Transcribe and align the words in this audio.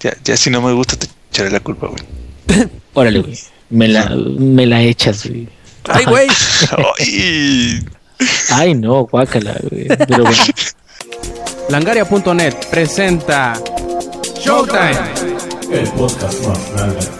Ya, 0.00 0.16
ya 0.24 0.36
si 0.36 0.50
no 0.50 0.62
me 0.62 0.72
gusta, 0.72 0.96
te 0.96 1.06
echaré 1.30 1.50
la 1.50 1.60
culpa, 1.60 1.88
güey. 1.88 2.68
Órale, 2.94 3.20
güey. 3.20 3.38
Me 3.70 3.88
la, 3.88 4.08
me 4.14 4.66
la 4.66 4.82
echas, 4.82 5.26
güey. 5.26 5.48
¡Ay, 5.88 6.04
güey! 6.04 6.28
Ay, 6.98 7.80
Ay, 8.50 8.74
no, 8.74 9.04
guácala, 9.06 9.56
güey. 9.70 9.86
Pero 9.86 10.24
bueno. 10.24 10.42
Langaria.net 11.68 12.54
presenta 12.70 13.54
Showtime. 14.42 14.98
El 15.72 15.88
podcast 15.90 16.46
más 16.46 16.72
grande. 16.72 17.19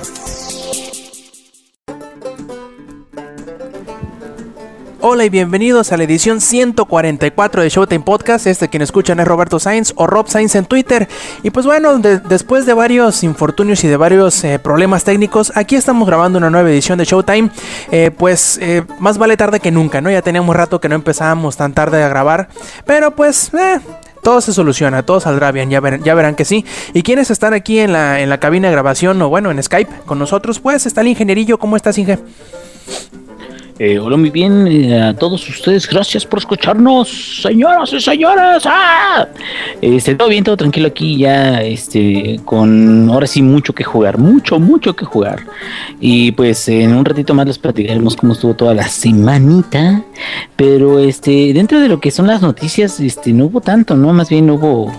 Hola 5.03 5.25
y 5.25 5.31
bienvenidos 5.31 5.93
a 5.93 5.97
la 5.97 6.05
edición 6.05 6.43
144 6.43 7.63
de 7.63 7.69
Showtime 7.71 8.05
Podcast. 8.05 8.47
Este 8.47 8.69
quien 8.69 8.83
escuchan 8.83 9.19
es 9.19 9.27
Roberto 9.27 9.59
Sainz 9.59 9.95
o 9.97 10.07
Rob 10.07 10.29
Sainz 10.29 10.55
en 10.57 10.67
Twitter. 10.67 11.09
Y 11.43 11.51
pues 11.51 11.65
bueno, 11.65 11.99
de- 11.99 12.19
después 12.19 12.67
de 12.67 12.75
varios 12.75 13.25
infortunios 13.25 13.83
y 13.85 13.89
de 13.89 13.97
varios 13.97 14.45
eh, 14.45 14.59
problemas 14.59 15.05
técnicos, 15.05 15.53
aquí 15.55 15.75
estamos 15.77 16.07
grabando 16.07 16.37
una 16.39 16.51
nueva 16.51 16.69
edición 16.71 16.99
de 16.99 17.07
Showtime. 17.07 17.51
Eh, 17.91 18.11
pues 18.17 18.59
eh, 18.61 18.83
más 18.99 19.17
vale 19.17 19.39
tarde 19.39 19.59
que 19.61 19.71
nunca, 19.71 20.03
¿no? 20.03 20.11
Ya 20.11 20.21
teníamos 20.21 20.55
rato 20.55 20.81
que 20.81 20.89
no 20.91 20.97
empezábamos 20.97 21.57
tan 21.57 21.73
tarde 21.73 22.03
a 22.03 22.09
grabar. 22.09 22.49
Pero 22.85 23.13
pues, 23.17 23.55
eh, 23.55 23.81
todo 24.23 24.43
se 24.43 24.53
soluciona, 24.53 25.03
todo 25.03 25.19
saldrá 25.19 25.51
bien, 25.51 25.71
ya, 25.71 25.81
ver- 25.81 26.03
ya 26.03 26.15
verán 26.15 26.35
que 26.35 26.45
sí. 26.45 26.67
Y 26.93 27.03
quienes 27.03 27.31
están 27.31 27.55
aquí 27.55 27.79
en 27.79 27.95
la, 27.95 28.21
en 28.21 28.29
la 28.29 28.39
cabina 28.39 28.69
de 28.69 28.73
grabación 28.73 29.21
o 29.23 29.31
bueno, 29.31 29.51
en 29.51 29.63
Skype 29.63 30.03
con 30.05 30.19
nosotros, 30.19 30.61
pues 30.61 30.85
está 30.85 31.01
el 31.01 31.09
ingenierillo. 31.09 31.59
¿Cómo 31.59 31.77
estás, 31.77 31.97
Inge? 31.97 32.19
Eh, 33.83 33.99
hola, 33.99 34.19
muy 34.19 34.29
bien 34.29 34.67
eh, 34.67 35.01
a 35.01 35.15
todos 35.15 35.49
ustedes. 35.49 35.89
Gracias 35.89 36.27
por 36.27 36.39
escucharnos, 36.39 37.41
señoras 37.41 37.91
y 37.95 37.99
señores. 37.99 38.65
¡Ah! 38.67 39.27
Este, 39.81 40.15
todo 40.15 40.29
bien, 40.29 40.45
todo 40.45 40.55
tranquilo 40.55 40.89
aquí 40.89 41.17
ya, 41.17 41.63
este, 41.63 42.39
con 42.45 43.09
ahora 43.09 43.27
sí 43.27 43.41
mucho 43.41 43.73
que 43.73 43.83
jugar, 43.83 44.19
mucho, 44.19 44.59
mucho 44.59 44.95
que 44.95 45.07
jugar. 45.07 45.47
Y 45.99 46.31
pues 46.33 46.69
en 46.69 46.95
un 46.95 47.07
ratito 47.07 47.33
más 47.33 47.47
les 47.47 47.59
platicaremos 47.59 48.17
cómo 48.17 48.35
estuvo 48.35 48.53
toda 48.53 48.75
la 48.75 48.87
semanita. 48.87 50.05
Pero 50.57 50.99
este, 50.99 51.55
dentro 51.55 51.81
de 51.81 51.89
lo 51.89 52.01
que 52.01 52.11
son 52.11 52.27
las 52.27 52.43
noticias, 52.43 53.01
este, 53.01 53.33
no 53.33 53.47
hubo 53.47 53.63
tanto, 53.63 53.97
¿no? 53.97 54.13
Más 54.13 54.29
bien 54.29 54.51
hubo 54.51 54.93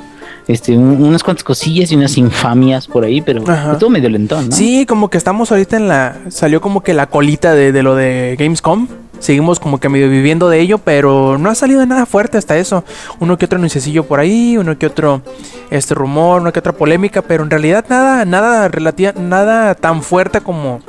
este, 0.47 0.78
un- 0.78 1.03
unas 1.03 1.23
cuantas 1.23 1.44
cosillas 1.44 1.92
y 1.92 1.95
unas 1.95 2.17
infamias 2.17 2.88
por 2.88 3.03
ahí, 3.06 3.22
pero 3.22 3.44
Ajá. 3.50 3.78
todo 3.78 3.89
medio 3.89 4.09
lentón, 4.09 4.50
¿no? 4.50 4.56
Sí, 4.56 4.86
como 4.86 5.09
que 5.09 5.17
estamos 5.17 5.52
ahorita 5.52 5.78
en 5.78 5.88
la. 5.88 6.17
Salió 6.30 6.61
como 6.61 6.81
que 6.81 6.94
la 6.94 7.08
colita 7.08 7.53
de, 7.53 7.72
de 7.72 7.83
lo 7.83 7.95
de 7.95 8.36
Gamescom. 8.39 8.88
Seguimos 9.20 9.59
como 9.59 9.80
que 9.80 9.88
medio 9.88 10.09
viviendo 10.09 10.50
de 10.50 10.59
ello, 10.59 10.80
pero 10.80 11.38
no 11.38 11.52
ha 11.52 11.53
salido 11.56 11.86
nada 11.86 12.08
fuerte 12.08 12.39
hasta 12.39 12.58
eso. 12.58 12.83
Uno 13.20 13.38
que 13.38 13.45
otro 13.45 13.58
anunciacillo 13.58 14.03
por 14.06 14.20
ahí, 14.20 14.58
uno 14.58 14.75
que 14.80 14.88
otro 14.88 15.22
este 15.70 15.94
rumor, 15.94 16.42
una 16.42 16.52
que 16.52 16.58
otra 16.58 16.72
polémica, 16.73 17.22
pero 17.22 17.44
en 17.44 17.52
realidad 17.52 17.86
nada, 17.88 18.26
nada 18.26 18.67
relativa, 18.67 19.14
nada 19.14 19.76
tan 19.76 20.02
fuerte 20.02 20.42
como 20.42 20.81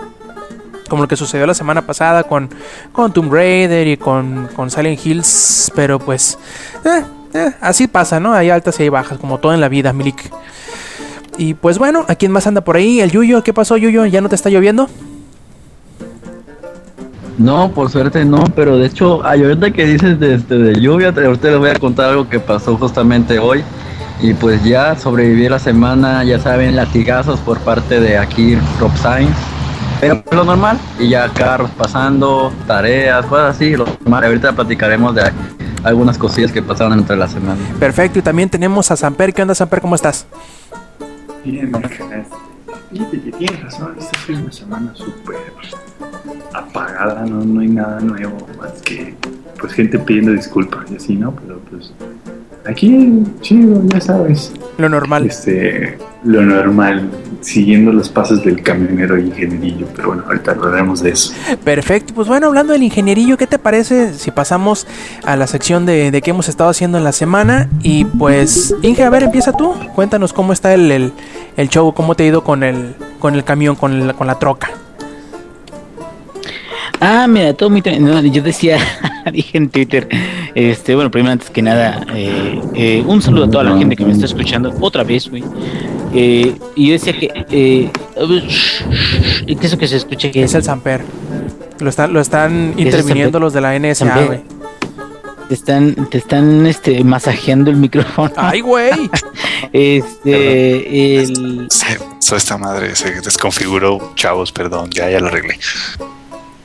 como 0.89 1.03
lo 1.03 1.09
que 1.09 1.17
sucedió 1.17 1.47
la 1.47 1.55
semana 1.55 1.87
pasada 1.87 2.23
con, 2.25 2.51
con 2.93 3.13
Tomb 3.15 3.33
Raider 3.33 3.87
y 3.87 3.97
con, 3.97 4.49
con 4.55 4.71
Silent 4.71 5.05
Hills, 5.07 5.73
pero 5.75 5.99
pues 5.99 6.39
eh, 6.85 7.03
eh, 7.35 7.53
así 7.61 7.87
pasa, 7.87 8.21
¿no? 8.21 8.33
Hay 8.35 8.51
altas 8.51 8.79
y 8.81 8.85
hay 8.85 8.89
bajas, 8.89 9.19
como 9.19 9.39
todo 9.39 9.55
en 9.55 9.61
la 9.61 9.69
vida, 9.69 9.93
Milik. 9.93 10.31
Y 11.39 11.55
pues 11.55 11.79
bueno, 11.79 12.05
¿a 12.09 12.15
quién 12.15 12.31
más 12.31 12.47
anda 12.47 12.61
por 12.61 12.77
ahí? 12.77 13.01
El 13.01 13.11
Yuyo, 13.11 13.43
¿qué 13.43 13.53
pasó 13.53 13.77
Yuyo? 13.77 14.05
¿Ya 14.07 14.21
no 14.21 14.29
te 14.29 14.35
está 14.35 14.51
lloviendo? 14.51 14.89
No, 17.39 17.73
por 17.73 17.91
suerte 17.91 18.25
no, 18.25 18.45
pero 18.55 18.77
de 18.77 18.87
hecho, 18.87 19.25
ahorita 19.25 19.71
que 19.73 19.87
dices 19.87 20.21
de, 20.21 20.35
este, 20.35 20.59
de 20.59 20.81
lluvia, 20.81 21.09
ahorita 21.09 21.49
les 21.49 21.59
voy 21.59 21.71
a 21.71 21.79
contar 21.79 22.11
algo 22.11 22.29
que 22.29 22.39
pasó 22.39 22.77
justamente 22.77 23.39
hoy. 23.39 23.65
Y 24.21 24.35
pues 24.35 24.63
ya 24.63 24.95
sobreviví 24.97 25.49
la 25.49 25.59
semana, 25.59 26.23
ya 26.23 26.39
saben, 26.39 26.77
latigazos 26.77 27.41
por 27.41 27.59
parte 27.61 28.01
de 28.01 28.19
aquí 28.19 28.57
Rob 28.79 28.97
Sainz. 28.97 29.35
Pero 30.03 30.21
lo 30.33 30.43
normal, 30.43 30.81
y 30.99 31.11
ya 31.11 31.29
carros 31.29 31.71
pasando, 31.71 32.53
tareas, 32.67 33.25
cosas 33.27 33.55
así, 33.55 33.77
lo 33.77 33.87
normal. 33.87 34.25
Ahorita 34.25 34.53
platicaremos 34.53 35.15
de 35.15 35.31
algunas 35.85 36.19
cosillas 36.19 36.51
que 36.51 36.61
pasaron 36.61 36.99
entre 36.99 37.17
la 37.17 37.29
semana. 37.29 37.61
Perfecto, 37.79 38.19
y 38.19 38.23
también 38.23 38.51
tenemos 38.51 38.91
a 38.91 38.97
Samper. 38.97 39.33
¿Qué 39.33 39.43
onda, 39.43 39.55
Samper? 39.55 39.81
¿Cómo 39.81 39.95
estás? 39.95 40.27
Bien, 41.45 41.71
que 42.91 43.31
tienes 43.31 43.63
razón, 43.63 43.95
esta 43.97 44.19
fue 44.19 44.35
una 44.35 44.51
semana 44.51 44.93
súper 44.95 45.37
apagada, 46.53 47.25
no, 47.25 47.45
no 47.45 47.61
hay 47.61 47.69
nada 47.69 48.01
nuevo 48.01 48.37
más 48.59 48.83
que 48.83 49.15
pues 49.61 49.73
gente 49.73 50.01
pidiendo 50.01 50.33
disculpas 50.33 50.91
y 50.91 50.97
así, 50.97 51.15
¿no? 51.15 51.33
Pero 51.33 51.61
pues 51.71 51.93
aquí, 52.67 53.23
chido, 53.41 53.83
ya 53.87 54.01
sabes, 54.01 54.53
Lo 54.79 54.89
normal. 54.89 55.27
este, 55.27 55.99
lo 56.25 56.43
normal, 56.43 57.11
siguiendo 57.41 57.93
los 57.93 58.09
pasos 58.09 58.45
del 58.45 58.63
camionero 58.63 59.19
y 59.19 59.27
ingenierillo, 59.27 59.87
pero 59.97 60.09
bueno, 60.09 60.23
ahorita 60.27 60.53
hablaremos 60.53 61.03
de 61.03 61.11
eso. 61.11 61.33
Perfecto, 61.65 62.15
pues 62.15 62.29
bueno, 62.29 62.47
hablando 62.47 62.73
del 62.73 62.83
ingenierillo, 62.85 63.37
¿qué 63.37 63.47
te 63.47 63.59
parece 63.59 64.15
si 64.15 64.31
pasamos 64.31 64.87
a 65.25 65.37
la 65.37 65.47
sección 65.47 65.85
de, 65.87 66.11
de 66.11 66.23
qué 66.23 66.31
hemos 66.31 66.49
estado 66.49 66.71
haciendo 66.71 66.99
en 66.99 67.05
la 67.05 67.13
semana? 67.13 67.69
Y 67.83 68.05
pues, 68.05 68.75
Inge, 68.83 69.03
a 69.03 69.11
ver, 69.11 69.25
empieza 69.25 69.53
tú. 69.53 69.75
Cuéntanos 69.95 70.33
cómo 70.33 70.53
está 70.53 70.73
el, 70.75 70.91
el, 70.93 71.13
el 71.57 71.69
show, 71.69 71.93
cómo 71.93 72.15
te 72.15 72.23
ha 72.25 72.27
ido 72.27 72.45
con 72.45 72.63
el, 72.63 72.95
con 73.19 73.35
el 73.35 73.43
camión, 73.45 73.75
con, 73.77 73.93
el- 73.93 74.15
con 74.15 74.27
la 74.29 74.39
troca. 74.39 74.71
Ah, 77.01 77.27
mira, 77.29 77.53
todo 77.55 77.69
muy... 77.71 77.83
no, 78.01 78.21
yo 78.23 78.43
decía, 78.43 78.79
dije 79.33 79.59
en 79.59 79.69
Twitter, 79.69 80.09
este, 80.55 80.95
bueno, 80.95 81.11
primero 81.11 81.33
antes 81.33 81.51
que 81.51 81.63
nada, 81.63 82.05
eh, 82.15 82.61
eh, 82.75 83.05
un 83.07 83.23
saludo 83.23 83.45
a 83.45 83.51
toda 83.51 83.65
la 83.65 83.77
gente 83.79 83.97
que 83.97 84.05
me 84.05 84.13
está 84.13 84.27
escuchando 84.27 84.73
otra 84.81 85.05
vez, 85.05 85.29
güey. 85.29 85.45
Eh, 86.15 86.55
y 86.77 86.87
yo 86.89 86.93
decía 86.93 87.13
que... 87.19 87.31
Eh, 87.51 87.91
¿Qué 89.47 89.53
es 89.55 89.65
eso 89.65 89.79
que 89.79 89.89
se 89.89 89.97
escucha? 89.97 90.31
que 90.31 90.43
Es 90.43 90.55
el 90.55 90.63
Samper. 90.63 91.03
Lo 91.81 91.89
están, 91.89 92.13
lo 92.13 92.21
están 92.21 92.75
es 92.77 92.87
interviniendo 92.87 93.41
los 93.41 93.53
de 93.53 93.61
la 93.61 93.79
NSA, 93.79 94.25
güey. 94.27 94.41
Te 95.49 95.55
están, 95.55 96.09
te 96.09 96.19
están 96.19 96.67
este, 96.67 97.03
masajeando 97.03 97.71
el 97.71 97.77
micrófono. 97.77 98.33
¡Ay, 98.37 98.61
güey! 98.61 98.93
Este, 99.73 101.23
el... 101.23 101.67
se, 101.71 101.99
so 102.19 102.37
esta 102.37 102.59
madre 102.59 102.95
se 102.95 103.23
desconfiguró, 103.23 104.13
chavos, 104.17 104.53
perdón, 104.53 104.91
ya, 104.91 105.09
ya 105.09 105.19
lo 105.19 105.29
arreglé. 105.29 105.59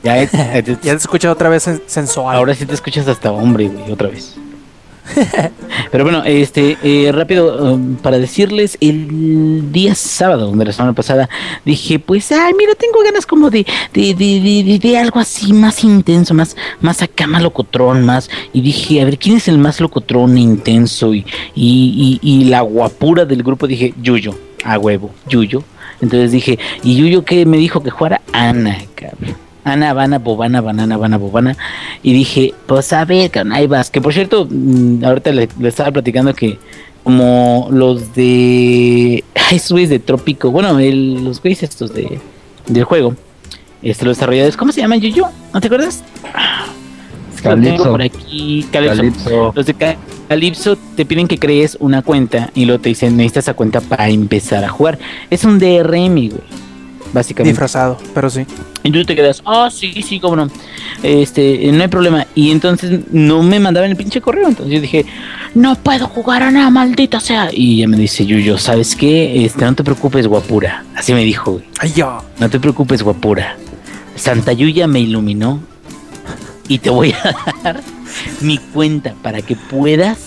Ya, 0.02 0.26
te- 0.26 0.62
Ya 0.82 0.92
te 0.92 0.96
escuchas 0.96 1.32
otra 1.32 1.48
vez 1.48 1.66
sen- 1.66 1.82
sensual. 1.86 2.36
Ahora 2.36 2.54
sí 2.54 2.66
te 2.66 2.74
escuchas 2.74 3.06
hasta 3.08 3.32
hombre, 3.32 3.68
güey, 3.68 3.90
otra 3.92 4.08
vez. 4.08 4.36
Pero 5.90 6.04
bueno, 6.04 6.22
este, 6.24 6.76
eh, 6.82 7.10
rápido, 7.12 7.72
um, 7.74 7.96
para 7.96 8.18
decirles, 8.18 8.76
el 8.78 9.72
día 9.72 9.94
sábado 9.94 10.52
de 10.52 10.64
la 10.66 10.72
semana 10.72 10.92
pasada, 10.92 11.30
dije, 11.64 11.98
pues, 11.98 12.30
ay, 12.30 12.52
mira, 12.58 12.74
tengo 12.74 13.00
ganas 13.02 13.24
como 13.24 13.48
de, 13.48 13.64
de, 13.94 14.12
de, 14.14 14.40
de, 14.40 14.62
de- 14.64 14.78
de 14.78 14.98
algo 14.98 15.18
así 15.18 15.54
más 15.54 15.82
intenso, 15.82 16.34
más, 16.34 16.56
más 16.82 17.00
acá, 17.00 17.26
más 17.26 17.42
locotrón, 17.42 18.04
más. 18.04 18.28
Y 18.52 18.60
dije, 18.60 19.00
a 19.00 19.06
ver, 19.06 19.18
¿quién 19.18 19.38
es 19.38 19.48
el 19.48 19.56
más 19.56 19.80
locotrón 19.80 20.36
e 20.36 20.40
intenso? 20.42 21.14
Y, 21.14 21.24
y, 21.54 22.20
y, 22.22 22.30
y 22.30 22.44
la 22.44 22.60
guapura 22.60 23.24
del 23.24 23.42
grupo, 23.42 23.66
dije, 23.66 23.94
Yuyo, 24.02 24.34
a 24.62 24.78
huevo, 24.78 25.10
Yuyo. 25.26 25.62
Entonces 26.02 26.32
dije, 26.32 26.58
¿y 26.84 26.96
Yuyo 26.96 27.24
qué 27.24 27.46
me 27.46 27.56
dijo 27.56 27.82
que 27.82 27.88
jugara? 27.90 28.20
Ana, 28.32 28.76
cabrón. 28.94 29.47
Ana, 29.72 29.90
Habana, 29.90 30.18
Bobana, 30.18 30.60
Banana, 30.60 30.94
Habana, 30.96 31.16
Bobana. 31.18 31.56
Y 32.02 32.12
dije, 32.12 32.54
pues 32.66 32.92
a 32.92 33.04
ver, 33.04 33.30
ahí 33.52 33.66
vas. 33.66 33.90
Que 33.90 34.00
por 34.00 34.12
cierto, 34.12 34.46
mm, 34.50 35.04
ahorita 35.04 35.32
le, 35.32 35.48
le 35.58 35.68
estaba 35.68 35.90
platicando 35.92 36.34
que 36.34 36.58
como 37.04 37.68
los 37.70 38.14
de... 38.14 39.24
Güeyes 39.70 39.88
de 39.88 39.98
Trópico, 39.98 40.50
bueno, 40.50 40.78
el- 40.78 41.24
los 41.24 41.40
güeyes 41.40 41.62
estos 41.62 41.94
de, 41.94 42.20
del 42.66 42.84
juego, 42.84 43.14
este, 43.82 44.04
los 44.04 44.16
desarrolladores, 44.18 44.58
¿cómo 44.58 44.72
se 44.72 44.82
llaman, 44.82 45.00
Yuyo? 45.00 45.26
¿No 45.54 45.60
te 45.60 45.68
acuerdas? 45.68 46.02
Es 47.34 47.40
que 47.40 47.48
lo 47.48 47.54
tengo 47.54 47.64
Calypso. 47.84 47.90
por 47.90 48.02
aquí, 48.02 48.66
Calypso. 48.70 49.52
Los 49.54 49.64
de 49.66 49.72
Ca- 49.74 49.96
Calypso 50.28 50.76
te 50.96 51.06
piden 51.06 51.28
que 51.28 51.38
crees 51.38 51.78
una 51.80 52.02
cuenta 52.02 52.50
y 52.54 52.66
luego 52.66 52.82
te 52.82 52.90
dicen 52.90 53.16
necesitas 53.16 53.44
esa 53.44 53.54
cuenta 53.54 53.80
para 53.80 54.08
empezar 54.10 54.62
a 54.64 54.68
jugar. 54.68 54.98
Es 55.30 55.44
un 55.44 55.58
DRM, 55.58 56.14
güey. 56.28 56.42
Básicamente. 57.12 57.52
Disfrazado, 57.52 57.98
pero 58.14 58.28
sí. 58.28 58.46
Y 58.82 58.90
tú 58.90 59.04
te 59.04 59.16
quedas, 59.16 59.42
ah, 59.44 59.68
sí, 59.70 60.02
sí, 60.02 60.20
cómo 60.20 60.36
no. 60.36 60.50
Este, 61.02 61.70
no 61.72 61.82
hay 61.82 61.88
problema. 61.88 62.26
Y 62.34 62.50
entonces 62.50 63.00
no 63.10 63.42
me 63.42 63.60
mandaban 63.60 63.90
el 63.90 63.96
pinche 63.96 64.20
correo. 64.20 64.48
Entonces 64.48 64.74
yo 64.74 64.80
dije, 64.80 65.06
no 65.54 65.74
puedo 65.76 66.06
jugar 66.06 66.42
a 66.42 66.50
nada, 66.50 66.70
maldita 66.70 67.20
sea. 67.20 67.50
Y 67.52 67.78
ella 67.78 67.88
me 67.88 67.96
dice, 67.96 68.26
Yuyo, 68.26 68.58
¿sabes 68.58 68.94
qué? 68.94 69.44
Este, 69.44 69.64
no 69.64 69.74
te 69.74 69.84
preocupes, 69.84 70.26
guapura. 70.26 70.84
Así 70.94 71.12
me 71.12 71.24
dijo, 71.24 71.52
güey. 71.52 71.64
¡Ay, 71.78 71.92
ya! 71.92 72.18
No 72.38 72.48
te 72.48 72.60
preocupes, 72.60 73.02
guapura. 73.02 73.56
Santa 74.14 74.52
Yuya 74.52 74.86
me 74.86 75.00
iluminó 75.00 75.60
y 76.66 76.78
te 76.78 76.90
voy 76.90 77.12
a 77.12 77.34
dar 77.62 77.82
mi 78.40 78.58
cuenta 78.58 79.14
para 79.22 79.42
que 79.42 79.56
puedas 79.56 80.18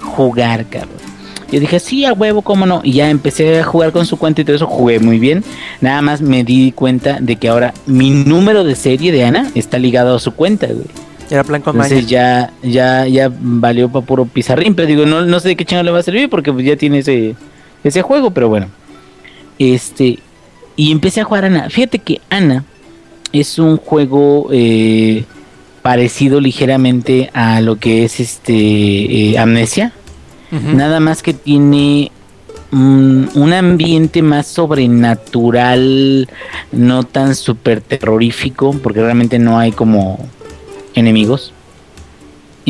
jugar, 0.00 0.66
cabrón. 0.66 1.07
Yo 1.50 1.60
dije, 1.60 1.80
sí, 1.80 2.04
a 2.04 2.12
huevo, 2.12 2.42
cómo 2.42 2.66
no. 2.66 2.80
Y 2.84 2.92
ya 2.92 3.08
empecé 3.08 3.60
a 3.60 3.64
jugar 3.64 3.92
con 3.92 4.04
su 4.04 4.18
cuenta 4.18 4.42
y 4.42 4.44
todo 4.44 4.56
eso, 4.56 4.66
jugué 4.66 5.00
muy 5.00 5.18
bien. 5.18 5.42
Nada 5.80 6.02
más 6.02 6.20
me 6.20 6.44
di 6.44 6.72
cuenta 6.72 7.18
de 7.20 7.36
que 7.36 7.48
ahora 7.48 7.72
mi 7.86 8.10
número 8.10 8.64
de 8.64 8.74
serie 8.74 9.12
de 9.12 9.24
Ana 9.24 9.50
está 9.54 9.78
ligado 9.78 10.14
a 10.14 10.18
su 10.18 10.34
cuenta, 10.34 10.66
güey. 10.66 10.86
Era 11.30 11.44
plan 11.44 11.62
con 11.62 11.76
maña. 11.76 11.88
Entonces 11.88 12.10
ya, 12.10 12.52
ya, 12.62 13.06
ya 13.06 13.30
valió 13.40 13.88
para 13.88 14.04
puro 14.04 14.26
pizarrín, 14.26 14.74
pero 14.74 14.88
digo, 14.88 15.06
no, 15.06 15.24
no 15.24 15.40
sé 15.40 15.48
de 15.48 15.56
qué 15.56 15.64
chingado 15.64 15.84
le 15.84 15.90
va 15.90 15.98
a 15.98 16.02
servir 16.02 16.28
porque 16.28 16.52
pues 16.52 16.64
ya 16.64 16.76
tiene 16.76 16.98
ese, 16.98 17.34
ese 17.84 18.02
juego, 18.02 18.30
pero 18.30 18.48
bueno. 18.48 18.68
Este, 19.58 20.18
y 20.76 20.92
empecé 20.92 21.20
a 21.20 21.24
jugar 21.24 21.44
Ana. 21.44 21.70
Fíjate 21.70 21.98
que 21.98 22.20
Ana 22.30 22.64
es 23.32 23.58
un 23.58 23.76
juego 23.76 24.48
eh, 24.52 25.24
parecido 25.82 26.40
ligeramente 26.40 27.30
a 27.34 27.60
lo 27.60 27.76
que 27.76 28.04
es 28.04 28.20
este 28.20 28.52
eh, 28.54 29.38
Amnesia. 29.38 29.92
Nada 30.50 31.00
más 31.00 31.22
que 31.22 31.34
tiene 31.34 32.10
un 32.72 33.52
ambiente 33.52 34.22
más 34.22 34.46
sobrenatural, 34.46 36.28
no 36.72 37.02
tan 37.04 37.34
súper 37.34 37.80
terrorífico, 37.80 38.72
porque 38.82 39.00
realmente 39.00 39.38
no 39.38 39.58
hay 39.58 39.72
como 39.72 40.18
enemigos. 40.94 41.52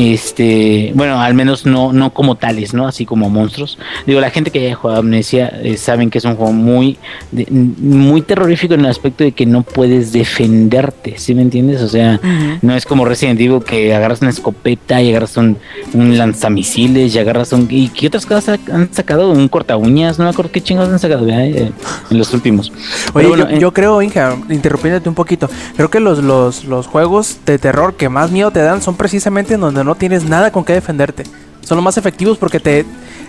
Este, 0.01 0.93
bueno, 0.95 1.21
al 1.21 1.35
menos 1.35 1.67
no, 1.67 1.93
no 1.93 2.11
como 2.13 2.37
tales, 2.37 2.73
¿no? 2.73 2.87
Así 2.87 3.05
como 3.05 3.29
monstruos. 3.29 3.79
Digo, 4.07 4.21
la 4.21 4.31
gente 4.31 4.51
que 4.53 4.61
haya 4.65 4.75
jugado 4.77 5.01
Amnesia 5.01 5.49
eh, 5.63 5.77
saben 5.77 6.09
que 6.09 6.19
es 6.19 6.25
un 6.25 6.37
juego 6.37 6.53
muy, 6.53 6.97
de- 7.33 7.47
muy 7.51 8.23
terrorífico 8.23 8.75
en 8.75 8.81
el 8.81 8.87
aspecto 8.87 9.25
de 9.25 9.33
que 9.33 9.45
no 9.45 9.63
puedes 9.63 10.13
defenderte, 10.13 11.15
¿sí 11.19 11.35
me 11.35 11.43
entiendes? 11.43 11.83
O 11.83 11.89
sea, 11.89 12.21
no 12.63 12.75
es 12.77 12.87
como 12.87 13.05
Resident 13.05 13.41
Evil 13.41 13.63
que 13.65 13.93
agarras 13.95 14.21
una 14.21 14.31
escopeta 14.31 15.03
y 15.03 15.11
agarras 15.11 15.37
un, 15.37 15.57
un 15.95 16.17
lanzamisiles 16.17 17.15
y 17.15 17.19
agarras 17.19 17.53
un... 17.53 17.67
¿Y 17.71 17.89
qué 17.89 18.07
otras 18.07 18.25
cosas 18.25 18.59
han 18.73 18.93
sacado? 18.93 19.31
Un 19.31 19.49
corta 19.49 19.77
uñas, 19.77 20.19
no 20.19 20.25
me 20.25 20.31
acuerdo 20.31 20.53
qué 20.53 20.61
chingados 20.61 20.93
han 20.93 20.99
sacado. 21.01 21.27
Eh, 21.29 21.73
en 22.11 22.19
los 22.19 22.33
últimos. 22.33 22.71
Oye, 22.71 22.79
Pero 23.15 23.29
bueno, 23.31 23.51
yo, 23.51 23.57
eh, 23.57 23.61
yo 23.61 23.73
creo, 23.73 24.01
Inge, 24.01 24.21
interrumpiéndote 24.49 25.09
un 25.09 25.15
poquito, 25.15 25.51
creo 25.77 25.91
que 25.91 25.99
los, 26.01 26.23
los, 26.23 26.65
los 26.65 26.87
juegos 26.87 27.39
de 27.45 27.59
terror 27.59 27.95
que 27.97 28.09
más 28.09 28.31
miedo 28.31 28.51
te 28.51 28.61
dan 28.61 28.81
son 28.81 28.97
precisamente 28.97 29.55
en 29.55 29.61
donde 29.61 29.85
no 29.89 29.97
tienes 29.97 30.25
nada 30.25 30.53
con 30.53 30.65
qué 30.65 30.75
defenderte. 30.75 31.25
Son 31.63 31.77
los 31.77 31.85
más 31.85 31.99
efectivos 31.99 32.39
porque 32.39 32.61
te, 32.61 32.85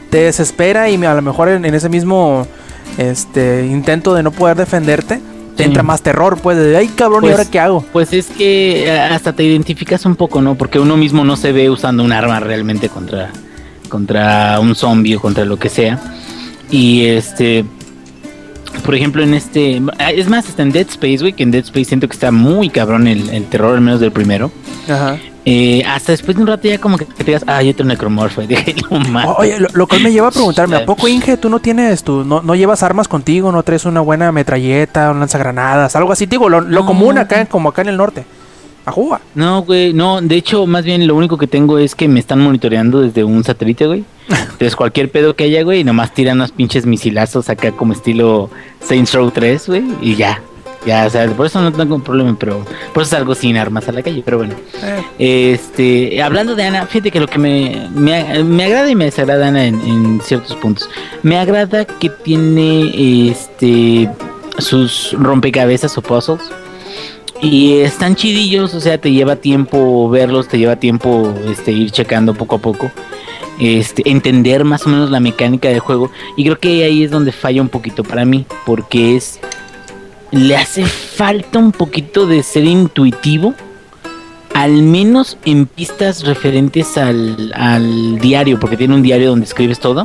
te 0.09 0.19
desespera 0.19 0.89
y 0.89 1.03
a 1.03 1.13
lo 1.13 1.21
mejor 1.21 1.49
en, 1.49 1.65
en 1.65 1.73
ese 1.73 1.89
mismo 1.89 2.45
este 2.97 3.65
intento 3.65 4.13
de 4.13 4.23
no 4.23 4.31
poder 4.31 4.57
defenderte, 4.57 5.19
te 5.55 5.65
entra 5.65 5.83
más 5.83 6.01
terror, 6.01 6.39
pues, 6.41 6.57
de, 6.57 6.77
ay 6.77 6.87
cabrón, 6.87 7.23
¿y 7.23 7.27
Pues, 7.27 7.37
ahora 7.37 7.51
qué 7.51 7.59
hago? 7.59 7.83
Pues 7.91 8.13
es 8.13 8.27
que 8.27 8.85
eh, 8.85 8.91
hasta 8.91 9.33
te 9.33 9.43
identificas 9.43 10.05
un 10.05 10.15
poco, 10.15 10.41
¿no? 10.41 10.55
Porque 10.55 10.79
uno 10.79 10.95
mismo 10.95 11.25
no 11.25 11.35
se 11.35 11.51
ve 11.51 11.69
usando 11.69 12.01
un 12.03 12.13
arma 12.13 12.39
realmente 12.39 12.87
contra, 12.87 13.29
contra 13.89 14.59
un 14.61 14.73
zombie 14.75 15.17
o 15.17 15.19
contra 15.19 15.43
lo 15.43 15.57
que 15.57 15.67
sea. 15.67 15.99
Y 16.71 17.07
este, 17.07 17.65
por 18.85 18.95
ejemplo, 18.95 19.21
en 19.21 19.33
este, 19.33 19.81
es 20.15 20.29
más, 20.29 20.47
hasta 20.47 20.61
en 20.61 20.71
Dead 20.71 20.87
Space, 20.87 21.17
güey, 21.17 21.33
que 21.33 21.43
en 21.43 21.51
Dead 21.51 21.63
Space 21.65 21.85
siento 21.85 22.07
que 22.07 22.13
está 22.13 22.31
muy 22.31 22.69
cabrón 22.69 23.07
el, 23.07 23.29
el 23.29 23.45
terror, 23.45 23.75
al 23.75 23.81
menos 23.81 23.99
del 23.99 24.13
primero. 24.13 24.51
Ajá. 24.87 25.17
Eh, 25.45 25.83
hasta 25.87 26.11
después 26.11 26.35
de 26.35 26.43
un 26.43 26.47
rato 26.49 26.67
ya 26.67 26.77
como 26.79 26.97
que 26.97 27.05
te 27.05 27.23
digas, 27.23 27.43
ah, 27.47 27.63
yo 27.63 27.73
tengo 27.75 27.87
necromorfo, 27.89 28.41
déjalo 28.47 28.99
más. 29.09 29.25
O- 29.25 29.35
Oye, 29.39 29.59
lo, 29.59 29.67
lo 29.73 29.87
cual 29.87 30.01
me 30.03 30.11
lleva 30.11 30.27
a 30.27 30.31
preguntarme, 30.31 30.75
¿a 30.75 30.85
poco 30.85 31.07
Inge 31.07 31.37
tú 31.37 31.49
no 31.49 31.59
tienes 31.59 32.03
tú 32.03 32.23
no, 32.25 32.41
no 32.41 32.55
llevas 32.55 32.83
armas 32.83 33.07
contigo, 33.07 33.51
no 33.51 33.63
traes 33.63 33.85
una 33.85 34.01
buena 34.01 34.31
metralleta, 34.31 35.11
un 35.11 35.19
lanzagranadas, 35.19 35.95
algo 35.95 36.11
así, 36.11 36.25
digo, 36.25 36.49
lo, 36.49 36.61
lo 36.61 36.81
No. 36.81 36.85
común 36.85 37.17
acá 37.17 37.45
como 37.45 37.69
acá 37.69 37.81
en 37.83 37.89
el 37.89 37.97
norte. 37.97 38.25
Ajúa. 38.85 39.21
No, 39.35 39.61
güey, 39.63 39.93
no, 39.93 40.19
de 40.19 40.35
hecho, 40.35 40.65
más 40.65 40.83
bien 40.83 41.05
lo 41.05 41.15
único 41.15 41.37
que 41.37 41.45
tengo 41.47 41.77
es 41.77 41.93
que 41.93 42.07
me 42.07 42.19
están 42.19 42.39
monitoreando 42.41 43.01
desde 43.01 43.23
un 43.23 43.43
satélite, 43.43 43.85
güey. 43.85 44.03
Entonces, 44.29 44.75
cualquier 44.75 45.11
pedo 45.11 45.35
que 45.35 45.43
haya, 45.43 45.63
güey, 45.63 45.83
nomás 45.83 46.13
tiran 46.13 46.37
unos 46.37 46.51
pinches 46.51 46.85
misilazos 46.87 47.49
acá 47.49 47.71
como 47.71 47.93
estilo 47.93 48.49
Saints 48.81 49.13
Row 49.13 49.29
3, 49.31 49.67
güey, 49.67 49.83
y 50.01 50.15
ya. 50.15 50.41
Ya, 50.89 51.05
o 51.05 51.09
sea, 51.09 51.27
por 51.27 51.45
eso 51.45 51.61
no 51.61 51.71
tengo 51.71 51.99
problema, 51.99 52.35
pero 52.39 52.65
por 52.93 53.03
eso 53.03 53.11
salgo 53.11 53.35
sin 53.35 53.57
armas 53.57 53.87
a 53.87 53.91
la 53.91 54.01
calle, 54.01 54.23
pero 54.25 54.37
bueno. 54.39 54.55
Eh, 55.19 55.51
Este, 55.53 56.21
hablando 56.21 56.55
de 56.55 56.63
Ana, 56.63 56.87
fíjate 56.87 57.11
que 57.11 57.19
lo 57.19 57.27
que 57.27 57.37
me, 57.37 57.87
me, 57.93 58.43
me 58.43 58.63
agrada 58.65 58.89
y 58.89 58.95
me 58.95 59.05
desagrada 59.05 59.47
Ana 59.49 59.65
en, 59.65 59.79
en 59.81 60.21
ciertos 60.21 60.55
puntos. 60.55 60.89
Me 61.21 61.37
agrada 61.37 61.85
que 61.85 62.09
tiene 62.09 63.29
este 63.29 64.09
sus 64.57 65.13
rompecabezas 65.13 65.95
o 65.97 66.01
puzzles. 66.01 66.41
Y 67.41 67.79
están 67.81 68.15
chidillos, 68.15 68.73
o 68.73 68.81
sea, 68.81 68.97
te 68.97 69.11
lleva 69.11 69.35
tiempo 69.37 70.09
verlos, 70.09 70.47
te 70.47 70.57
lleva 70.57 70.75
tiempo 70.75 71.33
este, 71.47 71.71
ir 71.71 71.91
checando 71.91 72.33
poco 72.33 72.55
a 72.55 72.59
poco. 72.59 72.91
Este, 73.59 74.09
entender 74.09 74.63
más 74.65 74.85
o 74.85 74.89
menos 74.89 75.09
la 75.11 75.19
mecánica 75.19 75.69
del 75.69 75.79
juego. 75.79 76.11
Y 76.35 76.43
creo 76.43 76.59
que 76.59 76.83
ahí 76.83 77.03
es 77.03 77.11
donde 77.11 77.31
falla 77.31 77.61
un 77.61 77.69
poquito 77.69 78.03
para 78.03 78.25
mí. 78.25 78.45
Porque 78.65 79.15
es. 79.15 79.39
Le 80.31 80.55
hace 80.55 80.85
falta 80.85 81.59
un 81.59 81.71
poquito 81.71 82.27
de 82.27 82.43
ser 82.43 82.65
intuitivo 82.65 83.53
al 84.53 84.83
menos 84.83 85.37
en 85.45 85.67
pistas 85.67 86.25
referentes 86.25 86.97
al, 86.97 87.51
al 87.55 88.19
diario, 88.19 88.59
porque 88.59 88.75
tiene 88.75 88.95
un 88.95 89.01
diario 89.01 89.29
donde 89.29 89.45
escribes 89.45 89.79
todo. 89.79 90.03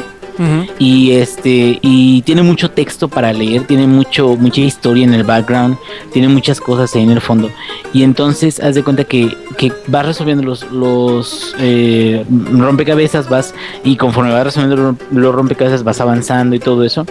Y 0.79 1.13
este, 1.13 1.79
y 1.81 2.23
tiene 2.23 2.43
mucho 2.43 2.71
texto 2.71 3.09
para 3.09 3.33
leer, 3.33 3.67
tiene 3.67 3.87
mucho, 3.87 4.37
mucha 4.37 4.61
historia 4.61 5.05
en 5.05 5.15
el 5.15 5.25
background, 5.25 5.77
tiene 6.13 6.29
muchas 6.29 6.61
cosas 6.61 6.95
ahí 6.95 7.03
en 7.03 7.11
el 7.11 7.21
fondo. 7.21 7.51
Y 7.93 8.03
entonces 8.03 8.61
haz 8.61 8.75
de 8.75 8.83
cuenta 8.83 9.05
que, 9.05 9.37
que 9.57 9.73
vas 9.87 10.07
resolviendo 10.07 10.43
los, 10.43 10.71
los 10.73 11.55
eh, 11.59 12.25
rompecabezas, 12.53 13.29
vas, 13.29 13.55
y 13.85 13.97
conforme 13.97 14.33
vas 14.33 14.45
resolviendo 14.45 14.97
los 15.13 15.35
rompecabezas 15.35 15.85
vas 15.85 16.01
avanzando 16.01 16.57
y 16.57 16.59
todo 16.59 16.85
eso. 16.85 17.07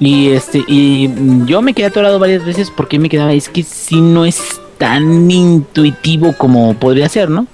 Y 0.00 0.28
este, 0.28 0.64
y 0.66 1.10
yo 1.46 1.62
me 1.62 1.74
quedé 1.74 1.86
atorado 1.86 2.18
varias 2.18 2.44
veces 2.44 2.70
porque 2.76 2.98
me 2.98 3.08
quedaba, 3.08 3.32
es 3.32 3.48
que 3.48 3.62
si 3.62 4.00
no 4.00 4.24
es 4.24 4.60
tan 4.78 5.30
intuitivo 5.30 6.32
como 6.32 6.74
podría 6.74 7.08
ser, 7.08 7.28
¿no? 7.28 7.46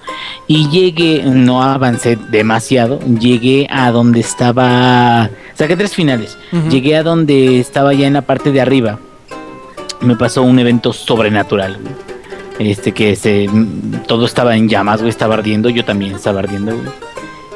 Y 0.47 0.69
llegué, 0.69 1.23
no 1.25 1.63
avancé 1.63 2.17
demasiado, 2.31 3.01
llegué 3.01 3.67
a 3.71 3.91
donde 3.91 4.21
estaba, 4.21 5.31
saqué 5.55 5.77
tres 5.77 5.95
finales, 5.95 6.37
llegué 6.71 6.97
a 6.97 7.03
donde 7.03 7.59
estaba 7.59 7.95
ya 7.95 8.07
en 8.07 8.13
la 8.13 8.23
parte 8.23 8.53
de 8.53 8.61
arriba, 8.61 8.99
me 10.01 10.17
pasó 10.17 10.43
un 10.43 10.59
evento 10.59 10.93
sobrenatural, 10.93 11.79
güey. 11.81 12.71
este 12.71 12.93
que 12.93 13.17
se, 13.17 13.49
todo 14.07 14.27
estaba 14.27 14.55
en 14.55 14.69
llamas, 14.69 15.01
güey, 15.01 15.11
estaba 15.11 15.35
ardiendo, 15.35 15.71
yo 15.71 15.85
también 15.85 16.15
estaba 16.15 16.41
ardiendo, 16.41 16.77
güey. 16.77 16.89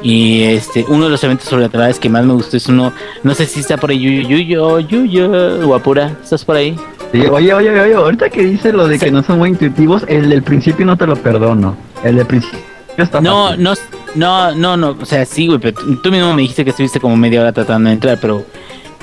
Y 0.01 0.43
este, 0.43 0.85
uno 0.87 1.05
de 1.05 1.11
los 1.11 1.23
eventos 1.25 1.47
sobrenaturales 1.47 1.99
que 1.99 2.09
más 2.09 2.25
me 2.25 2.33
gustó 2.33 2.55
es 2.57 2.67
uno, 2.67 2.93
no 3.21 3.35
sé 3.35 3.45
si 3.45 3.59
está 3.59 3.77
por 3.77 3.89
ahí, 3.89 3.99
Yuyo, 3.99 4.37
Yuyo, 4.37 4.79
Yuyo, 4.79 5.67
Guapura, 5.67 6.17
¿estás 6.23 6.45
por 6.45 6.55
ahí? 6.55 6.75
Oye, 7.13 7.53
oye, 7.53 7.69
oye, 7.79 7.93
ahorita 7.95 8.29
que 8.29 8.43
dice 8.43 8.71
lo 8.71 8.87
de 8.87 8.99
que 8.99 9.09
no 9.11 9.23
son 9.23 9.39
muy 9.39 9.49
intuitivos, 9.49 10.03
el 10.07 10.29
del 10.29 10.43
principio 10.43 10.85
no 10.85 10.95
te 10.95 11.07
lo 11.07 11.15
perdono. 11.15 11.75
El 12.03 12.17
del 12.17 12.25
principio 12.27 12.59
está 12.97 13.19
No, 13.19 13.47
fácil. 13.49 13.63
no, 13.63 13.73
no, 14.15 14.55
no, 14.55 14.77
no, 14.77 14.97
o 15.01 15.05
sea, 15.05 15.25
sí, 15.25 15.47
güey, 15.47 15.59
pero 15.59 15.79
tú 16.03 16.11
mismo 16.11 16.33
me 16.33 16.41
dijiste 16.43 16.63
que 16.63 16.69
estuviste 16.69 16.99
como 16.99 17.15
media 17.17 17.41
hora 17.41 17.51
tratando 17.51 17.87
de 17.89 17.93
entrar, 17.95 18.17
pero 18.21 18.45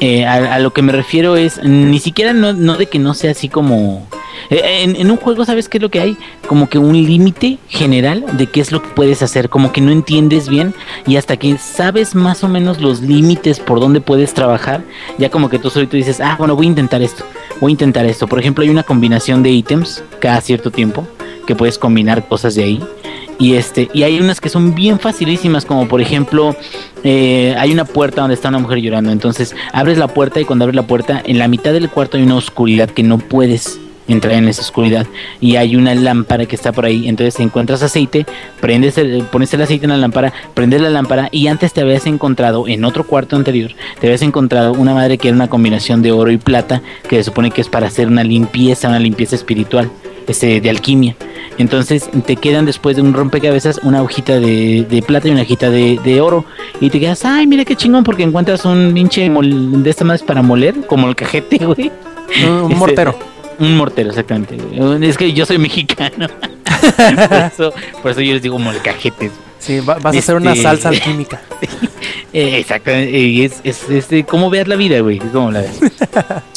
eh, 0.01 0.25
a, 0.27 0.55
a 0.55 0.59
lo 0.59 0.73
que 0.73 0.83
me 0.83 0.93
refiero 0.93 1.37
es, 1.37 1.63
ni 1.63 1.99
siquiera 1.99 2.33
no, 2.33 2.53
no 2.53 2.77
de 2.77 2.87
que 2.87 2.99
no 2.99 3.15
sea 3.15 3.31
así 3.31 3.49
como... 3.49 4.07
eh, 4.51 4.95
en, 4.99 5.11
un 5.11 5.17
juego, 5.17 5.45
¿sabes 5.45 5.69
qué 5.69 5.79
es 5.79 5.83
lo 5.83 5.91
que 5.91 6.01
hay? 6.01 6.17
Como 6.47 6.69
que 6.69 6.79
un 6.79 6.93
límite 6.93 7.59
general 7.69 8.25
de 8.37 8.47
qué 8.47 8.61
es 8.61 8.73
lo 8.73 8.83
que 8.83 8.89
puedes 8.91 9.23
hacer, 9.23 9.49
como 9.49 9.73
que 9.73 9.81
no 9.81 9.91
entiendes 9.91 10.49
bien 10.49 10.75
y 11.07 11.17
hasta 11.17 11.37
que 11.37 11.57
sabes 11.59 12.15
más 12.15 12.45
o 12.45 12.49
menos 12.49 12.81
los 12.81 13.01
límites 13.01 13.59
por 13.59 13.81
donde 13.81 14.01
puedes 14.01 14.35
trabajar, 14.35 14.83
ya 15.19 15.31
como 15.31 15.49
que 15.49 15.59
tú 15.59 15.71
solito 15.71 15.97
dices, 15.97 16.21
ah, 16.21 16.37
bueno, 16.39 16.55
voy 16.55 16.67
a 16.67 16.69
intentar 16.71 17.01
esto, 17.03 17.25
voy 17.61 17.71
a 17.71 17.73
intentar 17.73 18.05
esto. 18.05 18.27
Por 18.27 18.39
ejemplo, 18.39 18.63
hay 18.63 18.71
una 18.71 18.83
combinación 18.83 19.43
de 19.43 19.51
ítems 19.51 20.05
cada 20.21 20.41
cierto 20.43 20.71
tiempo 20.71 21.07
que 21.47 21.55
puedes 21.55 21.79
combinar 21.79 22.29
cosas 22.29 22.55
de 22.55 22.65
ahí. 22.65 22.85
Y 23.39 23.55
este, 23.55 23.89
y 23.93 24.03
hay 24.03 24.19
unas 24.19 24.41
que 24.41 24.49
son 24.49 24.75
bien 24.75 24.99
facilísimas, 24.99 25.65
como 25.65 25.89
por 25.89 26.01
ejemplo, 26.01 26.57
eh, 27.05 27.55
hay 27.59 27.71
una 27.73 27.85
puerta 27.85 28.23
donde 28.23 28.35
está 28.35 28.49
una 28.49 28.59
mujer 28.59 28.79
llorando. 28.79 29.11
Entonces 29.11 29.55
abres 29.73 29.99
la 29.99 30.09
puerta 30.09 30.41
y 30.41 30.45
cuando 30.45 30.65
abres 30.65 30.77
la 30.77 30.87
puerta, 30.87 31.23
en 31.25 31.39
la 31.39 31.49
mitad 31.49 31.73
del 31.73 31.91
cuarto 31.91 32.17
hay 32.17 32.23
una 32.23 32.37
oscuridad 32.37 32.89
que 32.89 33.03
no 33.03 33.19
puedes 33.19 33.79
entrar 34.09 34.35
en 34.35 34.49
esa 34.49 34.63
oscuridad. 34.63 35.07
Y 35.41 35.57
hay 35.57 35.77
una 35.77 35.95
lámpara 35.95 36.47
que 36.47 36.57
está 36.57 36.73
por 36.73 36.85
ahí. 36.85 37.09
Entonces 37.09 37.39
encuentras 37.41 37.83
aceite, 37.83 38.27
prendes 38.61 38.99
el, 38.99 39.23
pones 39.25 39.53
el 39.55 39.63
aceite 39.63 39.85
en 39.85 39.91
la 39.91 39.97
lámpara, 39.97 40.33
prendes 40.55 40.81
la 40.81 40.91
lámpara 40.91 41.29
y 41.31 41.49
antes 41.49 41.73
te 41.73 41.81
habías 41.81 42.07
encontrado 42.07 42.69
en 42.69 42.85
otro 42.85 43.05
cuarto 43.05 43.37
anterior, 43.37 43.73
te 44.01 44.07
habías 44.07 44.23
encontrado 44.23 44.73
una 44.73 44.95
madre 44.95 45.19
que 45.19 45.29
era 45.29 45.35
una 45.35 45.49
combinación 45.49 46.03
de 46.03 46.13
oro 46.13 46.31
y 46.31 46.39
plata, 46.39 46.83
que 47.09 47.17
se 47.17 47.25
supone 47.25 47.51
que 47.51 47.61
es 47.61 47.69
para 47.69 47.89
hacer 47.89 48.09
una 48.09 48.25
limpieza, 48.25 48.89
una 48.89 48.99
limpieza 48.99 49.37
espiritual, 49.37 49.91
este, 50.27 50.61
de 50.61 50.71
alquimia. 50.71 51.17
Entonces 51.59 52.11
te 52.27 52.37
quedan 52.37 52.67
después 52.67 52.97
de 52.97 53.03
un 53.03 53.15
rompecabezas 53.15 53.81
una 53.83 54.03
hojita 54.03 54.39
de, 54.39 54.85
de 54.89 55.03
plata 55.03 55.29
y 55.29 55.31
una 55.31 55.43
hojita 55.43 55.71
de, 55.71 55.99
de 56.05 56.21
oro. 56.21 56.45
Y 56.81 56.91
te 56.91 57.01
quedas, 57.01 57.25
ay, 57.25 57.47
mira 57.47 57.65
qué 57.65 57.77
chingón, 57.77 58.05
porque 58.05 58.23
encuentras 58.25 58.65
un 58.65 58.93
pinche 58.93 59.29
mol- 59.31 59.83
de 59.83 59.89
esta 59.91 60.05
más 60.05 60.23
para 60.23 60.43
moler, 60.43 60.75
como 60.87 61.09
el 61.09 61.17
cajete, 61.17 61.57
güey. 61.65 61.91
Un, 62.45 62.51
un 62.51 62.63
Este, 62.65 62.75
mortero. 62.77 63.19
Un 63.59 63.77
mortero, 63.77 64.11
exactamente. 64.11 64.57
Es 65.01 65.17
que 65.17 65.33
yo 65.33 65.47
soy 65.47 65.57
mexicano. 65.59 66.27
por, 66.97 67.39
eso, 67.39 67.73
por 68.03 68.11
eso 68.11 68.21
yo 68.21 68.35
les 68.35 68.43
digo 68.43 68.59
molcajetes. 68.59 69.33
Sí, 69.59 69.81
va- 69.81 69.95
vas 69.99 70.15
a 70.15 70.19
hacer 70.19 70.35
una 70.37 70.51
este- 70.51 70.63
salsa 70.63 70.89
alquímica. 70.91 71.41
Eh, 72.33 72.59
exactamente. 72.59 73.19
Y 73.19 73.45
es, 73.45 73.61
es, 73.65 73.89
es 73.89 74.09
de 74.11 74.25
cómo 74.25 74.51
veas 74.51 74.69
la 74.69 74.77
vida, 74.77 75.01
güey. 75.01 75.17
Es 75.17 75.25
como 75.33 75.51
la 75.51 75.61
ves. 75.63 75.79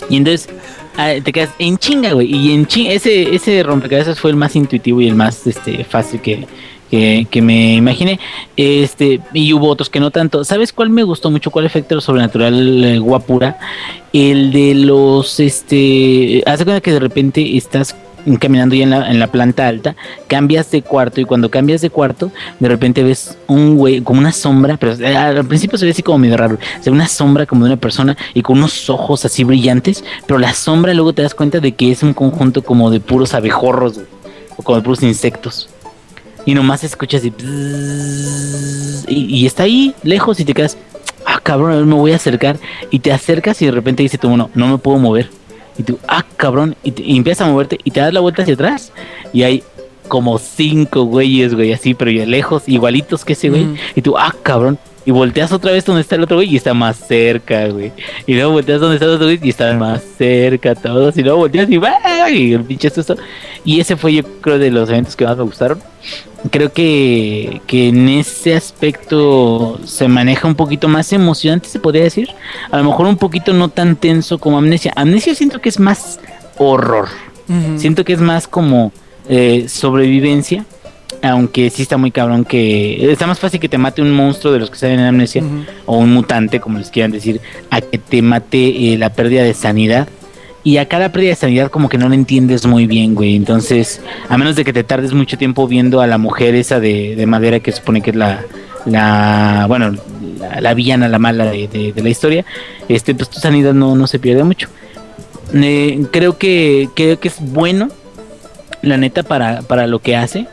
y 0.09 0.17
entonces 0.17 0.49
ah, 0.97 1.13
te 1.23 1.31
quedas 1.31 1.51
en 1.59 1.77
chinga, 1.77 2.13
güey. 2.13 2.33
Y 2.33 2.53
en 2.53 2.65
chinga, 2.65 2.91
ese, 2.91 3.35
ese 3.35 3.63
rompecabezas 3.63 4.19
fue 4.19 4.31
el 4.31 4.37
más 4.37 4.55
intuitivo 4.55 5.01
y 5.01 5.07
el 5.07 5.15
más 5.15 5.45
este, 5.47 5.83
fácil 5.83 6.21
que, 6.21 6.47
que, 6.89 7.27
que 7.29 7.41
me 7.41 7.75
imaginé. 7.75 8.19
Este, 8.57 9.21
y 9.33 9.53
hubo 9.53 9.67
otros 9.67 9.89
que 9.89 9.99
no 9.99 10.11
tanto. 10.11 10.43
¿Sabes 10.43 10.73
cuál 10.73 10.89
me 10.89 11.03
gustó 11.03 11.31
mucho? 11.31 11.51
¿Cuál 11.51 11.65
efecto 11.65 11.99
sobrenatural 12.01 12.83
eh, 12.83 12.99
guapura? 12.99 13.57
El 14.13 14.51
de 14.51 14.75
los, 14.75 15.39
este, 15.39 16.43
hace 16.45 16.65
cuenta 16.65 16.81
que 16.81 16.91
de 16.91 16.99
repente 16.99 17.57
estás 17.57 17.95
caminando 18.37 18.75
ya 18.75 18.83
en 18.83 19.19
la, 19.19 19.27
planta 19.27 19.67
alta, 19.67 19.95
cambias 20.27 20.71
de 20.71 20.81
cuarto 20.81 21.21
y 21.21 21.25
cuando 21.25 21.49
cambias 21.49 21.81
de 21.81 21.89
cuarto, 21.89 22.31
de 22.59 22.67
repente 22.67 23.03
ves 23.03 23.37
un 23.47 23.77
güey 23.77 24.01
como 24.01 24.19
una 24.19 24.31
sombra, 24.31 24.77
pero 24.77 24.93
eh, 24.93 25.15
al 25.15 25.45
principio 25.45 25.77
se 25.77 25.85
ve 25.85 25.91
así 25.91 26.03
como 26.03 26.19
medio 26.19 26.37
raro, 26.37 26.57
se 26.81 26.89
ve 26.89 26.95
una 26.95 27.07
sombra 27.07 27.45
como 27.45 27.65
de 27.65 27.71
una 27.71 27.79
persona 27.79 28.17
y 28.33 28.41
con 28.41 28.57
unos 28.57 28.89
ojos 28.89 29.25
así 29.25 29.43
brillantes, 29.43 30.03
pero 30.25 30.39
la 30.39 30.53
sombra 30.53 30.93
luego 30.93 31.13
te 31.13 31.21
das 31.21 31.33
cuenta 31.33 31.59
de 31.59 31.73
que 31.73 31.91
es 31.91 32.03
un 32.03 32.13
conjunto 32.13 32.61
como 32.63 32.89
de 32.89 32.99
puros 32.99 33.33
abejorros 33.33 33.99
o 34.57 34.63
como 34.63 34.77
de 34.77 34.83
puros 34.83 35.03
insectos. 35.03 35.69
Y 36.45 36.53
nomás 36.53 36.83
escuchas 36.83 37.23
y, 37.25 37.33
y, 39.07 39.45
está 39.45 39.63
ahí 39.63 39.93
lejos 40.03 40.39
y 40.39 40.45
te 40.45 40.53
quedas, 40.53 40.77
ah 41.25 41.39
cabrón, 41.43 41.87
me 41.87 41.95
voy 41.95 42.13
a 42.13 42.15
acercar 42.15 42.57
y 42.89 42.99
te 42.99 43.11
acercas 43.11 43.61
y 43.61 43.65
de 43.65 43.71
repente 43.71 44.03
dice 44.03 44.17
tú, 44.17 44.29
bueno, 44.29 44.49
no 44.55 44.67
me 44.67 44.77
puedo 44.77 44.97
mover. 44.97 45.29
Y 45.79 45.83
tú, 45.83 45.97
ah 46.07 46.23
cabrón, 46.37 46.75
y, 46.83 46.91
te- 46.91 47.01
y 47.03 47.17
empiezas 47.17 47.47
a 47.47 47.49
moverte 47.49 47.79
y 47.83 47.89
te 47.89 47.99
das 48.01 48.13
la 48.13 48.19
vuelta 48.19 48.43
hacia 48.43 48.53
atrás 48.53 48.91
y 49.33 49.41
hay 49.43 49.63
como 50.07 50.37
cinco 50.37 51.03
güeyes, 51.05 51.55
güey, 51.55 51.71
así, 51.71 51.93
pero 51.93 52.11
ya 52.11 52.25
lejos, 52.25 52.63
igualitos 52.67 53.23
que 53.25 53.33
ese 53.33 53.49
güey. 53.49 53.65
Mm. 53.65 53.75
Y 53.95 54.01
tú, 54.01 54.15
ah 54.17 54.35
cabrón. 54.43 54.77
Y 55.09 55.11
volteas 55.11 55.51
otra 55.51 55.71
vez 55.71 55.83
donde 55.85 56.03
está 56.03 56.13
el 56.13 56.21
otro 56.21 56.37
güey 56.37 56.53
y 56.53 56.55
está 56.55 56.75
más 56.75 56.95
cerca, 56.95 57.65
güey. 57.69 57.91
Y 58.27 58.35
luego 58.35 58.51
volteas 58.51 58.79
donde 58.79 58.97
está 58.97 59.07
el 59.07 59.13
otro 59.13 59.25
güey 59.25 59.39
y 59.41 59.49
está 59.49 59.73
más 59.73 60.03
cerca 60.19 60.75
todos. 60.75 61.17
Y 61.17 61.23
luego 61.23 61.39
volteas 61.39 61.67
y 61.67 61.77
va 61.77 62.29
y 62.29 62.53
el 62.53 62.63
pinche 62.63 62.91
susto. 62.91 63.15
Y 63.65 63.79
ese 63.79 63.97
fue 63.97 64.13
yo 64.13 64.23
creo 64.39 64.59
de 64.59 64.69
los 64.69 64.87
eventos 64.87 65.15
que 65.15 65.25
más 65.25 65.35
me 65.35 65.45
gustaron. 65.45 65.79
Creo 66.51 66.71
que, 66.71 67.59
que 67.65 67.89
en 67.89 68.07
ese 68.07 68.55
aspecto 68.55 69.79
se 69.83 70.07
maneja 70.07 70.47
un 70.47 70.53
poquito 70.53 70.87
más 70.87 71.11
emocionante, 71.11 71.69
se 71.69 71.79
podría 71.79 72.03
decir. 72.03 72.29
A 72.69 72.77
lo 72.77 72.83
mejor 72.83 73.07
un 73.07 73.17
poquito 73.17 73.51
no 73.51 73.69
tan 73.69 73.95
tenso 73.95 74.37
como 74.37 74.59
Amnesia. 74.59 74.93
Amnesia 74.95 75.33
siento 75.33 75.59
que 75.59 75.69
es 75.69 75.79
más 75.79 76.19
horror. 76.59 77.07
Siento 77.77 78.05
que 78.05 78.13
es 78.13 78.21
más 78.21 78.47
como 78.47 78.91
eh, 79.27 79.65
sobrevivencia. 79.69 80.65
Aunque 81.21 81.69
sí 81.69 81.81
está 81.81 81.97
muy 81.97 82.11
cabrón 82.11 82.45
que... 82.45 83.11
Está 83.11 83.27
más 83.27 83.39
fácil 83.39 83.59
que 83.59 83.67
te 83.67 83.77
mate 83.77 84.01
un 84.01 84.11
monstruo 84.11 84.53
de 84.53 84.59
los 84.59 84.69
que 84.69 84.77
salen 84.77 84.99
en 85.01 85.05
Amnesia. 85.07 85.43
O 85.85 85.97
un 85.97 86.13
mutante, 86.13 86.59
como 86.61 86.77
les 86.79 86.89
quieran 86.89 87.11
decir. 87.11 87.41
A 87.69 87.81
que 87.81 87.97
te 87.97 88.21
mate 88.21 88.93
eh, 88.93 88.97
la 88.97 89.11
pérdida 89.11 89.43
de 89.43 89.53
sanidad. 89.53 90.07
Y 90.63 90.77
acá 90.77 90.97
la 90.99 91.11
pérdida 91.11 91.31
de 91.31 91.35
sanidad 91.35 91.69
como 91.71 91.89
que 91.89 91.97
no 91.97 92.07
la 92.07 92.15
entiendes 92.15 92.65
muy 92.65 92.85
bien, 92.85 93.15
güey. 93.15 93.35
Entonces, 93.35 94.01
a 94.29 94.37
menos 94.37 94.55
de 94.55 94.63
que 94.63 94.71
te 94.71 94.83
tardes 94.83 95.13
mucho 95.13 95.37
tiempo 95.37 95.67
viendo 95.67 95.99
a 96.01 96.07
la 96.07 96.17
mujer 96.17 96.55
esa 96.55 96.79
de, 96.79 97.15
de 97.15 97.25
madera 97.25 97.59
que 97.59 97.71
supone 97.71 98.01
que 98.01 98.11
es 98.11 98.15
la... 98.15 98.41
la 98.85 99.65
bueno, 99.67 99.91
la, 100.39 100.61
la 100.61 100.73
villana, 100.73 101.07
la 101.09 101.19
mala 101.19 101.45
de, 101.45 101.67
de- 101.67 101.91
de 101.91 102.01
la 102.03 102.09
historia. 102.09 102.45
Este, 102.87 103.13
pues 103.13 103.29
tu 103.29 103.39
sanidad 103.39 103.73
no, 103.73 103.95
no 103.95 104.07
se 104.07 104.19
pierde 104.19 104.43
mucho. 104.43 104.69
Eh, 105.53 106.05
creo 106.11 106.37
que 106.37 106.89
creo 106.95 107.19
que 107.19 107.27
es 107.27 107.37
bueno 107.39 107.89
la 108.83 108.97
neta 108.97 109.23
para, 109.23 109.63
para 109.63 109.87
lo 109.87 109.99
que 109.99 110.15
hace 110.15 110.45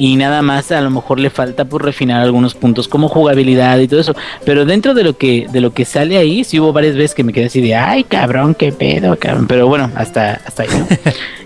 y 0.00 0.16
nada 0.16 0.40
más 0.40 0.72
a 0.72 0.80
lo 0.80 0.88
mejor 0.88 1.20
le 1.20 1.28
falta 1.28 1.66
por 1.66 1.84
refinar 1.84 2.22
algunos 2.22 2.54
puntos 2.54 2.88
como 2.88 3.06
jugabilidad 3.08 3.78
y 3.80 3.86
todo 3.86 4.00
eso 4.00 4.16
pero 4.46 4.64
dentro 4.64 4.94
de 4.94 5.04
lo 5.04 5.18
que 5.18 5.46
de 5.52 5.60
lo 5.60 5.74
que 5.74 5.84
sale 5.84 6.16
ahí 6.16 6.42
sí 6.42 6.58
hubo 6.58 6.72
varias 6.72 6.96
veces 6.96 7.14
que 7.14 7.22
me 7.22 7.34
quedé 7.34 7.44
así 7.46 7.60
de 7.60 7.74
ay 7.74 8.04
cabrón 8.04 8.54
qué 8.54 8.72
pedo 8.72 9.14
cabrón 9.18 9.46
pero 9.46 9.68
bueno 9.68 9.90
hasta 9.94 10.40
hasta 10.46 10.62
ahí 10.62 10.68
¿no? 10.76 10.86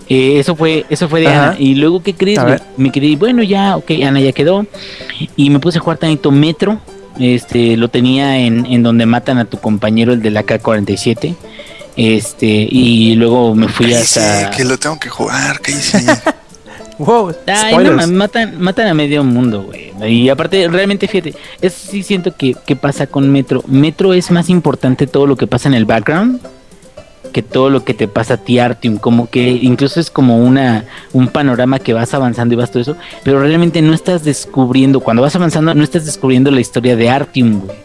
Eh, 0.07 0.39
eso 0.39 0.55
fue 0.55 0.85
eso 0.91 1.09
fue 1.09 1.23
de 1.23 1.29
Ajá. 1.29 1.45
Ana 1.49 1.57
y 1.59 1.77
luego 1.77 2.03
qué 2.03 2.13
crees 2.13 2.45
ver. 2.45 2.61
me 2.77 2.93
quedé 2.93 3.17
bueno 3.17 3.43
ya 3.43 3.75
ok 3.79 3.91
Ana 4.07 4.21
ya 4.21 4.33
quedó 4.33 4.67
y 5.35 5.49
me 5.49 5.59
puse 5.61 5.79
a 5.79 5.81
jugar 5.81 5.97
tanto 5.97 6.31
Metro 6.31 6.79
este 7.19 7.79
lo 7.79 7.89
tenía 7.89 8.39
en, 8.39 8.67
en 8.67 8.83
donde 8.83 9.07
matan 9.07 9.39
a 9.39 9.47
tu 9.47 9.59
compañero 9.59 10.13
el 10.13 10.21
del 10.21 10.37
AK-47 10.37 11.35
este 11.97 12.69
y 12.71 13.15
luego 13.15 13.55
me 13.55 13.67
fui 13.69 13.95
hasta 13.95 14.51
que 14.51 14.65
lo 14.65 14.77
tengo 14.79 14.99
que 14.99 15.09
jugar, 15.09 15.61
cállese. 15.61 16.05
Wow, 16.99 17.35
Ay, 17.47 17.77
no, 17.79 18.07
matan 18.07 18.87
a 18.87 18.95
medio 18.95 19.25
mundo, 19.25 19.63
güey. 19.63 19.93
Y 20.11 20.29
aparte, 20.29 20.69
realmente, 20.69 21.09
fíjate, 21.09 21.35
eso 21.61 21.91
sí 21.91 22.03
siento 22.03 22.35
que, 22.37 22.55
que 22.67 22.77
pasa 22.77 23.07
con 23.07 23.31
Metro. 23.31 23.63
Metro 23.67 24.15
es 24.15 24.31
más 24.31 24.49
importante 24.49 25.07
todo 25.07 25.27
lo 25.27 25.37
que 25.37 25.47
pasa 25.47 25.69
en 25.69 25.75
el 25.75 25.85
background 25.85 26.41
que 27.35 27.43
todo 27.43 27.69
lo 27.69 27.85
que 27.85 27.95
te 27.95 28.07
pasa 28.07 28.35
a 28.35 28.37
ti, 28.37 28.61
Artium. 28.61 28.97
Como 28.97 29.29
que 29.29 29.43
incluso 29.51 29.99
es 29.99 30.09
como 30.09 30.39
una 30.39 30.85
un 31.13 31.29
panorama 31.29 31.81
que 31.81 31.93
vas 31.93 32.15
avanzando 32.15 32.55
y 32.55 32.57
vas 32.57 32.71
todo 32.71 32.81
eso. 32.81 32.97
Pero 33.25 33.41
realmente 33.41 33.83
no 33.83 33.93
estás 33.93 34.25
descubriendo, 34.25 35.01
cuando 35.01 35.23
vas 35.23 35.35
avanzando, 35.35 35.75
no 35.75 35.83
estás 35.83 36.07
descubriendo 36.07 36.53
la 36.53 36.61
historia 36.61 36.95
de 36.97 37.11
Artium, 37.11 37.61
güey. 37.61 37.84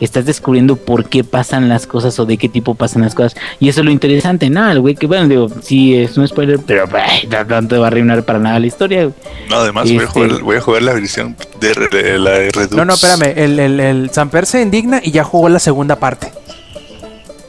Estás 0.00 0.24
descubriendo 0.24 0.76
por 0.76 1.04
qué 1.10 1.24
pasan 1.24 1.68
las 1.68 1.86
cosas 1.86 2.18
o 2.18 2.24
de 2.26 2.38
qué 2.38 2.48
tipo 2.48 2.74
pasan 2.74 3.02
las 3.02 3.14
cosas. 3.14 3.34
Y 3.58 3.68
eso 3.68 3.80
es 3.80 3.84
lo 3.84 3.90
interesante. 3.92 4.48
Nada, 4.48 4.72
el 4.72 4.80
güey, 4.80 4.94
que 4.94 5.06
bueno, 5.06 5.28
digo, 5.28 5.48
sí 5.62 5.94
es 5.94 6.16
un 6.16 6.26
spoiler, 6.26 6.58
pero 6.66 6.88
ay, 6.94 7.28
no, 7.30 7.60
no 7.60 7.68
te 7.68 7.76
va 7.78 7.84
a 7.84 7.88
arruinar 7.88 8.22
para 8.24 8.38
nada 8.38 8.58
la 8.58 8.66
historia, 8.66 9.02
güey. 9.04 9.14
No, 9.48 9.56
además 9.56 9.84
voy, 9.84 9.98
a 9.98 10.02
Este- 10.04 10.06
jugar, 10.12 10.42
voy 10.42 10.56
a 10.56 10.60
jugar 10.60 10.82
la 10.82 10.92
versión 10.94 11.36
de, 11.60 11.74
de 11.90 12.18
la 12.18 12.30
Redux. 12.38 12.72
No, 12.72 12.84
no, 12.84 12.94
espérame. 12.94 13.32
El, 13.36 13.58
el, 13.60 13.80
el 13.80 14.10
Samper 14.10 14.46
se 14.46 14.62
indigna 14.62 15.00
y 15.04 15.10
ya 15.10 15.22
jugó 15.24 15.48
la 15.48 15.58
segunda 15.58 15.96
parte. 15.96 16.32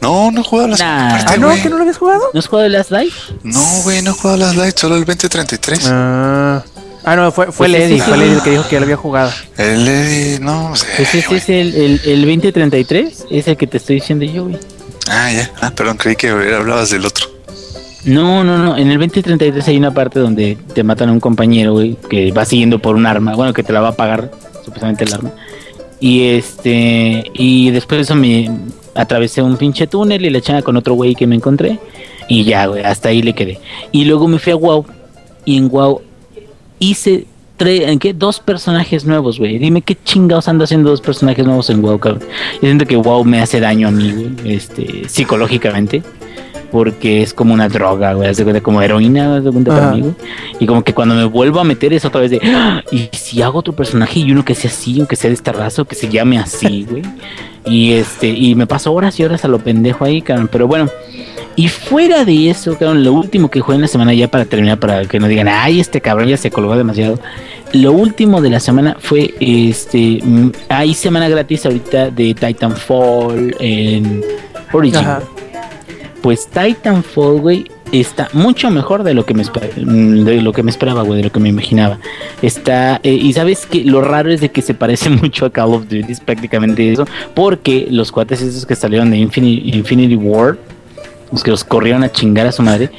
No, 0.02 0.32
no 0.32 0.42
he 0.42 0.44
jugado 0.44 0.68
las 0.70 0.80
Nah. 0.80 1.10
parte, 1.12 1.26
Ah, 1.28 1.38
no, 1.38 1.48
güey. 1.48 1.62
que 1.62 1.70
no 1.70 1.76
lo 1.76 1.84
habías 1.84 1.98
jugado. 1.98 2.22
¿No 2.34 2.40
has 2.40 2.48
jugado 2.48 2.68
Last 2.70 2.90
Life? 2.92 3.34
No, 3.44 3.62
güey, 3.84 4.02
no 4.02 4.10
he 4.10 4.14
jugado 4.14 4.38
las 4.40 4.56
lights, 4.56 4.82
solo 4.82 4.96
el 4.96 5.06
2033. 5.06 5.88
Ah, 5.92 6.64
Ah, 7.04 7.16
no, 7.16 7.32
fue, 7.32 7.46
fue 7.52 7.68
Pues 7.68 7.72
Lady. 7.72 8.00
Fue 8.00 8.14
sí. 8.16 8.20
Lady 8.20 8.34
el 8.34 8.42
que 8.42 8.50
dijo 8.52 8.64
que 8.64 8.72
ya 8.74 8.80
lo 8.80 8.84
había 8.86 8.98
jugado. 8.98 9.32
El 9.58 9.86
Lady, 9.86 10.40
no 10.40 10.76
sé. 10.76 10.86
Pues 10.98 11.16
ese 11.16 11.28
güey. 11.28 11.38
es 11.40 11.50
el, 11.50 11.76
el, 11.76 12.02
el 12.06 12.22
2033, 12.22 13.26
es 13.32 13.48
el 13.48 13.58
que 13.58 13.68
te 13.68 13.78
estoy 13.78 13.96
diciendo 13.96 14.26
yo, 14.26 14.44
güey. 14.44 14.58
Ah, 15.10 15.32
ya. 15.32 15.52
Ah, 15.62 15.72
perdón, 15.72 15.98
creí 15.98 16.16
que 16.16 16.30
hablabas 16.30 16.92
del 16.92 17.06
otro. 17.06 17.28
No, 18.06 18.44
no, 18.44 18.58
no. 18.58 18.78
En 18.78 18.90
el 18.90 18.98
2033 18.98 19.68
hay 19.68 19.78
una 19.78 19.94
parte 19.94 20.20
donde 20.20 20.58
te 20.74 20.84
matan 20.84 21.10
a 21.10 21.12
un 21.12 21.20
compañero, 21.20 21.74
güey, 21.74 21.96
que 22.10 22.32
va 22.32 22.46
siguiendo 22.46 22.80
por 22.80 22.96
un 22.96 23.06
arma. 23.06 23.36
Bueno, 23.36 23.54
que 23.54 23.64
te 23.64 23.74
la 23.74 23.82
va 23.82 23.90
a 23.90 23.96
pagar, 23.96 24.32
supuestamente 24.64 25.04
el 25.04 25.14
arma. 25.14 25.32
Y 26.00 26.30
este. 26.30 27.24
Y 27.34 27.70
después 27.72 27.98
de 28.00 28.04
eso 28.04 28.16
me 28.16 28.50
atravesé 28.96 29.42
un 29.42 29.58
pinche 29.58 29.88
túnel 29.88 30.26
y 30.26 30.30
la 30.30 30.40
echaba 30.40 30.62
con 30.62 30.78
otro 30.78 30.96
güey 30.96 31.16
que 31.16 31.28
me 31.28 31.36
encontré. 31.36 31.80
Y 32.28 32.44
ya, 32.44 32.66
güey, 32.68 32.84
hasta 32.84 33.10
ahí 33.10 33.22
le 33.22 33.34
quedé. 33.34 33.60
Y 33.92 34.06
luego 34.06 34.28
me 34.28 34.40
fui 34.40 34.52
a 34.54 34.56
WoW. 34.56 34.86
Y 35.46 35.58
en 35.58 35.70
WoW 35.70 36.02
hice. 36.82 37.26
¿En 37.64 38.00
qué? 38.00 38.12
Dos 38.14 38.40
personajes 38.40 39.06
nuevos, 39.06 39.38
güey. 39.38 39.60
Dime 39.60 39.84
qué 39.84 39.96
chingados 40.04 40.48
ando 40.48 40.64
haciendo 40.64 40.90
dos 40.90 41.00
personajes 41.00 41.46
nuevos 41.46 41.70
en 41.70 41.84
WoW, 41.84 42.00
cabrón. 42.00 42.24
Yo 42.56 42.62
siento 42.62 42.88
que 42.88 42.96
WoW 42.96 43.24
me 43.24 43.40
hace 43.40 43.60
daño 43.60 43.88
a 43.88 43.92
mí, 43.92 44.12
güey, 44.12 44.56
este, 44.56 45.08
psicológicamente 45.08 46.02
porque 46.72 47.22
es 47.22 47.34
como 47.34 47.54
una 47.54 47.68
droga, 47.68 48.14
güey, 48.14 48.34
como 48.64 48.82
heroína, 48.82 49.42
de 49.42 49.52
cuenta 49.52 49.76
para 49.76 49.92
mí, 49.92 50.02
güey. 50.02 50.14
Y 50.60 50.66
como 50.66 50.84
que 50.84 50.94
cuando 50.94 51.14
me 51.16 51.26
vuelvo 51.26 51.60
a 51.60 51.64
meter 51.64 51.94
es 51.94 52.06
otra 52.06 52.22
vez 52.22 52.32
de, 52.32 52.40
"Ah, 52.44 52.82
y 52.92 53.10
si 53.12 53.42
hago 53.42 53.60
otro 53.60 53.74
personaje 53.74 54.22
y 54.22 54.32
uno 54.32 54.46
que 54.46 54.56
sea 54.56 54.72
así, 54.72 55.02
o 55.02 55.08
que 55.08 55.16
sea 55.18 55.30
de 55.30 55.36
esta 55.36 55.52
raza, 55.52 55.82
o 55.82 55.86
que 55.86 55.96
se 55.96 56.08
llame 56.10 56.40
así, 56.40 56.88
güey. 56.90 57.04
Y 57.66 57.92
este, 57.92 58.30
y 58.30 58.56
me 58.56 58.68
paso 58.68 58.92
horas 58.94 59.20
y 59.20 59.24
horas 59.24 59.44
a 59.46 59.48
lo 59.48 59.60
pendejo 59.60 60.06
ahí, 60.06 60.22
cabrón. 60.22 60.50
Pero 60.52 60.68
bueno, 60.68 60.90
y 61.56 61.68
fuera 61.68 62.26
de 62.26 62.50
eso, 62.50 62.78
cabrón, 62.78 63.04
lo 63.04 63.14
último 63.14 63.50
que 63.50 63.60
jugué 63.60 63.76
en 63.76 63.82
la 63.82 63.88
semana 63.88 64.14
ya 64.14 64.30
para 64.30 64.46
terminar, 64.46 64.80
para 64.80 65.06
que 65.06 65.20
no 65.20 65.28
digan, 65.28 65.48
ay, 65.48 65.80
este 65.80 66.02
cabrón 66.02 66.28
ya 66.28 66.38
se 66.38 66.52
colgó 66.52 66.76
demasiado. 66.76 67.20
Lo 67.74 67.92
último 67.94 68.42
de 68.42 68.50
la 68.50 68.60
semana 68.60 68.98
fue 69.00 69.34
este, 69.40 70.20
mm, 70.24 70.52
hay 70.70 70.94
semana 70.94 71.30
gratis 71.30 71.66
ahorita 71.66 72.10
de 72.10 72.34
Titanfall 72.34 73.56
en 73.60 74.22
Origin. 74.74 75.00
Ajá. 75.00 75.22
Pues 76.22 76.48
Titanfall, 76.48 77.42
güey, 77.42 77.66
está 77.92 78.30
mucho 78.34 78.70
mejor 78.70 79.04
de 79.04 79.14
lo 79.14 79.26
que 79.26 79.34
me 79.34 79.44
mm, 79.44 80.24
de 80.24 80.42
lo 80.42 80.54
que 80.54 80.64
me 80.64 80.72
esperaba, 80.72 81.02
güey, 81.04 81.18
de 81.18 81.24
lo 81.24 81.32
que 81.32 81.40
me 81.40 81.50
imaginaba. 81.50 82.00
Está 82.42 83.00
eh, 83.04 83.14
y 83.14 83.34
sabes 83.34 83.66
que 83.66 83.84
lo 83.84 84.02
raro 84.02 84.32
es 84.32 84.42
de 84.42 84.50
que 84.50 84.62
se 84.62 84.74
parece 84.74 85.10
mucho 85.22 85.46
a 85.46 85.50
Call 85.50 85.74
of 85.74 85.84
Duty, 85.84 86.12
es 86.12 86.20
prácticamente 86.20 86.92
eso, 86.92 87.06
porque 87.34 87.88
los 87.90 88.12
cuates 88.12 88.42
esos 88.42 88.66
que 88.66 88.76
salieron 88.76 89.12
de 89.12 89.18
Infinity, 89.18 89.78
Infinity 89.78 90.16
War, 90.16 90.58
los 91.32 91.44
que 91.44 91.52
los 91.52 91.64
corrieron 91.64 92.04
a 92.04 92.12
chingar 92.12 92.48
a 92.48 92.52
su 92.52 92.62
madre, 92.62 92.90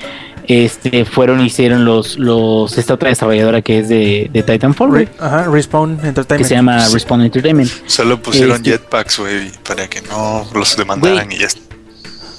este 0.48 1.04
fueron 1.04 1.40
y 1.40 1.44
hicieron 1.46 1.84
los 1.84 2.18
los 2.18 2.76
esta 2.76 2.94
otra 2.94 3.10
desarrolladora 3.10 3.62
que 3.62 3.78
es 3.78 3.88
de, 3.88 4.28
de 4.32 4.42
Titanfall, 4.42 4.88
güey, 4.90 5.08
Ajá, 5.20 5.44
Respawn 5.48 5.98
que 5.98 6.08
Entertainment. 6.08 6.48
se 6.48 6.54
llama 6.54 6.88
Respawn 6.88 7.22
Entertainment. 7.22 7.70
Solo 7.86 8.20
pusieron 8.20 8.56
Este- 8.56 8.70
jetpacks, 8.72 9.18
güey, 9.20 9.50
para 9.66 9.88
que 9.88 10.02
no 10.02 10.44
los 10.54 10.76
demandaran 10.76 11.30
y 11.30 11.38
ya 11.38 11.46
está. 11.46 11.60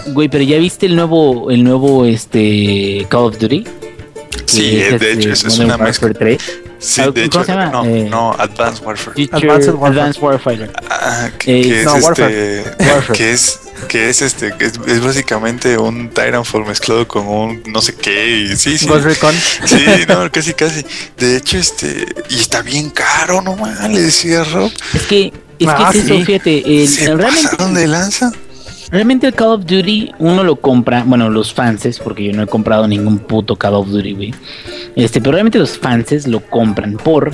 Güey, 0.07 0.27
pero 0.27 0.43
ya 0.43 0.57
viste 0.57 0.85
el 0.85 0.95
nuevo 0.97 1.49
el 1.49 1.63
nuevo 1.63 2.05
este 2.05 3.07
Call 3.09 3.23
of 3.25 3.37
Duty? 3.39 3.63
Sí, 4.45 4.61
Que 4.71 4.99
de 4.99 5.13
hecho, 5.13 5.29
este, 5.31 5.47
es 5.47 5.59
una 5.59 5.77
mezcla. 5.77 6.07
Warfare 6.09 6.37
3. 6.37 6.59
Sí, 6.83 7.01
¿Cómo 7.01 7.11
de 7.13 7.23
hecho, 7.25 7.43
se 7.45 7.51
llama? 7.53 7.65
no, 7.67 7.85
Eh, 7.85 8.07
no, 8.09 8.33
Advanced 8.37 8.83
Warfare. 8.83 9.13
Future 9.15 9.37
Advanced 9.49 9.73
Warfare. 9.73 9.99
Advanced 9.99 10.21
Warfighter. 10.21 10.71
Ah, 10.89 11.29
que, 11.39 11.59
eh, 11.59 11.63
que 11.63 11.79
es 11.79 11.85
no, 11.85 11.95
este, 11.95 12.05
Warfare. 12.05 12.63
Warfare. 12.79 13.17
que 13.17 13.31
es 13.31 13.59
que 13.87 14.09
es 14.09 14.21
este, 14.21 14.53
que 14.57 14.65
es, 14.65 14.73
es 14.87 15.01
básicamente 15.03 15.77
un 15.77 16.09
Titanfall 16.09 16.65
mezclado 16.65 17.07
con 17.07 17.27
un 17.27 17.63
no 17.67 17.81
sé 17.81 17.95
qué. 17.95 18.47
Y, 18.51 18.55
sí, 18.57 18.77
sí. 18.77 18.85
Ghost 18.87 19.05
Recon. 19.05 19.33
Sí, 19.65 19.85
no, 20.07 20.29
casi, 20.31 20.53
casi. 20.53 20.85
De 21.17 21.37
hecho, 21.37 21.57
este, 21.57 22.05
y 22.29 22.35
está 22.39 22.61
bien 22.61 22.89
caro, 22.91 23.41
no 23.41 23.55
mames, 23.55 23.89
le 23.91 24.01
decía 24.01 24.43
Rob. 24.43 24.71
Es 24.93 25.01
que, 25.03 25.33
es 25.59 25.67
Ah, 25.67 25.89
que 25.91 25.99
es 25.99 26.05
eso, 26.05 26.15
sí. 26.15 26.25
fíjate, 26.25 26.81
el- 26.83 26.87
Se 26.87 27.05
realmente, 27.15 27.43
pasaron 27.49 27.73
de 27.73 27.87
lanza. 27.87 28.31
Realmente 28.93 29.25
el 29.25 29.33
Call 29.33 29.47
of 29.49 29.65
Duty 29.65 30.11
uno 30.19 30.43
lo 30.43 30.55
compra, 30.55 31.03
bueno, 31.05 31.27
los 31.29 31.51
fanses, 31.51 31.99
porque 31.99 32.25
yo 32.25 32.33
no 32.33 32.43
he 32.43 32.47
comprado 32.47 32.87
ningún 32.87 33.17
puto 33.17 33.55
Call 33.55 33.73
of 33.73 33.89
Duty, 33.89 34.13
güey. 34.13 34.33
Este, 34.95 35.19
pero 35.19 35.31
realmente 35.31 35.57
los 35.57 35.77
fanses 35.77 36.27
lo 36.27 36.39
compran 36.39 36.93
por 36.97 37.31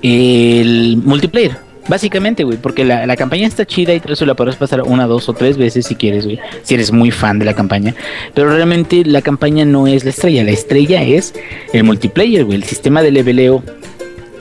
el 0.00 0.96
multiplayer. 1.04 1.56
Básicamente, 1.86 2.44
güey, 2.44 2.58
porque 2.58 2.84
la, 2.84 3.06
la 3.06 3.16
campaña 3.16 3.46
está 3.46 3.66
chida 3.66 3.92
y 3.92 4.00
eso 4.06 4.24
la 4.24 4.34
podrás 4.34 4.56
pasar 4.56 4.82
una, 4.82 5.06
dos 5.06 5.28
o 5.28 5.34
tres 5.34 5.58
veces 5.58 5.84
si 5.84 5.96
quieres, 5.96 6.24
güey. 6.24 6.38
Si 6.62 6.74
eres 6.74 6.92
muy 6.92 7.10
fan 7.10 7.38
de 7.38 7.44
la 7.44 7.54
campaña. 7.54 7.94
Pero 8.34 8.54
realmente 8.54 9.04
la 9.04 9.20
campaña 9.20 9.64
no 9.64 9.86
es 9.88 10.04
la 10.04 10.10
estrella. 10.10 10.44
La 10.44 10.52
estrella 10.52 11.02
es 11.02 11.34
el 11.72 11.84
multiplayer, 11.84 12.44
güey. 12.44 12.56
El 12.56 12.64
sistema 12.64 13.02
de 13.02 13.10
leveleo 13.10 13.62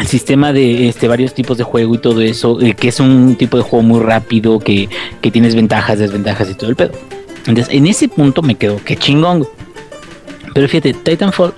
el 0.01 0.07
sistema 0.07 0.51
de 0.51 0.89
este 0.89 1.07
varios 1.07 1.33
tipos 1.33 1.57
de 1.57 1.63
juego 1.63 1.95
y 1.95 1.99
todo 1.99 2.21
eso, 2.21 2.59
eh, 2.59 2.73
que 2.73 2.87
es 2.87 2.99
un 2.99 3.35
tipo 3.35 3.57
de 3.57 3.63
juego 3.63 3.83
muy 3.83 3.99
rápido, 3.99 4.59
que, 4.59 4.89
que 5.21 5.31
tienes 5.31 5.53
ventajas, 5.53 5.99
desventajas 5.99 6.49
y 6.49 6.55
todo 6.55 6.69
el 6.69 6.75
pedo. 6.75 6.91
Entonces, 7.45 7.67
en 7.71 7.85
ese 7.85 8.07
punto 8.07 8.41
me 8.41 8.55
quedo, 8.55 8.83
que 8.83 8.97
chingón. 8.97 9.47
Pero 10.53 10.67
fíjate, 10.67 10.93
Titanfall 10.93 11.53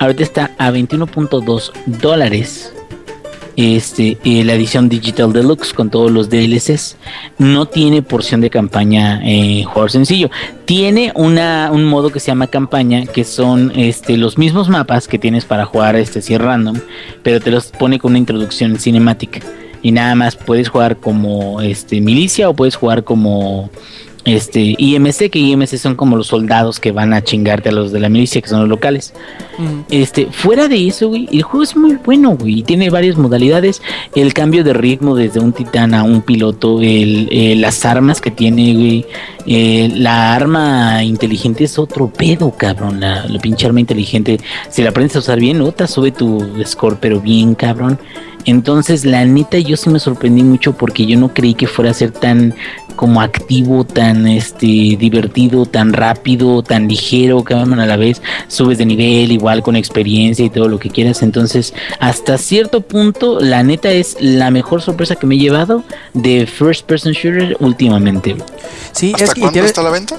ahorita 0.00 0.22
está 0.22 0.50
a 0.58 0.70
21.2 0.70 1.72
dólares. 1.86 2.72
Este, 3.60 4.16
la 4.24 4.54
edición 4.54 4.88
Digital 4.88 5.32
Deluxe 5.32 5.72
con 5.74 5.90
todos 5.90 6.12
los 6.12 6.30
DLCs 6.30 6.96
no 7.38 7.66
tiene 7.66 8.02
porción 8.02 8.40
de 8.40 8.50
campaña 8.50 9.20
eh, 9.24 9.64
jugador 9.64 9.90
sencillo. 9.90 10.30
Tiene 10.64 11.10
una, 11.16 11.70
un 11.72 11.84
modo 11.84 12.10
que 12.10 12.20
se 12.20 12.28
llama 12.28 12.46
campaña, 12.46 13.06
que 13.06 13.24
son 13.24 13.72
este, 13.74 14.16
los 14.16 14.38
mismos 14.38 14.68
mapas 14.68 15.08
que 15.08 15.18
tienes 15.18 15.44
para 15.44 15.64
jugar 15.64 15.96
este, 15.96 16.22
si 16.22 16.38
random, 16.38 16.78
pero 17.24 17.40
te 17.40 17.50
los 17.50 17.72
pone 17.72 17.98
con 17.98 18.12
una 18.12 18.20
introducción 18.20 18.78
cinemática. 18.78 19.40
Y 19.82 19.90
nada 19.90 20.14
más 20.14 20.36
puedes 20.36 20.68
jugar 20.68 20.98
como 20.98 21.60
este, 21.60 22.00
milicia 22.00 22.48
o 22.48 22.54
puedes 22.54 22.76
jugar 22.76 23.02
como 23.02 23.70
este, 24.24 24.74
IMC, 24.76 25.30
que 25.30 25.38
IMC 25.38 25.76
son 25.76 25.94
como 25.94 26.16
los 26.16 26.26
soldados 26.26 26.80
que 26.80 26.92
van 26.92 27.12
a 27.12 27.22
chingarte 27.22 27.70
a 27.70 27.72
los 27.72 27.92
de 27.92 28.00
la 28.00 28.08
milicia, 28.08 28.40
que 28.42 28.48
son 28.48 28.60
los 28.60 28.68
locales. 28.68 29.14
Este, 29.90 30.26
fuera 30.30 30.68
de 30.68 30.86
eso, 30.86 31.08
güey, 31.08 31.28
el 31.32 31.42
juego 31.42 31.62
es 31.64 31.76
muy 31.76 31.96
bueno, 32.04 32.36
güey. 32.36 32.60
y 32.60 32.62
Tiene 32.62 32.90
varias 32.90 33.16
modalidades. 33.16 33.82
El 34.14 34.34
cambio 34.34 34.64
de 34.64 34.72
ritmo 34.72 35.16
desde 35.16 35.40
un 35.40 35.52
titán 35.52 35.94
a 35.94 36.02
un 36.02 36.22
piloto, 36.22 36.80
el, 36.80 37.28
eh, 37.30 37.56
las 37.56 37.84
armas 37.84 38.20
que 38.20 38.30
tiene, 38.30 38.74
güey. 38.74 39.06
eh, 39.46 39.90
la 39.94 40.34
arma 40.34 41.02
inteligente 41.02 41.64
es 41.64 41.78
otro 41.78 42.08
pedo, 42.08 42.50
cabrón. 42.50 43.00
La, 43.00 43.24
la 43.26 43.38
pinche 43.40 43.66
arma 43.66 43.80
inteligente, 43.80 44.38
si 44.68 44.82
la 44.82 44.90
aprendes 44.90 45.16
a 45.16 45.20
usar 45.20 45.40
bien, 45.40 45.60
otra 45.62 45.86
sube 45.86 46.12
tu 46.12 46.46
score, 46.64 46.98
pero 47.00 47.20
bien, 47.20 47.54
cabrón. 47.54 47.98
Entonces, 48.44 49.04
la 49.04 49.24
neta, 49.24 49.58
yo 49.58 49.76
sí 49.76 49.90
me 49.90 49.98
sorprendí 49.98 50.42
mucho 50.42 50.72
porque 50.72 51.04
yo 51.04 51.18
no 51.18 51.34
creí 51.34 51.54
que 51.54 51.66
fuera 51.66 51.90
a 51.90 51.94
ser 51.94 52.12
tan 52.12 52.54
como 52.98 53.20
activo, 53.20 53.84
tan 53.84 54.26
este 54.26 54.66
divertido, 54.66 55.66
tan 55.66 55.92
rápido, 55.92 56.64
tan 56.64 56.88
ligero, 56.88 57.44
cabrón, 57.44 57.78
a 57.78 57.86
la 57.86 57.96
vez 57.96 58.20
subes 58.48 58.76
de 58.78 58.86
nivel, 58.86 59.30
igual 59.30 59.62
con 59.62 59.76
experiencia 59.76 60.44
y 60.44 60.50
todo 60.50 60.66
lo 60.66 60.80
que 60.80 60.90
quieras. 60.90 61.22
Entonces, 61.22 61.74
hasta 62.00 62.36
cierto 62.38 62.80
punto, 62.80 63.38
la 63.38 63.62
neta 63.62 63.88
es 63.92 64.16
la 64.18 64.50
mejor 64.50 64.82
sorpresa 64.82 65.14
que 65.14 65.28
me 65.28 65.36
he 65.36 65.38
llevado 65.38 65.84
de 66.12 66.44
First 66.46 66.86
Person 66.86 67.12
Shooter 67.12 67.56
últimamente. 67.60 68.34
Sí, 68.90 69.12
¿Hasta 69.12 69.24
es 69.26 69.34
que 69.34 69.40
cuándo 69.42 69.52
tiene- 69.52 69.68
está 69.68 69.82
la 69.84 69.90
venta? 69.90 70.16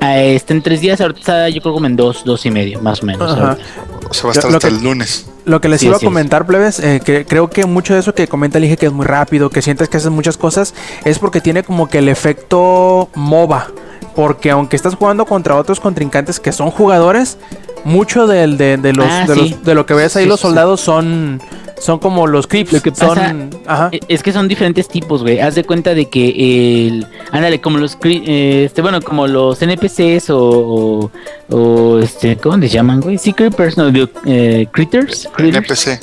Ah, 0.00 0.18
está 0.18 0.54
en 0.54 0.62
tres 0.62 0.80
días, 0.80 0.98
ahorita 0.98 1.20
está, 1.20 1.48
yo 1.50 1.60
creo 1.60 1.74
como 1.74 1.84
en 1.86 1.94
dos, 1.94 2.24
dos 2.24 2.46
y 2.46 2.50
medio, 2.50 2.80
más 2.80 3.02
o 3.02 3.06
menos. 3.06 3.30
O 3.30 3.34
sea, 3.34 3.44
va 3.44 3.50
a 3.52 3.56
Lo- 3.56 4.10
estar 4.32 4.50
lo 4.50 4.56
hasta 4.56 4.68
que- 4.70 4.74
el 4.76 4.82
lunes. 4.82 5.26
Lo 5.50 5.60
que 5.60 5.68
les 5.68 5.80
Sí, 5.80 5.86
iba 5.88 5.96
a 5.96 6.00
comentar, 6.00 6.46
plebes, 6.46 6.78
eh, 6.78 7.00
que 7.04 7.26
creo 7.26 7.50
que 7.50 7.66
mucho 7.66 7.94
de 7.94 8.00
eso 8.00 8.14
que 8.14 8.28
comenta 8.28 8.58
el 8.58 8.62
dije 8.62 8.76
que 8.76 8.86
es 8.86 8.92
muy 8.92 9.04
rápido, 9.04 9.50
que 9.50 9.62
sientes 9.62 9.88
que 9.88 9.96
haces 9.96 10.10
muchas 10.10 10.36
cosas, 10.36 10.74
es 11.04 11.18
porque 11.18 11.40
tiene 11.40 11.62
como 11.64 11.88
que 11.88 11.98
el 11.98 12.08
efecto 12.08 13.08
MOBA. 13.14 13.66
Porque 14.14 14.50
aunque 14.50 14.76
estás 14.76 14.94
jugando 14.94 15.24
contra 15.26 15.56
otros 15.56 15.80
contrincantes 15.80 16.38
que 16.40 16.52
son 16.52 16.70
jugadores, 16.70 17.36
mucho 17.84 18.26
del, 18.26 18.58
de, 18.58 18.76
de 18.76 18.92
los, 18.92 19.06
Ah, 19.08 19.24
de, 19.26 19.34
sí. 19.34 19.40
los- 19.50 19.64
de 19.64 19.74
lo 19.74 19.86
que 19.86 19.94
ves 19.94 20.14
ahí 20.16 20.24
Sí, 20.24 20.28
los 20.28 20.38
soldados 20.40 20.80
son, 20.80 21.40
son 21.80 21.98
como 21.98 22.26
los 22.26 22.46
creeps. 22.46 22.72
Lo 22.72 22.80
que 22.80 22.94
son, 22.94 23.50
ajá. 23.66 23.88
Eh, 23.90 24.00
Es 24.06 24.22
que 24.22 24.32
son 24.32 24.46
diferentes 24.46 24.86
tipos, 24.86 25.22
güey. 25.22 25.40
Haz 25.40 25.54
de 25.56 25.64
cuenta 25.64 25.94
de 25.94 26.08
que 26.08 26.86
el. 26.86 27.06
Ándale, 27.32 27.60
como 27.60 27.78
los. 27.78 27.96
eh, 28.04 28.64
este, 28.66 28.82
bueno, 28.82 29.00
como 29.00 29.26
los 29.26 29.60
NPCs 29.60 30.30
o. 30.30 30.40
O, 30.40 31.10
o, 31.56 31.98
este. 31.98 32.36
¿Cómo 32.36 32.56
les 32.58 32.70
llaman, 32.70 33.00
güey? 33.00 33.18
Sí, 33.18 33.32
Creepers, 33.32 33.76
no, 33.76 33.90
digo, 33.90 34.08
eh, 34.26 34.66
Critters. 34.72 35.28
critters. 35.34 35.86
NPC, 35.86 36.00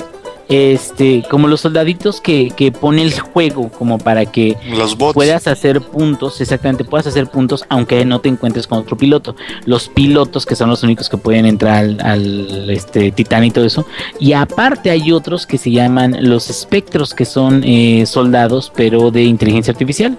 Este. 0.48 1.24
Como 1.30 1.46
los 1.46 1.60
soldaditos 1.60 2.20
que, 2.20 2.50
que 2.50 2.72
pone 2.72 3.02
el 3.02 3.18
juego, 3.18 3.68
como 3.68 3.98
para 3.98 4.26
que 4.26 4.56
los 4.70 4.96
bots. 4.96 5.14
puedas 5.14 5.46
hacer 5.46 5.80
puntos, 5.80 6.40
exactamente, 6.40 6.84
puedas 6.84 7.06
hacer 7.06 7.26
puntos 7.26 7.64
aunque 7.68 8.04
no 8.04 8.20
te 8.20 8.28
encuentres 8.28 8.66
con 8.66 8.78
otro 8.78 8.96
piloto. 8.96 9.36
Los 9.66 9.88
pilotos 9.88 10.46
que 10.46 10.56
son 10.56 10.70
los 10.70 10.82
únicos 10.82 11.08
que 11.08 11.18
pueden 11.18 11.46
entrar 11.46 11.76
al, 11.76 12.00
al, 12.00 12.70
este 12.70 13.12
titán 13.12 13.44
y 13.44 13.50
todo 13.50 13.64
eso. 13.64 13.86
Y 14.18 14.32
aparte 14.32 14.90
hay 14.90 15.12
otros 15.12 15.46
que 15.46 15.58
se 15.58 15.70
llaman 15.70 16.16
los 16.20 16.50
espectros, 16.50 17.14
que 17.14 17.24
son 17.24 17.62
eh, 17.64 18.06
soldados, 18.06 18.72
pero 18.74 19.10
de 19.10 19.24
inteligencia 19.24 19.72
artificial. 19.72 20.16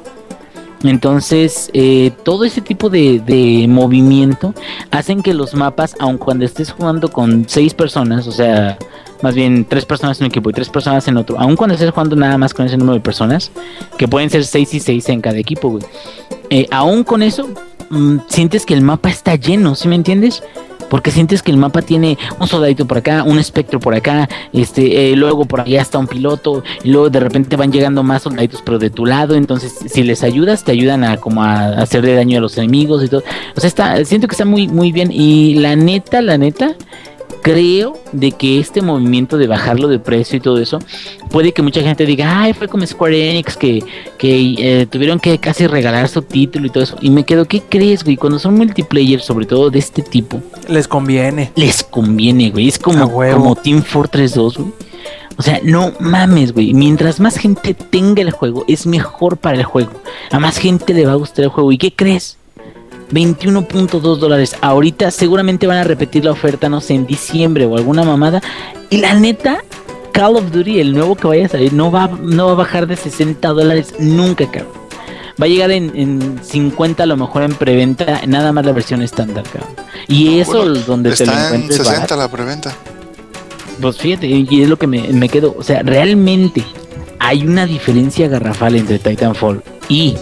Entonces, 0.83 1.69
eh, 1.73 2.11
todo 2.23 2.45
ese 2.45 2.61
tipo 2.61 2.89
de, 2.89 3.19
de 3.19 3.67
movimiento 3.67 4.53
hacen 4.91 5.21
que 5.21 5.33
los 5.33 5.53
mapas, 5.53 5.95
aun 5.99 6.17
cuando 6.17 6.45
estés 6.45 6.71
jugando 6.71 7.11
con 7.11 7.49
seis 7.49 7.73
personas, 7.73 8.27
o 8.27 8.31
sea, 8.31 8.77
más 9.21 9.35
bien 9.35 9.65
tres 9.65 9.85
personas 9.85 10.19
en 10.19 10.25
un 10.25 10.31
equipo 10.31 10.49
y 10.49 10.53
tres 10.53 10.69
personas 10.69 11.07
en 11.07 11.17
otro, 11.17 11.39
aun 11.39 11.55
cuando 11.55 11.73
estés 11.73 11.91
jugando 11.91 12.15
nada 12.15 12.37
más 12.37 12.53
con 12.53 12.65
ese 12.65 12.77
número 12.77 12.95
de 12.95 13.01
personas, 13.01 13.51
que 13.97 14.07
pueden 14.07 14.29
ser 14.29 14.45
seis 14.45 14.73
y 14.73 14.79
seis 14.79 15.09
en 15.09 15.21
cada 15.21 15.37
equipo, 15.37 15.69
güey. 15.69 15.83
Eh, 16.49 16.67
aún 16.71 17.03
con 17.03 17.21
eso, 17.21 17.49
mm, 17.89 18.17
sientes 18.27 18.65
que 18.65 18.73
el 18.73 18.81
mapa 18.81 19.09
está 19.09 19.35
lleno, 19.35 19.75
¿sí 19.75 19.87
me 19.87 19.95
entiendes? 19.95 20.43
Porque 20.89 21.11
sientes 21.11 21.43
que 21.43 21.51
el 21.51 21.57
mapa 21.57 21.83
tiene 21.83 22.17
un 22.39 22.47
soldadito 22.47 22.87
por 22.87 22.97
acá, 22.97 23.21
un 23.23 23.37
espectro 23.37 23.79
por 23.79 23.93
acá, 23.93 24.27
este, 24.53 25.11
eh, 25.11 25.15
luego 25.15 25.45
por 25.45 25.61
allá 25.61 25.81
está 25.81 25.99
un 25.99 26.07
piloto, 26.07 26.63
y 26.83 26.89
luego 26.89 27.11
de 27.11 27.19
repente 27.19 27.55
van 27.55 27.71
llegando 27.71 28.01
más 28.01 28.23
soldaditos 28.23 28.63
pero 28.65 28.79
de 28.79 28.89
tu 28.89 29.05
lado, 29.05 29.35
entonces 29.35 29.77
si 29.85 30.01
les 30.01 30.23
ayudas 30.23 30.63
te 30.63 30.71
ayudan 30.71 31.03
a 31.03 31.17
como 31.17 31.43
a 31.43 31.67
hacerle 31.81 32.15
daño 32.15 32.39
a 32.39 32.41
los 32.41 32.57
enemigos 32.57 33.03
y 33.03 33.07
todo. 33.07 33.23
O 33.55 33.59
sea, 33.59 33.67
está, 33.67 34.03
siento 34.05 34.27
que 34.27 34.33
está 34.33 34.45
muy, 34.45 34.67
muy 34.67 34.91
bien. 34.91 35.11
Y 35.11 35.55
la 35.55 35.75
neta, 35.75 36.21
la 36.21 36.39
neta, 36.39 36.75
creo 37.41 37.97
de 38.11 38.31
que 38.31 38.59
este 38.59 38.81
movimiento 38.81 39.37
de 39.37 39.47
bajarlo 39.47 39.87
de 39.87 39.99
precio 39.99 40.37
y 40.37 40.39
todo 40.39 40.59
eso, 40.59 40.79
puede 41.29 41.51
que 41.51 41.61
mucha 41.61 41.81
gente 41.81 42.05
diga, 42.05 42.41
ay, 42.41 42.53
fue 42.53 42.67
como 42.67 42.85
Square 42.85 43.31
Enix 43.31 43.57
que, 43.57 43.83
que 44.17 44.55
eh, 44.57 44.85
tuvieron 44.85 45.19
que 45.19 45.37
casi 45.37 45.67
regalar 45.67 46.07
su 46.07 46.21
título 46.21 46.67
y 46.67 46.69
todo 46.69 46.83
eso. 46.83 46.97
Y 47.01 47.09
me 47.09 47.23
quedo, 47.23 47.45
¿qué 47.45 47.61
crees, 47.61 48.03
güey? 48.03 48.17
Cuando 48.17 48.39
son 48.39 48.55
multiplayer, 48.55 49.21
sobre 49.21 49.45
todo 49.45 49.69
de 49.69 49.79
este 49.79 50.01
tipo, 50.01 50.41
Les 50.67 50.87
conviene. 50.87 51.51
les 51.55 51.83
conviene, 51.83 52.49
güey. 52.51 52.67
Es 52.67 52.79
como, 52.79 53.11
como 53.11 53.55
Team 53.55 53.83
Fortress 53.83 54.33
2, 54.33 54.57
güey. 54.57 54.71
O 55.37 55.41
sea, 55.41 55.61
no 55.63 55.93
mames, 56.01 56.51
güey. 56.51 56.73
Mientras 56.73 57.21
más 57.21 57.37
gente 57.37 57.73
tenga 57.73 58.21
el 58.21 58.31
juego, 58.31 58.65
es 58.67 58.85
mejor 58.85 59.37
para 59.37 59.55
el 59.55 59.63
juego. 59.63 59.91
A 60.31 60.39
más 60.39 60.57
gente 60.57 60.93
le 60.93 61.05
va 61.05 61.13
a 61.13 61.15
gustar 61.15 61.45
el 61.45 61.49
juego. 61.49 61.71
¿Y 61.71 61.77
qué 61.77 61.93
crees? 61.93 62.38
21.2 63.11 64.17
dólares. 64.17 64.55
Ahorita 64.61 65.11
seguramente 65.11 65.67
van 65.67 65.77
a 65.77 65.83
repetir 65.83 66.25
la 66.25 66.31
oferta, 66.31 66.69
no 66.69 66.81
sé, 66.81 66.93
en 66.95 67.05
diciembre 67.05 67.65
o 67.65 67.77
alguna 67.77 68.03
mamada. 68.03 68.41
Y 68.89 68.97
la 68.97 69.13
neta, 69.15 69.63
Call 70.11 70.35
of 70.35 70.51
Duty, 70.51 70.79
el 70.79 70.93
nuevo 70.93 71.15
que 71.15 71.27
vaya 71.27 71.45
a 71.45 71.49
salir, 71.49 71.73
no 71.73 71.91
va, 71.91 72.07
no 72.21 72.47
va 72.47 72.51
a 72.51 72.55
bajar 72.55 72.87
de 72.87 72.95
60 72.95 73.47
dólares 73.49 73.93
nunca, 73.99 74.45
cabrón. 74.49 74.79
Va 75.41 75.45
a 75.45 75.49
llegar 75.49 75.71
en, 75.71 75.91
en 75.95 76.39
50 76.43 77.03
a 77.03 77.05
lo 77.05 77.15
mejor 77.15 77.43
en 77.43 77.53
preventa, 77.53 78.21
nada 78.27 78.51
más 78.51 78.65
la 78.65 78.73
versión 78.73 79.01
estándar, 79.01 79.43
cabrón. 79.45 79.69
Y 80.07 80.39
eso 80.39 80.57
Bueno, 80.63 80.73
donde 80.85 81.11
te 81.13 81.25
lo 81.25 81.31
Está 81.31 81.47
en 81.49 81.53
encuentres 81.55 81.77
60 81.77 81.93
barato. 81.95 82.15
la 82.17 82.27
preventa. 82.29 82.75
Pues 83.79 83.97
fíjate, 83.97 84.27
y 84.27 84.61
es 84.61 84.67
lo 84.67 84.77
que 84.77 84.87
me, 84.87 85.07
me 85.13 85.29
quedo. 85.29 85.55
O 85.57 85.63
sea, 85.63 85.81
realmente 85.83 86.63
hay 87.19 87.47
una 87.47 87.65
diferencia 87.65 88.27
garrafal 88.27 88.75
entre 88.75 88.99
Titanfall 88.99 89.63
y 89.87 90.17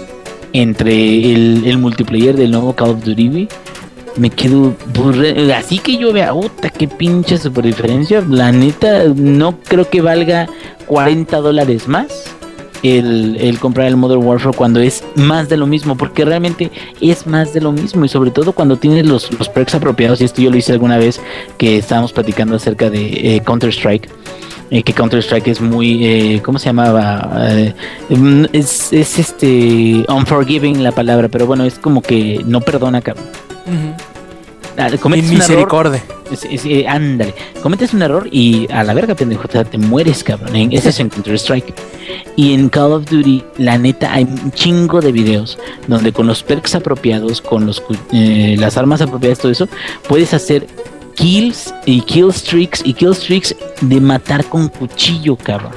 entre 0.61 1.31
el, 1.33 1.63
el 1.65 1.77
multiplayer 1.77 2.35
del 2.35 2.51
nuevo 2.51 2.73
Call 2.73 2.91
of 2.91 3.03
Duty. 3.03 3.47
Me 4.15 4.31
quedo 4.31 4.75
Así 5.55 5.77
que 5.77 5.97
yo 5.97 6.11
vea, 6.11 6.33
puta, 6.33 6.69
qué 6.71 6.87
pinche 6.87 7.37
super 7.37 7.63
diferencia. 7.63 8.23
La 8.27 8.51
neta, 8.51 9.03
no 9.15 9.59
creo 9.59 9.87
que 9.87 10.01
valga 10.01 10.47
40 10.87 11.37
dólares 11.37 11.87
más 11.87 12.35
el, 12.83 13.37
el 13.39 13.59
comprar 13.59 13.87
el 13.87 13.97
Modern 13.97 14.23
Warfare 14.23 14.55
cuando 14.55 14.79
es 14.79 15.03
más 15.15 15.49
de 15.49 15.57
lo 15.57 15.67
mismo, 15.67 15.95
porque 15.95 16.25
realmente 16.25 16.71
es 17.01 17.27
más 17.27 17.53
de 17.53 17.61
lo 17.61 17.71
mismo 17.71 18.05
y 18.05 18.09
sobre 18.09 18.31
todo 18.31 18.53
cuando 18.53 18.77
tienes 18.77 19.05
los, 19.05 19.31
los 19.37 19.49
perks 19.49 19.75
apropiados, 19.75 20.21
y 20.21 20.25
esto 20.25 20.41
yo 20.41 20.49
lo 20.49 20.57
hice 20.57 20.73
alguna 20.73 20.97
vez 20.97 21.19
que 21.57 21.77
estábamos 21.77 22.13
platicando 22.13 22.55
acerca 22.55 22.89
de 22.89 23.35
eh, 23.35 23.41
Counter-Strike, 23.45 24.09
eh, 24.71 24.83
que 24.83 24.93
Counter 24.93 25.19
Strike 25.19 25.47
es 25.47 25.61
muy, 25.61 26.05
eh, 26.05 26.41
¿cómo 26.43 26.59
se 26.59 26.65
llamaba? 26.65 27.29
Eh, 27.51 27.73
mm, 28.09 28.45
es, 28.53 28.91
es 28.93 29.17
este 29.19 30.05
unforgiving 30.09 30.83
la 30.83 30.91
palabra, 30.91 31.27
pero 31.29 31.45
bueno, 31.47 31.63
es 31.65 31.79
como 31.79 32.01
que 32.01 32.41
no 32.45 32.61
perdona, 32.61 33.01
cabrón. 33.01 33.25
Ah, 34.79 34.89
cometes 34.99 35.25
un 35.31 35.37
error, 35.53 35.67
es- 36.31 36.45
es- 36.45 36.65
eh, 36.65 36.85
ándale, 36.87 37.33
cometes 37.63 37.93
un 37.95 38.03
error 38.03 38.27
y 38.31 38.71
a 38.71 38.83
la 38.83 38.93
verga, 38.93 39.15
pendejo, 39.15 39.47
sea, 39.51 39.63
te 39.63 39.79
mueres, 39.79 40.23
cabrón. 40.23 40.55
En, 40.55 40.71
ese 40.71 40.89
es 40.89 40.99
en 40.99 41.09
Counter 41.09 41.33
Strike. 41.33 41.73
Y 42.35 42.53
en 42.53 42.69
Call 42.69 42.91
of 42.93 43.05
Duty, 43.09 43.43
la 43.57 43.79
neta, 43.79 44.13
hay 44.13 44.25
un 44.25 44.51
chingo 44.51 45.01
de 45.01 45.11
videos 45.11 45.57
donde 45.87 46.11
con 46.13 46.27
los 46.27 46.43
perks 46.43 46.75
apropiados, 46.75 47.41
con 47.41 47.65
los 47.65 47.81
las 48.11 48.77
armas 48.77 49.01
apropiadas, 49.01 49.39
todo 49.39 49.51
eso, 49.51 49.67
puedes 50.07 50.31
hacer 50.35 50.67
kills 51.17 51.73
y 51.85 52.01
kill 52.01 52.29
streaks 52.29 52.81
y 52.85 52.93
kill 52.93 53.11
streaks 53.11 53.55
de 53.81 53.99
matar 53.99 54.45
con 54.45 54.69
cuchillo, 54.69 55.35
cabrón. 55.35 55.73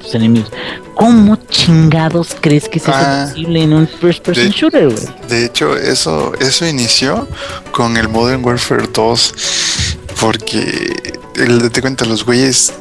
Tus 0.00 0.14
enemigos. 0.14 0.50
¿Cómo 0.94 1.36
chingados 1.48 2.36
crees 2.40 2.68
que 2.68 2.78
es 2.78 2.84
Ah, 2.88 3.26
posible 3.28 3.62
en 3.62 3.72
un 3.72 3.88
first 3.88 4.22
person 4.24 4.44
de- 4.44 4.50
shooter, 4.50 4.88
güey? 4.90 5.06
De 5.28 5.46
hecho, 5.46 5.76
eso, 5.76 6.32
eso 6.40 6.66
inició 6.66 7.26
con 7.72 7.96
el 7.96 8.08
Modern 8.08 8.44
Warfare 8.44 8.86
2. 8.92 9.34
Porque 10.20 11.18
el, 11.36 11.70
te 11.70 11.80
cuenta, 11.80 12.04
los 12.04 12.24
güeyes. 12.24 12.72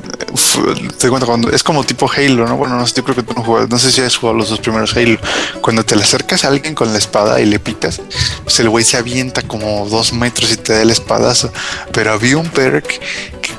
Te 0.99 1.09
cuenta 1.09 1.25
cuando 1.25 1.49
es 1.49 1.63
como 1.63 1.83
tipo 1.83 2.09
Halo, 2.09 2.47
¿no? 2.47 2.57
Bueno, 2.57 2.77
no 2.77 2.87
sé, 2.87 2.95
yo 2.95 3.03
creo 3.03 3.15
que 3.15 3.23
tú 3.23 3.33
no 3.35 3.43
juegas, 3.43 3.69
no 3.69 3.77
sé 3.77 3.91
si 3.91 4.01
has 4.01 4.15
jugado 4.15 4.37
los 4.37 4.49
dos 4.49 4.59
primeros 4.59 4.95
Halo. 4.95 5.19
Cuando 5.61 5.83
te 5.83 5.95
le 5.95 6.03
acercas 6.03 6.45
a 6.45 6.49
alguien 6.49 6.75
con 6.75 6.91
la 6.91 6.97
espada 6.97 7.41
y 7.41 7.45
le 7.45 7.59
picas, 7.59 8.01
pues 8.43 8.59
el 8.59 8.69
güey 8.69 8.83
se 8.83 8.97
avienta 8.97 9.41
como 9.41 9.87
dos 9.89 10.13
metros 10.13 10.51
y 10.51 10.57
te 10.57 10.73
da 10.73 10.81
el 10.81 10.91
espadazo. 10.91 11.51
Pero 11.91 12.13
había 12.13 12.37
un 12.37 12.49
perk 12.49 12.99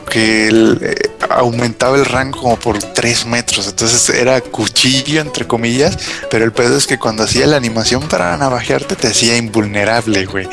que, 0.09 0.48
eh, 0.48 1.11
aumentaba 1.30 1.96
el 1.96 2.04
rango 2.04 2.40
como 2.40 2.57
por 2.59 2.78
tres 2.78 3.26
metros. 3.26 3.66
Entonces 3.66 4.09
era 4.11 4.40
cuchillo, 4.40 5.20
entre 5.20 5.46
comillas. 5.46 5.98
Pero 6.30 6.44
el 6.44 6.52
pedo 6.52 6.76
es 6.76 6.87
que 6.87 6.98
cuando 6.98 7.24
hacía 7.24 7.46
la 7.46 7.57
animación 7.57 8.02
para 8.09 8.37
navajearte, 8.37 8.96
te 8.96 9.09
hacía 9.09 9.37
invulnerable, 9.37 10.26
güey. 10.26 10.48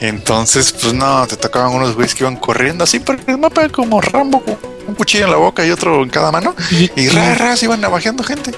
Entonces, 0.00 0.72
pues 0.72 0.92
no, 0.92 1.26
te 1.26 1.36
tocaban 1.36 1.72
unos 1.72 1.94
güeyes 1.94 2.14
que 2.14 2.24
iban 2.24 2.36
corriendo 2.36 2.84
así 2.84 2.98
por 2.98 3.18
el 3.26 3.38
mapa 3.38 3.68
como 3.68 3.83
Rambo, 4.00 4.40
con 4.40 4.56
un 4.88 4.94
cuchillo 4.94 5.24
en 5.24 5.30
la 5.30 5.36
boca 5.38 5.66
y 5.66 5.70
otro 5.70 6.02
en 6.02 6.08
cada 6.10 6.30
mano. 6.30 6.54
Y, 6.70 6.90
Y 7.00 7.08
ra, 7.08 7.34
ra, 7.34 7.56
se 7.56 7.66
iban 7.66 7.80
navajeando 7.80 8.22
gente. 8.22 8.50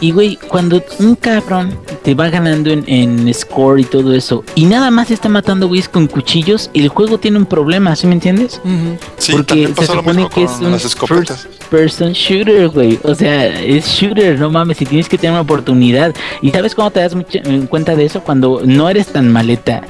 Y 0.00 0.10
güey, 0.12 0.36
cuando 0.36 0.82
un 0.98 1.14
cabrón 1.16 1.78
te 2.02 2.14
va 2.14 2.28
ganando 2.28 2.70
en, 2.70 2.84
en 2.86 3.32
score 3.32 3.80
y 3.80 3.84
todo 3.84 4.12
eso, 4.14 4.44
y 4.54 4.66
nada 4.66 4.90
más 4.90 5.10
está 5.10 5.28
matando 5.30 5.68
güeyes 5.68 5.88
con 5.88 6.06
cuchillos, 6.06 6.70
el 6.74 6.88
juego 6.88 7.18
tiene 7.18 7.38
un 7.38 7.46
problema, 7.46 7.96
¿sí 7.96 8.06
me 8.06 8.12
entiendes? 8.12 8.60
Ujú. 8.62 8.98
Sí, 9.16 9.32
Porque 9.32 9.72
se 9.78 9.86
supone 9.86 10.28
que 10.28 10.44
es 10.44 10.50
un 10.60 10.72
las 10.72 10.84
escopetas. 10.84 11.48
Person 11.70 12.12
shooter, 12.12 12.68
güey. 12.68 12.98
O 13.04 13.14
sea, 13.14 13.46
es 13.46 13.86
shooter, 13.86 14.38
no 14.38 14.50
mames, 14.50 14.80
y 14.82 14.86
tienes 14.86 15.08
que 15.08 15.16
tener 15.16 15.32
una 15.32 15.40
oportunidad. 15.40 16.14
¿Y 16.42 16.50
sabes 16.50 16.74
cómo 16.74 16.90
te 16.90 17.00
das 17.00 17.14
mucha- 17.14 17.38
en 17.44 17.66
cuenta 17.66 17.96
de 17.96 18.04
eso? 18.04 18.20
Cuando 18.20 18.60
no 18.64 18.88
eres 18.90 19.06
tan 19.08 19.32
maleta. 19.32 19.82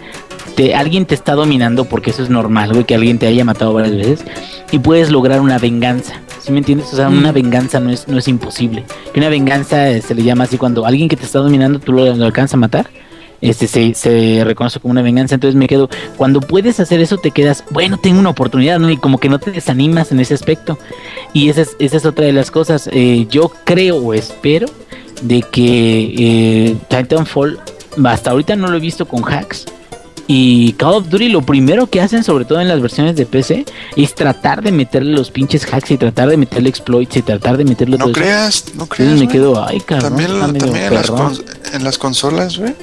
Te, 0.54 0.74
alguien 0.74 1.04
te 1.06 1.14
está 1.14 1.34
dominando 1.34 1.84
porque 1.84 2.10
eso 2.10 2.22
es 2.22 2.30
normal, 2.30 2.72
güey, 2.72 2.84
que 2.84 2.94
alguien 2.94 3.18
te 3.18 3.26
haya 3.26 3.44
matado 3.44 3.74
varias 3.74 3.96
veces 3.96 4.24
y 4.72 4.78
puedes 4.78 5.10
lograr 5.10 5.40
una 5.40 5.58
venganza. 5.58 6.20
¿Sí 6.40 6.52
me 6.52 6.58
entiendes? 6.58 6.92
O 6.92 6.96
sea, 6.96 7.08
una 7.08 7.32
Mm. 7.32 7.34
venganza 7.34 7.80
no 7.80 7.90
es, 7.90 8.06
no 8.08 8.18
es 8.18 8.28
imposible. 8.28 8.84
Que 9.12 9.20
una 9.20 9.28
venganza 9.28 9.90
eh, 9.90 10.00
se 10.00 10.14
le 10.14 10.22
llama 10.22 10.44
así 10.44 10.56
cuando 10.58 10.86
alguien 10.86 11.08
que 11.08 11.16
te 11.16 11.24
está 11.24 11.40
dominando 11.40 11.78
tú 11.80 11.92
lo, 11.92 12.14
lo 12.14 12.24
alcanzas 12.24 12.54
a 12.54 12.58
matar. 12.58 12.88
Este 13.42 13.66
se, 13.66 13.92
se 13.94 14.42
reconoce 14.44 14.80
como 14.80 14.92
una 14.92 15.02
venganza. 15.02 15.34
Entonces 15.34 15.56
me 15.56 15.66
quedo. 15.66 15.90
Cuando 16.16 16.40
puedes 16.40 16.80
hacer 16.80 17.00
eso, 17.00 17.18
te 17.18 17.32
quedas. 17.32 17.64
Bueno, 17.70 17.98
tengo 17.98 18.18
una 18.18 18.30
oportunidad, 18.30 18.78
¿no? 18.78 18.90
Y 18.90 18.96
como 18.96 19.18
que 19.18 19.28
no 19.28 19.38
te 19.38 19.50
desanimas 19.50 20.10
en 20.12 20.20
ese 20.20 20.32
aspecto. 20.34 20.78
Y 21.34 21.50
esa 21.50 21.62
es, 21.62 21.76
esa 21.78 21.96
es 21.98 22.06
otra 22.06 22.24
de 22.24 22.32
las 22.32 22.50
cosas. 22.50 22.88
Eh, 22.92 23.26
yo 23.30 23.52
creo 23.64 23.96
o 23.96 24.14
espero 24.14 24.66
de 25.22 25.42
que 25.42 26.14
eh, 26.16 26.76
Titanfall, 26.88 27.58
hasta 28.04 28.30
ahorita 28.30 28.56
no 28.56 28.68
lo 28.68 28.76
he 28.78 28.80
visto 28.80 29.06
con 29.06 29.22
hacks. 29.24 29.66
Y 30.28 30.72
Call 30.72 30.94
of 30.94 31.08
Duty 31.08 31.28
lo 31.28 31.42
primero 31.42 31.86
que 31.88 32.00
hacen, 32.00 32.24
sobre 32.24 32.44
todo 32.44 32.60
en 32.60 32.66
las 32.68 32.80
versiones 32.80 33.14
de 33.16 33.26
PC, 33.26 33.64
es 33.96 34.14
tratar 34.14 34.60
de 34.62 34.72
meterle 34.72 35.12
los 35.12 35.30
pinches 35.30 35.64
hacks 35.72 35.92
y 35.92 35.98
tratar 35.98 36.28
de 36.28 36.36
meterle 36.36 36.68
exploits 36.68 37.16
y 37.16 37.22
tratar 37.22 37.56
de 37.56 37.64
meterle 37.64 37.96
No 37.96 38.06
todo 38.06 38.12
eso. 38.12 38.20
creas, 38.20 38.64
no 38.74 38.86
creas. 38.86 39.18
Me 39.20 39.28
quedo, 39.28 39.64
ay 39.64 39.80
cabrón, 39.80 40.10
También, 40.10 40.30
en, 40.32 40.94
las 40.94 41.06
perrón". 41.06 41.34
cons- 41.34 41.44
en 41.72 41.84
las 41.84 41.98
consolas, 41.98 42.58
güey. 42.58 42.74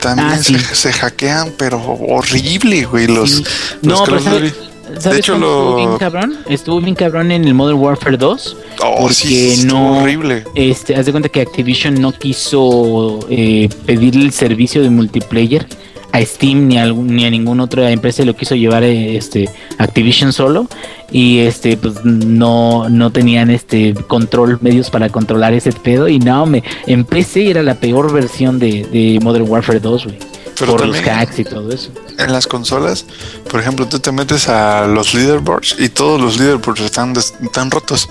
También 0.00 0.28
Ah, 0.28 0.38
se, 0.38 0.58
sí. 0.58 0.64
se 0.72 0.92
hackean, 0.94 1.52
pero 1.58 1.78
horrible, 1.82 2.84
güey. 2.86 3.06
Los, 3.06 3.30
Sí. 3.30 3.44
los 3.82 3.98
No, 3.98 4.04
pero 4.06 4.20
¿sabes. 4.20 4.54
¿sabes 4.98 5.18
hecho, 5.18 5.34
cómo 5.34 5.44
estuvo 5.46 5.70
lo- 5.70 5.76
bien 5.76 5.98
cabrón? 5.98 6.38
Estuvo 6.48 6.80
bien 6.80 6.94
cabrón 6.94 7.30
en 7.30 7.44
el 7.44 7.52
Modern 7.52 7.78
Warfare 7.78 8.16
2. 8.16 8.56
Oh, 8.82 8.96
porque 9.02 9.14
sí, 9.14 9.64
no- 9.66 9.98
horrible. 9.98 10.44
Este, 10.54 10.96
haz 10.96 11.04
de 11.04 11.12
cuenta 11.12 11.28
que 11.28 11.42
Activision 11.42 12.00
no 12.00 12.12
quiso 12.12 13.20
eh, 13.28 13.68
pedir 13.84 14.16
el 14.16 14.32
servicio 14.32 14.82
de 14.82 14.88
multiplayer 14.88 15.66
a 16.12 16.20
Steam 16.22 16.68
ni 16.68 16.78
a, 16.78 16.86
ni 16.86 17.24
a 17.24 17.30
ninguna 17.30 17.64
otra 17.64 17.90
empresa 17.90 18.24
lo 18.24 18.34
quiso 18.34 18.54
llevar 18.54 18.82
eh, 18.82 19.16
este 19.16 19.48
Activision 19.78 20.32
solo. 20.32 20.66
Y 21.12 21.40
este 21.40 21.76
pues 21.76 22.04
no 22.04 22.88
no 22.88 23.10
tenían 23.10 23.50
este 23.50 23.94
control 23.94 24.58
medios 24.60 24.90
para 24.90 25.08
controlar 25.08 25.52
ese 25.54 25.72
pedo. 25.72 26.08
Y 26.08 26.18
no 26.18 26.46
me 26.46 26.62
en 26.86 27.04
PC 27.04 27.50
era 27.50 27.62
la 27.62 27.74
peor 27.74 28.12
versión 28.12 28.58
de, 28.58 28.84
de 28.84 29.18
Modern 29.22 29.48
Warfare 29.48 29.80
2 29.80 30.04
güey 30.04 30.18
Pero 30.60 30.76
por 30.76 30.86
los 30.86 30.96
hacks 31.06 31.38
y 31.38 31.44
todo 31.44 31.72
eso 31.72 31.90
en 32.18 32.32
las 32.34 32.46
consolas, 32.46 33.06
por 33.50 33.60
ejemplo, 33.60 33.88
tú 33.88 33.98
te 33.98 34.12
metes 34.12 34.46
a 34.48 34.86
los 34.86 35.14
leaderboards 35.14 35.76
y 35.78 35.88
todos 35.88 36.20
los 36.20 36.38
leaderboards 36.38 36.82
están, 36.82 37.14
des- 37.14 37.32
están 37.42 37.70
rotos. 37.70 38.10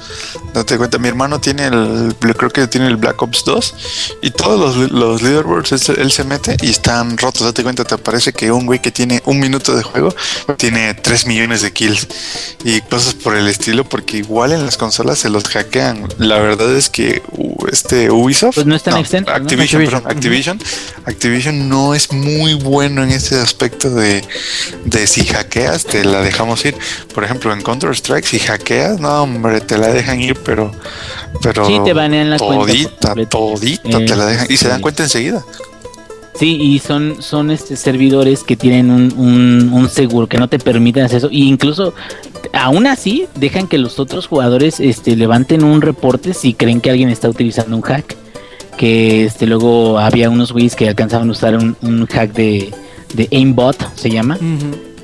Date 0.52 0.78
cuenta, 0.80 0.98
mi 0.98 1.08
hermano 1.08 1.40
tiene 1.40 1.68
el, 1.68 2.16
creo 2.20 2.50
que 2.50 2.66
tiene 2.68 2.88
el 2.88 2.96
Black 2.98 3.22
Ops 3.22 3.44
2 3.46 3.76
y 4.24 4.32
todos 4.32 4.76
los, 4.78 4.92
los 4.92 5.22
leaderboards 5.22 5.72
él, 5.74 5.80
se- 5.80 6.02
él 6.02 6.12
se 6.12 6.24
mete 6.24 6.58
y 6.62 6.70
están 6.72 7.18
rotos. 7.20 7.44
Date 7.44 7.62
cuenta, 7.62 7.84
te 7.84 8.00
parece 8.00 8.34
que 8.34 8.52
un 8.52 8.66
güey 8.66 8.82
que 8.82 8.90
tiene 8.92 9.22
un 9.26 9.40
minuto 9.40 9.76
de 9.76 9.84
juego 9.84 10.14
tiene 10.58 10.96
3 10.96 11.28
millones 11.28 11.62
de 11.62 11.72
kills 11.72 12.08
y 12.64 12.82
cosas 12.82 13.14
por 13.14 13.36
el 13.36 13.48
estilo, 13.48 13.84
porque 13.88 14.18
igual 14.18 14.54
en 14.54 14.66
las 14.66 14.76
consolas 14.78 15.20
se 15.20 15.30
los 15.30 15.44
hackean. 15.44 16.08
La 16.18 16.40
verdad 16.40 16.76
es 16.76 16.90
que 16.90 17.22
uh, 17.34 17.68
este 17.72 18.10
Ubisoft, 18.10 18.56
Pues 18.56 18.66
no 18.66 18.76
es 18.76 18.82
tan 18.82 18.96
¿no? 18.96 19.00
Activision, 19.02 19.36
Activision. 19.36 19.86
perdón, 19.86 20.04
Activision, 20.12 20.60
Activision 21.06 21.70
no 21.70 21.94
es 21.94 22.12
muy 22.12 22.39
bueno 22.56 23.04
en 23.04 23.12
ese 23.12 23.36
aspecto 23.40 23.90
de, 23.90 24.24
de 24.86 25.08
si 25.08 25.26
hackeas, 25.26 25.86
te 25.86 26.04
la 26.06 26.22
dejamos 26.22 26.64
ir. 26.66 26.76
Por 27.14 27.24
ejemplo, 27.24 27.54
en 27.54 27.62
Counter 27.62 27.92
Strike, 27.92 28.26
si 28.26 28.40
hackeas, 28.40 29.00
no, 29.00 29.24
hombre, 29.24 29.62
te 29.62 29.78
la 29.78 29.88
dejan 29.88 30.20
ir, 30.22 30.36
pero. 30.44 30.72
pero 31.42 31.66
Sí, 31.66 31.80
te 31.84 31.94
banean 31.94 32.30
la 32.30 32.38
cuenta 32.38 32.66
Todita, 32.66 33.08
completo. 33.08 33.38
todita 33.56 33.98
te 34.06 34.16
la 34.16 34.26
dejan. 34.26 34.48
Y 34.50 34.58
se 34.58 34.66
dan 34.68 34.76
Este, 34.76 34.82
cuenta 34.82 35.04
enseguida. 35.04 35.46
Sí, 36.36 36.56
y 36.62 36.80
son, 36.80 37.22
son 37.22 37.52
este 37.52 37.76
servidores 37.76 38.44
que 38.44 38.56
tienen 38.56 38.92
un, 38.92 39.12
un, 39.18 39.74
un 39.74 39.90
seguro 39.90 40.28
que 40.28 40.38
no 40.38 40.48
te 40.48 40.58
permiten 40.58 41.04
hacer 41.04 41.18
eso. 41.18 41.28
Y 41.30 41.50
incluso, 41.50 41.94
aún 42.54 42.88
así, 42.88 43.28
dejan 43.36 43.68
que 43.68 43.78
los 43.78 44.00
otros 44.00 44.28
jugadores 44.28 44.80
este, 44.80 45.18
levanten 45.18 45.64
un 45.66 45.82
reporte 45.82 46.34
si 46.34 46.54
creen 46.54 46.80
que 46.80 46.92
alguien 46.92 47.10
está 47.10 47.28
utilizando 47.28 47.76
un 47.76 47.82
hack. 47.82 48.16
Que 48.80 49.26
este 49.26 49.46
luego 49.46 50.00
había 50.00 50.30
unos 50.30 50.54
güeyes 50.54 50.74
que 50.76 50.88
alcanzaban 50.88 51.28
a 51.28 51.32
usar 51.34 51.54
un, 51.56 51.76
un 51.82 52.06
hack 52.08 52.32
de, 52.32 52.72
de 53.14 53.28
aimbot, 53.32 53.76
se 53.96 54.10
llama 54.10 54.38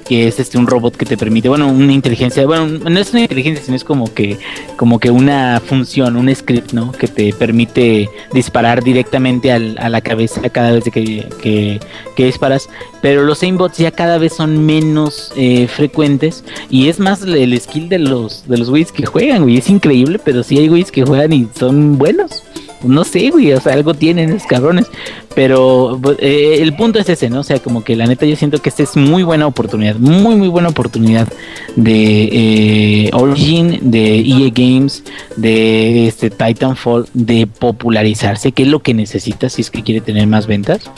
que 0.08 0.28
es 0.28 0.40
este 0.40 0.58
un 0.60 0.68
robot 0.68 0.96
que 0.96 1.04
te 1.06 1.18
permite, 1.18 1.50
bueno, 1.50 1.68
una 1.68 1.92
inteligencia, 1.92 2.46
bueno, 2.46 2.68
no 2.68 3.00
es 3.00 3.10
una 3.12 3.22
inteligencia, 3.22 3.66
sino 3.66 3.76
es 3.76 3.84
como 3.84 4.14
que 4.14 4.38
como 4.78 5.00
que 5.00 5.10
una 5.10 5.60
función, 5.66 6.16
un 6.16 6.34
script, 6.34 6.74
¿no? 6.74 6.92
Que 6.92 7.08
te 7.08 7.34
permite 7.34 8.08
disparar 8.32 8.84
directamente 8.84 9.52
al- 9.52 9.76
a 9.80 9.90
la 9.90 10.02
cabeza 10.02 10.48
cada 10.50 10.72
vez 10.74 10.84
que, 10.86 11.28
que, 11.42 11.80
que 12.16 12.26
disparas. 12.26 12.70
Pero 13.02 13.24
los 13.24 13.42
aimbots 13.42 13.80
ya 13.80 13.90
cada 13.90 14.20
vez 14.20 14.34
son 14.36 14.64
menos 14.66 15.34
eh, 15.36 15.68
frecuentes 15.68 16.44
y 16.70 16.88
es 16.88 17.00
más 17.00 17.24
el 17.24 17.36
el 17.36 17.60
skill 17.60 17.90
de 17.90 17.98
los 18.00 18.48
de 18.48 18.58
los 18.60 18.70
güeyes 18.70 18.92
que 18.92 19.08
juegan, 19.08 19.42
güey. 19.42 19.58
Es 19.58 19.70
increíble, 19.72 20.20
pero 20.24 20.44
sí 20.44 20.58
hay 20.60 20.68
güeyes 20.68 20.92
que 20.92 21.04
juegan 21.04 21.34
y 21.34 21.48
son 21.58 21.98
buenos. 21.98 22.44
No 22.88 23.04
sé, 23.04 23.30
güey, 23.30 23.54
o 23.54 23.62
sea, 23.62 23.74
algo 23.74 23.94
tienen 23.94 24.30
esos 24.30 24.48
cabrones. 24.48 24.88
Pero 25.36 26.00
eh, 26.20 26.60
el 26.62 26.76
punto 26.78 26.98
es 26.98 27.10
ese, 27.10 27.30
¿no? 27.30 27.42
O 27.42 27.44
sea, 27.44 27.60
como 27.60 27.84
que 27.84 27.98
la 27.98 28.08
neta 28.08 28.26
yo 28.26 28.38
siento 28.38 28.62
que 28.62 28.70
esta 28.70 28.84
es 28.84 28.96
muy 28.96 29.22
buena 29.22 29.46
oportunidad, 29.46 29.98
muy, 29.98 30.36
muy 30.36 30.48
buena 30.48 30.70
oportunidad 30.70 31.28
de 31.76 32.30
eh, 32.32 33.10
Origin, 33.12 33.80
de 33.82 34.20
EA 34.22 34.50
Games, 34.54 35.04
de 35.36 36.08
este 36.08 36.30
Titanfall, 36.30 37.08
de 37.14 37.48
popularizarse, 37.48 38.54
que 38.54 38.64
es 38.64 38.70
lo 38.70 38.80
que 38.80 38.94
necesita 38.94 39.50
si 39.50 39.62
es 39.62 39.70
que 39.70 39.84
quiere 39.84 40.00
tener 40.00 40.26
más 40.26 40.48
ventas. 40.48 40.90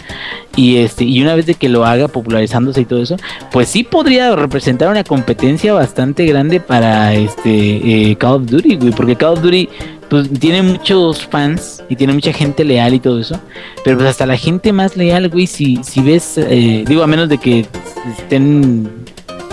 Y 0.55 0.77
este, 0.77 1.03
y 1.03 1.21
una 1.21 1.35
vez 1.35 1.47
de 1.47 1.55
que 1.55 1.67
lo 1.67 1.85
haga 1.85 2.07
popularizándose 2.07 2.81
y 2.81 2.85
todo 2.85 3.01
eso, 3.01 3.17
pues 3.51 3.69
sí 3.69 3.83
podría 3.83 4.35
representar 4.35 4.89
una 4.89 5.03
competencia 5.03 5.73
bastante 5.73 6.25
grande 6.25 6.59
para 6.59 7.13
este 7.15 8.11
eh, 8.11 8.15
Call 8.17 8.35
of 8.35 8.45
Duty, 8.45 8.75
güey, 8.75 8.91
porque 8.91 9.15
Call 9.15 9.33
of 9.33 9.41
Duty 9.41 9.69
pues 10.09 10.29
tiene 10.39 10.61
muchos 10.61 11.25
fans 11.25 11.83
y 11.89 11.95
tiene 11.95 12.13
mucha 12.13 12.31
gente 12.33 12.63
leal 12.63 12.93
y 12.93 12.99
todo 12.99 13.19
eso, 13.19 13.39
pero 13.83 13.97
pues 13.97 14.09
hasta 14.09 14.25
la 14.25 14.37
gente 14.37 14.71
más 14.73 14.95
leal, 14.95 15.29
güey, 15.29 15.47
si, 15.47 15.77
si 15.83 16.01
ves, 16.01 16.37
eh, 16.37 16.83
digo, 16.87 17.03
a 17.03 17.07
menos 17.07 17.27
de 17.29 17.37
que 17.37 17.65
estén 18.17 18.89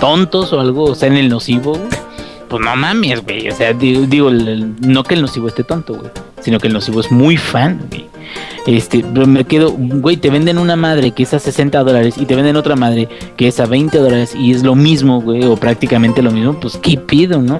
tontos 0.00 0.52
o 0.52 0.60
algo, 0.60 0.84
o 0.84 0.94
sea, 0.94 1.08
en 1.08 1.16
el 1.16 1.28
nocivo, 1.28 1.72
güey, 1.72 1.88
pues 2.48 2.62
no 2.64 2.76
mames, 2.76 3.22
güey. 3.24 3.48
O 3.48 3.54
sea, 3.54 3.72
digo, 3.72 4.30
no 4.30 5.02
que 5.02 5.14
el 5.14 5.22
nocivo 5.22 5.48
esté 5.48 5.64
tonto, 5.64 5.94
güey. 5.94 6.10
Sino 6.40 6.60
que 6.60 6.68
el 6.68 6.74
nocivo 6.74 7.00
es 7.00 7.10
muy 7.10 7.36
fan, 7.36 7.80
güey. 7.90 8.04
Este, 8.66 9.04
pero 9.14 9.26
me 9.26 9.44
quedo, 9.44 9.72
güey, 9.76 10.16
te 10.18 10.30
venden 10.30 10.58
una 10.58 10.76
madre 10.76 11.10
que 11.12 11.22
es 11.24 11.34
a 11.34 11.38
60 11.38 11.82
dólares 11.82 12.14
y 12.18 12.26
te 12.26 12.34
venden 12.36 12.56
otra 12.56 12.76
madre 12.76 13.08
que 13.36 13.48
es 13.48 13.58
a 13.60 13.66
20 13.66 13.98
dólares 13.98 14.34
y 14.38 14.52
es 14.52 14.62
lo 14.62 14.74
mismo, 14.74 15.20
güey, 15.20 15.44
o 15.44 15.56
prácticamente 15.56 16.22
lo 16.22 16.30
mismo, 16.30 16.58
pues 16.60 16.76
qué 16.76 16.96
pido, 16.96 17.40
¿no? 17.42 17.58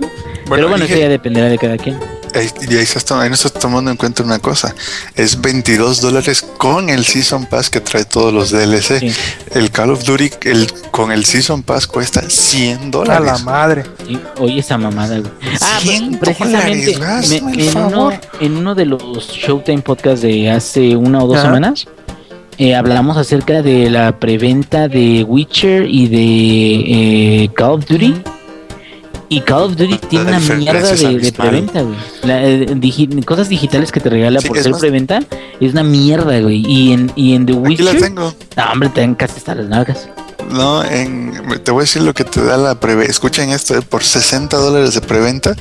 pero 0.48 0.68
bueno, 0.68 0.84
dije- 0.84 0.94
eso 0.94 1.02
ya 1.02 1.08
dependerá 1.08 1.48
de 1.48 1.58
cada 1.58 1.76
quien. 1.76 1.96
Ahí- 2.34 2.50
Y 2.68 2.74
ahí, 2.76 2.82
estás, 2.82 3.04
tom- 3.04 3.20
ahí 3.20 3.28
no 3.28 3.34
estás 3.34 3.52
tomando 3.52 3.90
en 3.90 3.96
cuenta 3.96 4.22
una 4.22 4.38
cosa. 4.38 4.74
Es 5.14 5.40
22 5.40 6.00
dólares 6.00 6.44
con 6.58 6.90
el 6.90 7.04
Season 7.04 7.46
Pass 7.46 7.70
que 7.70 7.80
trae 7.80 8.04
todos 8.04 8.32
los 8.32 8.50
DLC. 8.50 8.98
Sí. 9.00 9.12
El 9.54 9.70
Call 9.70 9.90
of 9.90 10.04
Duty 10.04 10.30
el, 10.42 10.66
con 10.90 11.12
el 11.12 11.24
Season 11.24 11.62
Pass 11.62 11.86
cuesta 11.86 12.22
100 12.28 12.78
A 12.78 12.82
la 12.82 12.88
dólares. 12.90 13.42
madre. 13.44 13.84
Sí, 14.06 14.18
oye 14.40 14.58
esa 14.60 14.76
mamada, 14.78 15.18
güey. 15.18 15.30
Ah, 15.60 15.78
100 15.80 16.08
pues, 16.18 16.36
precisamente 16.36 16.92
dólares, 16.94 17.28
me- 17.30 17.36
hazme 17.38 17.52
el 17.54 17.68
en, 17.68 17.76
uno, 17.76 17.90
favor. 17.90 18.14
en 18.40 18.56
uno 18.56 18.74
de 18.74 18.84
los 18.86 19.28
Showtime 19.28 19.82
podcasts 19.82 20.22
de 20.22 20.50
hace 20.50 20.96
una 20.96 21.22
o 21.22 21.26
dos 21.28 21.36
Ajá. 21.38 21.46
semanas, 21.46 21.86
eh, 22.58 22.74
hablamos 22.74 23.16
acerca 23.16 23.62
de 23.62 23.90
la 23.90 24.18
preventa 24.18 24.88
de 24.88 25.24
Witcher 25.24 25.86
y 25.88 26.08
de 26.08 27.44
eh, 27.44 27.50
Call 27.54 27.70
of 27.72 27.86
Duty. 27.86 28.14
Y 29.28 29.40
Call 29.40 29.62
of 29.62 29.76
Duty 29.76 29.98
tiene 30.08 30.26
una 30.36 30.38
mierda 30.40 30.92
de, 30.94 31.32
preventa, 31.32 31.82
güey. 31.82 31.96
La, 32.22 32.44
eh, 32.44 32.66
digi- 32.76 33.24
cosas 33.24 33.48
digitales 33.48 33.90
que 33.90 34.00
te 34.00 34.10
regala 34.10 34.40
Sí, 34.40 34.48
por 34.48 34.58
ser 34.58 34.70
más- 34.72 34.80
preventa 34.80 35.20
es 35.60 35.72
una 35.72 35.82
mierda, 35.82 36.38
güey. 36.40 36.62
Y 36.66 36.92
en, 36.92 37.10
y 37.16 37.34
en 37.34 37.46
The 37.46 37.52
Aquí 37.52 37.76
la 37.82 37.90
Witcher, 37.92 38.00
tengo. 38.00 38.34
no, 38.56 38.64
hombre, 38.72 38.88
te 38.90 39.00
dan 39.00 39.14
casi 39.14 39.38
hasta 39.38 39.54
las 39.54 39.66
nalgas. 39.68 40.08
No, 40.50 40.84
en, 40.84 41.32
te 41.64 41.70
voy 41.70 41.80
a 41.80 41.84
decir 41.84 42.02
lo 42.02 42.12
que 42.12 42.24
te 42.24 42.42
da 42.44 42.56
la 42.58 42.78
preventa. 42.78 43.10
Escuchen 43.10 43.50
esto, 43.50 43.76
eh, 43.76 43.82
por 43.82 44.04
60 44.04 44.56
dólares 44.56 44.94
de 44.94 45.00
preventa 45.00 45.56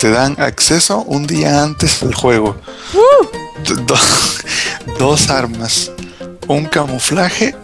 te 0.00 0.10
dan 0.10 0.34
acceso 0.40 1.02
un 1.06 1.26
día 1.26 1.62
antes 1.62 2.00
del 2.00 2.14
juego. 2.14 2.56
Do- 3.86 3.94
dos 4.98 5.30
armas, 5.30 5.90
un 6.48 6.64
camuflaje 6.66 7.54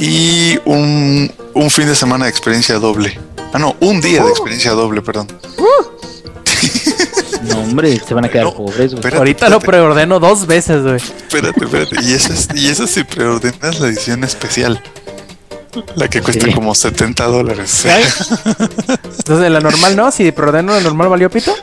y 0.00 0.58
un, 0.64 1.30
un 1.54 1.70
fin 1.70 1.86
de 1.86 1.94
semana 1.94 2.24
de 2.24 2.30
experiencia 2.30 2.78
doble. 2.78 3.18
Ah, 3.52 3.58
no, 3.58 3.76
un 3.80 4.00
día 4.00 4.22
de 4.24 4.30
experiencia 4.30 4.72
doble, 4.72 5.02
perdón. 5.02 5.28
No, 7.42 7.60
hombre, 7.62 7.98
se 8.06 8.12
van 8.12 8.26
a 8.26 8.28
quedar 8.28 8.44
No, 8.44 8.54
pobres, 8.54 8.76
güey. 8.92 8.94
espérate, 8.96 9.16
Ahorita 9.16 9.48
lo 9.48 9.60
preordeno 9.60 10.20
dos 10.20 10.46
veces, 10.46 10.82
güey. 10.82 10.96
espérate, 10.96 11.64
espérate. 11.64 11.96
Y 12.04 12.12
eso, 12.12 12.32
es, 12.34 12.48
y 12.54 12.68
eso 12.68 12.86
si 12.86 13.02
preordenas 13.02 13.80
la 13.80 13.88
edición 13.88 14.22
especial. 14.24 14.80
La 15.94 16.08
que 16.08 16.20
cuesta 16.20 16.46
Sí. 16.46 16.52
como 16.52 16.74
70 16.74 17.24
dólares. 17.26 17.84
Entonces, 19.18 19.50
la 19.50 19.60
normal 19.60 19.96
no, 19.96 20.10
si 20.10 20.30
preordeno 20.32 20.74
la 20.74 20.80
normal 20.80 21.08
valió 21.08 21.30
pito. 21.30 21.54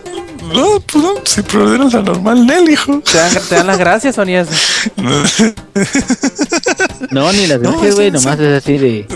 No, 0.54 0.80
pues 0.80 1.04
no, 1.04 1.14
si 1.26 1.42
preordenas 1.42 1.94
la 1.94 2.02
normal, 2.02 2.46
Nel, 2.46 2.70
hijo. 2.70 3.00
¿Te 3.02 3.18
dan, 3.18 3.32
te 3.50 3.56
dan 3.56 3.68
las 3.68 3.78
gracias 3.78 4.18
eso? 4.18 4.52
No, 7.12 7.32
ni 7.32 7.48
las 7.48 7.60
No, 7.62 7.72
gracias, 7.74 7.96
güey, 7.96 8.12
nomás 8.12 8.40
es 8.40 8.64
así 8.64 8.78
de. 8.78 9.08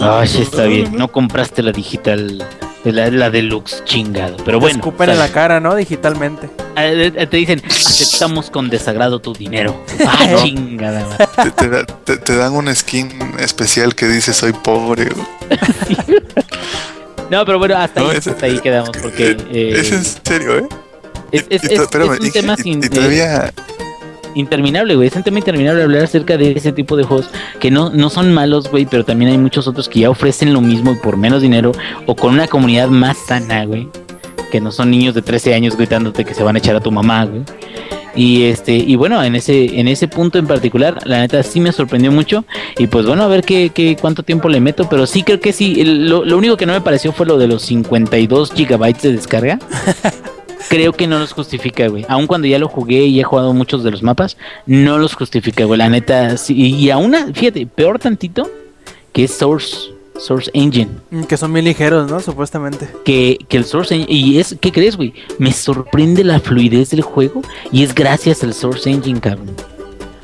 Ay, 0.00 0.28
sí, 0.28 0.42
está 0.42 0.64
bien. 0.64 0.96
no. 0.96 1.08
Compraste 1.10 1.62
la 1.62 1.72
digital, 1.72 2.44
la, 2.84 3.10
la 3.10 3.30
deluxe 3.30 3.82
chingado. 3.84 4.36
Pero 4.44 4.58
Te 4.58 4.62
bueno, 4.62 4.76
escupen 4.78 5.10
en 5.10 5.18
la 5.18 5.28
cara, 5.28 5.58
¿no? 5.60 5.74
Digitalmente. 5.74 6.48
Eh, 6.76 7.12
eh, 7.16 7.26
te 7.26 7.36
dicen, 7.36 7.60
aceptamos 7.68 8.50
con 8.50 8.70
desagrado 8.70 9.20
tu 9.20 9.32
dinero. 9.34 9.84
Ah, 10.06 10.26
No. 10.30 10.42
chingada, 10.42 11.04
te, 11.42 11.50
te 11.50 11.68
da- 11.68 11.84
te- 11.86 12.16
te 12.16 12.36
dan 12.36 12.52
un 12.54 12.74
skin 12.74 13.10
especial 13.38 13.94
que 13.94 14.06
dice 14.08 14.32
soy 14.32 14.52
pobre. 14.52 15.08
No, 17.30 17.44
pero 17.44 17.58
bueno, 17.58 17.76
hasta, 17.76 18.00
No, 18.00 18.10
ahí, 18.10 18.16
es- 18.16 18.26
hasta 18.26 18.46
ahí 18.46 18.58
quedamos, 18.58 18.90
porque. 19.00 19.36
eh, 19.52 19.74
es 19.76 19.92
en 19.92 20.04
serio, 20.04 20.58
¿eh? 20.58 20.64
es, 21.32 21.46
es- 21.48 21.64
es- 21.64 21.74
to- 21.76 21.82
espérame, 21.84 22.14
es 22.14 22.20
un 22.20 22.26
y- 22.26 22.30
tema 22.30 22.54
y- 22.58 22.62
sin, 22.62 22.82
y 22.82 22.86
eh, 22.86 22.90
todavía 22.90 23.52
interminable, 24.34 24.94
güey. 24.96 25.08
Es 25.08 25.16
un 25.16 25.22
tema 25.22 25.38
interminable 25.38 25.82
hablar 25.82 26.04
acerca 26.04 26.36
de 26.36 26.52
ese 26.52 26.72
tipo 26.72 26.96
de 26.96 27.02
juegos 27.04 27.28
que 27.58 27.70
no, 27.70 27.90
no 27.90 28.10
son 28.10 28.32
malos, 28.32 28.70
güey, 28.70 28.86
pero 28.86 29.04
también 29.04 29.30
hay 29.32 29.38
muchos 29.38 29.66
otros 29.68 29.88
que 29.88 30.00
ya 30.00 30.10
ofrecen 30.10 30.52
lo 30.52 30.60
mismo 30.60 30.92
y 30.92 30.96
por 30.96 31.16
menos 31.16 31.42
dinero 31.42 31.72
o 32.06 32.14
con 32.16 32.34
una 32.34 32.46
comunidad 32.46 32.88
más 32.88 33.16
sana, 33.26 33.64
güey. 33.64 33.88
Que 34.52 34.60
no 34.60 34.72
son 34.72 34.90
niños 34.90 35.14
de 35.14 35.22
13 35.22 35.54
años 35.54 35.76
gritándote 35.76 36.24
que 36.24 36.34
se 36.34 36.42
van 36.42 36.56
a 36.56 36.58
echar 36.58 36.74
a 36.76 36.80
tu 36.80 36.90
mamá, 36.90 37.24
güey. 37.24 37.42
Y 38.14 38.42
este, 38.44 38.74
y 38.76 38.96
bueno, 38.96 39.22
en 39.22 39.34
ese, 39.36 39.78
en 39.78 39.86
ese 39.88 40.08
punto 40.08 40.38
en 40.38 40.46
particular, 40.46 40.98
la 41.06 41.18
neta 41.20 41.42
sí 41.42 41.60
me 41.60 41.72
sorprendió 41.72 42.10
mucho. 42.12 42.44
Y 42.78 42.86
pues 42.88 43.06
bueno, 43.06 43.22
a 43.22 43.28
ver 43.28 43.42
qué, 43.42 43.70
qué 43.74 43.96
cuánto 44.00 44.22
tiempo 44.22 44.48
le 44.48 44.60
meto. 44.60 44.88
Pero 44.88 45.06
sí 45.06 45.22
creo 45.22 45.40
que 45.40 45.52
sí. 45.52 45.80
el- 45.80 46.08
lo, 46.08 46.24
lo 46.24 46.36
único 46.38 46.56
que 46.56 46.66
no 46.66 46.72
me 46.72 46.80
pareció 46.80 47.12
fue 47.12 47.26
lo 47.26 47.38
de 47.38 47.46
los 47.48 47.62
52 47.62 48.52
gigabytes 48.52 49.02
de 49.02 49.12
descarga. 49.12 49.58
creo 50.68 50.92
que 50.92 51.06
no 51.06 51.18
los 51.18 51.32
justifica, 51.32 51.88
güey. 51.88 52.04
Aun 52.08 52.26
cuando 52.26 52.46
ya 52.46 52.58
lo 52.58 52.68
jugué 52.68 53.04
y 53.06 53.20
he 53.20 53.24
jugado 53.24 53.52
muchos 53.54 53.82
de 53.84 53.90
los 53.90 54.02
mapas, 54.02 54.36
no 54.66 54.98
los 54.98 55.14
justifica, 55.14 55.64
güey. 55.64 55.78
La 55.78 55.88
neta, 55.88 56.36
sí. 56.36 56.54
Y 56.56 56.90
aún, 56.90 57.14
a- 57.14 57.32
fíjate, 57.32 57.66
peor 57.66 57.98
tantito 57.98 58.48
que 59.12 59.24
es 59.24 59.32
Source, 59.32 59.88
Source 60.20 60.50
Engine. 60.54 60.90
Mm, 61.10 61.22
Que 61.24 61.36
son 61.36 61.50
muy 61.50 61.62
ligeros, 61.62 62.10
¿no? 62.10 62.20
Supuestamente. 62.20 62.88
Que, 63.04 63.38
que 63.48 63.56
el 63.56 63.64
Source 63.64 63.94
Engine. 63.94 64.12
Y 64.12 64.38
es, 64.38 64.56
¿qué 64.60 64.70
crees, 64.72 64.96
güey? 64.96 65.14
Me 65.38 65.52
sorprende 65.52 66.24
la 66.24 66.40
fluidez 66.40 66.90
del 66.90 67.02
juego 67.02 67.42
y 67.72 67.82
es 67.82 67.94
gracias 67.94 68.42
al 68.44 68.54
Source 68.54 68.90
Engine, 68.90 69.20
cabrón. 69.20 69.54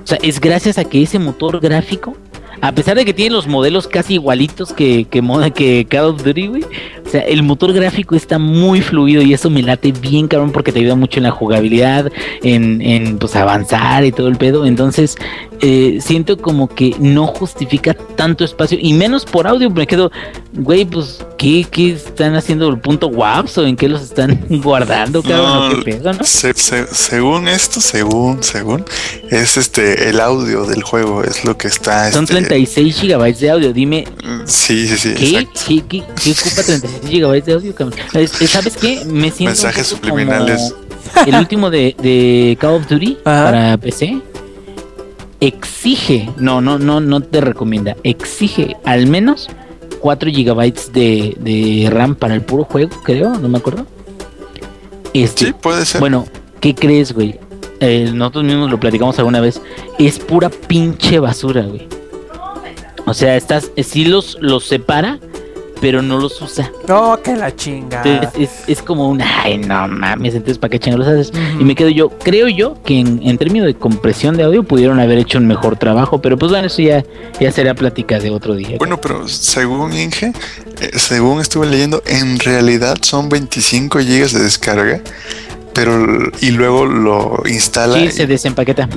O 0.02 0.06
sea, 0.06 0.18
es 0.22 0.38
gracias 0.40 0.78
a 0.78 0.84
que 0.84 1.02
ese 1.02 1.18
motor 1.18 1.58
gráfico, 1.60 2.16
a 2.60 2.72
pesar 2.72 2.96
de 2.96 3.04
que 3.04 3.12
tiene 3.14 3.34
los 3.34 3.46
modelos 3.46 3.86
casi 3.88 4.14
igualitos 4.14 4.72
que, 4.72 5.06
que, 5.10 5.22
moda- 5.22 5.50
que 5.50 5.86
Call 5.88 6.06
of 6.06 6.22
Duty, 6.24 6.46
güey. 6.48 6.62
O 7.04 7.08
sea, 7.08 7.20
el 7.22 7.42
motor 7.44 7.72
gráfico 7.72 8.16
está 8.16 8.38
muy 8.38 8.80
fluido 8.80 9.22
y 9.22 9.32
eso 9.32 9.48
me 9.48 9.62
late 9.62 9.92
bien, 9.92 10.26
cabrón, 10.26 10.50
porque 10.50 10.72
te 10.72 10.80
ayuda 10.80 10.96
mucho 10.96 11.20
en 11.20 11.24
la 11.24 11.30
jugabilidad, 11.30 12.10
en, 12.42 12.82
en 12.82 13.18
pues 13.18 13.36
avanzar 13.36 14.04
y 14.04 14.10
todo 14.10 14.26
el 14.26 14.36
pedo. 14.36 14.66
Entonces, 14.66 15.14
eh, 15.60 15.98
siento 16.00 16.36
como 16.36 16.66
que 16.68 16.96
no 16.98 17.26
justifica 17.28 17.94
tanto 17.94 18.44
espacio 18.44 18.76
y 18.80 18.92
menos 18.92 19.24
por 19.24 19.46
audio. 19.46 19.70
Me 19.70 19.86
quedo, 19.86 20.10
güey, 20.54 20.84
pues, 20.84 21.24
¿qué, 21.38 21.64
qué 21.70 21.92
están 21.92 22.34
haciendo 22.34 22.68
el 22.68 22.78
punto 22.80 23.06
WAPS 23.06 23.58
o 23.58 23.66
en 23.66 23.76
qué 23.76 23.88
los 23.88 24.02
están 24.02 24.40
guardando, 24.48 25.22
cabrón? 25.22 25.46
¿O 25.46 25.68
No, 25.70 25.84
qué 25.84 25.92
pedo, 25.92 26.12
no? 26.12 26.24
se- 26.24 26.54
se- 26.54 26.86
según 26.92 27.46
esto, 27.46 27.80
según, 27.80 28.42
según, 28.42 28.84
es 29.30 29.56
este 29.56 30.08
el 30.08 30.18
audio 30.20 30.64
del 30.66 30.82
juego, 30.82 31.22
es 31.22 31.44
lo 31.44 31.56
que 31.56 31.68
está. 31.68 32.10
Son 32.10 32.24
este, 32.24 32.34
36 32.48 33.00
gigabytes 33.00 33.40
de 33.40 33.50
audio. 33.50 33.72
Dime, 33.72 34.04
Sí, 34.44 34.86
sí, 34.86 34.96
sí, 34.96 35.14
¿Qué. 35.14 35.48
¿Qué, 35.66 35.82
qué, 35.88 36.02
qué 36.22 36.30
ocupa 36.32 36.62
36 36.62 37.10
gigabytes 37.10 37.46
de 37.46 37.52
audio, 37.52 37.74
¿Sabes 38.48 38.76
qué? 38.76 39.04
Me 39.06 39.30
siento. 39.30 39.44
Mensajes 39.50 39.86
subliminales. 39.88 40.74
como 41.14 41.26
El 41.26 41.34
último 41.36 41.70
de, 41.70 41.94
de 42.02 42.56
Call 42.60 42.74
of 42.74 42.86
Duty 42.88 43.18
Ajá. 43.24 43.44
para 43.44 43.76
PC 43.78 44.20
exige, 45.40 46.30
no, 46.38 46.60
no, 46.60 46.78
no, 46.78 47.00
no 47.00 47.20
te 47.20 47.40
recomienda, 47.40 47.96
exige 48.04 48.76
al 48.84 49.06
menos 49.06 49.48
4 50.00 50.30
gigabytes 50.30 50.92
de, 50.92 51.36
de 51.38 51.90
RAM 51.90 52.14
para 52.14 52.34
el 52.34 52.42
puro 52.42 52.64
juego, 52.64 52.90
creo, 53.04 53.34
no 53.38 53.48
me 53.48 53.58
acuerdo. 53.58 53.86
Este, 55.12 55.46
Sí, 55.46 55.52
puede 55.52 55.84
ser. 55.86 56.00
bueno, 56.00 56.26
¿qué 56.60 56.74
crees, 56.74 57.12
güey? 57.12 57.38
Eh, 57.80 58.10
nosotros 58.14 58.44
mismos 58.44 58.70
lo 58.70 58.80
platicamos 58.80 59.18
alguna 59.18 59.40
vez. 59.40 59.60
Es 59.98 60.18
pura 60.18 60.48
pinche 60.50 61.18
basura, 61.18 61.62
güey. 61.62 61.86
O 63.06 63.14
sea, 63.14 63.36
estás, 63.36 63.70
sí 63.82 64.04
los, 64.04 64.36
los 64.40 64.66
separa, 64.66 65.18
pero 65.80 66.02
no 66.02 66.18
los 66.18 66.40
usa. 66.40 66.70
No, 66.88 67.20
que 67.22 67.36
la 67.36 67.54
chinga. 67.54 68.02
Entonces 68.04 68.50
es, 68.66 68.78
es 68.78 68.82
como 68.82 69.08
un, 69.08 69.20
ay, 69.22 69.58
no 69.58 69.86
mames, 69.88 70.34
entonces 70.34 70.58
¿para 70.58 70.70
qué 70.70 70.78
chingados 70.78 71.06
haces? 71.06 71.32
Y 71.60 71.64
me 71.64 71.74
quedo 71.74 71.88
yo, 71.88 72.10
creo 72.10 72.48
yo 72.48 72.76
que 72.84 72.98
en, 72.98 73.20
en 73.22 73.38
términos 73.38 73.66
de 73.66 73.74
compresión 73.74 74.36
de 74.36 74.44
audio 74.44 74.62
pudieron 74.62 75.00
haber 75.00 75.18
hecho 75.18 75.38
un 75.38 75.46
mejor 75.46 75.76
trabajo, 75.76 76.20
pero 76.20 76.36
pues 76.36 76.50
bueno, 76.50 76.66
eso 76.66 76.82
ya, 76.82 77.04
ya 77.40 77.52
será 77.52 77.74
plática 77.74 78.18
de 78.18 78.30
otro 78.30 78.54
día. 78.54 78.76
Bueno, 78.78 79.00
pero 79.00 79.28
según 79.28 79.92
Inge, 79.92 80.32
eh, 80.80 80.90
según 80.98 81.40
estuve 81.40 81.66
leyendo, 81.66 82.02
en 82.06 82.38
realidad 82.40 82.96
son 83.02 83.28
25 83.28 84.00
gigas 84.00 84.32
de 84.32 84.42
descarga, 84.42 85.00
pero 85.74 86.32
y 86.40 86.50
luego 86.50 86.86
lo 86.86 87.42
instala 87.46 87.98
sí, 87.98 88.04
y 88.04 88.10
se 88.10 88.26
desempaqueta. 88.26 88.88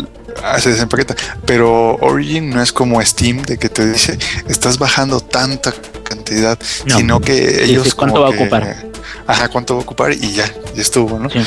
Ah, 0.44 0.60
se 0.60 0.70
desempaqueta. 0.72 1.16
Pero 1.46 1.96
Origin 1.98 2.50
no 2.50 2.62
es 2.62 2.72
como 2.72 3.02
Steam 3.04 3.42
de 3.44 3.58
que 3.58 3.70
te 3.70 3.92
dice 3.92 4.18
estás 4.48 4.78
bajando 4.80 5.20
tanta 5.20 5.74
cantidad, 6.04 6.58
No. 6.86 6.98
sino 6.98 7.22
que 7.22 7.64
ellos 7.66 7.84
Dice, 7.84 7.96
¿cuánto 7.96 8.16
como 8.16 8.26
va 8.30 8.34
a 8.34 8.38
que- 8.38 8.44
ocupar? 8.44 8.86
Ajá, 9.28 9.48
cuánto 9.50 9.76
va 9.76 9.82
a 9.82 9.84
ocupar 9.84 10.12
y 10.14 10.34
ya, 10.34 10.46
ya 10.76 10.82
estuvo, 10.82 11.20
¿no? 11.20 11.30
Sí, 11.30 11.40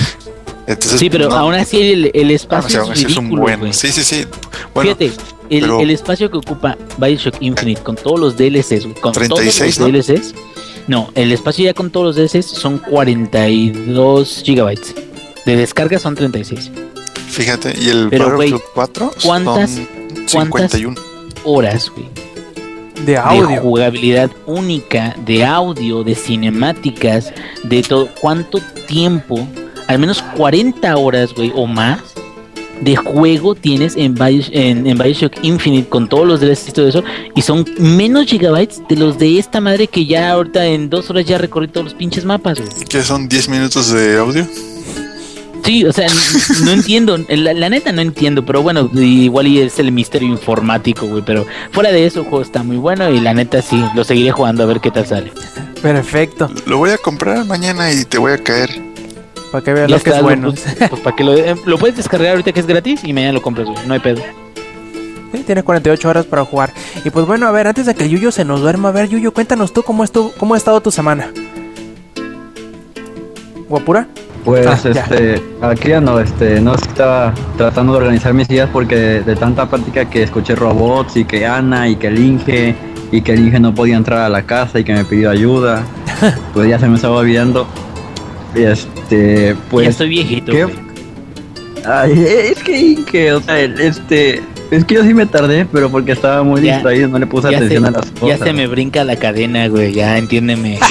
Entonces, 0.66 1.00
Sí, 1.00 1.10
pero 1.10 1.28
no- 1.28 1.34
aún 1.36 1.54
así 1.54 1.80
el, 1.80 2.10
el 2.14 2.26
ah, 2.26 2.32
o 2.32 2.34
espacio 2.34 2.70
sea, 2.70 2.80
aún 2.82 2.92
es 2.92 3.16
un 3.16 3.28
buen. 3.30 3.72
Sí, 3.72 3.90
sí, 3.90 4.04
sí. 4.04 4.24
Bueno, 4.72 4.94
Fíjate, 4.96 5.12
el, 5.50 5.60
pero- 5.62 5.80
el 5.80 5.90
espacio 5.90 6.30
que 6.30 6.36
ocupa 6.38 6.76
Bioshock 6.98 7.34
Infinite 7.40 7.82
con 7.82 7.96
todos 7.96 8.20
los 8.20 8.36
DLCs, 8.36 8.86
con 9.00 9.12
36, 9.12 9.76
todos 9.76 9.90
¿no? 9.90 9.96
los 9.96 10.06
DLCs. 10.06 10.34
No, 10.86 11.10
el 11.16 11.32
espacio 11.32 11.64
ya 11.64 11.74
con 11.74 11.90
todos 11.90 12.06
los 12.06 12.16
DLCs 12.16 12.46
son 12.46 12.78
42 12.78 14.42
gigabytes. 14.44 14.94
De 15.44 15.56
descarga 15.56 15.98
son 15.98 16.14
36. 16.14 16.70
Fíjate, 17.32 17.74
y 17.80 17.88
el 17.88 18.08
Pero, 18.10 18.30
Battlefield 18.30 18.62
4 18.74 19.10
¿cuántas- 19.24 19.70
son 20.26 20.48
cuántas- 20.48 20.70
51. 20.72 20.94
Horas, 21.44 21.90
güey. 21.94 22.06
De 23.04 23.16
audio. 23.16 23.48
de 23.48 23.58
jugabilidad 23.58 24.30
única, 24.46 25.16
de 25.26 25.44
audio, 25.44 26.04
de 26.04 26.14
cinemáticas, 26.14 27.32
de 27.64 27.82
todo. 27.82 28.08
¿Cuánto 28.20 28.60
tiempo? 28.86 29.44
Al 29.88 29.98
menos 29.98 30.22
40 30.36 30.96
horas, 30.96 31.34
güey, 31.34 31.50
o 31.56 31.66
más 31.66 31.98
de 32.80 32.94
juego 32.96 33.54
tienes 33.56 33.96
en, 33.96 34.14
Bios- 34.16 34.50
en, 34.52 34.86
en 34.86 34.98
Bioshock 34.98 35.32
Infinite 35.42 35.88
con 35.88 36.08
todos 36.08 36.26
los 36.26 36.40
DLCs 36.40 36.68
y 36.68 36.72
todo 36.72 36.88
eso. 36.88 37.02
Y 37.34 37.42
son 37.42 37.64
menos 37.78 38.26
gigabytes 38.26 38.80
de 38.88 38.96
los 38.96 39.18
de 39.18 39.38
esta 39.38 39.60
madre 39.60 39.88
que 39.88 40.06
ya 40.06 40.30
ahorita 40.32 40.64
en 40.66 40.88
dos 40.88 41.10
horas 41.10 41.24
ya 41.26 41.38
recorrí 41.38 41.66
todos 41.68 41.84
los 41.86 41.94
pinches 41.94 42.24
mapas, 42.24 42.60
güey. 42.60 42.84
que 42.88 43.02
son 43.02 43.28
10 43.28 43.48
minutos 43.48 43.90
de 43.92 44.16
audio. 44.18 44.46
Sí, 45.64 45.84
o 45.84 45.92
sea, 45.92 46.08
no 46.64 46.72
entiendo, 46.72 47.18
la, 47.28 47.52
la 47.52 47.68
neta 47.68 47.92
no 47.92 48.02
entiendo, 48.02 48.44
pero 48.44 48.62
bueno, 48.62 48.90
igual 48.94 49.46
y 49.46 49.60
es 49.60 49.78
el 49.78 49.92
misterio 49.92 50.28
informático, 50.28 51.06
güey, 51.06 51.22
pero 51.24 51.46
fuera 51.70 51.92
de 51.92 52.04
eso 52.04 52.20
el 52.20 52.26
juego 52.26 52.42
está 52.42 52.62
muy 52.62 52.76
bueno 52.76 53.08
y 53.10 53.20
la 53.20 53.32
neta 53.32 53.62
sí, 53.62 53.82
lo 53.94 54.02
seguiré 54.04 54.32
jugando 54.32 54.64
a 54.64 54.66
ver 54.66 54.80
qué 54.80 54.90
tal 54.90 55.06
sale. 55.06 55.32
Perfecto. 55.80 56.50
Lo 56.66 56.78
voy 56.78 56.90
a 56.90 56.98
comprar 56.98 57.44
mañana 57.44 57.92
y 57.92 58.04
te 58.04 58.18
voy 58.18 58.32
a 58.32 58.38
caer. 58.38 58.70
Para 59.52 59.64
que 59.64 59.72
veas 59.72 59.90
lo 59.90 60.00
que 60.00 60.10
es 60.10 60.22
bueno. 60.22 60.52
Pues, 60.52 60.88
pues 60.88 61.00
para 61.02 61.14
que 61.14 61.24
lo, 61.24 61.34
eh, 61.34 61.54
lo 61.66 61.78
puedes 61.78 61.96
descargar 61.96 62.30
ahorita 62.30 62.52
que 62.52 62.60
es 62.60 62.66
gratis 62.66 63.00
y 63.04 63.12
mañana 63.12 63.34
lo 63.34 63.42
compras, 63.42 63.68
güey, 63.68 63.86
no 63.86 63.94
hay 63.94 64.00
pedo. 64.00 64.22
Sí, 65.32 65.42
tienes 65.46 65.64
48 65.64 66.08
horas 66.08 66.26
para 66.26 66.44
jugar. 66.44 66.72
Y 67.04 67.10
pues 67.10 67.26
bueno, 67.26 67.46
a 67.46 67.52
ver, 67.52 67.66
antes 67.66 67.86
de 67.86 67.94
que 67.94 68.08
Yuyo 68.08 68.32
se 68.32 68.44
nos 68.44 68.60
duerma, 68.60 68.88
a 68.88 68.92
ver, 68.92 69.08
Yuyo, 69.08 69.32
cuéntanos 69.32 69.72
tú 69.72 69.82
cómo, 69.82 70.04
estuvo, 70.04 70.32
cómo 70.38 70.54
ha 70.54 70.58
estado 70.58 70.80
tu 70.80 70.90
semana. 70.90 71.32
¿Guapura? 73.68 74.08
Pues 74.44 74.66
Ah, 74.66 74.76
ya. 74.82 74.90
este, 75.02 75.40
aquí 75.60 75.92
ando, 75.92 76.18
este, 76.20 76.60
no 76.60 76.74
estaba 76.74 77.32
tratando 77.56 77.92
de 77.92 77.98
organizar 77.98 78.34
mis 78.34 78.50
ideas 78.50 78.68
porque 78.72 78.96
de, 78.96 79.36
tanta 79.36 79.68
práctica 79.68 80.04
que 80.10 80.24
escuché 80.24 80.56
robots 80.56 81.16
y 81.16 81.24
que 81.24 81.46
Ana 81.46 81.88
y 81.88 81.94
que 81.96 82.08
el 82.08 82.18
Inge 82.18 82.74
y 83.12 83.22
que 83.22 83.34
el 83.34 83.46
Inge 83.46 83.60
no 83.60 83.72
podía 83.74 83.96
entrar 83.96 84.20
a 84.20 84.28
la 84.28 84.42
casa 84.42 84.80
y 84.80 84.84
que 84.84 84.94
me 84.94 85.04
pidió 85.04 85.30
ayuda, 85.30 85.82
pues 86.54 86.68
ya 86.68 86.78
se 86.78 86.88
me 86.88 86.96
estaba 86.96 87.16
olvidando. 87.18 87.66
Este, 88.54 89.54
pues 89.70 89.84
ya 89.84 89.90
estoy 89.90 90.08
viejito. 90.08 90.52
Ay, 91.86 92.12
es 92.26 92.62
que 92.62 92.80
Inge, 92.80 93.32
o 93.34 93.40
sea, 93.40 93.60
este, 93.60 94.42
es 94.72 94.84
que 94.84 94.94
yo 94.94 95.02
sí 95.04 95.14
me 95.14 95.26
tardé, 95.26 95.66
pero 95.66 95.88
porque 95.90 96.12
estaba 96.12 96.42
muy 96.42 96.62
Ya- 96.62 96.74
distraído, 96.74 97.08
no 97.08 97.18
le 97.18 97.26
puse 97.26 97.50
Ya 97.50 97.58
atención 97.58 97.82
se, 97.84 97.88
a 97.88 97.92
las 97.92 98.14
ya 98.14 98.20
cosas. 98.20 98.38
se 98.40 98.52
me 98.52 98.66
brinca 98.66 99.04
la 99.04 99.16
cadena, 99.16 99.68
güey, 99.68 99.92
ya 99.92 100.18
entiéndeme. 100.18 100.78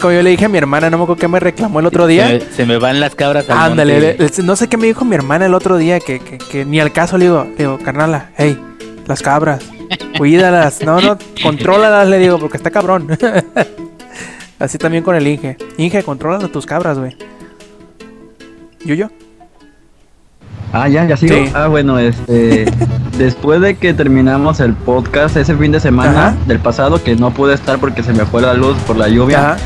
Como 0.00 0.12
yo 0.12 0.22
le 0.22 0.30
dije 0.30 0.44
a 0.44 0.48
mi 0.48 0.58
hermana, 0.58 0.90
no 0.90 0.98
me 0.98 1.04
acuerdo 1.04 1.20
qué 1.20 1.28
me 1.28 1.38
reclamó 1.40 1.80
el 1.80 1.86
otro 1.86 2.06
Se 2.06 2.12
día. 2.12 2.26
me, 2.28 2.40
se 2.40 2.66
me 2.66 2.76
van 2.78 2.98
las 3.00 3.14
cabras 3.14 3.48
al 3.48 3.56
Ándale, 3.72 3.92
monte, 3.94 4.16
le- 4.18 4.28
le- 4.36 4.42
no 4.44 4.56
sé 4.56 4.68
qué 4.68 4.76
me 4.76 4.86
dijo 4.86 5.04
mi 5.04 5.14
hermana 5.14 5.46
el 5.46 5.54
otro 5.54 5.76
día, 5.76 6.00
que, 6.00 6.18
que, 6.18 6.38
que 6.38 6.64
ni 6.64 6.80
al 6.80 6.92
caso 6.92 7.16
le 7.18 7.26
digo, 7.26 7.44
le 7.44 7.56
digo, 7.56 7.78
carnala, 7.78 8.30
hey, 8.36 8.58
las 9.06 9.22
cabras, 9.22 9.60
cuídalas, 10.18 10.82
no, 10.82 11.00
no, 11.00 11.16
contrólalas, 11.42 12.08
le 12.08 12.18
digo, 12.18 12.38
porque 12.38 12.56
está 12.56 12.70
cabrón. 12.70 13.06
Así 14.58 14.78
también 14.78 15.04
con 15.04 15.14
el 15.14 15.26
Inge. 15.26 15.56
Inge, 15.76 16.02
controla 16.02 16.38
tus 16.48 16.64
cabras, 16.66 16.98
güey. 16.98 17.16
¿Yuyo? 18.84 19.10
Ah, 20.72 20.88
ya, 20.88 21.04
ya 21.06 21.16
sigo. 21.16 21.34
Sí. 21.34 21.50
Ah, 21.54 21.68
bueno, 21.68 21.98
este. 21.98 22.64
después 23.18 23.60
de 23.60 23.76
que 23.76 23.94
terminamos 23.94 24.60
el 24.60 24.72
podcast 24.74 25.36
ese 25.36 25.54
fin 25.56 25.72
de 25.72 25.80
semana 25.80 26.28
Ajá. 26.28 26.36
del 26.46 26.58
pasado, 26.58 27.02
que 27.02 27.14
no 27.16 27.32
pude 27.32 27.54
estar 27.54 27.78
porque 27.78 28.02
se 28.02 28.12
me 28.12 28.24
fue 28.26 28.42
la 28.42 28.54
luz 28.54 28.76
por 28.86 28.96
la 28.96 29.08
lluvia, 29.08 29.52
Ajá. 29.52 29.56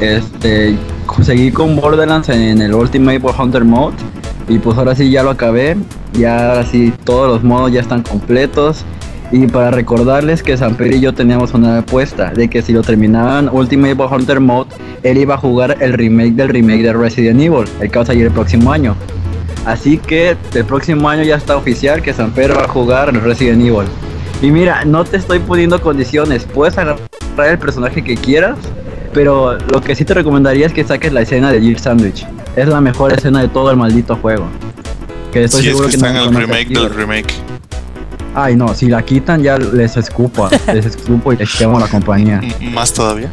Este. 0.00 0.76
Seguí 1.22 1.50
con 1.50 1.76
Borderlands 1.76 2.28
en 2.28 2.60
el 2.60 2.74
Ultimate 2.74 3.20
Hunter 3.38 3.64
Mode. 3.64 3.96
Y 4.48 4.58
pues 4.58 4.76
ahora 4.76 4.94
sí 4.94 5.10
ya 5.10 5.22
lo 5.22 5.30
acabé. 5.30 5.76
Ya 6.12 6.50
ahora 6.50 6.66
sí 6.66 6.92
todos 7.04 7.28
los 7.28 7.44
modos 7.44 7.72
ya 7.72 7.80
están 7.80 8.02
completos. 8.02 8.84
Y 9.32 9.46
para 9.46 9.70
recordarles 9.70 10.42
que 10.42 10.56
Samper 10.56 10.94
y 10.94 11.00
yo 11.00 11.12
teníamos 11.12 11.54
una 11.54 11.78
apuesta 11.78 12.30
de 12.30 12.48
que 12.48 12.62
si 12.62 12.72
lo 12.72 12.82
terminaban 12.82 13.48
Ultimate 13.50 13.94
Hunter 13.94 14.38
Mode, 14.38 14.70
él 15.02 15.18
iba 15.18 15.34
a 15.34 15.38
jugar 15.38 15.76
el 15.80 15.94
remake 15.94 16.34
del 16.34 16.50
remake 16.50 16.82
de 16.82 16.92
Resident 16.92 17.40
Evil, 17.40 17.64
el 17.80 17.90
que 17.90 17.98
va 17.98 18.04
el 18.12 18.30
próximo 18.30 18.70
año. 18.70 18.94
Así 19.66 19.98
que 19.98 20.36
el 20.54 20.64
próximo 20.64 21.08
año 21.08 21.22
ya 21.22 21.36
está 21.36 21.56
oficial 21.56 22.02
que 22.02 22.12
San 22.12 22.30
Pedro 22.32 22.56
va 22.56 22.64
a 22.64 22.68
jugar 22.68 23.12
Resident 23.24 23.62
Evil. 23.62 23.88
Y 24.42 24.50
mira, 24.50 24.84
no 24.84 25.04
te 25.04 25.16
estoy 25.16 25.38
poniendo 25.38 25.80
condiciones, 25.80 26.44
puedes 26.44 26.76
agarrar 26.76 27.00
el 27.48 27.58
personaje 27.58 28.04
que 28.04 28.14
quieras, 28.14 28.58
pero 29.14 29.56
lo 29.72 29.80
que 29.80 29.94
sí 29.94 30.04
te 30.04 30.12
recomendaría 30.12 30.66
es 30.66 30.72
que 30.72 30.84
saques 30.84 31.12
la 31.12 31.22
escena 31.22 31.50
de 31.52 31.60
Jill 31.60 31.78
Sandwich. 31.78 32.26
Es 32.56 32.68
la 32.68 32.80
mejor 32.80 33.12
escena 33.12 33.40
de 33.40 33.48
todo 33.48 33.70
el 33.70 33.76
maldito 33.76 34.16
juego. 34.16 34.46
Que 35.32 35.44
estoy 35.44 35.60
es 35.60 35.66
seguro 35.68 35.86
que 35.86 35.90
que, 35.92 35.96
está 35.96 36.08
en 36.10 36.32
no 36.32 36.38
el 36.40 36.46
remake 36.46 36.68
del 36.68 36.90
remake. 36.90 37.32
Ay 38.34 38.56
no, 38.56 38.74
si 38.74 38.88
la 38.88 39.02
quitan 39.02 39.42
ya 39.42 39.56
les 39.56 39.96
escupo, 39.96 40.48
les 40.74 40.84
escupo 40.86 41.32
y 41.32 41.36
les 41.36 41.54
quemo 41.54 41.78
la 41.78 41.86
compañía. 41.86 42.40
Más 42.72 42.92
todavía. 42.92 43.28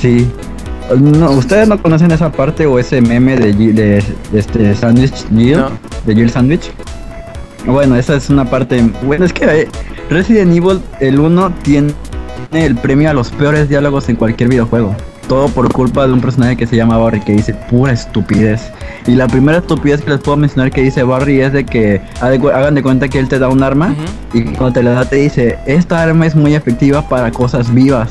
Sí. 0.00 0.30
No, 0.98 1.30
¿Ustedes 1.30 1.68
no 1.68 1.80
conocen 1.80 2.10
esa 2.10 2.30
parte 2.30 2.66
o 2.66 2.78
ese 2.78 3.00
meme 3.00 3.36
de, 3.36 3.54
Jill- 3.54 3.74
de, 3.74 4.04
de 4.32 4.38
este 4.38 4.74
Sandwich 4.74 5.24
Jill? 5.34 5.56
No. 5.56 5.70
De 6.04 6.14
Jill 6.14 6.30
Sandwich. 6.30 6.70
Bueno, 7.64 7.96
esa 7.96 8.16
es 8.16 8.28
una 8.28 8.44
parte. 8.44 8.82
Bueno, 9.02 9.24
es 9.24 9.32
que 9.32 9.44
eh, 9.44 9.68
Resident 10.10 10.52
Evil, 10.54 10.80
el 11.00 11.18
1, 11.20 11.52
tiene 11.62 11.94
el 12.52 12.76
premio 12.76 13.10
a 13.10 13.14
los 13.14 13.30
peores 13.30 13.68
diálogos 13.68 14.08
en 14.08 14.16
cualquier 14.16 14.48
videojuego. 14.48 14.94
Todo 15.28 15.48
por 15.48 15.72
culpa 15.72 16.06
de 16.06 16.12
un 16.12 16.20
personaje 16.20 16.56
que 16.56 16.66
se 16.66 16.76
llama 16.76 16.98
Barry, 16.98 17.20
que 17.20 17.32
dice 17.32 17.54
pura 17.54 17.92
estupidez. 17.92 18.70
Y 19.06 19.12
la 19.14 19.26
primera 19.26 19.58
estupidez 19.58 20.02
que 20.02 20.10
les 20.10 20.20
puedo 20.20 20.36
mencionar 20.36 20.70
que 20.70 20.82
dice 20.82 21.02
Barry 21.04 21.40
es 21.40 21.52
de 21.52 21.64
que 21.64 22.00
hagan 22.20 22.74
de 22.74 22.82
cuenta 22.82 23.08
que 23.08 23.18
él 23.18 23.28
te 23.28 23.38
da 23.38 23.48
un 23.48 23.62
arma 23.62 23.94
y 24.34 24.42
cuando 24.42 24.72
te 24.72 24.82
la 24.82 24.90
da 24.92 25.04
te 25.04 25.16
dice, 25.16 25.58
esta 25.66 26.02
arma 26.02 26.26
es 26.26 26.34
muy 26.34 26.54
efectiva 26.54 27.08
para 27.08 27.30
cosas 27.30 27.72
vivas. 27.72 28.10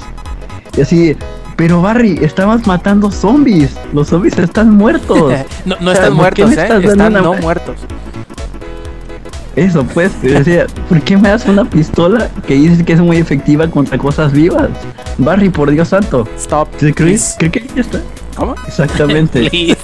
Y 0.76 0.82
así, 0.82 1.16
pero 1.58 1.82
Barry, 1.82 2.18
estabas 2.24 2.66
matando 2.66 3.12
zombies. 3.12 3.76
Los 3.94 4.08
zombies 4.08 4.38
están 4.40 4.72
muertos. 4.76 5.34
no, 5.66 5.76
no 5.80 5.92
O 5.92 5.94
sea, 5.94 6.06
están 6.06 6.18
¿por 6.18 6.34
qué 6.34 6.46
muertos, 6.46 6.64
¿eh? 6.86 6.88
Están 6.88 7.12
una- 7.12 7.22
no 7.22 7.34
muertos. 7.36 7.76
Eso 9.56 9.84
pues, 9.84 10.14
yo 10.24 10.34
decía, 10.36 10.66
¿por 10.88 11.02
qué 11.02 11.18
me 11.18 11.28
das 11.28 11.46
una 11.46 11.66
pistola 11.66 12.30
que 12.48 12.54
dices 12.54 12.84
que 12.84 12.94
es 12.94 13.00
muy 13.02 13.18
efectiva 13.18 13.70
contra 13.70 13.98
cosas 13.98 14.32
vivas? 14.32 14.70
Barry, 15.18 15.50
por 15.50 15.70
Dios 15.72 15.90
santo. 15.90 16.28
Stop. 16.38 16.70
¿Te 16.78 16.94
crees? 16.94 17.36
please. 17.38 17.52
¿Qué 17.52 17.52
que 17.52 17.68
ya 17.76 17.82
está? 17.82 18.02
¿Cómo? 18.36 18.56
Exactamente. 18.66 19.50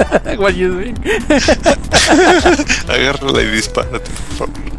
What 0.38 0.52
you 0.52 0.68
doing? 0.72 0.94
Agárrala 2.88 3.42
y 3.42 3.46
dispárate, 3.46 3.98
por 3.98 4.48
favor. 4.48 4.70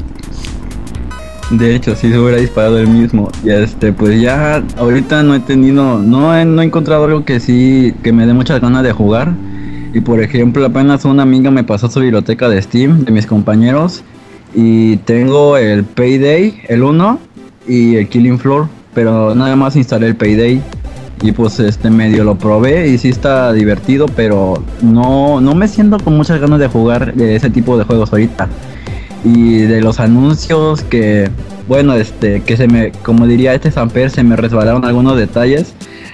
De 1.51 1.75
hecho, 1.75 1.95
sí 1.95 2.09
se 2.09 2.17
hubiera 2.17 2.37
disparado 2.37 2.79
el 2.79 2.87
mismo. 2.87 3.29
Y 3.43 3.49
este, 3.51 3.91
pues 3.91 4.19
ya 4.21 4.63
ahorita 4.77 5.21
no 5.21 5.35
he 5.35 5.39
tenido, 5.41 5.99
no 5.99 6.35
he, 6.35 6.45
no 6.45 6.61
he 6.61 6.65
encontrado 6.65 7.03
algo 7.03 7.25
que 7.25 7.39
sí, 7.39 7.93
que 8.03 8.13
me 8.13 8.25
dé 8.25 8.33
muchas 8.33 8.61
ganas 8.61 8.83
de 8.83 8.93
jugar. 8.93 9.33
Y 9.93 9.99
por 9.99 10.21
ejemplo, 10.21 10.65
apenas 10.65 11.03
una 11.03 11.23
amiga 11.23 11.51
me 11.51 11.65
pasó 11.65 11.89
su 11.89 11.99
biblioteca 11.99 12.47
de 12.47 12.61
Steam, 12.61 13.03
de 13.03 13.11
mis 13.11 13.25
compañeros. 13.27 14.03
Y 14.53 14.97
tengo 14.97 15.57
el 15.57 15.83
Payday, 15.83 16.61
el 16.67 16.83
1, 16.83 17.19
y 17.67 17.95
el 17.95 18.09
Killing 18.09 18.39
Floor. 18.39 18.67
Pero 18.93 19.33
nada 19.35 19.55
más 19.55 19.75
instalé 19.75 20.07
el 20.07 20.15
Payday. 20.15 20.61
Y 21.23 21.31
pues 21.33 21.59
este 21.59 21.89
medio 21.89 22.23
lo 22.23 22.35
probé 22.35 22.87
y 22.87 22.97
sí 22.97 23.09
está 23.09 23.53
divertido, 23.53 24.07
pero 24.15 24.55
no, 24.81 25.39
no 25.39 25.53
me 25.53 25.67
siento 25.67 25.99
con 25.99 26.17
muchas 26.17 26.41
ganas 26.41 26.59
de 26.59 26.67
jugar 26.67 27.13
de 27.13 27.35
ese 27.35 27.51
tipo 27.51 27.77
de 27.77 27.83
juegos 27.83 28.11
ahorita 28.11 28.49
y 29.23 29.61
de 29.61 29.81
los 29.81 29.99
anuncios 29.99 30.81
que 30.81 31.29
bueno 31.67 31.93
este 31.93 32.41
que 32.41 32.57
se 32.57 32.67
me 32.67 32.91
como 33.03 33.27
diría 33.27 33.53
este 33.53 33.71
Samper 33.71 34.09
se 34.09 34.23
me 34.23 34.35
resbalaron 34.35 34.83
algunos 34.85 35.17
detalles 35.17 35.73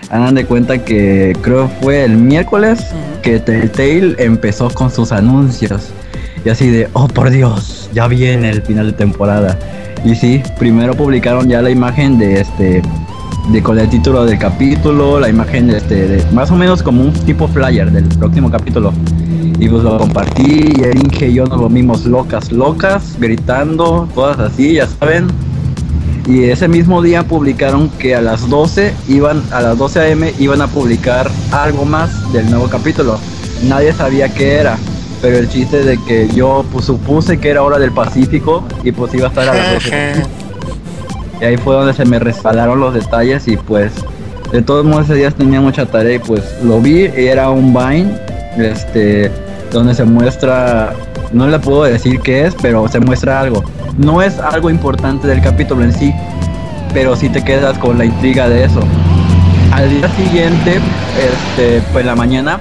hagan 0.10 0.36
de 0.36 0.46
cuenta 0.46 0.84
que 0.84 1.36
creo 1.42 1.70
fue 1.82 2.04
el 2.04 2.18
miércoles 2.18 2.86
que 3.22 3.40
Telltale 3.40 4.16
empezó 4.20 4.70
con 4.70 4.92
sus 4.92 5.12
anuncios 5.12 5.90
y 6.48 6.50
así 6.50 6.70
de 6.70 6.88
oh 6.94 7.10
por 7.10 7.30
Dios 7.30 7.90
ya 7.94 8.08
viene 8.08 8.50
el 8.50 8.62
final 8.62 8.86
de 8.86 8.94
temporada 8.94 9.60
y 10.06 10.16
sí 10.16 10.42
primero 10.58 10.94
publicaron 10.94 11.50
ya 11.50 11.62
la 11.62 11.70
imagen 11.70 12.18
de 12.18 12.40
este 12.40 12.82
de 13.52 13.62
con 13.62 13.78
el 13.78 13.90
título 13.90 14.24
del 14.24 14.40
capítulo 14.40 15.20
la 15.20 15.28
imagen 15.28 15.68
de 15.68 15.76
este 15.76 16.08
de 16.08 16.32
más 16.32 16.50
o 16.50 16.56
menos 16.56 16.82
como 16.82 17.02
un 17.02 17.12
tipo 17.12 17.50
flyer 17.50 17.92
del 17.92 18.06
próximo 18.18 18.50
capítulo 18.50 18.94
y 19.60 19.68
pues 19.68 19.84
lo 19.84 19.98
compartí 19.98 20.74
y 20.78 20.84
el 20.84 20.98
Inge 21.00 21.28
y 21.28 21.34
yo 21.34 21.46
nos 21.46 21.60
volvimos 21.60 22.06
locas, 22.06 22.52
locas, 22.52 23.18
gritando, 23.20 24.08
todas 24.14 24.38
así, 24.38 24.76
ya 24.76 24.86
saben. 24.86 25.28
Y 26.28 26.44
ese 26.44 26.68
mismo 26.68 27.02
día 27.02 27.24
publicaron 27.24 27.90
que 27.90 28.14
a 28.14 28.22
las 28.22 28.48
12 28.48 28.94
iban, 29.08 29.42
a 29.52 29.62
las 29.62 29.78
12 29.80 30.12
am 30.12 30.24
iban 30.38 30.62
a 30.62 30.68
publicar 30.68 31.32
algo 31.52 31.86
más 31.86 32.32
del 32.34 32.48
nuevo 32.52 32.68
capítulo. 32.68 33.18
Nadie 33.64 33.94
sabía 33.94 34.32
qué 34.32 34.58
era, 34.58 34.78
pero 35.22 35.38
el 35.38 35.50
chiste 35.50 35.84
de 35.84 35.98
que 36.04 36.28
yo 36.30 36.64
pues, 36.72 36.86
supuse 36.86 37.40
que 37.40 37.50
era 37.50 37.64
hora 37.64 37.80
del 37.80 37.92
Pacífico 37.92 38.64
y 38.84 38.92
pues 38.92 39.14
iba 39.14 39.26
a 39.26 39.30
estar 39.30 39.50
a 39.50 39.54
las 39.54 39.74
12. 39.74 40.24
Y 41.42 41.46
ahí 41.46 41.58
fue 41.58 41.76
donde 41.76 41.94
se 41.94 42.06
me 42.06 42.20
resbalaron 42.20 42.80
los 42.80 42.94
detalles 42.94 43.48
y 43.48 43.58
pues 43.58 43.94
de 44.52 44.62
todos 44.62 44.86
modos 44.86 45.06
ese 45.06 45.16
día 45.16 45.32
tenía 45.32 45.62
mucha 45.62 45.86
tarea 45.86 46.16
y 46.16 46.20
pues 46.20 46.42
lo 46.64 46.80
vi 46.80 47.12
y 47.16 47.28
era 47.28 47.50
un 47.50 47.74
Vine, 47.74 48.18
este, 48.58 49.32
donde 49.72 49.94
se 49.94 50.04
muestra, 50.06 50.94
no 51.34 51.48
le 51.48 51.60
puedo 51.60 51.84
decir 51.84 52.20
qué 52.22 52.46
es, 52.46 52.56
pero 52.62 52.88
se 52.88 53.00
muestra 53.00 53.40
algo. 53.40 53.64
No 53.98 54.22
es 54.22 54.40
algo 54.40 54.70
importante 54.70 55.28
del 55.28 55.42
capítulo 55.42 55.84
en 55.84 55.94
sí, 55.94 56.14
pero 56.94 57.16
sí 57.16 57.30
te 57.30 57.44
quedas 57.44 57.78
con 57.78 57.98
la 57.98 58.06
intriga 58.06 58.48
de 58.48 58.64
eso. 58.64 58.80
Al 59.72 59.90
día 59.90 60.10
siguiente, 60.16 60.80
este, 61.20 61.82
pues 61.92 62.06
la 62.06 62.16
mañana, 62.16 62.60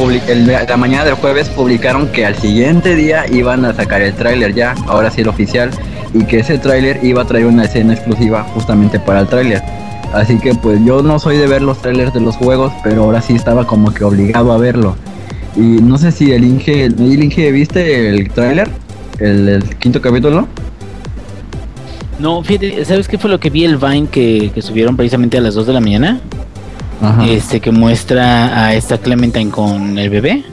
el- 0.00 0.46
la 0.46 0.76
mañana 0.76 1.04
del 1.04 1.14
jueves 1.14 1.48
publicaron 1.48 2.08
que 2.08 2.26
al 2.26 2.34
siguiente 2.36 2.94
día 2.94 3.24
iban 3.30 3.64
a 3.64 3.74
sacar 3.74 4.02
el 4.02 4.14
tráiler 4.14 4.54
ya, 4.54 4.74
ahora 4.86 5.10
sí 5.10 5.20
el 5.20 5.28
oficial, 5.28 5.70
y 6.14 6.24
que 6.24 6.40
ese 6.40 6.58
tráiler 6.58 7.00
iba 7.02 7.22
a 7.22 7.24
traer 7.26 7.46
una 7.46 7.64
escena 7.64 7.94
exclusiva 7.94 8.44
justamente 8.54 8.98
para 8.98 9.20
el 9.20 9.28
tráiler. 9.28 9.62
Así 10.12 10.38
que 10.38 10.54
pues 10.54 10.78
yo 10.84 11.02
no 11.02 11.18
soy 11.18 11.38
de 11.38 11.46
ver 11.46 11.62
los 11.62 11.80
trailers 11.80 12.12
de 12.12 12.20
los 12.20 12.36
juegos, 12.36 12.72
pero 12.84 13.04
ahora 13.04 13.22
sí 13.22 13.34
estaba 13.34 13.66
como 13.66 13.92
que 13.94 14.04
obligado 14.04 14.52
a 14.52 14.58
verlo. 14.58 14.96
Y 15.56 15.60
no 15.60 15.98
sé 15.98 16.12
si 16.12 16.32
el 16.32 16.44
Inge, 16.44 16.84
el 16.86 17.22
Inge 17.22 17.50
¿viste 17.52 18.08
el 18.08 18.30
tráiler? 18.30 18.68
El, 19.18 19.62
quinto 19.78 20.00
capítulo. 20.00 20.46
No, 22.18 22.42
fíjate, 22.42 22.84
¿sabes 22.84 23.08
qué 23.08 23.18
fue 23.18 23.30
lo 23.30 23.40
que 23.40 23.50
vi 23.50 23.64
el 23.64 23.76
Vine 23.76 24.06
que, 24.08 24.50
que 24.54 24.62
subieron 24.62 24.96
precisamente 24.96 25.38
a 25.38 25.40
las 25.40 25.54
2 25.54 25.66
de 25.66 25.72
la 25.72 25.80
mañana? 25.80 26.20
Ajá. 27.02 27.26
Este 27.26 27.60
que 27.60 27.70
muestra 27.72 28.64
a 28.66 28.74
esta 28.74 28.96
Clementine 28.98 29.50
con 29.50 29.98
el 29.98 30.08
bebé. 30.08 30.44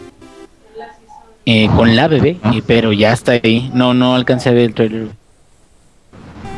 Eh, 1.45 1.69
con 1.75 1.95
la 1.95 2.07
bebé, 2.07 2.37
Ah. 2.43 2.51
y- 2.53 2.61
pero 2.61 2.91
ya 2.93 3.13
está 3.13 3.33
ahí. 3.33 3.71
No, 3.73 3.93
no 3.93 4.13
alcancé 4.15 4.49
a 4.49 4.51
ver 4.51 4.63
el 4.65 4.73
trailer. 4.73 5.07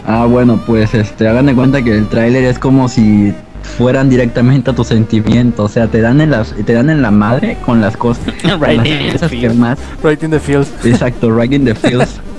Ah, 0.06 0.26
bueno, 0.26 0.60
pues 0.66 0.94
este, 0.94 1.28
hagan 1.28 1.46
de 1.46 1.54
cuenta 1.56 1.82
que 1.84 1.96
el 1.96 2.08
tráiler 2.08 2.44
es 2.46 2.58
como 2.60 2.90
si 2.90 3.34
fueran 3.78 4.10
directamente 4.10 4.72
a 4.72 4.74
tus 4.76 4.88
sentimientos, 4.88 5.70
o 5.72 5.74
sea, 5.74 5.88
te 5.88 6.02
dan 6.02 6.20
en 6.20 6.32
las, 6.32 6.54
te 6.66 6.74
dan 6.74 6.90
en 6.90 7.02
la 7.02 7.12
madre 7.12 7.58
con 7.66 7.80
las 7.80 7.96
cosas, 7.96 8.24
con 8.42 8.60
Right 8.62 8.78
las 8.78 8.88
in 8.88 8.98
the 8.98 9.12
cosas 9.14 9.32
que 9.32 9.50
más, 9.52 9.80
Right 10.04 10.24
in 10.24 10.32
the 10.32 10.40
field. 10.40 10.68
exacto, 10.84 11.30
right 11.38 11.52
in 11.54 11.66
the 11.66 11.76
feels. 11.76 12.20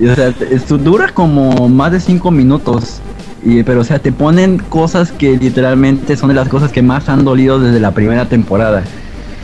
Y, 0.00 0.06
o 0.06 0.14
sea, 0.14 0.32
te- 0.32 0.54
esto 0.54 0.78
dura 0.78 1.08
como 1.12 1.68
más 1.68 1.92
de 1.92 2.00
cinco 2.00 2.30
minutos. 2.30 3.00
Y, 3.44 3.62
pero 3.64 3.80
o 3.80 3.84
sea, 3.84 3.98
te 3.98 4.12
ponen 4.12 4.58
cosas 4.58 5.10
que 5.10 5.36
literalmente 5.36 6.16
son 6.16 6.28
de 6.28 6.34
las 6.34 6.48
cosas 6.48 6.70
que 6.70 6.82
más 6.82 7.08
han 7.08 7.24
dolido 7.24 7.58
desde 7.58 7.80
la 7.80 7.90
primera 7.90 8.26
temporada. 8.26 8.84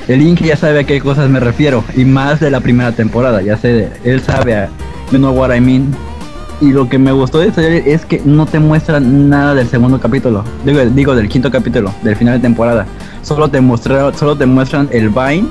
El 0.07 0.23
Inge 0.23 0.47
ya 0.47 0.57
sabe 0.57 0.81
a 0.81 0.85
qué 0.85 1.01
cosas 1.01 1.29
me 1.29 1.41
refiero, 1.41 1.85
y 1.97 2.05
más 2.05 2.41
de 2.41 2.51
la 2.51 2.61
primera 2.61 2.93
temporada, 2.93 3.43
ya 3.43 3.57
sé, 3.57 3.91
él 4.05 4.23
sabe, 4.23 4.55
a, 4.55 4.69
you 5.11 5.19
know 5.19 5.33
what 5.33 5.55
I 5.55 5.61
mean. 5.61 5.95
Y 6.61 6.73
lo 6.73 6.89
que 6.89 6.99
me 6.99 7.13
gustó 7.13 7.39
de 7.39 7.49
esta 7.49 7.63
serie 7.63 7.83
es 7.87 8.05
que 8.05 8.23
no 8.25 8.47
te 8.47 8.59
muestran 8.59 9.29
nada 9.29 9.55
del 9.55 9.69
segundo 9.69 10.01
capítulo, 10.01 10.45
digo, 10.65 10.81
digo 10.87 11.15
del 11.15 11.29
quinto 11.29 11.51
capítulo, 11.51 11.93
del 12.03 12.17
final 12.17 12.35
de 12.35 12.41
temporada. 12.41 12.87
Solo 13.23 13.49
te 13.49 13.61
muestra, 13.61 14.13
solo 14.15 14.37
te 14.37 14.47
muestran 14.47 14.89
el 14.93 15.11
Vine 15.11 15.49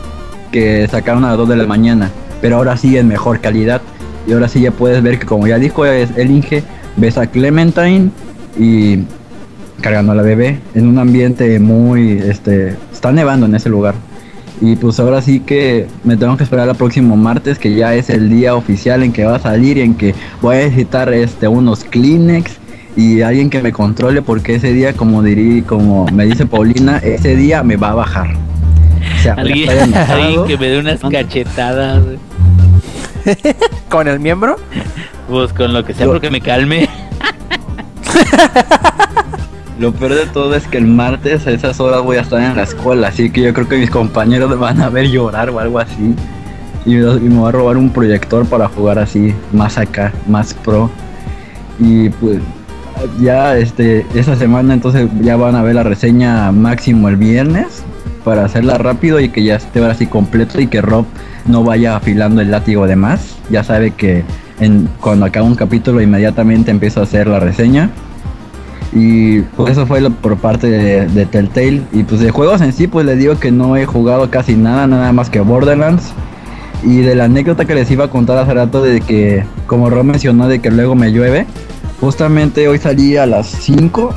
que 0.52 0.88
sacaron 0.89 1.24
a 1.24 1.30
las 1.30 1.38
2 1.38 1.50
de 1.50 1.56
la 1.58 1.66
mañana, 1.66 2.10
pero 2.41 2.58
ahora 2.58 2.78
sí 2.78 2.98
en 2.98 3.08
mejor 3.08 3.39
calidad. 3.39 3.82
Y 4.26 4.34
ahora 4.34 4.48
sí 4.48 4.60
ya 4.60 4.72
puedes 4.72 5.02
ver 5.04 5.20
que 5.20 5.26
como 5.26 5.48
ya 5.48 5.58
dijo 5.58 5.86
el 5.86 6.32
Inge, 6.32 6.64
ves 6.98 7.18
a 7.18 7.28
Clementine 7.28 8.10
y 8.60 8.99
cargando 9.82 10.12
a 10.12 10.16
la 10.16 10.24
bebé 10.24 10.60
en 10.74 10.88
un 10.88 10.97
ambiente 10.97 11.60
muy 11.60 12.14
este 12.14 12.76
está 12.91 13.12
nevando 13.12 13.45
en 13.45 13.55
ese 13.55 13.70
lugar. 13.70 13.95
Y 14.60 14.76
pues 14.76 14.99
ahora 14.99 15.22
sí 15.22 15.39
que 15.41 15.86
me 16.03 16.18
tengo 16.18 16.36
que 16.36 16.43
esperar 16.43 16.68
al 16.68 16.76
próximo 16.76 17.16
martes, 17.16 17.60
que 17.60 17.76
ya 17.76 17.93
es 17.93 18.10
el 18.10 18.28
día 18.30 18.55
oficial 18.55 19.03
en 19.03 19.14
que 19.14 19.24
va 19.24 19.36
a 19.36 19.39
salir 19.39 19.78
y 19.78 19.82
en 19.82 19.93
que 19.93 20.16
voy 20.41 20.55
a 20.55 20.60
necesitar 20.60 21.14
este 21.14 21.47
unos 21.47 21.84
Kleenex 21.84 22.58
y 22.95 23.22
alguien 23.22 23.51
que 23.51 23.62
me 23.62 23.72
controle 23.72 24.24
porque 24.24 24.55
ese 24.55 24.74
día, 24.74 24.93
como 24.93 25.22
dirí, 25.22 25.62
como 25.62 26.08
me 26.08 26.26
dice 26.26 26.47
Paulina, 26.47 26.97
ese 26.97 27.36
día 27.36 27.62
me 27.62 27.76
va 27.76 27.91
a 27.91 27.93
bajar. 27.93 28.30
O 29.20 29.22
sea, 29.22 29.34
Alguien, 29.36 29.70
alguien 29.95 30.45
que 30.47 30.58
me 30.58 30.68
dé 30.70 30.80
unas 30.80 31.01
cachetadas. 31.01 32.01
¿Con 33.89 34.08
el 34.08 34.20
miembro? 34.20 34.55
Pues 35.30 35.53
con 35.53 35.72
lo 35.74 35.86
que 35.86 35.93
sea, 35.93 36.08
Yo- 36.08 36.14
porque 36.14 36.32
me 36.32 36.41
calme. 36.41 36.89
Lo 39.80 39.93
peor 39.93 40.15
de 40.15 40.26
todo 40.26 40.55
es 40.55 40.65
que 40.68 40.80
el 40.80 40.88
martes 40.88 41.45
a 41.45 41.51
esas 41.51 41.80
horas 41.80 42.01
voy 42.01 42.18
a 42.18 42.22
estar 42.22 42.41
en 42.41 42.55
la 42.55 42.63
escuela, 42.63 43.09
así 43.09 43.30
que 43.30 43.41
yo 43.43 43.53
creo 43.53 43.68
que 43.68 43.78
mis 43.78 43.91
compañeros 43.91 44.57
van 44.57 44.82
a 44.82 44.89
ver 44.89 45.07
llorar 45.07 45.51
o 45.51 45.59
algo 45.59 45.80
así. 45.80 46.15
Y 46.86 46.95
me, 46.95 47.39
va 47.39 47.49
a 47.49 47.51
robar 47.51 47.78
un 47.78 47.91
proyector 47.91 48.45
para 48.47 48.70
jugar 48.70 48.97
así, 48.97 49.36
más 49.51 49.78
acá, 49.78 50.13
más 50.28 50.53
pro. 50.53 50.89
Y 51.80 52.09
pues 52.09 52.39
ya 53.22 53.55
este 53.57 54.05
esa 54.15 54.36
semana 54.36 54.74
entonces 54.74 55.07
ya 55.22 55.36
van 55.36 55.55
a 55.55 55.61
ver 55.61 55.76
la 55.76 55.84
reseña 55.84 56.51
máximo 56.51 57.09
el 57.09 57.15
viernes 57.15 57.84
para 58.24 58.45
hacerla 58.45 58.80
rápido 58.80 59.20
y 59.20 59.30
que 59.30 59.43
ya 59.43 59.57
esté 59.57 59.86
así 59.86 60.07
completo 60.07 60.59
y 60.59 60.68
que 60.68 60.82
Rob 60.82 61.05
no 61.45 61.63
vaya 61.63 61.95
afilando 61.95 62.41
el 62.41 62.49
látigo 62.49 62.88
de 62.88 62.95
más. 62.95 63.38
Ya 63.51 63.63
sabe 63.63 63.91
que 63.91 64.24
cuando 64.99 65.26
acaba 65.26 65.45
un 65.45 65.55
capítulo 65.55 66.01
inmediatamente 66.01 66.72
empiezo 66.72 67.01
a 67.01 67.03
hacer 67.03 67.28
la 67.28 67.39
reseña. 67.39 67.91
Y 68.93 69.41
pues 69.41 69.71
eso 69.71 69.85
fue 69.85 70.01
lo 70.01 70.11
por 70.11 70.38
parte 70.38 70.67
de, 70.67 71.25
Telltale. 71.25 71.83
Y 71.91 72.03
pues 72.03 72.21
de 72.21 72.31
juegos 72.31 72.61
en 72.61 72.73
sí, 72.73 72.88
pues 72.88 73.05
les 73.05 73.17
digo 73.17 73.38
que 73.39 73.51
no 73.51 73.75
he 73.75 73.85
jugado 73.85 74.29
casi 74.29 74.55
nada, 74.55 74.88
nada 74.88 75.11
más 75.11 75.29
que 75.29 75.39
Borderlands. 75.41 76.13
Y 76.83 77.01
de 77.01 77.15
la 77.15 77.25
anécdota 77.25 77.65
que 77.65 77.75
les 77.75 77.89
iba 77.91 78.05
a 78.05 78.09
contar 78.09 78.38
hace 78.38 78.53
rato 78.53 78.81
de 78.81 79.01
que, 79.01 79.43
como 79.65 79.89
Ro 79.89 80.03
mencionó, 80.03 80.47
de 80.47 80.59
que 80.59 80.71
luego 80.71 80.95
me 80.95 81.11
llueve. 81.11 81.45
Justamente 81.99 82.67
hoy 82.67 82.77
salí 82.77 83.17
a 83.17 83.25
las 83.25 83.47
5 83.47 84.13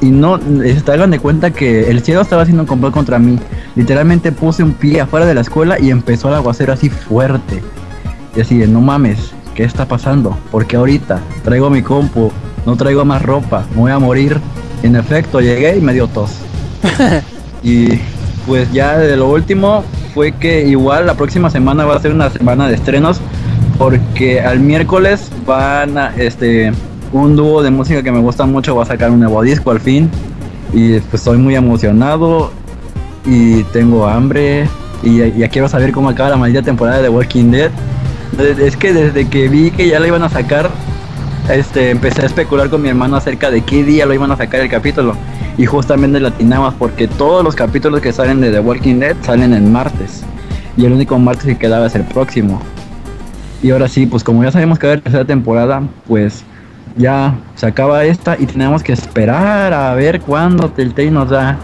y 0.00 0.10
no, 0.10 0.38
se 0.38 0.92
hagan 0.92 1.10
de 1.10 1.18
cuenta 1.18 1.50
que 1.50 1.90
el 1.90 2.02
cielo 2.02 2.20
estaba 2.20 2.42
haciendo 2.42 2.62
un 2.62 2.68
complot 2.68 2.92
contra 2.92 3.18
mí. 3.18 3.38
Literalmente 3.74 4.30
puse 4.30 4.62
un 4.62 4.72
pie 4.72 5.00
afuera 5.00 5.26
de 5.26 5.34
la 5.34 5.40
escuela 5.40 5.80
y 5.80 5.90
empezó 5.90 6.28
el 6.28 6.34
aguacero 6.34 6.72
así 6.72 6.90
fuerte. 6.90 7.62
Y 8.36 8.40
así 8.40 8.58
de, 8.58 8.66
no 8.66 8.80
mames, 8.80 9.32
¿qué 9.54 9.64
está 9.64 9.86
pasando? 9.86 10.36
Porque 10.50 10.76
ahorita 10.76 11.20
traigo 11.42 11.70
mi 11.70 11.82
compu, 11.82 12.30
no 12.66 12.76
traigo 12.76 13.04
más 13.04 13.22
ropa, 13.22 13.64
me 13.74 13.80
voy 13.82 13.92
a 13.92 13.98
morir. 13.98 14.38
En 14.82 14.94
efecto, 14.96 15.40
llegué 15.40 15.76
y 15.78 15.80
me 15.80 15.92
dio 15.94 16.06
tos. 16.08 16.30
y 17.62 17.88
pues 18.46 18.70
ya 18.72 18.98
de 18.98 19.16
lo 19.16 19.28
último 19.28 19.82
fue 20.14 20.32
que 20.32 20.66
igual 20.66 21.06
la 21.06 21.14
próxima 21.14 21.50
semana 21.50 21.84
va 21.84 21.96
a 21.96 22.00
ser 22.00 22.12
una 22.12 22.30
semana 22.30 22.68
de 22.68 22.74
estrenos 22.74 23.20
porque 23.78 24.40
al 24.40 24.60
miércoles 24.60 25.30
van 25.46 25.98
a 25.98 26.14
este 26.16 26.72
un 27.12 27.34
dúo 27.36 27.62
de 27.62 27.70
música 27.70 28.02
que 28.02 28.12
me 28.12 28.20
gusta 28.20 28.46
mucho 28.46 28.76
va 28.76 28.82
a 28.84 28.86
sacar 28.86 29.10
un 29.10 29.20
nuevo 29.20 29.42
disco 29.42 29.70
al 29.70 29.80
fin 29.80 30.08
y 30.72 30.98
pues 31.00 31.14
estoy 31.14 31.38
muy 31.38 31.54
emocionado 31.56 32.50
y 33.24 33.62
tengo 33.64 34.06
hambre 34.06 34.68
y 35.02 35.38
ya, 35.38 35.48
quiero 35.48 35.68
saber 35.68 35.92
cómo 35.92 36.08
acaba 36.08 36.30
la 36.30 36.36
maldita 36.36 36.62
temporada 36.62 37.02
de 37.02 37.08
Walking 37.08 37.50
Dead. 37.50 37.70
De- 38.38 38.66
Es 38.66 38.76
que 38.76 38.92
desde 38.92 39.28
que 39.28 39.48
vi 39.48 39.70
que 39.70 39.88
ya 39.88 40.00
la 40.00 40.06
iban 40.08 40.22
a 40.22 40.28
sacar, 40.28 40.70
este, 41.48 41.90
empecé 41.90 42.22
a 42.22 42.26
especular 42.26 42.68
con 42.70 42.82
mi 42.82 42.88
hermano 42.88 43.16
acerca 43.16 43.50
de 43.50 43.62
qué 43.62 43.84
día 43.84 44.06
lo 44.06 44.14
iban 44.14 44.30
a 44.32 44.36
sacar 44.36 44.60
el 44.60 44.68
capítulo. 44.68 45.14
Y 45.58 45.66
justamente 45.66 46.20
latinamos 46.20 46.74
porque 46.74 47.08
todos 47.08 47.44
los 47.44 47.54
capítulos 47.54 48.00
que 48.00 48.12
salen 48.12 48.40
de 48.40 48.50
The 48.50 48.60
Walking 48.60 48.96
Dead 48.96 49.16
salen 49.22 49.54
el 49.54 49.62
martes. 49.62 50.22
Y 50.76 50.84
el 50.84 50.92
único 50.92 51.18
martes 51.18 51.44
que 51.44 51.56
quedaba 51.56 51.86
es 51.86 51.94
el 51.94 52.04
próximo. 52.04 52.60
Y 53.62 53.70
ahora 53.70 53.88
sí, 53.88 54.06
pues 54.06 54.22
como 54.22 54.44
ya 54.44 54.52
sabemos 54.52 54.78
que 54.78 54.86
va 54.86 54.90
a 54.90 54.94
haber 54.94 55.02
tercera 55.02 55.24
temporada, 55.24 55.82
pues 56.06 56.44
ya 56.96 57.34
se 57.54 57.66
acaba 57.66 58.04
esta 58.04 58.36
y 58.38 58.46
tenemos 58.46 58.82
que 58.82 58.92
esperar 58.92 59.72
a 59.72 59.94
ver 59.94 60.20
cuándo 60.20 60.70
Telltale 60.70 61.10
nos 61.10 61.30
da 61.30 61.58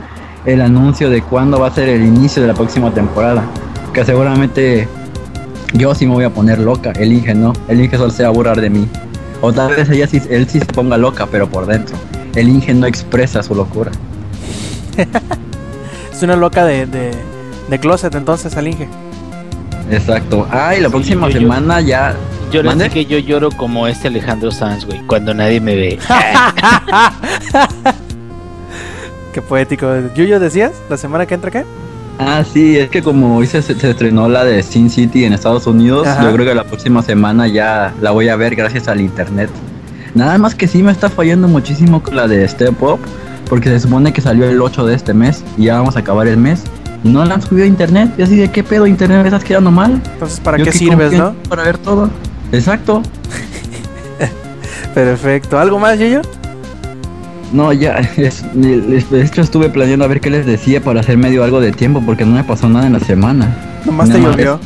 el 0.44 0.60
anuncio 0.60 1.10
de 1.10 1.22
cuándo 1.22 1.60
va 1.60 1.68
a 1.68 1.70
ser 1.70 1.88
el 1.88 2.02
inicio 2.02 2.42
de 2.42 2.48
la 2.48 2.54
próxima 2.54 2.92
temporada. 2.92 3.44
Que 3.92 4.04
seguramente 4.04 4.88
yo 5.74 5.94
sí 5.94 6.06
me 6.06 6.14
voy 6.14 6.24
a 6.24 6.30
poner 6.30 6.58
loca, 6.58 6.92
el 6.92 7.12
Inge 7.12 7.34
no, 7.34 7.52
el 7.68 7.80
Inge 7.80 7.96
solo 7.96 8.10
se 8.10 8.24
de 8.24 8.70
mí. 8.70 8.88
O 9.42 9.52
tal 9.52 9.74
vez 9.74 9.90
ella 9.90 10.06
sí, 10.06 10.22
él 10.30 10.48
sí 10.48 10.60
se 10.60 10.64
ponga 10.66 10.96
loca, 10.96 11.26
pero 11.30 11.46
por 11.48 11.66
dentro. 11.66 11.94
El 12.34 12.48
Inge 12.48 12.72
no 12.72 12.86
expresa 12.86 13.42
su 13.42 13.54
locura. 13.54 13.90
Es 16.12 16.22
una 16.22 16.36
loca 16.36 16.64
de, 16.64 16.86
de, 16.86 17.10
de 17.68 17.80
closet 17.80 18.14
entonces 18.14 18.56
al 18.56 18.68
Inge. 18.68 18.86
Exacto. 19.90 20.46
Ah, 20.50 20.74
y 20.76 20.80
la 20.80 20.86
Sí, 20.88 20.92
próxima 20.92 21.26
yo- 21.28 21.34
yo- 21.34 21.40
semana 21.40 21.80
ya. 21.80 22.14
Yo 22.52 22.62
sé 22.78 22.90
que 22.90 23.06
yo 23.06 23.18
lloro 23.18 23.50
como 23.50 23.88
este 23.88 24.08
Alejandro 24.08 24.50
Sanz, 24.52 24.84
güey, 24.84 25.00
cuando 25.06 25.32
nadie 25.34 25.58
me 25.60 25.74
ve. 25.74 25.98
Qué 29.32 29.40
poético. 29.42 29.86
¿Yuyo 30.14 30.38
decías? 30.38 30.72
¿La 30.90 30.96
semana 30.98 31.24
que 31.26 31.34
entra 31.34 31.50
qué? 31.50 31.64
Ah, 32.18 32.44
sí, 32.44 32.78
es 32.78 32.90
que 32.90 33.02
como 33.02 33.36
hoy 33.38 33.46
se, 33.46 33.62
se 33.62 33.72
estrenó 33.90 34.28
la 34.28 34.44
de 34.44 34.62
Sin 34.62 34.90
City 34.90 35.24
en 35.24 35.32
Estados 35.32 35.66
Unidos, 35.66 36.06
Ajá. 36.06 36.24
yo 36.24 36.32
creo 36.32 36.46
que 36.46 36.54
la 36.54 36.64
próxima 36.64 37.02
semana 37.02 37.48
ya 37.48 37.92
la 38.00 38.10
voy 38.10 38.28
a 38.28 38.36
ver 38.36 38.54
gracias 38.54 38.88
al 38.88 39.00
internet. 39.00 39.50
Nada 40.14 40.36
más 40.38 40.54
que 40.54 40.68
sí 40.68 40.82
me 40.82 40.92
está 40.92 41.08
fallando 41.08 41.48
muchísimo 41.48 42.02
con 42.02 42.16
la 42.16 42.28
de 42.28 42.46
Step 42.46 42.80
Up, 42.82 43.00
porque 43.48 43.70
se 43.70 43.80
supone 43.80 44.12
que 44.12 44.20
salió 44.20 44.48
el 44.48 44.60
8 44.60 44.86
de 44.86 44.94
este 44.94 45.14
mes 45.14 45.42
y 45.56 45.64
ya 45.64 45.78
vamos 45.78 45.96
a 45.96 46.00
acabar 46.00 46.26
el 46.26 46.36
mes. 46.36 46.62
Y 47.02 47.08
no 47.08 47.24
la 47.24 47.34
han 47.34 47.42
subido 47.42 47.64
a 47.64 47.66
internet, 47.66 48.12
y 48.16 48.22
así 48.22 48.36
de 48.36 48.50
qué 48.50 48.62
pedo 48.62 48.86
internet 48.86 49.22
me 49.22 49.28
estás 49.28 49.42
quedando 49.42 49.72
mal. 49.72 50.00
Entonces, 50.12 50.38
¿para 50.38 50.58
Yo 50.58 50.64
qué 50.64 50.72
sirves, 50.72 51.12
no? 51.14 51.34
Para 51.48 51.64
ver 51.64 51.78
todo. 51.78 52.08
Exacto. 52.52 53.02
Perfecto. 54.94 55.58
¿Algo 55.58 55.78
más, 55.80 55.98
Yuyo? 55.98 56.20
No, 57.52 57.72
ya, 57.72 57.96
es, 58.16 58.42
es- 58.62 59.10
de 59.10 59.22
hecho 59.24 59.42
estuve 59.42 59.68
planeando 59.68 60.04
a 60.04 60.08
ver 60.08 60.20
qué 60.20 60.30
les 60.30 60.46
decía 60.46 60.82
para 60.82 61.00
hacer 61.00 61.16
medio 61.18 61.44
algo 61.44 61.60
de 61.60 61.72
tiempo 61.72 62.02
porque 62.04 62.24
no 62.24 62.34
me 62.34 62.44
pasó 62.44 62.68
nada 62.68 62.86
en 62.86 62.94
la 62.94 63.00
semana. 63.00 63.54
Nomás 63.84 64.08
te 64.10 64.18
llovió. 64.18 64.60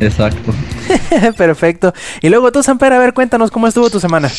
Exacto. 0.00 0.52
Perfecto. 1.36 1.92
Y 2.20 2.28
luego 2.28 2.50
tú, 2.52 2.62
Samper, 2.62 2.92
a 2.92 2.98
ver, 2.98 3.12
cuéntanos 3.14 3.50
cómo 3.50 3.66
estuvo 3.66 3.88
tu 3.90 4.00
semana. 4.00 4.30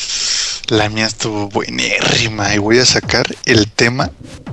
La 0.69 0.89
mía 0.89 1.05
estuvo 1.05 1.49
buenérrima 1.49 2.53
y 2.55 2.57
voy 2.57 2.79
a 2.79 2.85
sacar 2.85 3.25
el 3.45 3.69
tema 3.69 4.09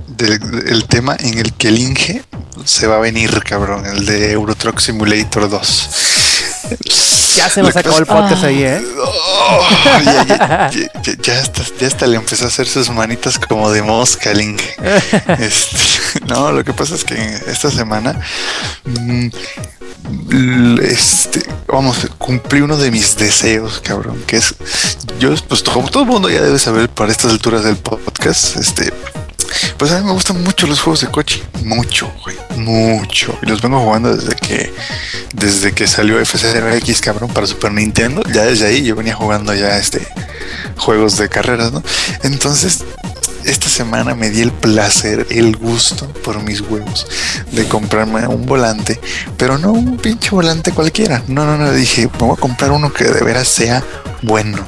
del 0.08 0.40
el 0.66 0.84
tema 0.86 1.16
en 1.18 1.38
el 1.38 1.52
que 1.54 1.68
el 1.68 1.78
Inge 1.78 2.22
se 2.64 2.86
va 2.88 2.96
a 2.96 3.00
venir, 3.00 3.30
cabrón, 3.44 3.86
el 3.86 4.04
de 4.06 4.32
Euro 4.32 4.54
Truck 4.54 4.80
Simulator 4.80 5.48
2. 5.48 5.88
Ya 7.36 7.48
se 7.48 7.62
nos 7.62 7.76
acabó 7.76 7.98
el 7.98 8.06
podcast 8.06 8.44
ahí, 8.44 8.62
¿eh? 8.64 8.82
Oh, 8.98 9.68
ya, 10.04 10.70
ya, 10.70 10.90
ya- 11.22 11.40
hasta, 11.40 11.62
ya 11.78 11.86
hasta 11.86 12.06
le 12.06 12.16
empezó 12.16 12.44
a 12.44 12.48
hacer 12.48 12.66
sus 12.66 12.90
manitas 12.90 13.38
como 13.38 13.70
de 13.70 13.82
mosca 13.82 14.30
al 14.30 14.40
Inge. 14.40 14.74
Este, 15.38 16.24
no, 16.26 16.52
lo 16.52 16.64
que 16.64 16.72
pasa 16.72 16.94
es 16.94 17.04
que 17.04 17.14
esta 17.46 17.70
semana 17.70 18.20
mm, 18.84 19.28
este, 20.82 21.42
vamos, 21.68 21.98
cumplí 22.18 22.60
uno 22.60 22.76
de 22.76 22.90
mis 22.90 23.16
deseos, 23.16 23.80
cabrón, 23.80 24.22
que 24.26 24.36
es, 24.36 24.54
yo, 25.18 25.34
pues 25.48 25.62
como 25.62 25.88
todo 25.88 26.02
el 26.04 26.08
mundo 26.08 26.28
ya 26.30 26.40
debe 26.40 26.58
saber 26.58 26.88
para 26.88 27.12
estas 27.12 27.32
alturas 27.32 27.64
del 27.64 27.76
podcast, 27.76 28.56
este, 28.56 28.92
pues 29.76 29.92
a 29.92 29.98
mí 30.00 30.06
me 30.06 30.12
gustan 30.12 30.42
mucho 30.42 30.66
los 30.66 30.80
juegos 30.80 31.00
de 31.00 31.08
coche, 31.08 31.42
mucho, 31.64 32.12
güey, 32.22 32.36
mucho, 32.56 33.38
y 33.42 33.46
los 33.46 33.60
vengo 33.60 33.80
jugando 33.80 34.16
desde 34.16 34.34
que, 34.36 34.72
desde 35.34 35.72
que 35.72 35.86
salió 35.86 36.24
FCRX, 36.24 37.00
cabrón, 37.00 37.30
para 37.32 37.46
Super 37.46 37.72
Nintendo, 37.72 38.22
ya 38.32 38.44
desde 38.44 38.66
ahí 38.66 38.82
yo 38.82 38.94
venía 38.96 39.14
jugando 39.14 39.54
ya, 39.54 39.76
este, 39.78 40.06
juegos 40.76 41.16
de 41.16 41.28
carreras, 41.28 41.72
¿no? 41.72 41.82
Entonces, 42.22 42.84
esta 43.44 43.68
semana 43.68 44.14
me 44.14 44.30
di 44.30 44.42
el 44.42 44.52
placer, 44.52 45.26
el 45.30 45.56
gusto 45.56 46.06
por 46.24 46.42
mis 46.42 46.60
huevos 46.60 47.06
de 47.52 47.66
comprarme 47.66 48.26
un 48.26 48.44
volante, 48.44 49.00
pero 49.36 49.58
no 49.58 49.72
un 49.72 49.96
pinche 49.96 50.30
volante 50.30 50.72
cualquiera. 50.72 51.22
No, 51.26 51.46
no, 51.46 51.56
no, 51.56 51.72
dije, 51.72 52.08
me 52.12 52.26
voy 52.26 52.36
a 52.36 52.40
comprar 52.40 52.70
uno 52.72 52.92
que 52.92 53.04
de 53.04 53.22
veras 53.22 53.48
sea 53.48 53.82
bueno. 54.22 54.58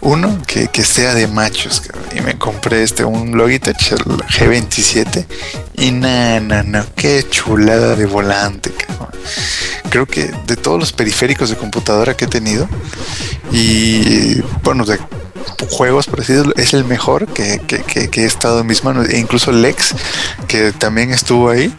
Uno 0.00 0.40
que, 0.46 0.68
que 0.68 0.84
sea 0.84 1.14
de 1.14 1.26
machos. 1.26 1.82
Y 2.14 2.20
me 2.20 2.38
compré 2.38 2.82
este, 2.82 3.04
un 3.04 3.36
Logitech, 3.36 3.92
el 3.92 3.98
G27. 3.98 5.26
Y 5.76 5.90
na, 5.90 6.40
na, 6.40 6.62
na, 6.62 6.86
qué 6.96 7.24
chulada 7.28 7.96
de 7.96 8.06
volante, 8.06 8.70
cabrón. 8.70 9.08
Creo 9.90 10.06
que 10.06 10.30
de 10.46 10.56
todos 10.56 10.78
los 10.78 10.92
periféricos 10.92 11.50
de 11.50 11.56
computadora 11.56 12.14
que 12.14 12.26
he 12.26 12.28
tenido, 12.28 12.68
y 13.50 14.40
bueno, 14.62 14.84
de 14.84 14.98
juegos, 15.70 16.06
por 16.06 16.20
así 16.20 16.32
decirlo, 16.32 16.52
es 16.56 16.74
el 16.74 16.84
mejor 16.84 17.26
que, 17.26 17.60
que, 17.66 17.82
que- 17.82 18.22
he 18.22 18.26
estado 18.26 18.60
en 18.60 18.66
mis 18.66 18.84
manos. 18.84 19.08
E 19.08 19.18
incluso 19.18 19.52
Lex, 19.52 19.94
que 20.46 20.72
también 20.72 21.10
estuvo 21.12 21.50
ahí, 21.50 21.72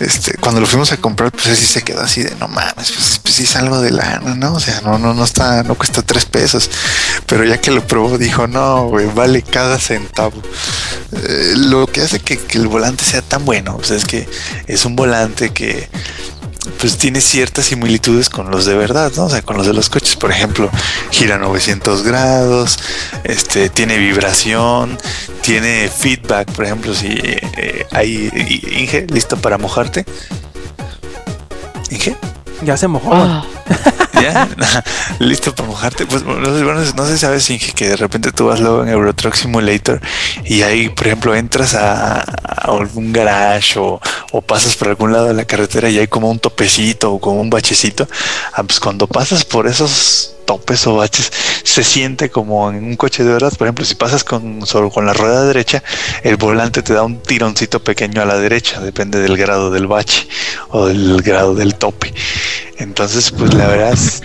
este, 0.00 0.36
cuando 0.38 0.60
lo 0.60 0.66
fuimos 0.66 0.90
a 0.92 0.96
comprar, 0.96 1.30
pues 1.30 1.58
sí 1.58 1.66
se 1.66 1.82
quedó 1.82 2.00
así 2.00 2.22
de 2.22 2.34
no 2.36 2.48
mames, 2.48 2.90
pues, 2.92 3.20
pues 3.22 3.34
sí 3.34 3.44
es 3.44 3.56
algo 3.56 3.80
de 3.80 3.90
lana, 3.92 4.34
¿no? 4.34 4.54
O 4.54 4.60
sea, 4.60 4.80
no, 4.82 4.98
no, 4.98 5.14
no 5.14 5.24
está, 5.24 5.62
no 5.62 5.74
cuesta 5.76 6.02
tres 6.02 6.24
pesos. 6.24 6.70
Pero 7.26 7.44
ya 7.44 7.60
que 7.60 7.70
lo 7.70 7.86
probó, 7.86 8.18
dijo, 8.18 8.46
no, 8.46 8.90
vale 9.14 9.42
cada 9.42 9.78
centavo. 9.78 10.40
Eh, 11.12 11.52
lo 11.56 11.86
que 11.86 12.00
hace 12.02 12.18
que, 12.20 12.38
que 12.38 12.58
el 12.58 12.66
volante 12.68 13.04
sea 13.04 13.22
tan 13.22 13.44
bueno, 13.44 13.76
pues 13.76 13.90
es 13.92 14.04
que 14.04 14.28
es 14.66 14.84
un 14.84 14.96
volante 14.96 15.50
que 15.50 15.88
pues 16.78 16.96
tiene 16.98 17.20
ciertas 17.20 17.66
similitudes 17.66 18.28
con 18.28 18.50
los 18.50 18.64
de 18.64 18.74
verdad, 18.74 19.12
¿no? 19.16 19.24
O 19.24 19.30
sea, 19.30 19.42
con 19.42 19.56
los 19.56 19.66
de 19.66 19.72
los 19.72 19.88
coches, 19.88 20.16
por 20.16 20.30
ejemplo, 20.30 20.70
gira 21.10 21.38
900 21.38 22.02
grados, 22.02 22.78
este, 23.24 23.68
tiene 23.70 23.98
vibración, 23.98 24.98
tiene 25.42 25.88
feedback, 25.88 26.50
por 26.52 26.64
ejemplo, 26.64 26.94
si 26.94 27.08
eh, 27.08 27.86
hay 27.90 28.30
Inge, 28.78 29.06
listo 29.08 29.36
para 29.36 29.58
mojarte. 29.58 30.04
Inge, 31.90 32.16
Ya 32.64 32.76
se 32.76 32.88
mojó. 32.88 33.14
Ah, 33.14 33.44
¿ya? 34.20 34.48
listo 35.18 35.54
para 35.54 35.68
mojarte. 35.68 36.06
Pues 36.06 36.22
bueno, 36.22 36.40
no 36.94 37.06
sé- 37.06 37.18
sabes, 37.18 37.48
Inge, 37.50 37.72
que 37.72 37.88
de 37.88 37.96
repente 37.96 38.32
tú 38.32 38.46
vas 38.46 38.60
luego 38.60 38.82
en 38.82 38.88
Euro 38.88 39.14
Truck 39.14 39.34
Simulator 39.34 40.00
y 40.44 40.62
ahí, 40.62 40.88
por 40.88 41.06
ejemplo, 41.06 41.34
entras 41.34 41.74
a, 41.74 42.20
a 42.20 42.24
algún 42.68 43.12
garage 43.12 43.78
o, 43.78 44.00
o 44.32 44.42
pasas 44.42 44.76
por 44.76 44.88
algún 44.88 45.12
lado 45.12 45.26
de 45.26 45.34
la 45.34 45.44
carretera 45.44 45.88
y 45.88 45.98
hay 45.98 46.06
como 46.08 46.30
un 46.30 46.38
topecito 46.38 47.12
o 47.12 47.20
como 47.20 47.40
un 47.40 47.50
bachecito. 47.50 48.08
Ah, 48.52 48.62
pues 48.62 48.80
cuando 48.80 49.06
pasas 49.06 49.44
por 49.44 49.66
esos 49.66 50.33
topes 50.44 50.86
o 50.86 50.96
baches, 50.96 51.30
se 51.62 51.82
siente 51.84 52.30
como 52.30 52.70
en 52.70 52.84
un 52.84 52.96
coche 52.96 53.24
de 53.24 53.32
verdad. 53.32 53.52
Por 53.56 53.66
ejemplo, 53.66 53.84
si 53.84 53.94
pasas 53.94 54.24
con, 54.24 54.66
solo 54.66 54.90
con 54.90 55.06
la 55.06 55.12
rueda 55.12 55.44
derecha, 55.44 55.82
el 56.22 56.36
volante 56.36 56.82
te 56.82 56.94
da 56.94 57.02
un 57.02 57.20
tironcito 57.20 57.82
pequeño 57.82 58.22
a 58.22 58.24
la 58.24 58.38
derecha, 58.38 58.80
depende 58.80 59.20
del 59.20 59.36
grado 59.36 59.70
del 59.70 59.86
bache 59.86 60.26
o 60.70 60.86
del 60.86 61.22
grado 61.22 61.54
del 61.54 61.74
tope. 61.74 62.12
Entonces, 62.78 63.30
pues 63.30 63.54
la 63.54 63.66
verdad 63.66 63.92
es- 63.92 64.22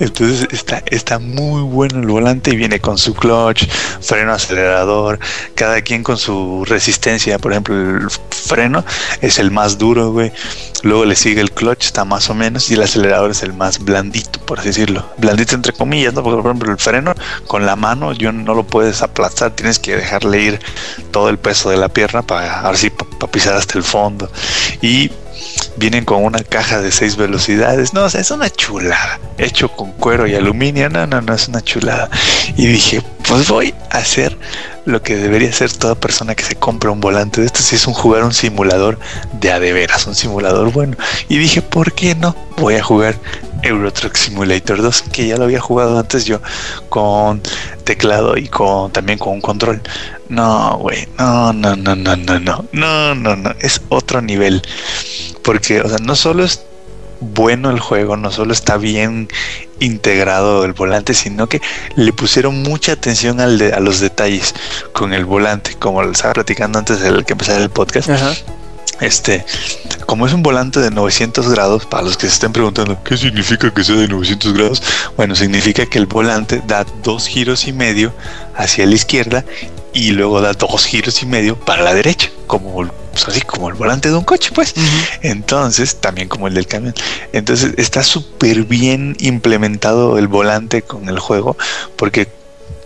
Entonces 0.00 0.46
está, 0.50 0.82
está 0.86 1.18
muy 1.18 1.62
bueno 1.62 2.00
el 2.00 2.06
volante 2.06 2.50
y 2.50 2.56
viene 2.56 2.80
con 2.80 2.98
su 2.98 3.14
clutch, 3.14 3.68
freno 4.00 4.32
acelerador, 4.32 5.18
cada 5.54 5.80
quien 5.82 6.02
con 6.02 6.16
su 6.16 6.64
resistencia. 6.66 7.38
Por 7.38 7.52
ejemplo, 7.52 7.74
el 7.74 8.08
freno 8.30 8.84
es 9.20 9.38
el 9.38 9.50
más 9.50 9.78
duro, 9.78 10.12
güey. 10.12 10.32
Luego 10.82 11.04
le 11.04 11.16
sigue 11.16 11.40
el 11.40 11.50
clutch, 11.50 11.86
está 11.86 12.04
más 12.04 12.30
o 12.30 12.34
menos, 12.34 12.70
y 12.70 12.74
el 12.74 12.82
acelerador 12.82 13.30
es 13.30 13.42
el 13.42 13.52
más 13.52 13.84
blandito, 13.84 14.38
por 14.40 14.60
así 14.60 14.68
decirlo. 14.68 15.08
Blandito 15.18 15.54
entre 15.54 15.72
comillas, 15.72 16.14
¿no? 16.14 16.22
Porque, 16.22 16.40
por 16.40 16.50
ejemplo, 16.50 16.72
el 16.72 16.78
freno 16.78 17.14
con 17.46 17.66
la 17.66 17.74
mano 17.74 18.12
yo 18.12 18.30
no 18.32 18.54
lo 18.54 18.64
puedes 18.64 19.02
aplastar, 19.02 19.50
tienes 19.52 19.78
que 19.78 19.96
dejarle 19.96 20.40
ir 20.40 20.60
todo 21.10 21.30
el 21.30 21.38
peso 21.38 21.70
de 21.70 21.78
la 21.78 21.88
pierna 21.88 22.22
para, 22.22 22.60
ahora 22.60 22.78
sí, 22.78 22.90
para 22.90 23.32
pisar 23.32 23.54
hasta 23.54 23.76
el 23.76 23.84
fondo. 23.84 24.30
Y 24.80 25.10
vienen 25.76 26.04
con 26.04 26.24
una 26.24 26.40
caja 26.40 26.80
de 26.80 26.92
seis 26.92 27.16
velocidades. 27.16 27.94
No, 27.94 28.04
o 28.04 28.10
sea, 28.10 28.20
es 28.20 28.30
una 28.30 28.50
chulada. 28.50 29.20
Hecho 29.38 29.68
con 29.68 29.92
cuero 29.92 30.26
y 30.26 30.34
aluminio. 30.34 30.88
No, 30.88 31.06
no, 31.06 31.20
no, 31.20 31.34
es 31.34 31.48
una 31.48 31.62
chulada. 31.62 32.08
Y 32.56 32.66
dije, 32.66 33.02
pues 33.26 33.48
voy 33.48 33.74
a 33.90 33.98
hacer 33.98 34.36
lo 34.84 35.02
que 35.02 35.16
debería 35.16 35.50
hacer 35.50 35.72
toda 35.72 35.94
persona 35.94 36.34
que 36.34 36.44
se 36.44 36.56
compra 36.56 36.90
un 36.90 37.00
volante 37.00 37.40
de 37.40 37.46
esto. 37.46 37.60
Si 37.60 37.76
es 37.76 37.86
un 37.86 37.94
jugar 37.94 38.24
un 38.24 38.34
simulador 38.34 38.98
de 39.40 39.52
a 39.52 39.60
de 39.60 39.72
veras, 39.72 40.06
un 40.06 40.14
simulador 40.14 40.72
bueno. 40.72 40.96
Y 41.28 41.38
dije, 41.38 41.62
¿por 41.62 41.92
qué 41.92 42.14
no? 42.14 42.34
Voy 42.56 42.74
a 42.74 42.82
jugar 42.82 43.16
Euro 43.62 43.92
Truck 43.92 44.16
Simulator 44.16 44.82
2, 44.82 45.02
que 45.12 45.26
ya 45.26 45.36
lo 45.36 45.44
había 45.44 45.60
jugado 45.60 45.98
antes 45.98 46.24
yo 46.24 46.40
con 46.88 47.42
teclado 47.84 48.36
y 48.36 48.48
con 48.48 48.92
también 48.92 49.18
con 49.18 49.34
un 49.34 49.40
control. 49.40 49.80
No, 50.28 50.78
güey, 50.78 51.08
no, 51.18 51.52
no, 51.52 51.76
no, 51.76 51.96
no, 51.96 52.16
no, 52.16 52.38
no, 52.38 52.64
no, 52.72 53.14
no, 53.14 53.36
no, 53.36 53.54
es 53.60 53.80
otro 53.88 54.20
nivel. 54.20 54.62
Porque, 55.42 55.80
o 55.80 55.88
sea, 55.88 55.98
no 55.98 56.14
solo 56.14 56.44
es 56.44 56.62
bueno 57.20 57.70
el 57.70 57.80
juego, 57.80 58.16
no 58.16 58.30
solo 58.30 58.52
está 58.52 58.76
bien 58.76 59.28
integrado 59.80 60.64
el 60.64 60.72
volante, 60.72 61.14
sino 61.14 61.48
que 61.48 61.60
le 61.96 62.12
pusieron 62.12 62.62
mucha 62.62 62.92
atención 62.92 63.40
al 63.40 63.58
de, 63.58 63.72
a 63.72 63.80
los 63.80 64.00
detalles 64.00 64.54
con 64.92 65.12
el 65.12 65.24
volante, 65.24 65.74
como 65.78 66.02
les 66.02 66.12
estaba 66.12 66.34
platicando 66.34 66.78
antes 66.78 67.00
de 67.00 67.24
que 67.24 67.32
empezara 67.32 67.62
el 67.62 67.70
podcast. 67.70 68.10
Ajá. 68.10 68.34
Este, 69.00 69.44
como 70.06 70.26
es 70.26 70.32
un 70.32 70.42
volante 70.42 70.80
de 70.80 70.90
900 70.90 71.48
grados, 71.50 71.86
para 71.86 72.02
los 72.02 72.16
que 72.16 72.26
se 72.26 72.34
estén 72.34 72.52
preguntando 72.52 73.02
qué 73.04 73.16
significa 73.16 73.72
que 73.72 73.84
sea 73.84 73.96
de 73.96 74.08
900 74.08 74.52
grados, 74.54 74.82
bueno, 75.16 75.36
significa 75.36 75.86
que 75.86 75.98
el 75.98 76.06
volante 76.06 76.62
da 76.66 76.84
dos 77.02 77.26
giros 77.26 77.68
y 77.68 77.72
medio 77.72 78.12
hacia 78.56 78.86
la 78.86 78.94
izquierda 78.94 79.44
y 79.92 80.10
luego 80.10 80.40
da 80.40 80.52
dos 80.52 80.84
giros 80.84 81.22
y 81.22 81.26
medio 81.26 81.58
para 81.58 81.82
la 81.82 81.94
derecha, 81.94 82.30
como 82.46 82.88
pues 83.12 83.26
así 83.26 83.40
como 83.40 83.68
el 83.68 83.74
volante 83.74 84.10
de 84.10 84.14
un 84.14 84.24
coche, 84.24 84.50
pues. 84.54 84.74
Entonces, 85.22 85.96
también 85.96 86.28
como 86.28 86.46
el 86.46 86.54
del 86.54 86.66
camión. 86.66 86.94
Entonces, 87.32 87.74
está 87.76 88.02
súper 88.04 88.64
bien 88.64 89.16
implementado 89.18 90.18
el 90.18 90.28
volante 90.28 90.82
con 90.82 91.08
el 91.08 91.18
juego, 91.18 91.56
porque 91.96 92.28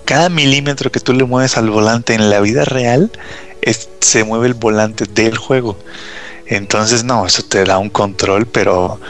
cada 0.04 0.28
milímetro 0.28 0.90
que 0.90 1.00
tú 1.00 1.12
le 1.12 1.24
mueves 1.24 1.56
al 1.56 1.70
volante 1.70 2.14
en 2.14 2.30
la 2.30 2.40
vida 2.40 2.64
real, 2.64 3.10
se 4.00 4.24
mueve 4.24 4.48
el 4.48 4.54
volante 4.54 5.04
del 5.06 5.36
juego. 5.36 5.78
Entonces, 6.46 7.04
no, 7.04 7.26
eso 7.26 7.42
te 7.42 7.64
da 7.64 7.78
un 7.78 7.88
control, 7.88 8.46
pero, 8.46 9.00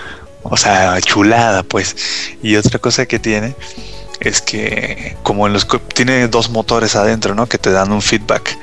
o 0.43 0.57
sea, 0.57 1.01
chulada, 1.01 1.63
pues. 1.63 1.97
Y 2.43 2.57
otra 2.57 2.79
cosa 2.79 3.07
que 3.07 3.19
tiene 3.19 3.55
es 4.21 4.41
que, 4.41 5.17
como 5.23 5.47
en 5.47 5.53
los 5.53 5.67
tiene 5.95 6.29
dos 6.29 6.51
motores 6.51 6.95
adentro, 6.95 7.35
¿no? 7.35 7.47
Que 7.47 7.59
te 7.59 7.71
dan 7.71 7.91
un 7.91 8.03
feedback. 8.03 8.57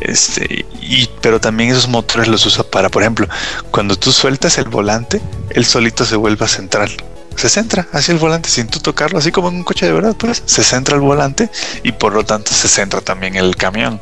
Este, 0.00 0.66
y, 0.80 1.08
pero 1.20 1.40
también 1.40 1.70
esos 1.70 1.88
motores 1.88 2.28
los 2.28 2.44
usa 2.44 2.64
para, 2.64 2.88
por 2.88 3.02
ejemplo, 3.02 3.26
cuando 3.70 3.96
tú 3.96 4.12
sueltas 4.12 4.58
el 4.58 4.68
volante, 4.68 5.20
él 5.50 5.64
solito 5.64 6.04
se 6.04 6.16
vuelve 6.16 6.44
a 6.44 6.48
centrar. 6.48 6.90
Se 7.36 7.48
centra 7.48 7.86
hacia 7.92 8.12
el 8.12 8.18
volante 8.18 8.48
sin 8.48 8.66
tú 8.66 8.80
tocarlo, 8.80 9.18
así 9.18 9.30
como 9.30 9.48
en 9.48 9.56
un 9.56 9.64
coche 9.64 9.86
de 9.86 9.92
verdad, 9.92 10.16
pues 10.18 10.42
se 10.44 10.64
centra 10.64 10.96
el 10.96 11.02
volante 11.02 11.48
y 11.84 11.92
por 11.92 12.12
lo 12.12 12.24
tanto 12.24 12.52
se 12.52 12.68
centra 12.68 13.00
también 13.00 13.36
el 13.36 13.54
camión. 13.56 14.00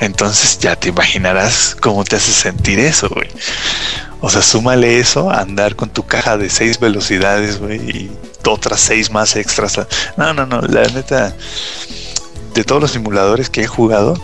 Entonces 0.00 0.58
ya 0.58 0.74
te 0.74 0.88
imaginarás 0.88 1.76
cómo 1.80 2.04
te 2.04 2.16
hace 2.16 2.32
sentir 2.32 2.78
eso, 2.78 3.08
güey. 3.10 3.28
O 4.20 4.30
sea, 4.30 4.42
súmale 4.42 4.98
eso 4.98 5.30
a 5.30 5.40
andar 5.40 5.76
con 5.76 5.90
tu 5.90 6.04
caja 6.04 6.36
de 6.36 6.50
seis 6.50 6.80
velocidades, 6.80 7.58
güey, 7.58 7.78
y 7.78 8.10
otras 8.48 8.80
seis 8.80 9.10
más 9.10 9.36
extras. 9.36 9.78
No, 10.16 10.32
no, 10.32 10.46
no, 10.46 10.60
la 10.62 10.82
neta, 10.82 11.34
de 12.54 12.64
todos 12.64 12.80
los 12.80 12.90
simuladores 12.92 13.50
que 13.50 13.62
he 13.62 13.66
jugado, 13.66 14.14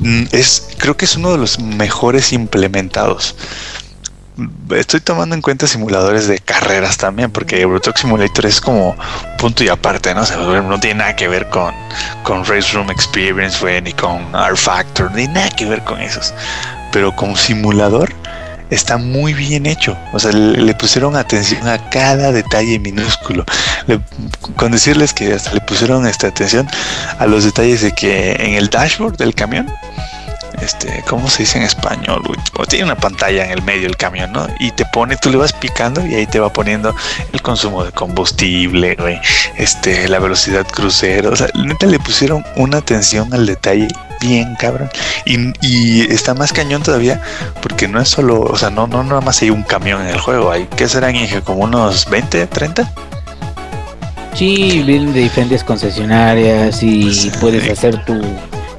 mm, 0.00 0.24
es, 0.32 0.68
creo 0.76 0.96
que 0.96 1.06
es 1.06 1.16
uno 1.16 1.32
de 1.32 1.38
los 1.38 1.58
mejores 1.58 2.32
implementados. 2.32 3.34
Estoy 4.76 5.00
tomando 5.00 5.34
en 5.34 5.42
cuenta 5.42 5.66
simuladores 5.66 6.28
de 6.28 6.38
carreras 6.38 6.96
también, 6.96 7.30
porque 7.30 7.60
Euro 7.60 7.80
Truck 7.80 7.96
Simulator 7.96 8.46
es 8.46 8.60
como 8.60 8.96
punto 9.38 9.64
y 9.64 9.68
aparte, 9.68 10.14
¿no? 10.14 10.22
O 10.22 10.26
sea, 10.26 10.36
no 10.36 10.78
tiene 10.80 11.00
nada 11.00 11.16
que 11.16 11.28
ver 11.28 11.48
con, 11.48 11.74
con 12.22 12.44
Race 12.44 12.72
Room 12.72 12.90
Experience, 12.90 13.58
güey, 13.60 13.80
ni 13.82 13.92
con 13.92 14.34
R 14.34 14.56
Factor, 14.56 15.10
ni 15.12 15.26
nada 15.26 15.50
que 15.50 15.64
ver 15.66 15.82
con 15.84 16.00
esos. 16.00 16.32
Pero 16.92 17.14
como 17.14 17.36
simulador 17.36 18.12
está 18.70 18.98
muy 18.98 19.32
bien 19.32 19.64
hecho. 19.66 19.96
O 20.12 20.18
sea, 20.18 20.30
le, 20.32 20.58
le 20.58 20.74
pusieron 20.74 21.16
atención 21.16 21.66
a 21.66 21.88
cada 21.90 22.32
detalle 22.32 22.78
minúsculo. 22.78 23.44
Le- 23.86 24.00
con 24.56 24.72
decirles 24.72 25.12
que 25.14 25.32
hasta 25.32 25.52
le 25.52 25.60
pusieron 25.62 26.06
esta 26.06 26.28
atención 26.28 26.68
a 27.18 27.26
los 27.26 27.44
detalles 27.44 27.80
de 27.82 27.92
que 27.92 28.32
en 28.32 28.54
el 28.54 28.68
dashboard 28.68 29.16
del 29.16 29.34
camión, 29.34 29.70
este, 30.60 31.02
¿cómo 31.06 31.28
se 31.28 31.42
dice 31.44 31.58
en 31.58 31.64
español? 31.64 32.22
O 32.58 32.66
tiene 32.66 32.84
una 32.86 32.96
pantalla 32.96 33.44
en 33.44 33.50
el 33.52 33.62
medio 33.62 33.82
del 33.82 33.96
camión, 33.96 34.32
¿no? 34.32 34.46
Y 34.60 34.70
te 34.72 34.84
pone, 34.86 35.16
tú 35.16 35.30
le 35.30 35.36
vas 35.36 35.52
picando 35.52 36.04
y 36.06 36.14
ahí 36.14 36.26
te 36.26 36.40
va 36.40 36.52
poniendo 36.52 36.94
el 37.32 37.42
consumo 37.42 37.84
de 37.84 37.92
combustible, 37.92 38.94
güey, 38.96 39.20
este, 39.56 40.08
la 40.08 40.18
velocidad 40.18 40.66
crucero. 40.66 41.30
O 41.30 41.36
sea, 41.36 41.48
neta 41.54 41.86
le 41.86 41.98
pusieron 41.98 42.44
una 42.56 42.78
atención 42.78 43.32
al 43.32 43.46
detalle 43.46 43.88
bien 44.20 44.56
cabrón. 44.56 44.90
Y, 45.24 45.52
y 45.60 46.00
está 46.12 46.34
más 46.34 46.52
cañón 46.52 46.82
todavía 46.82 47.20
porque 47.62 47.86
no 47.86 48.00
es 48.00 48.08
solo, 48.08 48.40
o 48.40 48.56
sea, 48.56 48.70
no, 48.70 48.86
no 48.86 49.04
nada 49.04 49.20
más 49.20 49.40
hay 49.42 49.50
un 49.50 49.62
camión 49.62 50.00
en 50.02 50.08
el 50.08 50.18
juego. 50.20 50.50
Hay, 50.50 50.66
¿qué 50.76 50.88
serán, 50.88 51.14
Inge? 51.14 51.42
¿Como 51.42 51.60
unos 51.64 52.08
20, 52.10 52.46
30? 52.46 52.92
Sí, 54.34 54.82
vienen 54.86 55.12
de 55.12 55.20
diferentes 55.20 55.64
concesionarias 55.64 56.82
y 56.82 57.12
Sí. 57.12 57.30
puedes 57.40 57.68
hacer 57.70 58.04
tu 58.04 58.20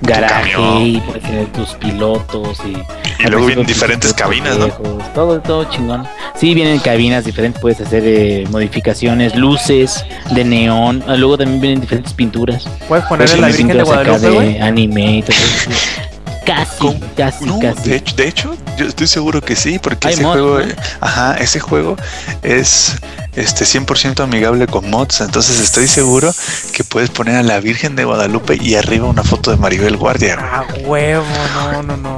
garaje 0.01 0.51
camión. 0.53 0.81
y 0.85 0.99
puedes 1.01 1.23
tener 1.23 1.47
tus 1.47 1.69
pilotos 1.75 2.59
y, 2.65 2.77
Y 3.23 3.27
luego 3.27 3.45
vienen 3.47 3.65
diferentes 3.65 4.13
cabinas, 4.13 4.57
¿no? 4.57 4.67
¿no? 4.67 4.73
Todo, 5.13 5.39
todo 5.41 5.63
chingón. 5.65 6.07
Sí, 6.35 6.53
vienen 6.53 6.79
cabinas 6.79 7.25
diferentes, 7.25 7.61
puedes 7.61 7.81
hacer 7.81 8.03
eh, 8.05 8.45
modificaciones, 8.49 9.35
luces 9.35 10.05
de 10.31 10.43
neón, 10.45 11.03
ah, 11.07 11.15
luego 11.15 11.37
también 11.37 11.59
vienen 11.61 11.81
diferentes 11.81 12.13
pinturas. 12.13 12.63
Puedes 12.87 13.03
Pues 13.05 13.05
ponerle 13.05 13.35
sí, 13.35 13.41
la 13.41 13.47
Virgen 13.47 13.67
de 13.67 13.73
pinturas 13.75 13.99
acá 13.99 14.09
Guadalupe, 14.11 14.35
güey. 14.35 14.53
de 14.53 14.61
anime 14.61 15.17
y 15.17 15.21
todo 15.23 15.35
eso. 15.35 15.69
Casi, 16.45 16.77
¿Cómo? 16.79 16.99
casi, 17.15 17.45
No, 17.45 17.59
casi. 17.59 17.89
de 17.91 17.97
hecho, 17.97 18.15
de 18.15 18.27
hecho, 18.27 18.57
yo 18.75 18.85
estoy 18.87 19.05
seguro 19.05 19.39
que 19.39 19.55
sí, 19.55 19.77
porque 19.77 20.07
Hay 20.07 20.13
ese 20.15 20.23
juego, 20.23 20.59
¿no? 20.59 20.65
ajá, 20.99 21.35
ese 21.35 21.59
juego 21.59 21.95
es 22.41 22.95
este 23.35 23.65
100% 23.65 24.23
amigable 24.23 24.67
con 24.67 24.89
mods, 24.89 25.21
entonces 25.21 25.59
estoy 25.59 25.87
seguro 25.87 26.33
que 26.73 26.83
puedes 26.83 27.09
poner 27.09 27.35
a 27.35 27.43
la 27.43 27.59
Virgen 27.59 27.95
de 27.95 28.05
Guadalupe 28.05 28.57
y 28.59 28.75
arriba 28.75 29.07
una 29.07 29.23
foto 29.23 29.51
de 29.51 29.57
Maribel 29.57 29.97
Guardia. 29.97 30.37
Ah, 30.39 30.65
huevo, 30.83 31.25
no, 31.71 31.83
no, 31.83 31.97
no. 31.97 32.17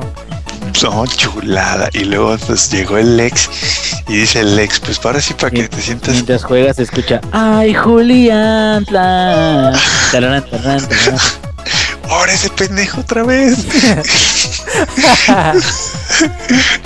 No, 0.83 1.05
chulada. 1.05 1.89
Y 1.93 2.05
luego 2.05 2.37
pues 2.47 2.71
llegó 2.71 2.97
el 2.97 3.17
Lex 3.17 3.49
y 4.07 4.15
dice 4.15 4.39
el 4.39 4.55
Lex, 4.55 4.79
pues 4.79 4.99
ahora 5.03 5.21
sí 5.21 5.33
para 5.35 5.51
que 5.51 5.67
te 5.67 5.81
sientas 5.81 6.13
Mientras 6.13 6.43
juegas 6.43 6.77
se 6.77 6.83
escucha 6.83 7.21
¡Ay, 7.31 7.73
Julián! 7.73 8.85
Tla, 8.85 9.73
tararán, 10.11 10.49
tararán, 10.49 10.87
tararán". 10.87 11.19
ahora 12.09 12.33
ese 12.33 12.49
pendejo 12.49 13.01
otra 13.01 13.23
vez. 13.23 13.57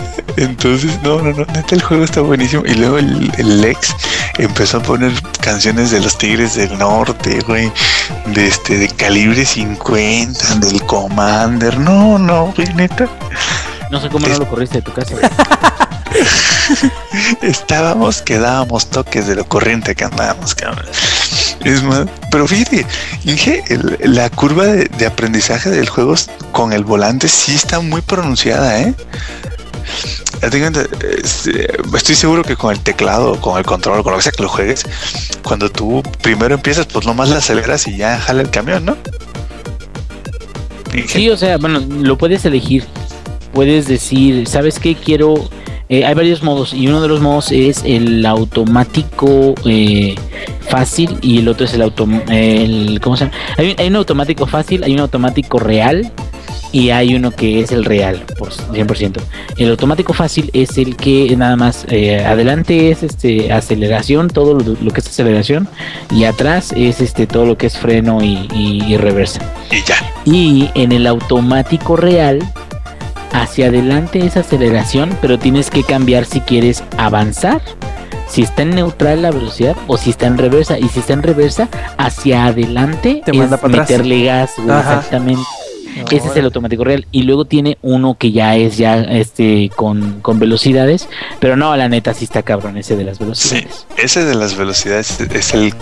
Entonces, 0.38 1.00
no, 1.04 1.22
no, 1.22 1.32
no, 1.32 1.46
neta 1.54 1.76
el 1.76 1.82
juego 1.82 2.04
está 2.04 2.22
buenísimo. 2.22 2.64
Y 2.66 2.74
luego 2.76 2.98
el, 2.98 3.32
el 3.38 3.62
Lex 3.62 3.96
empezó 4.38 4.78
a 4.78 4.84
poner 4.84 5.12
canciones 5.42 5.92
de 5.92 6.00
los 6.02 6.18
Tigres 6.18 6.56
del 6.56 6.78
Norte, 6.78 7.40
güey, 7.48 7.72
de 8.28 8.48
este, 8.48 8.78
de 8.78 8.88
calibre 8.90 9.46
50, 9.46 10.56
del 10.56 10.84
Commander. 10.86 11.78
No, 11.80 12.18
no, 12.18 12.54
güey, 12.56 12.74
neta. 12.74 13.08
No 13.92 14.02
sé 14.02 14.10
cómo 14.10 14.28
no 14.28 14.38
lo 14.38 14.48
corriste 14.50 14.78
de 14.78 14.82
tu 14.82 14.92
casa. 14.94 15.14
güey. 15.14 15.26
Estábamos 17.42 18.22
que 18.22 18.38
dábamos 18.40 18.90
toques 18.90 19.28
de 19.28 19.36
lo 19.36 19.48
corriente 19.48 19.96
que 19.96 20.06
andábamos, 20.06 20.56
cabrón. 20.56 20.86
Es 21.64 21.84
más, 21.84 22.06
pero 22.32 22.48
fíjate, 22.48 22.86
Inge, 23.24 23.64
el- 23.70 23.98
la 24.04 24.30
curva 24.30 24.66
de, 24.66 24.86
de 24.86 25.06
aprendizaje 25.06 25.70
del 25.70 25.90
juego 25.90 26.16
con 26.52 26.74
el 26.74 26.84
volante 26.84 27.28
sí 27.28 27.56
está 27.56 27.80
muy 27.80 28.02
pronunciada, 28.02 28.80
¿eh? 28.80 28.94
Eh, 30.42 31.68
Estoy 31.96 32.16
seguro 32.16 32.44
que 32.44 32.56
con 32.56 32.72
el 32.74 32.80
teclado, 32.80 33.40
con 33.42 33.58
el 33.58 33.66
control, 33.66 34.04
con 34.04 34.12
lo 34.14 34.18
que 34.18 34.24
sea 34.24 34.32
que 34.32 34.44
lo 34.44 34.50
juegues, 34.50 34.86
cuando 35.44 35.70
tú 35.70 36.04
primero 36.22 36.56
empiezas, 36.56 36.86
pues 36.86 37.06
nomás 37.06 37.30
la 37.30 37.38
aceleras 37.38 37.88
y 37.88 37.98
ya 37.98 38.18
jala 38.20 38.42
el 38.42 38.50
camión, 38.50 38.86
¿no? 38.86 38.98
Sí, 41.08 41.30
o 41.30 41.38
sea, 41.38 41.58
bueno, 41.58 41.80
lo 41.80 42.18
puedes 42.18 42.46
elegir. 42.46 42.86
Puedes 43.54 43.88
decir, 43.88 44.48
¿sabes 44.48 44.80
qué? 44.80 44.96
Quiero. 44.96 45.34
eh, 45.90 46.04
hay 46.06 46.14
varios 46.14 46.42
modos 46.44 46.74
y 46.74 46.88
uno 46.88 47.02
de 47.02 47.08
los 47.08 47.22
modos 47.22 47.52
es 47.52 47.82
el 47.86 48.26
automático 48.26 49.56
eh, 49.66 50.16
fácil 50.70 51.18
y 51.22 51.40
el 51.40 51.48
otro 51.48 51.66
es 51.66 51.74
el 51.74 51.82
auto 51.84 52.08
el 52.30 53.00
¿cómo 53.02 53.16
se 53.18 53.26
llama? 53.26 53.38
Hay 53.78 53.88
un 53.88 53.96
automático 53.96 54.48
fácil, 54.48 54.84
hay 54.84 54.94
un 54.94 55.00
automático 55.00 55.60
real 55.60 56.12
y 56.76 56.90
hay 56.90 57.16
uno 57.16 57.32
que 57.32 57.62
es 57.62 57.72
el 57.72 57.86
real 57.86 58.22
por 58.38 58.50
100%. 58.52 59.22
El 59.56 59.70
automático 59.70 60.12
fácil 60.14 60.50
es 60.52 60.78
el 60.78 60.98
que 60.98 61.34
nada 61.38 61.56
más 61.56 61.86
eh, 61.90 62.26
adelante 62.26 62.92
es 62.92 63.02
este 63.02 63.54
aceleración, 63.54 64.28
todo 64.30 64.56
lo, 64.56 64.76
lo 64.82 64.92
que 64.92 65.00
es 65.00 65.08
aceleración 65.08 65.70
y 66.12 66.26
atrás 66.26 66.74
es 66.76 67.00
este 67.00 67.28
todo 67.28 67.46
lo 67.46 67.58
que 67.58 67.68
es 67.68 67.78
freno 67.78 68.22
y- 68.22 68.50
y- 68.54 68.84
y 68.88 68.98
reversa. 68.98 69.40
Y 69.72 69.82
ya. 69.88 69.96
Y 70.26 70.70
en 70.76 70.92
el 70.92 71.08
automático 71.08 71.96
real, 71.96 72.40
hacia 73.32 73.68
adelante 73.68 74.26
es 74.26 74.36
aceleración, 74.36 75.18
pero 75.22 75.40
tienes 75.40 75.70
que 75.70 75.84
cambiar 75.84 76.26
si 76.26 76.42
quieres 76.42 76.84
avanzar. 76.98 77.62
Si 78.28 78.42
está 78.42 78.64
en 78.64 78.72
neutral 78.72 79.22
la 79.22 79.32
velocidad 79.32 79.78
o 79.88 79.98
si 79.98 80.10
está 80.10 80.26
en 80.28 80.38
reversa. 80.38 80.78
Y 80.80 80.90
si 80.90 81.00
está 81.00 81.14
en 81.14 81.24
reversa, 81.24 81.70
hacia 81.98 82.46
adelante 82.46 83.22
Te 83.24 83.32
es 83.32 83.38
manda 83.38 83.56
para 83.58 83.74
atrás. 83.74 83.90
meterle 83.90 84.26
gas, 84.26 84.52
güey, 84.58 84.72
Ajá. 84.72 85.04
Ese 86.12 86.28
es 86.28 86.36
el 86.36 86.46
automático 86.46 86.84
real. 86.84 87.08
Y 87.12 87.24
luego 87.24 87.46
tiene 87.46 87.78
uno 87.82 88.18
que 88.18 88.32
ya 88.32 88.56
es 88.56 88.78
ya 88.78 89.02
este 89.02 89.72
con, 89.76 90.22
con 90.22 90.40
velocidades. 90.40 91.08
Pero 91.40 91.56
no, 91.56 91.76
la 91.76 91.88
neta 91.90 92.14
sí 92.14 92.26
está 92.26 92.44
cabrón 92.44 92.78
ese 92.78 92.96
de 92.96 93.04
las 93.06 93.18
Sí, 93.18 93.24
velocidades. 93.24 93.88
ese 93.98 94.26
de 94.26 94.36
las 94.36 94.56
velocidades 94.56 95.20
es 95.20 95.54
el, 95.54 95.74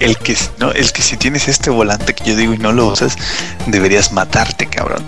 el 0.00 0.16
que 0.18 0.36
no, 0.58 0.70
el 0.72 0.92
que 0.92 1.02
si 1.02 1.16
tienes 1.16 1.48
este 1.48 1.70
volante 1.70 2.14
que 2.14 2.24
yo 2.30 2.36
digo 2.36 2.54
y 2.54 2.58
no 2.58 2.72
lo 2.72 2.86
usas, 2.86 3.16
deberías 3.66 4.12
matarte, 4.12 4.66
cabrón. 4.66 5.02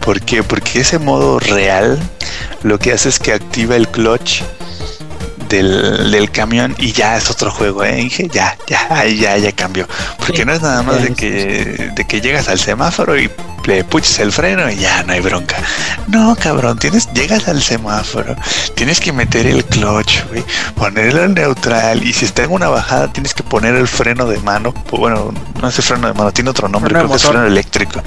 ¿Por 0.00 0.20
qué? 0.22 0.42
Porque 0.42 0.80
ese 0.80 0.98
modo 0.98 1.38
real 1.38 1.98
lo 2.62 2.78
que 2.78 2.92
hace 2.92 3.08
es 3.08 3.18
que 3.18 3.32
activa 3.32 3.76
el 3.76 3.88
clutch 3.88 4.42
del, 5.48 6.10
del 6.10 6.30
camión 6.30 6.74
y 6.78 6.92
ya 6.92 7.16
es 7.16 7.30
otro 7.30 7.50
juego, 7.50 7.84
¿eh? 7.84 8.00
Inge? 8.00 8.28
Ya, 8.32 8.56
ya, 8.66 8.86
ahí 8.90 9.16
ya, 9.18 9.36
ya 9.38 9.52
cambió. 9.52 9.86
Porque 10.18 10.38
Sí, 10.38 10.44
no 10.44 10.52
es 10.52 10.62
nada 10.62 10.82
más 10.82 11.02
de 11.02 11.08
es- 11.08 11.16
que, 11.16 11.90
de 11.94 12.04
que 12.06 12.20
llegas 12.20 12.48
al 12.48 12.58
semáforo 12.58 13.18
y 13.18 13.30
le 13.66 13.84
puches 13.84 14.18
el 14.20 14.32
freno 14.32 14.70
y 14.70 14.76
ya 14.76 15.02
no 15.02 15.12
hay 15.12 15.20
bronca. 15.20 15.56
No, 16.06 16.34
cabrón, 16.36 16.78
tienes, 16.78 17.12
llegas 17.12 17.48
al 17.48 17.62
semáforo, 17.62 18.34
tienes 18.74 18.98
que 19.00 19.12
meter 19.12 19.46
el 19.46 19.62
clutch, 19.64 20.24
güey, 20.30 20.42
ponerlo 20.74 21.24
en 21.24 21.34
neutral 21.34 22.02
y 22.02 22.12
si 22.14 22.24
está 22.24 22.44
en 22.44 22.52
una 22.52 22.68
bajada 22.68 23.12
tienes 23.12 23.34
que 23.34 23.42
poner 23.42 23.74
el 23.74 23.86
freno 23.86 24.24
de 24.26 24.38
mano. 24.38 24.72
Pues, 24.72 24.98
Bueno, 25.00 25.34
no 25.60 25.68
es 25.68 25.76
el 25.76 25.84
freno 25.84 26.06
de 26.06 26.14
mano, 26.14 26.32
tiene 26.32 26.48
otro 26.50 26.68
nombre, 26.68 26.90
Freno 26.90 27.04
creo 27.08 27.10
que 27.10 27.16
es 27.22 27.28
freno 27.28 27.46
eléctrico. 27.46 28.02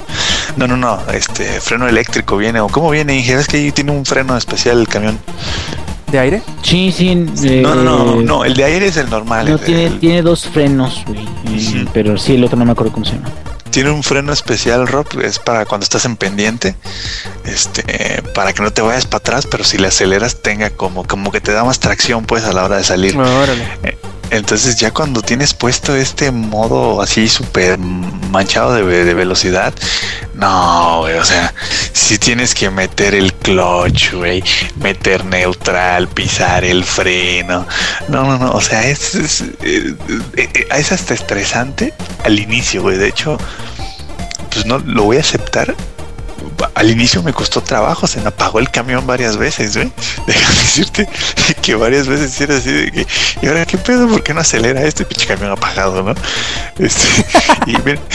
No, 0.56 0.66
no, 0.66 0.76
no, 0.76 1.00
este 1.12 1.60
freno 1.60 1.86
eléctrico 1.88 2.36
viene 2.36 2.58
o 2.60 2.68
cómo 2.68 2.90
viene, 2.90 3.14
Inge, 3.16 3.36
ves 3.36 3.46
que 3.46 3.58
ahí 3.58 3.70
tiene 3.72 3.92
un 3.92 4.04
freno 4.04 4.36
especial 4.36 4.80
el 4.80 4.88
camión. 4.88 5.18
¿De 6.12 6.18
aire? 6.18 6.42
Sí, 6.62 6.92
sí. 6.94 7.14
No, 7.62 7.74
no, 7.74 7.82
no, 7.82 8.20
eh, 8.20 8.24
no, 8.24 8.44
el 8.44 8.54
de 8.54 8.64
aire 8.64 8.86
es 8.86 8.96
el 8.98 9.08
normal. 9.08 9.48
no, 9.48 9.54
el 9.54 9.60
tiene, 9.60 9.86
el- 9.86 9.98
tiene 9.98 10.22
dos 10.22 10.46
frenos, 10.46 11.02
güey. 11.06 11.26
Pero 11.94 12.18
sí, 12.18 12.34
el 12.34 12.44
otro 12.44 12.58
no 12.58 12.64
me 12.66 12.72
acuerdo 12.72 12.92
cómo 12.92 13.06
se 13.06 13.12
llama. 13.14 13.30
tiene 13.70 13.90
un 13.90 14.02
freno 14.02 14.32
especial, 14.34 14.86
Rob, 14.86 15.06
es 15.22 15.38
para 15.38 15.64
cuando 15.64 15.84
estás 15.84 16.04
en 16.04 16.16
pendiente, 16.16 16.74
este, 17.46 18.22
para 18.34 18.52
que 18.52 18.62
no 18.62 18.70
te 18.70 18.82
vayas 18.82 19.06
para 19.06 19.16
atrás, 19.18 19.46
pero 19.50 19.64
si 19.64 19.78
le 19.78 19.88
aceleras 19.88 20.42
tenga 20.42 20.68
como, 20.68 21.04
como 21.04 21.32
que 21.32 21.40
te 21.40 21.52
da 21.52 21.64
más 21.64 21.80
tracción 21.80 22.24
pues 22.26 22.44
a 22.44 22.52
la 22.52 22.64
hora 22.64 22.76
de 22.76 22.84
salir. 22.84 23.16
Órale. 23.16 23.66
Entonces 24.32 24.76
ya 24.76 24.90
cuando 24.90 25.20
tienes 25.20 25.52
puesto 25.52 25.94
este 25.94 26.30
modo 26.30 27.02
así 27.02 27.28
súper 27.28 27.78
manchado 27.78 28.74
de, 28.74 29.04
de 29.04 29.12
velocidad, 29.12 29.74
no, 30.32 31.00
güey, 31.00 31.18
o 31.18 31.24
sea, 31.24 31.52
si 31.92 32.18
tienes 32.18 32.54
que 32.54 32.70
meter 32.70 33.14
el 33.14 33.34
clutch, 33.34 34.14
güey, 34.14 34.42
meter 34.76 35.26
neutral, 35.26 36.08
pisar 36.08 36.64
el 36.64 36.82
freno, 36.82 37.66
no, 38.08 38.24
no, 38.24 38.38
no, 38.38 38.52
o 38.52 38.60
sea, 38.62 38.88
es, 38.88 39.14
es, 39.14 39.42
eh, 39.42 39.94
eh, 40.38 40.48
eh, 40.54 40.66
es 40.76 40.92
hasta 40.92 41.12
estresante 41.12 41.92
al 42.24 42.38
inicio, 42.38 42.80
güey, 42.80 42.96
de 42.96 43.08
hecho, 43.08 43.36
pues 44.50 44.64
no, 44.64 44.78
lo 44.78 45.04
voy 45.04 45.18
a 45.18 45.20
aceptar. 45.20 45.74
Al 46.74 46.90
inicio 46.90 47.22
me 47.22 47.32
costó 47.32 47.60
trabajo, 47.60 48.06
se 48.06 48.20
me 48.20 48.28
apagó 48.28 48.58
el 48.58 48.70
camión 48.70 49.06
varias 49.06 49.36
veces, 49.36 49.76
¿eh? 49.76 49.90
Déjame 50.26 50.54
decirte 50.54 51.08
que 51.60 51.74
varias 51.74 52.06
veces 52.06 52.40
era 52.40 52.56
así 52.56 52.70
de 52.70 52.90
que, 52.90 53.06
¿y 53.40 53.46
ahora 53.46 53.66
qué 53.66 53.78
pedo? 53.78 54.08
¿Por 54.08 54.22
qué 54.22 54.34
no 54.34 54.40
acelera 54.40 54.82
este 54.82 55.04
pinche 55.04 55.26
camión 55.26 55.52
apagado, 55.52 56.02
no? 56.02 56.14
Este, 56.78 57.06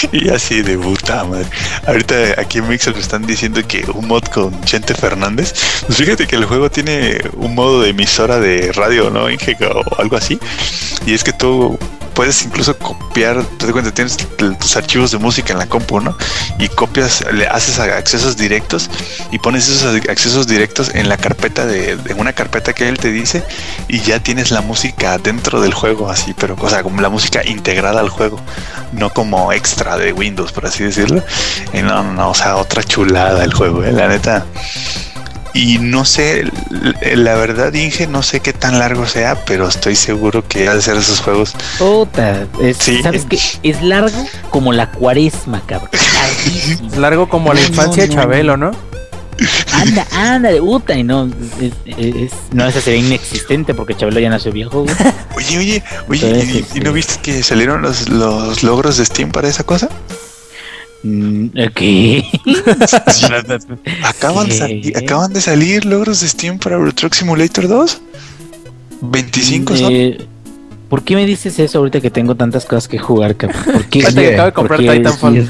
y, 0.12 0.28
así 0.30 0.62
de 0.62 0.78
puta 0.78 1.24
madre. 1.24 1.46
Ahorita 1.86 2.14
aquí 2.38 2.58
en 2.58 2.68
Mixer 2.68 2.96
están 2.96 3.26
diciendo 3.26 3.60
que 3.66 3.84
un 3.92 4.06
mod 4.08 4.24
con 4.24 4.62
Chente 4.64 4.94
Fernández. 4.94 5.54
Pues 5.86 5.98
fíjate 5.98 6.26
que 6.26 6.36
el 6.36 6.44
juego 6.44 6.70
tiene 6.70 7.20
un 7.36 7.54
modo 7.54 7.82
de 7.82 7.90
emisora 7.90 8.38
de 8.38 8.72
radio, 8.72 9.10
¿no? 9.10 9.30
Inge, 9.30 9.56
o 9.64 10.00
algo 10.00 10.16
así. 10.16 10.38
Y 11.06 11.14
es 11.14 11.24
que 11.24 11.32
tú 11.32 11.78
puedes 12.10 12.42
incluso 12.44 12.76
copiar, 12.78 13.42
te 13.58 13.66
das 13.66 13.72
cuenta, 13.72 13.92
tienes 13.92 14.16
tus 14.16 14.76
archivos 14.76 15.10
de 15.10 15.18
música 15.18 15.52
en 15.52 15.58
la 15.58 15.66
compu, 15.66 16.00
¿no? 16.00 16.16
Y 16.58 16.68
copias, 16.68 17.24
le 17.32 17.46
haces 17.46 17.78
accesos 17.78 18.36
directos 18.36 18.90
y 19.30 19.38
pones 19.38 19.68
esos 19.68 19.94
accesos 20.08 20.46
directos 20.46 20.94
en 20.94 21.08
la 21.08 21.16
carpeta 21.16 21.66
de, 21.66 21.92
en 21.92 22.20
una 22.20 22.32
carpeta 22.32 22.72
que 22.72 22.88
él 22.88 22.98
te 22.98 23.10
dice 23.10 23.42
y 23.88 24.00
ya 24.00 24.20
tienes 24.20 24.50
la 24.50 24.60
música 24.60 25.18
dentro 25.18 25.60
del 25.60 25.74
juego, 25.74 26.10
así, 26.10 26.34
pero, 26.38 26.56
o 26.58 26.68
sea, 26.68 26.82
como 26.82 27.00
la 27.00 27.08
música 27.08 27.44
integrada 27.44 28.00
al 28.00 28.08
juego, 28.08 28.40
no 28.92 29.10
como 29.10 29.52
extra 29.52 29.96
de 29.96 30.12
Windows, 30.12 30.52
por 30.52 30.66
así 30.66 30.84
decirlo. 30.84 31.22
Y 31.72 31.82
no, 31.82 32.02
no, 32.02 32.30
o 32.30 32.34
sea, 32.34 32.56
otra 32.56 32.82
chulada 32.82 33.44
el 33.44 33.52
juego, 33.52 33.84
¿eh? 33.84 33.92
La 33.92 34.08
neta 34.08 34.46
y 35.52 35.78
no 35.78 36.04
sé, 36.04 36.44
la 37.14 37.34
verdad, 37.34 37.72
Inge, 37.72 38.06
no 38.06 38.22
sé 38.22 38.40
qué 38.40 38.52
tan 38.52 38.78
largo 38.78 39.06
sea, 39.06 39.44
pero 39.44 39.68
estoy 39.68 39.96
seguro 39.96 40.46
que 40.46 40.68
ha 40.68 40.74
de 40.74 40.82
ser 40.82 40.96
esos 40.96 41.20
juegos. 41.20 41.54
Puta, 41.78 42.46
¿sabes 43.02 43.26
qué? 43.28 43.38
Es 43.62 43.82
largo 43.82 44.26
como 44.50 44.72
la 44.72 44.90
cuaresma, 44.90 45.62
cabrón. 45.66 45.90
Es 45.92 46.96
largo 46.96 47.28
como 47.28 47.52
la 47.52 47.60
infancia 47.60 48.06
de 48.06 48.14
Chabelo, 48.14 48.56
¿no? 48.56 48.72
Anda, 49.72 50.06
anda, 50.12 50.50
de 50.50 50.60
puta, 50.60 50.94
y 50.94 51.02
no, 51.02 51.28
es, 51.96 52.32
no, 52.52 52.66
esa 52.66 52.80
sería 52.80 53.00
inexistente 53.00 53.72
porque 53.72 53.94
Chabelo 53.94 54.20
ya 54.20 54.28
nació 54.28 54.52
viejo. 54.52 54.84
Oye, 55.34 55.58
oye, 55.58 55.82
oye, 56.08 56.64
¿y, 56.74 56.80
no 56.80 56.92
viste 56.92 57.14
que 57.22 57.42
salieron 57.42 57.80
los, 57.80 58.08
los 58.08 58.62
logros 58.62 58.98
de 58.98 59.06
Steam 59.06 59.32
para 59.32 59.48
esa 59.48 59.64
cosa? 59.64 59.88
Mm, 61.02 61.46
¿Qué? 61.74 62.24
acaban, 64.04 64.48
acaban 64.94 65.32
de 65.32 65.40
salir 65.40 65.84
logros 65.86 66.20
de 66.20 66.28
Steam 66.28 66.58
para 66.58 66.76
Euro 66.76 66.92
Truck 66.92 67.14
Simulator 67.14 67.68
2. 67.68 68.02
25 69.02 69.76
son. 69.76 69.92
Eh, 69.92 70.18
¿Por 70.90 71.04
qué 71.04 71.14
me 71.14 71.24
dices 71.24 71.58
eso 71.58 71.78
ahorita 71.78 72.00
que 72.00 72.10
tengo 72.10 72.34
tantas 72.34 72.66
cosas 72.66 72.88
que 72.88 72.98
jugar? 72.98 73.36
¿Por 73.36 73.84
qué? 73.86 74.04
acabo 74.04 74.46
de 74.46 74.52
comprar 74.52 74.80
Titanfall. 74.80 75.48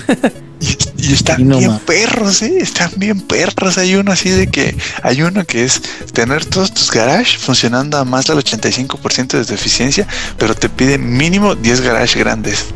Y, 0.98 1.14
están 1.14 1.48
bien 1.48 1.78
perros, 1.78 2.42
¿eh? 2.42 2.58
Están 2.60 2.90
bien 2.96 3.22
perros. 3.22 3.78
Hay 3.78 3.94
uno 3.94 4.12
así 4.12 4.28
de 4.28 4.48
que 4.48 4.76
hay 5.02 5.22
uno 5.22 5.46
que 5.46 5.64
es 5.64 5.80
tener 6.12 6.44
todos 6.44 6.74
tus 6.74 6.90
garages 6.90 7.38
funcionando 7.38 7.96
a 7.96 8.04
más 8.04 8.26
del 8.26 8.36
85% 8.36 9.38
de 9.38 9.44
tu 9.46 9.54
eficiencia, 9.54 10.06
pero 10.36 10.54
te 10.54 10.68
pide 10.68 10.98
mínimo 10.98 11.54
10 11.54 11.80
garages 11.80 12.16
grandes 12.16 12.66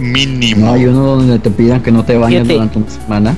mínimo. 0.00 0.66
No 0.66 0.72
hay 0.72 0.86
uno 0.86 1.16
donde 1.16 1.38
te 1.38 1.50
pidan 1.50 1.82
que 1.82 1.92
no 1.92 2.04
te 2.04 2.16
bañes 2.16 2.48
durante 2.48 2.78
una 2.78 2.90
semana. 2.90 3.36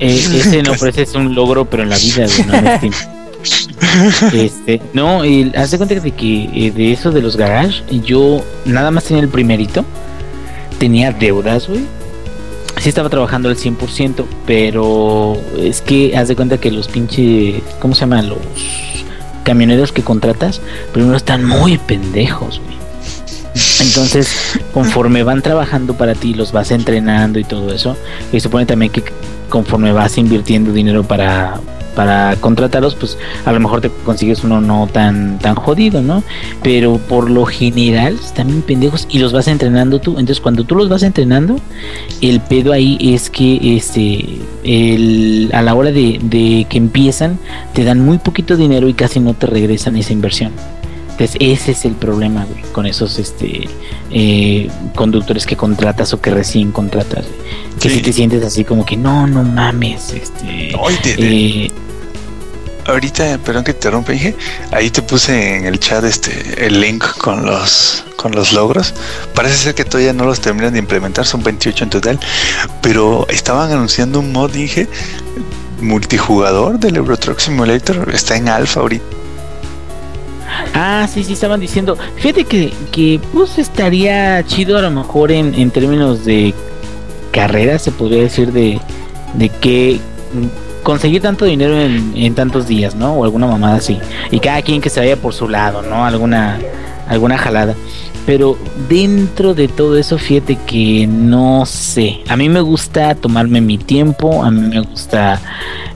Eh, 0.00 0.16
ese 0.34 0.62
no, 0.62 0.72
pero 0.72 0.88
ese 0.88 1.02
es 1.02 1.14
un 1.14 1.34
logro, 1.34 1.64
pero 1.66 1.82
en 1.84 1.90
la 1.90 1.98
vida, 1.98 2.26
no 2.46 2.90
Este, 4.32 4.80
no, 4.94 5.24
y 5.24 5.52
haz 5.54 5.70
de 5.70 5.76
cuenta 5.76 5.94
de 5.96 6.12
que 6.12 6.44
eh, 6.54 6.70
de 6.70 6.92
eso 6.92 7.10
de 7.10 7.20
los 7.20 7.36
garage, 7.36 7.82
yo 8.04 8.42
nada 8.64 8.90
más 8.90 9.04
tenía 9.04 9.22
el 9.22 9.28
primerito, 9.28 9.84
tenía 10.78 11.12
deudas, 11.12 11.68
güey. 11.68 11.82
Sí 12.80 12.88
estaba 12.88 13.10
trabajando 13.10 13.48
al 13.48 13.56
100%, 13.56 14.24
pero 14.46 15.36
es 15.58 15.82
que 15.82 16.16
haz 16.16 16.28
de 16.28 16.36
cuenta 16.36 16.58
que 16.58 16.70
los 16.70 16.88
pinches, 16.88 17.62
¿cómo 17.80 17.94
se 17.94 18.00
llaman? 18.00 18.28
Los 18.30 18.38
camioneros 19.44 19.92
que 19.92 20.02
contratas, 20.02 20.60
primero 20.92 21.16
están 21.16 21.44
muy 21.44 21.78
pendejos, 21.78 22.60
güey. 22.64 22.81
Entonces, 23.80 24.58
conforme 24.72 25.22
van 25.22 25.42
trabajando 25.42 25.94
para 25.94 26.14
ti, 26.14 26.34
los 26.34 26.52
vas 26.52 26.70
entrenando 26.70 27.38
y 27.38 27.44
todo 27.44 27.72
eso, 27.72 27.96
y 28.32 28.40
supone 28.40 28.66
también 28.66 28.90
que 28.90 29.04
conforme 29.48 29.92
vas 29.92 30.16
invirtiendo 30.16 30.72
dinero 30.72 31.02
para, 31.04 31.60
para 31.94 32.36
contratarlos, 32.36 32.94
pues 32.94 33.18
a 33.44 33.52
lo 33.52 33.60
mejor 33.60 33.82
te 33.82 33.90
consigues 33.90 34.44
uno 34.44 34.60
no 34.60 34.88
tan, 34.90 35.38
tan 35.38 35.54
jodido, 35.54 36.00
¿no? 36.00 36.22
Pero 36.62 36.96
por 36.96 37.30
lo 37.30 37.44
general 37.44 38.14
están 38.14 38.48
bien 38.48 38.62
pendejos 38.62 39.06
y 39.10 39.18
los 39.18 39.32
vas 39.32 39.48
entrenando 39.48 40.00
tú. 40.00 40.12
Entonces, 40.12 40.40
cuando 40.40 40.64
tú 40.64 40.74
los 40.74 40.88
vas 40.88 41.02
entrenando, 41.02 41.56
el 42.20 42.40
pedo 42.40 42.72
ahí 42.72 42.96
es 43.00 43.28
que 43.28 43.76
este 43.76 44.40
el, 44.64 45.50
a 45.52 45.60
la 45.60 45.74
hora 45.74 45.92
de, 45.92 46.18
de 46.22 46.66
que 46.68 46.78
empiezan, 46.78 47.38
te 47.74 47.84
dan 47.84 48.00
muy 48.00 48.18
poquito 48.18 48.56
dinero 48.56 48.88
y 48.88 48.94
casi 48.94 49.20
no 49.20 49.34
te 49.34 49.46
regresan 49.46 49.96
esa 49.96 50.12
inversión. 50.14 50.52
Entonces 51.12 51.36
ese 51.40 51.72
es 51.72 51.84
el 51.84 51.92
problema, 51.92 52.46
con 52.72 52.86
esos 52.86 53.18
este 53.18 53.68
eh, 54.10 54.68
conductores 54.94 55.46
que 55.46 55.56
contratas 55.56 56.12
o 56.14 56.20
que 56.20 56.30
recién 56.30 56.72
contratas. 56.72 57.26
Que 57.80 57.90
si 57.90 58.02
te 58.02 58.12
sientes 58.12 58.44
así 58.44 58.64
como 58.64 58.84
que 58.84 58.96
no, 58.96 59.26
no 59.26 59.42
mames, 59.42 60.12
este... 60.12 60.72
Eh, 61.18 61.70
ahorita, 62.86 63.38
perdón 63.38 63.64
que 63.64 63.72
te 63.72 63.78
interrumpa, 63.78 64.12
dije, 64.12 64.34
ahí 64.70 64.90
te 64.90 65.02
puse 65.02 65.58
en 65.58 65.66
el 65.66 65.78
chat 65.78 66.02
este 66.04 66.66
el 66.66 66.80
link 66.80 67.04
con 67.18 67.44
los 67.44 68.04
con 68.16 68.32
los 68.32 68.52
logros. 68.52 68.94
Parece 69.34 69.56
ser 69.56 69.74
que 69.74 69.84
todavía 69.84 70.12
no 70.12 70.24
los 70.24 70.40
terminan 70.40 70.72
de 70.72 70.78
implementar, 70.78 71.26
son 71.26 71.42
28 71.42 71.84
en 71.84 71.90
total, 71.90 72.20
pero 72.80 73.26
estaban 73.28 73.70
anunciando 73.70 74.20
un 74.20 74.32
mod, 74.32 74.50
dije, 74.50 74.88
multijugador 75.80 76.78
del 76.78 76.96
Euro 76.96 77.16
Truck 77.16 77.38
Simulator, 77.38 78.10
está 78.14 78.36
en 78.36 78.48
alfa 78.48 78.80
ahorita 78.80 79.21
Ah, 80.74 81.06
sí, 81.12 81.24
sí, 81.24 81.32
estaban 81.32 81.60
diciendo. 81.60 81.96
Fíjate 82.16 82.44
que, 82.44 82.72
que 82.90 83.20
pues 83.32 83.58
estaría 83.58 84.44
chido 84.44 84.78
a 84.78 84.82
lo 84.82 84.90
mejor 84.90 85.32
en, 85.32 85.54
en 85.54 85.70
términos 85.70 86.24
de 86.24 86.54
carrera, 87.30 87.78
se 87.78 87.90
podría 87.90 88.22
decir, 88.22 88.52
de, 88.52 88.80
de 89.34 89.48
que 89.48 90.00
conseguir 90.82 91.22
tanto 91.22 91.44
dinero 91.44 91.80
en, 91.80 92.12
en, 92.16 92.34
tantos 92.34 92.66
días, 92.66 92.94
¿no? 92.94 93.14
O 93.14 93.24
alguna 93.24 93.46
mamada 93.46 93.76
así. 93.76 93.98
Y 94.30 94.40
cada 94.40 94.62
quien 94.62 94.80
que 94.80 94.90
se 94.90 95.00
vaya 95.00 95.16
por 95.16 95.32
su 95.32 95.48
lado, 95.48 95.82
¿no? 95.82 96.04
Alguna, 96.04 96.58
alguna 97.08 97.38
jalada. 97.38 97.74
Pero 98.24 98.56
dentro 98.88 99.52
de 99.54 99.66
todo 99.68 99.98
eso, 99.98 100.16
fíjate 100.16 100.56
que 100.66 101.06
no 101.08 101.66
sé. 101.66 102.20
A 102.28 102.36
mí 102.36 102.48
me 102.48 102.60
gusta 102.60 103.14
tomarme 103.16 103.60
mi 103.60 103.78
tiempo, 103.78 104.44
a 104.44 104.50
mí 104.50 104.60
me 104.60 104.80
gusta 104.80 105.40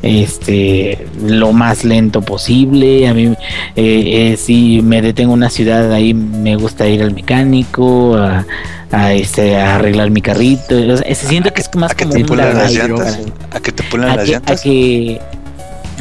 este 0.02 1.06
lo 1.22 1.52
más 1.52 1.84
lento 1.84 2.22
posible. 2.22 3.06
A 3.06 3.14
mí, 3.14 3.26
eh, 3.26 3.36
eh, 3.76 4.36
si 4.36 4.82
me 4.82 5.02
detengo 5.02 5.32
en 5.32 5.38
una 5.38 5.50
ciudad, 5.50 5.92
ahí 5.92 6.14
me 6.14 6.56
gusta 6.56 6.88
ir 6.88 7.02
al 7.02 7.14
mecánico, 7.14 8.16
a, 8.16 8.44
a 8.90 9.12
este 9.12 9.56
a 9.56 9.76
arreglar 9.76 10.10
mi 10.10 10.20
carrito. 10.20 10.96
se 10.96 11.14
siente 11.14 11.52
que 11.52 11.60
es 11.60 11.74
más 11.76 11.94
como 11.94 12.12
te 12.12 12.24
un 12.24 12.36
las 12.36 12.72
llantas, 12.72 13.20
a 13.52 13.60
que 13.60 13.70
te 13.72 13.82
pulan 13.84 14.16
las 14.16 14.28
llantas, 14.28 14.60
a 14.60 14.62
que, 14.62 15.20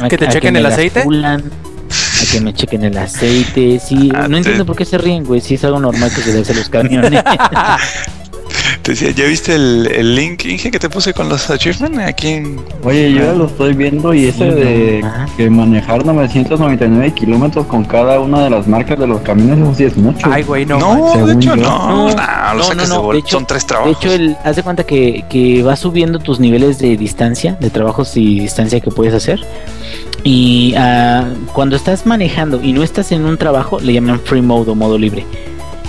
a, 0.00 0.08
que 0.08 0.18
te 0.18 0.28
chequen 0.28 0.56
el 0.56 0.66
aceite 0.66 1.04
que 2.30 2.40
me 2.40 2.52
chequen 2.52 2.84
el 2.84 2.96
aceite. 2.96 3.80
Sí, 3.80 4.10
ah, 4.14 4.28
no 4.28 4.36
entiendo 4.36 4.64
por 4.66 4.76
qué 4.76 4.84
se 4.84 4.98
ríen, 4.98 5.24
güey. 5.24 5.40
Si 5.40 5.54
es 5.54 5.64
algo 5.64 5.80
normal 5.80 6.10
que 6.14 6.20
se 6.20 6.32
le 6.32 6.40
hace 6.40 6.54
los 6.54 6.68
camiones. 6.68 7.22
Te 8.82 8.92
decía, 8.92 9.10
¿ya 9.10 9.26
viste 9.26 9.54
el, 9.54 10.14
link, 10.14 10.44
Inge, 10.44 10.70
que 10.70 10.78
te 10.78 10.88
puse 10.88 11.12
con 11.12 11.28
los 11.28 11.50
achievements 11.50 11.98
aquí 11.98 12.28
en... 12.28 12.60
Oye, 12.84 13.10
yo 13.12 13.18
ya 13.18 13.32
lo 13.32 13.46
estoy 13.46 13.74
viendo 13.74 14.14
y 14.14 14.26
ese 14.26 14.44
de 14.44 15.04
que 15.36 15.50
manejar 15.50 16.06
999 16.06 17.12
kilómetros 17.12 17.66
con 17.66 17.84
cada 17.84 18.20
una 18.20 18.44
de 18.44 18.50
las 18.50 18.68
marcas 18.68 18.98
de 18.98 19.08
los 19.08 19.20
camiones, 19.22 19.58
eso 19.58 19.74
sí 19.74 19.84
es 19.84 19.96
mucho. 19.96 20.28
Ay, 20.30 20.44
güey, 20.44 20.64
no. 20.64 20.78
No, 20.78 21.26
de 21.26 21.32
hecho, 21.32 21.56
no. 21.56 22.10
No, 22.10 22.74
no, 22.74 22.86
no, 22.86 23.12
de 23.12 23.18
hecho, 23.18 23.38
son 23.38 23.46
tres 23.46 23.66
trabajos. 23.66 23.98
De 24.00 24.06
hecho, 24.06 24.14
el, 24.14 24.36
haz 24.44 24.54
de 24.54 24.62
cuenta 24.62 24.84
que, 24.84 25.24
que 25.28 25.64
vas 25.64 25.80
subiendo 25.80 26.20
tus 26.20 26.38
niveles 26.38 26.78
de 26.78 26.96
distancia, 26.96 27.56
de 27.58 27.70
trabajos 27.70 28.16
y 28.16 28.38
distancia 28.38 28.80
que 28.80 28.92
puedes 28.92 29.14
hacer. 29.14 29.40
Y 30.26 30.74
uh, 30.74 31.46
cuando 31.52 31.76
estás 31.76 32.04
manejando 32.04 32.60
y 32.60 32.72
no 32.72 32.82
estás 32.82 33.12
en 33.12 33.24
un 33.24 33.38
trabajo, 33.38 33.78
le 33.78 33.92
llaman 33.92 34.18
free 34.18 34.42
mode 34.42 34.72
o 34.72 34.74
modo 34.74 34.98
libre. 34.98 35.24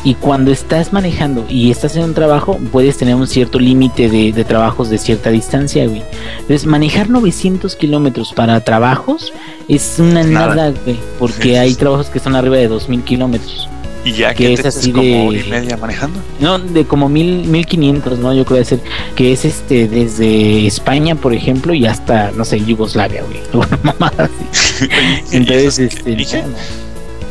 Y 0.03 0.13
cuando 0.13 0.51
estás 0.51 0.93
manejando 0.93 1.43
y 1.49 1.71
estás 1.71 1.95
en 1.95 2.03
un 2.03 2.13
trabajo, 2.13 2.59
puedes 2.71 2.97
tener 2.97 3.15
un 3.15 3.25
cierto 3.25 3.57
límite 3.57 4.09
de, 4.09 4.31
de, 4.31 4.43
trabajos 4.43 4.91
de 4.91 4.99
cierta 4.99 5.31
distancia, 5.31 5.87
güey. 5.87 6.03
Entonces, 6.33 6.67
manejar 6.67 7.09
900 7.09 7.75
kilómetros 7.75 8.31
para 8.31 8.63
trabajos 8.63 9.33
es 9.67 9.97
una 9.97 10.21
nada, 10.21 10.71
güey, 10.85 10.99
porque 11.17 11.57
hay 11.57 11.73
trabajos 11.73 12.11
que 12.11 12.19
son 12.19 12.35
arriba 12.35 12.57
de 12.57 12.67
2000 12.67 13.01
kilómetros. 13.01 13.67
Y 14.07 14.13
ya 14.13 14.33
que, 14.33 14.53
es 14.53 14.65
así 14.65 14.93
como 14.93 15.03
de 15.03 15.27
hora 15.27 15.37
y 15.37 15.49
media 15.49 15.75
manejando. 15.75 16.19
No, 16.39 16.57
de 16.59 16.85
como 16.85 17.09
mil, 17.09 17.45
mil 17.45 17.65
quinientos, 17.65 18.17
¿no? 18.19 18.33
Yo 18.33 18.45
creo 18.45 18.63
que 18.63 18.79
que 19.15 19.33
es 19.33 19.43
este 19.43 19.89
desde 19.89 20.65
España, 20.65 21.15
por 21.15 21.33
ejemplo, 21.33 21.73
y 21.73 21.85
hasta, 21.85 22.31
no 22.31 22.45
sé, 22.45 22.63
Yugoslavia, 22.63 23.23
güey. 23.23 23.41
Una 23.53 23.79
mamada 23.83 24.29
así. 24.53 24.87
Entonces, 25.31 25.79
este. 25.79 26.11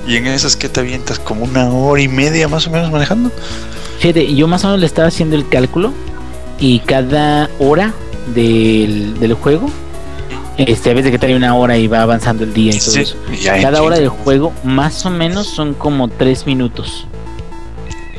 ¿Y 0.06 0.16
en 0.16 0.26
esas 0.26 0.54
que 0.54 0.68
te 0.68 0.80
avientas? 0.80 1.18
¿Como 1.18 1.44
una 1.44 1.70
hora 1.70 2.02
y 2.02 2.08
media 2.08 2.46
más 2.46 2.66
o 2.66 2.70
menos 2.70 2.90
manejando? 2.90 3.32
Fíjate, 4.00 4.34
yo 4.34 4.46
más 4.46 4.62
o 4.64 4.68
menos 4.68 4.80
le 4.80 4.86
estaba 4.86 5.08
haciendo 5.08 5.34
el 5.34 5.48
cálculo 5.48 5.94
y 6.60 6.80
cada 6.80 7.48
hora 7.58 7.94
del, 8.34 9.18
del 9.18 9.32
juego, 9.32 9.70
este, 10.58 10.90
a 10.90 10.94
veces 10.94 11.10
que 11.10 11.18
trae 11.18 11.36
una 11.36 11.54
hora 11.54 11.76
y 11.76 11.86
va 11.86 12.02
avanzando 12.02 12.44
el 12.44 12.52
día 12.54 12.72
y 12.74 12.78
todo 12.78 12.90
Sí, 12.92 13.00
eso. 13.00 13.16
Cada 13.62 13.82
hora 13.82 13.96
del 13.98 14.08
juego 14.08 14.52
más 14.64 15.04
o 15.06 15.10
menos 15.10 15.46
son 15.46 15.74
como 15.74 16.08
tres 16.08 16.46
minutos. 16.46 17.06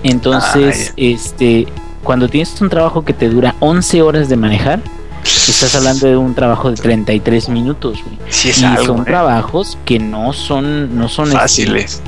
Entonces, 0.04 0.90
Ah, 0.90 0.94
este, 0.98 1.68
cuando 2.04 2.28
tienes 2.30 2.60
un 2.62 2.70
trabajo 2.70 3.04
que 3.04 3.14
te 3.14 3.30
dura 3.30 3.56
11 3.60 4.02
horas 4.02 4.30
de 4.30 4.38
manejar, 4.38 4.80
estás 5.24 5.74
hablando 5.76 6.08
de 6.08 6.16
un 6.18 6.36
trabajo 6.36 6.70
de 6.70 6.78
33 6.78 7.50
minutos, 7.50 8.00
güey. 8.04 8.18
Sí, 8.30 8.50
es 8.50 8.62
Y 8.62 8.66
algo, 8.66 8.86
son 8.86 9.02
¿eh? 9.02 9.06
trabajos 9.06 9.78
que 9.86 10.00
no 10.00 10.34
son, 10.34 10.98
no 10.98 11.10
son 11.10 11.28
este, 11.28 11.40
fáciles. 11.40 12.02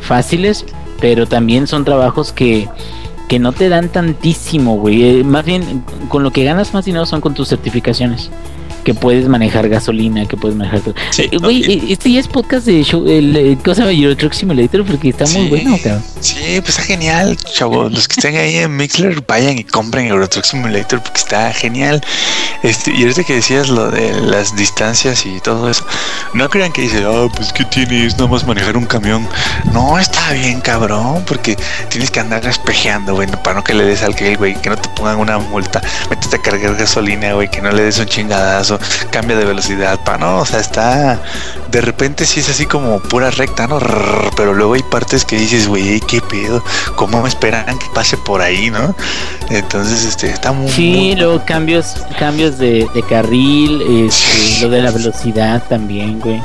fáciles, 0.00 0.64
pero 1.00 1.26
también 1.26 1.66
son 1.66 1.84
trabajos 1.84 2.32
que, 2.32 2.68
que 3.28 3.38
no 3.38 3.52
te 3.52 3.68
dan 3.68 3.90
tantísimo, 3.90 4.76
güey. 4.78 5.20
Eh, 5.20 5.24
más 5.24 5.44
bien, 5.44 5.84
con 6.08 6.22
lo 6.22 6.30
que 6.32 6.42
ganas 6.44 6.72
más 6.72 6.84
dinero 6.86 7.04
son 7.06 7.20
con 7.20 7.34
tus 7.34 7.48
certificaciones. 7.48 8.30
Que 8.86 8.94
puedes 8.94 9.26
manejar 9.26 9.68
gasolina, 9.68 10.26
que 10.28 10.36
puedes 10.36 10.56
manejar 10.56 10.78
todo. 10.78 10.94
Sí, 11.10 11.22
Eh, 11.32 11.38
Güey, 11.38 11.60
no, 11.62 11.66
eh, 11.72 11.82
este 11.88 12.12
ya 12.12 12.20
es 12.20 12.28
podcast 12.28 12.66
de 12.66 12.84
show, 12.84 13.04
el, 13.08 13.34
eh, 13.36 13.58
¿cómo 13.64 13.74
se 13.74 13.80
llama? 13.80 13.92
Euro 13.92 14.16
Truck 14.16 14.32
Simulator, 14.32 14.84
porque 14.84 15.08
está 15.08 15.26
muy 15.26 15.48
bueno, 15.48 15.76
cabrón. 15.82 16.04
Sí, 16.20 16.36
pues 16.60 16.68
está 16.68 16.82
genial, 16.82 17.36
chavos. 17.52 17.92
Los 17.92 18.06
que 18.06 18.12
estén 18.20 18.36
ahí 18.36 18.54
en 18.58 18.76
Mixler, 18.76 19.24
vayan 19.26 19.58
y 19.58 19.64
compren 19.64 20.06
Euro 20.06 20.28
Truck 20.28 20.44
Simulator 20.44 21.02
porque 21.02 21.18
está 21.18 21.52
genial. 21.52 22.00
Este, 22.62 22.92
y 22.92 23.02
ahorita 23.02 23.24
que 23.24 23.34
decías 23.34 23.68
lo 23.68 23.90
de 23.90 24.12
las 24.20 24.56
distancias 24.56 25.24
y 25.26 25.40
todo 25.40 25.70
eso, 25.70 25.84
no 26.34 26.48
crean 26.48 26.72
que 26.72 26.82
dice, 26.82 27.04
ah, 27.06 27.26
pues 27.34 27.52
que 27.52 27.64
tienes 27.64 28.14
nada 28.16 28.28
más 28.28 28.46
manejar 28.46 28.76
un 28.76 28.86
camión. 28.86 29.28
No, 29.72 29.98
está 29.98 30.32
bien, 30.32 30.60
cabrón, 30.60 31.22
porque 31.26 31.56
tienes 31.88 32.10
que 32.10 32.20
andar 32.20 32.44
espejeando, 32.46 33.14
güey, 33.14 33.28
para 33.28 33.56
no 33.56 33.64
que 33.64 33.74
le 33.74 33.84
des 33.84 34.02
al 34.02 34.14
que, 34.14 34.36
güey, 34.36 34.54
que 34.60 34.70
no 34.70 34.76
te 34.76 34.88
pongan 34.90 35.18
una 35.18 35.38
multa. 35.38 35.80
Métete 36.10 36.36
a 36.36 36.42
cargar 36.42 36.74
gasolina, 36.76 37.32
güey, 37.34 37.50
que 37.50 37.60
no 37.60 37.70
le 37.70 37.82
des 37.82 37.98
un 37.98 38.06
chingadazo, 38.06 38.78
cambia 39.10 39.36
de 39.36 39.44
velocidad, 39.44 39.98
para 40.04 40.18
no, 40.18 40.38
o 40.38 40.46
sea, 40.46 40.60
está. 40.60 41.20
De 41.70 41.80
repente 41.80 42.24
sí 42.26 42.40
es 42.40 42.48
así 42.48 42.66
como 42.66 43.00
pura 43.00 43.30
recta, 43.30 43.66
¿no? 43.66 43.78
Pero 44.36 44.54
luego 44.54 44.74
hay 44.74 44.82
partes 44.82 45.24
que 45.24 45.36
dices, 45.36 45.66
güey, 45.68 46.00
¿qué 46.00 46.20
pedo? 46.20 46.62
¿Cómo 46.94 47.22
me 47.22 47.28
esperan 47.28 47.78
que 47.78 47.86
pase 47.94 48.16
por 48.16 48.40
ahí, 48.40 48.70
no? 48.70 48.94
Entonces, 49.50 50.04
este, 50.04 50.30
está 50.30 50.52
muy. 50.52 50.70
Sí, 50.70 50.90
muy- 50.92 51.16
luego 51.16 51.42
cambios, 51.44 51.96
cambios 52.18 52.45
de, 52.52 52.86
de 52.94 53.02
carril, 53.02 53.82
este, 54.06 54.62
lo 54.62 54.70
de 54.70 54.82
la 54.82 54.90
velocidad 54.90 55.62
también, 55.68 56.20
güey. 56.20 56.40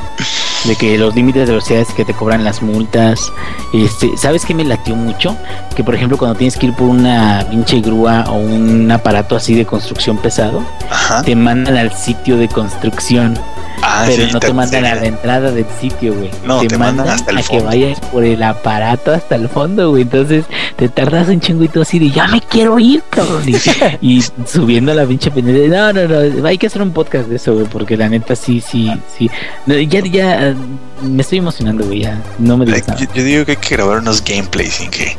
De 0.64 0.76
que 0.76 0.96
los 0.96 1.14
límites 1.16 1.46
de 1.46 1.52
velocidad 1.54 1.80
es 1.80 1.88
que 1.92 2.04
te 2.04 2.14
cobran 2.14 2.44
las 2.44 2.62
multas. 2.62 3.32
Este, 3.72 4.16
¿sabes 4.16 4.44
qué 4.44 4.54
me 4.54 4.64
latió 4.64 4.94
mucho? 4.94 5.36
Que 5.74 5.82
por 5.82 5.94
ejemplo 5.94 6.16
cuando 6.16 6.36
tienes 6.36 6.56
que 6.56 6.66
ir 6.66 6.74
por 6.74 6.88
una 6.88 7.44
pinche 7.50 7.80
grúa 7.80 8.26
o 8.28 8.34
un 8.34 8.88
aparato 8.92 9.34
así 9.34 9.54
de 9.54 9.66
construcción 9.66 10.18
pesado, 10.18 10.62
Ajá. 10.88 11.22
te 11.22 11.34
mandan 11.34 11.76
al 11.76 11.92
sitio 11.92 12.36
de 12.36 12.46
construcción, 12.48 13.36
Ah, 13.82 14.04
pero 14.06 14.26
sí, 14.26 14.32
no 14.32 14.38
te 14.40 14.52
mandan 14.52 14.84
a 14.84 14.94
la 14.94 15.06
entrada 15.06 15.50
del 15.50 15.66
sitio, 15.80 16.14
güey. 16.14 16.30
No, 16.44 16.60
te 16.60 16.78
mandan 16.78 17.08
hasta 17.08 17.32
el 17.32 17.38
a 17.38 17.42
que 17.42 17.48
fondo. 17.48 17.64
vayas 17.64 18.00
por 18.00 18.24
el 18.24 18.42
aparato 18.42 19.12
hasta 19.12 19.34
el 19.34 19.48
fondo, 19.48 19.90
güey. 19.90 20.02
Entonces 20.02 20.44
te 20.76 20.88
tardas 20.88 21.28
un 21.28 21.40
chinguito 21.40 21.82
así 21.82 21.98
de 21.98 22.10
ya 22.10 22.28
me 22.28 22.40
quiero 22.40 22.78
ir, 22.78 23.02
cabrón. 23.10 23.42
Y, 23.48 23.56
y 24.18 24.22
subiendo 24.46 24.94
la 24.94 25.04
pinche 25.04 25.30
pendiente. 25.30 25.68
No, 25.68 25.92
no, 25.92 26.06
no. 26.06 26.46
Hay 26.46 26.58
que 26.58 26.68
hacer 26.68 26.80
un 26.80 26.92
podcast 26.92 27.28
de 27.28 27.36
eso, 27.36 27.54
güey. 27.54 27.66
Porque 27.66 27.96
la 27.96 28.08
neta 28.08 28.36
sí, 28.36 28.60
sí, 28.60 28.90
sí. 29.18 29.28
No, 29.66 29.76
ya, 29.76 30.00
ya 30.00 30.54
me 31.02 31.22
estoy 31.22 31.38
emocionando, 31.38 31.84
güey. 31.84 32.00
Ya 32.02 32.20
no 32.38 32.56
me 32.56 32.64
digas. 32.66 32.86
Yo, 32.98 33.06
yo 33.12 33.24
digo 33.24 33.44
que 33.44 33.52
hay 33.52 33.56
que 33.56 33.74
grabar 33.76 33.98
unos 33.98 34.22
gameplays 34.24 34.74
sin 34.74 34.90
que. 34.90 35.16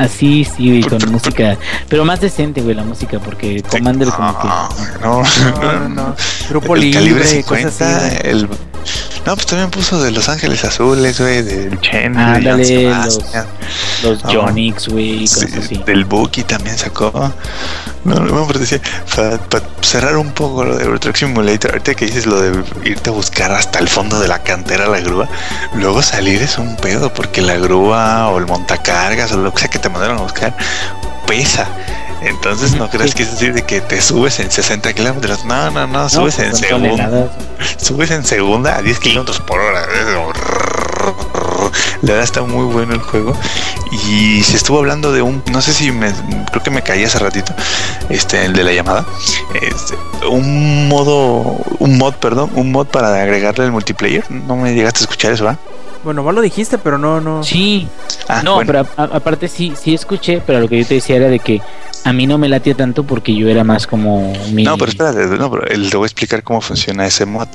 Así, 0.00 0.46
sí, 0.46 0.68
güey, 0.68 0.82
con 0.82 1.12
música. 1.12 1.58
Pero 1.88 2.06
más 2.06 2.22
decente, 2.22 2.62
güey, 2.62 2.74
la 2.74 2.84
música. 2.84 3.18
Porque 3.18 3.62
Commander 3.62 4.08
como 4.08 4.38
que. 4.40 4.48
No, 4.48 4.68
no, 5.02 5.22
No, 5.60 5.72
no, 5.80 5.88
no. 5.90 6.16
Grupo 6.48 6.74
el 6.74 6.90
calibre 6.90 7.22
libre, 7.22 7.44
cosas 7.44 7.74
50, 7.74 7.96
así. 8.06 8.16
güey. 8.22 8.30
el 8.32 8.48
no, 9.26 9.34
pues 9.34 9.46
también 9.46 9.70
puso 9.70 10.02
de 10.02 10.10
Los 10.10 10.28
Ángeles 10.28 10.64
Azules, 10.64 11.20
güey, 11.20 11.42
del 11.42 11.80
Chen, 11.80 12.12
de 12.14 12.18
Ándale, 12.20 12.84
Joan 12.88 13.04
los- 13.04 13.18
Los 14.02 14.24
Ah, 14.24 14.28
Jonix, 14.32 14.88
güey, 14.88 15.26
sí, 15.26 15.46
cosas 15.46 15.64
así. 15.64 15.82
del 15.86 16.04
Buki 16.04 16.42
también 16.44 16.76
sacó. 16.78 17.32
No, 18.04 18.14
no, 18.14 18.46
pero 18.46 18.58
decía, 18.58 18.80
para 19.14 19.38
cerrar 19.82 20.16
un 20.16 20.32
poco 20.32 20.64
lo 20.64 20.76
de 20.76 20.98
Truck 20.98 21.16
Simulator, 21.16 21.72
ahorita 21.72 21.94
que 21.94 22.06
dices 22.06 22.24
lo 22.26 22.40
de 22.40 22.62
irte 22.84 23.10
a 23.10 23.12
buscar 23.12 23.52
hasta 23.52 23.78
el 23.78 23.88
fondo 23.88 24.18
de 24.20 24.26
la 24.28 24.42
cantera 24.42 24.86
la 24.86 25.00
grúa, 25.00 25.28
luego 25.74 26.00
salir 26.02 26.40
es 26.40 26.56
un 26.56 26.76
pedo, 26.76 27.12
porque 27.12 27.42
la 27.42 27.56
grúa 27.56 28.28
o 28.30 28.38
el 28.38 28.46
montacargas 28.46 29.32
o 29.32 29.36
lo 29.36 29.52
que 29.52 29.60
sea 29.60 29.68
que 29.68 29.78
te 29.78 29.90
mandaron 29.90 30.16
a 30.18 30.22
buscar, 30.22 30.56
pesa. 31.26 31.68
Entonces 32.22 32.74
no 32.74 32.88
sí. 32.92 33.12
que 33.12 33.22
es 33.22 33.32
decir 33.32 33.54
de 33.54 33.62
que 33.62 33.80
te 33.80 34.00
subes 34.00 34.40
en 34.40 34.50
60 34.50 34.92
kilómetros. 34.92 35.44
No, 35.44 35.70
no, 35.70 35.86
no, 35.86 36.08
subes 36.08 36.36
pues 36.36 36.48
en 36.48 36.56
segunda. 36.56 37.30
Subes 37.76 38.10
en 38.10 38.24
segunda 38.24 38.76
a 38.76 38.82
10 38.82 38.98
kilómetros 38.98 39.40
por 39.40 39.60
hora. 39.60 39.86
La 42.02 42.12
verdad 42.12 42.24
está 42.24 42.42
muy 42.42 42.64
bueno 42.72 42.94
el 42.94 43.00
juego. 43.00 43.34
Y 44.08 44.42
se 44.42 44.56
estuvo 44.56 44.78
hablando 44.78 45.12
de 45.12 45.22
un, 45.22 45.42
no 45.50 45.60
sé 45.60 45.72
si 45.72 45.90
me, 45.90 46.12
creo 46.50 46.62
que 46.62 46.70
me 46.70 46.82
caí 46.82 47.04
hace 47.04 47.18
ratito, 47.18 47.52
este, 48.08 48.44
el 48.44 48.52
de 48.52 48.64
la 48.64 48.72
llamada. 48.72 49.04
Este, 49.60 49.94
un 50.28 50.88
modo, 50.88 51.58
un 51.78 51.98
mod, 51.98 52.14
perdón, 52.14 52.50
un 52.54 52.70
mod 52.70 52.86
para 52.86 53.20
agregarle 53.20 53.64
el 53.64 53.72
multiplayer. 53.72 54.30
No 54.30 54.56
me 54.56 54.74
llegaste 54.74 55.00
a 55.00 55.02
escuchar 55.02 55.32
eso, 55.32 55.44
¿va? 55.44 55.58
Bueno, 56.02 56.22
vos 56.22 56.34
lo 56.34 56.40
dijiste, 56.40 56.78
pero 56.78 56.96
no, 56.98 57.20
no. 57.20 57.42
Sí, 57.44 57.86
Ah, 58.28 58.42
no, 58.42 58.54
bueno. 58.56 58.66
pero 58.72 58.88
a- 58.96 59.02
a- 59.02 59.16
aparte 59.16 59.48
sí, 59.48 59.74
sí 59.80 59.92
escuché, 59.94 60.42
pero 60.46 60.60
lo 60.60 60.68
que 60.68 60.78
yo 60.80 60.86
te 60.86 60.94
decía 60.94 61.16
era 61.16 61.28
de 61.28 61.38
que 61.40 61.60
a 62.04 62.12
mí 62.12 62.26
no 62.26 62.38
me 62.38 62.48
latía 62.48 62.74
tanto 62.74 63.04
porque 63.04 63.34
yo 63.34 63.48
era 63.48 63.64
más 63.64 63.86
como 63.86 64.32
mi... 64.52 64.62
No, 64.64 64.78
pero 64.78 64.90
espérate, 64.90 65.26
no, 65.36 65.50
pero 65.50 65.66
el- 65.66 65.90
te 65.90 65.96
voy 65.96 66.04
a 66.04 66.06
explicar 66.06 66.42
cómo 66.42 66.60
funciona 66.62 67.04
ese 67.06 67.26
mod. 67.26 67.48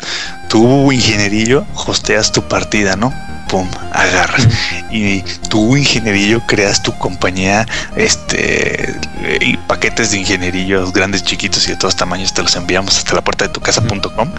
Tú, 0.50 0.92
ingenierillo, 0.92 1.66
hosteas 1.88 2.32
tu 2.32 2.44
partida, 2.44 2.96
¿no? 2.96 3.12
Pum, 3.50 3.68
agarras. 3.92 4.48
Y 4.92 5.22
tú, 5.50 5.78
ingenierillo, 5.78 6.42
creas 6.48 6.82
tu 6.82 6.98
compañía, 6.98 7.66
este, 7.96 8.96
y 9.42 9.58
paquetes 9.58 10.12
de 10.12 10.20
ingenierillos 10.20 10.94
grandes, 10.94 11.24
chiquitos 11.24 11.68
y 11.68 11.72
de 11.72 11.78
todos 11.78 11.96
tamaños, 11.96 12.34
te 12.34 12.42
los 12.42 12.56
enviamos 12.56 12.98
hasta 12.98 13.16
la 13.16 13.24
puerta 13.24 13.46
de 13.46 13.54
tu 13.54 13.62
casa.com, 13.62 14.32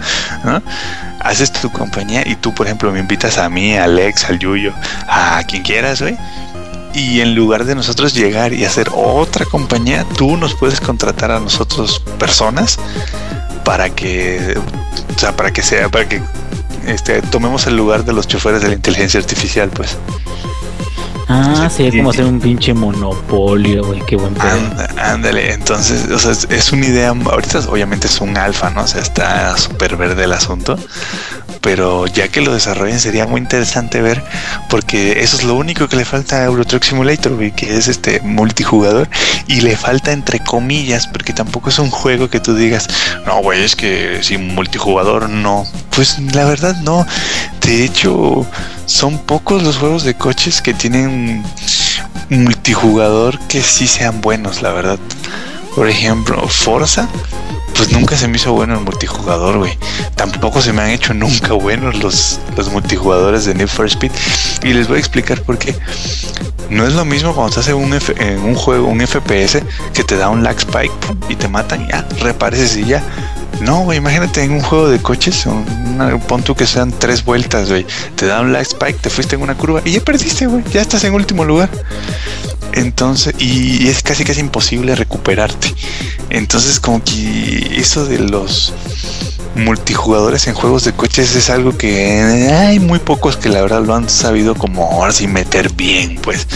¿no? 0.43 0.61
Haces 1.19 1.51
tu 1.51 1.71
compañía 1.71 2.23
y 2.25 2.35
tú, 2.35 2.53
por 2.53 2.67
ejemplo, 2.67 2.91
me 2.91 2.99
invitas 2.99 3.37
a 3.37 3.49
mí, 3.49 3.75
a 3.77 3.85
Alex, 3.85 4.25
al 4.25 4.39
Yuyo, 4.39 4.73
a 5.07 5.41
quien 5.47 5.63
quieras, 5.63 6.01
güey. 6.01 6.17
Y 6.93 7.21
en 7.21 7.35
lugar 7.35 7.65
de 7.65 7.75
nosotros 7.75 8.13
llegar 8.13 8.53
y 8.53 8.65
hacer 8.65 8.89
otra 8.93 9.45
compañía, 9.45 10.05
tú 10.17 10.35
nos 10.37 10.55
puedes 10.55 10.81
contratar 10.81 11.31
a 11.31 11.39
nosotros 11.39 12.01
personas 12.17 12.79
para 13.63 13.89
que, 13.89 14.57
o 15.15 15.19
sea, 15.19 15.35
para 15.35 15.51
que 15.51 15.61
sea, 15.61 15.89
para 15.89 16.07
que 16.07 16.21
este, 16.87 17.21
tomemos 17.21 17.67
el 17.67 17.77
lugar 17.77 18.05
de 18.05 18.13
los 18.13 18.27
choferes 18.27 18.61
de 18.61 18.69
la 18.69 18.73
inteligencia 18.73 19.19
artificial, 19.19 19.69
pues. 19.69 19.97
Ah, 21.29 21.67
Sí, 21.69 21.83
sería 21.83 21.99
como 21.99 22.11
hacer 22.11 22.25
un 22.25 22.39
pinche 22.39 22.73
monopolio, 22.73 23.83
güey, 23.85 24.01
qué 24.05 24.15
buen 24.15 24.33
pedo. 24.33 24.47
Ándale, 24.97 25.51
entonces, 25.53 26.09
o 26.09 26.19
sea, 26.19 26.31
es, 26.31 26.47
es 26.49 26.71
una 26.71 26.85
idea, 26.85 27.09
ahorita 27.09 27.59
obviamente 27.67 28.07
es 28.07 28.21
un 28.21 28.37
alfa, 28.37 28.69
¿no? 28.69 28.83
O 28.83 28.87
sea, 28.87 29.01
está 29.01 29.57
súper 29.57 29.97
verde 29.97 30.23
el 30.23 30.31
asunto, 30.31 30.79
pero 31.59 32.07
ya 32.07 32.29
que 32.29 32.39
lo 32.39 32.53
desarrollen 32.53 32.99
sería 32.99 33.27
muy 33.27 33.41
interesante 33.41 34.01
ver, 34.01 34.23
porque 34.69 35.21
eso 35.21 35.35
es 35.35 35.43
lo 35.43 35.55
único 35.55 35.89
que 35.89 35.97
le 35.97 36.05
falta 36.05 36.37
a 36.37 36.45
Euro 36.45 36.63
Truck 36.63 36.83
Simulator, 36.83 37.35
güey, 37.35 37.51
que 37.51 37.75
es 37.75 37.89
este 37.89 38.21
multijugador, 38.21 39.09
y 39.47 39.59
le 39.61 39.75
falta 39.75 40.13
entre 40.13 40.39
comillas, 40.39 41.07
porque 41.07 41.33
tampoco 41.33 41.69
es 41.69 41.79
un 41.79 41.89
juego 41.89 42.29
que 42.29 42.39
tú 42.39 42.55
digas, 42.55 42.87
no, 43.25 43.41
güey, 43.41 43.63
es 43.63 43.75
que 43.75 44.19
sin 44.23 44.55
multijugador 44.55 45.29
no. 45.29 45.65
Pues 45.89 46.19
la 46.33 46.45
verdad 46.45 46.75
no. 46.83 47.05
De 47.61 47.83
hecho, 47.83 48.45
son 48.87 49.19
pocos 49.19 49.61
los 49.61 49.77
juegos 49.77 50.03
de 50.03 50.15
coches 50.15 50.61
que 50.61 50.73
tienen 50.73 51.43
multijugador 52.29 53.37
que 53.41 53.61
sí 53.61 53.85
sean 53.85 54.21
buenos, 54.21 54.61
la 54.61 54.71
verdad. 54.71 54.97
Por 55.75 55.87
ejemplo, 55.89 56.47
Forza, 56.47 57.07
pues 57.77 57.91
nunca 57.91 58.17
se 58.17 58.27
me 58.27 58.37
hizo 58.37 58.53
bueno 58.53 58.73
el 58.73 58.81
multijugador, 58.81 59.59
güey. 59.59 59.77
Tampoco 60.15 60.61
se 60.61 60.73
me 60.73 60.81
han 60.81 60.89
hecho 60.89 61.13
nunca 61.13 61.53
buenos 61.53 62.01
los, 62.01 62.39
los 62.55 62.71
multijugadores 62.71 63.45
de 63.45 63.53
Need 63.53 63.67
for 63.67 63.85
Speed. 63.85 64.11
Y 64.63 64.73
les 64.73 64.87
voy 64.87 64.97
a 64.97 64.99
explicar 64.99 65.41
por 65.43 65.59
qué. 65.59 65.75
No 66.69 66.85
es 66.85 66.93
lo 66.93 67.05
mismo 67.05 67.33
cuando 67.33 67.53
se 67.53 67.59
hace 67.61 67.73
un 67.73 67.93
en 67.93 68.39
un 68.39 68.55
juego, 68.55 68.87
un 68.87 68.99
FPS, 68.99 69.61
que 69.93 70.03
te 70.03 70.17
da 70.17 70.29
un 70.29 70.43
lag 70.43 70.57
spike 70.57 70.91
y 71.29 71.35
te 71.35 71.47
matan 71.47 71.85
y 71.85 71.89
ya, 71.89 72.05
reapareces 72.19 72.75
y 72.77 72.85
ya. 72.85 73.03
No, 73.61 73.81
güey, 73.81 73.99
imagínate 73.99 74.43
en 74.43 74.51
un 74.51 74.61
juego 74.61 74.89
de 74.89 74.99
coches, 74.99 75.45
una, 75.45 76.17
pon 76.19 76.43
tú 76.43 76.55
que 76.55 76.67
sean 76.67 76.91
tres 76.91 77.23
vueltas, 77.23 77.69
güey. 77.69 77.85
Te 78.15 78.25
da 78.25 78.41
un 78.41 78.53
lag 78.53 78.63
spike, 78.63 78.99
te 78.99 79.09
fuiste 79.09 79.35
en 79.35 79.41
una 79.41 79.55
curva 79.55 79.81
y 79.85 79.91
ya 79.91 80.01
perdiste, 80.01 80.47
güey. 80.47 80.63
Ya 80.71 80.81
estás 80.81 81.03
en 81.05 81.13
último 81.13 81.45
lugar. 81.45 81.69
Entonces, 82.77 83.33
y 83.39 83.87
es 83.87 84.03
casi 84.03 84.23
casi 84.23 84.39
imposible 84.39 84.95
recuperarte. 84.95 85.73
Entonces, 86.29 86.79
como 86.79 87.03
que 87.03 87.73
eso 87.77 88.05
de 88.05 88.19
los 88.19 88.71
multijugadores 89.55 90.47
en 90.47 90.53
juegos 90.53 90.83
de 90.83 90.93
coches 90.93 91.35
es 91.35 91.49
algo 91.49 91.75
que 91.75 92.21
hay 92.51 92.79
muy 92.79 92.99
pocos 92.99 93.37
que 93.37 93.49
la 93.49 93.61
verdad 93.61 93.83
lo 93.83 93.95
han 93.95 94.07
sabido 94.07 94.53
como 94.53 94.91
ahora 94.91 95.11
sí 95.11 95.27
meter 95.27 95.73
bien, 95.73 96.19
pues. 96.21 96.47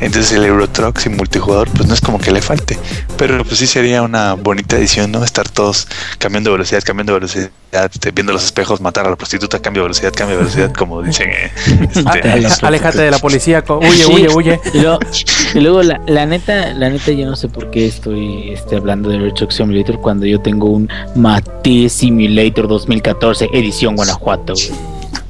Entonces 0.00 0.32
el 0.32 0.44
Euro 0.44 0.68
Truck 0.68 0.98
sin 0.98 1.16
multijugador, 1.16 1.70
pues 1.70 1.86
no 1.86 1.94
es 1.94 2.00
como 2.00 2.18
que 2.18 2.32
le 2.32 2.42
falte. 2.42 2.78
Pero 3.16 3.44
pues 3.44 3.58
sí 3.58 3.66
sería 3.66 4.02
una 4.02 4.34
bonita 4.34 4.76
edición, 4.76 5.12
¿no? 5.12 5.24
Estar 5.24 5.48
todos 5.48 5.86
cambiando 6.18 6.52
velocidad, 6.52 6.82
cambiando 6.84 7.14
velocidad, 7.14 7.50
este, 7.72 8.10
viendo 8.12 8.32
los 8.32 8.44
espejos, 8.44 8.80
matar 8.80 9.06
a 9.06 9.10
la 9.10 9.16
prostituta, 9.16 9.58
cambio 9.60 9.82
de 9.82 9.88
velocidad, 9.88 10.12
cambio 10.14 10.36
de 10.36 10.42
velocidad, 10.44 10.72
como 10.72 11.02
dicen. 11.02 11.28
eh, 11.30 11.50
este, 11.82 12.02
Ah, 12.06 12.66
Aléjate 12.68 13.02
de 13.02 13.10
la 13.10 13.18
policía. 13.18 13.62
Huye, 13.68 13.90
Sí. 14.04 14.12
huye, 14.12 14.28
huye. 14.34 14.60
Y 14.74 14.78
luego, 14.80 14.98
y 15.54 15.60
luego 15.60 15.82
la, 15.82 16.00
la 16.06 16.26
neta, 16.26 16.72
la 16.74 16.88
neta, 16.90 17.10
yo 17.12 17.26
no 17.26 17.36
sé 17.36 17.48
por 17.48 17.70
qué 17.70 17.86
estoy 17.86 18.50
este, 18.52 18.76
hablando 18.76 19.10
de 19.10 19.30
Truck 19.32 19.50
Simulator 19.50 20.00
cuando 20.00 20.24
yo 20.26 20.40
tengo 20.40 20.66
un 20.70 20.88
Mate 21.14 21.88
Simulator 21.88 22.68
2014 22.68 23.48
edición 23.52 23.96
Guanajuato, 23.96 24.54
güey. 24.54 24.70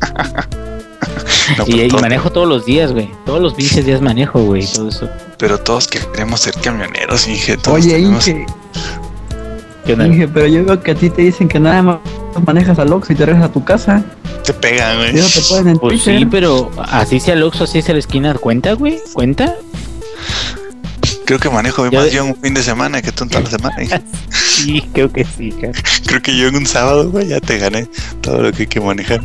no, 1.58 1.64
Y, 1.66 1.88
manejo 2.00 2.30
todos 2.30 2.48
los 2.48 2.64
días, 2.64 2.92
güey. 2.92 3.10
Todos 3.26 3.40
los 3.40 3.54
pinches 3.54 3.84
días 3.84 4.00
manejo, 4.00 4.40
güey. 4.44 4.66
Todo 4.66 4.88
eso. 4.88 5.08
pero 5.38 5.58
todos 5.58 5.88
queremos 5.88 6.40
ser 6.40 6.54
camioneros, 6.54 7.26
Inge. 7.28 7.56
Todos 7.56 7.78
Oye, 7.84 7.92
tenemos- 7.94 8.28
Inge, 8.28 8.46
¿Qué 9.88 9.94
onda? 9.94 10.06
Inge, 10.06 10.28
pero 10.28 10.46
yo 10.46 10.62
veo 10.66 10.82
que 10.82 10.90
a 10.90 10.94
ti 10.94 11.08
te 11.08 11.22
dicen 11.22 11.48
que 11.48 11.58
nada 11.58 11.80
más 11.82 11.98
manejas 12.44 12.78
al 12.78 12.92
Ox 12.92 13.08
y 13.08 13.14
te 13.14 13.24
regresas 13.24 13.48
a 13.48 13.52
tu 13.54 13.64
casa. 13.64 14.04
te 14.44 14.52
pegan, 14.52 14.98
güey. 14.98 15.14
No 15.14 15.24
te 15.26 15.40
pueden 15.48 15.68
en 15.68 15.78
Pues 15.78 16.04
Twitter. 16.04 16.18
sí, 16.18 16.26
pero 16.26 16.70
así 16.76 17.18
sea 17.18 17.32
el 17.32 17.42
Oxxo, 17.42 17.64
así 17.64 17.80
sea 17.80 17.94
la 17.94 18.00
esquina, 18.00 18.34
¿cuenta, 18.34 18.74
güey? 18.74 18.98
¿Cuenta? 19.14 19.54
Creo 21.24 21.38
que 21.38 21.48
manejo 21.48 21.90
Ya 21.90 22.00
más 22.00 22.12
yo 22.12 22.22
en 22.24 22.28
un 22.32 22.36
fin 22.36 22.52
de 22.52 22.62
semana 22.62 23.00
que 23.00 23.12
tú 23.12 23.24
en 23.24 23.30
toda 23.30 23.44
la 23.44 23.50
semana. 23.50 23.76
Sí, 24.58 24.82
creo 24.92 25.10
que 25.10 25.24
sí, 25.24 25.52
cara. 25.52 25.72
Creo 26.04 26.20
que 26.20 26.36
yo 26.36 26.48
en 26.48 26.56
un 26.56 26.66
sábado, 26.66 27.08
güey, 27.10 27.28
ya 27.28 27.40
te 27.40 27.58
gané 27.58 27.86
todo 28.20 28.42
lo 28.42 28.52
que 28.52 28.62
hay 28.64 28.66
que 28.66 28.80
manejar. 28.80 29.20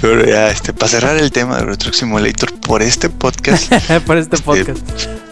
Pero 0.00 0.24
ya, 0.24 0.50
este, 0.50 0.72
para 0.72 0.88
cerrar 0.90 1.16
el 1.16 1.30
tema 1.30 1.58
de 1.58 1.64
Retro 1.64 1.92
Simulator 1.92 2.52
por 2.60 2.82
este 2.82 3.10
podcast, 3.10 3.72
Por 4.06 4.16
este 4.16 4.38
podcast. 4.38 4.80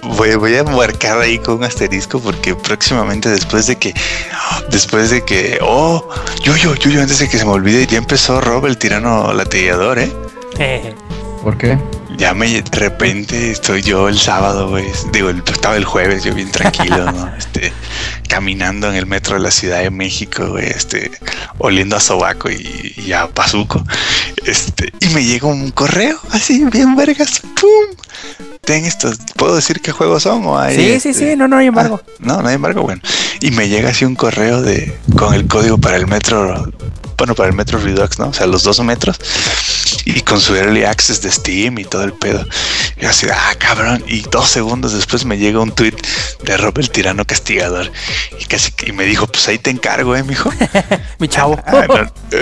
voy, 0.03 0.35
voy 0.35 0.57
a 0.57 0.65
marcar 0.65 1.19
ahí 1.21 1.39
con 1.39 1.57
un 1.57 1.65
asterisco 1.65 2.21
porque 2.21 2.55
próximamente 2.55 3.31
después 3.31 3.67
de 3.67 3.77
que, 3.77 3.95
después 4.71 5.11
de 5.11 5.25
que, 5.25 5.59
oh, 5.63 6.07
yo, 6.43 6.55
yo, 6.57 6.75
yo, 6.75 6.91
yo, 6.91 7.01
antes 7.01 7.19
de 7.19 7.29
que 7.29 7.39
se 7.39 7.45
me 7.45 7.53
olvide, 7.53 7.87
ya 7.87 7.99
empezó 7.99 8.41
Rob 8.41 8.67
el 8.67 8.77
tirano 8.77 9.33
latillador. 9.33 9.99
Eh, 9.99 10.95
¿Por 11.43 11.57
qué? 11.57 11.79
Ya 12.19 12.35
me, 12.35 12.49
de 12.63 12.65
repente 12.73 13.53
estoy 13.53 13.81
yo 13.83 14.09
el 14.09 14.19
sábado, 14.19 14.69
güey. 14.71 14.87
Digo, 15.13 15.31
el- 15.31 15.43
estaba 15.47 15.77
el 15.77 15.85
jueves, 15.85 16.25
yo 16.25 16.35
bien 16.35 16.51
tranquilo, 16.51 17.11
¿no? 17.13 17.33
Este, 17.39 17.73
caminando 18.29 18.89
en 18.91 18.97
el 18.97 19.07
metro 19.07 19.35
de 19.37 19.41
la 19.41 19.51
Ciudad 19.53 19.79
de 19.81 19.91
México, 19.91 20.49
güey, 20.49 20.67
este, 20.67 21.11
oliendo 21.59 21.97
a 21.97 22.01
sobaco 22.01 22.51
y, 22.51 22.93
y 22.97 23.13
a 23.13 23.29
pazuco. 23.29 23.85
Este, 24.45 24.93
y 25.01 25.09
me 25.11 25.25
llega 25.25 25.47
un 25.47 25.71
correo, 25.71 26.19
así, 26.33 26.65
bien 26.73 26.97
vergas, 26.97 27.41
¡pum! 27.41 27.97
Ten 28.63 28.85
estos, 28.85 29.17
¿puedo 29.37 29.55
decir 29.57 29.81
qué 29.81 29.93
juegos 29.93 30.25
son? 30.25 30.45
O 30.45 30.59
hay, 30.59 30.75
Sí, 30.77 31.01
sí, 31.01 31.09
este, 31.11 31.15
sí, 31.31 31.37
no, 31.37 31.47
no 31.49 31.57
hay 31.57 31.69
embargo. 31.69 32.03
Ah, 32.05 32.11
no, 32.19 32.43
no 32.43 32.49
hay 32.49 32.57
embargo, 32.57 32.83
bueno. 32.83 33.01
Y 33.41 33.53
me 33.53 33.69
llega 33.69 33.91
así 33.91 34.05
un 34.05 34.17
correo 34.17 34.61
de 34.61 34.99
con 35.17 35.35
el 35.35 35.47
código 35.47 35.79
para 35.79 35.97
el 35.97 36.07
metro, 36.09 36.71
bueno, 37.19 37.35
para 37.35 37.49
el 37.49 37.55
metro 37.55 37.79
Redux, 37.79 38.19
¿no? 38.19 38.29
O 38.29 38.33
sea, 38.33 38.47
los 38.47 38.63
dos 38.63 38.81
metros. 38.81 39.19
Y 40.05 40.21
con 40.23 40.41
su 40.41 40.55
early 40.55 40.85
access 40.85 41.21
de 41.21 41.31
Steam 41.31 41.79
y 41.79 41.85
todo 41.85 42.05
el 42.05 42.13
pedo. 42.13 42.47
Y 43.01 43.05
así, 43.05 43.27
ah, 43.31 43.55
cabrón. 43.59 44.03
Y 44.07 44.23
dos 44.23 44.49
segundos 44.49 44.93
después 44.93 45.25
me 45.25 45.37
llega 45.37 45.61
un 45.61 45.73
tweet 45.73 45.97
de 46.45 46.57
Rob 46.57 46.79
el 46.79 46.91
tirano 46.91 47.25
castigador. 47.25 47.91
Y 48.41 48.45
casi 48.45 48.73
y 48.87 48.93
me 48.93 49.05
dijo, 49.05 49.27
pues 49.27 49.49
ahí 49.49 49.59
te 49.59 49.71
encargo, 49.71 50.17
eh, 50.17 50.23
mijo. 50.23 50.51
Mi 51.19 51.29
chavo. 51.29 51.59
Ah, 51.69 51.87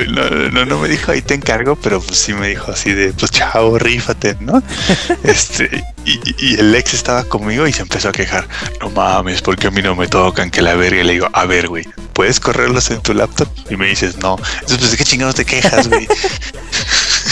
no, 0.08 0.30
no, 0.30 0.50
no, 0.50 0.64
no 0.64 0.78
me 0.78 0.88
dijo 0.88 1.12
ahí 1.12 1.22
te 1.22 1.34
encargo, 1.34 1.76
pero 1.76 2.00
pues 2.00 2.18
sí 2.18 2.32
me 2.32 2.48
dijo 2.48 2.70
así 2.70 2.92
de, 2.92 3.12
pues 3.12 3.30
chavo, 3.30 3.78
rífate, 3.78 4.36
¿no? 4.40 4.62
Este, 5.24 5.84
y, 6.06 6.20
y 6.38 6.54
el 6.54 6.74
ex 6.74 6.94
estaba 6.94 7.24
conmigo 7.24 7.66
y 7.66 7.72
se 7.72 7.82
empezó 7.82 8.08
a 8.08 8.12
quejar. 8.12 8.46
No 8.80 8.90
mames, 8.90 9.42
porque 9.42 9.66
a 9.66 9.70
mí 9.70 9.82
no 9.82 9.94
me 9.96 10.06
tocan 10.06 10.50
que 10.50 10.62
la 10.62 10.74
verga. 10.74 11.00
Y 11.00 11.04
le 11.04 11.12
digo, 11.14 11.28
a 11.32 11.44
ver, 11.46 11.68
güey, 11.68 11.84
¿puedes 12.12 12.40
correrlos 12.40 12.90
en 12.90 13.00
tu 13.00 13.12
laptop? 13.14 13.48
Y 13.70 13.76
me 13.76 13.86
dices, 13.88 14.16
no. 14.18 14.36
Entonces, 14.60 14.78
pues, 14.78 14.90
¿de 14.92 14.96
qué 14.96 15.04
chingados 15.04 15.34
te 15.34 15.44
quejas, 15.44 15.88
güey? 15.88 16.06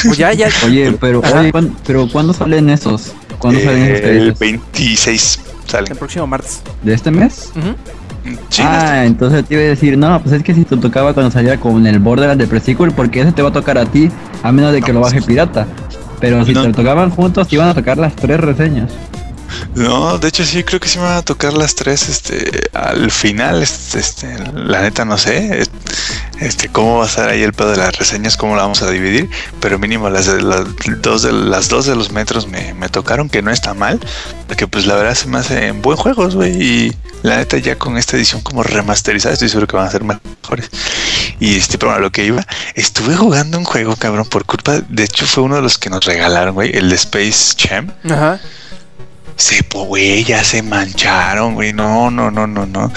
Pues 0.05 0.18
ya, 0.18 0.35
ya. 0.35 0.49
Oye, 0.66 0.93
pero, 1.01 1.20
oye, 1.20 1.51
¿cuándo, 1.51 1.75
pero 1.87 2.07
¿cuándo 2.11 2.35
salen 2.35 2.68
esos? 2.68 3.12
¿Cuándo 3.39 3.59
salen 3.61 3.85
esos 3.85 3.95
Eh, 3.95 4.11
el 4.11 4.35
créditos? 4.35 4.39
26 4.39 5.41
salen. 5.66 5.93
El 5.93 5.97
próximo 5.99 6.27
martes. 6.27 6.61
¿De 6.83 6.93
este 6.93 7.11
mes? 7.11 7.51
Sí, 8.51 8.62
ah, 8.62 9.05
entonces 9.07 9.47
te 9.47 9.55
iba 9.55 9.62
a 9.62 9.66
decir, 9.66 9.97
no, 9.97 10.20
pues 10.22 10.35
es 10.35 10.43
que 10.43 10.55
si 10.55 10.64
te 10.64 10.77
tocaba 10.77 11.14
cuando 11.14 11.31
salía 11.31 11.59
con 11.59 11.87
el 11.87 11.99
Borderlands 12.01 12.39
de 12.39 12.47
Pre-Sequel, 12.47 12.93
porque 12.93 13.20
ese 13.20 13.33
te 13.33 13.41
va 13.41 13.49
a 13.49 13.53
tocar 13.53 13.79
a 13.79 13.87
ti, 13.87 14.11
a 14.43 14.53
menos 14.53 14.72
de 14.72 14.83
que 14.83 14.93
lo 14.93 15.01
baje 15.01 15.22
pirata. 15.22 15.66
Pero 16.25 16.43
si 16.47 16.55
No. 16.55 16.62
te 16.62 16.72
tocaban 16.72 17.11
juntos, 17.11 17.47
te 17.49 17.57
iban 17.57 17.68
a 17.68 17.75
tocar 17.75 17.99
las 17.99 18.16
tres 18.16 18.41
reseñas. 18.41 18.91
No, 19.75 20.19
de 20.19 20.29
hecho 20.29 20.45
sí, 20.45 20.63
creo 20.65 20.81
que 20.81 20.89
sí 20.89 20.99
me 20.99 21.05
van 21.05 21.17
a 21.17 21.23
tocar 21.23 21.53
las 21.53 21.75
tres, 21.75 22.09
este, 22.09 22.69
al 22.73 23.11
final, 23.11 23.63
este, 23.63 23.99
este, 23.99 24.37
la 24.55 24.83
neta 24.83 25.05
no 25.05 25.19
sé, 25.19 25.61
es- 25.63 25.71
este, 26.41 26.69
cómo 26.69 26.99
va 26.99 27.05
a 27.05 27.09
estar 27.09 27.29
ahí 27.29 27.43
el 27.43 27.53
pedo 27.53 27.71
de 27.71 27.77
las 27.77 27.97
reseñas, 27.97 28.37
cómo 28.37 28.57
la 28.57 28.63
vamos 28.63 28.83
a 28.83 28.91
dividir, 28.91 29.31
pero 29.61 29.79
mínimo 29.79 30.11
las, 30.11 30.27
las 30.27 30.65
dos 31.01 31.23
de 31.23 31.33
las 31.33 31.69
dos 31.69 31.87
de 31.87 31.95
los 31.97 32.11
metros 32.13 32.47
me, 32.49 32.75
me 32.75 32.89
tocaron, 32.89 33.29
que 33.29 33.41
no 33.43 33.51
está 33.51 33.75
mal, 33.75 34.01
porque 34.47 34.67
pues 34.67 34.87
la 34.87 34.95
verdad 34.97 35.15
se 35.15 35.27
me 35.29 35.39
hacen 35.39 35.81
buen 35.83 35.97
juegos, 35.97 36.35
güey, 36.35 36.53
y 36.61 36.97
la 37.23 37.37
neta 37.37 37.57
ya 37.59 37.77
con 37.77 37.97
esta 37.97 38.17
edición 38.17 38.41
como 38.43 38.63
remasterizada 38.63 39.33
estoy 39.35 39.49
seguro 39.49 39.67
que 39.67 39.77
van 39.77 39.87
a 39.87 39.91
ser 39.91 40.05
mejores. 40.05 40.69
Y 41.41 41.57
este, 41.57 41.79
pero 41.79 41.99
lo 41.99 42.11
que 42.13 42.25
iba, 42.27 42.45
estuve 42.75 43.17
jugando 43.17 43.59
un 43.59 43.65
juego, 43.65 43.97
cabrón, 43.97 44.27
por 44.29 44.45
culpa, 44.45 44.81
de 44.89 45.05
hecho 45.05 45.27
fue 45.27 45.45
uno 45.45 45.57
de 45.57 45.63
los 45.63 45.79
que 45.79 45.89
nos 45.91 46.05
regalaron, 46.05 46.55
güey, 46.55 46.77
el 46.77 46.93
Space 46.93 47.55
Jam. 47.59 47.91
Ajá. 48.11 48.41
Po, 49.68 49.85
güey, 49.85 50.24
ya 50.24 50.45
se 50.45 50.62
mancharon, 50.62 51.55
güey. 51.55 51.72
No, 51.72 52.11
no, 52.11 52.30
no, 52.30 52.47
no, 52.47 52.66
no. 52.66 52.93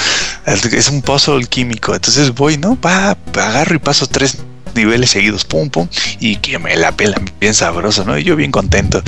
Es 0.45 0.87
un 0.89 1.01
puzzle 1.01 1.45
químico. 1.47 1.93
Entonces 1.93 2.33
voy, 2.33 2.57
¿no? 2.57 2.75
Pa, 2.75 3.17
agarro 3.33 3.75
y 3.75 3.79
paso 3.79 4.07
tres 4.07 4.37
niveles 4.75 5.09
seguidos, 5.09 5.43
pum, 5.43 5.69
pum, 5.69 5.87
y 6.19 6.37
que 6.37 6.59
me 6.59 6.75
la 6.75 6.91
pelan 6.91 7.25
bien 7.41 7.53
sabroso, 7.53 8.05
¿no? 8.05 8.17
Y 8.17 8.23
yo 8.23 8.35
bien 8.35 8.51
contento. 8.51 9.01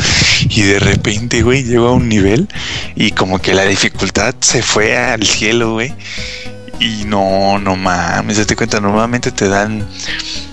Y 0.50 0.64
de 0.64 0.80
repente, 0.80 1.44
güey, 1.44 1.64
llego 1.64 1.88
a 1.88 1.92
un 1.94 2.10
nivel 2.10 2.50
y 2.96 3.12
como 3.12 3.40
que 3.40 3.54
la 3.54 3.66
dificultad 3.66 4.36
se 4.40 4.62
fue 4.62 4.98
al 4.98 5.26
cielo, 5.26 5.74
güey. 5.74 5.94
Y 6.80 7.04
no, 7.06 7.60
no 7.60 7.76
mames, 7.76 8.38
date 8.38 8.56
cuenta, 8.56 8.80
normalmente 8.80 9.32
te 9.32 9.50
dan 9.50 9.86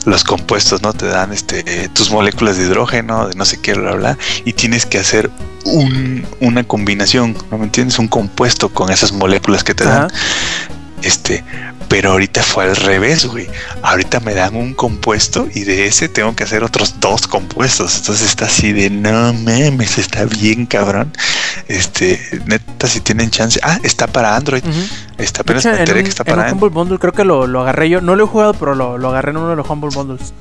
los 0.06 0.24
compuestos, 0.24 0.82
¿no? 0.82 0.92
Te 0.92 1.06
dan 1.06 1.32
este 1.32 1.88
tus 1.90 2.10
moléculas 2.10 2.56
de 2.56 2.64
hidrógeno, 2.64 3.28
de 3.28 3.34
no 3.36 3.44
sé 3.44 3.60
qué, 3.60 3.74
bla, 3.74 3.94
bla, 3.94 4.18
y 4.44 4.52
tienes 4.52 4.86
que 4.86 4.98
hacer 4.98 5.30
un, 5.64 6.26
una 6.40 6.64
combinación, 6.64 7.36
¿no 7.50 7.58
me 7.58 7.64
entiendes? 7.64 7.98
Un 7.98 8.08
compuesto 8.08 8.68
con 8.68 8.90
esas 8.90 9.12
moléculas 9.12 9.62
que 9.62 9.74
te 9.74 9.84
dan. 9.84 10.08
Este, 11.02 11.44
pero 11.88 12.12
ahorita 12.12 12.42
fue 12.42 12.64
al 12.64 12.76
revés, 12.76 13.26
güey. 13.26 13.48
Ahorita 13.82 14.20
me 14.20 14.34
dan 14.34 14.56
un 14.56 14.74
compuesto 14.74 15.48
y 15.54 15.64
de 15.64 15.86
ese 15.86 16.08
tengo 16.08 16.34
que 16.34 16.44
hacer 16.44 16.64
otros 16.64 17.00
dos 17.00 17.26
compuestos. 17.26 17.96
Entonces 17.98 18.28
está 18.28 18.46
así 18.46 18.72
de 18.72 18.90
no 18.90 19.32
memes, 19.32 19.98
está 19.98 20.24
bien 20.24 20.66
cabrón. 20.66 21.12
Este, 21.68 22.20
neta, 22.46 22.86
si 22.86 23.00
tienen 23.00 23.30
chance. 23.30 23.60
Ah, 23.62 23.78
está 23.82 24.06
para 24.06 24.36
Android. 24.36 24.62
Está 25.18 25.42
apenas 25.42 25.64
hecho, 25.64 25.70
me 25.70 25.76
en 25.76 25.80
enteré 25.80 26.00
un, 26.00 26.04
que 26.04 26.10
está 26.10 26.24
en 26.26 26.36
para 26.36 26.52
Humble 26.52 26.70
Bundle 26.70 26.98
creo 26.98 27.12
que 27.12 27.24
lo, 27.24 27.46
lo 27.46 27.60
agarré 27.60 27.88
yo. 27.88 28.00
No 28.00 28.16
lo 28.16 28.24
he 28.24 28.26
jugado, 28.26 28.54
pero 28.54 28.74
lo, 28.74 28.98
lo 28.98 29.08
agarré 29.08 29.30
en 29.30 29.38
uno 29.38 29.50
de 29.50 29.56
los 29.56 29.68
Humble 29.68 29.90
Bundles. 29.94 30.32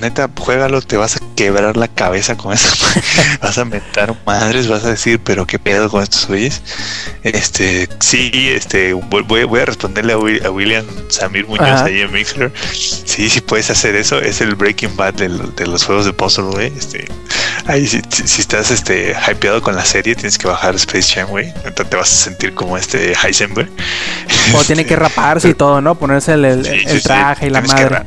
Neta, 0.00 0.28
juégalo, 0.38 0.82
te 0.82 0.96
vas 0.96 1.16
a 1.16 1.20
quebrar 1.36 1.76
la 1.76 1.88
cabeza 1.88 2.36
con 2.36 2.52
eso. 2.52 2.68
vas 3.40 3.56
a 3.58 3.64
mentar 3.64 4.14
madres, 4.26 4.68
vas 4.68 4.84
a 4.84 4.90
decir, 4.90 5.18
pero 5.20 5.46
qué 5.46 5.58
pedo 5.58 5.88
con 5.88 6.02
estos 6.02 6.26
güeyes. 6.26 6.60
Este, 7.22 7.88
sí, 8.00 8.30
este, 8.54 8.92
voy, 8.92 9.22
voy 9.22 9.60
a 9.60 9.64
responderle 9.64 10.12
a, 10.12 10.18
Wi- 10.18 10.44
a 10.44 10.50
William 10.50 10.84
Samir 11.08 11.46
Muñoz 11.46 11.66
Ajá. 11.68 11.84
ahí 11.86 12.00
en 12.02 12.12
Mixler. 12.12 12.52
Sí, 12.72 13.30
sí 13.30 13.40
puedes 13.40 13.70
hacer 13.70 13.96
eso. 13.96 14.18
Es 14.20 14.40
el 14.40 14.54
Breaking 14.54 14.96
Bad 14.96 15.14
de, 15.14 15.28
lo- 15.30 15.48
de 15.48 15.66
los 15.66 15.84
juegos 15.84 16.04
de 16.04 16.12
puzzle, 16.12 16.44
güey. 16.44 16.72
Este, 16.76 17.08
ahí 17.66 17.86
si, 17.86 18.02
si- 18.10 18.40
estás 18.42 18.70
este 18.70 19.14
hypeado 19.28 19.62
con 19.62 19.74
la 19.76 19.84
serie, 19.84 20.14
tienes 20.14 20.36
que 20.38 20.46
bajar 20.46 20.74
Space 20.76 21.14
Jam, 21.14 21.28
güey. 21.30 21.48
Entonces 21.64 21.88
te 21.90 21.96
vas 21.96 22.12
a 22.12 22.14
sentir 22.16 22.54
como 22.54 22.76
este 22.76 23.14
Heisenberg. 23.14 23.70
O 24.54 24.62
tiene 24.64 24.84
que 24.84 24.94
raparse 24.96 25.48
y 25.48 25.54
todo, 25.54 25.80
¿no? 25.80 25.94
Ponerse 25.94 26.34
el, 26.34 26.44
el- 26.44 26.64
Sí, 26.66 26.70
el 26.72 26.86
sí, 26.90 26.96
sí. 26.98 27.02
traje 27.02 27.46
y 27.46 27.50
la 27.50 27.62
Tienes 27.62 27.80
madre. 27.82 28.06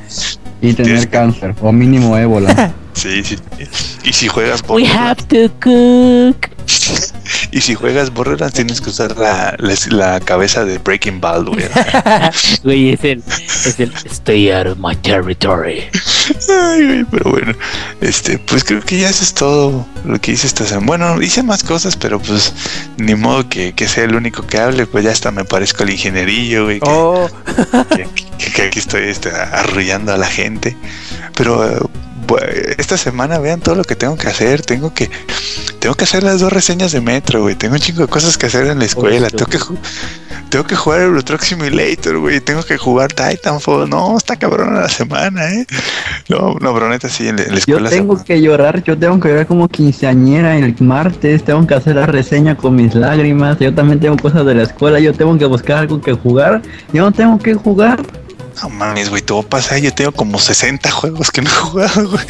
Y 0.62 0.74
tener 0.74 0.84
Tienes 0.86 1.06
que- 1.06 1.12
cáncer, 1.12 1.56
o 1.62 1.72
mínimo 1.72 2.18
ébola. 2.18 2.74
Sí, 2.94 3.24
sí. 3.24 3.38
Y 4.04 4.12
si 4.12 4.28
juegas 4.28 4.62
We 4.68 4.86
have 4.86 5.24
to 5.28 5.50
cook. 5.62 6.50
Y 7.52 7.62
si 7.62 7.74
juegas 7.76 8.14
Borderlands 8.14 8.54
tienes 8.56 8.80
que 8.82 8.90
usar 8.92 9.18
la, 9.18 9.56
la, 9.58 9.74
la 9.90 10.20
cabeza 10.20 10.66
de 10.66 10.78
Breaking 10.78 11.20
Bad, 11.20 11.46
güey. 11.46 11.66
Güey, 12.64 12.90
es 12.94 13.04
el, 13.04 13.24
es 13.66 13.80
el 13.80 13.92
Stay 14.06 14.52
out 14.52 14.68
of 14.68 14.78
my 14.80 14.96
territory. 14.96 15.84
Ay, 16.50 16.86
güey, 16.86 17.06
pero 17.10 17.30
bueno, 17.32 17.54
este, 18.02 18.38
pues 18.38 18.64
creo 18.64 18.82
que 18.82 19.00
ya 19.00 19.10
eso 19.10 19.24
es 19.24 19.34
todo 19.34 19.86
lo 20.06 20.20
que 20.22 20.34
hice 20.34 20.46
esta 20.48 20.66
semana. 20.66 20.86
Bueno, 20.86 21.22
hice 21.22 21.42
más 21.44 21.64
cosas, 21.64 21.96
pero 21.96 22.20
pues 22.20 22.54
ni 22.98 23.16
modo 23.16 23.48
que, 23.50 23.74
que 23.74 23.88
sea 23.88 24.04
el 24.04 24.16
único 24.16 24.46
que 24.46 24.60
hable, 24.60 24.86
pues 24.86 25.04
ya 25.06 25.12
hasta 25.12 25.32
me 25.32 25.44
parezco 25.46 25.84
al 25.84 25.90
ingenierillo, 25.90 26.66
güey, 26.66 26.80
que, 26.80 26.90
Oh, 26.90 27.30
que- 27.96 28.08
que- 28.38 28.52
que 28.52 28.62
aquí 28.64 28.80
estoy 28.80 29.04
este, 29.10 29.32
arrullando 29.32 30.14
a 30.14 30.18
la 30.18 30.28
gente. 30.28 30.78
Pero 31.36 31.90
esta 32.38 32.98
semana 32.98 33.40
vean 33.40 33.60
todo 33.60 33.76
lo 33.76 33.84
que 33.84 33.96
tengo 33.96 34.18
que 34.18 34.28
hacer. 34.28 34.62
Tengo 34.62 34.94
que 34.94 35.10
tengo 35.80 35.96
que 35.96 36.04
hacer 36.04 36.24
las 36.24 36.40
dos 36.42 36.52
reseñas 36.52 36.92
de 36.92 37.02
Metro, 37.02 37.42
güey. 37.42 37.56
Tengo 37.56 37.74
un 37.76 37.80
chingo 37.80 38.02
de 38.02 38.08
cosas 38.08 38.38
que 38.38 38.46
hacer 38.48 38.68
en 38.68 38.80
la 38.80 38.86
escuela. 38.86 39.28
Oye, 39.28 39.38
Tengo 39.38 39.50
que 39.50 39.60
ju- 39.60 39.78
tengo 40.50 40.66
que 40.66 40.76
jugar 40.76 41.02
Euro 41.02 41.24
Truck 41.24 41.42
Simulator, 41.42 42.18
güey. 42.18 42.42
Tengo 42.42 42.64
que 42.64 42.78
jugar 42.78 43.14
Titanfall. 43.14 43.88
No, 43.90 44.18
está 44.18 44.36
cabrón 44.36 44.74
la 44.76 44.90
semana, 44.90 45.48
eh. 45.54 45.66
No, 46.28 46.56
no, 46.60 46.74
pero 46.74 46.90
neta 46.90 47.08
sí 47.08 47.28
en 47.28 47.38
la, 47.38 47.44
en 47.44 47.50
la 47.50 47.54
Yo 47.56 47.60
escuela. 47.60 47.90
se- 47.90 47.96
tengo 47.98 48.24
que 48.24 48.42
llorar, 48.42 48.84
yo 48.84 48.98
tengo 48.98 49.20
que 49.20 49.30
llorar 49.30 49.48
como 49.48 49.68
quinceañera 49.70 50.58
el 50.58 50.76
martes, 50.80 51.44
tengo 51.44 51.66
que 51.68 51.76
hacer 51.76 51.96
la 51.96 52.06
reseña 52.08 52.56
con 52.58 52.76
mis 52.76 52.94
lágrimas, 52.96 53.58
yo 53.60 53.74
también 53.74 54.00
tengo 54.00 54.18
cosas 54.18 54.46
de 54.46 54.56
la 54.56 54.64
escuela, 54.64 55.00
yo 55.00 55.14
tengo 55.14 55.38
que 55.38 55.46
buscar 55.46 55.78
algo 55.80 56.02
que 56.02 56.14
jugar, 56.14 56.62
yo 56.94 57.04
no 57.04 57.12
tengo 57.12 57.38
que 57.40 57.54
jugar. 57.54 58.00
No 58.62 58.70
mames, 58.70 59.10
güey, 59.10 59.22
te 59.22 59.34
voy 59.34 59.44
a 59.46 59.50
pasar. 59.50 59.80
Yo 59.80 59.94
tengo 59.94 60.12
como 60.12 60.40
60 60.40 60.90
juegos 60.92 61.32
que 61.32 61.42
no 61.42 61.50
he 61.50 61.54
jugado, 61.54 62.10
güey. 62.10 62.26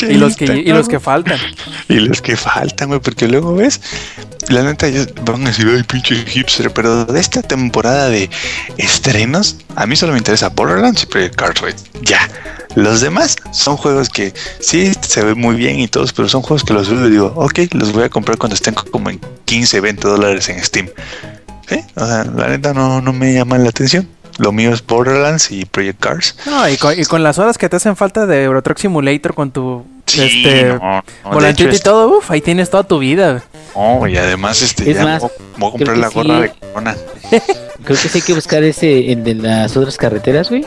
y 0.10 0.14
los 0.14 0.36
que 0.36 0.44
y 0.44 0.72
los 0.72 0.88
que 0.88 1.00
faltan. 1.00 1.38
Y 1.88 1.94
los 1.94 2.22
que 2.22 2.36
faltan, 2.36 2.88
güey, 2.88 3.00
porque 3.00 3.26
luego 3.26 3.54
ves, 3.54 3.80
la 4.48 4.62
neta, 4.62 4.86
ellos 4.86 5.08
van 5.24 5.44
a 5.44 5.48
decir, 5.48 5.68
ay, 5.74 5.82
pinche 5.82 6.16
hipster, 6.26 6.72
pero 6.72 7.04
de 7.04 7.20
esta 7.20 7.42
temporada 7.42 8.08
de 8.08 8.30
estrenos, 8.76 9.56
a 9.74 9.86
mí 9.86 9.96
solo 9.96 10.12
me 10.12 10.18
interesa 10.18 10.48
Borderlands 10.50 11.02
y 11.02 11.06
Project 11.06 11.36
Cartwright. 11.36 11.76
Ya. 12.02 12.28
Los 12.74 13.00
demás 13.00 13.36
son 13.52 13.76
juegos 13.76 14.08
que 14.08 14.34
sí 14.58 14.92
se 15.00 15.24
ven 15.24 15.38
muy 15.38 15.54
bien 15.54 15.78
y 15.78 15.86
todos, 15.86 16.12
pero 16.12 16.28
son 16.28 16.42
juegos 16.42 16.64
que 16.64 16.74
los 16.74 16.88
veo 16.88 17.06
y 17.06 17.10
digo, 17.10 17.32
ok, 17.36 17.60
los 17.72 17.92
voy 17.92 18.04
a 18.04 18.08
comprar 18.08 18.36
cuando 18.36 18.54
estén 18.56 18.74
como 18.74 19.10
en 19.10 19.20
15, 19.44 19.80
20 19.80 20.08
dólares 20.08 20.48
en 20.48 20.62
Steam. 20.62 20.88
Sí, 21.68 21.80
o 21.94 22.06
sea, 22.06 22.24
la 22.24 22.48
neta 22.48 22.74
no, 22.74 23.00
no 23.00 23.12
me 23.12 23.32
llaman 23.32 23.62
la 23.62 23.70
atención. 23.70 24.08
Lo 24.38 24.52
mío 24.52 24.72
es 24.72 24.84
Borderlands 24.84 25.50
y 25.50 25.64
Project 25.64 26.00
Cars. 26.00 26.36
No, 26.46 26.68
y 26.68 26.76
con, 26.76 26.98
y 26.98 27.04
con 27.04 27.22
las 27.22 27.38
horas 27.38 27.58
que 27.58 27.68
te 27.68 27.76
hacen 27.76 27.96
falta 27.96 28.26
de 28.26 28.44
Euro 28.44 28.62
Truck 28.62 28.78
Simulator 28.78 29.34
con 29.34 29.50
tu 29.50 29.84
Sí, 30.06 30.22
este 30.22 30.64
no, 30.74 31.02
volantito 31.24 31.70
hecho, 31.70 31.78
y 31.78 31.80
todo, 31.80 32.18
uf, 32.18 32.30
ahí 32.30 32.40
tienes 32.40 32.68
toda 32.70 32.84
tu 32.84 32.98
vida. 32.98 33.42
No, 33.74 34.06
y 34.06 34.16
además 34.16 34.60
este 34.60 34.90
Es 34.90 34.96
ya 34.98 35.04
más, 35.04 35.22
voy, 35.22 35.30
voy 35.56 35.68
a 35.68 35.72
comprar 35.72 35.96
la 35.96 36.08
gorra 36.08 36.36
sí. 36.36 36.42
de 36.42 36.50
corona. 36.50 36.96
Creo 37.84 37.98
que 38.00 38.08
sí 38.08 38.18
hay 38.18 38.22
que 38.22 38.34
buscar 38.34 38.62
ese, 38.62 39.12
el 39.12 39.24
de 39.24 39.34
las 39.34 39.76
otras 39.76 39.96
carreteras, 39.96 40.50
güey. 40.50 40.64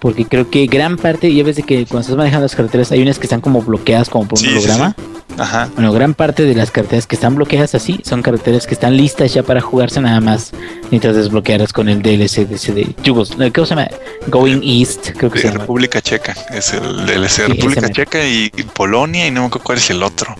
Porque 0.00 0.24
creo 0.26 0.50
que 0.50 0.66
gran 0.66 0.96
parte, 0.96 1.32
ya 1.34 1.42
ves 1.42 1.56
de 1.56 1.62
que 1.62 1.84
cuando 1.86 2.00
estás 2.00 2.16
manejando 2.16 2.44
las 2.44 2.54
carreteras 2.54 2.92
hay 2.92 3.02
unas 3.02 3.18
que 3.18 3.24
están 3.26 3.40
como 3.40 3.62
bloqueadas 3.62 4.08
como 4.10 4.26
por 4.28 4.38
un 4.38 4.44
Sí, 4.44 4.50
sí, 4.50 4.56
holograma. 4.56 4.94
Ajá. 5.38 5.68
Bueno, 5.74 5.92
gran 5.92 6.14
parte 6.14 6.44
de 6.44 6.54
las 6.54 6.70
carreteras 6.70 7.06
que 7.06 7.14
están 7.14 7.34
bloqueadas 7.34 7.74
así 7.74 8.00
son 8.04 8.22
carreteras 8.22 8.66
que 8.66 8.72
están 8.74 8.96
listas 8.96 9.34
ya 9.34 9.42
para 9.42 9.60
jugarse 9.60 10.00
nada 10.00 10.20
más. 10.20 10.52
Necesitas 10.84 11.16
desbloquearlas 11.16 11.72
con 11.72 11.88
el 11.88 12.00
DLC 12.00 12.46
de 12.46 12.56
de 12.74 12.94
Yugos. 13.02 13.32
¿Cómo 13.54 13.66
se 13.66 13.74
llama? 13.74 13.88
Going 14.28 14.60
East, 14.62 15.10
creo 15.16 15.30
que 15.30 15.38
se 15.40 15.48
De 15.48 15.52
llama. 15.52 15.64
República 15.64 16.00
Checa, 16.00 16.34
es 16.52 16.72
el 16.72 17.04
DLC 17.06 17.48
República. 17.48 17.88
Checa 17.90 18.24
y, 18.26 18.50
y 18.56 18.62
Polonia 18.62 19.26
y 19.26 19.30
no 19.30 19.40
me 19.42 19.46
acuerdo 19.48 19.64
cuál 19.64 19.78
es 19.78 19.90
el 19.90 20.02
otro. 20.02 20.34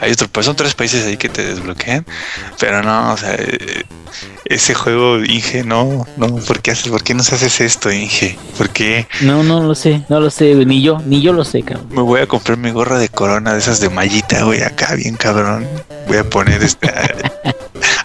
Hay 0.00 0.12
otro, 0.12 0.28
pues 0.28 0.46
son 0.46 0.56
tres 0.56 0.74
países 0.74 1.06
ahí 1.06 1.16
que 1.16 1.28
te 1.28 1.44
desbloquean, 1.44 2.04
pero 2.60 2.82
no, 2.82 3.12
o 3.14 3.16
sea, 3.16 3.34
eh, 3.34 3.82
ese 4.44 4.74
juego 4.74 5.18
Inge, 5.24 5.64
no, 5.64 6.06
no, 6.16 6.36
¿por 6.36 6.60
qué 6.62 6.70
haces, 6.70 6.88
por 6.88 7.02
qué 7.02 7.14
nos 7.14 7.32
haces 7.32 7.60
esto, 7.60 7.90
Inge? 7.90 8.38
¿Por 8.56 8.70
qué 8.70 8.77
No, 9.22 9.42
no 9.42 9.62
lo 9.62 9.74
sé, 9.74 10.02
no 10.08 10.20
lo 10.20 10.30
sé, 10.30 10.54
ni 10.66 10.82
yo, 10.82 11.00
ni 11.04 11.20
yo 11.20 11.32
lo 11.32 11.44
sé, 11.44 11.62
cabrón. 11.62 11.86
me 11.90 12.02
voy 12.02 12.20
a 12.20 12.26
comprar 12.26 12.56
mi 12.58 12.70
gorra 12.70 12.98
de 12.98 13.08
corona 13.08 13.52
de 13.52 13.58
esas 13.58 13.80
de 13.80 13.88
mallita, 13.90 14.42
güey, 14.44 14.62
acá 14.62 14.94
bien 14.94 15.16
cabrón? 15.16 15.66
Voy 16.06 16.16
a 16.18 16.24
poner 16.24 16.62
este 16.62 16.88
a- 16.88 17.54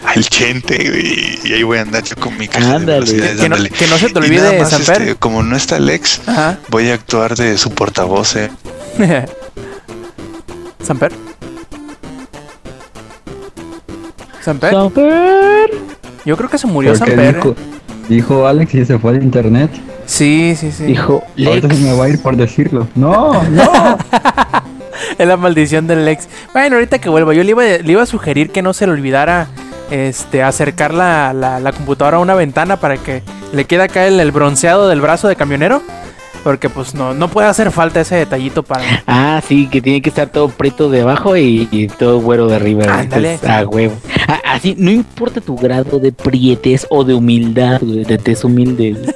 al 0.13 0.23
chente, 0.29 0.77
güey, 0.77 1.39
y 1.43 1.53
ahí 1.53 1.63
voy 1.63 1.77
a 1.77 1.81
andar 1.81 2.03
yo 2.03 2.15
con 2.17 2.37
mi 2.37 2.47
caja 2.47 2.75
Ándale. 2.75 3.05
Que 3.05 3.33
no, 3.35 3.43
ándale. 3.55 3.69
que 3.69 3.87
no 3.87 3.97
se 3.97 4.09
te 4.09 4.19
Y 4.25 4.29
nada 4.31 4.49
olvide, 4.49 4.59
más, 4.59 4.69
Samper. 4.69 5.01
este, 5.01 5.15
como 5.15 5.43
no 5.43 5.55
está 5.55 5.79
Lex, 5.79 6.21
Ajá. 6.27 6.57
voy 6.69 6.89
a 6.89 6.93
actuar 6.95 7.35
de 7.35 7.57
su 7.57 7.71
portavoz, 7.71 8.35
eh. 8.35 8.49
Samper. 10.83 11.11
Samper. 14.41 14.71
Super. 14.73 15.69
Yo 16.25 16.35
creo 16.37 16.49
que 16.49 16.57
se 16.57 16.67
murió 16.67 16.93
Porque 16.93 17.11
Samper. 17.11 17.53
Dijo, 18.09 18.45
Alex 18.47 18.73
y 18.75 18.85
se 18.85 18.97
fue 18.99 19.11
al 19.11 19.23
internet. 19.23 19.71
Sí, 20.05 20.53
sí, 20.57 20.71
sí. 20.71 20.83
Dijo 20.83 21.23
Ahorita 21.45 21.69
se 21.73 21.81
me 21.81 21.97
va 21.97 22.05
a 22.05 22.09
ir 22.09 22.21
por 22.21 22.35
decirlo. 22.35 22.87
No, 22.95 23.41
no. 23.43 23.97
Es 25.17 25.27
la 25.27 25.37
maldición 25.37 25.85
del 25.87 26.05
Lex. 26.05 26.27
Bueno, 26.53 26.75
ahorita 26.75 26.99
que 26.99 27.09
vuelva, 27.09 27.33
yo 27.33 27.43
le 27.43 27.49
iba, 27.51 27.63
le 27.63 27.91
iba 27.91 28.01
a 28.01 28.05
sugerir 28.05 28.51
que 28.51 28.61
no 28.61 28.73
se 28.73 28.85
le 28.87 28.93
olvidara 28.93 29.47
este, 29.91 30.41
acercar 30.43 30.93
la, 30.93 31.33
la- 31.33 31.59
la 31.59 31.71
computadora 31.71 32.17
a 32.17 32.19
una 32.19 32.33
ventana 32.35 32.77
para 32.77 32.97
que 32.97 33.21
le 33.51 33.65
quede 33.65 33.83
acá 33.83 34.05
el, 34.07 34.19
el 34.19 34.31
bronceado 34.31 34.87
del 34.89 35.01
brazo 35.01 35.27
de 35.27 35.35
camionero. 35.35 35.81
Porque 36.43 36.69
pues 36.69 36.93
no, 36.93 37.13
no 37.13 37.29
puede 37.29 37.47
hacer 37.47 37.71
falta 37.71 38.01
ese 38.01 38.15
detallito 38.15 38.63
para... 38.63 38.83
Ah, 39.07 39.41
sí, 39.47 39.67
que 39.67 39.81
tiene 39.81 40.01
que 40.01 40.09
estar 40.09 40.27
todo 40.27 40.49
preto 40.49 40.89
de 40.89 41.01
abajo 41.01 41.37
y, 41.37 41.69
y 41.71 41.87
todo 41.87 42.19
güero 42.19 42.47
de 42.47 42.55
arriba. 42.57 42.83
Ándale. 42.85 43.35
Entonces, 43.35 43.49
Ah, 43.49 43.65
huevo. 43.65 43.95
Ah, 44.27 44.41
así, 44.45 44.75
no 44.77 44.91
importa 44.91 45.39
tu 45.39 45.55
grado 45.55 45.99
de 45.99 46.11
prietez 46.11 46.85
o 46.89 47.03
de 47.03 47.13
humildad, 47.13 47.79
de 47.81 48.17
tez 48.17 48.43
humilde. 48.43 48.97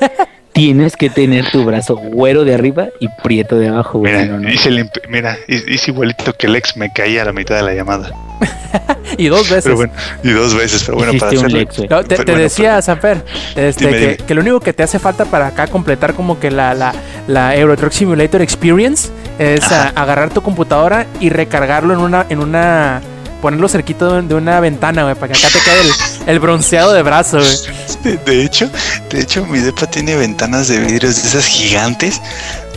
Tienes 0.53 0.95
que 0.95 1.11
tener 1.11 1.51
tu 1.51 1.63
brazo 1.65 1.95
güero 1.95 2.43
de 2.43 2.55
arriba 2.55 2.87
y 2.99 3.07
prieto 3.21 3.59
de 3.59 3.67
abajo, 3.67 3.99
güey. 3.99 4.11
Mira, 4.11 4.25
no, 4.25 4.39
no. 4.39 4.49
hice 4.51 4.69
el 4.69 4.89
mira, 5.07 5.37
igualito 5.47 6.33
que 6.33 6.47
Lex, 6.47 6.75
me 6.77 6.91
caí 6.91 7.19
a 7.19 7.25
la 7.25 7.31
mitad 7.31 7.57
de 7.57 7.61
la 7.61 7.73
llamada. 7.75 8.09
Y 9.17 9.27
dos 9.27 9.49
veces. 9.49 9.63
Pero 9.63 9.75
bueno, 9.77 9.93
y 10.21 10.29
dos 10.31 10.53
veces, 10.53 10.83
pero 10.83 10.97
bueno, 10.97 11.13
para 11.17 11.33
Hiciste 11.33 11.37
un 11.39 11.45
hacerlo. 11.45 11.59
Lex. 11.59 11.89
No, 11.89 12.03
te, 12.03 12.07
Pero 12.09 12.25
te 12.25 12.31
bueno, 12.33 12.43
decía, 12.43 12.81
Sanfer, 12.81 13.23
este, 13.55 13.89
que, 13.89 14.17
que 14.17 14.35
lo 14.35 14.41
único 14.41 14.59
que 14.59 14.73
te 14.73 14.83
hace 14.83 14.99
falta 14.99 15.25
para 15.25 15.47
acá 15.47 15.67
completar 15.67 16.13
como 16.13 16.37
que 16.39 16.51
la, 16.51 16.73
la, 16.73 16.93
la 17.27 17.55
Euro 17.55 17.75
Truck 17.75 17.91
Simulator 17.91 18.41
Experience 18.41 19.09
es 19.39 19.71
a- 19.71 19.89
agarrar 19.89 20.29
tu 20.29 20.41
computadora 20.41 21.05
y 21.19 21.29
recargarlo 21.29 21.93
en 21.93 21.99
una, 21.99 22.25
en 22.29 22.39
una, 22.39 23.01
ponerlo 23.41 23.67
cerquito 23.67 24.13
de, 24.15 24.21
de 24.23 24.33
una 24.35 24.59
ventana, 24.59 25.03
güey, 25.03 25.15
para 25.15 25.33
que 25.33 25.39
acá 25.39 25.49
te 25.49 25.59
quede 25.59 25.81
el, 25.81 26.29
el 26.29 26.39
bronceado 26.39 26.93
de 26.93 27.03
brazo, 27.03 27.37
güey. 27.39 27.57
De, 28.03 28.17
de 28.17 28.43
hecho, 28.43 28.69
de 29.09 29.19
hecho, 29.21 29.45
mi 29.45 29.59
depa 29.59 29.87
tiene 29.87 30.15
ventanas 30.15 30.67
de 30.67 30.79
vidrios 30.79 31.21
de 31.21 31.27
esas 31.29 31.45
gigantes 31.45 32.21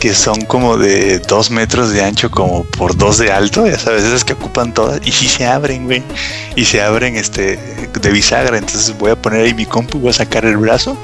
que 0.01 0.15
son 0.15 0.41
como 0.45 0.77
de 0.77 1.19
dos 1.19 1.51
metros 1.51 1.91
de 1.91 2.03
ancho, 2.03 2.31
como 2.31 2.63
por 2.63 2.97
dos 2.97 3.19
de 3.19 3.31
alto, 3.31 3.67
ya 3.67 3.77
sabes, 3.77 4.03
esas 4.03 4.25
que 4.25 4.33
ocupan 4.33 4.73
todas, 4.73 4.99
y 5.05 5.11
sí 5.11 5.27
se 5.27 5.45
abren, 5.45 5.85
güey, 5.85 6.01
y 6.55 6.65
se 6.65 6.81
abren 6.81 7.17
este 7.17 7.59
de 8.01 8.09
bisagra, 8.09 8.57
entonces 8.57 8.97
voy 8.97 9.11
a 9.11 9.15
poner 9.15 9.45
ahí 9.45 9.53
mi 9.53 9.67
compu, 9.67 9.99
voy 9.99 10.09
a 10.09 10.13
sacar 10.13 10.43
el 10.45 10.57
brazo 10.57 10.97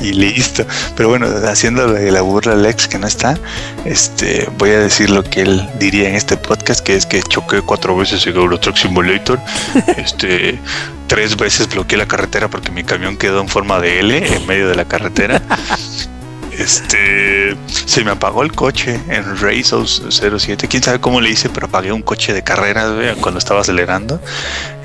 y 0.00 0.12
listo. 0.12 0.66
Pero 0.96 1.08
bueno, 1.08 1.28
haciéndole 1.46 2.10
la 2.10 2.22
burla 2.22 2.54
a 2.54 2.56
Alex 2.56 2.88
que 2.88 2.98
no 2.98 3.06
está, 3.06 3.38
este, 3.84 4.48
voy 4.58 4.70
a 4.70 4.80
decir 4.80 5.10
lo 5.10 5.22
que 5.22 5.42
él 5.42 5.68
diría 5.78 6.08
en 6.08 6.16
este 6.16 6.36
podcast, 6.36 6.80
que 6.80 6.96
es 6.96 7.06
que 7.06 7.22
choqué 7.22 7.62
cuatro 7.62 7.96
veces 7.96 8.26
en 8.26 8.34
Euro 8.34 8.58
Truck 8.58 8.76
Simulator, 8.76 9.38
este, 9.96 10.58
tres 11.06 11.36
veces 11.36 11.68
bloqueé 11.68 11.96
la 11.96 12.08
carretera 12.08 12.48
porque 12.48 12.72
mi 12.72 12.82
camión 12.82 13.16
quedó 13.16 13.40
en 13.40 13.46
forma 13.46 13.78
de 13.78 14.00
L 14.00 14.34
en 14.34 14.46
medio 14.48 14.68
de 14.68 14.74
la 14.74 14.84
carretera. 14.84 15.40
Este 16.62 17.56
se 17.66 18.04
me 18.04 18.12
apagó 18.12 18.42
el 18.44 18.52
coche 18.52 19.00
en 19.08 19.24
Races 19.40 20.00
07. 20.08 20.68
Quién 20.68 20.82
sabe 20.82 21.00
cómo 21.00 21.20
le 21.20 21.30
hice, 21.30 21.48
pero 21.48 21.66
apagué 21.66 21.90
un 21.90 22.02
coche 22.02 22.32
de 22.32 22.42
carreras 22.44 22.92
güey, 22.94 23.14
cuando 23.16 23.38
estaba 23.38 23.60
acelerando. 23.62 24.20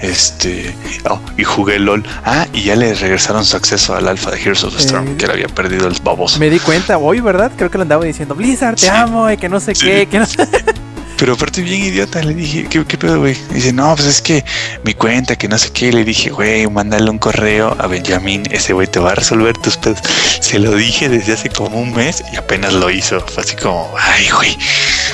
Este 0.01 0.73
oh, 1.09 1.19
y 1.38 1.43
jugué 1.43 1.78
LOL. 1.80 2.03
Ah, 2.25 2.47
y 2.51 2.63
ya 2.63 2.75
le 2.75 2.93
regresaron 2.95 3.45
su 3.45 3.55
acceso 3.57 3.95
al 3.95 4.07
alfa 4.07 4.32
de 4.32 4.41
Heroes 4.41 4.63
of 4.63 4.73
the 4.75 4.80
Storm, 4.82 5.07
Eh, 5.09 5.15
que 5.17 5.28
le 5.28 5.34
había 5.34 5.47
perdido 5.47 5.88
el 5.88 5.95
baboso. 6.03 6.39
Me 6.39 6.49
di 6.49 6.59
cuenta 6.59 6.97
hoy, 6.97 7.19
¿verdad? 7.19 7.51
Creo 7.55 7.69
que 7.69 7.78
lo 7.78 7.84
andaba 7.84 8.03
diciendo, 8.05 8.34
Blizzard, 8.36 8.75
te 8.75 8.82
Sí. 8.82 8.88
amo, 8.88 9.30
y 9.30 9.38
que 9.38 9.47
no 9.49 9.59
sé 9.59 9.75
Sí. 9.75 9.86
qué, 9.86 10.07
que 10.07 10.19
no 10.19 10.25
sé. 10.25 10.47
Pero 11.18 11.34
aparte 11.34 11.61
bien 11.61 11.84
idiota, 11.84 12.22
le 12.22 12.34
dije, 12.34 12.68
¿qué, 12.70 12.86
qué 12.86 12.97
pedo, 12.97 13.20
güey? 13.20 13.36
Dice, 13.51 13.74
no, 13.74 13.95
pues 13.95 14.07
es 14.07 14.22
que 14.22 14.45
mi 14.84 14.93
cuenta, 14.93 15.36
que 15.36 15.47
no 15.47 15.57
sé 15.57 15.72
qué. 15.72 15.91
Le 15.91 16.03
dije, 16.03 16.30
güey, 16.30 16.68
mándale 16.68 17.09
un 17.09 17.18
correo 17.18 17.76
a 17.80 17.88
Benjamín, 17.88 18.43
ese 18.51 18.74
güey 18.74 18.88
te 18.88 18.99
va 18.99 19.11
a 19.11 19.15
resolver 19.15 19.57
tus 19.57 19.78
pedos. 19.78 19.99
Se 20.39 20.59
lo 20.59 20.76
dije 20.76 21.09
desde 21.09 21.34
hace 21.34 21.49
como 21.49 21.80
un 21.80 21.93
mes 21.93 22.24
y 22.32 22.36
apenas 22.36 22.74
lo 22.74 22.89
hizo. 22.89 23.20
Fue 23.22 23.43
así 23.43 23.55
como, 23.55 23.91
ay, 23.97 24.30
güey, 24.30 24.57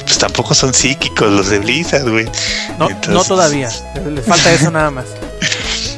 pues 0.05 0.17
tampoco 0.17 0.53
son 0.53 0.73
psíquicos 0.73 1.31
los 1.31 1.49
de 1.49 1.59
Blizzard, 1.59 2.09
güey. 2.09 2.25
No, 2.77 2.89
no 3.09 3.23
todavía. 3.23 3.69
Les 4.05 4.25
falta 4.25 4.51
eso 4.51 4.71
nada 4.71 4.91
más. 4.91 5.05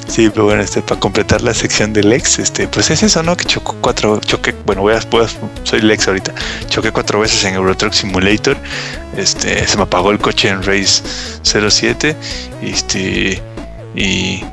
Sí, 0.08 0.30
pero 0.30 0.46
bueno, 0.46 0.62
este, 0.62 0.82
para 0.82 1.00
completar 1.00 1.42
la 1.42 1.54
sección 1.54 1.92
del 1.92 2.14
ex, 2.14 2.40
este, 2.40 2.68
pues 2.68 2.90
es 2.90 3.04
eso, 3.04 3.24
¿no? 3.24 3.36
Que 3.36 3.46
chocó 3.46 3.76
cuatro, 3.82 4.20
choqué, 4.22 4.54
bueno, 4.66 4.82
voy 4.82 4.94
a, 4.94 5.00
voy 5.10 5.28
soy 5.64 5.82
Lex 5.82 6.08
ahorita, 6.08 6.34
choqué 6.70 6.92
cuatro 6.92 7.20
veces 7.20 7.44
en 7.46 7.56
Euro 7.56 7.76
Truck 7.76 7.94
Simulator, 7.94 8.56
este, 9.18 9.68
se 9.68 9.78
me 9.78 9.84
apagó 9.84 10.12
el 10.12 10.20
coche 10.20 10.50
en 10.50 10.64
Race 10.64 11.02
07, 11.44 12.16
este, 12.62 13.42
y, 13.96 14.44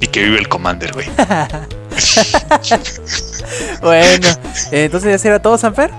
y 0.00 0.06
que 0.10 0.22
vive 0.22 0.38
el 0.38 0.48
Commander, 0.48 0.92
güey. 0.92 1.08
Bueno, 3.80 4.28
entonces 4.70 5.10
ya 5.10 5.18
será 5.18 5.42
todo, 5.42 5.58
Sanfer. 5.58 5.90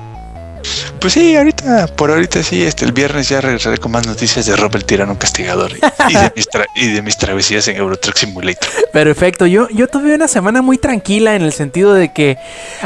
Pues 1.00 1.14
sí, 1.14 1.36
ahorita, 1.36 1.88
por 1.96 2.12
ahorita 2.12 2.42
sí, 2.44 2.64
este, 2.64 2.86
el 2.86 2.94
viernes 2.94 3.28
ya 3.30 3.42
regresaré 3.42 3.78
con 3.78 3.92
más 3.92 4.08
noticias 4.08 4.46
de 4.46 4.56
Rob 4.56 4.74
el 4.76 4.86
Tirano 4.86 5.18
Castigador 5.20 5.72
y, 5.74 5.76
y 5.76 6.14
de, 6.18 6.32
mis 6.36 6.48
tra- 6.50 6.66
y 6.76 6.88
de 6.88 7.02
mis 7.02 7.18
travesías 7.18 7.68
en 7.68 7.76
Euro 7.78 7.98
Truck 7.98 8.16
Simulator. 8.16 8.70
Perfecto, 8.94 9.46
yo, 9.46 9.68
yo 9.70 9.88
tuve 9.88 10.16
una 10.16 10.28
semana 10.30 10.62
muy 10.62 10.78
tranquila 10.78 11.36
en 11.36 11.42
el 11.42 11.52
sentido 11.52 11.94
de 11.94 12.14
que, 12.14 12.38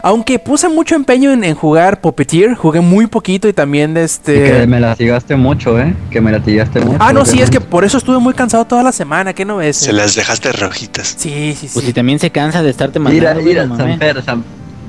aunque 0.02 0.40
puse 0.40 0.68
mucho 0.70 0.95
empeño 0.95 1.32
en, 1.32 1.44
en 1.44 1.54
jugar 1.56 2.02
Puppeteer, 2.02 2.56
jugué 2.56 2.82
muy 2.82 3.06
poquito 3.08 3.48
y 3.48 3.54
también 3.54 3.94
de 3.94 4.02
Y 4.02 4.06
este... 4.06 4.44
que 4.62 4.68
me 4.68 4.80
latigaste 4.80 5.36
mucho, 5.36 5.80
¿eh? 5.80 5.94
Que 6.10 6.20
me 6.20 6.32
latigaste 6.32 6.80
mucho. 6.80 6.98
Ah, 6.99 7.14
no, 7.14 7.26
sí, 7.26 7.40
es 7.41 7.49
que 7.52 7.62
por 7.62 7.86
eso 7.86 7.98
estuve 7.99 8.18
muy 8.20 8.34
cansado 8.34 8.66
toda 8.66 8.82
la 8.84 8.91
semana, 8.91 9.34
¿qué 9.34 9.45
no 9.45 9.58
ves? 9.58 9.78
Se 9.78 9.94
las 9.94 10.16
dejaste 10.16 10.52
rojitas. 10.54 11.16
Sí, 11.18 11.56
sí, 11.60 11.70
Pues 11.72 11.84
si 11.86 11.91
sí. 11.91 11.94
también 11.94 12.18
se 12.20 12.32
cansa 12.32 12.64
de 12.64 12.72
estarte 12.72 12.99
Mira, 12.99 13.34
mandando. 13.36 13.41
mira, 13.44 13.66
mames. 13.68 13.88
Samper, 13.99 14.24
Sam- 14.26 14.44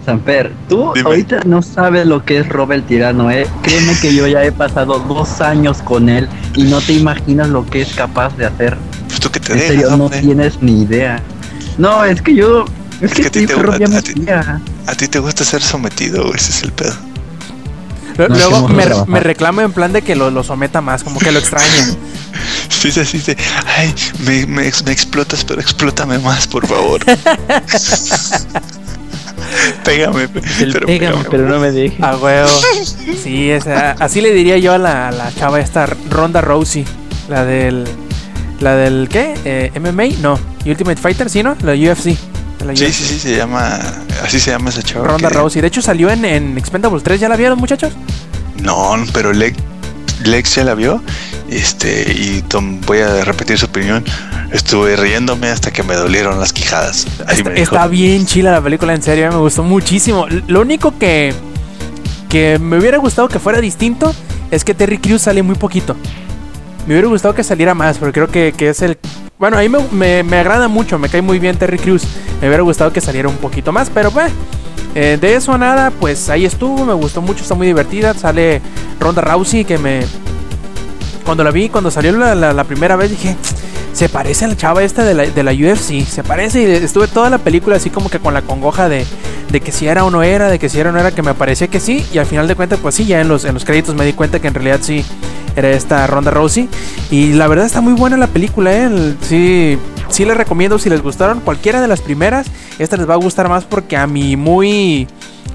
Samper, 0.05 0.53
tú 0.69 0.93
Dime. 0.95 1.07
ahorita 1.09 1.41
no 1.45 1.61
sabes 1.63 2.07
lo 2.07 2.25
que 2.25 2.39
es 2.39 2.49
Rob 2.49 2.73
el 2.73 2.83
Tirano, 2.83 3.31
¿eh? 3.31 3.47
Créeme 3.63 3.93
que 4.01 4.15
yo 4.15 4.27
ya 4.27 4.43
he 4.45 4.53
pasado 4.53 4.99
dos 5.01 5.41
años 5.43 5.79
con 5.83 6.09
él 6.09 6.29
y 6.55 6.63
no 6.65 6.81
te 6.81 6.95
imaginas 6.95 7.49
lo 7.51 7.67
que 7.67 7.83
es 7.83 7.93
capaz 7.95 8.35
de 8.37 8.47
hacer. 8.47 8.77
Pues 9.09 9.21
tú 9.21 9.31
que 9.31 9.39
te 9.41 9.53
En 9.53 9.59
dejas, 9.59 9.75
serio, 9.75 9.97
no 9.97 10.05
hombre. 10.05 10.21
tienes 10.21 10.63
ni 10.63 10.83
idea. 10.83 11.21
No, 11.77 12.05
es 12.05 12.23
que 12.23 12.35
yo... 12.35 12.65
Es, 13.03 13.13
que 13.13 13.23
que, 13.23 13.29
a 13.29 13.31
ti 13.31 13.47
te- 13.47 13.55
Rob 13.55 13.79
ya 13.79 13.87
a- 14.37 14.41
a. 14.41 14.61
A 14.91 14.95
ti 14.95 15.07
te 15.09 15.19
gusta 15.19 15.45
ser 15.45 15.63
sometido, 15.63 16.33
ese 16.35 16.51
es 16.53 16.63
el 16.63 16.73
pedo. 16.73 16.95
Luego 18.29 18.67
me, 18.69 18.85
me 19.07 19.21
reclama 19.21 19.63
en 19.63 19.73
plan 19.73 19.93
de 19.93 20.03
que 20.03 20.17
lo, 20.17 20.31
lo 20.31 20.43
someta 20.43 20.81
más, 20.81 21.05
como 21.05 21.21
que 21.21 21.31
lo 21.33 21.39
extraña. 21.39 21.67
Sí, 22.69 22.93
sí, 22.93 23.05
sí, 23.05 23.19
sí. 23.19 23.35
Ay, 23.77 23.93
me, 24.25 24.47
me, 24.47 24.71
me 24.85 24.93
explotas, 24.93 25.43
pero 25.45 25.61
explótame 25.61 26.19
más, 26.19 26.47
por 26.47 26.65
favor. 26.67 27.01
pégame, 29.85 30.23
El 30.61 30.73
pero 30.73 30.87
pégame, 30.87 31.15
pégame. 31.17 31.25
pero 31.31 31.49
no 31.49 31.59
me 31.59 31.71
dejes. 31.71 32.01
A 32.03 32.17
huevo. 32.17 32.49
Sí, 33.23 33.51
esa- 33.51 33.93
así 33.93 34.21
le 34.21 34.33
diría 34.33 34.59
yo 34.59 34.73
a 34.73 34.79
la, 34.79 35.09
a 35.09 35.13
la 35.13 35.33
chava 35.35 35.61
esta 35.61 35.87
Ronda 36.11 36.41
Rousey, 36.41 36.85
la 37.29 37.45
del 37.45 37.85
la 38.61 38.75
del 38.75 39.09
¿qué? 39.11 39.35
Eh, 39.45 39.71
MMA, 39.81 40.21
no, 40.21 40.39
Ultimate 40.67 41.01
Fighter, 41.01 41.31
sí, 41.31 41.43
¿no? 41.43 41.57
La 41.63 41.73
UFC. 41.75 42.17
la 42.67 42.75
Sí, 42.75 42.85
UFC. 42.85 42.93
sí, 42.93 43.05
sí, 43.05 43.19
se 43.21 43.37
llama. 43.37 43.79
Así 44.25 44.41
se 44.41 44.51
llama 44.51 44.71
esa 44.71 44.83
chava. 44.83 45.07
Ronda 45.07 45.29
que- 45.29 45.35
Rousey. 45.35 45.63
De 45.63 45.69
hecho 45.69 45.81
salió 45.81 46.11
en, 46.11 46.25
en 46.25 46.59
Expendables 46.59 47.03
3, 47.05 47.21
¿ya 47.21 47.29
la 47.29 47.37
vieron, 47.37 47.59
muchachos? 47.59 47.93
No, 48.61 48.97
pero 49.13 49.33
Lex, 49.33 49.57
Lex 50.25 50.55
ya 50.57 50.65
la 50.65 50.75
vio. 50.75 51.03
Este, 51.51 52.13
y 52.13 52.43
Tom, 52.47 52.81
voy 52.83 52.99
a 52.99 53.25
repetir 53.25 53.59
su 53.59 53.67
opinión. 53.67 54.05
Estuve 54.53 54.97
riéndome 54.97 55.49
hasta 55.49 55.71
que 55.71 55.83
me 55.83 55.95
dolieron 55.95 56.39
las 56.39 56.53
quijadas. 56.53 57.07
Está, 57.07 57.25
me 57.45 57.51
dijo. 57.55 57.75
está 57.75 57.87
bien 57.87 58.27
chila 58.27 58.53
la 58.53 58.61
película, 58.61 58.95
en 58.95 59.03
serio, 59.03 59.31
me 59.31 59.39
gustó 59.39 59.63
muchísimo. 59.63 60.27
Lo 60.47 60.61
único 60.61 60.99
que 60.99 61.33
que 62.29 62.59
me 62.59 62.77
hubiera 62.79 62.99
gustado 62.99 63.27
que 63.29 63.39
fuera 63.39 63.59
distinto 63.59 64.15
es 64.51 64.63
que 64.63 64.75
Terry 64.75 64.99
Crews 64.99 65.23
sale 65.23 65.43
muy 65.43 65.55
poquito. 65.57 65.97
Me 66.87 66.93
hubiera 66.95 67.09
gustado 67.09 67.35
que 67.35 67.43
saliera 67.43 67.75
más, 67.75 67.97
porque 67.97 68.13
creo 68.13 68.29
que, 68.29 68.53
que 68.57 68.69
es 68.69 68.83
el... 68.83 68.99
Bueno, 69.39 69.57
a 69.57 69.61
mí 69.61 69.69
me, 69.71 69.79
me- 69.93 70.23
me 70.25 70.37
agrada 70.39 70.69
mucho, 70.69 70.99
me 70.99 71.09
cae 71.09 71.23
muy 71.23 71.39
bien 71.39 71.57
Terry 71.57 71.79
Crews. 71.79 72.03
Me 72.43 72.49
hubiera 72.49 72.63
gustado 72.63 72.93
que 72.93 73.01
saliera 73.01 73.29
un 73.29 73.37
poquito 73.37 73.73
más, 73.73 73.89
pero 73.93 74.11
pues... 74.11 74.31
eh, 74.95 75.19
de 75.21 75.35
eso 75.35 75.53
a 75.53 75.59
nada, 75.59 75.91
pues 75.91 76.29
ahí 76.29 76.45
estuvo, 76.45 76.85
me 76.85 76.93
gustó 76.95 77.23
mucho, 77.23 77.43
está 77.43 77.55
muy 77.55 77.67
divertida. 77.67 78.15
Sale 78.15 78.61
Ronda 79.01 79.23
Rousey, 79.23 79.65
que 79.65 79.79
me... 79.79 80.01
Cuando 81.25 81.45
la 81.45 81.51
vi, 81.51 81.69
cuando 81.69 81.91
salió 81.91 82.13
la, 82.13 82.35
la- 82.35 82.53
la 82.53 82.65
primera 82.65 82.97
vez, 82.97 83.11
dije... 83.11 83.37
Se 83.99 84.09
parece 84.09 84.45
a 84.45 84.49
la 84.49 84.57
chava 84.57 84.85
esta 84.85 85.03
de 85.03 85.13
la, 85.13 85.25
de 85.25 85.43
la 85.43 85.51
UFC, 85.51 86.07
se 86.07 86.23
parece 86.23 86.63
y 86.63 86.67
estuve 86.85 87.09
toda 87.09 87.31
la 87.31 87.39
película 87.39 87.75
así 87.75 87.91
como 87.91 88.09
que 88.09 88.21
con 88.21 88.33
la 88.33 88.43
congoja 88.43 88.89
de, 88.89 89.05
de 89.51 89.61
que 89.61 89.73
si 89.73 89.89
era 89.89 90.05
o 90.05 90.11
no 90.13 90.23
era, 90.23 90.49
de 90.49 90.61
que 90.61 90.69
si 90.69 90.79
era 90.79 90.91
o 90.91 90.93
no 90.93 91.01
era, 91.01 91.11
que 91.11 91.21
me 91.21 91.35
parecía 91.35 91.67
que 91.67 91.81
sí, 91.81 92.07
y 92.13 92.19
al 92.19 92.27
final 92.27 92.47
de 92.47 92.55
cuentas, 92.55 92.79
pues 92.81 92.95
sí, 92.95 93.07
ya 93.07 93.21
en 93.21 93.27
los, 93.27 93.45
en 93.45 93.55
los 93.55 93.65
créditos 93.65 93.97
me 93.97 94.05
di 94.05 94.13
cuenta 94.13 94.39
que 94.39 94.47
en 94.47 94.55
realidad 94.55 94.79
sí 94.83 95.05
era 95.57 95.71
esta 95.71 96.07
Ronda 96.07 96.31
Rousey. 96.31 96.69
Y 97.11 97.33
la 97.33 97.49
verdad 97.49 97.67
está 97.67 97.81
muy 97.81 97.95
buena 97.95 98.17
la 98.17 98.29
película, 98.29 98.73
¿eh? 98.73 99.17
Sí, 99.23 99.77
sí 100.11 100.25
les 100.25 100.37
recomiendo 100.37 100.79
si 100.79 100.89
les 100.89 101.03
gustaron 101.03 101.41
cualquiera 101.41 101.81
de 101.81 101.89
las 101.89 102.01
primeras, 102.01 102.47
esta 102.79 102.97
les 102.97 103.11
va 103.11 103.15
a 103.15 103.19
gustar 103.19 103.49
más 103.49 103.65
porque 103.65 103.97
a 103.97 104.07
mi 104.07 104.37
muy 104.37 105.09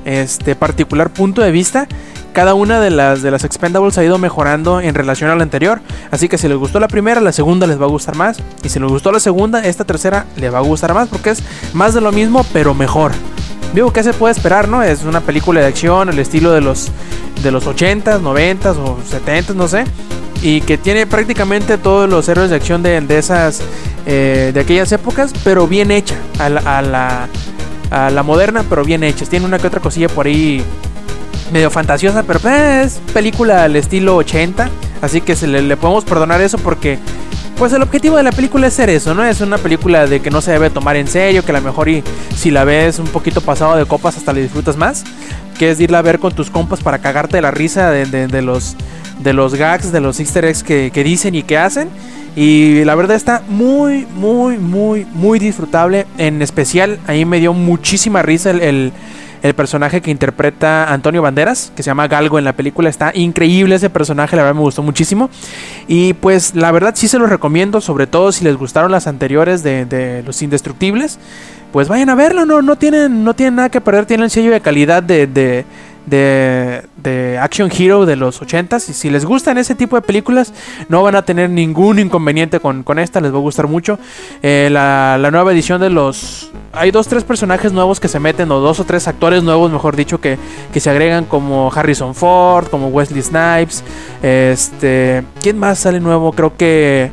este, 0.04 0.56
particular 0.58 1.14
punto 1.14 1.42
de 1.42 1.52
vista, 1.52 1.88
cada 2.34 2.56
una 2.56 2.82
de 2.82 2.90
las, 2.90 3.22
de 3.22 3.32
las 3.32 3.44
Expendables 3.44 3.98
ha 3.98 4.04
ido 4.04 4.18
mejorando 4.18 4.82
en 4.82 4.96
relación 4.96 5.30
a 5.30 5.36
la 5.36 5.44
anterior. 5.44 5.80
Así 6.12 6.28
que 6.28 6.38
si 6.38 6.48
les 6.48 6.58
gustó 6.58 6.80
la 6.80 6.88
primera, 6.88 7.22
la 7.22 7.32
segunda 7.32 7.68
les 7.68 7.80
va 7.80 7.86
a 7.86 7.90
gustar 7.90 8.16
más. 8.16 8.38
Y 8.64 8.70
si 8.70 8.80
les 8.80 8.90
gustó 8.90 9.12
la 9.12 9.20
segunda, 9.20 9.64
esta 9.64 9.86
tercera 9.86 10.26
les 10.36 10.54
va 10.54 10.58
a 10.58 10.62
gustar 10.62 10.94
más 10.94 11.08
porque 11.08 11.30
es 11.30 11.44
más 11.74 11.94
de 11.94 12.02
lo 12.02 12.12
mismo, 12.12 12.46
pero 12.52 12.74
mejor. 12.74 13.12
Digo, 13.74 13.94
¿qué 13.94 14.04
se 14.04 14.14
puede 14.14 14.34
esperar, 14.34 14.68
no? 14.68 14.84
Es 14.84 15.04
una 15.04 15.22
película 15.22 15.62
de 15.62 15.68
acción, 15.68 16.10
el 16.10 16.20
estilo 16.20 16.52
de 16.52 16.62
los, 16.62 16.92
de 17.42 17.52
los 17.52 17.66
80s, 17.66 18.20
90s 18.22 18.76
o 18.78 18.98
70s, 18.98 19.56
no 19.56 19.68
sé. 19.68 19.86
Y 20.42 20.62
que 20.62 20.78
tiene 20.78 21.08
prácticamente 21.08 21.78
todos 21.78 22.10
los 22.10 22.28
héroes 22.28 22.50
de 22.50 22.56
acción 22.56 22.84
de, 22.84 23.06
esas, 23.18 23.62
eh, 24.06 24.52
de 24.54 24.60
aquellas 24.60 24.92
épocas, 24.92 25.34
pero 25.44 25.68
bien 25.68 25.92
hecha. 25.92 26.16
A 26.40 26.50
la, 26.50 26.60
a 26.78 26.82
la, 26.82 27.28
a 27.90 28.10
la 28.10 28.24
moderna, 28.24 28.64
pero 28.68 28.84
bien 28.84 29.04
hecha. 29.04 29.26
Tiene 29.26 29.46
una 29.46 29.58
que 29.60 29.68
otra 29.68 29.80
cosilla 29.80 30.10
por 30.10 30.26
ahí 30.26 30.64
medio 31.52 31.70
fantasiosa, 31.70 32.24
pero 32.24 32.40
pues, 32.40 32.54
es 32.96 33.02
película 33.14 33.64
al 33.64 33.76
estilo 33.76 34.16
80. 34.18 34.70
Así 35.02 35.22
que 35.22 35.36
se 35.36 35.48
le, 35.48 35.76
podemos 35.78 36.06
perdonar 36.06 36.42
eso 36.42 36.58
porque 36.58 36.98
pues 37.58 37.72
el 37.74 37.82
objetivo 37.84 38.18
de 38.18 38.24
la 38.24 38.32
película 38.32 38.68
es 38.68 38.74
ser 38.74 38.90
eso, 38.90 39.14
¿no? 39.14 39.24
Es 39.24 39.42
una 39.42 39.58
película 39.58 40.08
de 40.08 40.22
que 40.22 40.32
no 40.32 40.42
se 40.42 40.52
debe 40.52 40.70
tomar 40.70 40.96
en 40.96 41.08
serio, 41.08 41.44
que 41.46 41.52
a 41.52 41.56
lo 41.56 41.62
mejor 41.62 41.88
y 41.90 42.04
si 42.36 42.50
la 42.52 42.64
ves 42.64 43.00
un 43.00 43.08
poquito 43.08 43.42
pasado 43.42 43.76
de 43.76 43.86
copas 43.86 44.18
hasta 44.18 44.34
le 44.34 44.42
disfrutas 44.42 44.76
más, 44.78 45.04
que 45.60 45.70
es 45.70 45.80
irla 45.80 46.00
a 46.00 46.02
ver 46.02 46.20
con 46.20 46.34
tus 46.34 46.50
compas 46.50 46.82
para 46.82 46.98
cagarte 47.00 47.40
la 47.42 47.52
risa 47.52 47.92
de, 47.92 48.06
de- 48.28 48.42
los, 48.42 48.76
de 49.20 49.34
los 49.34 49.54
gags, 49.56 49.92
de 49.92 50.00
los 50.02 50.20
easter 50.20 50.46
eggs 50.46 50.64
que, 50.64 50.90
que 50.92 51.04
dicen 51.04 51.36
y 51.36 51.44
que 51.44 51.58
hacen. 51.58 51.90
Y 52.36 52.84
la 52.86 52.96
verdad 52.96 53.16
está 53.16 53.44
muy, 53.48 54.08
muy, 54.16 54.58
muy, 54.58 55.06
muy 55.14 55.38
disfrutable. 55.38 56.08
En 56.18 56.42
especial, 56.42 56.98
ahí 57.06 57.24
me 57.26 57.40
dio 57.40 57.54
muchísima 57.54 58.24
risa 58.24 58.50
el- 58.50 58.92
el 59.44 59.54
personaje 59.54 60.02
que 60.02 60.10
interpreta 60.10 60.92
Antonio 60.92 61.22
Banderas, 61.22 61.74
que 61.76 61.84
se 61.84 61.88
llama 61.88 62.08
Galgo 62.08 62.40
en 62.40 62.46
la 62.46 62.54
película. 62.54 62.90
Está 62.90 63.12
increíble 63.14 63.76
ese 63.76 63.90
personaje, 63.90 64.38
la 64.38 64.44
verdad 64.44 64.56
me 64.56 64.62
gustó 64.62 64.82
muchísimo. 64.82 65.30
Y 65.86 66.14
pues 66.14 66.56
la 66.56 66.72
verdad 66.72 66.94
sí 66.96 67.10
se 67.10 67.20
los 67.20 67.30
recomiendo, 67.30 67.82
sobre 67.82 68.08
todo 68.08 68.32
si 68.32 68.46
les 68.46 68.56
gustaron 68.56 68.90
las 68.92 69.06
anteriores 69.06 69.62
de, 69.62 70.24
Los 70.26 70.42
Indestructibles. 70.42 71.20
Pues 71.74 71.90
vayan 71.90 72.10
a 72.10 72.16
verlo, 72.16 72.46
no, 72.46 72.62
no, 72.62 72.78
tienen, 72.78 73.26
no 73.26 73.34
tienen 73.34 73.56
nada 73.56 73.70
que 73.70 73.82
perder, 73.82 74.06
tienen 74.06 74.24
el 74.26 74.30
sello 74.30 74.52
de 74.52 74.62
calidad 74.62 75.04
de, 75.04 75.28
de, 75.28 75.66
de, 76.06 76.84
de 76.98 77.33
Action 77.44 77.70
Hero 77.72 78.06
de 78.06 78.16
los 78.16 78.42
80s. 78.42 78.90
Y 78.90 78.94
si 78.94 79.10
les 79.10 79.26
gustan 79.26 79.58
ese 79.58 79.76
tipo 79.76 79.96
de 79.96 80.02
películas, 80.02 80.54
no 80.90 81.04
van 81.04 81.16
a 81.16 81.24
tener 81.24 81.50
ningún 81.50 82.00
inconveniente 82.00 82.60
con, 82.60 82.84
con 82.84 83.00
esta, 83.00 83.20
les 83.20 83.34
va 83.34 83.38
a 83.38 83.42
gustar 83.42 83.68
mucho. 83.68 84.00
Eh, 84.42 84.70
la, 84.72 85.18
la 85.20 85.32
nueva 85.32 85.52
edición 85.52 85.82
de 85.82 85.90
los... 85.90 86.52
Hay 86.72 86.92
dos, 86.92 87.08
tres 87.08 87.24
personajes 87.24 87.72
nuevos 87.72 88.00
que 88.00 88.08
se 88.08 88.20
meten, 88.20 88.52
o 88.52 88.60
dos 88.60 88.80
o 88.80 88.84
tres 88.86 89.08
actores 89.08 89.44
nuevos, 89.44 89.72
mejor 89.72 89.96
dicho, 89.96 90.20
que, 90.20 90.40
que 90.72 90.80
se 90.80 90.90
agregan 90.90 91.26
como 91.26 91.72
Harrison 91.74 92.16
Ford, 92.16 92.68
como 92.68 92.88
Wesley 92.88 93.22
Snipes. 93.22 93.84
Este... 94.22 95.24
¿Quién 95.42 95.60
más 95.60 95.80
sale 95.80 96.00
nuevo? 96.00 96.32
Creo 96.32 96.56
que... 96.56 97.12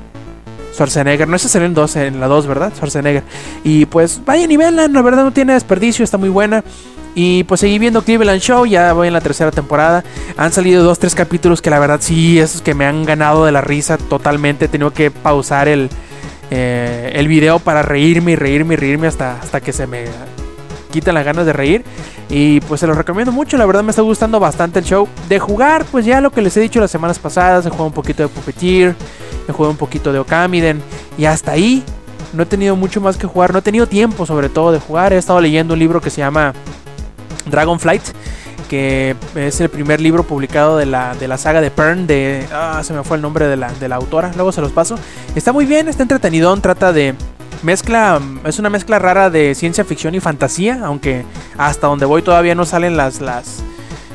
Schwarzenegger, 0.73 1.29
no 1.29 1.37
ese 1.37 1.49
salió 1.49 1.67
en, 1.67 1.75
dos, 1.75 1.97
en 1.97 2.21
la 2.21 2.29
2, 2.29 2.47
¿verdad? 2.47 2.73
Schwarzenegger. 2.75 3.25
Y 3.65 3.87
pues 3.87 4.21
vayan 4.25 4.51
y 4.51 4.57
véanla, 4.57 4.89
la 4.89 5.03
verdad 5.03 5.25
no 5.25 5.33
tiene 5.33 5.53
desperdicio, 5.53 6.05
está 6.05 6.17
muy 6.17 6.29
buena. 6.29 6.65
Y 7.15 7.45
pues 7.45 7.61
seguí 7.61 7.79
viendo 7.79 8.03
Cleveland 8.03 8.41
Show, 8.41 8.67
ya 8.67 8.93
voy 8.93 9.09
en 9.09 9.13
la 9.13 9.21
tercera 9.21 9.51
temporada. 9.51 10.05
Han 10.37 10.53
salido 10.53 10.85
dos, 10.85 10.99
tres 10.99 11.15
capítulos 11.15 11.61
que 11.61 11.71
la 11.71 11.79
verdad 11.79 11.99
sí, 12.01 12.39
esos 12.39 12.63
que 12.63 12.75
me 12.75 12.87
han 12.87 13.05
ganado 13.05 13.45
de 13.45 13.53
la 13.53 13.61
risa 13.61 13.99
totalmente. 13.99 14.67
He 14.67 14.69
tenido 14.69 14.93
que 14.93 15.11
pausar 15.11 15.69
el, 15.69 15.91
eh, 16.51 17.13
el 17.15 17.29
video 17.29 17.59
para 17.59 17.83
reírme 17.83 18.33
y 18.33 18.37
reírme 18.37 18.75
y 18.75 18.77
reírme 18.77 19.07
hasta, 19.09 19.41
hasta 19.41 19.61
que 19.61 19.73
se 19.73 19.87
me 19.87 20.05
quitan 20.91 21.15
las 21.15 21.25
ganas 21.25 21.47
de 21.47 21.53
reír. 21.53 21.85
Y 22.29 22.61
pues 22.61 22.81
se 22.81 22.87
los 22.87 22.97
recomiendo 22.97 23.33
mucho, 23.33 23.57
la 23.57 23.67
verdad 23.67 23.83
me 23.83 23.91
está 23.91 24.03
gustando 24.03 24.39
bastante 24.39 24.79
el 24.79 24.85
show. 24.85 25.09
De 25.29 25.41
jugar, 25.41 25.85
pues 25.91 26.05
ya 26.05 26.21
lo 26.21 26.31
que 26.31 26.43
les 26.43 26.57
he 26.57 26.61
dicho 26.61 26.79
las 26.79 26.91
semanas 26.91 27.19
pasadas, 27.19 27.67
he 27.67 27.71
jugado 27.71 27.87
un 27.87 27.93
poquito 27.93 28.23
de 28.23 28.29
Puppeteer, 28.29 28.95
he 29.49 29.53
jugado 29.53 29.73
un 29.73 29.77
poquito 29.77 30.13
de 30.13 30.21
Okamiden 30.21 30.81
y 31.19 31.25
hasta 31.25 31.51
ahí 31.51 31.83
no 32.33 32.45
he 32.45 32.47
tenido 32.47 32.77
mucho 32.77 33.01
más 33.01 33.17
que 33.17 33.27
jugar, 33.27 33.53
no 33.53 33.59
he 33.59 33.63
tenido 33.63 33.89
tiempo 33.89 34.27
sobre 34.27 34.49
todo 34.49 34.71
de 34.71 34.79
jugar, 34.79 35.13
he 35.13 35.19
estado 35.19 35.41
leyendo 35.41 35.75
un 35.75 35.81
libro 35.81 36.01
que 36.01 36.11
se 36.11 36.19
llama 36.19 36.53
Dragonflight, 37.47 38.03
que 38.69 39.17
es 39.35 39.61
el 39.61 39.69
primer 39.69 40.01
libro 40.01 40.23
publicado 40.25 40.77
de 40.77 40.87
la, 40.87 41.15
de 41.15 41.29
la 41.29 41.39
saga 41.39 41.61
de 41.61 41.71
Pern, 41.71 42.07
de... 42.07 42.47
Ah, 42.53 42.83
se 42.85 42.93
me 42.93 43.03
fue 43.03 43.17
el 43.17 43.23
nombre 43.23 43.47
de 43.47 43.57
la, 43.57 43.73
de 43.73 43.89
la 43.89 43.97
autora, 43.97 44.31
luego 44.35 44.53
se 44.53 44.61
los 44.61 44.73
paso. 44.73 44.97
Está 45.35 45.53
muy 45.53 45.67
bien, 45.67 45.89
está 45.89 46.03
entretenido, 46.03 46.57
trata 46.59 46.93
de... 46.93 47.15
Mezcla, 47.63 48.19
es 48.47 48.59
una 48.59 48.71
mezcla 48.71 48.99
rara 48.99 49.29
de 49.29 49.55
ciencia 49.55 49.85
ficción 49.85 50.15
y 50.15 50.21
fantasía, 50.21 50.81
aunque 50.83 51.27
hasta 51.59 51.89
donde 51.89 52.07
voy 52.07 52.23
todavía 52.23 52.55
no 52.55 52.65
salen 52.65 52.97
las, 52.97 53.21
las, 53.21 53.63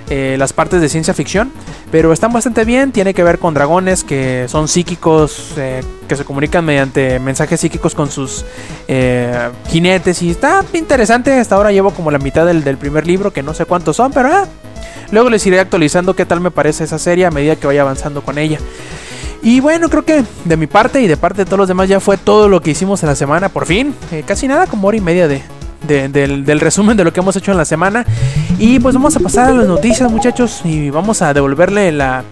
eh, 0.09 0.35
las 0.37 0.53
partes 0.53 0.81
de 0.81 0.89
ciencia 0.89 1.13
ficción. 1.13 1.51
Pero 1.91 2.11
están 2.13 2.33
bastante 2.33 2.65
bien, 2.65 2.91
tiene 2.91 3.13
que 3.13 3.23
ver 3.23 3.39
con 3.39 3.53
dragones 3.53 4.03
que 4.03 4.47
son 4.49 4.67
psíquicos, 4.67 5.53
eh, 5.57 5.81
que 6.07 6.15
se 6.15 6.25
comunican 6.25 6.65
mediante 6.65 7.19
mensajes 7.19 7.59
psíquicos 7.61 7.95
con 7.95 8.11
sus 8.11 8.43
eh, 8.87 9.49
jinetes. 9.69 10.21
Y 10.21 10.31
está 10.31 10.63
interesante, 10.73 11.33
hasta 11.39 11.55
ahora 11.55 11.71
llevo 11.71 11.91
como 11.91 12.11
la 12.11 12.19
mitad 12.19 12.45
del, 12.45 12.63
del 12.63 12.77
primer 12.77 13.07
libro, 13.07 13.31
que 13.31 13.43
no 13.43 13.53
sé 13.53 13.65
cuántos 13.65 13.95
son, 13.95 14.11
pero 14.11 14.29
ah, 14.29 14.45
luego 15.11 15.29
les 15.29 15.45
iré 15.45 15.59
actualizando 15.59 16.15
qué 16.15 16.25
tal 16.25 16.41
me 16.41 16.51
parece 16.51 16.83
esa 16.83 16.99
serie 16.99 17.25
a 17.25 17.31
medida 17.31 17.55
que 17.55 17.67
vaya 17.67 17.81
avanzando 17.81 18.21
con 18.21 18.37
ella. 18.37 18.59
Y 19.41 19.59
bueno, 19.59 19.89
creo 19.89 20.03
que 20.03 20.23
de 20.43 20.57
mi 20.57 20.65
parte 20.65 21.01
y 21.01 21.07
de 21.07 21.17
parte 21.17 21.43
de 21.43 21.45
todos 21.45 21.59
los 21.59 21.67
demás 21.67 21.87
ya 21.87 21.99
fue 21.99 22.17
todo 22.17 22.49
lo 22.49 22.61
que 22.61 22.71
hicimos 22.71 23.03
en 23.03 23.09
la 23.09 23.15
semana, 23.15 23.47
por 23.49 23.67
fin. 23.67 23.93
Casi 24.25 24.47
nada, 24.47 24.65
como 24.65 24.87
hora 24.87 24.97
y 24.97 25.01
media 25.01 25.27
de- 25.27 25.43
del, 25.87 26.45
del 26.45 26.59
resumen 26.59 26.97
de 26.97 27.03
lo 27.03 27.13
que 27.13 27.19
hemos 27.19 27.35
hecho 27.35 27.51
en 27.51 27.57
la 27.57 27.65
semana. 27.65 28.03
Y 28.57 28.79
pues 28.79 28.95
vamos 28.95 29.15
a 29.15 29.19
pasar 29.19 29.49
a 29.49 29.53
las 29.53 29.67
noticias, 29.67 30.09
muchachos, 30.09 30.61
y 30.63 30.89
vamos 30.89 31.21
a 31.21 31.33
devolverle 31.33 31.91
la, 31.91 32.23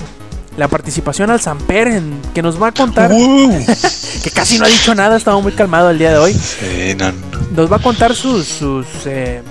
la 0.57 0.67
participación 0.67 1.29
al 1.29 1.41
Samper, 1.41 1.87
en, 1.87 2.21
que 2.33 2.41
nos 2.41 2.61
va 2.61 2.67
a 2.67 2.71
contar, 2.71 3.11
que 4.23 4.31
casi 4.31 4.57
no 4.57 4.65
ha 4.65 4.69
dicho 4.69 4.95
nada, 4.95 5.17
estaba 5.17 5.39
muy 5.41 5.51
calmado 5.51 5.89
el 5.89 5.97
día 5.97 6.11
de 6.11 6.17
hoy. 6.17 6.33
Sí, 6.33 6.95
no, 6.97 7.11
no. 7.11 7.17
Nos 7.55 7.71
va 7.71 7.77
a 7.77 7.79
contar 7.79 8.15
sus, 8.15 8.47
sus 8.47 8.87
eh, 9.05 9.41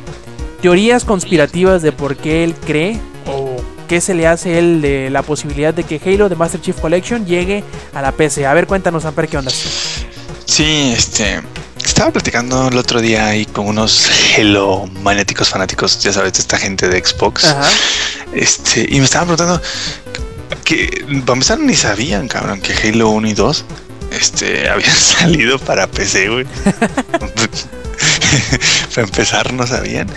teorías 0.62 1.04
conspirativas 1.04 1.82
de 1.82 1.92
por 1.92 2.16
qué 2.16 2.42
él 2.44 2.54
cree 2.54 2.98
o 3.26 3.56
qué 3.86 4.00
se 4.00 4.14
le 4.14 4.26
hace 4.26 4.54
a 4.54 4.58
él 4.58 4.80
de 4.80 5.10
la 5.10 5.22
posibilidad 5.22 5.74
de 5.74 5.84
que 5.84 6.00
Halo 6.04 6.28
de 6.28 6.36
Master 6.36 6.60
Chief 6.60 6.80
Collection 6.80 7.26
llegue 7.26 7.64
a 7.94 8.00
la 8.00 8.12
PC. 8.12 8.46
A 8.46 8.54
ver, 8.54 8.66
cuéntanos, 8.66 9.02
Samper, 9.02 9.28
qué 9.28 9.36
onda. 9.36 9.50
Sí, 10.46 10.92
este. 10.96 11.40
Estaba 11.92 12.10
platicando 12.10 12.68
el 12.68 12.78
otro 12.78 13.02
día 13.02 13.26
ahí 13.26 13.44
con 13.44 13.68
unos 13.68 14.08
Halo 14.34 14.86
magnéticos 15.02 15.50
fanáticos, 15.50 16.02
ya 16.02 16.10
sabes, 16.10 16.32
de 16.32 16.38
esta 16.38 16.56
gente 16.56 16.88
de 16.88 17.04
Xbox. 17.04 17.44
Ajá. 17.44 17.68
Este, 18.32 18.86
y 18.88 18.98
me 18.98 19.04
estaban 19.04 19.28
preguntando 19.28 19.60
que, 20.64 21.04
para 21.26 21.34
empezar, 21.34 21.58
ni 21.58 21.76
sabían, 21.76 22.28
cabrón, 22.28 22.62
que 22.62 22.72
Halo 22.72 23.10
1 23.10 23.28
y 23.28 23.34
2 23.34 23.64
este, 24.10 24.68
habían 24.70 24.96
salido 24.96 25.58
para 25.58 25.86
PC, 25.86 26.30
güey. 26.30 26.46
para 28.94 29.06
empezar, 29.06 29.52
no 29.52 29.66
sabían. 29.66 30.08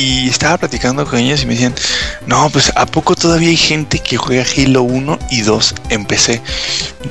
Y 0.00 0.28
estaba 0.28 0.56
platicando 0.58 1.04
con 1.04 1.18
ellos 1.18 1.42
y 1.42 1.46
me 1.46 1.54
decían, 1.54 1.74
no, 2.24 2.48
pues 2.50 2.72
¿a 2.76 2.86
poco 2.86 3.16
todavía 3.16 3.48
hay 3.48 3.56
gente 3.56 3.98
que 3.98 4.16
juega 4.16 4.44
Halo 4.44 4.82
1 4.82 5.18
y 5.32 5.40
2 5.40 5.74
en 5.88 6.04
PC? 6.04 6.40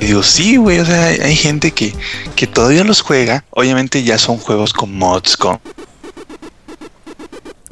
Y 0.00 0.06
digo, 0.06 0.22
sí, 0.22 0.56
güey, 0.56 0.78
o 0.78 0.86
sea, 0.86 1.04
hay, 1.04 1.18
hay 1.20 1.36
gente 1.36 1.72
que, 1.72 1.94
que 2.34 2.46
todavía 2.46 2.84
los 2.84 3.02
juega. 3.02 3.44
Obviamente 3.50 4.02
ya 4.04 4.16
son 4.16 4.38
juegos 4.38 4.72
con 4.72 4.96
mods, 4.96 5.36
con... 5.36 5.60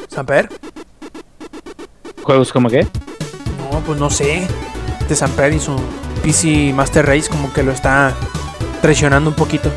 ¿Samper? 0.09 0.51
¿Juegos 2.22 2.52
como 2.52 2.68
qué? 2.68 2.86
No, 3.72 3.80
pues 3.86 3.98
no 3.98 4.10
sé. 4.10 4.47
De 5.09 5.16
Samper 5.16 5.55
y 5.55 5.60
su 5.60 5.80
PC 6.22 6.74
Master 6.74 7.06
Race 7.06 7.30
como 7.30 7.51
que 7.55 7.62
lo 7.62 7.72
está 7.72 8.14
traicionando 8.82 9.30
un 9.30 9.36
poquito. 9.36 9.72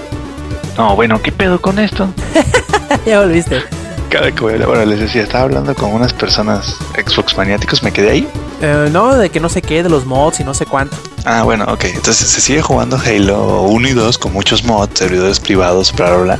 No, 0.75 0.97
bueno, 0.97 1.21
¿qué 1.21 1.31
pedo 1.31 1.61
con 1.61 1.79
esto? 1.79 2.09
ya 3.05 3.21
volviste. 3.21 3.63
Cada 4.09 4.31
que 4.31 4.41
bueno, 4.41 4.85
les 4.85 4.99
decía, 4.99 5.21
estaba 5.21 5.43
hablando 5.43 5.75
con 5.75 5.93
unas 5.93 6.13
personas 6.13 6.75
Xbox 6.95 7.37
maniáticos, 7.37 7.83
me 7.83 7.91
quedé 7.91 8.09
ahí. 8.09 8.27
Eh, 8.61 8.89
no, 8.91 9.15
de 9.15 9.29
que 9.29 9.39
no 9.39 9.49
sé 9.49 9.61
qué, 9.61 9.83
de 9.83 9.89
los 9.89 10.05
mods 10.05 10.39
y 10.39 10.43
no 10.43 10.53
sé 10.53 10.65
cuánto. 10.65 10.97
Ah, 11.25 11.43
bueno, 11.43 11.65
ok. 11.65 11.85
Entonces 11.85 12.27
se 12.27 12.41
sigue 12.41 12.61
jugando 12.61 12.97
Halo 12.97 13.61
1 13.63 13.87
y 13.87 13.93
2 13.93 14.17
con 14.17 14.33
muchos 14.33 14.63
mods, 14.63 14.97
servidores 14.97 15.39
privados, 15.39 15.93
bla, 15.93 16.09
bla, 16.09 16.17
bla. 16.17 16.39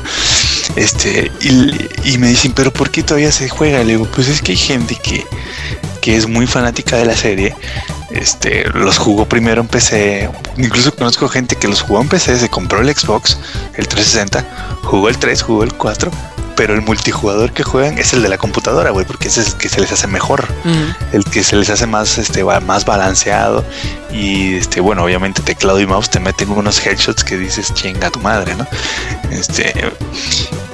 Este, 0.75 1.31
y, 1.41 2.13
y 2.13 2.17
me 2.17 2.27
dicen, 2.27 2.53
¿pero 2.53 2.71
por 2.71 2.89
qué 2.89 3.03
todavía 3.03 3.31
se 3.31 3.49
juega? 3.49 3.79
Le 3.79 3.93
digo, 3.93 4.07
pues 4.15 4.27
es 4.29 4.41
que 4.41 4.53
hay 4.53 4.57
gente 4.57 4.95
que, 4.95 5.25
que 6.01 6.17
es 6.17 6.27
muy 6.27 6.47
fanática 6.47 6.97
de 6.97 7.05
la 7.05 7.15
serie. 7.15 7.55
Este, 8.09 8.67
los 8.69 8.97
jugó 8.97 9.25
primero 9.25 9.61
en 9.61 9.67
PC. 9.67 10.29
Incluso 10.57 10.95
conozco 10.95 11.27
gente 11.29 11.55
que 11.55 11.67
los 11.67 11.81
jugó 11.81 12.01
en 12.01 12.09
PC, 12.09 12.39
se 12.39 12.49
compró 12.49 12.81
el 12.81 12.95
Xbox, 12.95 13.37
el 13.75 13.87
360, 13.87 14.79
jugó 14.83 15.09
el 15.09 15.17
3, 15.17 15.41
jugó 15.43 15.63
el 15.63 15.73
4. 15.73 16.11
Pero 16.59 16.73
el 16.73 16.81
multijugador 16.81 17.53
que 17.53 17.63
juegan 17.63 17.97
es 17.97 18.11
el 18.11 18.21
de 18.21 18.27
la 18.27 18.37
computadora, 18.37 18.89
güey, 18.89 19.05
porque 19.05 19.29
ese 19.29 19.39
es 19.39 19.47
el 19.47 19.53
que 19.55 19.69
se 19.69 19.79
les 19.79 19.93
hace 19.93 20.07
mejor 20.07 20.45
el 21.13 21.23
que 21.23 21.41
se 21.41 21.55
les 21.55 21.69
hace 21.69 21.87
más 21.87 22.17
este 22.17 22.43
más 22.43 22.83
balanceado 22.83 23.63
y 24.11 24.55
este 24.55 24.81
bueno 24.81 25.03
obviamente 25.05 25.41
teclado 25.41 25.79
y 25.79 25.85
mouse 25.87 26.09
te 26.09 26.19
meten 26.19 26.49
unos 26.51 26.85
headshots 26.85 27.23
que 27.23 27.37
dices 27.37 27.73
chinga 27.73 28.09
tu 28.09 28.19
madre 28.19 28.55
no 28.55 28.67
este 29.31 29.73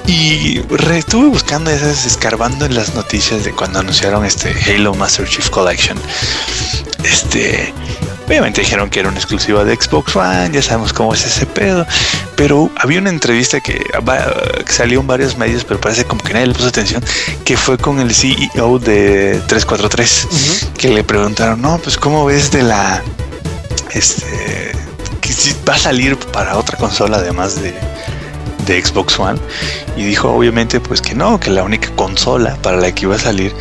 y 0.08 0.58
re- 0.62 0.98
estuve 0.98 1.28
buscando 1.28 1.70
esas 1.70 2.04
escarbando 2.04 2.64
en 2.66 2.74
las 2.74 2.94
noticias 2.96 3.44
de 3.44 3.52
cuando 3.52 3.78
anunciaron 3.78 4.24
este 4.24 4.54
Halo 4.66 4.92
Master 4.94 5.28
Chief 5.28 5.48
Collection. 5.50 5.98
Este 7.04 7.72
obviamente 8.26 8.60
dijeron 8.60 8.90
que 8.90 9.00
era 9.00 9.08
una 9.08 9.18
exclusiva 9.18 9.64
de 9.64 9.74
Xbox 9.74 10.16
One 10.16 10.50
ya 10.52 10.62
sabemos 10.62 10.92
cómo 10.92 11.14
es 11.14 11.24
ese 11.24 11.46
pedo 11.46 11.86
pero 12.36 12.70
había 12.76 12.98
una 12.98 13.10
entrevista 13.10 13.60
que, 13.60 13.84
salió 14.68 15.00
en 15.00 15.06
varios 15.06 15.36
medios 15.36 15.64
pero 15.64 15.80
parece 15.80 16.04
como 16.04 16.22
que 16.22 16.32
nadie 16.32 16.48
le 16.48 16.54
puso 16.54 16.68
atención 16.68 17.02
que 17.44 17.56
fue 17.56 17.78
con 17.78 18.00
el 18.00 18.14
CEO 18.14 18.78
de 18.78 19.40
343 19.46 20.28
que 20.76 20.88
le 20.88 21.04
preguntaron, 21.04 21.60
no, 21.60 21.78
pues 21.78 21.96
cómo 21.96 22.24
ves 22.26 22.50
de 22.50 22.62
la, 22.62 23.02
este, 23.92 24.72
que 25.20 25.32
si 25.32 25.54
va 25.68 25.74
a 25.74 25.78
salir 25.78 26.16
para 26.16 26.56
otra 26.56 26.76
consola 26.76 27.18
además 27.18 27.60
de, 27.60 27.74
de 28.66 28.84
Xbox 28.84 29.18
One 29.18 29.38
y 29.96 30.04
dijo 30.04 30.30
obviamente 30.30 30.80
pues 30.80 31.00
que 31.00 31.14
no, 31.14 31.40
que 31.40 31.50
la 31.50 31.62
única 31.62 31.90
consola 31.96 32.56
para 32.62 32.76
la 32.78 32.92
que 32.92 33.02
iba 33.04 33.16
a 33.16 33.18
salir 33.18 33.54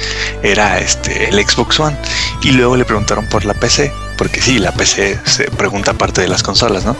era 0.44 0.80
este 0.80 1.30
el 1.30 1.48
Xbox 1.48 1.80
One 1.80 1.98
y 2.44 2.52
luego 2.52 2.76
le 2.76 2.86
preguntaron 2.86 3.28
por 3.30 3.46
la 3.46 3.54
PC 3.54 3.92
porque 4.18 4.42
sí, 4.42 4.60
la 4.60 4.72
PC 4.72 5.20
se 5.26 5.52
pregunta 5.52 5.94
parte 5.94 6.22
de 6.22 6.28
las 6.28 6.42
consolas, 6.42 6.86
¿no? 6.86 6.96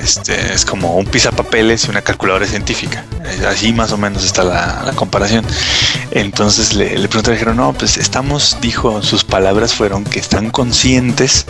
Este 0.00 0.52
es 0.52 0.64
como 0.64 0.96
un 0.96 1.06
pisapapeles 1.06 1.86
y 1.86 1.90
una 1.90 2.02
calculadora 2.02 2.46
científica. 2.46 3.04
Así 3.48 3.72
más 3.72 3.92
o 3.92 3.96
menos 3.96 4.24
está 4.24 4.44
la, 4.44 4.82
la 4.84 4.92
comparación. 4.92 5.44
Entonces 6.10 6.74
le, 6.74 6.98
le 6.98 7.08
preguntaron, 7.08 7.36
dijeron, 7.36 7.56
no, 7.56 7.72
pues 7.72 7.96
estamos, 7.96 8.58
dijo, 8.60 9.02
sus 9.02 9.24
palabras 9.24 9.74
fueron 9.74 10.04
que 10.04 10.18
están 10.18 10.50
conscientes 10.50 11.46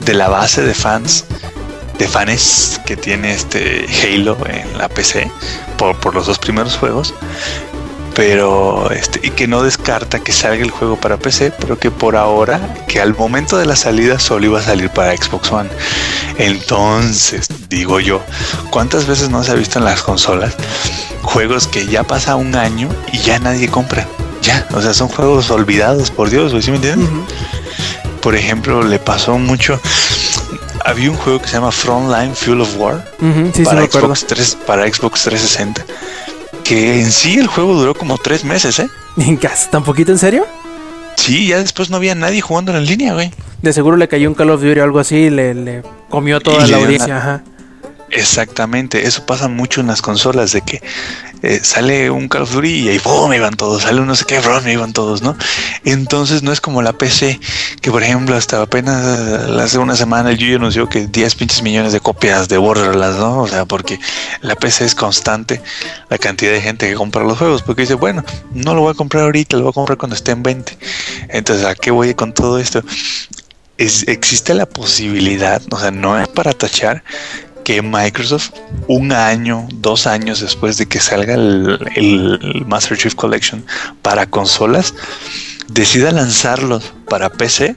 de 0.00 0.14
la 0.14 0.28
base 0.28 0.62
de 0.62 0.74
fans, 0.74 1.24
de 2.00 2.08
fans 2.08 2.80
que 2.86 2.96
tiene 2.96 3.30
este 3.30 3.86
Halo 4.02 4.38
en 4.48 4.78
la 4.78 4.88
PC 4.88 5.30
por, 5.76 6.00
por 6.00 6.14
los 6.14 6.26
dos 6.26 6.38
primeros 6.38 6.78
juegos. 6.78 7.14
Pero 8.14 8.90
este, 8.90 9.20
y 9.22 9.30
que 9.30 9.46
no 9.46 9.62
descarta 9.62 10.18
que 10.18 10.32
salga 10.32 10.62
el 10.62 10.70
juego 10.70 10.96
para 10.96 11.18
PC, 11.18 11.52
pero 11.60 11.78
que 11.78 11.90
por 11.90 12.16
ahora, 12.16 12.58
que 12.88 13.00
al 13.00 13.14
momento 13.14 13.58
de 13.58 13.66
la 13.66 13.76
salida 13.76 14.18
solo 14.18 14.46
iba 14.46 14.58
a 14.58 14.62
salir 14.62 14.88
para 14.88 15.14
Xbox 15.14 15.52
One. 15.52 15.68
Entonces, 16.38 17.46
digo 17.68 18.00
yo, 18.00 18.22
¿cuántas 18.70 19.06
veces 19.06 19.28
no 19.28 19.44
se 19.44 19.52
ha 19.52 19.54
visto 19.54 19.78
en 19.78 19.84
las 19.84 20.02
consolas 20.02 20.56
juegos 21.22 21.66
que 21.66 21.86
ya 21.86 22.02
pasa 22.02 22.34
un 22.34 22.56
año 22.56 22.88
y 23.12 23.18
ya 23.18 23.38
nadie 23.38 23.68
compra? 23.68 24.08
Ya, 24.42 24.66
o 24.72 24.80
sea, 24.80 24.94
son 24.94 25.08
juegos 25.08 25.50
olvidados, 25.50 26.10
por 26.10 26.30
Dios, 26.30 26.52
¿sí 26.64 26.70
me 26.70 26.78
entiendes? 26.78 27.10
Por 28.22 28.34
ejemplo, 28.34 28.82
le 28.82 28.98
pasó 28.98 29.38
mucho. 29.38 29.78
Había 30.84 31.10
un 31.10 31.16
juego 31.16 31.40
que 31.40 31.46
se 31.48 31.54
llama 31.54 31.70
Frontline 31.70 32.34
Fuel 32.34 32.60
of 32.62 32.76
War 32.78 33.06
Ujú, 33.20 33.46
sí, 33.46 33.52
sí, 33.56 33.64
para, 33.64 33.82
acuerdo. 33.82 34.08
Xbox 34.14 34.26
3, 34.26 34.58
para 34.66 34.82
Xbox 34.92 35.22
360. 35.24 35.84
Que 36.64 37.00
en 37.00 37.10
sí 37.12 37.38
el 37.38 37.46
juego 37.46 37.74
duró 37.74 37.94
como 37.94 38.16
tres 38.18 38.44
meses, 38.44 38.78
¿eh? 38.78 38.88
¿En 39.18 39.36
casa? 39.36 39.70
¿Tan 39.70 39.82
poquito 39.84 40.12
en 40.12 40.18
serio? 40.18 40.46
Sí, 41.16 41.48
ya 41.48 41.58
después 41.58 41.90
no 41.90 41.96
había 41.96 42.14
nadie 42.14 42.40
jugando 42.40 42.74
en 42.76 42.84
línea, 42.86 43.12
güey. 43.14 43.30
De 43.62 43.72
seguro 43.72 43.96
le 43.96 44.08
cayó 44.08 44.28
un 44.28 44.34
Call 44.34 44.50
of 44.50 44.62
Duty 44.62 44.80
o 44.80 44.84
algo 44.84 44.98
así 45.00 45.16
y 45.16 45.30
le, 45.30 45.54
le 45.54 45.82
comió 46.08 46.40
toda 46.40 46.66
Y 46.66 46.70
la 46.70 46.76
audiencia. 46.78 47.06
una- 47.14 47.18
Ajá. 47.18 47.42
Exactamente, 48.10 49.06
eso 49.06 49.24
pasa 49.24 49.46
mucho 49.46 49.80
en 49.80 49.86
las 49.86 50.02
consolas 50.02 50.50
de 50.50 50.62
que 50.62 50.82
eh, 51.42 51.60
sale 51.62 52.10
un 52.10 52.28
Call 52.28 52.42
of 52.42 52.52
Duty 52.52 52.68
y 52.68 52.88
ahí 52.88 52.98
¡pum! 52.98 53.32
iban 53.32 53.54
todos, 53.54 53.82
sale 53.82 54.00
un 54.00 54.08
no 54.08 54.16
sé 54.16 54.24
qué, 54.24 54.40
¡pum! 54.40 54.66
iban 54.68 54.92
todos, 54.92 55.22
¿no? 55.22 55.36
Entonces 55.84 56.42
no 56.42 56.52
es 56.52 56.60
como 56.60 56.82
la 56.82 56.92
PC, 56.92 57.38
que 57.80 57.90
por 57.92 58.02
ejemplo 58.02 58.36
hasta 58.36 58.60
apenas 58.60 59.02
eh, 59.04 59.60
hace 59.62 59.78
una 59.78 59.94
semana 59.94 60.30
el 60.30 60.38
Yuyo 60.38 60.56
anunció 60.56 60.88
que 60.88 61.06
10 61.06 61.34
pinches 61.36 61.62
millones 61.62 61.92
de 61.92 62.00
copias 62.00 62.48
de 62.48 62.58
Borderlands, 62.58 63.16
¿no? 63.16 63.42
O 63.42 63.48
sea, 63.48 63.64
porque 63.64 64.00
la 64.40 64.56
PC 64.56 64.86
es 64.86 64.94
constante 64.96 65.62
la 66.08 66.18
cantidad 66.18 66.50
de 66.50 66.60
gente 66.60 66.88
que 66.88 66.94
compra 66.94 67.22
los 67.22 67.38
juegos, 67.38 67.62
porque 67.62 67.82
dice, 67.82 67.94
bueno, 67.94 68.24
no 68.52 68.74
lo 68.74 68.80
voy 68.80 68.90
a 68.90 68.94
comprar 68.94 69.22
ahorita, 69.24 69.56
lo 69.56 69.62
voy 69.62 69.70
a 69.70 69.74
comprar 69.74 69.98
cuando 69.98 70.16
esté 70.16 70.32
en 70.32 70.42
20. 70.42 70.76
Entonces, 71.28 71.64
¿a 71.64 71.76
qué 71.76 71.92
voy 71.92 72.12
con 72.14 72.34
todo 72.34 72.58
esto? 72.58 72.82
Es, 73.78 74.06
existe 74.08 74.52
la 74.52 74.66
posibilidad, 74.66 75.62
o 75.70 75.78
sea, 75.78 75.90
no 75.90 76.20
es 76.20 76.28
para 76.28 76.52
tachar 76.52 77.02
que 77.64 77.82
Microsoft 77.82 78.50
un 78.88 79.12
año, 79.12 79.66
dos 79.74 80.06
años 80.06 80.40
después 80.40 80.76
de 80.76 80.86
que 80.86 81.00
salga 81.00 81.34
el, 81.34 82.64
Master 82.66 82.98
Chief 82.98 83.14
Collection 83.14 83.64
para 84.02 84.26
consolas, 84.26 84.94
decida 85.68 86.10
lanzarlos 86.10 86.92
para 87.08 87.30
PC 87.30 87.76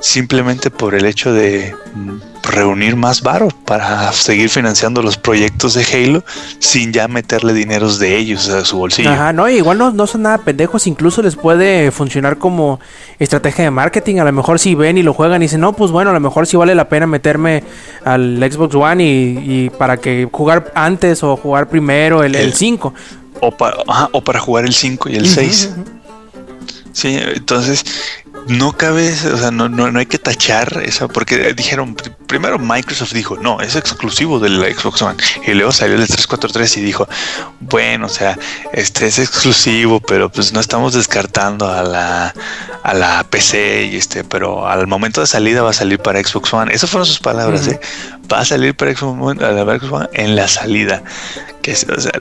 simplemente 0.00 0.70
por 0.70 0.94
el 0.94 1.04
hecho 1.04 1.32
de 1.32 1.74
mm, 1.94 2.31
reunir 2.42 2.96
más 2.96 3.22
varo 3.22 3.48
para 3.64 4.12
seguir 4.12 4.48
financiando 4.50 5.00
los 5.02 5.16
proyectos 5.16 5.74
de 5.74 5.84
Halo 5.84 6.24
sin 6.58 6.92
ya 6.92 7.06
meterle 7.08 7.52
dineros 7.54 7.98
de 7.98 8.16
ellos 8.16 8.48
a 8.48 8.64
su 8.64 8.76
bolsillo. 8.78 9.10
Ajá, 9.10 9.32
no, 9.32 9.48
igual 9.48 9.78
no, 9.78 9.92
no 9.92 10.06
son 10.06 10.22
nada 10.22 10.38
pendejos, 10.38 10.86
incluso 10.86 11.22
les 11.22 11.36
puede 11.36 11.90
funcionar 11.92 12.38
como 12.38 12.80
estrategia 13.18 13.64
de 13.64 13.70
marketing. 13.70 14.16
A 14.18 14.24
lo 14.24 14.32
mejor 14.32 14.58
si 14.58 14.74
ven 14.74 14.98
y 14.98 15.02
lo 15.02 15.14
juegan 15.14 15.40
y 15.42 15.44
dicen, 15.46 15.60
no, 15.60 15.72
pues 15.72 15.90
bueno, 15.90 16.10
a 16.10 16.14
lo 16.14 16.20
mejor 16.20 16.46
sí 16.46 16.56
vale 16.56 16.74
la 16.74 16.88
pena 16.88 17.06
meterme 17.06 17.62
al 18.04 18.38
Xbox 18.50 18.74
One 18.74 19.04
y, 19.04 19.38
y 19.66 19.70
para 19.70 19.96
que 19.98 20.28
jugar 20.30 20.72
antes 20.74 21.22
o 21.22 21.36
jugar 21.36 21.68
primero 21.68 22.24
el, 22.24 22.34
el 22.34 22.46
El- 22.46 22.52
5. 22.54 22.92
O, 23.40 23.50
pa- 23.50 23.74
ajá, 23.88 24.08
o 24.12 24.22
para 24.22 24.38
jugar 24.40 24.64
el 24.64 24.72
5 24.72 25.08
y 25.08 25.16
el 25.16 25.28
6. 25.28 25.70
Sí, 26.92 27.18
entonces 27.18 27.84
no 28.48 28.76
cabe, 28.76 29.10
o 29.12 29.36
sea, 29.36 29.50
no, 29.50 29.68
no, 29.68 29.90
no 29.90 29.98
hay 29.98 30.06
que 30.06 30.18
tachar 30.18 30.82
eso, 30.84 31.08
porque 31.08 31.54
dijeron, 31.54 31.96
pr- 31.96 32.14
primero 32.26 32.58
Microsoft 32.58 33.12
dijo, 33.12 33.36
no, 33.36 33.60
es 33.60 33.76
exclusivo 33.76 34.38
del 34.40 34.58
Xbox 34.74 35.00
One, 35.02 35.16
y 35.46 35.52
luego 35.52 35.72
salió 35.72 35.94
el 35.94 36.06
343 36.06 36.76
y 36.76 36.80
dijo, 36.82 37.08
bueno, 37.60 38.06
o 38.06 38.08
sea, 38.08 38.38
este 38.72 39.06
es 39.06 39.18
exclusivo, 39.18 40.00
pero 40.00 40.30
pues 40.30 40.52
no 40.52 40.60
estamos 40.60 40.92
descartando 40.92 41.70
a 41.70 41.82
la, 41.82 42.34
a 42.82 42.94
la 42.94 43.24
PC, 43.30 43.84
y 43.92 43.96
este, 43.96 44.22
pero 44.24 44.66
al 44.68 44.86
momento 44.86 45.20
de 45.20 45.26
salida 45.26 45.62
va 45.62 45.70
a 45.70 45.74
salir 45.74 45.98
para 45.98 46.22
Xbox 46.22 46.52
One, 46.52 46.74
esas 46.74 46.90
fueron 46.90 47.06
sus 47.06 47.20
palabras. 47.20 47.68
¿eh? 47.68 47.80
va 48.32 48.40
a 48.40 48.44
salir 48.44 48.74
para 48.74 48.94
Xbox 48.94 49.40
One, 49.92 50.08
en 50.12 50.36
la 50.36 50.48
salida, 50.48 51.02
que 51.62 51.72
o 51.72 52.00
sea, 52.00 52.12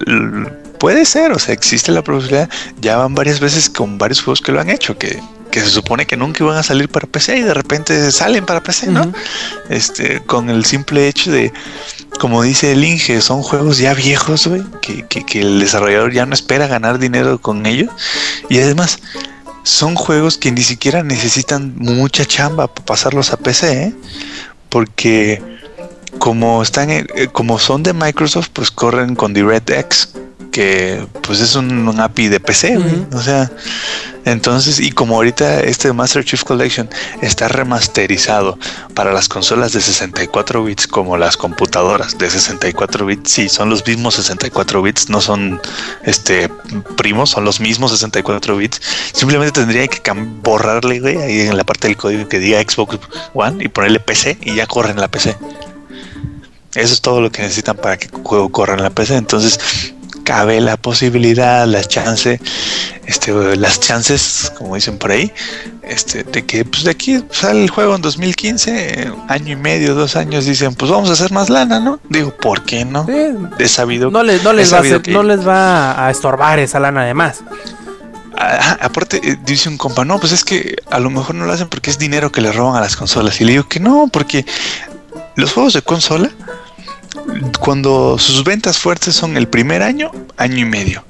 puede 0.81 1.05
ser, 1.05 1.31
o 1.31 1.37
sea, 1.37 1.53
existe 1.53 1.91
la 1.91 2.03
posibilidad, 2.03 2.49
ya 2.81 2.97
van 2.97 3.13
varias 3.13 3.39
veces 3.39 3.69
con 3.69 3.99
varios 3.99 4.23
juegos 4.23 4.41
que 4.41 4.51
lo 4.51 4.59
han 4.59 4.71
hecho, 4.71 4.97
que, 4.97 5.21
que 5.51 5.59
se 5.59 5.69
supone 5.69 6.07
que 6.07 6.17
nunca 6.17 6.43
iban 6.43 6.57
a 6.57 6.63
salir 6.63 6.89
para 6.89 7.05
PC 7.05 7.37
y 7.37 7.41
de 7.43 7.53
repente 7.53 8.11
salen 8.11 8.47
para 8.47 8.63
PC, 8.63 8.87
¿no? 8.87 9.13
Este, 9.69 10.21
con 10.21 10.49
el 10.49 10.65
simple 10.65 11.07
hecho 11.07 11.31
de, 11.31 11.53
como 12.19 12.41
dice 12.41 12.71
el 12.71 12.83
Inge, 12.83 13.21
son 13.21 13.43
juegos 13.43 13.77
ya 13.77 13.93
viejos, 13.93 14.47
güey, 14.47 14.63
que, 14.81 15.05
que, 15.05 15.23
que 15.23 15.41
el 15.41 15.59
desarrollador 15.59 16.13
ya 16.13 16.25
no 16.25 16.33
espera 16.33 16.65
ganar 16.65 16.97
dinero 16.97 17.39
con 17.39 17.67
ellos. 17.67 17.91
Y 18.49 18.57
además, 18.57 18.97
son 19.61 19.93
juegos 19.93 20.39
que 20.39 20.51
ni 20.51 20.63
siquiera 20.63 21.03
necesitan 21.03 21.75
mucha 21.77 22.25
chamba 22.25 22.73
para 22.73 22.85
pasarlos 22.87 23.31
a 23.33 23.37
PC, 23.37 23.83
¿eh? 23.83 23.93
Porque 24.69 25.43
como 26.17 26.63
están, 26.63 26.89
en- 26.89 27.07
eh, 27.15 27.27
como 27.27 27.59
son 27.59 27.83
de 27.83 27.93
Microsoft, 27.93 28.49
pues 28.51 28.71
corren 28.71 29.15
con 29.15 29.33
DirectX, 29.35 30.09
que 30.51 31.05
pues 31.23 31.39
es 31.39 31.55
un, 31.55 31.87
un 31.87 31.99
API 31.99 32.27
de 32.27 32.39
PC, 32.39 32.77
güey. 32.77 33.05
O 33.13 33.21
sea, 33.21 33.49
entonces, 34.25 34.79
y 34.79 34.91
como 34.91 35.15
ahorita 35.15 35.61
este 35.61 35.91
Master 35.93 36.23
Chief 36.23 36.43
Collection 36.43 36.87
está 37.21 37.47
remasterizado 37.47 38.57
para 38.93 39.13
las 39.13 39.27
consolas 39.27 39.73
de 39.73 39.81
64 39.81 40.63
bits 40.63 40.85
como 40.85 41.17
las 41.17 41.37
computadoras 41.37 42.17
de 42.17 42.29
64 42.29 43.05
bits, 43.05 43.31
sí, 43.31 43.49
son 43.49 43.69
los 43.69 43.85
mismos 43.87 44.15
64 44.15 44.81
bits, 44.81 45.09
no 45.09 45.21
son 45.21 45.59
este 46.03 46.49
primos, 46.97 47.31
son 47.31 47.45
los 47.45 47.59
mismos 47.59 47.91
64 47.91 48.57
bits. 48.57 48.79
Simplemente 49.13 49.59
tendría 49.59 49.87
que 49.87 50.11
borrarle, 50.43 50.99
güey, 50.99 51.17
ahí 51.17 51.41
en 51.41 51.57
la 51.57 51.63
parte 51.63 51.87
del 51.87 51.97
código 51.97 52.27
que 52.27 52.39
diga 52.39 52.61
Xbox 52.61 52.99
One 53.33 53.63
y 53.63 53.69
ponerle 53.69 53.99
PC 53.99 54.37
y 54.41 54.55
ya 54.55 54.67
corre 54.67 54.91
en 54.91 55.01
la 55.01 55.07
PC. 55.07 55.35
Eso 56.75 56.93
es 56.93 57.01
todo 57.01 57.21
lo 57.21 57.31
que 57.31 57.41
necesitan 57.41 57.75
para 57.75 57.97
que 57.97 58.05
el 58.05 58.23
juego 58.23 58.49
corra 58.49 58.75
en 58.75 58.83
la 58.83 58.91
PC. 58.91 59.15
Entonces, 59.15 59.93
cabe 60.23 60.61
la 60.61 60.77
posibilidad, 60.77 61.65
la 61.67 61.83
chance, 61.83 62.39
este, 63.05 63.31
las 63.57 63.79
chances, 63.79 64.51
como 64.57 64.75
dicen 64.75 64.97
por 64.97 65.11
ahí, 65.11 65.31
este, 65.83 66.23
de 66.23 66.45
que 66.45 66.63
pues 66.65 66.83
de 66.83 66.91
aquí 66.91 67.23
sale 67.31 67.63
el 67.63 67.69
juego 67.69 67.95
en 67.95 68.01
2015, 68.01 69.01
eh, 69.03 69.11
año 69.27 69.53
y 69.53 69.55
medio, 69.55 69.95
dos 69.95 70.15
años, 70.15 70.45
dicen, 70.45 70.75
pues 70.75 70.89
vamos 70.91 71.09
a 71.09 71.13
hacer 71.13 71.31
más 71.31 71.49
lana, 71.49 71.79
¿no? 71.79 71.99
Digo, 72.09 72.35
¿por 72.37 72.63
qué 72.63 72.85
no? 72.85 73.05
Sí, 73.05 73.13
Es 73.59 73.71
sabido. 73.71 74.09
no 74.11 74.23
les, 74.23 74.43
no 74.43 74.51
es 74.51 74.55
les 74.57 74.73
va 74.73 74.79
a 74.79 75.01
que- 75.01 75.11
no 75.11 75.23
les 75.23 75.45
va 75.47 76.05
a 76.07 76.11
estorbar 76.11 76.59
esa 76.59 76.79
lana 76.79 77.01
además. 77.01 77.41
Ajá, 78.37 78.77
aparte, 78.81 79.19
eh, 79.23 79.37
dice 79.45 79.69
un 79.69 79.77
compa, 79.77 80.03
no, 80.05 80.19
pues 80.19 80.31
es 80.31 80.43
que 80.43 80.75
a 80.89 80.99
lo 80.99 81.09
mejor 81.09 81.35
no 81.35 81.45
lo 81.45 81.53
hacen 81.53 81.67
porque 81.69 81.91
es 81.91 81.99
dinero 81.99 82.31
que 82.31 82.41
le 82.41 82.51
roban 82.51 82.75
a 82.75 82.81
las 82.81 82.95
consolas. 82.95 83.39
Y 83.41 83.45
le 83.45 83.51
digo 83.51 83.67
que 83.67 83.79
no, 83.79 84.07
porque 84.11 84.45
los 85.35 85.53
juegos 85.53 85.73
de 85.73 85.81
consola, 85.81 86.29
cuando 87.59 88.17
sus 88.17 88.43
ventas 88.43 88.77
fuertes 88.77 89.15
son 89.15 89.37
el 89.37 89.47
primer 89.47 89.83
año, 89.83 90.11
año 90.37 90.57
y 90.57 90.65
medio. 90.65 91.03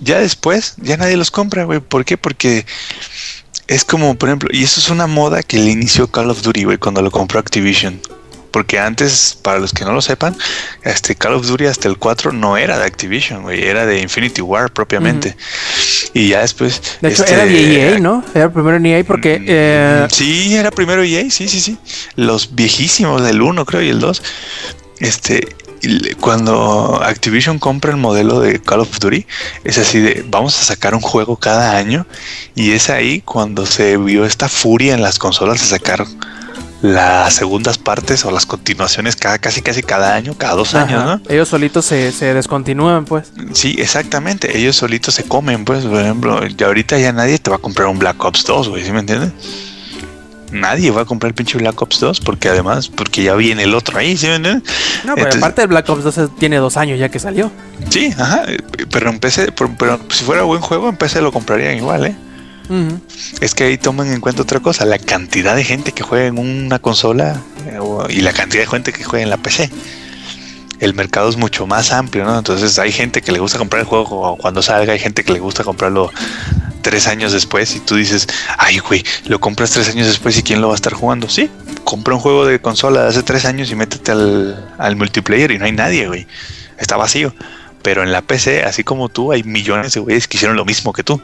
Ya 0.00 0.20
después, 0.20 0.74
ya 0.78 0.96
nadie 0.96 1.16
los 1.16 1.30
compra, 1.30 1.64
güey. 1.64 1.80
¿Por 1.80 2.04
qué? 2.04 2.16
Porque 2.16 2.66
es 3.66 3.84
como, 3.84 4.14
por 4.14 4.28
ejemplo, 4.28 4.48
y 4.52 4.62
eso 4.62 4.80
es 4.80 4.90
una 4.90 5.06
moda 5.06 5.42
que 5.42 5.58
le 5.58 5.70
inició 5.70 6.10
Call 6.10 6.30
of 6.30 6.42
Duty, 6.42 6.64
güey, 6.64 6.78
cuando 6.78 7.02
lo 7.02 7.10
compró 7.10 7.40
Activision. 7.40 8.00
Porque 8.56 8.78
antes, 8.78 9.36
para 9.42 9.58
los 9.58 9.74
que 9.74 9.84
no 9.84 9.92
lo 9.92 10.00
sepan, 10.00 10.34
este 10.82 11.14
Call 11.14 11.34
of 11.34 11.46
Duty 11.46 11.66
hasta 11.66 11.88
el 11.88 11.98
4 11.98 12.32
no 12.32 12.56
era 12.56 12.78
de 12.78 12.86
Activision, 12.86 13.42
güey, 13.42 13.62
era 13.62 13.84
de 13.84 14.00
Infinity 14.00 14.40
War 14.40 14.72
propiamente. 14.72 15.36
Y 16.14 16.28
ya 16.28 16.40
después. 16.40 16.80
De 17.02 17.10
hecho, 17.10 17.24
este, 17.24 17.34
era 17.34 17.44
de 17.44 17.92
EA, 17.92 17.98
¿no? 17.98 18.24
Era 18.34 18.50
primero 18.50 18.78
en 18.78 18.86
EA 18.86 19.04
porque... 19.04 19.40
Mm, 19.40 19.44
eh, 19.46 20.06
Sí, 20.10 20.54
era 20.54 20.70
primero 20.70 21.02
EA, 21.02 21.30
sí, 21.30 21.48
sí, 21.48 21.60
sí. 21.60 21.76
Los 22.14 22.54
viejísimos 22.54 23.22
del 23.22 23.42
1, 23.42 23.66
creo, 23.66 23.82
y 23.82 23.90
el 23.90 24.00
2. 24.00 24.22
Este, 25.00 25.54
cuando 26.18 27.02
Activision 27.02 27.58
compra 27.58 27.90
el 27.90 27.98
modelo 27.98 28.40
de 28.40 28.58
Call 28.58 28.80
of 28.80 28.98
Duty, 28.98 29.26
es 29.64 29.76
así 29.76 30.00
de 30.00 30.24
vamos 30.30 30.58
a 30.58 30.64
sacar 30.64 30.94
un 30.94 31.02
juego 31.02 31.36
cada 31.36 31.76
año. 31.76 32.06
Y 32.54 32.72
es 32.72 32.88
ahí 32.88 33.20
cuando 33.20 33.66
se 33.66 33.98
vio 33.98 34.24
esta 34.24 34.48
furia 34.48 34.94
en 34.94 35.02
las 35.02 35.18
consolas 35.18 35.60
de 35.60 35.66
sacar 35.66 36.06
las 36.82 37.32
segundas 37.34 37.78
partes 37.78 38.24
o 38.24 38.30
las 38.30 38.44
continuaciones 38.46 39.16
cada 39.16 39.38
casi 39.38 39.62
casi 39.62 39.82
cada 39.82 40.14
año, 40.14 40.34
cada 40.36 40.54
dos 40.54 40.74
años, 40.74 41.04
¿no? 41.04 41.20
Ellos 41.32 41.48
solitos 41.48 41.84
se, 41.86 42.12
se 42.12 42.34
descontinúan, 42.34 43.04
pues. 43.06 43.32
Sí, 43.52 43.76
exactamente. 43.78 44.56
Ellos 44.58 44.76
solitos 44.76 45.14
se 45.14 45.24
comen, 45.24 45.64
pues, 45.64 45.84
por 45.84 46.00
ejemplo, 46.00 46.46
ya 46.46 46.66
ahorita 46.66 46.98
ya 46.98 47.12
nadie 47.12 47.38
te 47.38 47.50
va 47.50 47.56
a 47.56 47.60
comprar 47.60 47.88
un 47.88 47.98
Black 47.98 48.22
Ops 48.24 48.44
2, 48.44 48.68
güey, 48.68 48.84
¿sí 48.84 48.92
me 48.92 49.00
entiendes? 49.00 49.32
Nadie 50.52 50.90
va 50.92 51.02
a 51.02 51.04
comprar 51.04 51.30
el 51.30 51.34
pinche 51.34 51.58
Black 51.58 51.80
Ops 51.82 51.98
2 51.98 52.20
porque 52.20 52.48
además, 52.48 52.88
porque 52.88 53.22
ya 53.24 53.34
viene 53.34 53.64
el 53.64 53.74
otro 53.74 53.98
ahí, 53.98 54.16
¿sí 54.16 54.26
me 54.28 54.36
entiendes? 54.36 54.62
No, 55.04 55.14
pero 55.14 55.26
Entonces- 55.26 55.42
aparte 55.42 55.62
el 55.62 55.68
Black 55.68 55.88
Ops 55.88 56.04
2 56.04 56.18
es- 56.18 56.36
tiene 56.38 56.56
dos 56.58 56.76
años 56.76 56.98
ya 57.00 57.08
que 57.08 57.18
salió. 57.18 57.50
Sí, 57.90 58.12
ajá, 58.16 58.44
eh, 58.46 58.58
pero 58.90 59.10
empecé, 59.10 59.50
pero, 59.50 59.74
pero 59.76 59.98
si 60.10 60.24
fuera 60.24 60.42
buen 60.42 60.60
juego, 60.60 60.88
empecé 60.88 61.20
lo 61.20 61.32
comprarían 61.32 61.76
igual, 61.76 62.06
¿eh? 62.06 62.16
Es 63.40 63.54
que 63.54 63.64
ahí 63.64 63.78
toman 63.78 64.12
en 64.12 64.20
cuenta 64.20 64.42
otra 64.42 64.60
cosa, 64.60 64.84
la 64.84 64.98
cantidad 64.98 65.54
de 65.54 65.64
gente 65.64 65.92
que 65.92 66.02
juega 66.02 66.26
en 66.26 66.38
una 66.38 66.78
consola 66.78 67.42
eh, 67.66 67.78
y 68.08 68.20
la 68.20 68.32
cantidad 68.32 68.62
de 68.62 68.68
gente 68.68 68.92
que 68.92 69.04
juega 69.04 69.22
en 69.22 69.30
la 69.30 69.36
PC. 69.36 69.70
El 70.78 70.92
mercado 70.92 71.30
es 71.30 71.36
mucho 71.36 71.66
más 71.66 71.90
amplio, 71.92 72.24
¿no? 72.24 72.36
Entonces 72.36 72.78
hay 72.78 72.92
gente 72.92 73.22
que 73.22 73.32
le 73.32 73.38
gusta 73.38 73.58
comprar 73.58 73.80
el 73.80 73.86
juego 73.86 74.36
cuando 74.36 74.60
salga, 74.62 74.92
hay 74.92 74.98
gente 74.98 75.24
que 75.24 75.32
le 75.32 75.40
gusta 75.40 75.64
comprarlo 75.64 76.10
tres 76.82 77.06
años 77.08 77.32
después 77.32 77.74
y 77.74 77.80
tú 77.80 77.96
dices, 77.96 78.28
ay, 78.58 78.78
güey, 78.78 79.02
lo 79.24 79.40
compras 79.40 79.70
tres 79.70 79.88
años 79.88 80.06
después 80.06 80.38
y 80.38 80.42
quién 80.42 80.60
lo 80.60 80.68
va 80.68 80.74
a 80.74 80.76
estar 80.76 80.92
jugando. 80.92 81.28
Sí, 81.28 81.50
compra 81.84 82.14
un 82.14 82.20
juego 82.20 82.44
de 82.46 82.60
consola 82.60 83.02
de 83.02 83.08
hace 83.08 83.22
tres 83.22 83.44
años 83.46 83.70
y 83.70 83.74
métete 83.74 84.12
al, 84.12 84.74
al 84.76 84.96
multiplayer 84.96 85.50
y 85.50 85.58
no 85.58 85.64
hay 85.64 85.72
nadie, 85.72 86.06
güey. 86.08 86.26
Está 86.78 86.96
vacío. 86.96 87.34
Pero 87.82 88.02
en 88.02 88.12
la 88.12 88.20
PC, 88.22 88.64
así 88.64 88.84
como 88.84 89.08
tú, 89.08 89.32
hay 89.32 89.44
millones 89.44 89.94
de 89.94 90.00
güeyes 90.00 90.28
que 90.28 90.36
hicieron 90.36 90.56
lo 90.56 90.64
mismo 90.64 90.92
que 90.92 91.02
tú. 91.02 91.22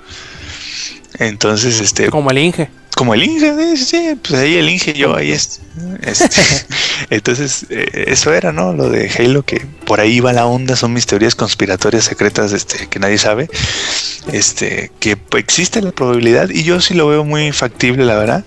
Entonces, 1.19 1.81
este, 1.81 2.09
Como 2.11 2.31
el 2.31 2.39
Inge. 2.39 2.71
como 2.97 3.15
el 3.15 3.23
Inge, 3.23 3.77
sí, 3.77 3.85
sí, 3.85 4.19
pues 4.23 4.41
ahí 4.41 4.57
el 4.57 4.69
Inge, 4.69 4.93
yo 4.95 5.17
ahí 5.17 5.33
es. 5.33 5.61
este, 6.03 6.41
entonces, 7.11 7.67
eh, 7.71 8.05
eso 8.09 8.33
era, 8.33 8.53
¿no? 8.53 8.73
Lo 8.73 8.89
de 8.89 9.11
Halo, 9.11 9.43
que 9.43 9.67
por 9.87 10.01
ahí 10.01 10.21
va 10.21 10.33
la 10.33 10.47
onda, 10.47 10.77
son 10.77 10.93
mis 10.93 11.07
teorías 11.07 11.35
conspiratorias 11.35 12.05
secretas 12.05 12.53
este, 12.53 12.89
que 12.89 12.99
nadie 12.99 13.19
sabe. 13.19 13.49
Este, 14.33 14.93
que 15.01 15.17
existe 15.37 15.83
la 15.83 15.91
probabilidad, 15.91 16.49
y 16.51 16.63
yo 16.63 16.81
sí 16.81 16.95
lo 16.95 17.09
veo 17.09 17.25
muy 17.25 17.51
factible, 17.53 18.05
la 18.05 18.17
verdad, 18.17 18.45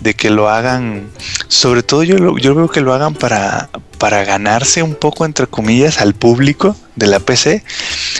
de 0.00 0.14
que 0.14 0.30
lo 0.30 0.48
hagan. 0.48 1.08
Sobre 1.48 1.82
todo, 1.82 2.02
yo, 2.02 2.16
lo- 2.18 2.38
yo 2.38 2.54
veo 2.54 2.68
que 2.68 2.80
lo 2.80 2.92
hagan 2.94 3.14
para, 3.14 3.68
para 3.98 4.24
ganarse 4.24 4.82
un 4.82 4.94
poco, 4.94 5.24
entre 5.24 5.46
comillas, 5.46 6.00
al 6.00 6.14
público 6.14 6.76
de 6.96 7.06
la 7.06 7.20
PC, 7.20 7.62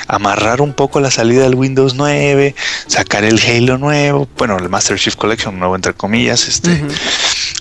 amarrar 0.07 0.61
un 0.61 0.73
poco 0.73 1.01
la 1.01 1.11
salida 1.11 1.43
del 1.43 1.55
Windows 1.55 1.95
9, 1.95 2.55
sacar 2.87 3.25
el 3.25 3.41
Halo 3.41 3.77
nuevo, 3.79 4.29
bueno, 4.39 4.57
el 4.59 4.69
Master 4.69 4.99
Chief 4.99 5.17
Collection 5.17 5.59
nuevo, 5.59 5.75
entre 5.77 5.95
comillas, 5.95 6.47
este, 6.49 6.85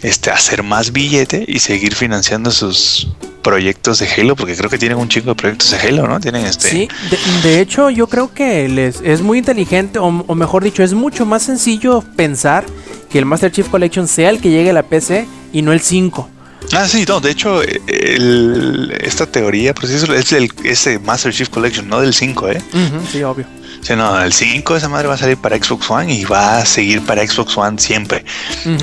este, 0.04 0.30
hacer 0.32 0.64
más 0.64 0.92
billete 0.92 1.44
y 1.48 1.60
seguir 1.60 1.96
financiando 1.96 2.52
sus 2.52 3.08
proyectos 3.48 4.00
de 4.00 4.08
Halo, 4.12 4.36
porque 4.36 4.56
creo 4.58 4.70
que 4.70 4.78
tienen 4.78 4.98
un 4.98 5.08
chingo 5.08 5.30
de 5.32 5.36
proyectos 5.36 5.72
de 5.72 5.78
Halo, 5.78 6.06
¿no? 6.06 6.20
Tienen 6.20 6.46
este. 6.46 6.70
Sí, 6.70 6.88
de, 7.10 7.50
de 7.50 7.62
hecho 7.62 7.90
yo 7.90 8.08
creo 8.08 8.34
que 8.34 8.68
les 8.68 9.00
es 9.02 9.22
muy 9.22 9.38
inteligente, 9.38 10.00
o, 10.00 10.08
o 10.08 10.36
mejor 10.36 10.64
dicho, 10.64 10.84
es 10.84 10.94
mucho 10.94 11.26
más 11.26 11.44
sencillo 11.44 12.04
pensar 12.18 12.66
que 13.10 13.20
el 13.20 13.26
Master 13.26 13.50
Chief 13.52 13.70
Collection 13.70 14.08
sea 14.08 14.30
el 14.30 14.42
que 14.42 14.50
llegue 14.50 14.72
a 14.72 14.74
la 14.74 14.84
PC 14.84 15.26
y 15.54 15.62
no 15.62 15.72
el 15.72 15.80
5. 15.80 16.30
Ah, 16.74 16.86
sí, 16.86 17.06
no, 17.08 17.22
de 17.22 17.32
hecho, 17.32 17.64
eh, 17.64 17.80
el- 17.88 18.94
esta 19.02 19.26
teoría, 19.26 19.74
eso 19.82 20.14
es 20.14 20.34
el 20.34 20.52
ese 20.66 21.00
Master 21.00 21.32
Chief 21.34 21.48
Collection, 21.48 21.88
no 21.88 22.02
del 22.02 22.14
5, 22.14 22.50
¿eh? 22.50 22.62
Sí, 23.10 23.24
obvio. 23.24 23.46
Sí, 23.88 23.96
no, 23.96 24.22
el 24.22 24.34
5 24.34 24.76
esa 24.76 24.90
madre 24.90 25.08
va 25.08 25.14
a 25.14 25.18
salir 25.18 25.38
para 25.38 25.56
Xbox 25.56 25.90
One 25.90 26.14
y 26.14 26.26
va 26.26 26.58
a 26.58 26.66
seguir 26.66 27.06
para 27.06 27.26
Xbox 27.26 27.58
One 27.58 27.80
siempre. 27.80 28.26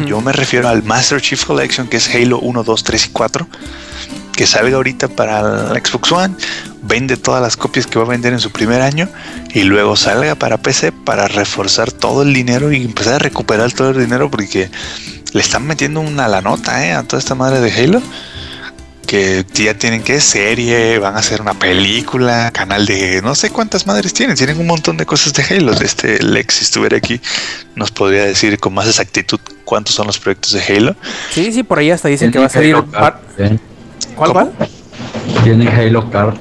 Yo 0.07 0.23
me 0.23 0.33
refiero 0.33 0.67
al 0.67 0.83
Master 0.83 1.21
Chief 1.21 1.45
Collection, 1.45 1.89
que 1.89 1.99
es 1.99 2.09
Halo 2.15 2.39
1, 2.39 2.65
2, 2.65 2.85
3 2.85 3.05
y 3.05 3.09
4, 3.11 3.47
que 4.33 4.47
salga 4.47 4.77
ahorita 4.77 5.09
para 5.09 5.69
Xbox 5.75 6.11
One, 6.11 6.35
vende 6.81 7.19
todas 7.19 7.43
las 7.43 7.59
copias 7.59 7.87
que 7.87 7.99
va 7.99 8.07
a 8.07 8.09
vender 8.09 8.33
en 8.33 8.41
su 8.41 8.51
primer 8.51 8.81
año 8.81 9.11
y 9.53 9.65
luego 9.65 9.95
salga 9.95 10.37
para 10.37 10.57
PC 10.57 10.91
para 10.93 11.29
reforzar 11.29 11.93
todo 11.93 12.23
el 12.23 12.33
dinero 12.33 12.73
y 12.73 12.83
empezar 12.83 13.17
a 13.17 13.19
recuperar 13.19 13.73
todo 13.73 13.91
el 13.91 13.99
dinero 14.01 14.31
porque 14.31 14.71
le 15.35 15.41
están 15.43 15.67
metiendo 15.67 16.01
una 16.01 16.29
la 16.29 16.41
nota 16.41 16.83
¿eh? 16.83 16.95
a 16.95 17.03
toda 17.03 17.21
esta 17.21 17.35
madre 17.35 17.61
de 17.61 17.71
Halo. 17.71 18.01
Que 19.07 19.45
ya 19.55 19.75
tienen 19.75 20.03
que 20.03 20.21
serie, 20.21 20.99
van 20.99 21.15
a 21.15 21.19
hacer 21.19 21.41
una 21.41 21.55
película, 21.55 22.51
canal 22.53 22.87
de 22.87 23.21
no 23.23 23.35
sé 23.35 23.51
cuántas 23.51 23.87
madres 23.87 24.13
tienen, 24.15 24.37
tienen 24.37 24.59
un 24.59 24.67
montón 24.67 24.97
de 24.97 25.07
cosas 25.07 25.33
de 25.35 25.43
Halo. 25.43 25.73
Este 25.73 26.23
Lex, 26.23 26.55
si 26.55 26.65
estuviera 26.65 26.97
aquí, 26.97 27.21
nos 27.77 27.91
podría 27.91 28.25
decir 28.25 28.59
con 28.59 28.75
más 28.75 28.87
exactitud 28.89 29.39
cuántos 29.65 29.95
son 29.95 30.07
los 30.07 30.19
proyectos 30.19 30.53
de 30.53 30.63
Halo. 30.63 30.97
Sí, 31.31 31.53
sí, 31.53 31.63
por 31.63 31.79
ahí 31.79 31.91
hasta 31.91 32.09
dicen 32.09 32.31
que 32.33 32.39
va 32.39 32.47
a 32.47 32.49
salir. 32.49 32.75
Halo 32.75 32.87
par- 32.87 33.21
Kart, 33.37 33.53
¿eh? 33.53 33.59
¿Cuál, 34.17 34.33
¿Cómo? 34.33 34.51
cuál? 34.53 34.69
Tienen 35.45 35.69
Halo 35.69 36.11
Kart. 36.11 36.41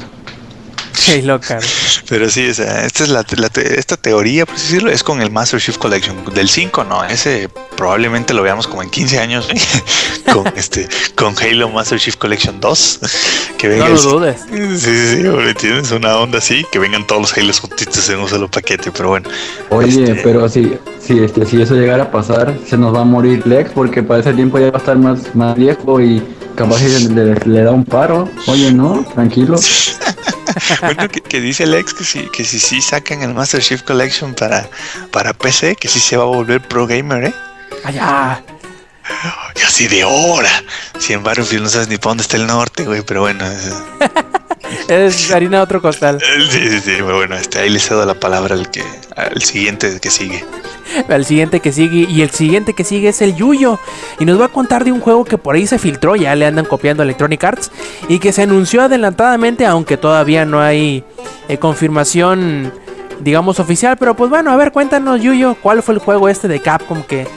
Halo 1.07 1.39
Kart. 1.39 1.63
Pero 2.09 2.29
sí, 2.29 2.49
o 2.49 2.53
sea, 2.53 2.85
esta 2.85 3.03
es 3.03 3.09
la, 3.09 3.25
la 3.37 3.49
te- 3.49 3.79
esta 3.79 3.97
teoría, 3.97 4.45
por 4.45 4.55
decirlo, 4.55 4.89
es 4.91 5.03
con 5.03 5.21
el 5.21 5.31
Master 5.31 5.59
Chief 5.61 5.77
Collection. 5.77 6.15
Del 6.33 6.49
5, 6.49 6.83
no, 6.83 7.03
ese 7.05 7.49
probablemente 7.75 8.33
lo 8.33 8.43
veamos 8.43 8.67
como 8.67 8.83
en 8.83 8.89
15 8.89 9.19
años 9.19 9.47
con 10.33 10.45
este 10.55 10.87
con 11.15 11.35
Halo 11.37 11.69
Master 11.69 11.99
Chief 11.99 12.15
Collection 12.15 12.59
2. 12.59 12.99
Que 13.57 13.67
venga 13.69 13.87
No 13.89 13.95
lo 13.95 14.01
dudes. 14.01 14.41
Sí, 14.49 14.77
sí, 14.77 15.17
sí, 15.17 15.23
¿me 15.23 15.49
entiendes? 15.49 15.91
Una 15.91 16.17
onda 16.17 16.37
así, 16.39 16.65
que 16.71 16.79
vengan 16.79 17.05
todos 17.07 17.21
los 17.21 17.37
Halos 17.37 17.59
juntitos 17.59 18.07
en 18.09 18.19
un 18.19 18.27
solo 18.29 18.49
paquete, 18.49 18.91
pero 18.91 19.09
bueno. 19.09 19.29
Oye, 19.69 20.03
Este- 20.03 20.15
pero 20.23 20.47
si, 20.49 20.73
si, 21.01 21.19
este, 21.19 21.45
si 21.45 21.61
eso 21.61 21.73
llegara 21.75 22.03
a 22.03 22.11
pasar, 22.11 22.53
se 22.69 22.77
nos 22.77 22.93
va 22.93 23.01
a 23.01 23.05
morir 23.05 23.45
Lex 23.47 23.71
porque 23.71 24.03
para 24.03 24.19
ese 24.19 24.33
tiempo 24.33 24.59
ya 24.59 24.69
va 24.69 24.75
a 24.75 24.79
estar 24.79 24.97
más, 24.97 25.33
más 25.35 25.55
viejo 25.55 26.01
y 26.01 26.21
capaz 26.55 26.79
si 26.79 27.07
le, 27.09 27.35
le 27.35 27.61
da 27.63 27.71
un 27.71 27.85
paro. 27.85 28.29
Oye, 28.47 28.71
no, 28.73 29.05
tranquilo. 29.13 29.57
bueno, 30.81 31.07
que, 31.09 31.21
que 31.21 31.41
dice 31.41 31.65
Lex 31.65 31.93
que 31.93 32.03
si, 32.03 32.29
que 32.29 32.43
si 32.43 32.59
sí 32.59 32.81
sacan 32.81 33.21
el 33.23 33.33
Master 33.33 33.61
Chief 33.61 33.81
Collection 33.81 34.33
para, 34.33 34.69
para 35.11 35.33
PC, 35.33 35.75
que 35.75 35.87
sí 35.87 35.99
se 35.99 36.17
va 36.17 36.23
a 36.23 36.27
volver 36.27 36.61
pro 36.61 36.87
gamer, 36.87 37.25
¿eh? 37.25 37.33
Allá. 37.83 38.43
Y 39.55 39.61
así 39.61 39.87
de 39.87 40.03
hora. 40.03 40.63
Si 40.99 41.13
en 41.13 41.23
Battlefield 41.23 41.63
no 41.63 41.69
sabes 41.69 41.87
ni 41.87 41.97
para 41.97 42.11
dónde 42.11 42.23
está 42.23 42.37
el 42.37 42.47
norte, 42.47 42.83
güey, 42.85 43.01
pero 43.01 43.21
bueno. 43.21 43.45
Es 44.87 45.31
harina 45.31 45.57
de 45.57 45.63
otro 45.63 45.81
costal. 45.81 46.19
Sí, 46.49 46.69
sí, 46.69 46.79
sí, 46.79 47.01
bueno, 47.01 47.35
este, 47.35 47.59
ahí 47.59 47.69
le 47.69 47.79
cedo 47.79 48.05
la 48.05 48.13
palabra 48.13 48.55
al 48.55 48.69
que, 48.69 48.83
al 49.15 49.41
siguiente 49.41 49.99
que 49.99 50.09
sigue. 50.09 50.43
El 51.09 51.25
siguiente 51.25 51.59
que 51.59 51.71
sigue 51.71 52.05
y 52.09 52.21
el 52.21 52.29
siguiente 52.31 52.73
que 52.73 52.83
sigue 52.83 53.09
es 53.09 53.21
el 53.21 53.35
Yuyo 53.35 53.79
y 54.19 54.25
nos 54.25 54.39
va 54.39 54.45
a 54.45 54.49
contar 54.49 54.83
de 54.83 54.91
un 54.91 54.99
juego 54.99 55.25
que 55.25 55.37
por 55.37 55.55
ahí 55.55 55.65
se 55.65 55.79
filtró, 55.79 56.15
ya 56.15 56.35
le 56.35 56.45
andan 56.45 56.65
copiando 56.65 57.01
Electronic 57.03 57.43
Arts 57.43 57.71
y 58.09 58.19
que 58.19 58.31
se 58.31 58.43
anunció 58.43 58.81
adelantadamente 58.83 59.65
aunque 59.65 59.97
todavía 59.97 60.45
no 60.45 60.61
hay 60.61 61.03
eh, 61.47 61.57
confirmación 61.57 62.71
digamos 63.21 63.59
oficial, 63.59 63.95
pero 63.97 64.15
pues 64.15 64.29
bueno, 64.29 64.51
a 64.51 64.55
ver, 64.57 64.71
cuéntanos 64.71 65.21
Yuyo, 65.21 65.55
¿cuál 65.61 65.81
fue 65.81 65.93
el 65.95 65.99
juego 65.99 66.27
este 66.29 66.47
de 66.47 66.59
Capcom 66.59 67.01
que 67.03 67.27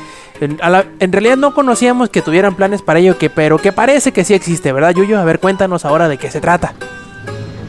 en, 0.40 0.58
la- 0.58 0.84
en 0.98 1.12
realidad 1.12 1.36
no 1.36 1.54
conocíamos 1.54 2.10
que 2.10 2.22
tuvieran 2.22 2.56
planes 2.56 2.82
para 2.82 2.98
ello, 2.98 3.16
que 3.16 3.30
pero 3.30 3.58
que 3.58 3.72
parece 3.72 4.12
que 4.12 4.24
sí 4.24 4.34
existe, 4.34 4.72
¿verdad 4.72 4.90
Yuyo? 4.94 5.18
A 5.18 5.24
ver, 5.24 5.38
cuéntanos 5.38 5.84
ahora 5.84 6.08
de 6.08 6.18
qué 6.18 6.30
se 6.30 6.40
trata. 6.40 6.74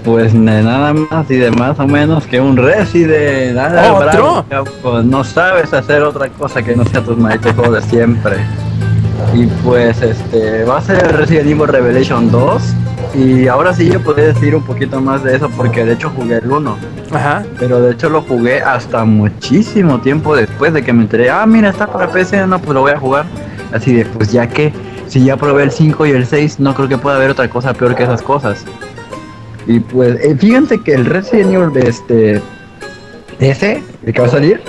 Pues 0.08 0.34
nada 0.34 0.94
más 0.94 1.30
y 1.30 1.36
de 1.36 1.52
más 1.52 1.78
o 1.82 1.86
menos 1.86 2.26
que 2.26 2.40
un 2.40 2.56
Resident. 2.56 3.56
Nada, 3.56 3.92
¿Otro? 3.92 4.46
bravo, 4.48 5.04
no 5.04 5.22
sabes 5.26 5.74
hacer 5.74 6.02
otra 6.02 6.30
cosa 6.30 6.64
que 6.64 6.78
no 6.78 6.86
sea 6.86 7.04
tus 7.04 7.18
malditos 7.18 7.54
juegos 7.56 7.84
de 7.84 7.90
siempre. 7.90 8.38
Y 9.34 9.48
pues 9.66 10.02
este 10.02 10.64
va 10.64 10.78
a 10.78 10.82
ser 10.82 11.04
el 11.04 11.10
Resident 11.10 11.50
Evil 11.50 11.68
Revelation 11.68 12.32
2. 12.32 12.62
Y 13.16 13.50
ahora 13.50 13.74
sí 13.74 13.90
yo 13.92 14.02
podría 14.02 14.28
decir 14.28 14.56
un 14.56 14.64
poquito 14.64 15.02
más 15.02 15.26
de 15.26 15.36
eso 15.36 15.50
porque 15.50 15.84
de 15.84 15.92
hecho 15.92 16.10
jugué 16.16 16.38
el 16.38 16.50
1. 16.50 16.78
Ajá. 17.12 17.44
Pero 17.60 17.82
de 17.82 17.92
hecho 17.92 18.08
lo 18.08 18.22
jugué 18.22 18.62
hasta 18.62 19.04
muchísimo 19.04 20.00
tiempo 20.00 20.38
después 20.38 20.72
de 20.72 20.84
que 20.84 20.94
me 20.94 21.02
enteré. 21.02 21.30
Ah, 21.30 21.46
mira, 21.46 21.68
está 21.68 21.86
para 21.86 22.08
PC, 22.08 22.48
no, 22.48 22.60
pues 22.60 22.74
lo 22.74 22.80
voy 22.80 22.94
a 22.94 22.98
jugar. 22.98 23.26
Así 23.74 23.94
de, 23.94 24.06
pues 24.06 24.32
ya 24.32 24.48
que, 24.48 24.72
si 25.10 25.26
ya 25.26 25.36
probé 25.36 25.64
el 25.64 25.72
5 25.72 26.06
y 26.06 26.12
el 26.12 26.26
6, 26.26 26.62
no 26.62 26.74
creo 26.74 26.88
que 26.88 26.98
pueda 26.98 27.18
haber 27.18 27.32
otra 27.32 27.50
cosa 27.50 27.74
peor 27.74 27.94
que 27.94 28.04
esas 28.04 28.22
cosas. 28.22 28.64
Y 29.68 29.80
pues, 29.82 30.20
eh, 30.24 30.36
fíjense 30.38 30.82
que 30.82 30.94
el 30.94 31.06
Resident 31.06 31.54
Evil 31.54 31.74
de 31.74 31.90
este, 31.90 32.42
ese, 33.40 33.84
el 34.06 34.14
que 34.14 34.22
va 34.22 34.28
a 34.28 34.32
salir, 34.32 34.62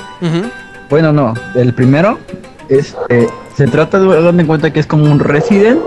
bueno, 0.90 1.12
no, 1.12 1.34
el 1.54 1.72
primero, 1.72 2.18
este, 2.68 3.28
se 3.56 3.66
trata 3.68 4.00
de, 4.00 4.18
hagan 4.18 4.36
de 4.36 4.46
cuenta 4.46 4.72
que 4.72 4.80
es 4.80 4.86
como 4.86 5.04
un 5.04 5.20
Resident, 5.20 5.80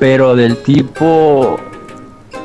pero 0.00 0.34
del 0.34 0.56
tipo, 0.56 1.58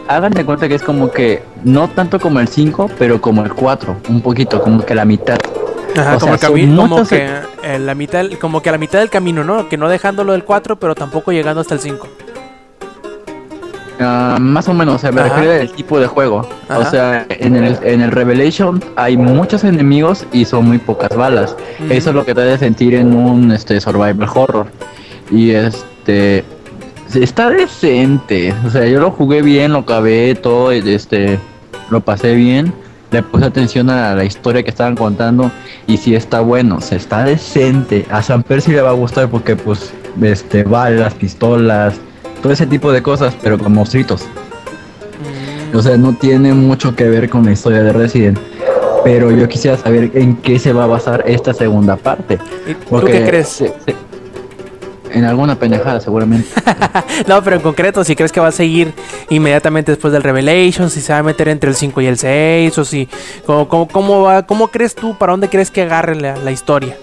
hagan 0.08 0.34
de 0.34 0.46
cuenta 0.46 0.68
que 0.68 0.76
es 0.76 0.84
como 0.84 1.12
que, 1.12 1.42
no 1.64 1.90
tanto 1.90 2.20
como 2.20 2.40
el 2.40 2.48
5, 2.48 2.92
pero 3.00 3.20
como 3.20 3.44
el 3.44 3.54
4, 3.54 3.98
un 4.10 4.22
poquito, 4.22 4.62
como 4.62 4.86
que 4.86 4.94
la 4.94 5.06
mitad. 5.06 5.40
Ajá, 5.96 6.16
O 6.16 6.20
como, 6.20 6.38
sea, 6.38 6.50
el 6.50 6.76
como 6.76 7.08
que 7.08 7.28
eh, 7.64 7.80
la 7.80 7.96
mitad, 7.96 8.26
como 8.40 8.62
que 8.62 8.70
a 8.70 8.72
la 8.72 8.78
mitad 8.78 9.00
del 9.00 9.10
camino, 9.10 9.44
¿no? 9.44 9.70
Que 9.70 9.78
no 9.78 9.90
dejándolo 9.90 10.32
del 10.34 10.44
4, 10.44 10.76
pero 10.78 10.96
tampoco 10.96 11.32
llegando 11.32 11.62
hasta 11.62 11.76
el 11.76 11.80
5. 11.80 12.08
Ah, 14.00 14.38
más 14.40 14.68
o 14.68 14.74
menos, 14.74 14.96
o 14.96 14.98
sea, 14.98 15.12
me 15.12 15.22
Ajá. 15.22 15.36
refiero 15.36 15.62
al 15.62 15.72
tipo 15.72 16.00
de 16.00 16.08
juego. 16.08 16.48
Ajá. 16.68 16.80
O 16.80 16.86
sea, 16.86 17.26
en 17.30 17.56
el, 17.56 17.78
en 17.84 18.02
el 18.02 18.12
Revelation 18.12 18.84
hay 18.96 19.18
muchos 19.18 19.64
enemigos 19.64 20.26
y 20.32 20.46
son 20.46 20.68
muy 20.68 20.80
pocas 20.80 21.16
balas. 21.16 21.56
Eso 21.90 22.10
es 22.10 22.16
lo 22.16 22.26
que 22.26 22.34
te 22.34 22.42
hace 22.42 22.58
sentir 22.60 22.96
en 22.96 23.16
un 23.16 23.52
este, 23.52 23.80
survival 23.80 24.28
horror. 24.34 24.68
Y 25.32 25.52
este 25.52 26.44
está 27.14 27.50
decente. 27.50 28.54
O 28.66 28.70
sea, 28.70 28.86
yo 28.88 29.00
lo 29.00 29.12
jugué 29.12 29.42
bien, 29.42 29.74
lo 29.74 29.80
acabé 29.80 30.36
todo, 30.36 30.72
este 30.72 31.40
lo 31.90 32.02
pasé 32.02 32.36
bien. 32.36 32.74
Le 33.12 33.22
puse 33.22 33.46
atención 33.46 33.92
a 33.92 34.16
la 34.16 34.26
historia 34.26 34.64
que 34.64 34.72
estaban 34.72 34.96
contando 34.96 35.52
y 35.86 35.98
sí 35.98 36.16
está 36.16 36.40
bueno, 36.40 36.78
o 36.78 36.82
sea, 36.82 36.98
está 36.98 37.24
decente. 37.24 38.08
A 38.10 38.24
San 38.24 38.42
Percy 38.42 38.72
le 38.72 38.82
va 38.82 38.90
a 38.90 38.94
gustar 38.94 39.30
porque 39.30 39.56
pues 39.56 39.94
este 40.20 40.64
balas, 40.64 41.14
pistolas, 41.14 42.00
todo 42.44 42.54
ese 42.54 42.68
tipo 42.68 42.92
de 42.92 43.02
cosas, 43.02 43.34
pero 43.42 43.58
con 43.58 43.74
monstruitos. 43.74 44.26
O 45.74 45.82
sea, 45.82 45.98
no 45.98 46.14
tiene 46.14 46.54
mucho 46.54 46.96
que 46.96 47.06
ver 47.10 47.30
con 47.30 47.46
la 47.46 47.52
historia 47.54 47.82
de 47.82 47.92
Resident. 47.94 48.38
Pero 49.04 49.32
yo 49.32 49.50
quisiera 49.50 49.76
saber 49.78 50.12
en 50.14 50.36
qué 50.38 50.60
se 50.60 50.72
va 50.72 50.84
a 50.84 50.88
basar 50.88 51.24
esta 51.26 51.54
segunda 51.54 51.96
parte. 51.96 52.38
¿Y 52.68 52.74
¿Tú 52.76 53.02
qué 53.06 53.26
crees? 53.26 53.48
se- 53.50 53.74
se- 53.86 53.96
en 55.12 55.26
alguna 55.26 55.56
pendejada, 55.56 56.00
seguramente. 56.00 56.48
No, 57.28 57.44
pero 57.44 57.56
en 57.58 57.62
concreto, 57.62 58.04
si 58.04 58.16
crees 58.16 58.32
que 58.32 58.40
va 58.40 58.48
a 58.48 58.52
seguir 58.52 58.94
inmediatamente 59.30 59.92
después 59.92 60.12
del 60.14 60.24
Revelation, 60.24 60.90
si 60.90 61.00
se 61.02 61.14
va 61.14 61.20
a 61.20 61.24
meter 61.24 61.48
entre 61.48 61.70
el 61.70 61.76
5 61.76 62.02
y 62.02 62.06
el 62.08 62.18
6, 62.18 62.78
o 62.78 62.86
si. 62.86 63.08
¿Cómo, 63.46 63.68
cómo, 63.68 63.88
cómo 63.88 64.22
va, 64.24 64.44
cómo 64.46 64.68
crees 64.70 64.96
tú? 64.96 65.16
¿Para 65.18 65.34
dónde 65.34 65.50
crees 65.50 65.70
que 65.72 65.82
agarre 65.84 66.16
la, 66.16 66.36
la 66.38 66.52
historia? 66.52 66.98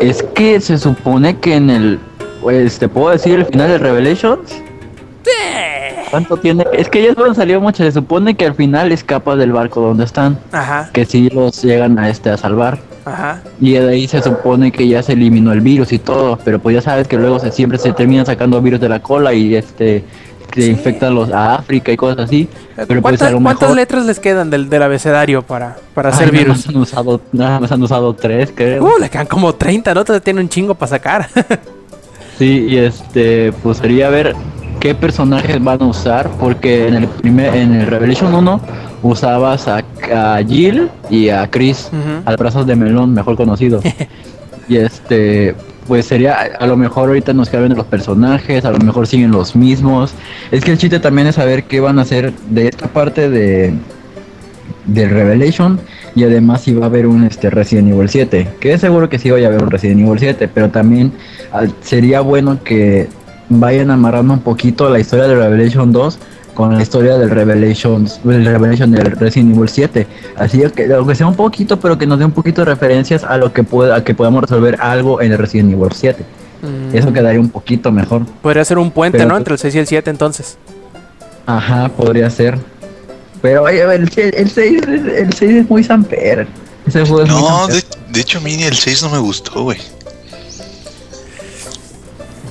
es 0.00 0.22
que 0.34 0.60
se 0.60 0.78
supone 0.78 1.38
que 1.38 1.54
en 1.54 1.70
el. 1.70 2.00
Pues, 2.42 2.78
¿te 2.78 2.88
puedo 2.88 3.10
decir 3.10 3.34
el 3.38 3.46
final 3.46 3.68
de 3.70 3.78
Revelations? 3.78 4.60
¿Cuánto 6.10 6.36
tiene? 6.36 6.66
Es 6.74 6.88
que 6.90 7.02
ya 7.02 7.12
no 7.12 7.32
salió 7.34 7.60
mucho. 7.60 7.82
Se 7.84 7.92
supone 7.92 8.34
que 8.34 8.44
al 8.44 8.54
final 8.54 8.92
escapa 8.92 9.34
del 9.36 9.52
barco 9.52 9.80
donde 9.80 10.04
están. 10.04 10.38
Ajá, 10.50 10.90
Que 10.92 11.06
sí 11.06 11.30
los 11.30 11.62
llegan 11.62 11.98
a 11.98 12.10
este 12.10 12.28
a 12.30 12.36
salvar. 12.36 12.78
ajá. 13.04 13.42
Y 13.60 13.72
de 13.72 13.88
ahí 13.88 14.06
se 14.08 14.20
supone 14.20 14.70
que 14.72 14.86
ya 14.88 15.02
se 15.02 15.12
eliminó 15.14 15.52
el 15.52 15.60
virus 15.62 15.92
y 15.92 15.98
todo, 15.98 16.38
pero 16.44 16.58
pues 16.58 16.74
ya 16.74 16.82
sabes 16.82 17.08
que 17.08 17.16
luego 17.16 17.38
se, 17.38 17.50
siempre 17.50 17.78
se 17.78 17.92
terminan 17.92 18.26
sacando 18.26 18.60
virus 18.60 18.80
de 18.80 18.88
la 18.90 19.00
cola 19.00 19.32
y 19.32 19.54
este 19.54 20.04
que 20.50 20.60
Sí. 20.62 20.70
infectan 20.70 21.14
los 21.14 21.32
a 21.32 21.54
África 21.54 21.90
y 21.92 21.96
cosas 21.96 22.26
así. 22.26 22.46
Pero 22.76 22.86
pues 22.86 23.00
¿Cuántas, 23.00 23.28
a 23.28 23.30
lo 23.30 23.40
cuántas 23.40 23.62
mejor 23.70 23.76
letras 23.76 24.04
les 24.04 24.20
quedan 24.20 24.50
del, 24.50 24.68
del 24.68 24.82
abecedario 24.82 25.40
para, 25.40 25.78
para 25.94 26.10
Ay, 26.10 26.14
hacer 26.14 26.26
nada 26.30 26.38
virus? 26.44 26.56
más 26.58 26.68
han 26.68 26.76
usado, 26.82 27.20
nada 27.32 27.58
más 27.60 27.72
han 27.72 27.82
usado 27.82 28.12
tres, 28.14 28.52
creo. 28.54 28.84
Uh, 28.84 28.98
le 29.00 29.08
quedan 29.08 29.26
como 29.28 29.54
30, 29.54 29.94
¿no? 29.94 30.04
Te 30.04 30.20
tiene 30.20 30.42
un 30.42 30.50
chingo 30.50 30.74
para 30.74 30.90
sacar. 30.90 31.28
Sí, 32.42 32.66
y 32.70 32.78
este, 32.78 33.52
pues 33.62 33.78
sería 33.78 34.10
ver 34.10 34.34
qué 34.80 34.96
personajes 34.96 35.62
van 35.62 35.80
a 35.80 35.86
usar, 35.86 36.28
porque 36.40 36.88
en 36.88 36.94
el 36.94 37.06
primer, 37.06 37.54
en 37.54 37.72
el 37.72 37.86
Revelation 37.86 38.34
1 38.34 38.60
usabas 39.04 39.68
a, 39.68 39.84
a 40.12 40.42
Jill 40.42 40.90
y 41.08 41.28
a 41.28 41.48
Chris, 41.48 41.88
Ujú. 41.92 42.22
al 42.24 42.36
brazos 42.36 42.66
de 42.66 42.74
melón, 42.74 43.14
mejor 43.14 43.36
conocido. 43.36 43.80
y 44.68 44.76
este, 44.76 45.54
pues 45.86 46.06
sería, 46.06 46.34
a 46.58 46.66
lo 46.66 46.76
mejor 46.76 47.10
ahorita 47.10 47.32
nos 47.32 47.48
cambian 47.48 47.76
los 47.76 47.86
personajes, 47.86 48.64
a 48.64 48.72
lo 48.72 48.78
mejor 48.78 49.06
siguen 49.06 49.30
los 49.30 49.54
mismos. 49.54 50.12
Es 50.50 50.64
que 50.64 50.72
el 50.72 50.78
chiste 50.78 50.98
también 50.98 51.28
es 51.28 51.36
saber 51.36 51.62
qué 51.62 51.78
van 51.78 52.00
a 52.00 52.02
hacer 52.02 52.32
de 52.50 52.66
esta 52.66 52.88
parte 52.88 53.30
de 53.30 53.72
del 54.86 55.10
Revelation 55.10 55.78
y 56.14 56.24
además 56.24 56.62
si 56.62 56.74
va 56.74 56.84
a 56.84 56.88
haber 56.88 57.06
un 57.06 57.24
este 57.24 57.48
Resident 57.50 57.88
Evil 57.90 58.08
7, 58.08 58.48
que 58.60 58.72
es 58.72 58.80
seguro 58.80 59.08
que 59.08 59.18
sí 59.18 59.30
va 59.30 59.38
a 59.38 59.46
haber 59.46 59.62
un 59.62 59.70
Resident 59.70 60.00
Evil 60.00 60.18
7, 60.18 60.48
pero 60.52 60.70
también 60.70 61.12
sería 61.82 62.20
bueno 62.20 62.58
que 62.62 63.08
vayan 63.48 63.90
amarrando 63.90 64.34
un 64.34 64.40
poquito 64.40 64.88
la 64.90 64.98
historia 65.00 65.26
de 65.26 65.34
Revelation 65.34 65.92
2 65.92 66.18
con 66.54 66.74
la 66.74 66.82
historia 66.82 67.16
del 67.16 67.30
Revelation 67.30 68.04
del 68.04 69.04
Resident 69.12 69.56
Evil 69.56 69.68
7. 69.68 70.06
Así 70.36 70.62
que 70.74 70.92
aunque 70.92 71.14
sea 71.14 71.26
un 71.26 71.34
poquito, 71.34 71.78
pero 71.80 71.96
que 71.96 72.06
nos 72.06 72.18
dé 72.18 72.24
un 72.26 72.32
poquito 72.32 72.60
de 72.62 72.66
referencias 72.66 73.24
a 73.24 73.38
lo 73.38 73.52
que 73.52 73.62
pueda, 73.64 74.04
que 74.04 74.14
podamos 74.14 74.42
resolver 74.42 74.76
algo 74.80 75.20
en 75.22 75.32
el 75.32 75.38
Resident 75.38 75.72
Evil 75.72 75.88
7. 75.94 76.22
Mm, 76.62 76.94
Eso 76.94 77.12
quedaría 77.12 77.40
un 77.40 77.48
poquito 77.48 77.90
mejor. 77.90 78.22
Podría 78.42 78.64
ser 78.64 78.78
un 78.78 78.90
puente, 78.90 79.18
Pero- 79.18 79.30
¿no? 79.30 79.36
Entre 79.38 79.54
el 79.54 79.58
6 79.58 79.74
y 79.74 79.78
el 79.78 79.86
7 79.86 80.10
entonces. 80.10 80.58
Ajá, 81.46 81.88
podría 81.88 82.28
ser. 82.30 82.58
Pero 83.42 83.64
oye, 83.64 83.82
el, 83.82 83.90
el 83.92 84.50
6 84.50 84.56
es- 84.56 84.88
el 84.88 85.32
6 85.32 85.50
es 85.52 85.68
muy 85.68 85.82
Samper. 85.84 86.46
Ese 86.86 87.00
juego 87.04 87.22
es 87.24 87.28
muy 87.30 87.40
No, 87.42 87.58
Samper. 87.66 87.74
de, 87.76 87.84
de 88.12 88.20
hecho 88.20 88.38
a 88.38 88.40
mí 88.40 88.62
el 88.62 88.76
6 88.76 89.02
no 89.02 89.10
me 89.10 89.18
gustó, 89.18 89.62
güey. 89.64 89.78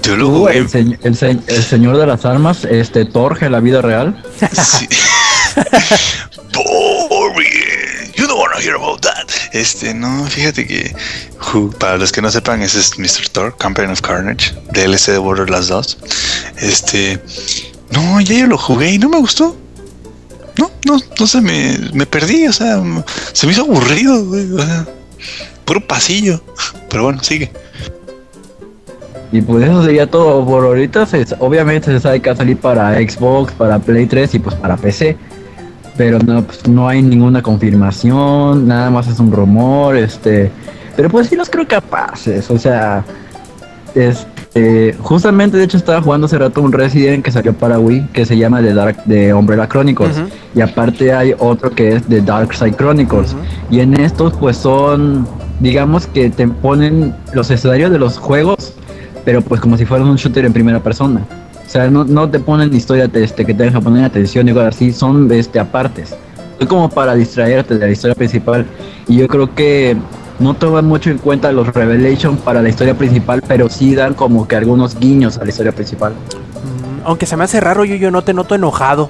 Yo 0.03 0.17
lo 0.17 0.29
jugué. 0.29 0.57
el, 0.57 0.69
se- 0.69 0.97
el 1.03 1.15
se- 1.15 1.39
el 1.47 1.63
señor 1.63 1.97
de 1.97 2.07
las 2.07 2.25
armas, 2.25 2.65
este 2.65 3.05
Torge, 3.05 3.49
la 3.49 3.59
vida 3.59 3.81
real. 3.81 4.21
Sí. 4.51 4.87
Boring. 6.53 8.11
You 8.15 8.27
don't 8.27 8.39
wanna 8.39 8.59
hear 8.59 8.75
about 8.75 9.01
that. 9.01 9.27
Este, 9.53 9.93
no, 9.93 10.25
fíjate 10.25 10.65
que 10.67 10.93
para 11.79 11.97
los 11.97 12.11
que 12.11 12.21
no 12.21 12.29
sepan, 12.31 12.61
ese 12.61 12.79
es 12.79 12.97
Mr. 12.97 13.29
Thor, 13.31 13.57
Campaign 13.57 13.91
of 13.91 14.01
Carnage, 14.01 14.53
DLC 14.73 15.11
de 15.11 15.17
Borderlands 15.17 15.67
2. 15.67 15.97
Este, 16.61 17.19
no, 17.91 18.19
ya 18.21 18.35
yo 18.39 18.47
lo 18.47 18.57
jugué 18.57 18.91
y 18.91 18.97
no 18.97 19.09
me 19.09 19.17
gustó. 19.19 19.55
No, 20.57 20.69
no, 20.85 20.99
no 21.19 21.27
sé, 21.27 21.41
me, 21.41 21.77
me 21.93 22.05
perdí, 22.05 22.47
o 22.47 22.53
sea, 22.53 22.81
se 23.33 23.45
me 23.45 23.53
hizo 23.53 23.61
aburrido, 23.63 24.25
güey, 24.25 24.51
o 24.53 24.57
sea, 24.59 24.85
puro 25.65 25.85
pasillo. 25.85 26.41
Pero 26.89 27.03
bueno, 27.03 27.23
sigue. 27.23 27.51
Y 29.31 29.41
pues 29.41 29.63
eso 29.65 29.83
sería 29.83 30.07
todo 30.07 30.45
por 30.45 30.65
ahorita. 30.65 31.05
Se- 31.05 31.25
obviamente 31.39 31.91
se 31.91 31.99
sabe 32.01 32.19
que 32.21 32.29
va 32.29 32.33
a 32.33 32.37
salir 32.37 32.57
para 32.57 32.95
Xbox, 32.95 33.53
para 33.53 33.79
Play 33.79 34.05
3 34.05 34.35
y 34.35 34.39
pues 34.39 34.55
para 34.55 34.75
PC. 34.75 35.17
Pero 35.97 36.19
no, 36.19 36.43
pues, 36.43 36.67
no 36.67 36.87
hay 36.87 37.01
ninguna 37.01 37.41
confirmación, 37.41 38.67
nada 38.67 38.89
más 38.89 39.07
es 39.07 39.19
un 39.19 39.31
rumor, 39.31 39.95
este. 39.95 40.51
Pero 40.97 41.09
pues 41.09 41.27
sí 41.27 41.35
los 41.35 41.49
creo 41.49 41.67
capaces, 41.67 42.49
o 42.51 42.57
sea. 42.59 43.05
Este, 44.53 44.93
justamente 44.99 45.55
de 45.55 45.63
hecho 45.63 45.77
estaba 45.77 46.01
jugando 46.01 46.25
hace 46.25 46.37
rato 46.37 46.61
un 46.61 46.73
Resident 46.73 47.23
que 47.23 47.31
salió 47.31 47.53
para 47.53 47.79
Wii 47.79 48.07
que 48.11 48.25
se 48.25 48.37
llama 48.37 48.61
The 48.61 48.73
Dark 48.73 49.05
de 49.05 49.33
Umbrella 49.33 49.65
Chronicles. 49.69 50.17
Ujú. 50.17 50.27
Y 50.55 50.59
aparte 50.59 51.13
hay 51.13 51.33
otro 51.39 51.69
que 51.71 51.95
es 51.95 52.03
The 52.03 52.19
Dark 52.21 52.53
Side 52.53 52.73
Chronicles. 52.73 53.33
Y 53.69 53.79
en 53.79 53.97
estos 53.97 54.33
pues 54.33 54.57
son, 54.57 55.25
digamos 55.61 56.05
que 56.05 56.29
te 56.29 56.45
ponen 56.49 57.15
los 57.33 57.49
escenarios 57.49 57.91
de 57.91 57.99
los 57.99 58.17
juegos, 58.17 58.73
pero 59.23 59.41
pues 59.41 59.61
como 59.61 59.77
si 59.77 59.85
fueran 59.85 60.09
un 60.09 60.17
shooter 60.17 60.43
en 60.43 60.51
primera 60.51 60.81
persona. 60.81 61.21
O 61.65 61.69
sea, 61.69 61.89
no, 61.89 62.03
no 62.03 62.29
te 62.29 62.37
ponen 62.39 62.75
historia 62.75 63.09
este, 63.13 63.45
que 63.45 63.53
te 63.53 63.63
deja 63.63 63.79
poner 63.79 64.03
atención 64.03 64.49
y 64.49 64.53
cosas 64.53 64.75
así, 64.75 64.91
son 64.91 65.31
este, 65.31 65.59
apartes. 65.59 66.13
Es 66.59 66.67
como 66.67 66.89
para 66.89 67.15
distraerte 67.15 67.77
de 67.77 67.85
la 67.85 67.91
historia 67.93 68.15
principal. 68.15 68.65
Y 69.07 69.15
yo 69.15 69.27
creo 69.29 69.55
que 69.55 69.95
no 70.41 70.53
toman 70.55 70.85
mucho 70.85 71.09
en 71.09 71.17
cuenta 71.19 71.51
los 71.51 71.67
Revelation 71.73 72.37
para 72.37 72.61
la 72.61 72.69
historia 72.69 72.95
principal, 72.97 73.41
pero 73.47 73.69
sí 73.69 73.95
dan 73.95 74.13
como 74.13 74.47
que 74.47 74.55
algunos 74.55 74.97
guiños 74.99 75.37
a 75.37 75.43
la 75.43 75.49
historia 75.49 75.71
principal. 75.71 76.13
Mm, 76.13 77.01
Aunque 77.05 77.25
se 77.25 77.37
me 77.37 77.43
hace 77.45 77.59
raro, 77.59 77.85
yo, 77.85 77.95
yo 77.95 78.11
no 78.11 78.23
te 78.23 78.33
noto 78.33 78.55
enojado. 78.55 79.09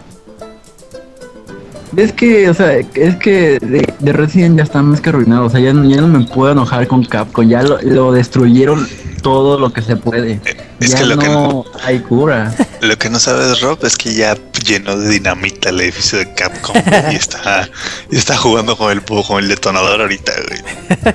Es 1.97 2.13
que, 2.13 2.49
o 2.49 2.53
sea, 2.53 2.77
es 2.77 3.15
que 3.17 3.59
de, 3.59 3.93
de 3.99 4.13
Resident 4.13 4.55
ya 4.57 4.63
está 4.63 4.81
más 4.81 5.01
que 5.01 5.09
arruinado. 5.09 5.45
O 5.45 5.49
sea, 5.49 5.59
ya, 5.59 5.73
no- 5.73 5.83
ya 5.83 5.99
no 5.99 6.07
me 6.07 6.25
puedo 6.25 6.53
enojar 6.53 6.87
con 6.87 7.03
Capcom. 7.03 7.45
Ya 7.47 7.63
lo, 7.63 7.81
lo 7.81 8.13
destruyeron 8.13 8.87
todo 9.21 9.59
lo 9.59 9.73
que 9.73 9.81
se 9.81 9.97
puede. 9.97 10.39
Es 10.81 10.91
ya 10.91 10.97
que 10.97 11.05
lo 11.05 11.17
que 11.17 11.27
no 11.27 11.65
hay 11.83 11.99
cura. 11.99 12.53
Lo 12.81 12.97
que 12.97 13.09
no 13.11 13.19
sabes, 13.19 13.61
Rob, 13.61 13.77
es 13.85 13.95
que 13.95 14.13
ya 14.13 14.35
llenó 14.65 14.97
de 14.97 15.07
dinamita 15.09 15.69
el 15.69 15.79
edificio 15.81 16.17
de 16.17 16.33
Capcom 16.33 16.75
y 17.11 17.15
está, 17.15 17.69
y 18.09 18.17
está 18.17 18.35
jugando 18.35 18.75
con 18.75 18.91
el, 18.91 19.03
con 19.03 19.37
el 19.37 19.47
detonador 19.47 20.01
ahorita, 20.01 20.33
güey. 20.47 20.61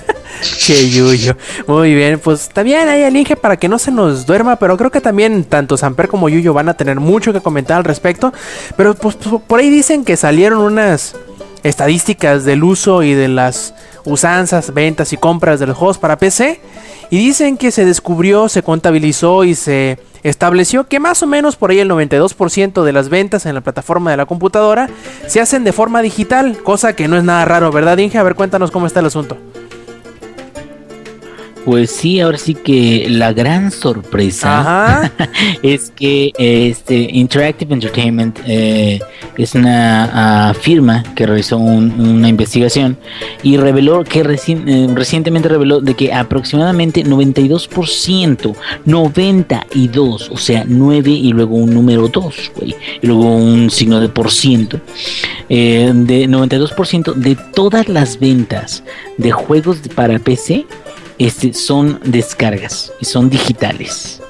Che, 0.59 0.89
Yuyo. 0.91 1.37
Muy 1.67 1.95
bien, 1.95 2.19
pues 2.21 2.49
también 2.51 2.89
ahí 2.89 3.03
el 3.03 3.17
Inge 3.17 3.35
para 3.37 3.57
que 3.57 3.69
no 3.69 3.79
se 3.79 3.91
nos 3.91 4.27
duerma, 4.27 4.57
pero 4.57 4.77
creo 4.77 4.91
que 4.93 5.01
también 5.01 5.45
tanto 5.45 5.77
Samper 5.77 6.09
como 6.09 6.29
Yuyo 6.29 6.53
van 6.53 6.69
a 6.69 6.75
tener 6.75 7.01
mucho 7.01 7.33
que 7.33 7.41
comentar 7.41 7.79
al 7.79 7.85
respecto. 7.85 8.33
Pero 8.77 8.95
pues 8.95 9.17
p- 9.17 9.41
por 9.47 9.59
ahí 9.61 9.71
dicen 9.71 10.05
que 10.05 10.17
salieron 10.17 10.61
unas 10.61 11.17
estadísticas 11.67 12.45
del 12.45 12.63
uso 12.63 13.03
y 13.03 13.15
de 13.15 13.29
las 13.29 13.75
usanzas, 14.05 14.73
ventas 14.73 15.13
y 15.13 15.17
compras 15.17 15.59
de 15.61 15.67
los 15.67 15.77
juegos 15.77 15.99
para 15.99 16.17
PC. 16.17 16.61
Y 17.11 17.19
dicen 17.19 17.57
que 17.57 17.71
se 17.71 17.85
descubrió, 17.85 18.49
se 18.49 18.63
contabilizó 18.63 19.45
y 19.45 19.55
se 19.55 19.99
estableció 20.23 20.89
que 20.89 20.99
más 20.99 21.23
o 21.23 21.27
menos 21.27 21.57
por 21.57 21.71
ahí 21.71 21.79
el 21.79 21.91
92% 21.91 22.83
de 22.83 22.93
las 22.93 23.09
ventas 23.09 23.47
en 23.47 23.55
la 23.55 23.61
plataforma 23.61 24.11
de 24.11 24.17
la 24.17 24.27
computadora 24.27 24.89
se 25.27 25.41
hacen 25.41 25.63
de 25.63 25.73
forma 25.73 26.03
digital, 26.03 26.59
cosa 26.65 26.97
que 26.97 27.07
no 27.07 27.17
es 27.17 27.23
nada 27.23 27.45
raro, 27.45 27.71
¿verdad, 27.71 27.99
Inge? 27.99 28.19
A 28.19 28.23
ver, 28.25 28.35
cuéntanos 28.35 28.71
cómo 28.71 28.87
está 28.87 29.01
el 29.01 29.07
asunto. 29.07 29.37
Pues 31.67 31.91
sí, 31.91 32.21
ahora 32.21 32.39
sí 32.39 32.55
que 32.55 33.09
la 33.11 33.33
gran 33.33 33.73
sorpresa 33.73 35.13
es 35.65 35.91
que 35.97 36.33
este 36.39 36.95
Interactive 37.13 37.75
Entertainment 37.75 38.39
eh, 38.47 39.01
es 39.37 39.55
una 39.57 40.49
ah, 40.51 40.55
firma 40.55 41.03
que 41.17 41.27
realizó 41.27 41.59
un- 41.59 41.91
una 42.01 42.29
investigación 42.29 42.97
y 43.43 43.57
reveló 43.57 44.05
que 44.05 44.23
reci- 44.25 44.63
eh, 44.65 44.89
recientemente 44.95 45.49
reveló 45.49 45.81
de 45.81 45.95
que 45.95 46.13
aproximadamente 46.13 47.03
92%, 47.05 48.55
92, 48.85 50.31
o 50.31 50.37
sea, 50.37 50.65
9 50.67 51.11
y 51.11 51.33
luego 51.33 51.57
un 51.57 51.75
número 51.75 52.07
2, 52.07 52.53
güey, 52.55 52.77
y 53.03 53.07
luego 53.09 53.25
un 53.37 53.71
signo 53.71 53.99
de 54.01 54.09
por 54.09 54.31
ciento, 54.31 54.81
eh, 55.49 55.91
de 55.95 56.29
92% 56.29 57.13
de 57.15 57.37
todas 57.53 57.89
las 57.89 58.21
ventas 58.21 58.85
de 59.19 59.33
juegos 59.33 59.79
para 59.97 60.21
PC 60.21 60.65
este, 61.19 61.53
son 61.55 62.01
descargas 62.05 62.93
y 63.01 63.05
son 63.05 63.31
digitales. 63.31 64.23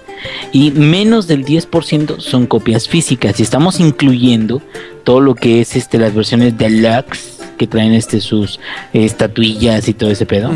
Y 0.53 0.71
menos 0.71 1.27
del 1.27 1.45
10% 1.45 2.21
son 2.21 2.47
copias 2.47 2.89
físicas. 2.89 3.39
Y 3.39 3.43
estamos 3.43 3.81
incluyendo 3.81 4.63
todo 5.05 5.21
lo 5.21 5.35
que 5.35 5.61
es 5.61 5.77
este, 5.77 5.99
las 5.99 6.15
versiones 6.15 6.57
deluxe 6.57 7.37
que 7.57 7.67
traen 7.67 7.93
este, 7.93 8.21
sus 8.21 8.59
eh, 8.93 9.05
estatuillas 9.05 9.89
y 9.89 9.95
todo 9.95 10.11
ese 10.11 10.27
pedo. 10.27 10.51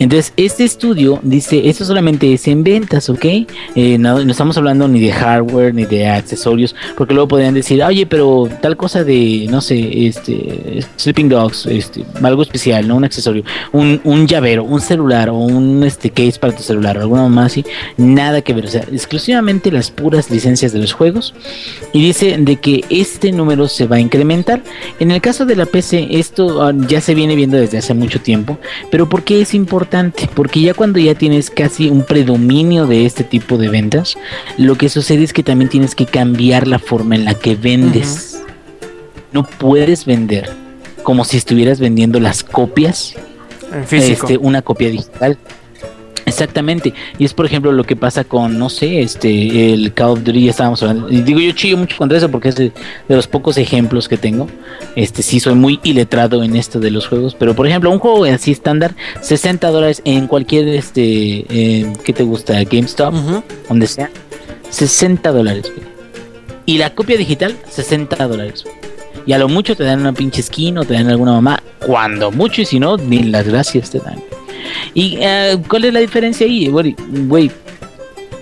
Entonces, 0.00 0.32
este 0.38 0.64
estudio 0.64 1.20
dice, 1.22 1.68
esto 1.68 1.84
solamente 1.84 2.32
es 2.32 2.48
en 2.48 2.64
ventas, 2.64 3.10
¿ok? 3.10 3.22
Eh, 3.74 3.98
no, 3.98 4.18
estamos 4.18 4.56
hablando 4.56 4.88
ni 4.88 4.98
de 4.98 5.12
hardware 5.12 5.74
ni 5.74 5.84
de 5.84 6.08
accesorios, 6.08 6.74
porque 6.96 7.12
luego 7.12 7.28
podrían 7.28 7.52
decir, 7.52 7.82
oye, 7.82 8.06
pero 8.06 8.48
tal 8.62 8.78
cosa 8.78 9.04
de, 9.04 9.46
no 9.50 9.60
sé, 9.60 10.06
este, 10.06 10.80
Sleeping 10.96 11.28
Dogs, 11.28 11.66
este, 11.66 12.02
algo 12.22 12.40
especial, 12.40 12.88
¿no? 12.88 12.96
Un 12.96 13.04
accesorio, 13.04 13.44
un, 13.72 14.00
un 14.04 14.26
llavero, 14.26 14.64
un 14.64 14.80
celular 14.80 15.28
o 15.28 15.34
un 15.34 15.84
este, 15.84 16.08
case 16.08 16.38
para 16.40 16.56
tu 16.56 16.62
celular, 16.62 16.96
o 16.96 17.02
alguna 17.02 17.28
más 17.28 17.52
así, 17.52 17.66
nada 17.98 18.40
que 18.40 18.54
ver, 18.54 18.64
o 18.64 18.68
sea, 18.68 18.86
exclusivamente 18.90 19.70
las 19.70 19.90
puras 19.90 20.30
licencias 20.30 20.72
de 20.72 20.78
los 20.78 20.94
juegos. 20.94 21.34
Y 21.92 22.00
dice 22.00 22.38
de 22.38 22.56
que 22.56 22.86
este 22.88 23.32
número 23.32 23.68
se 23.68 23.86
va 23.86 23.96
a 23.96 24.00
incrementar. 24.00 24.62
En 24.98 25.10
el 25.10 25.20
caso 25.20 25.44
de 25.44 25.56
la 25.56 25.66
PC, 25.66 26.08
esto 26.12 26.62
ah, 26.62 26.72
ya 26.88 27.02
se 27.02 27.14
viene 27.14 27.36
viendo 27.36 27.58
desde 27.58 27.76
hace 27.76 27.92
mucho 27.92 28.18
tiempo, 28.18 28.56
pero 28.90 29.06
¿por 29.06 29.24
qué 29.24 29.42
es 29.42 29.52
importante? 29.52 29.89
Porque 30.34 30.60
ya 30.60 30.74
cuando 30.74 30.98
ya 30.98 31.14
tienes 31.14 31.50
casi 31.50 31.88
un 31.88 32.04
predominio 32.04 32.86
de 32.86 33.06
este 33.06 33.24
tipo 33.24 33.58
de 33.58 33.68
ventas, 33.68 34.16
lo 34.56 34.76
que 34.76 34.88
sucede 34.88 35.24
es 35.24 35.32
que 35.32 35.42
también 35.42 35.68
tienes 35.68 35.94
que 35.94 36.06
cambiar 36.06 36.66
la 36.66 36.78
forma 36.78 37.14
en 37.14 37.24
la 37.24 37.34
que 37.34 37.56
vendes. 37.56 38.40
No 39.32 39.44
puedes 39.44 40.06
vender 40.06 40.50
como 41.02 41.24
si 41.24 41.36
estuvieras 41.36 41.80
vendiendo 41.80 42.20
las 42.20 42.42
copias 42.44 43.14
En 43.72 43.86
físico. 43.86 44.26
este, 44.26 44.38
una 44.38 44.62
copia 44.62 44.90
digital. 44.90 45.38
Exactamente. 46.30 46.94
Y 47.18 47.24
es 47.24 47.34
por 47.34 47.46
ejemplo 47.46 47.72
lo 47.72 47.84
que 47.84 47.96
pasa 47.96 48.24
con, 48.24 48.58
no 48.58 48.70
sé, 48.70 49.00
este, 49.00 49.72
el 49.72 49.92
Call 49.92 50.10
of 50.10 50.24
Duty 50.24 50.44
ya 50.44 50.50
estábamos 50.50 50.82
hablando. 50.82 51.10
Y 51.10 51.22
digo, 51.22 51.40
yo 51.40 51.52
chillo 51.52 51.76
mucho 51.76 51.96
contra 51.96 52.16
eso 52.16 52.30
porque 52.30 52.48
es 52.48 52.56
de, 52.56 52.72
de 53.08 53.16
los 53.16 53.26
pocos 53.26 53.58
ejemplos 53.58 54.08
que 54.08 54.16
tengo. 54.16 54.48
Este, 54.96 55.22
sí 55.22 55.40
soy 55.40 55.54
muy 55.54 55.80
iletrado 55.82 56.42
en 56.42 56.56
esto 56.56 56.80
de 56.80 56.90
los 56.90 57.08
juegos. 57.08 57.34
Pero 57.38 57.54
por 57.54 57.66
ejemplo, 57.66 57.90
un 57.90 57.98
juego 57.98 58.24
así 58.24 58.52
estándar, 58.52 58.94
60 59.20 59.68
dólares 59.70 60.02
en 60.04 60.26
cualquier, 60.26 60.68
este, 60.68 61.44
eh, 61.48 61.92
¿qué 62.04 62.12
te 62.12 62.22
gusta? 62.22 62.62
GameStop, 62.62 63.14
donde 63.68 63.86
sea. 63.86 64.10
60 64.70 65.32
dólares. 65.32 65.72
Y 66.64 66.78
la 66.78 66.94
copia 66.94 67.16
digital, 67.16 67.56
60 67.68 68.28
dólares. 68.28 68.64
Y 69.26 69.32
a 69.32 69.38
lo 69.38 69.48
mucho 69.48 69.76
te 69.76 69.84
dan 69.84 70.00
una 70.00 70.12
pinche 70.12 70.42
skin 70.42 70.78
o 70.78 70.84
te 70.84 70.94
dan 70.94 71.08
alguna 71.08 71.32
mamá. 71.32 71.62
Cuando 71.84 72.30
mucho 72.30 72.62
y 72.62 72.64
si 72.64 72.78
no, 72.78 72.96
ni 72.96 73.24
las 73.24 73.46
gracias 73.46 73.90
te 73.90 73.98
dan. 73.98 74.22
¿Y 74.94 75.18
eh, 75.20 75.58
cuál 75.68 75.84
es 75.84 75.94
la 75.94 76.00
diferencia 76.00 76.46
ahí? 76.46 76.68
Güey, 76.68 77.50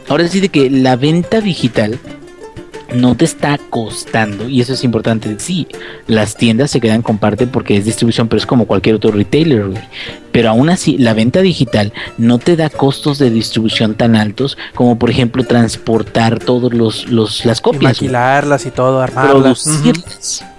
ahora 0.08 0.28
sí 0.28 0.40
de 0.40 0.48
que 0.48 0.70
la 0.70 0.96
venta 0.96 1.40
digital 1.40 1.98
no 2.94 3.14
te 3.16 3.24
está 3.24 3.58
costando, 3.70 4.48
y 4.48 4.60
eso 4.60 4.72
es 4.72 4.84
importante. 4.84 5.34
Sí, 5.38 5.66
las 6.06 6.36
tiendas 6.36 6.70
se 6.70 6.80
quedan 6.80 7.02
con 7.02 7.18
parte 7.18 7.46
porque 7.46 7.76
es 7.76 7.84
distribución, 7.84 8.28
pero 8.28 8.38
es 8.38 8.46
como 8.46 8.66
cualquier 8.66 8.94
otro 8.94 9.10
retailer, 9.10 9.66
güey. 9.68 9.82
Pero 10.38 10.50
aún 10.50 10.70
así 10.70 10.96
la 10.98 11.14
venta 11.14 11.40
digital 11.42 11.92
no 12.16 12.38
te 12.38 12.54
da 12.54 12.70
costos 12.70 13.18
de 13.18 13.28
distribución 13.28 13.96
tan 13.96 14.14
altos 14.14 14.56
como 14.72 14.96
por 14.96 15.10
ejemplo 15.10 15.42
transportar 15.42 16.38
todos 16.38 16.72
los, 16.72 17.08
los 17.10 17.44
las 17.44 17.58
Y 17.58 17.62
copias. 17.62 17.80
güey 17.80 17.92
maquilarlas 18.12 18.64
y 18.64 18.70
todo, 18.70 19.00
armarlas. 19.00 19.66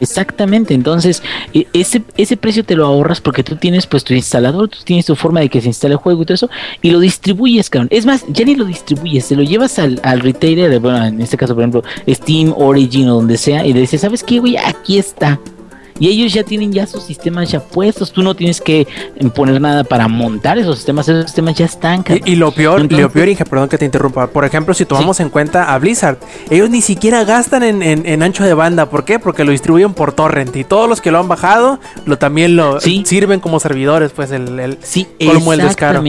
Exactamente. 0.01 0.73
Entonces, 0.73 1.23
e- 1.53 1.65
ese, 1.71 2.01
ese 2.17 2.35
precio 2.35 2.65
te 2.65 2.75
lo 2.75 2.85
ahorras 2.85 3.21
porque 3.21 3.41
tú 3.41 3.55
tienes 3.55 3.87
pues 3.87 4.03
tu 4.03 4.13
instalador, 4.13 4.67
tú 4.67 4.79
tienes 4.83 5.05
tu 5.05 5.15
forma 5.15 5.39
de 5.39 5.47
que 5.47 5.61
se 5.61 5.67
instale 5.67 5.93
el 5.93 5.99
juego 5.99 6.23
y 6.23 6.25
todo 6.25 6.35
eso, 6.35 6.49
y 6.81 6.91
lo 6.91 6.99
distribuyes, 6.99 7.69
cabrón. 7.69 7.87
Es 7.89 8.05
más, 8.05 8.25
ya 8.27 8.43
ni 8.43 8.55
lo 8.55 8.65
distribuyes, 8.65 9.23
se 9.23 9.37
lo 9.37 9.43
llevas 9.43 9.79
al, 9.79 10.01
al 10.03 10.19
retailer, 10.19 10.77
bueno, 10.81 11.05
en 11.05 11.21
este 11.21 11.37
caso, 11.37 11.53
por 11.53 11.63
ejemplo, 11.63 11.83
Steam, 12.05 12.53
Origin 12.57 13.07
o 13.07 13.15
donde 13.15 13.37
sea, 13.37 13.65
y 13.65 13.71
le 13.71 13.79
dices, 13.79 14.01
¿sabes 14.01 14.23
qué, 14.25 14.39
güey? 14.39 14.57
Aquí 14.57 14.97
está. 14.97 15.39
Y 15.99 16.07
ellos 16.07 16.31
ya 16.33 16.43
tienen 16.43 16.71
ya 16.71 16.87
sus 16.87 17.03
sistemas 17.03 17.51
ya 17.51 17.59
puestos, 17.59 18.11
tú 18.11 18.21
no 18.23 18.33
tienes 18.35 18.61
que 18.61 18.87
poner 19.35 19.59
nada 19.59 19.83
para 19.83 20.07
montar 20.07 20.57
esos 20.57 20.77
sistemas, 20.77 21.07
esos 21.09 21.25
sistemas 21.25 21.55
ya 21.55 21.65
están. 21.65 22.03
Y, 22.25 22.31
y 22.31 22.35
lo 22.35 22.51
peor, 22.51 22.81
Entonces- 22.81 23.03
lo 23.03 23.11
peor, 23.11 23.27
Inge, 23.29 23.45
perdón 23.45 23.69
que 23.69 23.77
te 23.77 23.85
interrumpa. 23.85 24.27
Por 24.27 24.45
ejemplo, 24.45 24.73
si 24.73 24.85
tomamos 24.85 25.19
en 25.19 25.29
cuenta 25.29 25.73
a 25.73 25.77
Blizzard, 25.79 26.17
ellos 26.49 26.69
ni 26.69 26.81
siquiera 26.81 27.23
gastan 27.25 27.63
en, 27.63 27.83
en- 27.83 28.05
en 28.05 28.23
ancho 28.23 28.43
de 28.43 28.53
banda. 28.53 28.89
¿Por 28.89 29.03
qué? 29.05 29.19
Porque 29.19 29.43
lo 29.43 29.51
distribuyen 29.51 29.93
por 29.93 30.13
torrent. 30.13 30.55
Y 30.55 30.63
todos 30.63 30.87
los 30.87 31.01
que 31.01 31.11
lo 31.11 31.19
han 31.19 31.27
bajado, 31.27 31.79
lo 32.05 32.17
también 32.17 32.55
lo 32.55 32.79
Sí. 32.79 33.03
sirven 33.05 33.39
como 33.39 33.59
servidores, 33.59 34.11
pues 34.11 34.31
el, 34.31 34.59
el- 34.59 34.77
Sí, 34.81 35.07
colmo 35.25 35.53
el 35.53 35.59
descaro. 35.59 36.03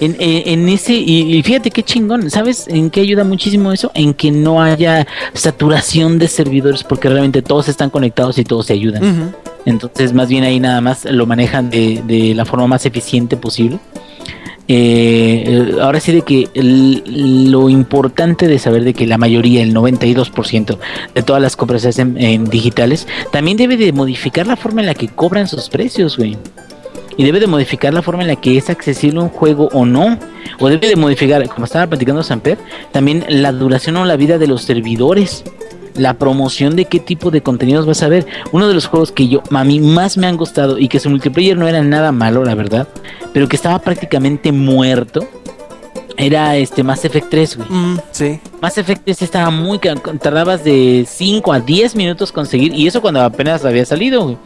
En, 0.00 0.16
en- 0.20 0.60
en 0.60 0.68
ese, 0.68 0.94
y, 0.94 1.34
y 1.36 1.42
fíjate 1.42 1.70
qué 1.70 1.82
chingón, 1.82 2.30
¿sabes 2.30 2.66
en 2.68 2.88
qué 2.90 3.00
ayuda 3.00 3.24
muchísimo 3.24 3.72
eso? 3.72 3.90
En 3.94 4.14
que 4.14 4.30
no 4.30 4.62
haya 4.62 5.06
saturación 5.34 6.18
de 6.18 6.28
servidores 6.28 6.84
porque 6.84 7.08
realmente 7.08 7.42
todos 7.42 7.68
están 7.68 7.90
conectados 7.90 8.38
y 8.38 8.44
todos 8.44 8.66
se 8.66 8.74
ayudan. 8.74 9.34
Entonces, 9.64 10.12
más 10.12 10.28
bien 10.28 10.44
ahí 10.44 10.60
nada 10.60 10.80
más 10.80 11.04
lo 11.04 11.26
manejan 11.26 11.68
de, 11.70 12.02
de 12.06 12.34
la 12.34 12.44
forma 12.44 12.66
más 12.68 12.86
eficiente 12.86 13.36
posible. 13.36 13.78
Eh, 14.70 15.44
eh, 15.46 15.76
ahora 15.80 15.98
sí 15.98 16.12
de 16.12 16.20
que 16.22 16.48
el- 16.52 17.50
lo 17.50 17.70
importante 17.70 18.46
de 18.46 18.58
saber 18.58 18.84
de 18.84 18.92
que 18.92 19.06
la 19.06 19.16
mayoría, 19.16 19.62
el 19.62 19.72
92% 19.74 20.78
de 21.14 21.22
todas 21.22 21.40
las 21.40 21.56
compras 21.56 21.82
se 21.82 21.88
hacen 21.88 22.16
en 22.18 22.44
digitales, 22.44 23.06
también 23.32 23.56
debe 23.56 23.76
de 23.78 23.92
modificar 23.92 24.46
la 24.46 24.56
forma 24.56 24.80
en 24.82 24.86
la 24.86 24.94
que 24.94 25.08
cobran 25.08 25.48
sus 25.48 25.68
precios, 25.70 26.16
güey. 26.18 26.36
Y 27.18 27.24
debe 27.24 27.40
de 27.40 27.46
modificar 27.46 27.92
la 27.92 28.00
forma 28.00 28.22
en 28.22 28.28
la 28.28 28.36
que 28.36 28.56
es 28.56 28.70
accesible 28.70 29.20
un 29.20 29.28
juego 29.28 29.68
o 29.72 29.84
no. 29.84 30.18
O 30.58 30.68
debe 30.70 30.88
de 30.88 30.96
modificar, 30.96 31.46
como 31.48 31.66
estaba 31.66 31.86
platicando 31.86 32.22
Samper, 32.22 32.56
también 32.92 33.26
la 33.28 33.52
duración 33.52 33.96
o 33.98 34.06
la 34.06 34.16
vida 34.16 34.38
de 34.38 34.46
los 34.46 34.62
servidores 34.62 35.44
la 35.98 36.14
promoción 36.14 36.76
de 36.76 36.84
qué 36.84 37.00
tipo 37.00 37.30
de 37.30 37.42
contenidos 37.42 37.84
vas 37.84 38.02
a 38.02 38.08
ver. 38.08 38.24
Uno 38.52 38.68
de 38.68 38.74
los 38.74 38.86
juegos 38.86 39.12
que 39.12 39.28
yo 39.28 39.42
a 39.50 39.64
mí 39.64 39.80
más 39.80 40.16
me 40.16 40.26
han 40.26 40.36
gustado 40.36 40.78
y 40.78 40.88
que 40.88 41.00
su 41.00 41.10
multiplayer 41.10 41.56
no 41.56 41.68
era 41.68 41.82
nada 41.82 42.12
malo, 42.12 42.44
la 42.44 42.54
verdad, 42.54 42.88
pero 43.32 43.48
que 43.48 43.56
estaba 43.56 43.80
prácticamente 43.80 44.52
muerto, 44.52 45.26
era 46.16 46.56
este 46.56 46.82
Mass 46.82 47.04
Effect 47.04 47.30
3, 47.30 47.56
güey. 47.56 47.68
Mm, 47.68 47.98
sí. 48.10 48.40
Mass 48.60 48.76
Effect 48.76 49.02
3 49.04 49.22
estaba 49.22 49.50
muy 49.50 49.78
tardabas 49.78 50.64
de 50.64 51.06
5 51.08 51.52
a 51.52 51.60
10 51.60 51.94
minutos 51.94 52.32
conseguir 52.32 52.74
y 52.74 52.86
eso 52.86 53.00
cuando 53.00 53.22
apenas 53.22 53.64
había 53.64 53.84
salido, 53.84 54.22
güey. 54.24 54.36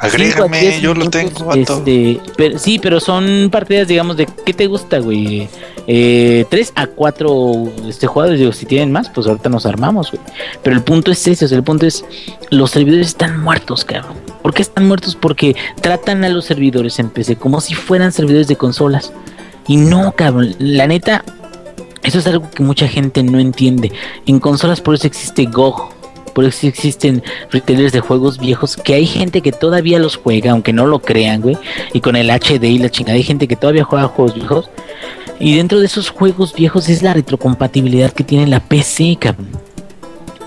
Agrégame, 0.00 0.80
yo 0.80 0.94
lo 0.94 1.10
tengo, 1.10 1.52
este, 1.52 2.18
pero, 2.34 2.58
sí, 2.58 2.78
pero 2.78 3.00
son 3.00 3.50
partidas, 3.52 3.86
digamos, 3.86 4.16
de 4.16 4.26
¿qué 4.46 4.54
te 4.54 4.66
gusta, 4.66 4.98
güey? 4.98 5.46
Eh, 5.86 6.46
3 6.48 6.72
a 6.74 6.86
4 6.86 7.72
este, 7.86 8.06
jugadores, 8.06 8.40
digo, 8.40 8.52
si 8.52 8.64
tienen 8.64 8.92
más, 8.92 9.10
pues 9.10 9.26
ahorita 9.26 9.50
nos 9.50 9.66
armamos, 9.66 10.10
güey. 10.10 10.22
Pero 10.62 10.74
el 10.74 10.82
punto 10.82 11.10
es 11.10 11.26
ese, 11.26 11.44
o 11.44 11.48
sea, 11.48 11.58
el 11.58 11.64
punto 11.64 11.84
es, 11.84 12.04
los 12.48 12.70
servidores 12.70 13.08
están 13.08 13.42
muertos, 13.42 13.84
cabrón. 13.84 14.14
¿Por 14.42 14.54
qué 14.54 14.62
están 14.62 14.88
muertos? 14.88 15.16
Porque 15.16 15.54
tratan 15.82 16.24
a 16.24 16.30
los 16.30 16.46
servidores 16.46 16.98
en 16.98 17.10
PC 17.10 17.36
como 17.36 17.60
si 17.60 17.74
fueran 17.74 18.10
servidores 18.10 18.48
de 18.48 18.56
consolas. 18.56 19.12
Y 19.68 19.76
no, 19.76 20.12
cabrón, 20.12 20.56
la 20.58 20.86
neta, 20.86 21.24
eso 22.02 22.20
es 22.20 22.26
algo 22.26 22.48
que 22.50 22.62
mucha 22.62 22.88
gente 22.88 23.22
no 23.22 23.38
entiende. 23.38 23.92
En 24.26 24.40
consolas 24.40 24.80
por 24.80 24.94
eso 24.94 25.06
existe 25.06 25.44
GOG. 25.44 25.99
Por 26.34 26.44
eso 26.44 26.66
existen 26.66 27.22
retailers 27.50 27.92
de 27.92 28.00
juegos 28.00 28.38
viejos 28.38 28.76
que 28.76 28.94
hay 28.94 29.06
gente 29.06 29.42
que 29.42 29.52
todavía 29.52 29.98
los 29.98 30.16
juega, 30.16 30.52
aunque 30.52 30.72
no 30.72 30.86
lo 30.86 31.00
crean, 31.00 31.40
güey. 31.40 31.58
Y 31.92 32.00
con 32.00 32.16
el 32.16 32.30
HD 32.30 32.64
y 32.64 32.78
la 32.78 32.90
chingada 32.90 33.16
hay 33.16 33.22
gente 33.22 33.48
que 33.48 33.56
todavía 33.56 33.84
juega 33.84 34.08
juegos 34.08 34.34
viejos. 34.34 34.70
Y 35.38 35.56
dentro 35.56 35.80
de 35.80 35.86
esos 35.86 36.10
juegos 36.10 36.54
viejos 36.54 36.88
es 36.88 37.02
la 37.02 37.14
retrocompatibilidad 37.14 38.12
que 38.12 38.24
tiene 38.24 38.46
la 38.46 38.60
PC, 38.60 39.16
cabrón. 39.18 39.48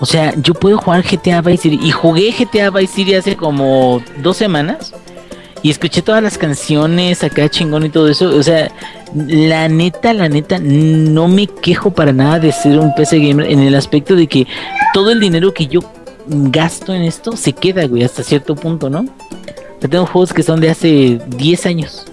O 0.00 0.06
sea, 0.06 0.34
yo 0.36 0.54
puedo 0.54 0.78
jugar 0.78 1.02
GTA 1.02 1.40
Vice 1.40 1.62
City 1.62 1.78
y 1.82 1.90
jugué 1.90 2.32
GTA 2.32 2.70
Vice 2.70 2.94
City 2.94 3.14
hace 3.14 3.36
como 3.36 4.02
dos 4.22 4.36
semanas 4.36 4.92
y 5.64 5.70
escuché 5.70 6.02
todas 6.02 6.22
las 6.22 6.36
canciones 6.36 7.24
acá 7.24 7.48
chingón 7.48 7.86
y 7.86 7.88
todo 7.88 8.08
eso. 8.08 8.36
O 8.36 8.42
sea, 8.42 8.70
la 9.14 9.66
neta, 9.66 10.12
la 10.12 10.28
neta, 10.28 10.58
no 10.60 11.26
me 11.26 11.46
quejo 11.46 11.90
para 11.90 12.12
nada 12.12 12.38
de 12.38 12.52
ser 12.52 12.78
un 12.78 12.94
PC 12.94 13.18
gamer 13.18 13.50
en 13.50 13.60
el 13.60 13.74
aspecto 13.74 14.14
de 14.14 14.26
que 14.26 14.46
todo 14.92 15.10
el 15.10 15.20
dinero 15.20 15.54
que 15.54 15.66
yo 15.66 15.80
gasto 16.26 16.92
en 16.92 17.00
esto 17.00 17.34
se 17.34 17.54
queda, 17.54 17.86
güey, 17.86 18.04
hasta 18.04 18.22
cierto 18.22 18.54
punto, 18.54 18.90
¿no? 18.90 19.06
Yo 19.80 19.88
tengo 19.88 20.04
juegos 20.04 20.34
que 20.34 20.42
son 20.42 20.60
de 20.60 20.68
hace 20.68 21.18
10 21.28 21.64
años 21.64 22.04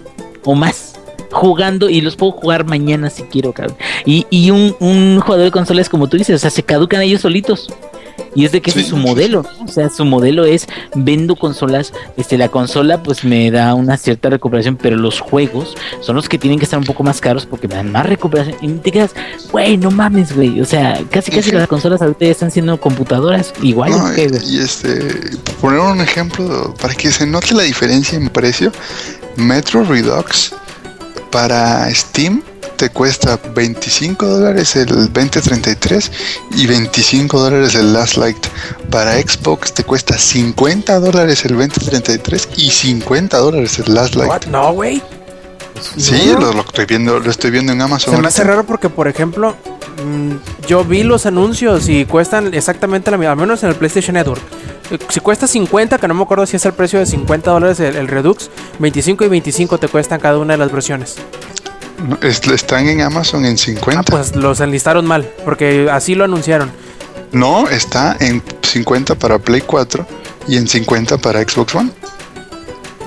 o 0.46 0.56
más 0.56 0.94
jugando 1.34 1.90
y 1.90 2.00
los 2.00 2.16
puedo 2.16 2.32
jugar 2.32 2.66
mañana 2.66 3.10
si 3.10 3.24
quiero, 3.24 3.52
cabrón. 3.52 3.76
Y, 4.06 4.26
y 4.30 4.50
un, 4.52 4.78
un 4.80 5.20
jugador 5.20 5.44
de 5.44 5.52
consolas 5.52 5.90
como 5.90 6.08
tú 6.08 6.16
dices, 6.16 6.36
o 6.36 6.40
sea, 6.40 6.50
se 6.52 6.64
caducan 6.64 7.02
ellos 7.02 7.20
solitos. 7.20 7.68
Y 8.34 8.46
es 8.46 8.52
de 8.52 8.62
que 8.62 8.70
ese 8.70 8.80
Sí, 8.80 8.86
es 8.86 8.90
su 8.90 8.98
modelo, 8.98 9.44
¿no? 9.44 9.66
O 9.66 9.68
sea, 9.68 9.90
su 9.90 10.06
modelo 10.06 10.46
es 10.46 10.68
vendo 10.96 11.36
consolas, 11.36 11.94
este 12.18 12.38
la 12.38 12.50
consola 12.50 13.04
pues 13.04 13.24
me 13.24 13.52
da 13.52 13.74
una 13.76 13.98
cierta 13.98 14.30
recuperación, 14.30 14.78
pero 14.78 14.96
los 14.96 15.20
juegos 15.20 15.76
son 16.02 16.16
los 16.16 16.30
que 16.30 16.38
tienen 16.38 16.60
que 16.60 16.66
estar 16.66 16.80
un 16.80 16.86
poco 16.86 17.04
más 17.04 17.20
caros 17.20 17.46
porque 17.46 17.68
me 17.68 17.76
dan 17.76 17.92
más 17.92 18.06
recuperación. 18.06 18.58
Y 18.62 18.70
te 18.80 18.92
quedas, 18.92 19.12
güey, 19.52 19.78
no 19.78 19.92
mames, 19.92 20.36
güey. 20.36 20.62
O 20.62 20.66
sea, 20.66 21.00
casi 21.12 21.32
casi 21.32 21.52
las 21.52 21.68
consolas 21.68 22.02
ahorita 22.02 22.26
ya 22.26 22.32
están 22.32 22.52
siendo 22.52 22.80
computadoras 22.80 23.54
iguales 23.62 23.98
No, 23.98 24.14
que 24.14 24.32
y, 24.46 24.60
este, 24.60 25.38
poner 25.60 25.80
un 25.80 26.02
ejemplo, 26.02 26.74
para 26.82 26.94
que 26.94 27.12
se 27.12 27.26
note 27.26 27.54
la 27.54 27.64
diferencia 27.64 28.18
en 28.18 28.30
precio, 28.30 28.72
Metro 29.36 29.84
Redux 29.84 30.54
para 31.32 31.94
Steam 31.94 32.42
te 32.82 32.90
cuesta 32.90 33.40
25 33.54 34.26
dólares 34.26 34.76
el 34.76 34.88
2033 34.88 36.12
y 36.58 36.66
25 36.66 37.40
dólares 37.40 37.76
el 37.76 37.94
Last 37.94 38.18
Light. 38.18 38.44
Para 38.90 39.22
Xbox 39.22 39.72
te 39.72 39.84
cuesta 39.84 40.18
50 40.18 41.00
dólares 41.00 41.46
el 41.46 41.56
2033 41.60 42.50
y 42.58 42.72
50 42.72 43.38
dólares 43.38 43.78
el 43.78 43.94
Last 43.94 44.16
Light. 44.16 44.32
What? 44.32 44.46
No, 44.48 44.74
güey. 44.74 45.00
Sí, 45.96 46.32
No. 46.34 46.40
lo, 46.40 46.54
lo 46.54 46.62
estoy 46.62 46.86
viendo, 46.88 47.20
lo 47.20 47.30
estoy 47.30 47.52
viendo 47.52 47.72
en 47.72 47.82
Amazon. 47.82 48.16
Se 48.16 48.20
me 48.20 48.28
hace 48.30 48.44
raro 48.44 48.64
porque, 48.66 48.90
por 48.90 49.08
ejemplo, 49.08 49.56
mm, 50.04 50.66
yo 50.68 50.84
vi 50.84 51.04
los 51.04 51.28
anuncios 51.28 51.88
y 51.88 52.06
cuestan 52.06 52.52
exactamente 52.52 53.12
la 53.12 53.18
misma, 53.18 53.34
al 53.34 53.38
menos 53.38 53.62
en 53.62 53.70
el 53.70 53.76
PlayStation 53.76 54.16
Network. 54.16 54.42
Si 55.10 55.20
cuesta 55.20 55.46
50, 55.46 56.00
que 56.00 56.08
no 56.08 56.16
me 56.16 56.24
acuerdo 56.24 56.48
si 56.48 56.56
es 56.56 56.66
el 56.66 56.74
precio 56.74 56.98
de 56.98 57.06
50 57.06 57.52
dólares 57.52 57.80
el, 57.80 57.96
el 57.96 58.08
Redux, 58.08 58.50
25 58.80 59.24
y 59.26 59.28
25 59.28 59.78
te 59.78 59.88
cuestan 59.88 60.20
cada 60.20 60.40
una 60.40 60.54
de 60.54 60.58
las 60.58 60.72
versiones. 60.72 61.18
Están 62.22 62.88
en 62.88 63.02
Amazon 63.02 63.46
en 63.46 63.58
50. 63.58 64.00
Ah, 64.00 64.04
pues 64.04 64.36
los 64.36 64.60
enlistaron 64.60 65.06
mal, 65.06 65.30
porque 65.46 65.90
así 65.92 66.16
lo 66.16 66.24
anunciaron. 66.24 66.72
No, 67.32 67.68
está 67.68 68.18
en 68.20 68.44
50 68.62 69.16
para 69.16 69.40
Play 69.40 69.62
4 69.62 70.06
y 70.48 70.58
en 70.58 70.68
50 70.68 71.18
para 71.18 71.42
Xbox 71.42 71.76
One. 71.76 71.92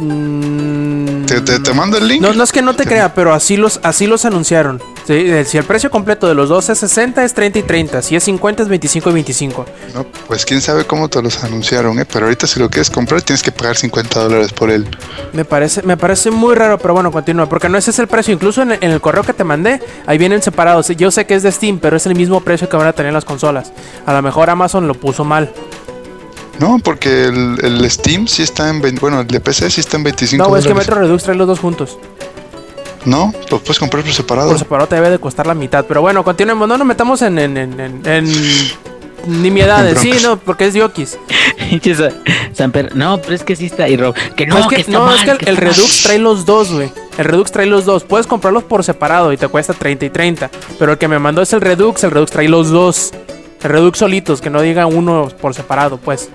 Mm, 0.01 1.25
Te, 1.27 1.41
te- 1.41 1.61
te 1.61 1.73
mando 1.73 1.97
el 1.99 2.09
link. 2.09 2.21
No, 2.23 2.33
no 2.33 2.45
es 2.45 2.53
que 2.53 2.63
no 2.63 2.75
te 2.75 2.85
crea, 2.85 3.15
pero 3.15 3.33
así 3.33 3.57
los, 3.57 3.81
así 3.83 4.07
los 4.07 4.25
anunciaron. 4.25 4.81
Sí, 5.07 5.13
eh, 5.13 5.45
si 5.45 5.59
el 5.59 5.65
precio 5.65 5.91
completo 5.91 6.27
de 6.27 6.35
los 6.35 6.49
dos 6.49 6.69
es 6.71 6.79
60, 6.79 7.25
es 7.25 7.35
30 7.35 7.59
y 7.59 7.63
30. 7.63 8.03
Si 8.03 8.17
es 8.17 8.25
50, 8.25 8.63
es 8.63 8.69
25 8.69 9.11
y 9.11 9.13
25. 9.13 9.67
No, 9.95 10.05
pues 10.27 10.45
quién 10.47 10.61
sabe 10.63 10.87
cómo 10.87 11.09
te 11.09 11.21
los 11.23 11.45
anunciaron, 11.45 11.99
¿eh? 11.99 12.07
Pero 12.11 12.25
ahorita 12.27 12.47
si 12.47 12.59
lo 12.59 12.71
quieres 12.71 12.91
comprar 12.91 13.21
tienes 13.23 13.43
que 13.43 13.53
pagar 13.53 13.77
50 13.77 14.19
dólares 14.21 14.53
por 14.53 14.71
él. 14.71 14.87
Me 15.33 15.45
parece, 15.45 15.83
me 15.83 15.97
parece 15.97 16.31
muy 16.31 16.55
raro, 16.55 16.79
pero 16.79 16.95
bueno, 16.95 17.11
continúa. 17.13 17.49
Porque 17.49 17.69
no 17.69 17.77
ese 17.77 17.91
es 17.91 17.99
el 17.99 18.07
precio. 18.07 18.33
Incluso 18.33 18.63
en, 18.63 18.73
en 18.73 18.91
el 18.91 19.01
correo 19.01 19.23
que 19.25 19.35
te 19.35 19.45
mandé, 19.45 19.81
ahí 20.07 20.17
vienen 20.19 20.43
separados. 20.43 20.89
Yo 20.89 21.11
sé 21.11 21.27
que 21.27 21.35
es 21.35 21.43
de 21.43 21.53
Steam, 21.53 21.79
pero 21.81 21.97
es 21.97 22.07
el 22.07 22.15
mismo 22.15 22.41
precio 22.41 22.69
que 22.69 22.77
van 22.77 22.87
a 22.87 22.93
tener 22.95 23.13
las 23.13 23.25
consolas. 23.27 23.73
A 24.07 24.13
lo 24.15 24.23
mejor 24.23 24.49
Amazon 24.51 24.87
lo 24.89 24.95
puso 24.95 25.25
mal. 25.25 25.51
No, 26.59 26.79
porque 26.79 27.25
el, 27.25 27.59
el 27.63 27.91
Steam 27.91 28.27
sí 28.27 28.43
está 28.43 28.69
en... 28.69 28.81
20 28.81 29.01
bueno, 29.01 29.21
el 29.21 29.27
de 29.27 29.41
PC 29.41 29.71
sí 29.71 29.81
está 29.81 29.97
en 29.97 30.05
25 30.05 30.49
No, 30.49 30.57
es 30.57 30.67
que. 30.67 30.75
Metro 30.75 30.97
Redux 30.97 31.23
trae 31.23 31.37
los 31.37 31.47
dos 31.47 31.59
juntos. 31.59 31.99
No, 33.05 33.33
los 33.51 33.61
puedes 33.61 33.79
comprar 33.79 34.03
por 34.03 34.13
separado. 34.13 34.49
Por 34.49 34.59
separado 34.59 34.89
te 34.89 34.95
debe 34.95 35.11
de 35.11 35.19
costar 35.19 35.47
la 35.47 35.55
mitad. 35.55 35.85
Pero 35.87 36.01
bueno, 36.01 36.25
continuemos. 36.25 36.67
No 36.67 36.79
nos 36.79 36.87
metamos 36.87 37.21
en, 37.23 37.39
en, 37.39 37.57
en, 37.57 37.81
en, 37.81 38.07
en 38.07 38.33
nimiedades. 39.43 39.99
Sí, 39.99 40.13
no, 40.23 40.39
porque 40.39 40.67
es 40.67 40.75
Yokis. 40.75 41.19
No, 42.95 43.21
pero 43.21 43.35
es 43.35 43.43
que 43.43 43.57
sí 43.57 43.67
está. 43.67 43.89
Y 43.89 43.97
Rob, 43.97 44.15
que 44.37 44.47
no, 44.47 44.55
No, 44.55 44.61
es 44.61 44.67
que, 44.69 44.77
que 44.77 44.81
está 44.83 44.93
no, 44.93 45.07
mal, 45.07 45.17
es 45.17 45.25
que 45.25 45.31
el, 45.31 45.39
que 45.39 45.51
el. 45.51 45.57
Redux 45.57 46.03
trae 46.05 46.19
los 46.19 46.47
dos, 46.47 46.73
güey. 46.73 46.91
El 47.19 47.25
Redux 47.25 47.51
trae 47.51 47.67
los 47.67 47.85
dos. 47.85 48.05
Puedes 48.05 48.27
comprarlos 48.27 48.63
por 48.65 48.85
separado 48.85 49.33
y 49.33 49.37
te 49.37 49.49
cuesta 49.49 49.73
30 49.73 50.05
y 50.05 50.11
30. 50.11 50.51
Pero 50.79 50.93
el 50.93 50.99
que 50.99 51.09
me 51.09 51.19
mandó 51.19 51.43
es 51.43 51.53
el 51.53 51.61
Redux. 51.61 52.05
El 52.05 52.13
Redux 52.13 52.31
trae 52.31 52.49
los 52.49 52.71
dos. 52.71 53.13
Redux 53.69 53.99
solitos, 53.99 54.41
que 54.41 54.51
no 54.51 54.61
diga 54.63 54.87
uno 54.87 55.29
por 55.41 55.55
separado, 55.55 55.97
pues. 55.99 56.29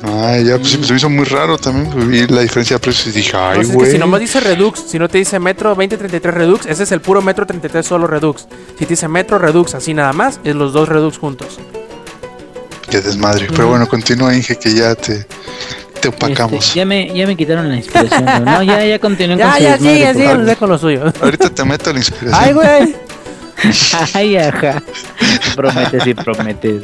Ay, 0.00 0.44
ya, 0.44 0.56
pues 0.58 0.68
sí, 0.70 0.76
pues, 0.76 0.86
se 0.86 0.92
me 0.92 0.98
hizo 0.98 1.10
muy 1.10 1.24
raro 1.24 1.58
también. 1.58 1.90
pues, 1.90 2.06
Vi 2.06 2.26
la 2.28 2.42
diferencia 2.42 2.76
de 2.76 2.80
precios 2.80 3.08
y 3.08 3.18
dije, 3.18 3.32
No, 3.32 3.48
ay, 3.48 3.60
es 3.62 3.68
que 3.68 3.74
güey. 3.74 3.90
si 3.90 3.98
nomás 3.98 4.20
dice 4.20 4.38
Redux, 4.38 4.80
si 4.88 4.98
no 4.98 5.08
te 5.08 5.18
dice 5.18 5.38
Metro 5.40 5.70
2033 5.70 6.34
Redux, 6.34 6.66
ese 6.66 6.84
es 6.84 6.92
el 6.92 7.00
puro 7.00 7.20
Metro 7.20 7.44
33 7.46 7.84
solo 7.84 8.06
Redux. 8.06 8.46
Si 8.78 8.84
te 8.84 8.90
dice 8.90 9.08
Metro 9.08 9.38
Redux 9.38 9.74
así 9.74 9.94
nada 9.94 10.12
más, 10.12 10.38
es 10.44 10.54
los 10.54 10.72
dos 10.72 10.88
Redux 10.88 11.18
juntos. 11.18 11.58
Qué 12.88 13.00
desmadre. 13.00 13.48
Pero 13.50 13.68
bueno, 13.68 13.88
continúa, 13.88 14.34
Inge, 14.34 14.56
que 14.56 14.72
ya 14.72 14.94
te, 14.94 15.26
te 16.00 16.08
opacamos. 16.08 16.64
Este, 16.64 16.78
ya, 16.78 16.86
me, 16.86 17.12
ya 17.12 17.26
me 17.26 17.36
quitaron 17.36 17.68
la 17.68 17.76
inspiración. 17.76 18.24
güey. 18.24 18.40
No, 18.40 18.62
ya, 18.62 18.84
ya 18.84 18.98
continúen 19.00 19.38
con 19.40 19.48
Ya, 19.48 19.56
su 19.56 19.62
ya, 19.62 19.72
desmadre, 19.72 20.12
sigue, 20.14 20.24
favor. 20.28 20.40
usted 20.40 20.58
con 20.58 20.68
lo 20.70 20.78
suyo. 20.78 21.12
Ahorita 21.20 21.50
te 21.50 21.64
meto 21.64 21.92
la 21.92 21.98
inspiración. 21.98 22.34
Ay, 22.40 22.52
güey. 22.54 22.96
Ay, 24.14 24.36
ajá. 24.36 24.82
Prometes 25.56 26.06
y 26.06 26.14
prometes. 26.14 26.82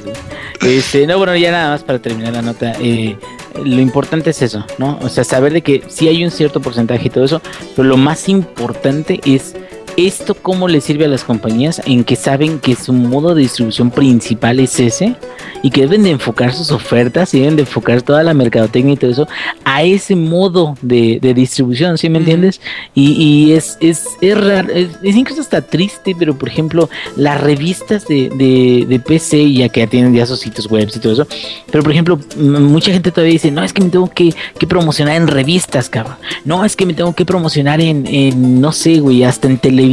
Este, 0.60 1.06
no, 1.06 1.18
bueno, 1.18 1.36
ya 1.36 1.50
nada 1.50 1.70
más 1.70 1.82
para 1.82 1.98
terminar 1.98 2.32
la 2.32 2.42
nota. 2.42 2.72
eh, 2.80 3.16
lo 3.62 3.80
importante 3.80 4.30
es 4.30 4.42
eso, 4.42 4.66
¿no? 4.78 4.98
O 5.00 5.08
sea, 5.08 5.22
saber 5.22 5.52
de 5.52 5.62
que 5.62 5.84
sí 5.88 6.08
hay 6.08 6.24
un 6.24 6.30
cierto 6.30 6.60
porcentaje 6.60 7.06
y 7.06 7.10
todo 7.10 7.24
eso, 7.24 7.40
pero 7.76 7.86
lo 7.86 7.96
más 7.96 8.28
importante 8.28 9.20
es 9.24 9.54
esto 9.96 10.34
cómo 10.34 10.68
le 10.68 10.80
sirve 10.80 11.04
a 11.04 11.08
las 11.08 11.24
compañías 11.24 11.80
en 11.86 12.04
que 12.04 12.16
saben 12.16 12.58
que 12.58 12.74
su 12.74 12.92
modo 12.92 13.34
de 13.34 13.42
distribución 13.42 13.90
principal 13.90 14.60
es 14.60 14.80
ese 14.80 15.14
y 15.62 15.70
que 15.70 15.82
deben 15.82 16.02
de 16.02 16.10
enfocar 16.10 16.52
sus 16.52 16.70
ofertas 16.70 17.32
y 17.34 17.40
deben 17.40 17.56
de 17.56 17.62
enfocar 17.62 18.02
toda 18.02 18.22
la 18.22 18.34
mercadotecnia 18.34 18.94
y 18.94 18.96
todo 18.96 19.10
eso 19.10 19.28
a 19.64 19.82
ese 19.82 20.16
modo 20.16 20.76
de, 20.82 21.18
de 21.20 21.34
distribución, 21.34 21.96
¿sí 21.98 22.08
me 22.08 22.18
entiendes? 22.18 22.60
Y, 22.94 23.12
y 23.12 23.52
es, 23.52 23.78
es, 23.80 24.08
es 24.20 24.38
raro, 24.38 24.72
es, 24.72 24.90
es 25.02 25.16
incluso 25.16 25.40
hasta 25.40 25.62
triste, 25.62 26.14
pero 26.18 26.36
por 26.36 26.48
ejemplo, 26.48 26.88
las 27.16 27.40
revistas 27.40 28.06
de, 28.06 28.30
de, 28.30 28.86
de 28.88 29.00
PC, 29.00 29.52
ya 29.52 29.68
que 29.68 29.80
ya 29.80 29.86
tienen 29.86 30.14
ya 30.14 30.26
sus 30.26 30.40
sitios 30.40 30.68
web 30.68 30.88
y 30.94 30.98
todo 30.98 31.12
eso, 31.12 31.26
pero 31.70 31.82
por 31.82 31.92
ejemplo, 31.92 32.18
mucha 32.36 32.92
gente 32.92 33.10
todavía 33.10 33.32
dice, 33.32 33.50
no, 33.50 33.62
es 33.62 33.72
que 33.72 33.82
me 33.82 33.90
tengo 33.90 34.10
que, 34.10 34.34
que 34.58 34.66
promocionar 34.66 35.16
en 35.16 35.28
revistas, 35.28 35.88
cabrón. 35.88 36.16
No, 36.44 36.64
es 36.64 36.76
que 36.76 36.86
me 36.86 36.94
tengo 36.94 37.14
que 37.14 37.24
promocionar 37.24 37.80
en, 37.80 38.06
en 38.06 38.60
no 38.60 38.72
sé, 38.72 39.00
güey, 39.00 39.24
hasta 39.24 39.48
en 39.48 39.58
televisión. 39.58 39.83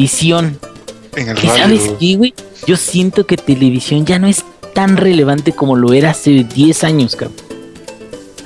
En 1.16 1.30
el 1.30 1.38
¿Y 1.38 1.48
sabes 1.48 1.92
qué, 2.00 2.16
güey? 2.16 2.34
Yo 2.68 2.78
siento 2.78 3.26
que 3.26 3.38
televisión 3.38 4.06
ya 4.06 4.18
no 4.20 4.28
es 4.28 4.46
tan 4.74 4.98
relevante 4.98 5.52
como 5.52 5.76
lo 5.76 5.94
era 5.94 6.12
hace 6.12 6.44
10 6.46 6.84
años, 6.84 7.16
cabrón. 7.16 7.36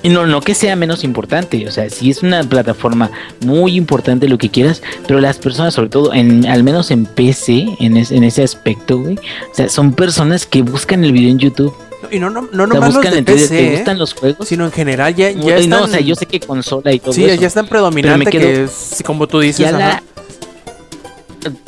Y 0.01 0.09
no, 0.09 0.27
no 0.27 0.39
que 0.39 0.53
sea 0.53 0.75
menos 0.75 1.03
importante, 1.03 1.67
o 1.67 1.71
sea, 1.71 1.89
sí 1.89 2.11
es 2.11 2.21
una 2.21 2.43
plataforma 2.43 3.09
muy 3.43 3.75
importante 3.75 4.27
lo 4.27 4.37
que 4.37 4.49
quieras, 4.49 4.83
pero 5.07 5.19
las 5.19 5.39
personas, 5.39 5.73
sobre 5.73 5.89
todo, 5.89 6.13
en, 6.13 6.45
al 6.45 6.63
menos 6.63 6.91
en 6.91 7.05
PC, 7.07 7.65
en, 7.79 7.97
es- 7.97 8.11
en 8.11 8.23
ese 8.23 8.43
aspecto, 8.43 8.99
güey, 8.99 9.15
o 9.15 9.55
sea, 9.55 9.67
son 9.67 9.93
personas 9.93 10.45
que 10.45 10.61
buscan 10.61 11.03
el 11.03 11.11
video 11.11 11.31
en 11.31 11.39
YouTube, 11.39 11.73
Y 12.11 12.19
no, 12.19 12.29
no, 12.29 12.41
no 12.41 12.47
o 12.47 12.51
sea, 12.51 12.67
nomás 12.67 12.93
los 12.93 12.95
buscan 12.97 13.13
de 13.15 13.23
PC, 13.23 13.47
te 13.47 13.67
¿eh? 13.67 13.75
gustan 13.77 13.97
los 13.97 14.13
juegos. 14.13 14.47
sino 14.47 14.65
en 14.65 14.71
general 14.71 15.15
ya, 15.15 15.31
ya 15.31 15.55
están... 15.55 15.69
no, 15.71 15.83
o 15.85 15.87
sea, 15.87 15.99
yo 16.01 16.13
sé 16.13 16.27
que 16.27 16.39
consola 16.39 16.93
y 16.93 16.99
todo 16.99 17.11
Sí, 17.11 17.25
eso. 17.25 17.41
ya 17.41 17.47
están 17.47 17.65
predominante 17.67 18.29
que 18.29 18.63
es, 18.65 19.01
como 19.03 19.27
tú 19.27 19.39
dices, 19.39 19.57
ya 19.65 19.71
la-. 19.71 20.03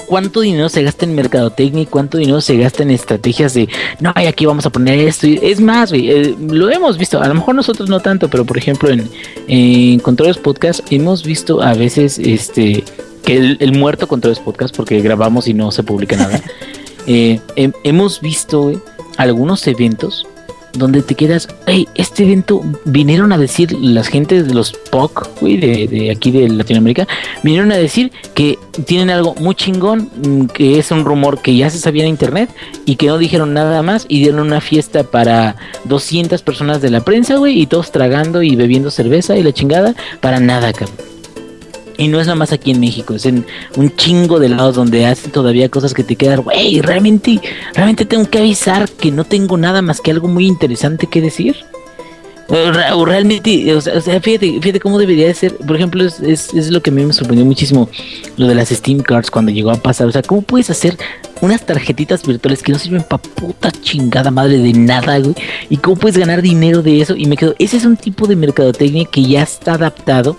¿Cuánto 0.08 0.42
dinero 0.42 0.70
se 0.70 0.84
gasta 0.84 1.06
en 1.06 1.16
mercadotecnia 1.16 1.84
y 1.84 1.86
cuánto 1.86 2.18
dinero 2.18 2.42
se 2.42 2.58
gasta 2.58 2.84
en 2.84 2.92
estrategias 2.92 3.54
de 3.54 3.68
no, 4.00 4.14
y 4.16 4.26
aquí 4.26 4.46
vamos 4.46 4.66
a 4.66 4.70
poner 4.70 4.98
esto? 5.00 5.28
Y 5.28 5.40
es 5.42 5.60
más, 5.60 5.92
güey, 5.92 6.10
eh, 6.10 6.36
lo 6.50 6.70
hemos 6.70 6.98
visto, 6.98 7.22
a 7.22 7.28
lo 7.28 7.34
mejor 7.34 7.56
nosotros 7.56 7.90
no 7.90 8.00
tanto, 8.00 8.30
pero 8.30 8.46
por 8.46 8.58
ejemplo 8.58 8.90
en, 8.90 9.10
en 9.48 10.00
Controles 10.00 10.38
Podcast 10.38 10.80
hemos 10.92 11.24
visto 11.24 11.62
a 11.62 11.74
veces 11.74 12.20
este 12.20 12.84
que 13.24 13.36
el, 13.38 13.58
el 13.60 13.74
muerto 13.78 14.08
Controles 14.08 14.40
Podcast, 14.40 14.76
porque 14.76 15.02
grabamos 15.02 15.48
y 15.48 15.54
no 15.54 15.72
se 15.72 15.84
publica 15.84 16.16
nada, 16.16 16.42
eh, 17.08 17.40
hem- 17.56 17.74
hemos 17.84 18.22
visto 18.22 18.62
güey, 18.64 18.78
algunos 19.18 19.68
eventos 19.68 20.26
donde 20.78 21.02
te 21.02 21.16
quedas, 21.16 21.48
hey, 21.66 21.88
este 21.96 22.24
evento 22.24 22.62
vinieron 22.86 23.32
a 23.32 23.38
decir 23.38 23.74
las 23.74 24.08
gentes 24.08 24.48
de 24.48 24.54
los 24.54 24.74
POC, 24.74 25.42
güey, 25.42 25.58
de, 25.58 26.12
aquí 26.12 26.32
de 26.32 26.48
Latinoamérica, 26.50 27.08
vinieron 27.44 27.72
a 27.72 27.78
decir 27.78 28.12
que 28.34 28.58
tienen 28.86 29.10
algo 29.10 29.36
muy 29.36 29.56
chingón, 29.56 30.10
mm, 30.16 30.46
que 30.48 30.80
es 30.80 30.92
un 30.92 31.06
rumor 31.06 31.42
que 31.42 31.56
ya 31.56 31.70
se 31.70 31.80
sabía 31.80 32.04
en 32.04 32.10
internet 32.10 32.50
y 32.86 32.96
que 32.96 33.08
no 33.08 33.18
dijeron 33.18 33.54
nada 33.54 33.82
más 33.82 34.06
y 34.08 34.20
dieron 34.20 34.40
una 34.40 34.62
fiesta 34.62 35.04
para 35.04 35.56
200 35.86 36.42
personas 36.42 36.82
de 36.82 36.90
la 36.90 37.02
prensa, 37.02 37.36
güey, 37.36 37.60
y 37.60 37.68
todos 37.68 37.92
tragando 37.92 38.44
y 38.44 38.56
bebiendo 38.56 38.92
cerveza 38.92 39.38
y 39.38 39.44
la 39.44 39.54
chingada 39.54 39.96
para 40.22 40.40
nada, 40.40 40.74
cabrón. 40.74 41.17
Y 41.98 42.08
no 42.10 42.20
es 42.20 42.28
nada 42.28 42.36
más 42.36 42.54
aquí 42.54 42.72
en 42.72 42.80
México, 42.80 43.16
es 43.16 43.26
en 43.26 43.46
un 43.76 43.96
chingo 43.96 44.40
de 44.40 44.50
lados 44.50 44.76
donde 44.76 45.06
hacen 45.08 45.32
todavía 45.32 45.68
cosas 45.70 45.94
que 45.96 46.04
te 46.04 46.16
quedan, 46.16 46.44
güey, 46.44 46.80
realmente, 46.82 47.42
realmente 47.74 48.06
tengo 48.06 48.30
que 48.30 48.38
avisar 48.38 48.88
que 48.88 49.12
no 49.12 49.24
tengo 49.24 49.58
nada 49.58 49.82
más 49.82 50.00
que 50.00 50.12
algo 50.12 50.28
muy 50.28 50.46
interesante 50.46 51.08
que 51.08 51.22
decir. 51.22 51.56
O 52.50 52.72
re- 52.72 52.94
o 52.94 53.04
realmente, 53.04 53.74
o 53.74 53.82
sea, 53.82 54.00
fíjate, 54.22 54.60
fíjate 54.62 54.80
cómo 54.80 54.98
debería 55.00 55.28
de 55.28 55.34
ser. 55.34 55.58
Por 55.58 55.76
ejemplo, 55.76 56.06
es, 56.06 56.22
es, 56.22 56.54
es 56.54 56.72
lo 56.72 56.82
que 56.82 56.92
a 56.92 56.94
mí 56.94 57.04
me 57.04 57.12
sorprendió 57.12 57.46
muchísimo, 57.46 57.90
lo 58.38 58.48
de 58.48 58.56
las 58.56 58.70
Steam 58.70 59.00
Cards 59.00 59.30
cuando 59.30 59.52
llegó 59.52 59.70
a 59.70 59.76
pasar. 59.76 60.08
O 60.08 60.12
sea, 60.14 60.22
¿cómo 60.22 60.44
puedes 60.44 60.70
hacer 60.70 60.98
unas 61.42 61.66
tarjetitas 61.66 62.26
virtuales 62.26 62.64
que 62.64 62.72
no 62.72 62.80
sirven 62.80 63.04
pa' 63.04 63.18
puta 63.18 63.70
chingada 63.72 64.32
madre 64.32 64.60
de 64.60 64.72
nada, 64.72 65.20
güey? 65.20 65.36
¿Y 65.70 65.76
cómo 65.76 65.98
puedes 65.98 66.18
ganar 66.18 66.42
dinero 66.42 66.82
de 66.82 67.02
eso? 67.02 67.18
Y 67.18 67.26
me 67.26 67.36
quedo, 67.36 67.54
ese 67.60 67.76
es 67.76 67.84
un 67.84 67.98
tipo 67.98 68.28
de 68.28 68.38
mercadotecnia 68.38 69.04
que 69.12 69.24
ya 69.24 69.44
está 69.44 69.74
adaptado 69.74 70.38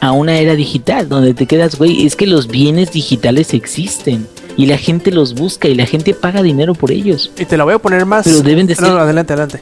a 0.00 0.12
una 0.12 0.38
era 0.38 0.54
digital, 0.54 1.08
donde 1.08 1.34
te 1.34 1.46
quedas, 1.46 1.76
güey, 1.76 2.06
es 2.06 2.16
que 2.16 2.26
los 2.26 2.48
bienes 2.48 2.92
digitales 2.92 3.52
existen. 3.54 4.26
Y 4.56 4.66
la 4.66 4.76
gente 4.78 5.10
los 5.12 5.34
busca 5.34 5.68
y 5.68 5.74
la 5.74 5.86
gente 5.86 6.12
paga 6.12 6.42
dinero 6.42 6.74
por 6.74 6.90
ellos. 6.90 7.30
Y 7.38 7.44
te 7.44 7.56
la 7.56 7.64
voy 7.64 7.74
a 7.74 7.78
poner 7.78 8.04
más... 8.04 8.24
Pero 8.24 8.42
deben 8.42 8.66
de 8.66 8.74
No, 8.74 8.80
ser 8.80 8.90
no, 8.90 8.98
adelante, 8.98 9.32
adelante. 9.32 9.60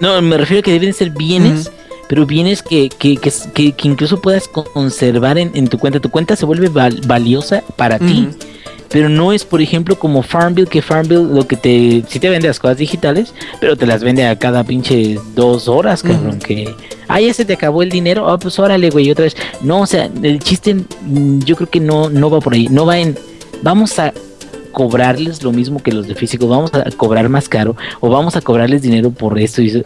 no, 0.00 0.20
me 0.22 0.36
refiero 0.36 0.60
a 0.60 0.62
que 0.62 0.72
deben 0.72 0.92
ser 0.92 1.10
bienes, 1.10 1.70
pero 2.08 2.26
bienes 2.26 2.62
que, 2.62 2.88
que, 2.90 3.16
que, 3.16 3.30
que- 3.72 3.88
incluso 3.88 4.20
puedas 4.20 4.48
conservar 4.48 5.38
en, 5.38 5.52
en 5.54 5.68
tu 5.68 5.78
cuenta. 5.78 6.00
Tu 6.00 6.10
cuenta 6.10 6.36
se 6.36 6.44
vuelve 6.44 6.68
val- 6.68 7.00
valiosa 7.06 7.62
para 7.76 7.98
ti. 7.98 8.28
Pero 8.90 9.08
no 9.08 9.32
es, 9.32 9.44
por 9.44 9.60
ejemplo, 9.62 9.98
como 9.98 10.22
Farmville, 10.22 10.68
que 10.68 10.82
Farmville 10.82 11.24
lo 11.34 11.46
que 11.46 11.56
te... 11.56 12.04
Sí 12.08 12.20
te 12.20 12.28
vende 12.28 12.48
las 12.48 12.58
cosas 12.58 12.76
digitales, 12.76 13.32
pero 13.60 13.76
te 13.76 13.86
las 13.86 14.02
vende 14.04 14.26
a 14.26 14.38
cada 14.38 14.62
pinche 14.64 15.18
dos 15.34 15.68
horas, 15.68 16.02
cabrón. 16.02 16.38
Que... 16.38 16.74
Ah, 17.08 17.20
ya 17.20 17.32
se 17.34 17.44
te 17.44 17.54
acabó 17.54 17.82
el 17.82 17.90
dinero. 17.90 18.28
Ah, 18.28 18.38
pues 18.38 18.58
órale, 18.58 18.90
güey, 18.90 19.10
otra 19.10 19.24
vez. 19.24 19.36
No, 19.60 19.80
o 19.80 19.86
sea, 19.86 20.10
el 20.22 20.38
chiste 20.40 20.74
mm, 20.74 21.40
yo 21.40 21.56
creo 21.56 21.68
que 21.68 21.80
no, 21.80 22.08
no 22.08 22.30
va 22.30 22.40
por 22.40 22.54
ahí. 22.54 22.68
No 22.68 22.86
va 22.86 22.98
en... 22.98 23.16
Vamos 23.62 23.98
a 23.98 24.12
cobrarles 24.74 25.42
lo 25.42 25.52
mismo 25.52 25.82
que 25.82 25.92
los 25.92 26.06
de 26.06 26.14
físico, 26.14 26.48
vamos 26.48 26.74
a 26.74 26.90
cobrar 26.96 27.28
más 27.30 27.48
caro 27.48 27.76
o 28.00 28.10
vamos 28.10 28.36
a 28.36 28.42
cobrarles 28.42 28.82
dinero 28.82 29.10
por 29.10 29.38
esto 29.38 29.62
eso. 29.62 29.80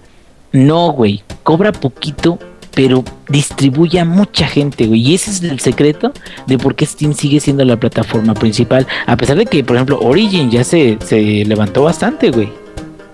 No, 0.51 0.93
güey, 0.93 1.23
cobra 1.45 1.71
poquito, 1.73 2.39
pero 2.75 3.05
distribuye 3.29 4.01
a 4.01 4.05
mucha 4.05 4.49
gente, 4.49 4.87
güey. 4.87 5.01
Y 5.03 5.15
ese 5.15 5.31
es 5.31 5.43
el 5.43 5.61
secreto 5.61 6.13
de 6.47 6.59
por 6.59 6.75
qué 6.75 6.87
Steam 6.87 7.13
sigue 7.13 7.39
siendo 7.39 7.65
la 7.65 7.77
plataforma 7.79 8.35
principal. 8.35 8.87
A 9.07 9.17
pesar 9.17 9.37
de 9.37 9.47
que, 9.47 9.63
por 9.63 9.77
ejemplo, 9.77 10.01
Origin 10.01 10.51
ya 10.51 10.65
se, 10.65 10.99
se 11.05 11.45
levantó 11.45 11.83
bastante, 11.83 12.31
güey. 12.31 12.49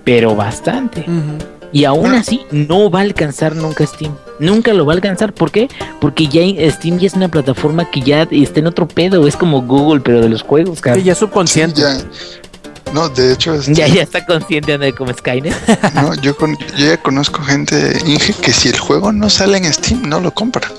Pero 0.05 0.36
bastante. 0.36 1.05
Y 1.74 1.84
aún 1.84 2.02
Bueno. 2.02 2.16
así 2.18 2.40
no 2.52 2.88
va 2.90 3.01
a 3.01 3.02
alcanzar 3.02 3.55
nunca 3.56 3.84
Steam. 3.86 4.14
Nunca 4.38 4.72
lo 4.72 4.86
va 4.86 4.92
a 4.92 4.96
alcanzar. 4.96 5.32
¿Por 5.34 5.51
qué? 5.51 5.68
Porque 6.01 6.28
ya 6.28 6.40
Steam 6.70 6.98
ya 6.98 7.09
es 7.09 7.14
una 7.14 7.28
plataforma 7.28 7.90
que 7.90 8.01
ya 8.01 8.22
está 8.30 8.60
en 8.60 8.68
otro 8.68 8.86
pedo. 8.88 9.26
Es 9.26 9.36
como 9.36 9.60
Google, 9.62 10.01
pero 10.01 10.20
de 10.22 10.28
los 10.28 10.42
juegos, 10.42 10.76
Sí, 10.78 10.82
cabrón. 10.82 11.05
ya 11.05 11.12
es 11.12 11.18
subconsciente. 11.18 11.80
Ya. 11.82 11.98
No, 12.94 13.09
de 13.09 13.32
hecho, 13.32 13.55
este, 13.55 13.74
Ya, 13.74 13.88
ya 13.88 14.02
está 14.02 14.24
consciente 14.24 14.78
de 14.78 14.92
como 14.92 15.12
Skynet. 15.12 15.52
no, 15.94 16.14
yo, 16.14 16.36
con- 16.36 16.56
yo 16.78 16.86
ya 16.86 16.96
conozco 17.02 17.42
gente, 17.42 17.98
Inge, 18.06 18.32
que 18.34 18.52
si 18.52 18.68
el 18.68 18.78
juego 18.78 19.10
no 19.12 19.28
sale 19.28 19.59
en 19.59 19.64
Steam, 19.72 20.09
no 20.09 20.20
lo 20.20 20.32
compra. 20.32 20.70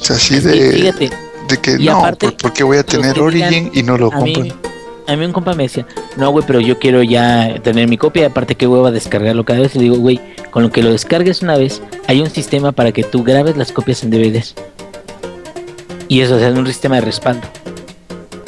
O 0.00 0.04
sea, 0.04 0.16
así 0.16 0.38
de, 0.38 0.72
fíjate, 0.72 1.10
de 1.48 1.56
que 1.58 1.76
y 1.78 1.86
no, 1.86 1.98
aparte, 2.00 2.26
¿por, 2.26 2.36
por 2.36 2.52
qué 2.52 2.62
voy 2.64 2.76
a 2.78 2.82
tener 2.82 3.14
digan, 3.14 3.26
Origin 3.26 3.70
y 3.72 3.82
no 3.82 3.96
lo 3.96 4.10
compran? 4.10 4.52
A 5.10 5.16
mí 5.16 5.24
un 5.24 5.32
compa 5.32 5.54
me 5.54 5.64
decía, 5.64 5.86
no, 6.16 6.30
güey, 6.30 6.44
pero 6.46 6.60
yo 6.60 6.78
quiero 6.78 7.02
ya 7.02 7.56
tener 7.62 7.88
mi 7.88 7.98
copia, 7.98 8.28
aparte 8.28 8.54
que 8.54 8.68
hueva 8.68 8.92
descargarlo 8.92 9.44
cada 9.44 9.60
vez. 9.60 9.74
Y 9.74 9.80
digo, 9.80 9.96
güey, 9.96 10.20
con 10.50 10.62
lo 10.62 10.70
que 10.70 10.82
lo 10.82 10.90
descargues 10.90 11.42
una 11.42 11.56
vez, 11.56 11.82
hay 12.06 12.20
un 12.20 12.30
sistema 12.30 12.70
para 12.70 12.92
que 12.92 13.02
tú 13.02 13.24
grabes 13.24 13.56
las 13.56 13.72
copias 13.72 14.04
en 14.04 14.10
DVDs. 14.10 14.54
Y 16.06 16.20
eso, 16.20 16.36
o 16.36 16.38
sea, 16.38 16.48
es 16.48 16.56
un 16.56 16.66
sistema 16.66 16.96
de 16.96 17.02
respaldo. 17.02 17.46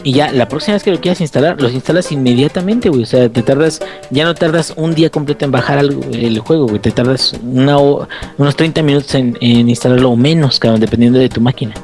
Y 0.04 0.12
ya, 0.12 0.32
la 0.32 0.48
próxima 0.48 0.74
vez 0.74 0.82
que 0.82 0.90
lo 0.92 1.00
quieras 1.00 1.20
instalar, 1.20 1.60
los 1.60 1.72
instalas 1.72 2.12
inmediatamente, 2.12 2.88
güey. 2.88 3.02
O 3.02 3.06
sea, 3.06 3.28
te 3.28 3.42
tardas, 3.42 3.80
ya 4.10 4.24
no 4.24 4.34
tardas 4.34 4.72
un 4.76 4.94
día 4.94 5.10
completo 5.10 5.44
en 5.44 5.50
bajar 5.50 5.78
algo, 5.78 6.00
el 6.12 6.38
juego, 6.38 6.66
güey. 6.66 6.80
Te 6.80 6.92
tardas 6.92 7.34
una 7.42 7.76
unos 7.78 8.56
30 8.56 8.82
minutos 8.82 9.14
en, 9.16 9.36
en 9.40 9.68
instalarlo 9.68 10.10
o 10.10 10.16
menos, 10.16 10.60
cabrón, 10.60 10.80
dependiendo 10.80 11.18
de 11.18 11.28
tu 11.28 11.40
máquina. 11.40 11.74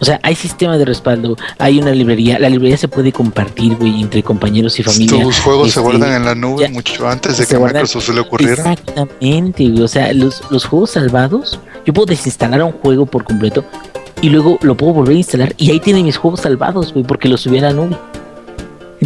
O 0.00 0.04
sea, 0.04 0.18
hay 0.22 0.34
sistema 0.34 0.76
de 0.76 0.84
respaldo, 0.84 1.36
hay 1.58 1.78
una 1.78 1.92
librería, 1.92 2.38
la 2.38 2.48
librería 2.48 2.76
se 2.76 2.88
puede 2.88 3.12
compartir, 3.12 3.76
güey, 3.76 4.00
entre 4.00 4.22
compañeros 4.22 4.78
y 4.80 4.82
familia. 4.82 5.22
Tus 5.22 5.38
juegos 5.40 5.64
se 5.72 5.78
Este, 5.78 5.80
guardan 5.80 6.12
en 6.12 6.24
la 6.24 6.34
nube 6.34 6.62
ya- 6.62 6.68
mucho 6.70 7.08
antes 7.08 7.38
de 7.38 7.46
que 7.46 7.54
a 7.54 7.58
guardan- 7.58 7.82
Microsoft 7.82 8.04
se 8.06 8.12
le 8.12 8.20
ocurriera. 8.20 8.54
Exactamente, 8.54 9.68
güey. 9.68 9.82
O 9.82 9.88
sea, 9.88 10.12
los, 10.12 10.42
los 10.50 10.64
juegos 10.64 10.90
salvados, 10.90 11.60
yo 11.86 11.92
puedo 11.92 12.06
desinstalar 12.06 12.62
un 12.62 12.72
juego 12.72 13.06
por 13.06 13.24
completo 13.24 13.64
y 14.20 14.30
luego 14.30 14.58
lo 14.62 14.76
puedo 14.76 14.92
volver 14.94 15.14
a 15.14 15.18
instalar 15.18 15.54
y 15.58 15.70
ahí 15.70 15.80
tiene 15.80 16.02
mis 16.02 16.16
juegos 16.16 16.40
salvados, 16.40 16.92
güey, 16.92 17.04
porque 17.04 17.28
los 17.28 17.40
subí 17.42 17.58
a 17.58 17.62
la 17.62 17.72
nube. 17.72 17.96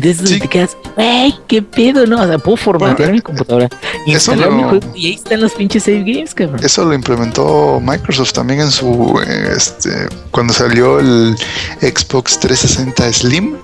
Entonces 0.02 0.30
Sí. 0.30 0.38
te 0.40 0.48
quedas, 0.48 0.76
wey, 0.96 1.34
qué 1.46 1.62
pedo, 1.62 2.06
¿no? 2.06 2.22
O 2.22 2.26
sea, 2.26 2.38
puedo 2.38 2.56
formatear 2.56 2.96
Bueno, 3.08 3.12
mi 3.14 3.20
computadora, 3.20 3.68
eso 4.06 4.32
instalar 4.32 4.50
mi 4.52 4.62
lo- 4.62 4.68
juego 4.70 4.92
y 4.94 5.06
ahí 5.08 5.14
están 5.14 5.40
los 5.40 5.52
pinches 5.52 5.82
save 5.84 6.04
games, 6.04 6.34
cabrón. 6.34 6.60
Eso 6.64 6.84
lo 6.84 6.94
implementó 6.94 7.80
Microsoft 7.82 8.32
también 8.32 8.60
en 8.60 8.70
su 8.70 9.20
este 9.56 9.90
cuando 10.30 10.52
salió 10.52 10.98
el 11.00 11.36
Xbox 11.80 12.38
360 12.38 13.12
Slim. 13.12 13.56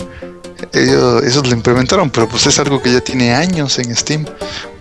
Ellos, 0.72 1.22
esos 1.24 1.46
lo 1.46 1.52
implementaron, 1.54 2.10
pero 2.10 2.28
pues 2.28 2.46
es 2.46 2.58
algo 2.58 2.80
que 2.80 2.90
ya 2.92 3.00
tiene 3.00 3.34
años 3.34 3.78
en 3.78 3.94
Steam. 3.94 4.24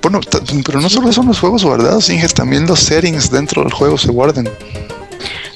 Bueno, 0.02 0.22
pero 0.66 0.80
no 0.82 0.90
solo 0.90 1.12
son 1.12 1.28
los 1.28 1.40
juegos 1.40 1.64
guardados, 1.64 2.10
Inge, 2.10 2.28
también 2.30 2.66
los 2.66 2.80
settings 2.80 3.30
dentro 3.30 3.64
del 3.64 3.72
juego 3.74 3.98
se 3.98 4.10
guardan. 4.12 4.50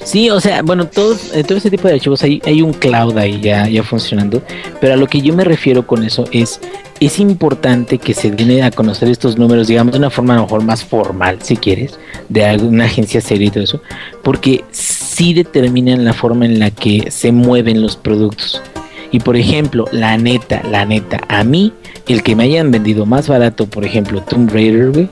Sí, 0.04 0.30
o 0.30 0.40
sea, 0.40 0.62
bueno, 0.62 0.86
todo, 0.86 1.16
eh, 1.34 1.44
todo 1.44 1.58
ese 1.58 1.70
tipo 1.70 1.86
de 1.86 1.94
archivos 1.94 2.22
hay, 2.22 2.40
hay 2.46 2.62
un 2.62 2.72
cloud 2.72 3.16
ahí 3.18 3.40
ya, 3.40 3.68
ya 3.68 3.82
funcionando, 3.82 4.42
pero 4.80 4.94
a 4.94 4.96
lo 4.96 5.06
que 5.06 5.20
yo 5.20 5.34
me 5.34 5.44
refiero 5.44 5.86
con 5.86 6.02
eso 6.02 6.24
es, 6.32 6.60
es 7.00 7.18
importante 7.18 7.98
que 7.98 8.14
se 8.14 8.30
den 8.30 8.62
a 8.62 8.70
conocer 8.70 9.08
estos 9.08 9.36
números, 9.36 9.68
digamos, 9.68 9.92
de 9.92 9.98
una 9.98 10.10
forma 10.10 10.34
a 10.34 10.36
lo 10.36 10.42
mejor 10.44 10.64
más 10.64 10.84
formal, 10.84 11.38
si 11.42 11.56
quieres, 11.56 11.98
de 12.28 12.44
alguna 12.44 12.86
agencia 12.86 13.20
seria 13.20 13.48
y 13.48 13.50
todo 13.50 13.64
eso, 13.64 13.82
porque 14.22 14.64
sí 14.70 15.34
determinan 15.34 16.04
la 16.04 16.14
forma 16.14 16.46
en 16.46 16.58
la 16.58 16.70
que 16.70 17.10
se 17.10 17.32
mueven 17.32 17.82
los 17.82 17.96
productos. 17.96 18.62
Y 19.10 19.20
por 19.20 19.36
ejemplo, 19.36 19.86
la 19.90 20.16
neta, 20.18 20.62
la 20.70 20.84
neta, 20.84 21.20
a 21.28 21.44
mí, 21.44 21.72
el 22.06 22.22
que 22.22 22.36
me 22.36 22.44
hayan 22.44 22.70
vendido 22.70 23.06
más 23.06 23.28
barato, 23.28 23.66
por 23.66 23.84
ejemplo, 23.84 24.22
Tomb 24.22 24.50
Raider, 24.50 24.90
güey, 24.90 25.08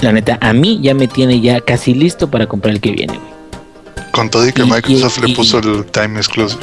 la 0.00 0.12
neta, 0.12 0.38
a 0.40 0.52
mí 0.52 0.80
ya 0.82 0.94
me 0.94 1.06
tiene 1.06 1.40
ya 1.40 1.60
casi 1.60 1.94
listo 1.94 2.30
para 2.30 2.46
comprar 2.46 2.74
el 2.74 2.80
que 2.80 2.92
viene, 2.92 3.14
güey. 3.14 3.31
Con 4.12 4.30
todo 4.30 4.46
y 4.46 4.52
que 4.52 4.62
Y- 4.62 4.70
Microsoft 4.70 5.18
y- 5.18 5.28
le 5.28 5.34
puso 5.34 5.58
el 5.58 5.84
Time 5.86 6.18
Exclusive. 6.18 6.62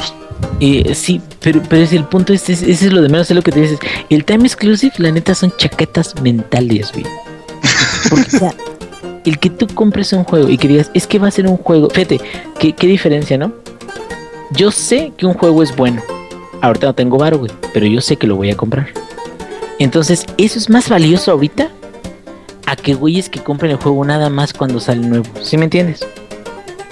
Eh, 0.62 0.94
sí, 0.96 1.20
pero, 1.42 1.62
pero 1.68 1.84
es 1.84 1.92
el 1.94 2.06
punto, 2.06 2.32
es, 2.34 2.50
es- 2.50 2.62
ese 2.62 2.88
es 2.88 2.94
lo 2.94 3.02
de 3.02 3.10
menos, 3.10 3.30
es 3.30 3.36
lo 3.36 3.42
que 3.42 3.52
te 3.52 3.60
dices. 3.62 3.80
El 4.10 4.24
time 4.24 4.46
exclusive, 4.46 4.94
la 4.98 5.12
neta, 5.12 5.36
son 5.36 5.54
chaquetas 5.58 6.16
mentales, 6.22 6.92
güey. 6.94 7.06
Porque, 8.10 8.36
o 8.38 8.40
sea, 8.40 8.54
el 9.26 9.38
que 9.40 9.50
tú 9.50 9.68
compres 9.68 10.14
un 10.14 10.24
juego 10.24 10.50
y 10.50 10.58
que 10.58 10.68
digas, 10.68 10.92
es 10.94 11.08
que 11.08 11.20
va 11.20 11.28
a 11.28 11.32
ser 11.32 11.48
un 11.48 11.58
juego, 11.58 11.90
fíjate, 11.90 12.22
qué, 12.60 12.74
qué 12.74 12.88
diferencia, 12.88 13.38
¿no? 13.38 13.52
Yo 14.52 14.72
sé 14.72 15.12
que 15.18 15.26
un 15.26 15.34
juego 15.34 15.62
es 15.62 15.76
bueno. 15.76 16.02
Ahorita 16.62 16.88
no 16.88 16.96
tengo 16.96 17.18
varo, 17.18 17.38
güey, 17.40 17.52
pero 17.74 17.86
yo 17.86 18.00
sé 18.02 18.16
que 18.16 18.28
lo 18.28 18.36
voy 18.36 18.50
a 18.52 18.56
comprar. 18.58 18.90
Entonces, 19.78 20.26
eso 20.38 20.58
es 20.58 20.70
más 20.70 20.90
valioso 20.90 21.32
ahorita 21.32 21.70
a 22.66 22.76
que 22.76 22.94
güeyes 22.94 23.30
que 23.30 23.42
compren 23.42 23.72
el 23.72 23.78
juego 23.78 24.04
nada 24.06 24.30
más 24.30 24.54
cuando 24.54 24.80
sale 24.80 25.06
nuevo. 25.08 25.26
¿Sí 25.42 25.58
me 25.58 25.66
entiendes? 25.66 26.06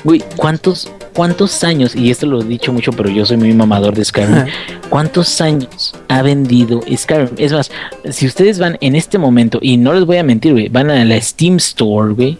Güey, 0.03 0.23
¿cuántos, 0.35 0.91
cuántos 1.13 1.63
años, 1.63 1.95
y 1.95 2.11
esto 2.11 2.27
lo 2.27 2.41
he 2.41 2.45
dicho 2.45 2.71
mucho, 2.71 2.91
pero 2.91 3.09
yo 3.09 3.25
soy 3.25 3.37
muy 3.37 3.53
mamador 3.53 3.95
de 3.95 4.05
Skyrim, 4.05 4.45
¿cuántos 4.89 5.41
años 5.41 5.93
ha 6.07 6.21
vendido 6.21 6.81
Skyrim? 6.95 7.29
Es 7.37 7.51
más, 7.51 7.71
si 8.11 8.27
ustedes 8.27 8.59
van 8.59 8.77
en 8.81 8.95
este 8.95 9.17
momento, 9.17 9.59
y 9.61 9.77
no 9.77 9.93
les 9.93 10.05
voy 10.05 10.17
a 10.17 10.23
mentir, 10.23 10.53
güey, 10.53 10.69
van 10.69 10.89
a 10.91 11.03
la 11.03 11.19
Steam 11.19 11.57
Store, 11.57 12.13
güey, 12.13 12.37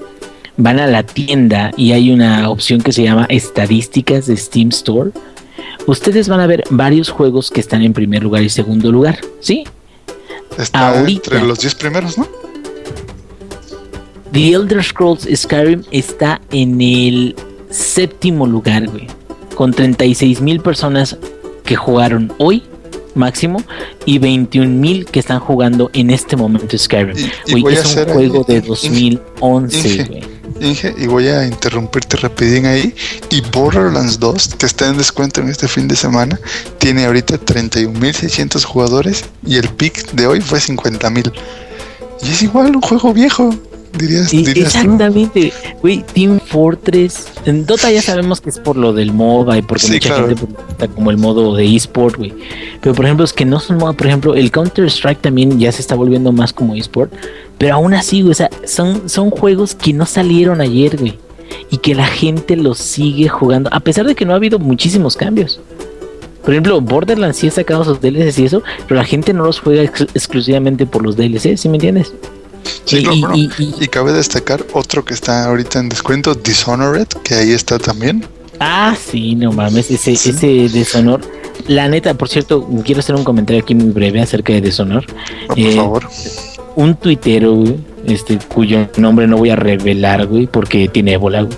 van 0.56 0.80
a 0.80 0.88
la 0.88 1.04
tienda 1.04 1.72
y 1.76 1.92
hay 1.92 2.12
una 2.12 2.50
opción 2.50 2.82
que 2.82 2.92
se 2.92 3.04
llama 3.04 3.26
estadísticas 3.30 4.28
de 4.28 4.38
Steam 4.38 4.70
Store, 4.70 5.12
ustedes 5.88 6.30
van 6.30 6.40
a 6.40 6.48
ver 6.48 6.64
varios 6.70 7.10
juegos 7.10 7.50
que 7.50 7.60
están 7.60 7.82
en 7.82 7.94
primer 7.94 8.24
lugar 8.24 8.44
y 8.44 8.50
segundo 8.50 8.92
lugar, 8.92 9.20
¿sí? 9.40 9.64
Está 10.58 11.00
Ahorita. 11.00 11.32
entre 11.36 11.48
los 11.48 11.60
10 11.60 11.76
primeros, 11.76 12.18
¿no? 12.18 12.28
The 14.32 14.52
Elder 14.54 14.84
Scrolls 14.84 15.28
Skyrim 15.34 15.84
está 15.92 16.42
en 16.52 16.80
el 16.82 17.36
séptimo 17.70 18.46
lugar, 18.48 18.88
güey. 18.88 19.08
Con 19.56 19.74
36 19.74 20.42
mil 20.42 20.60
personas 20.62 21.18
que 21.64 21.76
jugaron 21.76 22.32
hoy, 22.38 22.64
máximo, 23.16 23.62
y 24.06 24.20
21 24.20 24.80
mil 24.80 25.06
que 25.06 25.20
están 25.20 25.40
jugando 25.40 25.90
en 25.94 26.12
este 26.12 26.36
momento 26.36 26.78
Skyrim. 26.78 27.18
Y- 27.18 27.22
y 27.22 27.52
Güey, 27.52 27.62
voy 27.64 27.76
a 27.76 27.80
es 27.82 27.94
un 27.96 28.00
ahí- 28.00 28.14
juego 28.14 28.44
de 28.48 28.56
Inge, 28.58 28.68
2011, 28.68 29.78
Inge. 29.90 30.04
güey. 30.06 30.24
Inge, 30.60 30.96
y 30.98 31.06
voy 31.08 31.28
a 31.28 31.46
interrumpirte 31.46 32.18
rapidín 32.18 32.66
ahí. 32.66 32.94
Y 33.30 33.42
Borderlands 33.52 34.20
2, 34.20 34.56
que 34.58 34.66
está 34.66 34.88
en 34.88 34.98
descuento 34.98 35.42
en 35.42 35.50
este 35.50 35.68
fin 35.68 35.88
de 35.88 35.96
semana, 35.96 36.40
tiene 36.80 37.06
ahorita 37.06 37.38
31.600 37.40 38.64
jugadores 38.64 39.26
y 39.46 39.58
el 39.58 39.68
pick 39.70 40.12
de 40.14 40.26
hoy 40.28 40.42
fue 40.42 40.60
50.000. 40.60 41.32
Y 42.24 42.30
es 42.30 42.42
igual 42.42 42.76
un 42.76 42.82
juego 42.82 43.14
viejo, 43.14 43.54
dirías, 43.98 44.32
dirías 44.32 44.58
exactamente, 44.58 45.52
güey, 45.82 46.04
Team 46.14 46.40
Fortress. 46.40 47.28
En 47.46 47.66
Dota 47.66 47.92
ya 47.92 48.02
sabemos 48.02 48.42
que 48.42 48.50
es 48.50 48.60
por 48.60 48.78
lo 48.78 48.94
del 48.94 49.14
MOBA 49.14 49.58
y 49.58 49.62
porque 49.62 49.86
Sí, 49.88 49.94
mucha 49.94 50.10
claro. 50.10 50.28
gente 50.28 50.46
pues, 50.46 50.68
está 50.70 50.88
como 50.88 51.12
el 51.12 51.18
modo 51.18 51.56
de 51.56 51.76
eSport, 51.76 52.18
güey. 52.18 52.34
Pero 52.82 52.96
por 52.96 53.06
ejemplo, 53.06 53.26
es 53.26 53.34
que 53.34 53.46
no 53.46 53.60
son 53.60 53.78
MOBA, 53.78 53.94
por 53.94 54.08
ejemplo, 54.08 54.36
el 54.36 54.52
Counter 54.52 54.86
Strike 54.86 55.22
también 55.22 55.60
ya 55.60 55.72
se 55.72 55.82
está 55.82 55.96
volviendo 55.96 56.32
más 56.32 56.54
como 56.54 56.76
eSport. 56.76 57.12
Pero 57.58 57.76
aún 57.76 57.94
así, 57.94 58.22
güey, 58.22 58.32
o 58.32 58.36
sea, 58.36 58.50
son, 58.66 59.10
son 59.10 59.30
juegos 59.32 59.74
que 59.76 59.92
no 59.94 60.06
salieron 60.06 60.62
ayer, 60.62 60.98
güey. 60.98 61.18
Y 61.72 61.78
que 61.78 61.96
la 61.96 62.06
gente 62.08 62.56
los 62.56 62.78
sigue 62.78 63.28
jugando, 63.30 63.70
a 63.74 63.80
pesar 63.80 64.06
de 64.06 64.16
que 64.16 64.26
no 64.26 64.34
ha 64.34 64.36
habido 64.36 64.60
muchísimos 64.60 65.16
cambios. 65.18 65.60
Por 66.44 66.54
ejemplo, 66.54 66.80
Borderlands 66.80 67.38
sí 67.38 67.48
ha 67.48 67.52
sacado 67.52 67.84
sus 67.84 68.00
DLCs 68.00 68.40
y 68.40 68.46
eso, 68.46 68.64
pero 68.88 69.00
la 69.02 69.06
gente 69.06 69.34
no 69.34 69.44
los 69.44 69.60
juega 69.60 69.84
ex- 69.84 70.08
exclusivamente 70.14 70.86
por 70.86 71.04
los 71.04 71.18
DLCs, 71.18 71.60
¿sí 71.60 71.68
me 71.68 71.76
entiendes? 71.76 72.14
Sí, 72.86 72.98
Y- 73.00 73.04
no, 73.04 73.14
y- 73.14 73.20
bueno, 73.22 73.36
y- 73.36 73.50
y- 73.60 73.76
Y 73.82 73.88
cabe 73.88 74.14
destacar 74.14 74.66
otro 74.74 75.04
que 75.06 75.14
está 75.14 75.46
ahorita 75.46 75.80
en 75.80 75.90
descuento, 75.90 76.34
Dishonored, 76.36 77.08
que 77.24 77.36
ahí 77.36 77.52
está 77.52 77.78
también. 77.80 78.26
Ah, 78.60 78.96
sí, 79.00 79.36
no 79.36 79.52
mames, 79.52 79.92
ese, 79.92 80.16
Sí. 80.16 80.30
ese 80.32 80.48
deshonor. 80.70 81.22
La 81.68 81.88
neta, 81.90 82.14
por 82.16 82.30
cierto, 82.30 82.68
quiero 82.86 83.00
hacer 83.00 83.16
un 83.16 83.24
comentario 83.24 83.62
aquí 83.62 83.76
muy 83.76 83.92
breve 83.92 84.22
acerca 84.22 84.54
de 84.54 84.62
deshonor. 84.62 85.06
No, 85.08 85.48
por 85.48 85.60
Eh, 85.60 85.76
favor. 85.76 86.08
Un 86.76 86.96
tuitero, 86.96 87.54
güey, 87.56 87.76
este, 88.06 88.38
cuyo 88.48 88.88
nombre 88.98 89.28
no 89.28 89.38
voy 89.38 89.50
a 89.50 89.56
revelar, 89.56 90.26
güey, 90.28 90.48
porque 90.48 90.88
tiene 90.88 91.14
ébola, 91.14 91.42
güey. 91.42 91.58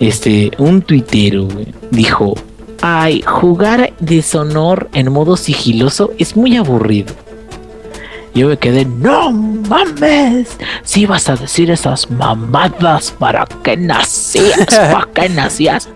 Este, 0.00 0.50
un 0.58 0.82
tuitero, 0.82 1.44
güey, 1.44 1.66
dijo, 1.90 2.34
ay, 2.80 3.22
jugar 3.26 3.92
deshonor 4.00 4.88
en 4.94 5.12
modo 5.12 5.36
sigiloso 5.36 6.10
es 6.18 6.36
muy 6.36 6.56
aburrido. 6.56 7.14
Yo 8.34 8.48
me 8.48 8.56
quedé, 8.56 8.86
no 8.86 9.30
mames, 9.30 10.56
si 10.84 11.04
vas 11.04 11.28
a 11.28 11.36
decir 11.36 11.70
esas 11.70 12.10
mamadas, 12.10 13.12
¿para 13.18 13.46
qué 13.62 13.76
nacías? 13.76 14.66
¿Para 14.70 15.08
qué 15.12 15.28
nacías? 15.28 15.88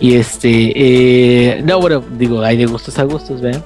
Y 0.00 0.14
este, 0.14 0.72
eh, 0.74 1.62
no, 1.64 1.80
bueno, 1.80 2.02
digo, 2.18 2.42
hay 2.42 2.56
de 2.56 2.66
gustos 2.66 2.98
a 2.98 3.04
gustos, 3.04 3.40
¿verdad? 3.40 3.64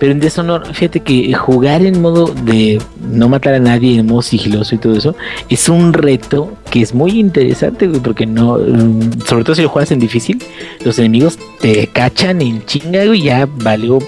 Pero 0.00 0.12
en 0.12 0.20
Deshonor, 0.20 0.66
fíjate 0.74 1.00
que 1.00 1.32
jugar 1.34 1.82
en 1.82 2.00
modo 2.00 2.26
de 2.26 2.80
no 3.12 3.28
matar 3.28 3.54
a 3.54 3.60
nadie, 3.60 3.98
en 3.98 4.06
modo 4.06 4.22
sigiloso 4.22 4.74
y 4.74 4.78
todo 4.78 4.96
eso, 4.96 5.14
es 5.48 5.68
un 5.68 5.92
reto 5.92 6.54
que 6.70 6.80
es 6.80 6.94
muy 6.94 7.20
interesante, 7.20 7.86
güey, 7.86 8.00
porque 8.00 8.26
no, 8.26 8.56
mm, 8.56 9.20
sobre 9.26 9.44
todo 9.44 9.54
si 9.54 9.62
lo 9.62 9.68
juegas 9.68 9.92
en 9.92 10.00
difícil, 10.00 10.42
los 10.84 10.98
enemigos 10.98 11.38
te 11.60 11.86
cachan 11.86 12.40
en 12.40 12.64
chinga, 12.64 13.04
güey, 13.04 13.20
y 13.20 13.24
ya 13.24 13.46
valió 13.46 13.98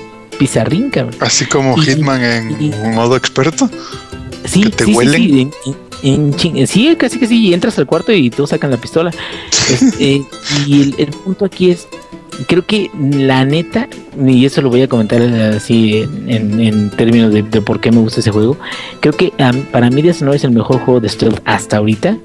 pizarrín, 0.46 0.90
cabrón. 0.90 1.14
Así 1.20 1.46
como 1.46 1.76
y- 1.78 1.82
Hitman 1.82 2.20
en 2.24 2.60
y- 2.62 2.70
modo 2.94 3.16
experto. 3.16 3.70
Sí, 4.44 4.64
¿Que 4.64 4.70
te 4.70 4.84
sí, 4.86 4.92
huelen? 4.92 5.22
sí, 5.22 5.72
en- 6.02 6.34
en- 6.56 6.66
sí, 6.66 6.96
casi 6.98 7.20
que 7.20 7.28
sí, 7.28 7.54
entras 7.54 7.78
al 7.78 7.86
cuarto 7.86 8.10
y 8.12 8.28
todos 8.28 8.50
sacan 8.50 8.72
la 8.72 8.76
pistola. 8.76 9.12
Este, 9.70 10.20
y 10.66 10.82
el, 10.82 10.94
el 10.98 11.06
punto 11.08 11.44
aquí 11.44 11.70
es, 11.70 11.86
creo 12.48 12.66
que 12.66 12.90
la 13.12 13.44
neta, 13.44 13.88
y 14.26 14.44
eso 14.44 14.60
lo 14.62 14.68
voy 14.70 14.82
a 14.82 14.88
comentar 14.88 15.22
así 15.22 16.04
en, 16.26 16.90
términos 16.90 17.32
de, 17.32 17.44
de 17.44 17.60
por 17.62 17.78
qué 17.80 17.92
me 17.92 17.98
gusta 18.00 18.18
ese 18.18 18.32
juego, 18.32 18.56
creo 18.98 19.12
que 19.16 19.32
para 19.70 19.90
mí 19.90 20.02
Dishonor 20.02 20.34
es 20.34 20.42
el 20.42 20.50
mejor 20.50 20.80
juego 20.80 20.98
de 20.98 21.08
stealth 21.08 21.38
hasta 21.44 21.76
ahorita, 21.76 22.18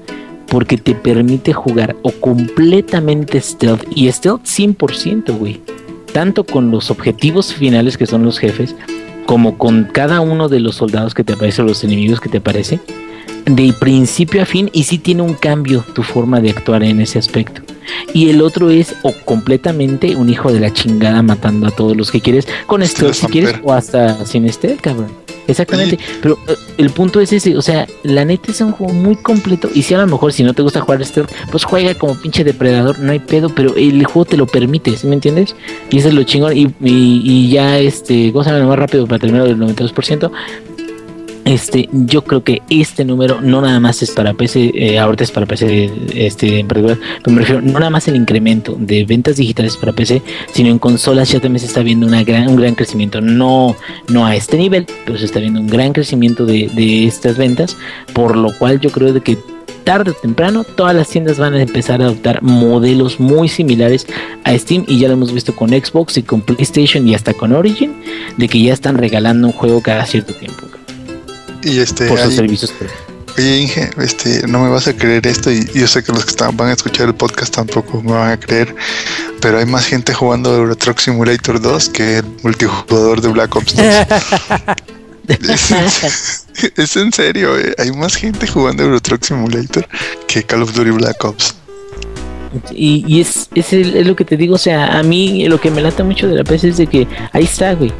porque 0.48 0.76
te 0.76 0.96
permite 0.96 1.52
jugar 1.52 1.94
o 2.02 2.10
completamente 2.10 3.40
stealth, 3.40 3.84
y 3.94 4.10
stealth 4.10 4.42
100%, 4.44 5.38
güey. 5.38 5.60
Tanto 6.18 6.42
con 6.42 6.72
los 6.72 6.90
objetivos 6.90 7.54
finales 7.54 7.96
que 7.96 8.04
son 8.04 8.24
los 8.24 8.40
jefes, 8.40 8.74
como 9.24 9.56
con 9.56 9.84
cada 9.84 10.20
uno 10.20 10.48
de 10.48 10.58
los 10.58 10.74
soldados 10.74 11.14
que 11.14 11.22
te 11.22 11.34
aparecen, 11.34 11.66
los 11.66 11.84
enemigos 11.84 12.20
que 12.20 12.28
te 12.28 12.38
aparecen, 12.38 12.80
de 13.44 13.72
principio 13.78 14.42
a 14.42 14.44
fin, 14.44 14.68
y 14.72 14.82
sí 14.82 14.98
tiene 14.98 15.22
un 15.22 15.34
cambio 15.34 15.84
tu 15.94 16.02
forma 16.02 16.40
de 16.40 16.50
actuar 16.50 16.82
en 16.82 17.00
ese 17.00 17.20
aspecto. 17.20 17.62
Y 18.14 18.30
el 18.30 18.42
otro 18.42 18.68
es 18.68 18.96
o 19.04 19.12
completamente 19.24 20.16
un 20.16 20.28
hijo 20.28 20.52
de 20.52 20.58
la 20.58 20.72
chingada 20.72 21.22
matando 21.22 21.68
a 21.68 21.70
todos 21.70 21.96
los 21.96 22.10
que 22.10 22.20
quieres, 22.20 22.48
con 22.66 22.84
stealth 22.84 23.14
si 23.14 23.26
quieres, 23.28 23.54
o 23.62 23.72
hasta 23.72 24.26
sin 24.26 24.52
stealth, 24.52 24.80
cabrón. 24.80 25.27
Exactamente, 25.48 25.98
pero 26.20 26.38
eh, 26.46 26.54
el 26.76 26.90
punto 26.90 27.20
es 27.20 27.32
ese, 27.32 27.56
o 27.56 27.62
sea, 27.62 27.86
la 28.02 28.24
neta 28.24 28.52
es 28.52 28.60
un 28.60 28.72
juego 28.72 28.92
muy 28.92 29.16
completo 29.16 29.70
y 29.74 29.82
si 29.82 29.94
a 29.94 29.98
lo 29.98 30.06
mejor 30.06 30.32
si 30.32 30.42
no 30.42 30.52
te 30.52 30.60
gusta 30.60 30.82
jugar 30.82 31.04
stealth, 31.04 31.30
pues 31.50 31.64
juega 31.64 31.94
como 31.94 32.14
pinche 32.20 32.44
depredador, 32.44 32.98
no 32.98 33.12
hay 33.12 33.18
pedo, 33.18 33.48
pero 33.48 33.74
el 33.74 34.04
juego 34.04 34.26
te 34.26 34.36
lo 34.36 34.46
permite, 34.46 34.94
¿sí 34.96 35.06
me 35.06 35.14
entiendes? 35.14 35.56
Y 35.90 35.98
eso 35.98 36.08
es 36.08 36.14
lo 36.14 36.22
chingón 36.22 36.54
y, 36.54 36.66
y, 36.82 37.22
y 37.24 37.50
ya 37.50 37.78
este, 37.78 38.30
cosa 38.30 38.56
lo 38.58 38.68
más 38.68 38.78
rápido 38.78 39.06
para 39.06 39.18
terminar 39.18 39.48
del 39.48 39.58
92%. 39.58 40.30
Este, 41.48 41.88
yo 41.90 42.24
creo 42.24 42.44
que 42.44 42.60
este 42.68 43.06
número 43.06 43.40
no 43.40 43.62
nada 43.62 43.80
más 43.80 44.02
es 44.02 44.10
para 44.10 44.34
PC, 44.34 44.70
eh, 44.74 44.98
ahorita 44.98 45.24
es 45.24 45.30
para 45.30 45.46
PC, 45.46 45.90
este, 46.14 46.58
en 46.58 46.68
particular, 46.68 46.98
pero 47.24 47.34
me 47.34 47.40
refiero 47.40 47.62
no 47.62 47.72
nada 47.72 47.88
más 47.88 48.06
el 48.06 48.16
incremento 48.16 48.76
de 48.78 49.06
ventas 49.06 49.36
digitales 49.36 49.78
para 49.78 49.94
PC, 49.94 50.20
sino 50.52 50.68
en 50.68 50.78
consolas 50.78 51.32
ya 51.32 51.40
también 51.40 51.60
se 51.60 51.66
está 51.66 51.80
viendo 51.80 52.06
una 52.06 52.22
gran, 52.22 52.48
un 52.48 52.56
gran 52.56 52.74
crecimiento, 52.74 53.22
no, 53.22 53.74
no 54.08 54.26
a 54.26 54.36
este 54.36 54.58
nivel, 54.58 54.84
pero 55.06 55.18
se 55.18 55.24
está 55.24 55.40
viendo 55.40 55.60
un 55.60 55.68
gran 55.68 55.94
crecimiento 55.94 56.44
de, 56.44 56.68
de 56.74 57.06
estas 57.06 57.38
ventas, 57.38 57.78
por 58.12 58.36
lo 58.36 58.52
cual 58.58 58.78
yo 58.78 58.90
creo 58.90 59.14
de 59.14 59.22
que 59.22 59.38
tarde 59.84 60.10
o 60.10 60.14
temprano 60.14 60.64
todas 60.64 60.94
las 60.94 61.08
tiendas 61.08 61.38
van 61.38 61.54
a 61.54 61.62
empezar 61.62 62.02
a 62.02 62.04
adoptar 62.04 62.42
modelos 62.42 63.20
muy 63.20 63.48
similares 63.48 64.06
a 64.44 64.52
Steam 64.58 64.84
y 64.86 64.98
ya 64.98 65.08
lo 65.08 65.14
hemos 65.14 65.32
visto 65.32 65.56
con 65.56 65.70
Xbox 65.70 66.18
y 66.18 66.24
con 66.24 66.42
PlayStation 66.42 67.08
y 67.08 67.14
hasta 67.14 67.32
con 67.32 67.54
Origin, 67.54 67.94
de 68.36 68.48
que 68.48 68.60
ya 68.60 68.74
están 68.74 68.98
regalando 68.98 69.46
un 69.46 69.54
juego 69.54 69.80
cada 69.80 70.04
cierto 70.04 70.34
tiempo. 70.34 70.77
Y 71.62 71.78
este, 71.78 72.06
por 72.06 72.18
sus 72.20 72.34
servicios. 72.34 72.72
Oye, 73.36 73.58
Inge, 73.58 73.90
este, 73.98 74.46
no 74.48 74.60
me 74.64 74.68
vas 74.68 74.88
a 74.88 74.96
creer 74.96 75.24
esto 75.26 75.50
y 75.52 75.64
yo 75.72 75.86
sé 75.86 76.02
que 76.02 76.10
los 76.12 76.24
que 76.24 76.30
están, 76.30 76.56
van 76.56 76.70
a 76.70 76.72
escuchar 76.72 77.06
el 77.08 77.14
podcast 77.14 77.54
tampoco 77.54 78.02
me 78.02 78.12
van 78.12 78.32
a 78.32 78.36
creer, 78.40 78.74
pero 79.40 79.58
hay 79.58 79.66
más 79.66 79.86
gente 79.86 80.12
jugando 80.12 80.52
Euro 80.56 80.74
Truck 80.74 80.98
Simulator 80.98 81.60
2 81.60 81.88
que 81.90 82.18
el 82.18 82.24
multijugador 82.42 83.20
de 83.20 83.28
Black 83.28 83.54
Ops 83.54 83.76
2. 83.76 83.86
es, 85.28 85.70
en- 85.70 86.72
es 86.76 86.96
en 86.96 87.12
serio, 87.12 87.56
eh, 87.58 87.74
hay 87.78 87.92
más 87.92 88.16
gente 88.16 88.46
jugando 88.48 88.82
Euro 88.82 89.00
Truck 89.00 89.22
Simulator 89.22 89.86
que 90.26 90.42
Call 90.42 90.62
of 90.62 90.72
Duty 90.74 90.90
Black 90.90 91.24
Ops. 91.24 91.54
Y, 92.72 93.04
y 93.06 93.20
es, 93.20 93.48
es, 93.54 93.72
el- 93.72 93.94
es 93.96 94.06
lo 94.06 94.16
que 94.16 94.24
te 94.24 94.36
digo, 94.36 94.54
o 94.56 94.58
sea, 94.58 94.98
a 94.98 95.02
mí 95.04 95.46
lo 95.48 95.60
que 95.60 95.70
me 95.70 95.80
lata 95.80 96.02
mucho 96.02 96.26
de 96.26 96.34
la 96.34 96.44
PC 96.44 96.70
es 96.70 96.76
de 96.78 96.86
que 96.88 97.06
ahí 97.32 97.44
está, 97.44 97.74
güey. 97.74 97.92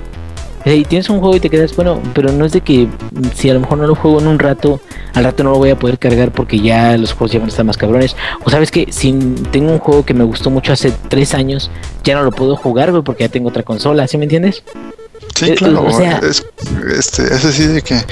Sea, 0.64 0.74
y 0.74 0.84
tienes 0.84 1.08
un 1.08 1.20
juego 1.20 1.36
y 1.36 1.40
te 1.40 1.48
quedas, 1.48 1.74
bueno, 1.76 2.00
pero 2.14 2.32
no 2.32 2.44
es 2.44 2.52
de 2.52 2.60
que 2.60 2.88
si 3.34 3.48
a 3.48 3.54
lo 3.54 3.60
mejor 3.60 3.78
no 3.78 3.86
lo 3.86 3.94
juego 3.94 4.20
en 4.20 4.26
un 4.26 4.38
rato, 4.38 4.80
al 5.14 5.24
rato 5.24 5.44
no 5.44 5.52
lo 5.52 5.58
voy 5.58 5.70
a 5.70 5.78
poder 5.78 5.98
cargar 5.98 6.32
porque 6.32 6.60
ya 6.60 6.96
los 6.96 7.12
juegos 7.12 7.32
ya 7.32 7.38
van 7.38 7.48
a 7.48 7.50
estar 7.50 7.64
más 7.64 7.76
cabrones. 7.76 8.16
O 8.44 8.50
sabes 8.50 8.70
que 8.70 8.92
si 8.92 9.12
tengo 9.50 9.72
un 9.72 9.78
juego 9.78 10.04
que 10.04 10.14
me 10.14 10.24
gustó 10.24 10.50
mucho 10.50 10.72
hace 10.72 10.92
tres 11.08 11.34
años, 11.34 11.70
ya 12.04 12.14
no 12.14 12.22
lo 12.22 12.30
puedo 12.30 12.56
jugar, 12.56 12.92
porque 13.02 13.24
ya 13.24 13.28
tengo 13.28 13.48
otra 13.48 13.62
consola, 13.62 14.06
¿sí 14.06 14.18
me 14.18 14.24
entiendes? 14.24 14.62
Sí, 15.34 15.50
Eh, 15.50 15.54
claro, 15.54 15.84
o 15.84 15.96
sea- 15.96 16.18
es, 16.18 16.44
este, 16.96 17.22
es 17.32 17.44
así 17.44 17.66
de 17.66 17.82
que, 17.82 18.02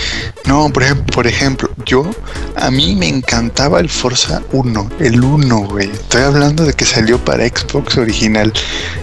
no, 0.44 0.70
por 0.72 0.82
ejemplo, 0.84 1.06
por 1.12 1.26
ejemplo, 1.26 1.70
yo, 1.84 2.08
a 2.54 2.70
mí 2.70 2.94
me 2.94 3.08
encantaba 3.08 3.80
el 3.80 3.88
Forza 3.88 4.42
1, 4.52 4.90
el 5.00 5.22
1, 5.24 5.58
güey. 5.66 5.90
Estoy 5.90 6.22
hablando 6.22 6.64
de 6.64 6.72
que 6.74 6.84
salió 6.84 7.18
para 7.24 7.44
Xbox 7.48 7.96
original 7.98 8.52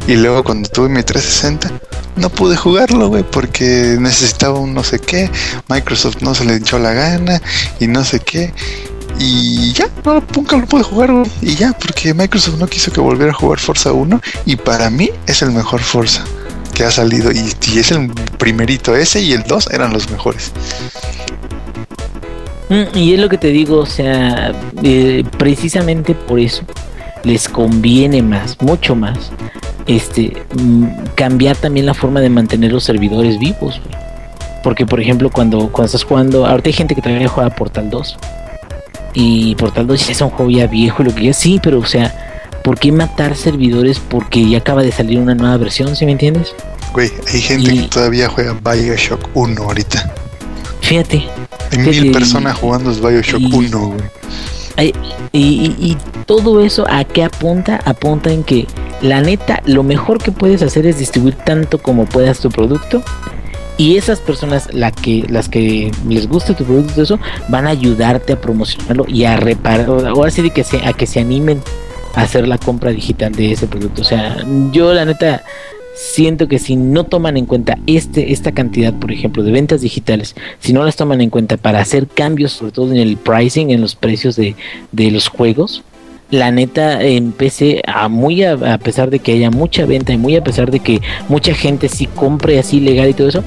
y 0.08 0.16
luego 0.16 0.44
cuando 0.44 0.70
tuve 0.70 0.88
mi 0.90 1.04
360 1.04 1.70
no 2.16 2.30
pude 2.30 2.56
jugarlo, 2.56 3.10
güey, 3.10 3.24
porque 3.24 3.98
necesitaba 4.00 4.58
un 4.60 4.74
no 4.74 4.84
sé 4.84 5.00
qué, 5.00 5.30
Microsoft 5.68 6.22
no 6.22 6.34
se 6.34 6.46
le 6.46 6.56
echó 6.56 6.80
la 6.80 6.94
gana 6.94 7.42
y 7.80 7.88
no 7.88 8.06
sé 8.06 8.20
qué. 8.22 8.54
Y 9.20 9.74
ya, 9.74 9.88
no, 10.06 10.24
nunca 10.36 10.58
lo 10.58 10.66
pude 10.66 10.84
jugar, 10.84 11.12
güey. 11.12 11.30
Y 11.42 11.56
ya, 11.56 11.74
porque 11.74 12.14
Microsoft 12.14 12.58
no 12.58 12.68
quiso 12.68 12.92
que 12.92 13.00
volviera 13.00 13.32
a 13.32 13.36
jugar 13.36 13.60
Forza 13.60 13.92
1 13.92 14.20
y 14.46 14.56
para 14.56 14.90
mí 14.90 15.12
es 15.28 15.42
el 15.42 15.52
mejor 15.52 15.82
Forza 15.82 16.24
que 16.74 16.84
ha 16.84 16.92
salido 16.92 17.32
y, 17.32 17.54
y 17.74 17.80
es 17.80 17.92
el 17.92 18.10
primerito, 18.38 18.96
ese 18.96 19.22
y 19.22 19.34
el 19.34 19.44
2 19.44 19.70
eran 19.72 19.94
los 19.94 20.10
mejores. 20.10 20.52
Mm, 22.70 22.98
Y 22.98 23.14
es 23.14 23.20
lo 23.20 23.30
que 23.30 23.38
te 23.38 23.48
digo, 23.48 23.80
o 23.80 23.86
sea, 23.86 24.52
eh, 24.82 25.24
precisamente 25.38 26.16
por 26.16 26.40
eso 26.40 26.64
les 27.24 27.48
conviene 27.48 28.22
más, 28.22 28.62
mucho 28.62 28.96
más, 28.96 29.32
este, 29.86 30.34
mm, 30.56 30.86
cambiar 31.16 31.56
también 31.56 31.86
la 31.86 31.94
forma 31.94 32.20
de 32.22 32.30
mantener 32.30 32.72
los 32.72 32.84
servidores 32.84 33.40
vivos. 33.40 33.80
Porque, 34.64 34.86
por 34.86 35.00
ejemplo, 35.02 35.30
cuando, 35.30 35.70
cuando 35.72 35.88
estás 35.88 36.04
jugando, 36.04 36.46
ahorita 36.46 36.70
hay 36.70 36.74
gente 36.74 36.96
que 36.96 37.02
todavía 37.02 37.28
juega 37.28 37.50
Portal 37.50 37.90
2. 37.90 38.18
Y 39.14 39.56
Portal 39.56 39.86
2 39.88 40.08
ya 40.08 40.12
es 40.14 40.22
un 40.22 40.30
juego 40.30 40.50
ya 40.52 40.68
viejo, 40.68 41.04
y 41.04 41.06
lo 41.06 41.14
que 41.14 41.24
ya 41.26 41.34
sí, 41.34 41.60
pero, 41.62 41.80
o 41.80 41.86
sea, 41.86 42.33
¿por 42.64 42.80
qué 42.80 42.92
matar 42.92 43.36
servidores? 43.36 44.00
Porque 44.00 44.48
ya 44.50 44.60
acaba 44.60 44.84
de 44.84 44.92
salir 44.92 45.20
una 45.20 45.36
nueva 45.36 45.58
versión, 45.58 45.96
¿sí 45.96 46.06
me 46.06 46.14
entiendes? 46.14 46.54
Güey, 46.94 47.12
hay 47.32 47.42
gente 47.42 47.74
Y- 47.74 47.80
que 47.84 47.88
todavía 47.88 48.30
juega 48.30 48.54
Bioshock 48.64 49.30
1 49.34 49.64
ahorita. 49.64 50.14
Fíjate, 50.82 51.24
Hay 51.72 51.78
mil 51.80 52.06
y- 52.06 52.10
personas 52.12 52.56
jugando 52.58 52.92
Bioshock 52.94 53.40
y- 53.42 53.54
1, 53.54 53.88
güey. 53.88 54.94
Y, 55.32 55.40
y- 55.40 55.76
y 55.80 55.98
todo 56.26 56.62
eso 56.64 56.86
a 56.90 57.04
qué 57.04 57.24
apunta? 57.24 57.80
Apunta 57.86 58.32
en 58.32 58.44
que 58.44 58.68
la 59.02 59.22
neta, 59.22 59.62
lo 59.66 59.84
mejor 59.84 60.18
que 60.22 60.32
puedes 60.32 60.62
hacer 60.64 60.86
es 60.88 60.98
distribuir 60.98 61.36
tanto 61.36 61.78
como 61.78 62.06
puedas 62.06 62.40
tu 62.40 62.50
producto. 62.50 63.04
Y 63.78 63.98
esas 63.98 64.20
personas, 64.20 64.72
la 64.72 64.92
que, 64.92 65.26
las 65.30 65.50
que 65.50 65.92
les 66.08 66.28
guste 66.28 66.54
tu 66.54 66.64
producto, 66.64 67.02
eso, 67.02 67.20
van 67.50 67.66
a 67.66 67.72
ayudarte 67.72 68.34
a 68.34 68.42
promocionarlo 68.42 69.06
y 69.08 69.26
a 69.26 69.36
reparar, 69.38 69.90
ahora 70.08 70.30
sí 70.30 70.42
de 70.44 70.52
que 70.52 70.64
se, 70.64 70.78
a 70.86 70.94
que 70.94 71.08
se 71.08 71.20
animen 71.20 71.62
hacer 72.14 72.48
la 72.48 72.58
compra 72.58 72.92
digital 72.92 73.32
de 73.34 73.52
ese 73.52 73.68
producto. 73.68 74.02
O 74.02 74.06
sea, 74.06 74.38
yo 74.72 74.94
la 74.94 75.06
neta 75.06 75.44
siento 75.96 76.48
que 76.48 76.58
si 76.60 76.76
no 76.76 77.04
toman 77.04 77.38
en 77.38 77.46
cuenta 77.46 77.78
este, 77.86 78.32
esta 78.34 78.52
cantidad, 78.52 78.94
por 78.94 79.12
ejemplo, 79.12 79.44
de 79.44 79.52
ventas 79.52 79.82
digitales, 79.82 80.36
si 80.60 80.74
no 80.74 80.84
las 80.84 80.96
toman 80.96 81.22
en 81.22 81.30
cuenta 81.30 81.58
para 81.58 81.80
hacer 81.80 82.08
cambios, 82.08 82.52
sobre 82.54 82.72
todo 82.72 82.92
en 82.92 82.98
el 82.98 83.18
pricing, 83.18 83.70
en 83.72 83.82
los 83.82 83.96
precios 83.96 84.36
de, 84.36 84.56
de 84.92 85.12
los 85.12 85.28
juegos, 85.28 85.84
la 86.32 86.50
neta 86.52 87.04
en 87.04 87.32
PC, 87.32 87.84
a 87.86 88.08
muy 88.08 88.44
a, 88.44 88.54
a 88.54 88.78
pesar 88.80 89.12
de 89.12 89.20
que 89.20 89.34
haya 89.34 89.52
mucha 89.52 89.86
venta 89.86 90.14
y 90.14 90.18
muy 90.18 90.36
a 90.36 90.44
pesar 90.44 90.72
de 90.72 90.80
que 90.80 91.00
mucha 91.30 91.54
gente 91.54 91.90
sí 91.90 92.08
compre 92.08 92.58
así 92.58 92.80
legal 92.80 93.10
y 93.10 93.14
todo 93.14 93.28
eso, 93.30 93.44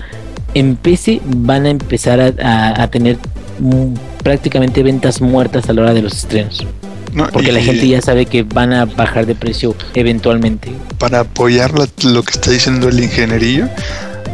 en 0.54 0.78
van 1.24 1.66
a 1.66 1.70
empezar 1.70 2.20
a, 2.20 2.32
a- 2.42 2.82
a 2.84 2.90
tener 2.90 3.16
mm, 3.58 3.94
prácticamente 4.22 4.82
ventas 4.84 5.20
muertas 5.20 5.68
a 5.68 5.72
la 5.72 5.82
hora 5.82 5.94
de 5.94 6.02
los 6.02 6.16
estrenos. 6.16 6.64
No, 7.12 7.28
Porque 7.28 7.52
la 7.52 7.60
gente 7.62 7.86
ya 7.88 8.00
sabe 8.02 8.26
que 8.26 8.42
van 8.42 8.72
a 8.72 8.84
bajar 8.84 9.24
de 9.26 9.34
precio 9.34 9.74
eventualmente. 9.94 10.70
Para 10.98 11.20
apoyar 11.20 11.78
la- 11.78 11.88
lo 12.10 12.22
que 12.22 12.32
está 12.32 12.50
diciendo 12.50 12.88
el 12.88 13.02
ingenierillo, 13.02 13.68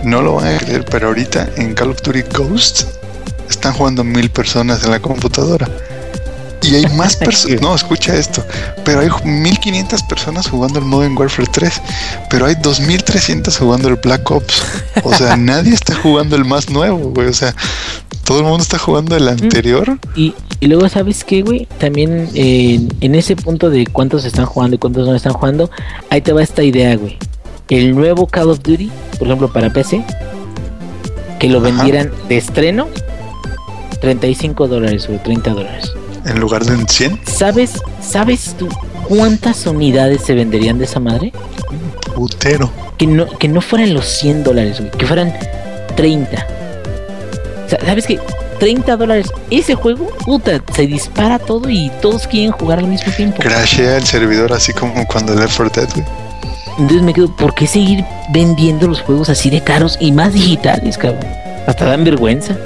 no 0.05 0.21
lo 0.23 0.35
van 0.37 0.55
a 0.55 0.59
creer, 0.59 0.85
pero 0.85 1.09
ahorita 1.09 1.49
en 1.57 1.75
Call 1.75 1.91
of 1.91 2.03
Duty 2.03 2.23
Ghost 2.37 2.85
están 3.49 3.73
jugando 3.75 4.03
mil 4.03 4.31
personas 4.31 4.83
en 4.85 4.91
la 4.91 5.01
computadora. 5.01 5.69
Y 6.63 6.77
hay 6.77 6.87
más 6.97 7.17
personas. 7.29 7.61
No, 7.61 7.75
escucha 7.75 8.15
esto. 8.17 8.45
Pero 8.85 9.01
hay 9.01 9.09
1500 9.25 10.03
personas 10.05 10.49
jugando 10.49 10.79
el 10.79 10.85
Modern 10.85 11.17
Warfare 11.19 11.49
3. 11.51 11.73
Pero 12.31 12.47
hay 12.47 12.55
2300 12.55 13.57
jugando 13.59 13.89
el 13.89 13.97
Black 13.97 14.31
Ops. 14.31 14.63
O 15.03 15.13
sea, 15.15 15.37
nadie 15.37 15.75
está 15.75 15.95
jugando 15.97 16.37
el 16.37 16.45
más 16.45 16.71
nuevo, 16.71 17.11
güey. 17.11 17.27
O 17.29 17.33
sea, 17.33 17.55
todo 18.33 18.41
el 18.41 18.47
mundo 18.47 18.63
está 18.63 18.79
jugando 18.79 19.15
el 19.15 19.29
anterior. 19.29 19.99
Y, 20.17 20.33
y 20.59 20.67
luego, 20.67 20.89
¿sabes 20.89 21.23
qué, 21.23 21.43
güey? 21.43 21.69
También 21.79 22.31
eh, 22.35 22.81
en 23.03 23.15
ese 23.15 23.37
punto 23.37 23.69
de 23.69 23.87
cuántos 23.87 24.25
están 24.25 24.47
jugando 24.47 24.77
y 24.77 24.79
cuántos 24.79 25.07
no 25.07 25.15
están 25.15 25.35
jugando, 25.35 25.71
ahí 26.09 26.23
te 26.23 26.33
va 26.33 26.43
esta 26.43 26.63
idea, 26.63 26.97
güey. 26.97 27.19
El 27.69 27.95
nuevo 27.95 28.27
Call 28.27 28.49
of 28.49 28.63
Duty, 28.63 28.91
por 29.19 29.29
ejemplo, 29.29 29.53
para 29.53 29.71
PC, 29.71 30.03
que 31.39 31.49
lo 31.51 31.59
Ajá. 31.59 31.67
vendieran 31.67 32.11
de 32.31 32.39
estreno, 32.39 32.89
35 34.01 34.67
dólares, 34.67 35.09
güey, 35.09 35.23
30 35.23 35.51
dólares. 35.51 35.93
En 36.25 36.41
lugar 36.41 36.65
de 36.65 36.73
en 36.73 36.89
100. 36.89 37.21
¿Sabes, 37.27 37.83
¿Sabes 38.01 38.57
tú 38.59 38.67
cuántas 39.09 39.67
unidades 39.67 40.23
se 40.23 40.35
venderían 40.35 40.79
de 40.79 40.87
esa 40.87 41.01
madre? 41.01 41.35
Putero. 42.15 42.71
Que 42.97 43.07
no, 43.07 43.27
que 43.27 43.49
no 43.49 43.61
fueran 43.61 43.93
los 43.93 44.07
100 44.07 44.43
dólares, 44.43 44.79
güey, 44.81 44.91
que 44.93 45.05
fueran 45.05 45.35
30. 45.97 46.62
¿Sabes 47.85 48.07
qué? 48.07 48.21
30 48.59 48.97
dólares. 48.97 49.29
Ese 49.51 49.75
juego, 49.75 50.07
puta, 50.25 50.63
se 50.75 50.87
dispara 50.87 51.39
todo 51.39 51.69
y 51.69 51.91
todos 52.01 52.27
quieren 52.27 52.53
jugar 52.53 52.79
al 52.79 52.87
mismo 52.87 53.13
tiempo. 53.13 53.39
Crashea 53.41 53.97
el 53.97 54.07
servidor 54.07 54.53
así 54.53 54.73
como 54.73 55.07
cuando 55.07 55.35
Left 55.35 55.57
4 55.57 55.83
Dead, 55.83 55.95
güey. 55.95 56.07
Entonces 56.79 57.03
me 57.03 57.13
quedo, 57.13 57.35
¿por 57.37 57.55
qué 57.55 57.67
seguir 57.67 58.05
vendiendo 58.31 58.89
los 58.89 59.03
juegos 59.03 59.29
así 59.29 59.51
de 59.51 59.61
caros 59.63 59.99
y 60.01 60.13
más 60.13 60.33
digitales, 60.33 60.97
cabrón? 60.97 61.27
Hasta 61.67 61.85
dan 61.85 62.05
vergüenza. 62.05 62.57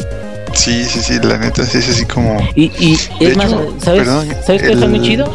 Sí, 0.54 0.84
sí, 0.84 1.00
sí, 1.00 1.18
la 1.22 1.38
neta, 1.38 1.64
sí 1.64 1.78
es 1.78 1.88
así 1.88 2.04
como. 2.06 2.38
Y, 2.54 2.72
y 2.78 2.98
es 3.20 3.36
más, 3.36 3.50
¿sabes, 3.82 4.04
perdón, 4.04 4.28
¿sabes 4.46 4.62
qué 4.62 4.72
está 4.72 4.86
muy 4.86 5.02
chido? 5.02 5.30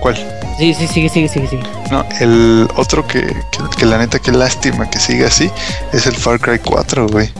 ¿Cuál? 0.00 0.16
Sí, 0.58 0.74
sí, 0.74 0.88
sigue, 0.88 1.08
sigue, 1.08 1.28
sigue, 1.28 1.46
sigue. 1.48 1.62
No, 1.90 2.04
el 2.20 2.68
otro 2.76 3.06
que, 3.06 3.20
que, 3.20 3.58
que 3.78 3.86
la 3.86 3.98
neta, 3.98 4.18
que 4.18 4.32
lástima 4.32 4.88
que 4.90 4.98
siga 4.98 5.28
así, 5.28 5.50
es 5.92 6.06
el 6.06 6.16
Far 6.16 6.40
Cry 6.40 6.58
4, 6.58 7.08
güey. 7.08 7.30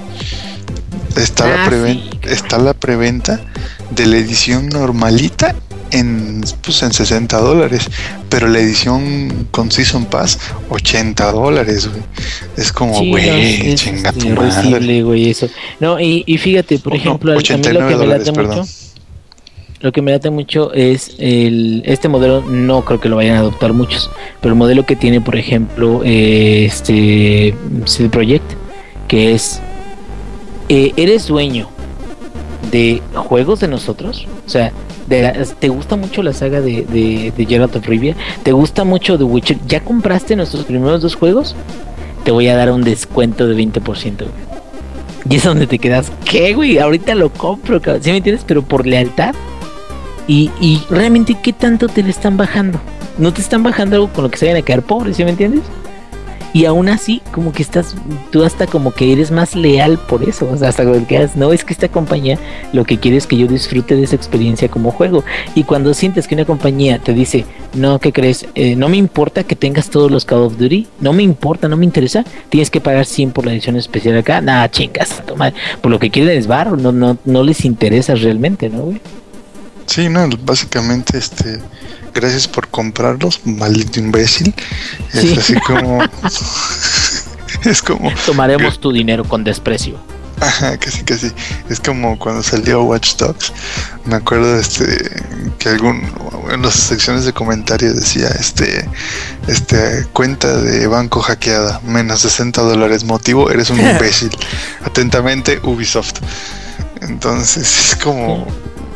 Está, 1.16 1.46
la 1.46 1.64
Ah, 1.64 1.68
preven- 1.70 2.02
sí, 2.02 2.18
está 2.30 2.58
la 2.58 2.74
preventa 2.74 3.40
de 3.90 4.06
la 4.06 4.18
edición 4.18 4.68
normalita 4.68 5.54
en, 5.92 6.42
pues, 6.62 6.82
en 6.82 6.92
60 6.92 7.38
dólares, 7.38 7.88
pero 8.28 8.48
la 8.48 8.58
edición 8.58 9.46
con 9.50 9.70
Season 9.70 10.04
Pass, 10.06 10.38
80 10.68 11.30
dólares, 11.32 11.88
güey. 11.88 12.02
Es 12.56 12.72
como, 12.72 12.98
Sí, 12.98 13.04
no, 13.06 13.10
güey, 13.12 13.70
es 13.72 13.80
chinga 13.80 14.12
tu 14.12 14.28
madre. 14.30 15.02
güey, 15.02 15.30
eso. 15.30 15.48
No, 15.80 15.98
y, 16.00 16.24
y 16.26 16.38
fíjate, 16.38 16.78
por 16.80 16.92
No, 16.92 16.98
ejemplo, 16.98 17.32
a 17.32 17.34
mí 17.36 17.40
lo 17.40 17.44
89 17.44 17.88
que 17.92 17.96
me 17.96 18.06
late 18.06 18.32
mucho, 18.32 18.64
lo 19.80 19.92
que 19.92 20.02
me 20.02 20.10
late 20.10 20.30
mucho 20.30 20.72
es 20.72 21.12
el 21.18 21.82
este 21.86 22.08
modelo, 22.08 22.40
no 22.42 22.84
creo 22.84 23.00
que 23.00 23.08
lo 23.08 23.16
vayan 23.16 23.36
a 23.36 23.40
adoptar 23.40 23.72
muchos, 23.72 24.10
pero 24.40 24.52
el 24.54 24.58
modelo 24.58 24.84
que 24.84 24.96
tiene, 24.96 25.20
por 25.20 25.36
ejemplo, 25.36 26.02
eh, 26.04 26.64
este 26.66 27.54
CD 27.84 28.08
Projekt, 28.08 28.50
que 29.06 29.34
es, 29.34 29.60
eh, 30.68 30.92
eres 30.96 31.26
dueño 31.28 31.68
de 32.70 33.00
juegos 33.14 33.60
de 33.60 33.68
nosotros, 33.68 34.26
o 34.46 34.48
sea, 34.48 34.72
de 35.06 35.22
la- 35.22 35.32
¿te 35.44 35.68
gusta 35.68 35.96
mucho 35.96 36.22
la 36.22 36.32
saga 36.32 36.60
de, 36.60 36.84
de, 36.84 37.32
de 37.36 37.46
Geralt 37.46 37.76
of 37.76 37.86
Rivia? 37.86 38.16
¿Te 38.42 38.52
gusta 38.52 38.84
mucho 38.84 39.16
The 39.16 39.24
Witcher? 39.24 39.58
¿Ya 39.68 39.80
compraste 39.84 40.34
nuestros 40.36 40.64
primeros 40.64 41.00
dos 41.02 41.14
juegos? 41.14 41.54
Te 42.24 42.32
voy 42.32 42.48
a 42.48 42.56
dar 42.56 42.72
un 42.72 42.82
descuento 42.82 43.46
de 43.46 43.54
20%. 43.56 44.16
güey. 44.18 44.30
Y 45.30 45.36
es 45.36 45.44
donde 45.44 45.66
te 45.68 45.78
quedas, 45.78 46.10
¿qué, 46.24 46.54
güey? 46.54 46.78
Ahorita 46.78 47.14
lo 47.14 47.30
compro, 47.32 47.80
cabrón. 47.80 48.02
¿Sí 48.02 48.10
me 48.10 48.16
entiendes? 48.18 48.44
Pero 48.46 48.62
por 48.62 48.86
lealtad. 48.86 49.34
Y, 50.28 50.50
y 50.60 50.82
realmente, 50.90 51.36
¿qué 51.40 51.52
tanto 51.52 51.86
te 51.88 52.02
le 52.02 52.10
están 52.10 52.36
bajando? 52.36 52.80
No 53.18 53.32
te 53.32 53.40
están 53.40 53.62
bajando 53.62 53.94
algo 53.96 54.08
con 54.12 54.24
lo 54.24 54.30
que 54.30 54.38
se 54.38 54.46
vayan 54.46 54.60
a 54.60 54.64
quedar 54.64 54.82
pobres, 54.82 55.16
¿sí 55.16 55.24
me 55.24 55.30
entiendes? 55.30 55.62
Y 56.56 56.64
aún 56.64 56.88
así, 56.88 57.20
como 57.32 57.52
que 57.52 57.62
estás, 57.62 57.94
tú 58.32 58.42
hasta 58.42 58.66
como 58.66 58.90
que 58.94 59.12
eres 59.12 59.30
más 59.30 59.54
leal 59.54 59.98
por 59.98 60.26
eso. 60.26 60.48
O 60.50 60.56
sea, 60.56 60.70
hasta 60.70 60.86
como 60.86 61.06
que 61.06 61.28
no, 61.34 61.52
es 61.52 61.66
que 61.66 61.74
esta 61.74 61.88
compañía 61.88 62.38
lo 62.72 62.86
que 62.86 62.98
quiere 62.98 63.18
es 63.18 63.26
que 63.26 63.36
yo 63.36 63.46
disfrute 63.46 63.94
de 63.94 64.04
esa 64.04 64.16
experiencia 64.16 64.70
como 64.70 64.90
juego. 64.90 65.22
Y 65.54 65.64
cuando 65.64 65.92
sientes 65.92 66.26
que 66.26 66.34
una 66.34 66.46
compañía 66.46 66.98
te 66.98 67.12
dice, 67.12 67.44
no, 67.74 67.98
¿qué 67.98 68.10
crees? 68.10 68.46
Eh, 68.54 68.74
no 68.74 68.88
me 68.88 68.96
importa 68.96 69.44
que 69.44 69.54
tengas 69.54 69.90
todos 69.90 70.10
los 70.10 70.24
Call 70.24 70.44
of 70.44 70.56
Duty, 70.56 70.86
no 70.98 71.12
me 71.12 71.22
importa, 71.22 71.68
no 71.68 71.76
me 71.76 71.84
interesa, 71.84 72.24
tienes 72.48 72.70
que 72.70 72.80
pagar 72.80 73.04
100 73.04 73.32
por 73.32 73.44
la 73.44 73.52
edición 73.52 73.76
especial 73.76 74.16
acá. 74.16 74.40
Nah, 74.40 74.66
chingas, 74.68 75.26
toma, 75.26 75.52
por 75.82 75.90
lo 75.90 75.98
que 75.98 76.08
quieren 76.08 76.38
es 76.38 76.46
barro, 76.46 76.78
no, 76.78 76.90
no, 76.90 77.18
no 77.26 77.42
les 77.42 77.66
interesa 77.66 78.14
realmente, 78.14 78.70
¿no, 78.70 78.84
güey? 78.84 79.02
Sí, 79.84 80.08
no, 80.08 80.26
básicamente, 80.42 81.18
este, 81.18 81.58
gracias 82.16 82.48
por 82.48 82.66
comprarlos, 82.68 83.40
maldito 83.44 84.00
imbécil. 84.00 84.52
Es 85.12 85.20
Sí. 85.20 85.36
así 85.38 85.54
como, 85.60 86.02
es 87.64 87.82
como, 87.82 88.10
Tomaremos 88.24 88.80
tu 88.80 88.90
dinero 88.92 89.24
con 89.24 89.44
desprecio. 89.44 89.98
ajá, 90.40 90.76
casi, 90.78 91.02
casi, 91.04 91.30
es 91.70 91.80
como 91.80 92.18
cuando 92.18 92.42
salió 92.42 92.82
Watch 92.82 93.16
Dogs. 93.16 93.52
Me 94.04 94.16
acuerdo, 94.16 94.58
este, 94.58 95.22
que 95.58 95.68
algún, 95.70 96.02
en 96.50 96.62
las 96.62 96.74
secciones 96.74 97.24
de 97.24 97.32
comentarios 97.32 97.96
decía, 97.96 98.28
este, 98.38 98.88
este, 99.48 100.06
cuenta 100.12 100.56
de 100.58 100.86
banco 100.86 101.20
hackeada, 101.22 101.80
menos 101.84 102.20
60 102.20 102.60
dólares, 102.62 103.04
motivo, 103.04 103.50
eres 103.50 103.70
un 103.70 103.80
imbécil. 103.90 104.30
Atentamente, 104.84 105.58
Ubisoft. 105.62 106.20
Entonces, 107.00 107.66
es 107.92 107.96
como, 107.96 108.46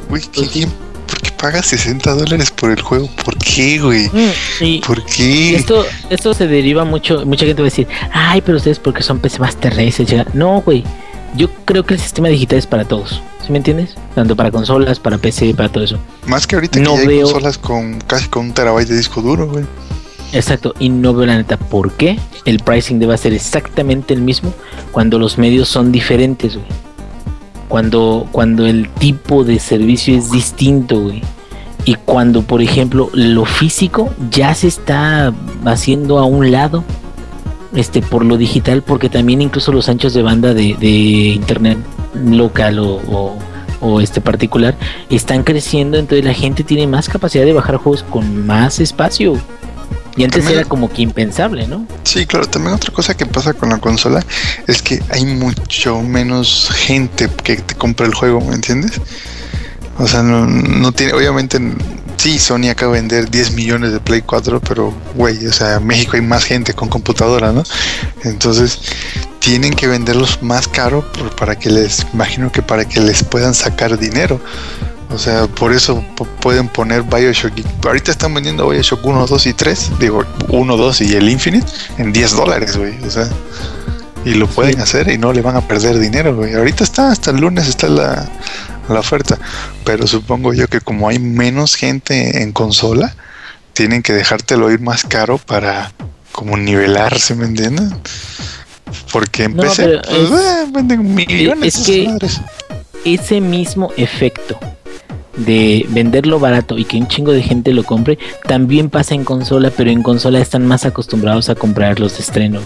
güey, 0.09 0.23
¿qué- 0.23 0.47
Pues. 0.67 0.67
¿Por 1.21 1.31
qué 1.31 1.37
pagas 1.37 1.67
60 1.67 2.13
dólares 2.15 2.51
por 2.51 2.71
el 2.71 2.81
juego? 2.81 3.09
¿Por 3.25 3.37
qué, 3.39 3.79
güey? 3.79 4.09
Mm, 4.09 4.81
¿Por 4.87 5.05
qué? 5.05 5.57
esto, 5.57 5.85
esto 6.11 6.35
se 6.35 6.47
deriva 6.47 6.85
mucho, 6.85 7.25
mucha 7.27 7.47
gente 7.47 7.63
va 7.63 7.67
a 7.67 7.71
decir, 7.71 7.87
ay, 8.13 8.41
pero 8.41 8.59
ustedes 8.59 8.79
porque 8.79 9.03
son 9.03 9.19
PC 9.19 9.39
Master 9.39 9.75
Race, 9.77 10.05
chica". 10.07 10.27
No, 10.33 10.61
güey. 10.63 10.85
Yo 11.37 11.49
creo 11.65 11.85
que 11.85 11.95
el 11.95 12.01
sistema 12.01 12.27
digital 12.29 12.59
es 12.59 12.67
para 12.67 12.85
todos. 12.85 13.23
¿Sí 13.47 13.53
me 13.53 13.59
entiendes? 13.59 13.95
Tanto 14.17 14.35
para 14.35 14.51
consolas, 14.51 14.99
para 14.99 15.17
PC, 15.17 15.55
para 15.55 15.69
todo 15.69 15.85
eso. 15.85 15.99
Más 16.27 16.47
que 16.47 16.57
ahorita 16.57 16.81
no 16.81 16.91
que 16.93 16.97
ya 16.97 17.01
hay 17.03 17.07
veo- 17.07 17.23
consolas 17.31 17.57
con 17.59 18.01
casi 18.01 18.27
con 18.29 18.47
un 18.47 18.53
terabyte 18.53 18.89
de 18.89 18.97
disco 18.97 19.23
duro, 19.23 19.47
güey. 19.49 19.65
Exacto, 20.33 20.75
y 20.79 20.89
no 20.89 21.13
veo 21.15 21.27
la 21.27 21.37
neta 21.37 21.57
por 21.57 21.93
qué 21.93 22.19
el 22.45 22.59
pricing 22.61 22.99
debe 23.01 23.17
ser 23.19 23.33
exactamente 23.33 24.15
el 24.15 24.23
mismo 24.23 24.53
cuando 24.93 25.19
los 25.19 25.39
medios 25.39 25.69
son 25.69 25.91
diferentes, 25.93 26.55
güey. 26.55 26.67
Cuando, 27.71 28.27
cuando 28.33 28.67
el 28.67 28.91
tipo 28.91 29.45
de 29.45 29.59
servicio 29.59 30.15
es 30.19 30.31
distinto. 30.31 31.11
Y 31.87 31.95
cuando, 31.95 32.43
por 32.43 32.61
ejemplo, 32.61 33.09
lo 33.15 33.47
físico 33.47 34.11
ya 34.31 34.53
se 34.55 34.69
está 34.69 35.33
haciendo 35.65 36.19
a 36.19 36.27
un 36.27 36.51
lado 36.51 36.85
este 37.75 38.03
por 38.03 38.25
lo 38.27 38.37
digital, 38.37 38.83
porque 38.83 39.09
también 39.09 39.41
incluso 39.41 39.73
los 39.73 39.89
anchos 39.89 40.13
de 40.13 40.21
banda 40.23 40.53
de, 40.53 40.75
de 40.79 40.89
internet 40.89 41.79
local 42.15 42.81
o, 42.81 42.97
o- 43.09 43.39
o 43.83 44.01
este 44.03 44.21
particular 44.21 44.77
están 45.09 45.43
creciendo, 45.43 45.97
entonces 45.97 46.23
la 46.27 46.35
gente 46.35 46.65
tiene 46.65 46.87
más 46.87 47.09
capacidad 47.09 47.47
de 47.47 47.55
bajar 47.55 47.77
juegos 47.77 48.03
con 48.03 48.45
más 48.47 48.79
espacio. 48.79 49.39
Y 50.21 50.25
antes 50.25 50.43
También- 50.45 50.61
era 50.61 50.69
como 50.69 50.93
que 50.93 51.01
impensable, 51.01 51.67
¿no? 51.67 51.87
Sí, 52.05 52.27
claro, 52.27 52.47
también 52.47 52.75
otra 52.75 52.93
cosa 52.93 53.17
que 53.17 53.25
pasa 53.25 53.55
con 53.55 53.71
la 53.71 53.79
consola 53.79 54.23
es 54.67 54.83
que 54.83 55.03
hay 55.09 55.25
mucho 55.25 56.03
menos 56.03 56.69
gente 56.77 57.31
que 57.43 57.57
te 57.57 57.75
compra 57.75 58.07
el 58.07 58.13
juego, 58.15 58.39
¿me 58.43 58.55
entiendes? 58.55 59.01
O 59.99 60.07
sea, 60.07 60.23
no, 60.23 60.47
no 60.47 60.93
tiene, 60.93 61.15
obviamente, 61.15 61.59
sí, 62.19 62.39
Sony 62.39 62.69
acaba 62.71 62.93
de 62.93 63.01
vender 63.01 63.31
10 63.31 63.53
millones 63.53 63.93
de 63.93 64.01
Play 64.01 64.21
4, 64.21 64.61
pero, 64.61 64.93
güey, 65.15 65.47
o 65.47 65.53
sea, 65.55 65.77
en 65.77 65.87
México 65.87 66.13
hay 66.17 66.23
más 66.23 66.45
gente 66.45 66.75
con 66.75 66.91
computadora, 66.91 67.53
¿no? 67.53 67.63
Entonces, 68.25 68.79
tienen 69.39 69.73
que 69.73 69.87
venderlos 69.87 70.43
más 70.43 70.69
caro 70.69 71.01
por- 71.13 71.35
para 71.35 71.59
que 71.59 71.71
les, 71.71 72.07
imagino 72.13 72.53
que 72.53 72.61
para 72.61 72.87
que 72.87 73.01
les 73.01 73.25
puedan 73.25 73.55
sacar 73.55 73.99
dinero. 73.99 74.39
O 75.13 75.19
sea, 75.19 75.47
por 75.49 75.73
eso 75.73 76.05
pueden 76.41 76.69
poner 76.69 77.03
Bioshock. 77.03 77.53
Ahorita 77.85 78.13
están 78.13 78.33
vendiendo 78.33 78.69
Bioshock 78.69 79.05
1, 79.05 79.27
2 79.27 79.47
y 79.47 79.53
3. 79.55 79.91
Digo, 79.99 80.25
1, 80.49 80.77
2 80.77 81.01
y 81.01 81.15
el 81.17 81.29
Infinite 81.29 81.67
en 81.99 82.13
10 82.13 82.37
dólares, 82.37 82.77
güey. 82.77 82.95
O 83.05 83.11
sea, 83.11 83.29
y 84.25 84.35
lo 84.35 84.47
pueden 84.47 84.81
hacer 84.81 85.09
y 85.11 85.19
no 85.19 85.33
le 85.33 85.43
van 85.43 85.57
a 85.57 85.67
perder 85.67 85.99
dinero, 85.99 86.37
güey. 86.37 86.55
Ahorita 86.55 86.85
está, 86.85 87.11
hasta 87.11 87.33
el 87.33 87.39
lunes 87.39 87.67
está 87.67 87.89
la, 87.89 88.29
la 88.89 89.01
oferta. 89.01 89.37
Pero 89.85 90.07
supongo 90.07 90.55
yo 90.55 90.69
que 90.69 90.81
como 90.81 91.09
hay 91.09 91.19
menos 91.19 91.75
gente 91.75 92.43
en 92.43 92.53
consola, 92.53 93.15
tienen 93.73 94.03
que 94.03 94.13
dejártelo 94.13 94.71
ir 94.71 94.81
más 94.81 95.03
caro 95.05 95.39
para 95.39 95.93
como 96.31 96.57
nivelar, 96.57 97.19
¿se 97.19 97.35
me 97.35 97.47
entienden? 97.47 97.91
Porque 99.13 99.45
en 99.45 99.57
No, 99.57 99.63
PC 99.65 99.85
pero 99.85 100.03
pues, 100.03 100.19
es- 100.19 100.31
eh, 100.31 100.67
venden 100.73 101.15
millones 101.15 101.75
es 101.77 101.85
que- 101.87 102.05
madres. 102.09 102.41
Ese 103.05 103.41
mismo 103.41 103.91
efecto 103.97 104.61
de 105.47 105.87
venderlo 105.91 106.39
barato 106.39 106.79
y 106.79 106.85
que 106.85 106.97
un 106.97 107.09
chingo 107.09 107.33
de 107.33 107.43
gente 107.43 107.73
lo 107.73 107.83
compre, 107.85 108.19
también 108.47 108.91
pasa 108.91 109.15
en 109.15 109.25
consola, 109.25 109.71
pero 109.77 109.91
en 109.91 110.03
consola 110.03 110.41
están 110.41 110.67
más 110.67 110.85
acostumbrados 110.87 111.49
a 111.49 111.55
comprar 111.55 111.99
los 112.01 112.15
de 112.17 112.23
estreno. 112.23 112.61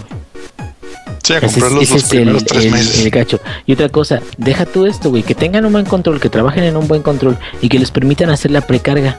Sí, 1.23 1.33
a 1.33 1.37
Ese 1.37 1.45
es, 1.47 1.51
comprarlos 1.53 1.83
ese 1.83 1.93
los 1.93 2.03
es 2.03 2.11
el, 2.41 2.45
tres 2.45 2.65
el- 2.65 2.71
meses. 2.71 2.99
el 3.03 3.09
gacho. 3.09 3.39
Y 3.65 3.73
otra 3.73 3.89
cosa, 3.89 4.21
deja 4.37 4.65
tú 4.65 4.85
esto, 4.85 5.09
güey, 5.09 5.23
que 5.23 5.33
tengan 5.33 5.65
un 5.65 5.71
buen 5.73 5.85
control, 5.85 6.19
que 6.19 6.29
trabajen 6.29 6.63
en 6.63 6.77
un 6.77 6.87
buen 6.87 7.01
control 7.01 7.37
y 7.61 7.69
que 7.69 7.79
les 7.79 7.89
permitan 7.91 8.29
hacer 8.29 8.51
la 8.51 8.61
precarga. 8.61 9.17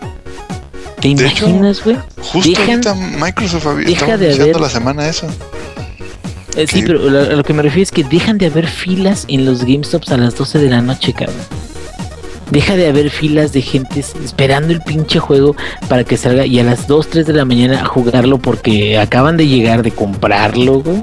¿Te 1.00 1.08
De 1.08 1.22
imaginas, 1.22 1.82
güey? 1.82 1.96
Justo 2.18 2.48
dejan- 2.48 2.86
ahorita 2.86 2.94
Microsoft 2.94 3.66
había 3.66 3.86
deja 3.86 4.16
de 4.16 4.32
haber- 4.32 4.60
la 4.60 4.68
semana 4.70 5.08
eso. 5.08 5.26
Eh, 6.56 6.66
sí, 6.66 6.78
Sí. 6.78 6.82
pero 6.86 6.98
lo- 7.10 7.20
a 7.20 7.36
lo 7.36 7.42
que 7.44 7.52
me 7.52 7.62
refiero 7.62 7.82
es 7.82 7.90
que 7.92 8.02
dejan 8.04 8.38
de 8.38 8.46
haber 8.46 8.66
filas 8.66 9.24
en 9.28 9.44
los 9.44 9.64
GameStops 9.64 10.10
a 10.12 10.16
las 10.16 10.36
12 10.36 10.58
de 10.58 10.70
la 10.70 10.80
noche, 10.80 11.12
cabrón. 11.12 11.34
Deja 12.50 12.76
de 12.76 12.88
haber 12.88 13.10
filas 13.10 13.52
de 13.52 13.60
gente 13.62 14.00
esperando 14.00 14.72
el 14.72 14.80
pinche 14.80 15.18
juego 15.18 15.56
para 15.88 16.04
que 16.04 16.16
salga 16.16 16.46
y 16.46 16.58
a 16.60 16.64
las 16.64 16.86
2, 16.86 17.08
3 17.08 17.26
de 17.26 17.32
la 17.32 17.44
mañana 17.44 17.80
a 17.82 17.84
jugarlo 17.84 18.38
porque 18.38 18.98
acaban 18.98 19.36
de 19.36 19.48
llegar 19.48 19.82
de 19.82 19.90
comprarlo, 19.90 20.80
güey. 20.80 21.02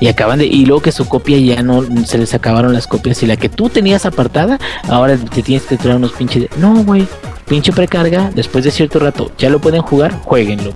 Y 0.00 0.06
acaban 0.08 0.38
de 0.38 0.46
y 0.46 0.66
luego 0.66 0.82
que 0.82 0.92
su 0.92 1.06
copia 1.08 1.38
ya 1.38 1.62
no 1.62 1.82
se 2.06 2.18
les 2.18 2.32
acabaron 2.34 2.72
las 2.72 2.86
copias 2.86 3.22
y 3.22 3.26
la 3.26 3.36
que 3.36 3.48
tú 3.48 3.68
tenías 3.68 4.06
apartada, 4.06 4.58
ahora 4.88 5.16
te 5.16 5.42
tienes 5.42 5.64
que 5.66 5.76
traer 5.76 5.96
unos 5.96 6.12
pinches 6.12 6.42
de- 6.42 6.50
No, 6.58 6.84
güey. 6.84 7.06
Pinche 7.46 7.72
precarga, 7.72 8.30
después 8.34 8.64
de 8.64 8.70
cierto 8.70 8.98
rato, 8.98 9.30
ya 9.36 9.50
lo 9.50 9.58
pueden 9.60 9.82
jugar, 9.82 10.12
jueguenlo. 10.24 10.72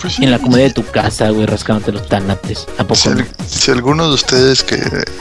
Pues 0.00 0.14
sí, 0.14 0.24
En 0.24 0.30
la 0.30 0.38
comodidad 0.38 0.66
de 0.68 0.72
tu 0.74 0.84
casa, 0.84 1.30
güey, 1.30 1.46
rascándote 1.46 1.90
los 1.92 2.08
tanates. 2.08 2.66
¿A 2.78 2.82
poco 2.84 2.96
Si, 2.96 3.08
no? 3.08 3.14
al- 3.20 3.28
si 3.48 3.70
alguno 3.70 4.08
de 4.08 4.14
ustedes 4.14 4.62
que 4.62 4.76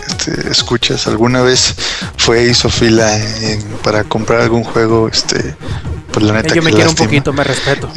este, 0.08 0.52
escuchas 0.52 1.08
alguna 1.08 1.42
vez 1.42 1.74
fue 2.18 2.44
hizo 2.46 2.70
fila 2.70 3.18
en- 3.18 3.62
para 3.84 4.04
comprar 4.04 4.42
algún 4.42 4.64
juego, 4.64 5.08
este, 5.08 5.56
pues 6.12 6.26
la 6.26 6.34
neta 6.34 6.54
Yo 6.54 6.62
me 6.62 6.72
quiero 6.72 6.90
un 6.90 6.96
poquito, 6.96 7.32
me 7.34 7.44
respeto. 7.44 7.90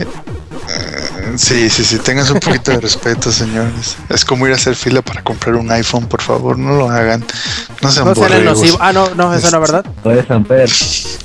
Sí, 1.37 1.69
sí, 1.71 1.85
sí, 1.85 1.99
tengas 1.99 2.31
un 2.31 2.41
poquito 2.41 2.71
de 2.73 2.81
respeto, 2.81 3.31
señores. 3.33 3.97
Es 4.09 4.25
como 4.25 4.47
ir 4.47 4.53
a 4.53 4.57
hacer 4.57 4.75
fila 4.75 5.03
para 5.03 5.23
comprar 5.23 5.57
un 5.57 5.71
iPhone, 5.71 6.07
por 6.07 6.23
favor, 6.23 6.59
no 6.59 6.77
lo 6.77 6.89
hagan. 6.91 7.25
No 7.83 7.91
sean 7.91 8.07
No 8.07 8.15
sean. 8.55 8.77
Ah, 8.81 8.93
no, 8.93 9.15
no, 9.15 9.33
eso 9.35 9.51
no, 9.51 9.61
¿verdad? 9.61 9.85
Oye, 10.05 10.25
Samper, 10.27 10.69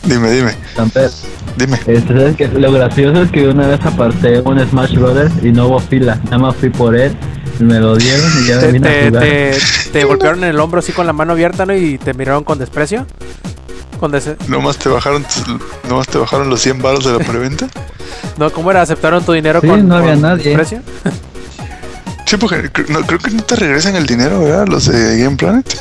Dime, 0.04 0.32
dime, 0.32 0.56
Samper, 0.76 1.10
dime. 1.58 1.80
este, 1.88 2.08
¿sabes 2.08 2.36
qué? 2.36 2.48
Lo 2.50 2.72
gracioso 2.72 3.24
es 3.24 3.32
que 3.32 3.48
una 3.48 3.68
vez 3.68 3.80
aparté 3.86 4.40
un 4.42 4.60
Smash 4.68 4.96
Brothers 4.96 5.34
y 5.44 5.52
no 5.52 5.68
hubo 5.68 5.80
fila. 5.80 6.20
Nada 6.26 6.38
más 6.40 6.56
fui 6.56 6.70
por 6.70 6.96
él, 6.96 7.16
me 7.60 7.80
lo 7.80 7.96
dieron 7.96 8.32
y 8.44 8.48
ya 8.48 8.56
me 8.58 8.62
Te, 8.62 8.72
vine 8.72 8.88
a 8.88 8.92
te, 8.92 9.08
jugar. 9.08 9.24
te, 9.24 9.58
te 9.94 10.04
golpearon 10.04 10.44
en 10.44 10.50
el 10.50 10.60
hombro 10.60 10.80
así 10.80 10.92
con 10.92 11.08
la 11.08 11.14
mano 11.14 11.34
abierta, 11.34 11.66
¿no? 11.66 11.76
Y 11.76 11.98
te 11.98 12.14
miraron 12.14 12.44
con 12.44 12.60
desprecio. 12.60 13.06
Nomás 14.48 14.78
te 14.78 14.90
bajaron, 14.90 15.26
nomás 15.90 16.07
te 16.07 16.18
bajaron 16.18 16.49
los 16.49 16.61
100 16.61 16.82
baros 16.82 17.06
de 17.06 17.14
la 17.14 17.20
preventa. 17.20 17.68
No, 18.38 18.49
¿cómo 18.52 18.72
era? 18.72 18.82
¿Aceptaron 18.82 19.24
tu 19.24 19.32
dinero 19.34 19.60
Sí, 19.61 19.68
con, 19.68 19.88
no 19.88 19.95
había 19.95 20.14
con 20.14 20.22
nadie. 20.22 20.44
desprecio? 20.45 20.82
Sí, 22.26 22.38
porque 22.38 22.70
no, 22.90 23.02
creo 23.06 23.20
que 23.20 23.30
no 23.32 23.44
te 23.44 23.56
regresan 23.56 23.95
el 23.95 24.06
dinero, 24.07 24.40
¿verdad? 24.40 24.68
Los 24.68 24.86
de 24.88 25.20
Game 25.20 25.36
Planet. 25.36 25.78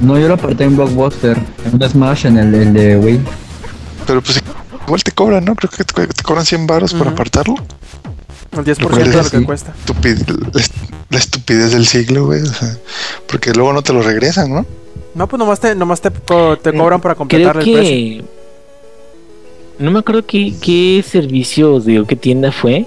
No, 0.00 0.18
yo 0.18 0.26
lo 0.26 0.34
aparté 0.34 0.64
en 0.64 0.74
Blockbuster, 0.76 1.36
en 1.64 1.74
un 1.80 1.88
Smash 1.88 2.26
en 2.26 2.38
el, 2.38 2.54
el 2.54 2.72
de 2.72 2.96
Wii. 2.96 3.20
Pero 4.06 4.20
pues 4.22 4.42
igual 4.86 5.02
te 5.04 5.12
cobran, 5.12 5.44
¿no? 5.44 5.54
Creo 5.54 5.70
que 5.70 5.84
te, 5.84 6.06
te 6.08 6.22
cobran 6.24 6.44
100 6.46 6.66
baros 6.66 6.92
por 6.92 7.02
Ujú. 7.06 7.10
apartarlo. 7.14 7.54
El 8.52 8.64
10% 8.64 8.78
Lo 8.80 8.88
cual 8.88 9.10
de 9.12 9.16
lo 9.22 9.30
que 9.30 9.44
cuesta. 9.44 9.72
Estupid- 9.86 10.50
la, 10.54 10.60
est- 10.60 10.74
la 11.10 11.18
estupidez 11.18 11.72
del 11.72 11.86
siglo, 11.86 12.26
güey. 12.26 12.42
o 12.42 12.46
sea, 12.52 12.76
porque 13.28 13.52
luego 13.52 13.72
no 13.72 13.82
te 13.82 13.92
lo 13.92 14.02
regresan, 14.02 14.50
¿no? 14.52 14.66
No, 15.14 15.26
pues 15.26 15.38
nomás 15.38 15.58
te, 15.60 15.74
nomás 15.74 16.00
te, 16.00 16.10
co- 16.10 16.56
te 16.58 16.72
cobran 16.72 17.00
para 17.00 17.14
Creo 17.14 17.18
completar 17.18 17.56
el 17.58 17.62
precio. 17.62 17.82
que. 17.82 18.24
No 19.78 19.90
me 19.90 20.00
acuerdo 20.00 20.24
qué, 20.26 20.54
qué 20.60 21.04
servicio, 21.06 21.80
digo, 21.80 22.04
qué 22.06 22.16
tienda 22.16 22.52
fue. 22.52 22.86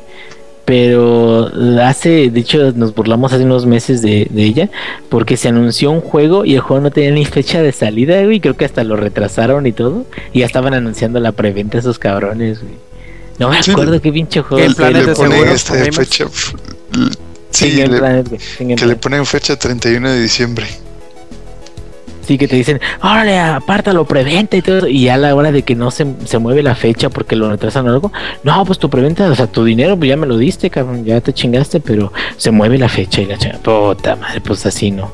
Pero 0.65 1.49
hace, 1.81 2.29
de 2.29 2.39
hecho, 2.39 2.71
nos 2.75 2.93
burlamos 2.93 3.33
hace 3.33 3.43
unos 3.43 3.65
meses 3.65 4.01
de, 4.01 4.27
de 4.29 4.43
ella. 4.43 4.69
Porque 5.09 5.35
se 5.35 5.49
anunció 5.49 5.91
un 5.91 6.01
juego 6.01 6.45
y 6.45 6.53
el 6.55 6.61
juego 6.61 6.81
no 6.83 6.91
tenía 6.91 7.11
ni 7.11 7.25
fecha 7.25 7.61
de 7.61 7.71
salida, 7.71 8.23
güey. 8.23 8.39
Creo 8.39 8.55
que 8.55 8.65
hasta 8.65 8.83
lo 8.83 8.95
retrasaron 8.95 9.65
y 9.65 9.71
todo. 9.73 10.05
Y 10.33 10.39
ya 10.41 10.45
estaban 10.45 10.73
anunciando 10.73 11.19
la 11.19 11.31
preventa 11.31 11.77
esos 11.79 11.97
cabrones, 11.99 12.61
güey. 12.61 12.73
No 13.39 13.49
me 13.49 13.61
Sí. 13.63 13.71
acuerdo 13.71 13.99
qué 14.01 14.11
pinche 14.13 14.41
juego. 14.41 14.57
Que 14.57 14.65
el 14.67 14.75
fue, 14.75 14.85
Planet 14.91 15.01
le 15.05 15.09
de 15.09 15.15
ponen 15.15 15.31
Seguro, 15.31 15.51
este, 15.55 15.91
fecha. 15.91 16.25
Sí, 17.49 17.71
le- 17.71 18.75
que 18.75 18.85
le 18.85 18.95
ponen 18.95 19.25
fecha 19.25 19.57
31 19.57 20.09
de 20.11 20.21
diciembre. 20.21 20.65
Que 22.37 22.47
te 22.47 22.55
dicen, 22.55 22.79
órale, 23.01 23.39
apártalo, 23.39 24.05
preventa 24.05 24.57
y 24.57 24.61
todo. 24.61 24.87
Y 24.87 25.03
ya 25.05 25.15
a 25.15 25.17
la 25.17 25.35
hora 25.35 25.51
de 25.51 25.63
que 25.63 25.75
no 25.75 25.91
se, 25.91 26.05
se 26.25 26.37
mueve 26.39 26.63
la 26.63 26.75
fecha 26.75 27.09
porque 27.09 27.35
lo 27.35 27.49
retrasan 27.49 27.87
o 27.87 27.91
algo, 27.91 28.11
no, 28.43 28.65
pues 28.65 28.79
tu 28.79 28.89
preventa, 28.89 29.29
o 29.29 29.35
sea, 29.35 29.47
tu 29.47 29.63
dinero, 29.63 29.97
pues 29.97 30.09
ya 30.09 30.17
me 30.17 30.27
lo 30.27 30.37
diste, 30.37 30.69
cabrón, 30.69 31.03
ya 31.05 31.21
te 31.21 31.33
chingaste, 31.33 31.79
pero 31.79 32.11
se 32.37 32.51
mueve 32.51 32.77
la 32.77 32.89
fecha 32.89 33.21
y 33.21 33.25
la 33.25 33.37
chinga. 33.37 33.57
Puta 33.59 34.15
madre, 34.15 34.41
pues 34.41 34.65
así 34.65 34.91
no. 34.91 35.11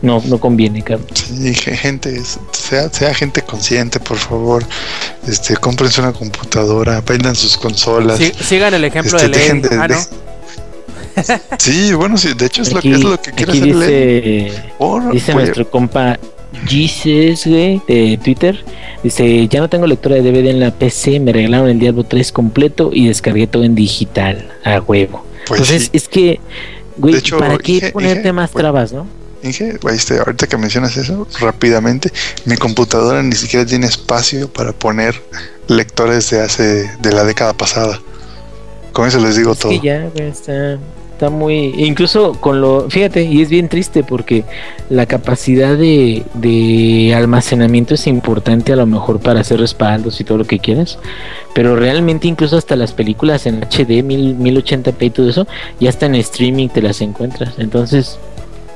No, 0.00 0.22
no 0.26 0.38
conviene, 0.38 0.82
cabrón. 0.82 1.08
Sí, 1.12 1.52
ge- 1.54 1.76
gente, 1.76 2.22
sea, 2.52 2.88
sea 2.88 3.12
gente 3.14 3.42
consciente, 3.42 3.98
por 3.98 4.16
favor. 4.16 4.64
Este, 5.26 5.56
cómprense 5.56 6.00
una 6.00 6.12
computadora, 6.12 7.00
vendan 7.00 7.34
sus 7.34 7.56
consolas. 7.58 8.18
Sí- 8.18 8.32
sigan 8.40 8.74
el 8.74 8.84
ejemplo 8.84 9.16
Este, 9.18 9.28
de 9.28 9.60
de- 9.68 9.76
Ah, 9.76 9.88
de- 9.88 9.94
no. 9.94 10.00
Sí, 11.58 11.92
bueno, 11.94 12.16
sí, 12.16 12.28
de 12.34 12.46
hecho 12.46 12.62
es 12.62 12.72
lo 12.72 12.78
Aquí, 12.78 12.90
que 12.90 12.94
es 12.96 13.02
lo 13.02 13.20
que 13.20 13.32
quiere 13.32 13.52
aquí 13.52 13.70
hacer 13.72 13.74
dice, 13.74 14.62
Por- 14.78 15.10
dice 15.10 15.32
por- 15.32 15.40
nuestro 15.42 15.68
compa 15.68 16.16
Jesus, 16.66 17.46
güey, 17.46 17.80
de 17.86 18.18
Twitter. 18.22 18.64
Dice, 19.02 19.46
ya 19.48 19.60
no 19.60 19.68
tengo 19.68 19.86
lectora 19.86 20.16
de 20.16 20.22
DVD 20.22 20.48
en 20.50 20.60
la 20.60 20.70
PC, 20.72 21.20
me 21.20 21.32
regalaron 21.32 21.68
el 21.68 21.78
Diablo 21.78 22.04
3 22.04 22.32
completo 22.32 22.90
y 22.92 23.08
descargué 23.08 23.46
todo 23.46 23.64
en 23.64 23.74
digital, 23.74 24.50
a 24.64 24.80
huevo. 24.80 25.24
pues 25.46 25.60
Entonces, 25.60 25.82
sí. 25.84 25.90
es 25.92 26.08
que, 26.08 26.40
güey, 26.96 27.14
De 27.14 27.20
hecho, 27.20 27.38
¿para 27.38 27.58
qué 27.58 27.74
Inge- 27.80 27.92
ponerte 27.92 28.20
Inge, 28.20 28.32
más 28.32 28.50
trabas, 28.50 28.92
no? 28.92 29.06
Inge, 29.42 29.78
este, 29.92 30.18
ahorita 30.18 30.46
que 30.48 30.56
mencionas 30.56 30.96
eso, 30.96 31.28
rápidamente, 31.38 32.10
mi 32.44 32.56
computadora 32.56 33.22
ni 33.22 33.36
siquiera 33.36 33.64
tiene 33.64 33.86
espacio 33.86 34.48
para 34.52 34.72
poner 34.72 35.14
lectores 35.68 36.28
de 36.30 36.40
hace, 36.40 36.90
de 37.00 37.12
la 37.12 37.22
década 37.24 37.52
pasada. 37.52 38.00
Con 38.92 39.06
eso 39.06 39.20
les 39.20 39.36
digo 39.36 39.52
Es 39.52 39.58
todo. 39.60 39.70
que 39.70 39.80
ya, 39.80 40.08
güey, 40.12 40.28
está, 40.28 40.76
está 41.18 41.30
muy. 41.30 41.74
Incluso 41.76 42.32
con 42.34 42.60
lo. 42.60 42.88
Fíjate, 42.88 43.24
y 43.24 43.42
es 43.42 43.48
bien 43.48 43.68
triste 43.68 44.04
porque 44.04 44.44
la 44.88 45.06
capacidad 45.06 45.76
de, 45.76 46.22
de 46.34 47.12
almacenamiento 47.12 47.94
es 47.94 48.06
importante 48.06 48.72
a 48.72 48.76
lo 48.76 48.86
mejor 48.86 49.18
para 49.18 49.40
hacer 49.40 49.58
respaldos 49.58 50.20
y 50.20 50.24
todo 50.24 50.38
lo 50.38 50.44
que 50.44 50.60
quieras. 50.60 51.00
Pero 51.54 51.74
realmente, 51.74 52.28
incluso 52.28 52.56
hasta 52.56 52.76
las 52.76 52.92
películas 52.92 53.46
en 53.46 53.64
HD, 53.64 54.04
1000, 54.04 54.38
1080p 54.38 54.94
y 55.00 55.10
todo 55.10 55.28
eso, 55.28 55.48
ya 55.80 55.90
está 55.90 56.06
en 56.06 56.14
streaming, 56.14 56.68
te 56.68 56.82
las 56.82 57.00
encuentras. 57.00 57.54
Entonces. 57.58 58.18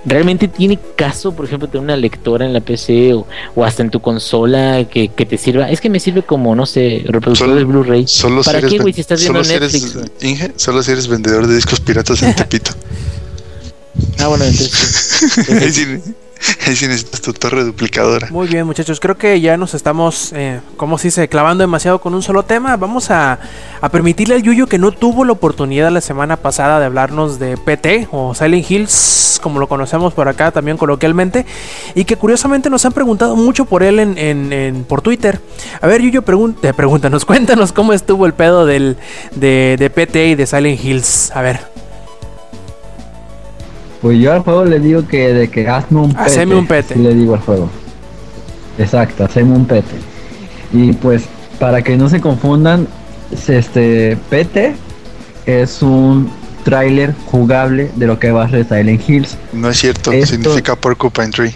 ¿Realmente 0.04 0.48
tiene 0.48 0.78
caso, 0.96 1.32
por 1.32 1.44
ejemplo, 1.44 1.68
tener 1.68 1.84
una 1.84 1.96
lectora 1.96 2.44
en 2.44 2.52
la 2.52 2.60
PC 2.60 3.14
o, 3.14 3.26
o 3.54 3.64
hasta 3.64 3.82
en 3.82 3.90
tu 3.90 4.00
consola 4.00 4.84
que, 4.90 5.08
que 5.08 5.24
te 5.26 5.38
sirva? 5.38 5.70
Es 5.70 5.80
que 5.80 5.88
me 5.88 6.00
sirve 6.00 6.22
como, 6.22 6.56
no 6.56 6.66
sé, 6.66 7.02
reproductor 7.04 7.36
Solo- 7.48 7.54
de 7.54 7.64
Blu-ray. 7.64 8.06
Solo 8.08 8.42
¿Para 8.42 8.60
si 8.60 8.66
qué, 8.66 8.78
güey, 8.78 8.92
si 8.92 9.00
estás 9.00 9.20
viendo 9.20 9.44
solo 9.44 9.68
si 9.68 9.80
Netflix? 9.80 10.22
Inge, 10.22 10.52
solo 10.56 10.82
si 10.82 10.90
eres 10.90 11.06
vendedor 11.06 11.46
de 11.46 11.54
discos 11.54 11.78
piratas 11.80 12.20
en 12.22 12.34
Tepito. 12.36 12.72
Ah, 14.18 14.26
bueno, 14.26 14.44
entonces. 14.44 15.20
sí. 15.72 15.86
ahí, 16.66 16.76
sí, 16.76 16.86
necesitas 16.86 17.20
tu 17.20 17.32
torre 17.32 17.64
duplicadora. 17.64 18.28
Muy 18.30 18.46
bien, 18.48 18.66
muchachos. 18.66 19.00
Creo 19.00 19.16
que 19.16 19.40
ya 19.40 19.56
nos 19.56 19.74
estamos, 19.74 20.32
eh, 20.34 20.60
como 20.76 20.98
se 20.98 21.28
clavando 21.28 21.62
demasiado 21.62 22.00
con 22.00 22.14
un 22.14 22.22
solo 22.22 22.42
tema. 22.44 22.76
Vamos 22.76 23.10
a, 23.10 23.38
a 23.80 23.88
permitirle 23.90 24.34
al 24.34 24.42
Yuyo 24.42 24.66
que 24.66 24.78
no 24.78 24.92
tuvo 24.92 25.24
la 25.24 25.32
oportunidad 25.32 25.90
la 25.90 26.00
semana 26.00 26.36
pasada 26.36 26.78
de 26.80 26.86
hablarnos 26.86 27.38
de 27.38 27.56
PT 27.56 28.08
o 28.12 28.34
Silent 28.34 28.70
Hills, 28.70 29.40
como 29.42 29.58
lo 29.60 29.68
conocemos 29.68 30.14
por 30.14 30.28
acá 30.28 30.50
también 30.52 30.76
coloquialmente, 30.76 31.44
y 31.94 32.04
que 32.04 32.16
curiosamente 32.16 32.70
nos 32.70 32.84
han 32.86 32.92
preguntado 32.92 33.36
mucho 33.36 33.64
por 33.64 33.82
él 33.82 33.98
en, 33.98 34.16
en- 34.18 34.52
en- 34.52 34.84
por 34.84 35.02
Twitter. 35.02 35.40
A 35.80 35.86
ver, 35.86 36.00
Yuyo, 36.02 36.22
pregun- 36.22 36.56
eh, 36.62 36.72
pregúntanos, 36.74 37.24
cuéntanos 37.26 37.72
cómo 37.72 37.92
estuvo 37.92 38.26
el 38.26 38.34
pedo 38.34 38.66
del, 38.66 38.96
de, 39.34 39.76
de 39.78 39.90
PT 39.90 40.28
y 40.28 40.34
de 40.34 40.46
Silent 40.46 40.82
Hills. 40.84 41.30
A 41.34 41.42
ver, 41.42 41.71
Pues 44.02 44.18
yo 44.18 44.32
al 44.32 44.40
juego 44.40 44.64
le 44.64 44.80
digo 44.80 45.06
que 45.06 45.32
de 45.32 45.48
que 45.48 45.68
hazme 45.68 46.00
un 46.00 46.08
pete. 46.12 46.22
Haceme 46.24 46.54
un 46.56 46.66
pete. 46.66 46.96
Le 46.96 47.14
digo 47.14 47.34
al 47.34 47.40
juego. 47.40 47.70
Exacto, 48.78 49.24
haceme 49.24 49.54
un 49.54 49.64
pete. 49.66 49.94
Y 50.72 50.92
pues 50.92 51.22
para 51.60 51.82
que 51.82 51.96
no 51.96 52.08
se 52.08 52.20
confundan, 52.20 52.88
este 53.48 54.16
pete 54.28 54.74
es 55.46 55.82
un 55.82 56.30
tráiler 56.64 57.14
jugable 57.26 57.90
de 57.96 58.06
lo 58.06 58.18
que 58.18 58.30
va 58.32 58.44
a 58.44 58.48
ser 58.50 58.64
Silent 58.66 59.08
Hills. 59.08 59.36
No 59.52 59.68
es 59.70 59.78
cierto, 59.78 60.10
Esto- 60.12 60.34
significa 60.34 60.74
Porcupine 60.76 61.30
Tree. 61.30 61.54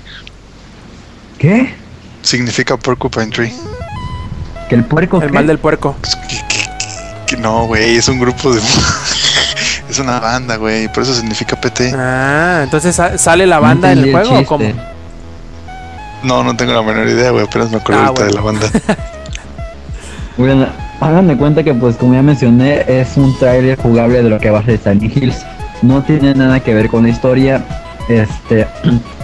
¿Qué? 1.39 1.75
Significa 2.23 2.77
Porcupine 2.77 3.27
Tree. 3.27 3.53
¿Que 4.69 4.75
el 4.77 4.85
puerco 4.85 5.21
el 5.21 5.29
qué? 5.29 5.33
mal 5.35 5.47
del 5.47 5.59
puerco. 5.59 5.97
Pues, 6.01 6.17
que- 6.29 6.37
que- 6.49 6.67
que 7.27 7.37
no, 7.43 7.67
güey, 7.67 7.97
es 7.97 8.09
un 8.09 8.19
grupo 8.21 8.53
de. 8.55 8.61
es 9.89 9.99
una 9.99 10.19
banda, 10.21 10.57
güey, 10.57 10.89
por 10.93 11.03
eso 11.03 11.15
significa 11.15 11.57
PT. 11.61 11.93
Ah, 11.97 12.61
entonces 12.65 12.95
sa- 12.95 13.17
sale 13.19 13.47
la 13.47 13.57
No 13.57 13.63
banda 13.63 13.93
en 13.93 13.99
el 13.99 14.13
juego 14.13 14.39
o 14.39 14.45
cómo? 14.45 14.65
No, 16.23 16.43
no 16.43 16.57
tengo 16.57 16.73
la 16.73 16.83
menor 16.83 17.09
idea, 17.09 17.31
güey, 17.31 17.45
apenas 17.45 17.71
me 17.71 17.77
acuerdo 17.79 18.03
Ah, 18.03 18.07
ahorita 18.07 18.41
bueno. 18.43 18.59
de 18.61 18.65
la 18.65 18.69
banda. 18.81 18.97
Bueno, 20.37 20.67
hagan 21.01 21.29
de 21.29 21.37
cuenta 21.37 21.63
que 21.63 21.73
pues 21.73 21.97
como 21.97 22.13
ya 22.15 22.23
mencioné 22.23 22.85
es 22.87 23.17
un 23.17 23.37
tráiler 23.39 23.79
jugable 23.79 24.23
de 24.23 24.29
lo 24.29 24.39
que 24.39 24.51
va 24.51 24.59
a 24.59 24.65
ser 24.65 24.79
Silent 24.79 25.17
Hills. 25.17 25.47
No 25.83 26.03
tiene 26.03 26.35
nada 26.35 26.61
que 26.61 26.75
ver 26.75 26.89
con 26.89 27.05
la 27.05 27.09
historia. 27.09 27.65
Este 28.09 28.67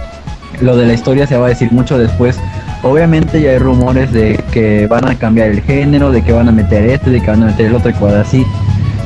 lo 0.61 0.75
de 0.75 0.87
la 0.87 0.93
historia 0.93 1.27
se 1.27 1.37
va 1.37 1.45
a 1.47 1.49
decir 1.49 1.71
mucho 1.71 1.97
después. 1.99 2.37
Obviamente 2.81 3.39
ya 3.41 3.51
hay 3.51 3.59
rumores 3.59 4.11
de 4.11 4.43
que 4.51 4.87
van 4.87 5.07
a 5.07 5.15
cambiar 5.15 5.49
el 5.49 5.61
género, 5.61 6.11
de 6.11 6.23
que 6.23 6.31
van 6.33 6.49
a 6.49 6.51
meter 6.51 6.83
este, 6.89 7.11
de 7.11 7.21
que 7.21 7.29
van 7.29 7.43
a 7.43 7.45
meter 7.47 7.67
el 7.67 7.75
otro 7.75 7.91
y 7.91 7.93
cosas 7.93 8.27
así. 8.27 8.43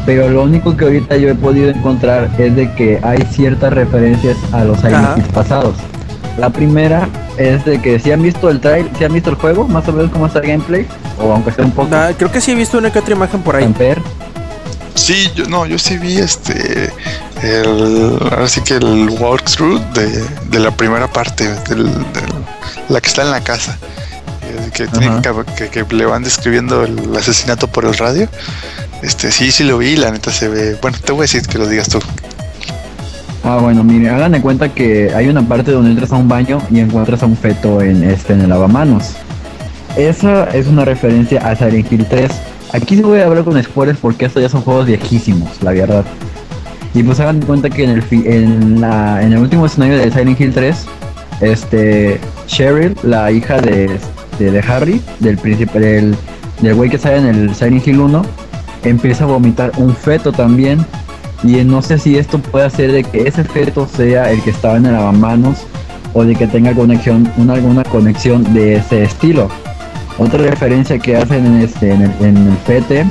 Pero 0.07 0.27
lo 0.29 0.41
único 0.43 0.75
que 0.75 0.85
ahorita 0.85 1.17
yo 1.17 1.29
he 1.29 1.35
podido 1.35 1.69
encontrar 1.69 2.29
es 2.39 2.55
de 2.55 2.73
que 2.73 2.99
hay 3.03 3.21
ciertas 3.29 3.71
referencias 3.73 4.37
a 4.53 4.63
los 4.63 4.79
Silent 4.79 5.27
pasados. 5.33 5.75
La 6.39 6.49
primera 6.49 7.07
es 7.37 7.63
de 7.65 7.79
que 7.81 7.99
si 7.99 8.11
han 8.11 8.21
visto 8.21 8.49
el 8.49 8.59
trailer, 8.61 8.89
si 8.97 9.03
han 9.03 9.11
visto 9.13 9.29
el 9.29 9.35
juego, 9.35 9.67
más 9.67 9.87
o 9.87 9.91
menos 9.91 10.09
cómo 10.11 10.27
está 10.27 10.39
el 10.39 10.47
gameplay, 10.47 10.87
o 11.19 11.31
aunque 11.33 11.51
sea 11.51 11.65
un 11.65 11.71
poco. 11.71 11.89
Ah, 11.93 12.11
creo 12.17 12.31
que 12.31 12.39
sí 12.41 12.51
he 12.51 12.55
visto 12.55 12.77
una 12.77 12.89
que 12.91 12.99
otra 12.99 13.13
imagen 13.15 13.41
por 13.41 13.55
ahí. 13.57 13.65
Amper. 13.65 14.01
Sí, 14.95 15.29
yo 15.35 15.45
no, 15.45 15.65
yo 15.65 15.77
sí 15.77 15.97
vi 15.97 16.17
este. 16.17 16.91
El, 17.43 18.17
ahora 18.31 18.47
sí 18.47 18.61
que 18.61 18.75
el 18.75 19.09
walkthrough 19.19 19.79
de, 19.93 20.23
de 20.49 20.59
la 20.59 20.71
primera 20.71 21.07
parte, 21.07 21.47
del, 21.69 21.83
del- 21.85 22.33
la 22.89 22.99
que 23.01 23.09
está 23.09 23.21
en 23.23 23.31
la 23.31 23.41
casa. 23.41 23.77
Que, 24.73 24.87
tiene 24.87 25.07
Ajá. 25.07 25.21
que, 25.57 25.69
que- 25.69 25.83
que 25.85 25.95
le 25.95 26.05
van 26.05 26.23
describiendo 26.23 26.83
el 26.83 27.15
asesinato 27.15 27.67
por 27.67 27.85
el 27.85 27.93
radio. 27.97 28.27
Este, 29.01 29.31
sí, 29.31 29.51
sí 29.51 29.63
lo 29.63 29.77
vi, 29.77 29.95
la 29.95 30.11
neta 30.11 30.31
se 30.31 30.47
ve. 30.47 30.75
Bueno, 30.81 30.97
te 31.03 31.11
voy 31.11 31.19
a 31.19 31.23
decir 31.23 31.41
que 31.43 31.57
lo 31.57 31.67
digas 31.67 31.89
tú. 31.89 31.99
Ah, 33.43 33.57
bueno, 33.61 33.83
mire, 33.83 34.09
hagan 34.09 34.33
de 34.33 34.41
cuenta 34.41 34.69
que 34.69 35.11
hay 35.15 35.27
una 35.29 35.41
parte 35.47 35.71
donde 35.71 35.91
entras 35.91 36.11
a 36.11 36.15
un 36.15 36.27
baño 36.27 36.61
y 36.69 36.79
encuentras 36.79 37.23
a 37.23 37.25
un 37.25 37.37
feto 37.37 37.81
en 37.81 38.03
este 38.03 38.33
en 38.33 38.41
el 38.41 38.49
lavamanos. 38.49 39.13
Esa 39.95 40.45
es 40.51 40.67
una 40.67 40.83
referencia 40.85 41.39
a 41.47 41.55
Silent 41.55 41.91
Hill 41.91 42.05
3. 42.09 42.29
Aquí 42.73 42.95
sí 42.97 43.01
voy 43.01 43.19
a 43.21 43.25
hablar 43.25 43.43
con 43.45 43.61
spoilers 43.63 43.97
porque 43.99 44.25
estos 44.25 44.41
ya 44.43 44.49
son 44.49 44.61
juegos 44.61 44.85
viejísimos, 44.85 45.49
la 45.63 45.71
verdad. 45.71 46.03
Y 46.93 47.03
pues 47.03 47.19
hagan 47.19 47.39
de 47.39 47.45
cuenta 47.45 47.69
que 47.69 47.83
en 47.83 47.91
el 47.91 48.01
fi- 48.03 48.23
en, 48.25 48.81
la, 48.81 49.21
en 49.23 49.31
el 49.33 49.39
último 49.39 49.65
escenario 49.65 49.97
de 49.97 50.11
Silent 50.11 50.39
Hill 50.41 50.53
3, 50.53 50.75
este 51.41 52.19
Cheryl, 52.47 52.95
la 53.03 53.31
hija 53.31 53.61
de, 53.61 53.97
de, 54.39 54.59
Harry, 54.59 55.01
del 55.19 55.37
príncipe 55.37 55.79
del 55.79 56.17
del 56.61 56.75
güey 56.75 56.89
que 56.89 56.97
sale 56.97 57.17
en 57.17 57.25
el 57.25 57.55
Silent 57.55 57.87
Hill 57.87 57.99
1, 57.99 58.21
empieza 58.83 59.23
a 59.23 59.27
vomitar 59.27 59.71
un 59.77 59.95
feto 59.95 60.31
también. 60.31 60.85
Y 61.43 61.63
no 61.63 61.81
sé 61.81 61.99
si 61.99 62.17
esto 62.17 62.39
puede 62.39 62.65
hacer 62.65 62.91
de 62.91 63.03
que 63.03 63.27
ese 63.27 63.43
feto 63.43 63.87
sea 63.87 64.31
el 64.31 64.41
que 64.41 64.49
estaba 64.49 64.77
en 64.77 64.87
el 64.87 64.93
lavamanos 64.93 65.59
o 66.13 66.23
de 66.23 66.35
que 66.35 66.47
tenga 66.47 66.73
conexión, 66.73 67.31
una, 67.37 67.53
alguna 67.53 67.83
conexión 67.83 68.53
de 68.53 68.77
ese 68.77 69.03
estilo. 69.03 69.49
Otra 70.17 70.39
referencia 70.39 70.97
que 70.97 71.15
hacen 71.15 71.45
en 71.45 71.61
este 71.61 71.91
el, 71.91 72.11
en 72.21 72.37
el 72.37 72.57
fete 72.65 73.05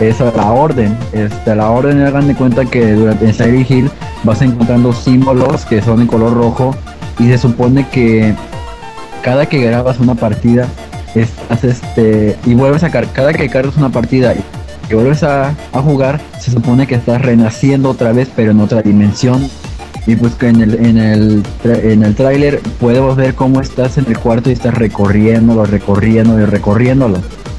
es 0.00 0.20
a 0.20 0.32
la 0.32 0.50
orden. 0.50 0.96
Este, 1.12 1.54
la 1.54 1.70
orden 1.70 2.02
hagan 2.02 2.26
de 2.26 2.34
cuenta 2.34 2.64
que 2.64 2.94
durante 2.94 3.30
en 3.30 3.66
Hill 3.68 3.90
vas 4.24 4.42
encontrando 4.42 4.92
símbolos 4.92 5.64
que 5.64 5.80
son 5.80 6.00
en 6.00 6.08
color 6.08 6.34
rojo 6.34 6.74
y 7.20 7.28
se 7.28 7.38
supone 7.38 7.86
que 7.90 8.34
cada 9.22 9.46
que 9.46 9.62
grabas 9.62 10.00
una 10.00 10.14
partida 10.14 10.66
estás 11.14 11.64
este 11.64 12.36
y 12.44 12.54
vuelves 12.54 12.82
a 12.84 12.90
car- 12.90 13.12
cada 13.12 13.32
que 13.32 13.48
cargas 13.48 13.76
una 13.76 13.90
partida 13.90 14.34
y 14.90 14.94
vuelves 14.94 15.22
a, 15.22 15.54
jugar 15.72 16.20
se 16.38 16.50
supone 16.50 16.86
que 16.86 16.94
estás 16.96 17.22
renaciendo 17.22 17.90
otra 17.90 18.12
vez 18.12 18.28
pero 18.34 18.50
en 18.50 18.60
otra 18.60 18.82
dimensión 18.82 19.48
Y 20.06 20.16
pues 20.16 20.34
que 20.34 20.48
en 20.48 20.60
el, 20.60 20.74
en 20.84 20.98
el, 20.98 21.42
en 21.64 22.02
el 22.02 22.14
tráiler 22.16 22.58
podemos 22.80 23.14
ver 23.16 23.34
cómo 23.34 23.60
estás 23.60 23.98
en 23.98 24.06
el 24.08 24.18
cuarto 24.18 24.50
y 24.50 24.52
estás 24.52 24.74
recorriéndolo, 24.74 25.64
recorriéndolo 25.64 26.42
y 26.42 26.46
recorriéndolo. 26.46 27.18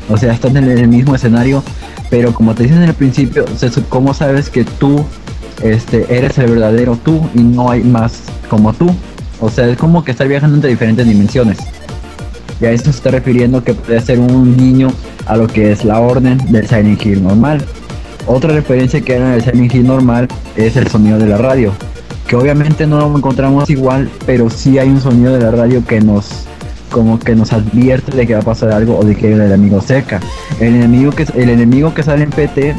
O 0.10 0.18
sea, 0.18 0.34
estás 0.34 0.54
en 0.54 0.66
el 0.70 0.90
mismo 0.90 1.16
escenario, 1.16 1.64
pero 2.10 2.34
como 2.34 2.54
te 2.54 2.64
dicen 2.64 2.80
en 2.80 2.90
el 2.90 2.96
principio, 2.96 3.46
¿cómo 3.88 4.14
sabes 4.14 4.50
que 4.50 4.66
tú 4.66 5.06
este, 5.64 6.06
eres 6.10 6.38
el 6.38 6.48
verdadero 6.52 6.98
tú 6.98 7.30
y 7.34 7.40
no 7.40 7.72
hay 7.72 7.82
más 7.82 8.24
como 8.50 8.74
tú? 8.74 8.94
O 9.44 9.50
sea, 9.50 9.68
es 9.68 9.78
como 9.78 10.06
que 10.06 10.12
estar 10.12 10.26
viajando 10.26 10.56
entre 10.56 10.70
diferentes 10.70 11.06
dimensiones. 11.06 11.58
Y 12.62 12.66
a 12.66 12.72
eso 12.72 12.86
se 12.86 12.92
está 12.92 13.12
refiriendo 13.12 13.62
que 13.62 13.74
puede 13.74 14.00
ser 14.00 14.18
un 14.18 14.56
niño 14.56 14.88
a 15.26 15.36
lo 15.36 15.48
que 15.48 15.74
es 15.74 15.84
la 15.84 16.00
orden 16.00 16.38
del 16.50 16.66
Silent 16.66 17.06
Hill 17.06 17.22
normal. 17.22 17.62
Otra 18.26 18.54
referencia 18.54 19.02
que 19.02 19.16
hay 19.16 19.22
en 19.22 19.28
el 19.28 19.44
Silent 19.44 19.76
Hill 19.76 19.86
normal 19.86 20.30
es 20.56 20.78
el 20.78 20.88
sonido 20.88 21.20
de 21.20 21.26
la 21.26 21.38
radio. 21.38 21.74
Que 22.26 22.38
obviamente 22.38 22.88
no 22.88 23.00
lo 23.00 23.18
encontramos 23.18 23.70
igual, 23.70 24.10
pero 24.26 24.50
sí 24.50 24.80
hay 24.80 24.88
un 24.88 25.02
sonido 25.02 25.34
de 25.34 25.42
la 25.42 25.52
radio 25.52 25.86
que 25.86 26.00
nos 26.00 26.46
como 26.90 27.20
que 27.20 27.36
nos 27.36 27.52
advierte 27.52 28.16
de 28.16 28.26
que 28.26 28.36
va 28.36 28.40
a 28.40 28.44
pasar 28.44 28.72
algo 28.72 28.98
o 28.98 29.04
de 29.04 29.14
que 29.14 29.28
hay 29.28 29.34
enemigo 29.34 29.82
cerca. 29.82 30.22
El 30.62 30.76
enemigo 30.76 31.12
que 31.12 31.28
el 31.36 31.50
enemigo 31.50 31.94
que 31.94 32.04
sale 32.04 32.24
en 32.24 32.30
PT 32.30 32.76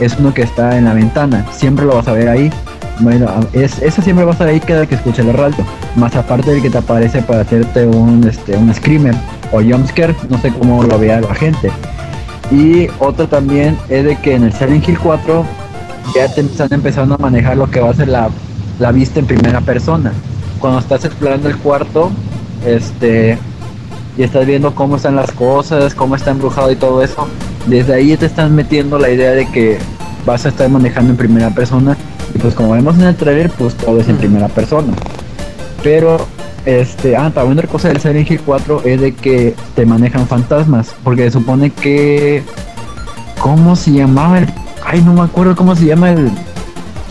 es 0.00 0.16
uno 0.18 0.34
que 0.34 0.42
está 0.42 0.76
en 0.76 0.86
la 0.86 0.94
ventana. 0.94 1.46
Siempre 1.52 1.84
lo 1.84 1.94
vas 1.94 2.08
a 2.08 2.12
ver 2.12 2.28
ahí. 2.28 2.50
Bueno, 3.02 3.28
es, 3.52 3.82
eso 3.82 4.00
siempre 4.00 4.24
va 4.24 4.30
a 4.30 4.34
estar 4.34 4.46
ahí 4.46 4.60
cada 4.60 4.86
que 4.86 4.94
escuche 4.94 5.24
la 5.24 5.32
radio. 5.32 5.64
Más 5.96 6.14
aparte 6.14 6.52
del 6.52 6.62
que 6.62 6.70
te 6.70 6.78
aparece 6.78 7.20
para 7.20 7.40
hacerte 7.40 7.84
un, 7.84 8.24
este, 8.28 8.56
un 8.56 8.72
screamer 8.72 9.14
o 9.50 9.60
jumpscare, 9.60 10.14
no 10.28 10.38
sé 10.38 10.52
cómo 10.52 10.84
lo 10.84 10.98
vea 10.98 11.20
la 11.20 11.34
gente. 11.34 11.70
Y 12.52 12.88
otro 13.00 13.26
también 13.26 13.76
es 13.88 14.04
de 14.04 14.16
que 14.16 14.34
en 14.34 14.44
el 14.44 14.52
Silent 14.52 14.88
Hill 14.88 14.98
4 14.98 15.44
ya 16.14 16.32
te 16.32 16.42
están 16.42 16.72
empezando 16.72 17.16
a 17.16 17.18
manejar 17.18 17.56
lo 17.56 17.68
que 17.68 17.80
va 17.80 17.90
a 17.90 17.94
ser 17.94 18.06
la, 18.06 18.30
la 18.78 18.92
vista 18.92 19.18
en 19.18 19.26
primera 19.26 19.60
persona. 19.60 20.12
Cuando 20.60 20.78
estás 20.78 21.04
explorando 21.04 21.48
el 21.48 21.56
cuarto, 21.56 22.12
este 22.64 23.36
y 24.16 24.22
estás 24.22 24.46
viendo 24.46 24.74
cómo 24.74 24.96
están 24.96 25.16
las 25.16 25.32
cosas, 25.32 25.94
cómo 25.94 26.14
está 26.14 26.30
embrujado 26.30 26.70
y 26.70 26.76
todo 26.76 27.02
eso, 27.02 27.26
desde 27.66 27.94
ahí 27.94 28.16
te 28.16 28.26
están 28.26 28.54
metiendo 28.54 28.98
la 28.98 29.08
idea 29.10 29.32
de 29.32 29.50
que 29.50 29.78
vas 30.26 30.44
a 30.44 30.50
estar 30.50 30.68
manejando 30.68 31.12
en 31.12 31.16
primera 31.16 31.50
persona. 31.50 31.96
Pues 32.40 32.54
como 32.54 32.72
vemos 32.72 32.96
en 32.96 33.02
el 33.02 33.16
trailer, 33.16 33.50
pues 33.50 33.74
todo 33.74 34.00
es 34.00 34.08
en 34.08 34.16
primera 34.16 34.48
persona. 34.48 34.92
Pero, 35.82 36.18
este, 36.64 37.16
ah, 37.16 37.30
también 37.34 37.58
otra 37.58 37.70
cosa 37.70 37.88
del 37.88 38.00
Silent 38.00 38.30
Hill 38.30 38.40
4 38.44 38.82
es 38.84 39.00
de 39.00 39.12
que 39.14 39.54
te 39.74 39.86
manejan 39.86 40.26
fantasmas. 40.26 40.94
Porque 41.02 41.24
se 41.24 41.32
supone 41.32 41.70
que. 41.70 42.42
¿Cómo 43.38 43.76
se 43.76 43.92
llamaba 43.92 44.38
el.? 44.38 44.48
Ay, 44.84 45.02
no 45.02 45.12
me 45.12 45.22
acuerdo 45.22 45.56
cómo 45.56 45.74
se 45.74 45.86
llama 45.86 46.10
el. 46.10 46.30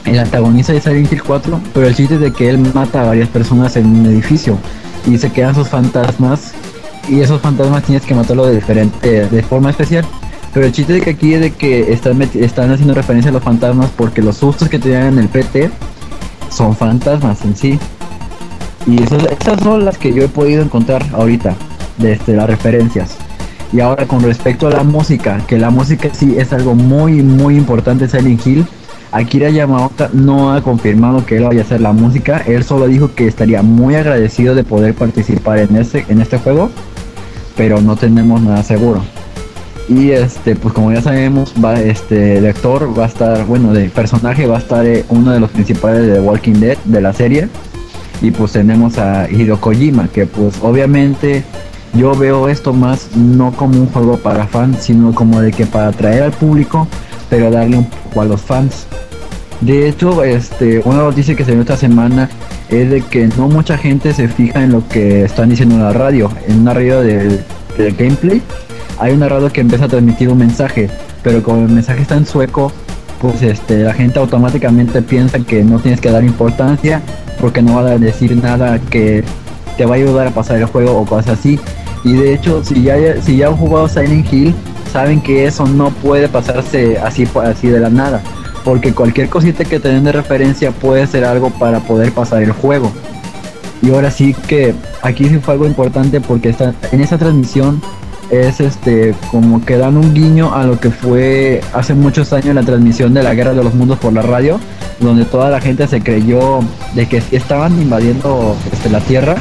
El 0.06 0.20
antagonista 0.20 0.74
de 0.74 0.82
Silent 0.82 1.12
Hill 1.12 1.24
4. 1.24 1.60
Pero 1.74 1.88
el 1.88 1.96
chiste 1.96 2.16
es 2.16 2.22
de 2.22 2.32
que 2.32 2.50
él 2.50 2.58
mata 2.74 3.02
a 3.02 3.08
varias 3.08 3.30
personas 3.30 3.76
en 3.78 3.86
un 3.88 4.06
edificio. 4.08 4.58
Y 5.06 5.18
se 5.18 5.32
quedan 5.32 5.56
sus 5.56 5.68
fantasmas. 5.68 6.54
Y 7.08 7.20
esos 7.20 7.42
fantasmas 7.42 7.84
tienes 7.84 8.06
que 8.06 8.16
matarlo 8.16 8.46
de 8.46 8.56
diferente. 8.56 9.28
de 9.28 9.44
forma 9.44 9.70
especial. 9.70 10.06
Pero 10.54 10.66
el 10.66 10.72
chiste 10.72 10.94
de 10.94 11.02
que 11.02 11.12
aquí 11.12 11.34
es 11.34 11.42
de 11.42 11.52
que 11.52 11.94
están, 11.94 12.22
están 12.22 12.72
haciendo 12.72 12.94
referencia 12.94 13.30
a 13.30 13.34
los 13.34 13.44
fantasmas 13.44 13.90
porque 13.96 14.22
los 14.22 14.38
sustos 14.38 14.68
que 14.68 14.80
te 14.80 14.90
dan 14.90 15.14
en 15.14 15.20
el 15.20 15.30
PT 15.30 15.70
son 16.50 16.76
fantasmas 16.76 17.44
en 17.46 17.56
sí. 17.56 17.80
Y 18.86 19.02
esas, 19.02 19.24
esas 19.26 19.62
son 19.62 19.86
las 19.86 19.98
que 19.98 20.14
yo 20.14 20.24
he 20.24 20.28
podido 20.28 20.62
encontrar 20.62 21.04
ahorita, 21.14 21.56
desde 21.98 22.36
las 22.36 22.48
referencias. 22.48 23.18
Y 23.72 23.80
ahora 23.80 24.06
con 24.06 24.22
respecto 24.22 24.68
a 24.68 24.72
la 24.72 24.84
música, 24.84 25.42
que 25.48 25.58
la 25.58 25.70
música 25.70 26.10
sí 26.12 26.36
es 26.38 26.52
algo 26.52 26.76
muy 26.76 27.22
muy 27.22 27.56
importante 27.56 28.06
en 28.06 28.10
Silent 28.10 28.46
Hill. 28.46 28.66
Akira 29.14 29.50
Yamaoka 29.50 30.10
no 30.14 30.54
ha 30.54 30.62
confirmado 30.62 31.26
que 31.26 31.38
él 31.38 31.44
vaya 31.44 31.62
a 31.62 31.64
hacer 31.64 31.82
la 31.82 31.92
música, 31.92 32.44
él 32.46 32.64
solo 32.64 32.88
dijo 32.88 33.14
que 33.14 33.28
estaría 33.28 33.62
muy 33.62 33.96
agradecido 33.96 34.56
de 34.56 34.64
poder 34.64 34.94
participar 34.94 35.60
en 35.60 35.76
este, 35.76 36.06
en 36.08 36.22
este 36.22 36.38
juego, 36.38 36.70
pero 37.58 37.82
no 37.82 37.98
tenemos 37.98 38.42
nada 38.42 38.64
seguro. 38.64 39.02
Y 39.94 40.12
este, 40.12 40.56
pues 40.56 40.74
como 40.74 40.94
ya 40.94 41.02
sabemos, 41.02 41.54
va 41.62 41.78
este 41.82 42.38
el 42.38 42.46
actor 42.46 42.98
va 42.98 43.04
a 43.04 43.08
estar, 43.08 43.46
bueno, 43.46 43.74
de 43.74 43.90
personaje 43.90 44.48
va 44.48 44.56
a 44.56 44.60
estar 44.60 44.86
eh, 44.86 45.04
uno 45.10 45.32
de 45.32 45.42
los 45.42 45.50
principales 45.52 46.08
de 46.08 46.22
Walking 46.22 46.62
Dead 46.62 46.78
de 46.86 47.02
la 47.02 47.12
serie. 47.12 47.50
Y 48.22 48.32
pues 48.32 48.54
tenemos 48.54 48.98
a 48.98 49.30
Hideo 49.30 49.60
Kojima, 49.60 50.08
que 50.08 50.28
pues 50.28 50.60
obviamente 50.62 51.44
yo 51.94 52.16
veo 52.16 52.48
esto 52.48 52.72
más 52.72 53.18
no 53.18 53.52
como 53.52 53.82
un 53.82 53.88
juego 53.88 54.16
para 54.16 54.48
fans, 54.48 54.78
sino 54.82 55.14
como 55.14 55.42
de 55.42 55.52
que 55.52 55.66
para 55.66 55.88
atraer 55.88 56.24
al 56.24 56.32
público, 56.32 56.88
pero 57.30 57.52
darle 57.52 57.80
un 57.80 57.86
poco 57.90 58.22
a 58.22 58.26
los 58.26 58.40
fans. 58.40 58.86
De 59.60 59.90
hecho, 59.90 60.24
este, 60.24 60.82
una 60.86 61.00
noticia 61.00 61.36
que 61.36 61.44
se 61.44 61.52
dio 61.52 61.62
esta 61.62 61.76
semana 61.76 62.30
es 62.70 62.90
de 62.90 63.02
que 63.02 63.28
no 63.38 63.50
mucha 63.50 63.78
gente 63.78 64.14
se 64.14 64.30
fija 64.30 64.64
en 64.64 64.72
lo 64.72 64.88
que 64.88 65.26
están 65.26 65.50
diciendo 65.50 65.76
en 65.76 65.84
la 65.84 65.92
radio. 65.92 66.32
En 66.48 66.62
una 66.62 66.74
radio 66.74 67.02
del 67.02 67.44
gameplay 67.98 68.42
hay 69.02 69.14
una 69.14 69.28
radio 69.28 69.52
que 69.52 69.62
empieza 69.62 69.86
a 69.86 69.88
transmitir 69.88 70.30
un 70.30 70.38
mensaje, 70.38 70.88
pero 71.24 71.42
como 71.42 71.66
el 71.66 71.70
mensaje 71.70 72.04
está 72.04 72.16
en 72.16 72.26
sueco, 72.28 72.72
pues 73.20 73.42
este, 73.42 73.80
la 73.80 73.94
gente 73.94 74.20
automáticamente 74.20 75.02
piensa 75.02 75.40
que 75.40 75.64
no 75.64 75.80
tienes 75.80 76.00
que 76.00 76.12
dar 76.12 76.24
importancia 76.24 77.02
porque 77.40 77.64
no 77.64 77.76
va 77.76 77.90
a 77.90 77.98
decir 77.98 78.38
nada 78.38 78.78
que 78.92 79.24
te 79.76 79.88
va 79.88 79.96
a 79.96 79.98
ayudar 79.98 80.28
a 80.28 80.32
pasar 80.32 80.58
el 80.58 80.66
juego 80.66 80.96
o 80.96 81.06
cosas 81.06 81.40
así. 81.40 81.60
Y 82.04 82.14
de 82.14 82.36
hecho, 82.36 82.64
si 82.64 82.84
ya, 82.84 82.96
si 83.24 83.38
ya 83.38 83.48
han 83.48 83.58
jugado 83.58 83.88
Silent 83.88 84.32
Hill, 84.32 84.54
saben 84.94 85.20
que 85.20 85.48
eso 85.48 85.66
no 85.66 85.90
puede 85.90 86.30
pasarse 86.30 87.00
así, 87.00 87.28
así 87.44 87.70
de 87.70 87.80
la 87.80 87.90
nada. 87.90 88.22
Porque 88.64 88.94
cualquier 88.94 89.30
cosita 89.30 89.66
que 89.66 89.80
te 89.80 89.90
den 89.90 90.04
de 90.04 90.12
referencia 90.12 90.72
puede 90.72 91.08
ser 91.08 91.26
algo 91.26 91.50
para 91.50 91.80
poder 91.80 92.12
pasar 92.12 92.44
el 92.44 92.52
juego. 92.52 92.92
Y 93.82 93.90
ahora 93.90 94.12
sí 94.12 94.36
que 94.48 94.76
aquí 95.02 95.26
sí 95.26 95.40
fue 95.40 95.56
algo 95.56 95.66
importante 95.66 96.22
porque 96.22 96.50
está, 96.50 96.76
en 96.92 97.02
esa 97.02 97.18
transmisión 97.18 97.82
es 98.32 98.62
este 98.62 99.14
como 99.30 99.64
que 99.64 99.78
dan 99.78 99.98
un 99.98 100.14
guiño 100.14 100.56
a 100.56 100.64
lo 100.66 100.80
que 100.80 100.90
fue 100.90 101.62
hace 101.74 101.94
muchos 101.94 102.32
años 102.32 102.56
la 102.56 102.64
transmisión 102.64 103.14
de 103.14 103.24
la 103.24 103.34
guerra 103.34 103.54
de 103.54 103.64
los 103.64 103.74
mundos 103.74 104.00
por 104.00 104.14
la 104.14 104.22
radio, 104.22 104.60
donde 105.00 105.26
toda 105.26 105.50
la 105.50 105.60
gente 105.60 105.86
se 105.88 106.02
creyó 106.02 106.62
de 106.96 107.08
que 107.08 107.22
estaban 107.32 107.80
invadiendo 107.82 108.56
este, 108.72 108.90
la 108.90 109.02
tierra. 109.02 109.36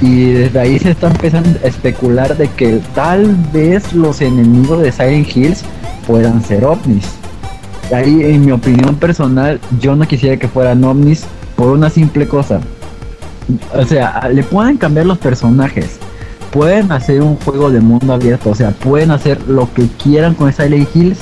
Y 0.00 0.32
desde 0.32 0.60
ahí 0.60 0.78
se 0.78 0.90
está 0.90 1.08
empezando 1.08 1.58
a 1.62 1.66
especular 1.66 2.36
de 2.36 2.48
que 2.48 2.80
tal 2.94 3.34
vez 3.52 3.94
los 3.94 4.20
enemigos 4.20 4.82
de 4.82 4.92
Silent 4.92 5.34
Hills 5.34 5.64
puedan 6.06 6.42
ser 6.42 6.64
ovnis. 6.64 7.06
Ahí 7.94 8.22
en 8.24 8.44
mi 8.44 8.52
opinión 8.52 8.96
personal 8.96 9.60
yo 9.80 9.96
no 9.96 10.06
quisiera 10.06 10.36
que 10.36 10.48
fueran 10.48 10.82
ovnis 10.84 11.24
por 11.56 11.68
una 11.68 11.88
simple 11.88 12.26
cosa. 12.26 12.60
O 13.74 13.84
sea, 13.84 14.28
le 14.30 14.42
pueden 14.42 14.76
cambiar 14.76 15.06
los 15.06 15.18
personajes, 15.18 15.98
pueden 16.50 16.92
hacer 16.92 17.22
un 17.22 17.36
juego 17.36 17.70
de 17.70 17.80
mundo 17.80 18.12
abierto, 18.12 18.50
o 18.50 18.54
sea, 18.54 18.70
pueden 18.70 19.10
hacer 19.10 19.40
lo 19.48 19.72
que 19.72 19.88
quieran 20.02 20.34
con 20.34 20.52
Silent 20.52 20.88
Hills, 20.94 21.18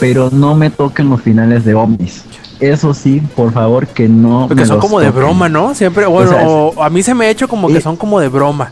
pero 0.00 0.30
no 0.30 0.54
me 0.54 0.70
toquen 0.70 1.08
los 1.10 1.22
finales 1.22 1.64
de 1.64 1.74
ovnis. 1.74 2.24
Eso 2.60 2.94
sí, 2.94 3.20
por 3.34 3.52
favor, 3.52 3.86
que 3.88 4.08
no. 4.08 4.46
Porque 4.48 4.62
me 4.62 4.66
son 4.66 4.76
los 4.76 4.84
como 4.84 5.00
de 5.00 5.10
broma, 5.10 5.48
¿no? 5.48 5.74
Siempre, 5.74 6.06
bueno, 6.06 6.30
sea, 6.30 6.48
o 6.48 6.82
a 6.82 6.88
mí 6.90 7.02
se 7.02 7.14
me 7.14 7.26
ha 7.26 7.30
hecho 7.30 7.48
como 7.48 7.68
que 7.68 7.78
Eh, 7.78 7.80
son 7.80 7.96
como 7.96 8.20
de 8.20 8.28
broma. 8.28 8.70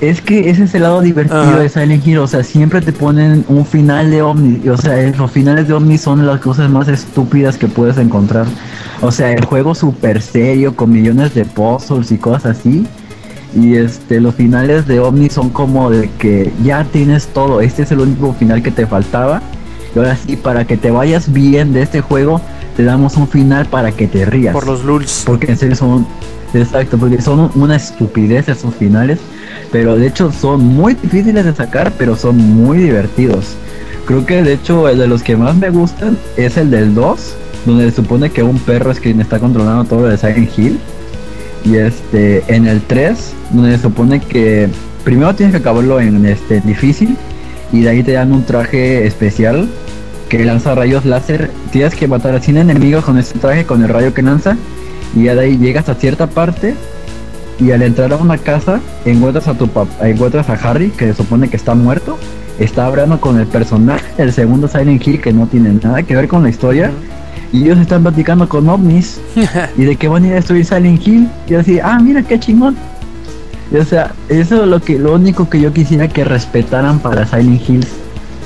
Es 0.00 0.20
que 0.20 0.50
ese 0.50 0.64
es 0.64 0.74
el 0.74 0.82
lado 0.82 1.00
divertido 1.00 1.58
de 1.58 1.68
Silent 1.68 2.06
Hill, 2.06 2.18
o 2.18 2.26
sea, 2.26 2.42
siempre 2.42 2.82
te 2.82 2.92
ponen 2.92 3.44
un 3.48 3.64
final 3.64 4.10
de 4.10 4.20
ovni, 4.20 4.60
y, 4.62 4.68
o 4.68 4.76
sea, 4.76 4.96
los 5.16 5.30
finales 5.30 5.66
de 5.66 5.72
ovni 5.72 5.96
son 5.96 6.26
las 6.26 6.40
cosas 6.40 6.68
más 6.68 6.88
estúpidas 6.88 7.56
que 7.56 7.68
puedes 7.68 7.96
encontrar. 7.96 8.46
O 9.00 9.10
sea, 9.10 9.32
el 9.32 9.44
juego 9.46 9.74
súper 9.74 10.20
serio, 10.20 10.76
con 10.76 10.92
millones 10.92 11.34
de 11.34 11.44
puzzles 11.44 12.12
y 12.12 12.18
cosas 12.18 12.58
así. 12.58 12.86
Y 13.54 13.76
este, 13.76 14.20
los 14.20 14.34
finales 14.34 14.86
de 14.86 15.00
ovni 15.00 15.30
son 15.30 15.50
como 15.50 15.90
de 15.90 16.10
que 16.18 16.52
ya 16.62 16.84
tienes 16.84 17.28
todo, 17.28 17.60
este 17.60 17.82
es 17.82 17.92
el 17.92 18.00
único 18.00 18.32
final 18.34 18.62
que 18.62 18.70
te 18.70 18.86
faltaba. 18.86 19.42
Y 19.94 19.98
ahora 19.98 20.16
sí, 20.16 20.36
para 20.36 20.66
que 20.66 20.76
te 20.76 20.90
vayas 20.90 21.32
bien 21.32 21.72
de 21.72 21.82
este 21.82 22.00
juego, 22.00 22.40
te 22.76 22.82
damos 22.82 23.16
un 23.16 23.28
final 23.28 23.66
para 23.66 23.92
que 23.92 24.08
te 24.08 24.24
rías. 24.24 24.52
Por 24.52 24.66
los 24.66 24.84
lulz. 24.84 25.22
Porque 25.24 25.52
en 25.52 25.56
serio 25.56 25.76
son. 25.76 26.06
Exacto, 26.52 26.98
porque 26.98 27.20
son 27.20 27.50
una 27.54 27.76
estupidez 27.76 28.48
esos 28.48 28.74
finales. 28.74 29.18
Pero 29.70 29.96
de 29.96 30.06
hecho 30.06 30.32
son 30.32 30.64
muy 30.64 30.94
difíciles 30.94 31.44
de 31.44 31.54
sacar, 31.54 31.92
pero 31.96 32.16
son 32.16 32.36
muy 32.36 32.78
divertidos. 32.78 33.56
Creo 34.06 34.26
que 34.26 34.42
de 34.42 34.52
hecho 34.52 34.88
el 34.88 34.98
de 34.98 35.06
los 35.06 35.22
que 35.22 35.36
más 35.36 35.56
me 35.56 35.70
gustan 35.70 36.18
es 36.36 36.56
el 36.56 36.70
del 36.70 36.94
2, 36.94 37.34
donde 37.66 37.90
se 37.90 37.96
supone 37.96 38.30
que 38.30 38.42
un 38.42 38.58
perro 38.58 38.90
es 38.90 39.00
quien 39.00 39.20
está 39.20 39.38
controlando 39.38 39.84
todo 39.84 40.02
lo 40.02 40.08
de 40.08 40.18
Silent 40.18 40.58
Hill. 40.58 40.78
Y 41.64 41.76
este, 41.76 42.44
en 42.54 42.66
el 42.66 42.82
3, 42.82 43.34
donde 43.50 43.76
se 43.76 43.82
supone 43.82 44.20
que 44.20 44.68
primero 45.02 45.34
tienes 45.34 45.54
que 45.54 45.60
acabarlo 45.60 46.00
en 46.00 46.24
este 46.26 46.60
difícil. 46.60 47.16
Y 47.72 47.82
de 47.82 47.90
ahí 47.90 48.02
te 48.02 48.12
dan 48.12 48.32
un 48.32 48.44
traje 48.44 49.06
especial 49.06 49.68
que 50.28 50.44
lanza 50.44 50.74
rayos 50.74 51.04
láser. 51.04 51.50
Tienes 51.72 51.94
que 51.94 52.06
matar 52.06 52.34
a 52.34 52.40
100 52.40 52.58
enemigos 52.58 53.04
con 53.04 53.18
este 53.18 53.38
traje, 53.38 53.64
con 53.64 53.82
el 53.82 53.88
rayo 53.88 54.12
que 54.12 54.22
lanza. 54.22 54.56
Y 55.16 55.24
ya 55.24 55.34
de 55.34 55.42
ahí 55.42 55.58
llegas 55.58 55.88
a 55.88 55.94
cierta 55.94 56.26
parte. 56.26 56.74
Y 57.58 57.70
al 57.70 57.82
entrar 57.82 58.12
a 58.12 58.16
una 58.16 58.36
casa, 58.36 58.80
encuentras 59.04 59.46
a 59.46 59.54
tu 59.54 59.68
papá, 59.68 60.08
encuentras 60.08 60.48
a 60.50 60.54
Harry, 60.54 60.90
que 60.90 61.06
se 61.06 61.14
supone 61.14 61.48
que 61.48 61.56
está 61.56 61.74
muerto. 61.74 62.18
Está 62.58 62.86
hablando 62.86 63.20
con 63.20 63.38
el 63.38 63.46
personaje 63.46 64.04
del 64.16 64.32
segundo 64.32 64.68
Silent 64.68 65.06
Hill 65.06 65.20
que 65.20 65.32
no 65.32 65.46
tiene 65.46 65.72
nada 65.82 66.02
que 66.02 66.14
ver 66.14 66.28
con 66.28 66.42
la 66.42 66.50
historia. 66.50 66.92
Y 67.52 67.64
ellos 67.64 67.78
están 67.78 68.02
platicando 68.02 68.48
con 68.48 68.68
ovnis 68.68 69.20
y 69.76 69.84
de 69.84 69.96
que 69.96 70.08
van 70.08 70.24
a 70.24 70.26
ir 70.26 70.32
a 70.32 70.36
destruir 70.36 70.64
Silent 70.64 71.06
Hill 71.06 71.28
y 71.48 71.54
así, 71.54 71.78
ah, 71.80 71.98
mira 72.00 72.22
qué 72.22 72.38
chingón. 72.38 72.76
Y, 73.70 73.76
o 73.76 73.84
sea, 73.84 74.12
eso 74.28 74.62
es 74.62 74.68
lo 74.68 74.80
que 74.80 74.98
lo 74.98 75.14
único 75.14 75.48
que 75.48 75.60
yo 75.60 75.72
quisiera 75.72 76.08
que 76.08 76.24
respetaran 76.24 76.98
para 76.98 77.26
Silent 77.26 77.68
Hills. 77.68 77.88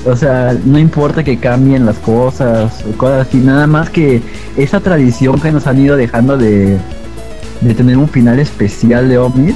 O 0.05 0.15
sea, 0.15 0.55
no 0.65 0.79
importa 0.79 1.23
que 1.23 1.37
cambien 1.37 1.85
las 1.85 1.97
cosas 1.97 2.85
o 2.89 2.97
cosas 2.97 3.27
así, 3.27 3.37
nada 3.37 3.67
más 3.67 3.89
que 3.89 4.21
esa 4.55 4.79
tradición 4.79 5.41
que 5.41 5.51
nos 5.51 5.67
han 5.67 5.79
ido 5.79 5.97
dejando 5.97 6.37
de, 6.37 6.77
de 7.61 7.73
tener 7.73 7.97
un 7.97 8.07
final 8.07 8.39
especial 8.39 9.09
de 9.09 9.17
ovnis, 9.17 9.55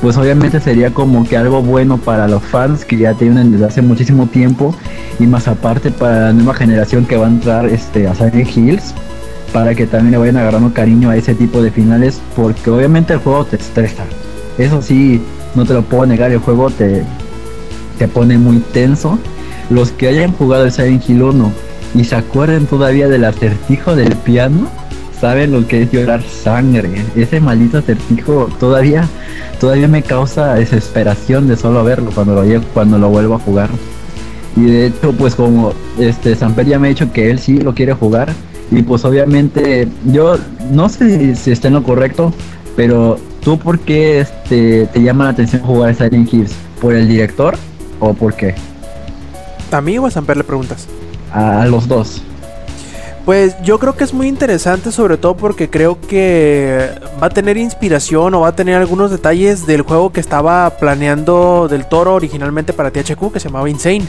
pues 0.00 0.16
obviamente 0.16 0.60
sería 0.60 0.92
como 0.92 1.24
que 1.24 1.36
algo 1.36 1.62
bueno 1.62 1.98
para 1.98 2.26
los 2.26 2.42
fans 2.42 2.84
que 2.84 2.96
ya 2.96 3.14
tienen 3.14 3.52
desde 3.52 3.66
hace 3.66 3.82
muchísimo 3.82 4.26
tiempo 4.26 4.74
y 5.18 5.26
más 5.26 5.46
aparte 5.46 5.90
para 5.90 6.20
la 6.20 6.32
nueva 6.32 6.54
generación 6.54 7.04
que 7.04 7.16
va 7.16 7.26
a 7.26 7.30
entrar 7.30 7.66
este, 7.66 8.08
a 8.08 8.14
Silent 8.14 8.56
Hills 8.56 8.94
para 9.52 9.74
que 9.74 9.86
también 9.86 10.12
le 10.12 10.18
vayan 10.18 10.36
agarrando 10.38 10.72
cariño 10.72 11.10
a 11.10 11.16
ese 11.16 11.34
tipo 11.34 11.62
de 11.62 11.70
finales 11.70 12.20
porque 12.34 12.70
obviamente 12.70 13.12
el 13.12 13.18
juego 13.18 13.44
te 13.44 13.56
estresa. 13.56 14.04
Eso 14.58 14.80
sí, 14.80 15.20
no 15.54 15.64
te 15.64 15.74
lo 15.74 15.82
puedo 15.82 16.06
negar, 16.06 16.30
el 16.30 16.38
juego 16.38 16.70
te, 16.70 17.04
te 17.98 18.08
pone 18.08 18.38
muy 18.38 18.58
tenso. 18.72 19.18
Los 19.68 19.92
que 19.92 20.08
hayan 20.08 20.32
jugado 20.32 20.64
el 20.64 20.72
Silent 20.72 21.08
Hill 21.08 21.22
1 21.22 21.52
y 21.94 22.04
se 22.04 22.14
acuerden 22.14 22.66
todavía 22.66 23.08
del 23.08 23.24
acertijo 23.24 23.96
del 23.96 24.14
piano, 24.16 24.68
saben 25.20 25.52
lo 25.52 25.66
que 25.66 25.82
es 25.82 25.92
llorar 25.92 26.22
sangre. 26.22 27.04
Ese 27.14 27.40
maldito 27.40 27.78
acertijo 27.78 28.48
todavía 28.58 29.08
todavía 29.60 29.88
me 29.88 30.02
causa 30.02 30.54
desesperación 30.54 31.46
de 31.46 31.56
solo 31.56 31.84
verlo 31.84 32.10
cuando 32.14 32.42
lo 32.42 32.62
cuando 32.72 32.98
lo 32.98 33.08
vuelvo 33.10 33.34
a 33.34 33.38
jugar. 33.38 33.68
Y 34.56 34.64
de 34.64 34.86
hecho, 34.86 35.12
pues 35.12 35.34
como 35.34 35.72
este 35.98 36.34
Samper 36.34 36.66
ya 36.66 36.78
me 36.78 36.88
ha 36.88 36.90
dicho 36.90 37.12
que 37.12 37.30
él 37.30 37.38
sí 37.38 37.58
lo 37.58 37.74
quiere 37.74 37.92
jugar 37.92 38.32
y 38.70 38.82
pues 38.82 39.04
obviamente 39.04 39.88
yo 40.06 40.36
no 40.70 40.88
sé 40.88 41.34
si 41.36 41.50
está 41.50 41.68
en 41.68 41.74
lo 41.74 41.82
correcto, 41.82 42.32
pero 42.76 43.18
tú 43.42 43.58
por 43.58 43.78
qué 43.80 44.20
este 44.20 44.86
te 44.86 45.02
llama 45.02 45.24
la 45.24 45.30
atención 45.30 45.62
jugar 45.62 45.94
Silent 45.94 46.32
Hills? 46.32 46.52
¿Por 46.80 46.94
el 46.94 47.08
director 47.08 47.56
o 48.00 48.14
por 48.14 48.34
qué? 48.34 48.54
¿A 49.70 49.80
mí 49.80 49.98
o 49.98 50.06
a 50.06 50.10
Samper 50.10 50.36
le 50.36 50.44
preguntas? 50.44 50.88
A, 51.32 51.62
a 51.62 51.66
los 51.66 51.86
dos. 51.86 52.22
Pues 53.24 53.54
yo 53.62 53.78
creo 53.78 53.94
que 53.96 54.02
es 54.04 54.12
muy 54.14 54.26
interesante, 54.28 54.90
sobre 54.90 55.16
todo 55.16 55.36
porque 55.36 55.68
creo 55.70 56.00
que 56.00 56.90
va 57.22 57.26
a 57.26 57.30
tener 57.30 57.56
inspiración 57.58 58.34
o 58.34 58.40
va 58.40 58.48
a 58.48 58.56
tener 58.56 58.76
algunos 58.76 59.10
detalles 59.10 59.66
del 59.66 59.82
juego 59.82 60.10
que 60.10 60.20
estaba 60.20 60.68
planeando 60.70 61.68
del 61.68 61.86
toro 61.86 62.14
originalmente 62.14 62.72
para 62.72 62.90
THQ, 62.90 63.32
que 63.32 63.38
se 63.38 63.48
llamaba 63.48 63.68
Insane. 63.70 64.04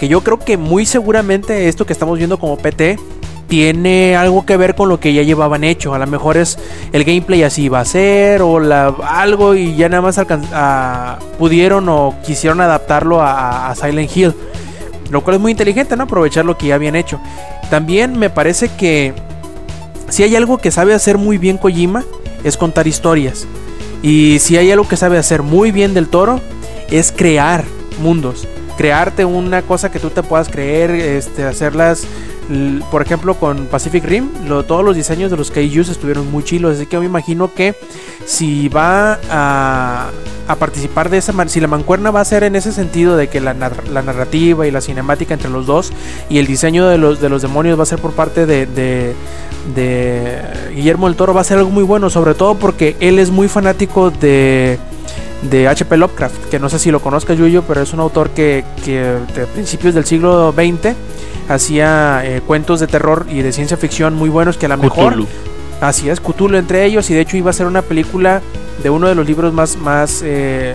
Que 0.00 0.08
yo 0.08 0.22
creo 0.22 0.38
que 0.38 0.56
muy 0.56 0.86
seguramente 0.86 1.68
esto 1.68 1.86
que 1.86 1.92
estamos 1.92 2.18
viendo 2.18 2.38
como 2.38 2.56
PT 2.56 2.98
tiene 3.46 4.16
algo 4.16 4.44
que 4.46 4.56
ver 4.56 4.74
con 4.74 4.88
lo 4.88 4.98
que 4.98 5.12
ya 5.12 5.22
llevaban 5.22 5.62
hecho. 5.62 5.94
A 5.94 5.98
lo 5.98 6.06
mejor 6.06 6.36
es 6.38 6.58
el 6.92 7.04
gameplay 7.04 7.42
así 7.44 7.68
va 7.68 7.80
a 7.80 7.84
ser 7.84 8.40
o 8.42 8.58
la, 8.58 8.88
algo 9.06 9.54
y 9.54 9.76
ya 9.76 9.88
nada 9.90 10.02
más 10.02 10.18
a- 10.18 11.18
pudieron 11.38 11.88
o 11.90 12.14
quisieron 12.26 12.60
adaptarlo 12.62 13.20
a, 13.20 13.68
a 13.70 13.74
Silent 13.76 14.16
Hill. 14.16 14.34
Lo 15.10 15.22
cual 15.22 15.36
es 15.36 15.42
muy 15.42 15.50
inteligente, 15.52 15.94
¿no? 15.96 16.04
Aprovechar 16.04 16.46
lo 16.46 16.56
que 16.56 16.68
ya 16.68 16.76
habían 16.76 16.96
hecho. 16.96 17.20
También 17.72 18.18
me 18.18 18.28
parece 18.28 18.68
que 18.68 19.14
si 20.10 20.22
hay 20.22 20.36
algo 20.36 20.58
que 20.58 20.70
sabe 20.70 20.92
hacer 20.92 21.16
muy 21.16 21.38
bien 21.38 21.56
Kojima 21.56 22.04
es 22.44 22.58
contar 22.58 22.86
historias. 22.86 23.46
Y 24.02 24.40
si 24.40 24.58
hay 24.58 24.70
algo 24.70 24.86
que 24.86 24.98
sabe 24.98 25.16
hacer 25.16 25.42
muy 25.42 25.72
bien 25.72 25.94
del 25.94 26.08
toro 26.08 26.38
es 26.90 27.10
crear 27.12 27.64
mundos. 27.98 28.46
Crearte 28.76 29.24
una 29.24 29.62
cosa 29.62 29.90
que 29.90 29.98
tú 29.98 30.10
te 30.10 30.22
puedas 30.22 30.50
creer, 30.50 30.90
este, 30.90 31.44
hacerlas. 31.44 32.04
Por 32.90 33.02
ejemplo, 33.02 33.34
con 33.34 33.66
Pacific 33.66 34.04
Rim, 34.04 34.28
todos 34.66 34.84
los 34.84 34.96
diseños 34.96 35.30
de 35.30 35.36
los 35.36 35.50
Kaijus 35.50 35.88
estuvieron 35.88 36.30
muy 36.30 36.42
chilos. 36.44 36.76
Así 36.76 36.86
que 36.86 36.98
me 36.98 37.06
imagino 37.06 37.52
que 37.54 37.74
si 38.26 38.68
va 38.68 39.18
a, 39.30 40.10
a 40.48 40.56
participar 40.56 41.08
de 41.08 41.18
esa 41.18 41.32
si 41.48 41.60
la 41.60 41.68
mancuerna 41.68 42.10
va 42.10 42.20
a 42.20 42.24
ser 42.24 42.42
en 42.44 42.56
ese 42.56 42.72
sentido 42.72 43.16
de 43.16 43.28
que 43.28 43.40
la, 43.40 43.54
nar- 43.54 43.86
la 43.88 44.02
narrativa 44.02 44.66
y 44.66 44.70
la 44.70 44.80
cinemática 44.80 45.34
entre 45.34 45.50
los 45.50 45.66
dos 45.66 45.92
y 46.28 46.38
el 46.38 46.46
diseño 46.46 46.86
de 46.88 46.98
los, 46.98 47.20
de 47.20 47.28
los 47.28 47.42
demonios 47.42 47.78
va 47.78 47.84
a 47.84 47.86
ser 47.86 48.00
por 48.00 48.12
parte 48.12 48.44
de, 48.44 48.66
de, 48.66 49.14
de 49.74 50.42
Guillermo 50.74 51.06
del 51.06 51.16
Toro 51.16 51.32
va 51.34 51.40
a 51.40 51.44
ser 51.44 51.58
algo 51.58 51.70
muy 51.70 51.84
bueno, 51.84 52.10
sobre 52.10 52.34
todo 52.34 52.56
porque 52.56 52.96
él 53.00 53.18
es 53.18 53.30
muy 53.30 53.48
fanático 53.48 54.10
de 54.10 54.78
de 55.50 55.66
H.P. 55.66 55.96
Lovecraft, 55.96 56.44
que 56.50 56.60
no 56.60 56.68
sé 56.68 56.78
si 56.78 56.92
lo 56.92 57.00
conozcas 57.00 57.36
Yuyo, 57.36 57.64
pero 57.66 57.82
es 57.82 57.92
un 57.92 57.98
autor 57.98 58.30
que, 58.30 58.64
que 58.84 59.00
de 59.34 59.46
principios 59.52 59.92
del 59.92 60.04
siglo 60.04 60.52
XX 60.52 60.94
hacía 61.54 62.22
eh, 62.24 62.40
cuentos 62.46 62.80
de 62.80 62.86
terror 62.86 63.26
y 63.30 63.42
de 63.42 63.52
ciencia 63.52 63.76
ficción 63.76 64.14
muy 64.14 64.28
buenos 64.28 64.56
que 64.56 64.66
a 64.66 64.70
lo 64.70 64.76
mejor. 64.78 65.26
Así 65.80 66.08
es, 66.08 66.20
Cthulhu 66.20 66.56
entre 66.56 66.84
ellos 66.84 67.10
y 67.10 67.14
de 67.14 67.20
hecho 67.20 67.36
iba 67.36 67.50
a 67.50 67.52
ser 67.52 67.66
una 67.66 67.82
película 67.82 68.40
de 68.82 68.90
uno 68.90 69.08
de 69.08 69.14
los 69.14 69.26
libros 69.26 69.52
más 69.52 69.76
más 69.76 70.22
eh, 70.24 70.74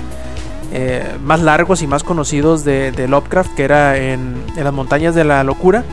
eh, 0.74 1.16
más 1.24 1.41
largos 1.41 1.82
y 1.82 1.88
más 1.88 2.04
conocidos 2.04 2.66
de, 2.66 2.91
de 2.91 3.08
Lovecraft, 3.08 3.56
que 3.56 3.64
era 3.64 3.98
en, 3.98 4.36
en 4.56 4.64
las 4.64 4.74
montañas 4.74 5.16
de 5.16 5.24
la 5.24 5.44
locura. 5.44 5.84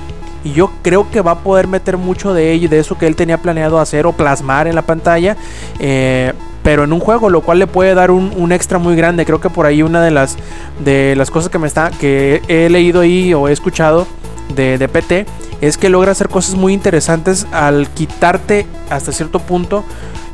Y 0.42 0.52
yo 0.52 0.70
creo 0.82 1.10
que 1.10 1.20
va 1.22 1.30
a 1.32 1.38
poder 1.38 1.68
meter 1.68 1.96
mucho 1.96 2.34
de 2.34 2.52
ello 2.52 2.66
y 2.66 2.68
de 2.68 2.78
eso 2.80 2.98
que 2.98 3.06
él 3.06 3.16
tenía 3.16 3.38
planeado 3.38 3.78
hacer 3.78 4.04
o 4.04 4.12
plasmar 4.12 4.66
en 4.66 4.74
la 4.74 4.82
pantalla. 4.82 5.36
eh, 5.78 6.32
pero 6.64 6.84
en 6.84 6.94
un 6.94 6.98
juego, 6.98 7.28
lo 7.28 7.42
cual 7.42 7.58
le 7.58 7.66
puede 7.66 7.94
dar 7.94 8.10
un, 8.10 8.32
un 8.36 8.50
extra 8.50 8.78
muy 8.78 8.96
grande. 8.96 9.26
Creo 9.26 9.38
que 9.38 9.50
por 9.50 9.66
ahí 9.66 9.82
una 9.82 10.02
de 10.02 10.10
las 10.10 10.36
de 10.82 11.14
las 11.14 11.30
cosas 11.30 11.50
que 11.50 11.58
me 11.58 11.66
está 11.66 11.90
que 11.90 12.40
he 12.48 12.70
leído 12.70 13.02
ahí 13.02 13.34
o 13.34 13.48
he 13.48 13.52
escuchado 13.52 14.06
de, 14.54 14.78
de 14.78 14.88
PT 14.88 15.26
es 15.60 15.76
que 15.78 15.88
logra 15.88 16.12
hacer 16.12 16.28
cosas 16.28 16.54
muy 16.54 16.72
interesantes 16.72 17.46
al 17.52 17.88
quitarte 17.88 18.66
hasta 18.90 19.12
cierto 19.12 19.38
punto 19.38 19.84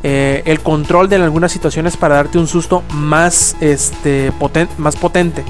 eh, 0.02 0.42
el 0.46 0.60
control 0.60 1.08
de 1.08 1.16
algunas 1.16 1.52
situaciones 1.52 1.96
para 1.96 2.16
darte 2.16 2.38
un 2.38 2.46
susto 2.46 2.82
más 2.92 3.54
este 3.60 4.32
poten- 4.32 4.68
más 4.78 4.96
potente. 4.96 5.44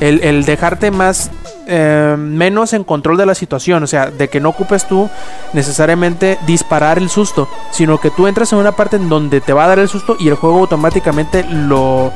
El, 0.00 0.20
el 0.24 0.44
dejarte 0.44 0.90
más 0.90 1.30
eh, 1.68 2.16
menos 2.18 2.72
en 2.72 2.82
control 2.82 3.16
de 3.18 3.26
la 3.26 3.34
situación 3.36 3.84
o 3.84 3.86
sea 3.86 4.10
de 4.10 4.28
que 4.28 4.40
no 4.40 4.48
ocupes 4.48 4.88
tú 4.88 5.08
necesariamente 5.52 6.38
disparar 6.44 6.98
el 6.98 7.08
susto 7.08 7.48
sino 7.70 8.00
que 8.00 8.10
tú 8.10 8.26
entras 8.26 8.52
en 8.52 8.58
una 8.58 8.72
parte 8.72 8.96
en 8.96 9.08
donde 9.08 9.40
te 9.40 9.52
va 9.52 9.64
a 9.64 9.68
dar 9.68 9.78
el 9.78 9.88
susto 9.88 10.16
y 10.18 10.26
el 10.28 10.34
juego 10.34 10.58
automáticamente 10.58 11.44
lo 11.44 12.10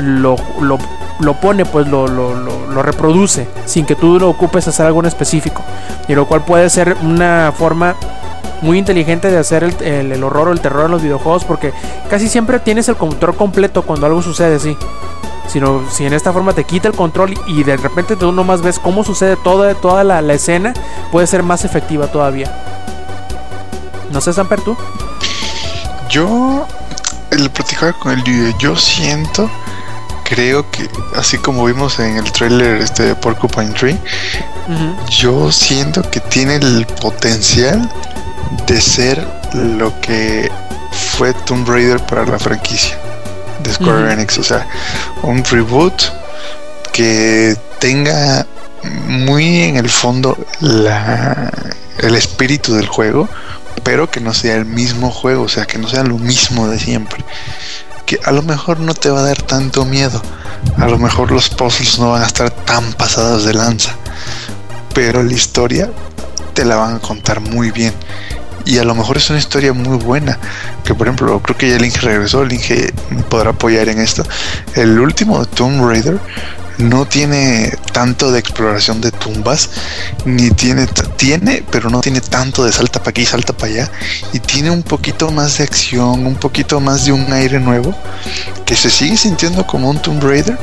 lo, 0.00 0.36
lo, 0.60 0.78
lo 1.20 1.34
pone, 1.34 1.64
pues 1.64 1.88
lo, 1.88 2.06
lo, 2.08 2.34
lo, 2.34 2.82
reproduce, 2.82 3.48
sin 3.64 3.86
que 3.86 3.94
tú 3.94 4.18
lo 4.18 4.28
ocupes 4.28 4.68
hacer 4.68 4.86
algo 4.86 5.00
en 5.00 5.06
específico. 5.06 5.62
Y 6.08 6.14
lo 6.14 6.26
cual 6.26 6.44
puede 6.44 6.68
ser 6.70 6.96
una 7.02 7.52
forma 7.56 7.94
muy 8.62 8.78
inteligente 8.78 9.30
de 9.30 9.38
hacer 9.38 9.64
el, 9.64 10.12
el- 10.12 10.24
horror 10.24 10.48
o 10.48 10.52
el 10.52 10.60
terror 10.60 10.86
en 10.86 10.90
los 10.92 11.02
videojuegos, 11.02 11.44
porque 11.44 11.72
casi 12.08 12.28
siempre 12.28 12.58
tienes 12.60 12.88
el 12.88 12.96
control 12.96 13.34
completo 13.36 13.82
cuando 13.82 14.06
algo 14.06 14.22
sucede 14.22 14.56
así. 14.56 14.76
Sino 15.48 15.82
si 15.90 16.04
en 16.04 16.12
esta 16.12 16.32
forma 16.32 16.52
te 16.52 16.64
quita 16.64 16.88
el 16.88 16.94
control 16.94 17.34
y 17.46 17.62
de 17.62 17.76
repente 17.76 18.16
tú 18.16 18.32
nomás 18.32 18.62
ves 18.62 18.78
cómo 18.80 19.04
sucede 19.04 19.36
toda, 19.36 19.74
toda 19.74 20.02
la, 20.02 20.20
escena, 20.34 20.74
puede 21.12 21.26
ser 21.26 21.42
más 21.42 21.64
efectiva 21.64 22.08
todavía. 22.08 22.50
No 24.10 24.20
sé, 24.20 24.32
Samper, 24.32 24.60
tú. 24.60 24.76
Yo, 26.10 26.66
el 27.30 27.48
platicaba 27.50 27.92
con 27.92 28.12
el 28.12 28.24
Yuyo, 28.24 28.56
yo 28.58 28.76
siento, 28.76 29.48
creo 30.28 30.68
que, 30.70 30.88
así 31.14 31.38
como 31.38 31.64
vimos 31.64 31.98
en 32.00 32.16
el 32.16 32.30
trailer 32.32 32.82
este 32.82 33.04
de 33.04 33.14
Porcupine 33.14 33.70
Tree, 33.70 33.98
yo 35.08 35.52
siento 35.52 36.02
que 36.10 36.20
tiene 36.20 36.56
el 36.56 36.86
potencial 37.00 37.88
de 38.66 38.80
ser 38.80 39.26
lo 39.54 39.98
que 40.00 40.50
fue 40.90 41.32
Tomb 41.32 41.68
Raider 41.68 42.00
para 42.06 42.26
la 42.26 42.38
franquicia 42.38 42.98
de 43.62 43.72
Square. 43.72 44.12
Enix. 44.12 44.38
O 44.38 44.42
sea, 44.42 44.66
un 45.22 45.44
reboot 45.44 46.02
que 46.92 47.56
tenga 47.78 48.46
muy 48.82 49.62
en 49.62 49.76
el 49.76 49.88
fondo 49.88 50.36
la, 50.60 51.52
el 51.98 52.14
espíritu 52.16 52.74
del 52.74 52.88
juego, 52.88 53.28
pero 53.84 54.10
que 54.10 54.20
no 54.20 54.34
sea 54.34 54.56
el 54.56 54.64
mismo 54.64 55.10
juego, 55.10 55.44
o 55.44 55.48
sea, 55.48 55.66
que 55.66 55.78
no 55.78 55.88
sea 55.88 56.02
lo 56.02 56.18
mismo 56.18 56.68
de 56.68 56.78
siempre. 56.78 57.24
Que 58.06 58.18
a 58.24 58.30
lo 58.30 58.42
mejor 58.42 58.78
no 58.78 58.94
te 58.94 59.10
va 59.10 59.20
a 59.20 59.24
dar 59.24 59.42
tanto 59.42 59.84
miedo, 59.84 60.22
a 60.78 60.86
lo 60.86 60.98
mejor 60.98 61.32
los 61.32 61.48
puzzles 61.48 61.98
no 61.98 62.12
van 62.12 62.22
a 62.22 62.26
estar 62.26 62.50
tan 62.50 62.92
pasados 62.92 63.44
de 63.44 63.52
lanza, 63.52 63.90
pero 64.94 65.22
la 65.22 65.32
historia 65.32 65.90
te 66.54 66.64
la 66.64 66.76
van 66.76 66.96
a 66.96 66.98
contar 67.00 67.40
muy 67.40 67.70
bien. 67.70 67.92
Y 68.64 68.78
a 68.78 68.84
lo 68.84 68.94
mejor 68.96 69.16
es 69.16 69.30
una 69.30 69.38
historia 69.38 69.72
muy 69.72 69.96
buena. 69.96 70.38
Que 70.84 70.94
por 70.94 71.06
ejemplo, 71.06 71.40
creo 71.40 71.56
que 71.56 71.70
ya 71.70 71.76
el 71.76 71.84
Inge 71.84 72.00
regresó, 72.00 72.44
me 73.10 73.22
podrá 73.22 73.50
apoyar 73.50 73.88
en 73.88 74.00
esto. 74.00 74.24
El 74.74 74.98
último 74.98 75.44
Tomb 75.46 75.86
Raider 75.88 76.18
no 76.78 77.06
tiene 77.06 77.72
tanto 77.92 78.30
de 78.30 78.38
exploración 78.38 79.00
de 79.00 79.10
tumbas, 79.10 79.70
ni 80.24 80.50
tiene, 80.50 80.86
tiene, 81.16 81.64
pero 81.70 81.90
no 81.90 82.00
tiene 82.00 82.20
tanto 82.20 82.64
de 82.64 82.72
salta 82.72 83.00
para 83.00 83.10
aquí, 83.10 83.24
salta 83.24 83.52
para 83.52 83.72
allá, 83.72 83.92
y 84.32 84.40
tiene 84.40 84.70
un 84.70 84.82
poquito 84.82 85.30
más 85.30 85.58
de 85.58 85.64
acción, 85.64 86.26
un 86.26 86.36
poquito 86.36 86.80
más 86.80 87.06
de 87.06 87.12
un 87.12 87.32
aire 87.32 87.60
nuevo, 87.60 87.94
que 88.64 88.76
se 88.76 88.90
sigue 88.90 89.16
sintiendo 89.16 89.66
como 89.66 89.88
un 89.88 90.00
Tomb 90.00 90.22
Raider, 90.22 90.58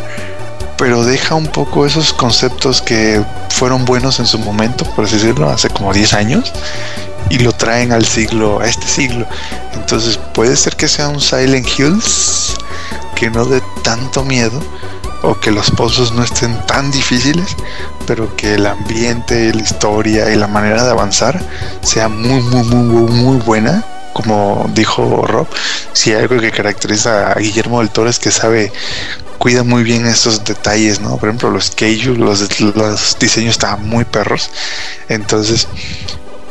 pero 0.77 1.03
deja 1.03 1.35
un 1.35 1.47
poco 1.47 1.85
esos 1.85 2.13
conceptos 2.13 2.81
que 2.81 3.23
fueron 3.49 3.85
buenos 3.85 4.19
en 4.19 4.25
su 4.25 4.37
momento, 4.39 4.85
por 4.95 5.05
así 5.05 5.15
decirlo, 5.15 5.49
hace 5.49 5.69
como 5.69 5.93
10 5.93 6.13
años, 6.13 6.51
y 7.29 7.39
lo 7.39 7.53
traen 7.53 7.91
al 7.91 8.05
siglo, 8.05 8.59
a 8.59 8.67
este 8.67 8.85
siglo. 8.85 9.25
Entonces 9.73 10.19
puede 10.33 10.55
ser 10.55 10.75
que 10.75 10.87
sea 10.87 11.07
un 11.07 11.21
Silent 11.21 11.67
Hills 11.79 12.55
que 13.15 13.29
no 13.29 13.45
dé 13.45 13.61
tanto 13.83 14.23
miedo 14.23 14.61
o 15.23 15.39
que 15.39 15.51
los 15.51 15.71
pozos 15.71 16.11
no 16.11 16.23
estén 16.23 16.55
tan 16.67 16.91
difíciles, 16.91 17.55
pero 18.05 18.35
que 18.35 18.55
el 18.55 18.65
ambiente, 18.65 19.53
la 19.53 19.61
historia 19.61 20.29
y 20.31 20.35
la 20.35 20.47
manera 20.47 20.83
de 20.83 20.91
avanzar 20.91 21.41
sea 21.81 22.09
muy, 22.09 22.41
muy, 22.41 22.63
muy, 22.63 23.11
muy, 23.11 23.37
buena. 23.37 23.83
Como 24.13 24.69
dijo 24.75 25.25
Rob, 25.25 25.47
si 25.93 26.13
algo 26.13 26.39
que 26.39 26.51
caracteriza 26.51 27.31
a 27.31 27.39
Guillermo 27.39 27.79
del 27.79 27.89
Toro 27.89 28.09
es 28.09 28.19
que 28.19 28.29
sabe, 28.31 28.71
cuida 29.39 29.63
muy 29.63 29.83
bien 29.83 30.05
esos 30.05 30.43
detalles, 30.43 30.99
¿no? 30.99 31.17
Por 31.17 31.29
ejemplo, 31.29 31.49
los 31.49 31.71
Keiju, 31.71 32.15
los, 32.15 32.59
los 32.59 33.17
diseños 33.17 33.51
estaban 33.51 33.87
muy 33.87 34.05
perros. 34.05 34.51
Entonces, 35.07 35.67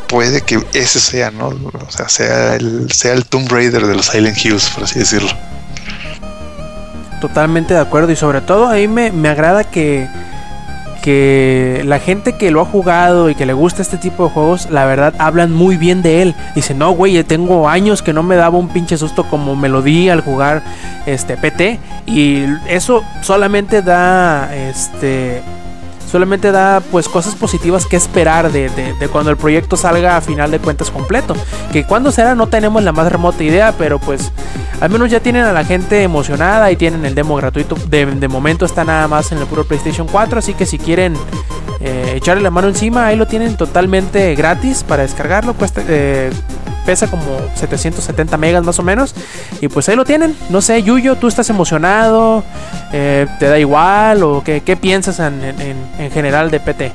puede 0.08 0.40
que 0.40 0.60
ese 0.72 0.98
sea, 0.98 1.30
¿no? 1.30 1.48
O 1.48 1.90
sea, 1.90 2.08
sea 2.08 2.56
el, 2.56 2.90
sea 2.90 3.12
el 3.12 3.26
Tomb 3.26 3.50
Raider 3.50 3.86
de 3.86 3.94
los 3.94 4.06
Silent 4.06 4.44
Hills, 4.44 4.70
por 4.70 4.84
así 4.84 4.98
decirlo. 4.98 5.30
Totalmente 7.22 7.72
de 7.72 7.78
acuerdo 7.78 8.10
y 8.10 8.16
sobre 8.16 8.40
todo 8.40 8.66
ahí 8.66 8.88
me, 8.88 9.12
me 9.12 9.28
agrada 9.28 9.62
que, 9.62 10.08
que 11.02 11.82
la 11.84 12.00
gente 12.00 12.32
que 12.32 12.50
lo 12.50 12.60
ha 12.60 12.64
jugado 12.64 13.30
y 13.30 13.36
que 13.36 13.46
le 13.46 13.52
gusta 13.52 13.80
este 13.80 13.96
tipo 13.96 14.24
de 14.24 14.30
juegos, 14.30 14.68
la 14.70 14.86
verdad 14.86 15.14
hablan 15.18 15.52
muy 15.52 15.76
bien 15.76 16.02
de 16.02 16.22
él. 16.22 16.34
Dice, 16.56 16.74
no, 16.74 16.90
güey, 16.90 17.22
tengo 17.22 17.68
años 17.68 18.02
que 18.02 18.12
no 18.12 18.24
me 18.24 18.34
daba 18.34 18.58
un 18.58 18.70
pinche 18.70 18.98
susto 18.98 19.22
como 19.22 19.54
me 19.54 19.68
lo 19.68 19.82
di 19.82 20.08
al 20.08 20.20
jugar 20.20 20.64
este 21.06 21.36
PT. 21.36 21.78
Y 22.06 22.42
eso 22.66 23.04
solamente 23.20 23.82
da 23.82 24.52
este 24.52 25.42
solamente 26.12 26.52
da 26.52 26.80
pues 26.92 27.08
cosas 27.08 27.34
positivas 27.34 27.86
que 27.86 27.96
esperar 27.96 28.52
de, 28.52 28.68
de, 28.68 29.08
cuando 29.08 29.30
el 29.30 29.38
proyecto 29.38 29.78
salga 29.78 30.18
a 30.18 30.20
final 30.20 30.50
de 30.50 30.58
cuentas 30.58 30.90
completo. 30.90 31.34
Que 31.72 31.84
cuando 31.84 32.12
será 32.12 32.34
no 32.34 32.48
tenemos 32.48 32.82
la 32.82 32.92
más 32.92 33.10
remota 33.10 33.42
idea, 33.42 33.72
pero 33.78 33.98
pues 33.98 34.30
al 34.80 34.90
menos 34.90 35.10
ya 35.10 35.20
tienen 35.20 35.44
a 35.44 35.52
la 35.52 35.64
gente 35.64 36.02
emocionada 36.02 36.70
y 36.70 36.76
tienen 36.76 37.06
el 37.06 37.14
demo 37.14 37.34
gratuito. 37.36 37.76
De, 37.88 38.04
de 38.04 38.28
momento 38.28 38.66
está 38.66 38.84
nada 38.84 39.08
más 39.08 39.32
en 39.32 39.38
el 39.38 39.46
puro 39.46 39.64
PlayStation 39.64 40.06
4, 40.06 40.38
así 40.38 40.52
que 40.52 40.66
si 40.66 40.78
quieren 40.78 41.16
eh, 41.80 42.12
echarle 42.16 42.42
la 42.42 42.50
mano 42.50 42.68
encima, 42.68 43.06
ahí 43.06 43.16
lo 43.16 43.26
tienen 43.26 43.56
totalmente 43.56 44.34
gratis 44.34 44.84
para 44.84 45.02
descargarlo. 45.04 45.54
Cuesta... 45.54 45.82
Eh, 45.88 46.30
pesa 46.84 47.08
como 47.08 47.24
770 47.54 48.36
megas 48.36 48.64
más 48.64 48.78
o 48.78 48.82
menos. 48.82 49.14
Y 49.60 49.68
pues 49.68 49.88
ahí 49.88 49.96
lo 49.96 50.04
tienen. 50.04 50.36
No 50.50 50.60
sé, 50.60 50.82
Yuyo, 50.82 51.16
¿tú 51.16 51.28
estás 51.28 51.48
emocionado? 51.50 52.44
Eh, 52.92 53.26
¿Te 53.38 53.46
da 53.46 53.58
igual? 53.58 54.22
¿O 54.22 54.42
qué, 54.44 54.62
qué 54.62 54.76
piensas 54.76 55.18
en, 55.20 55.42
en, 55.44 55.76
en, 55.98 56.10
general 56.10 56.50
de 56.50 56.60
PT? 56.60 56.92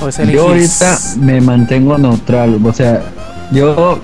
¿O 0.00 0.10
yo 0.10 0.48
ahorita 0.48 0.98
me 1.16 1.40
mantengo 1.40 1.98
neutral. 1.98 2.60
O 2.64 2.72
sea, 2.72 3.02
yo, 3.50 4.00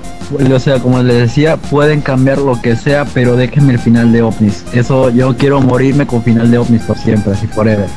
o 0.52 0.58
sea, 0.58 0.80
como 0.80 1.02
les 1.02 1.18
decía, 1.18 1.56
pueden 1.56 2.00
cambiar 2.00 2.38
lo 2.38 2.60
que 2.60 2.76
sea, 2.76 3.04
pero 3.04 3.36
déjenme 3.36 3.74
el 3.74 3.78
final 3.78 4.12
de 4.12 4.22
OVNIS. 4.22 4.64
Eso, 4.72 5.10
yo 5.10 5.36
quiero 5.36 5.60
morirme 5.60 6.06
con 6.06 6.22
final 6.22 6.50
de 6.50 6.58
OVNIS 6.58 6.82
por 6.82 6.98
siempre, 6.98 7.32
así 7.32 7.46
forever. 7.46 7.88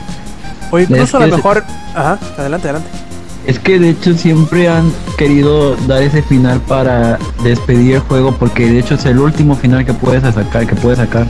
O 0.70 0.80
incluso 0.80 1.18
a 1.18 1.26
lo 1.26 1.36
mejor... 1.38 1.64
Ajá, 1.96 2.20
adelante, 2.38 2.70
adelante. 2.70 3.07
Es 3.48 3.60
que 3.60 3.80
de 3.80 3.92
hecho 3.92 4.14
siempre 4.14 4.68
han 4.68 4.92
querido 5.18 5.78
dar 5.88 6.04
ese 6.04 6.22
final 6.22 6.60
para 6.68 7.18
despedir 7.46 7.96
el 7.96 8.02
juego 8.02 8.34
porque 8.34 8.70
de 8.70 8.80
hecho 8.80 8.96
es 8.96 9.06
el 9.06 9.20
último 9.20 9.56
final 9.56 9.86
que 9.86 9.94
puedes 9.94 10.22
sacar, 10.22 10.68
que 10.68 10.76
puedes 10.76 11.00
sacar. 11.00 11.26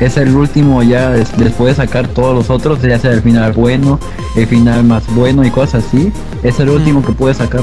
Es 0.00 0.16
el 0.16 0.34
último 0.34 0.82
ya 0.82 1.10
después 1.10 1.76
de 1.76 1.86
sacar 1.86 2.08
todos 2.08 2.34
los 2.34 2.50
otros, 2.50 2.82
ya 2.82 2.98
sea 2.98 3.12
el 3.12 3.22
final 3.22 3.52
bueno, 3.52 4.00
el 4.34 4.48
final 4.48 4.82
más 4.82 5.04
bueno 5.14 5.44
y 5.44 5.50
cosas 5.52 5.84
así. 5.84 6.12
Es 6.42 6.58
el 6.58 6.70
último 6.70 7.04
que 7.04 7.12
puedes 7.12 7.36
sacar. 7.36 7.62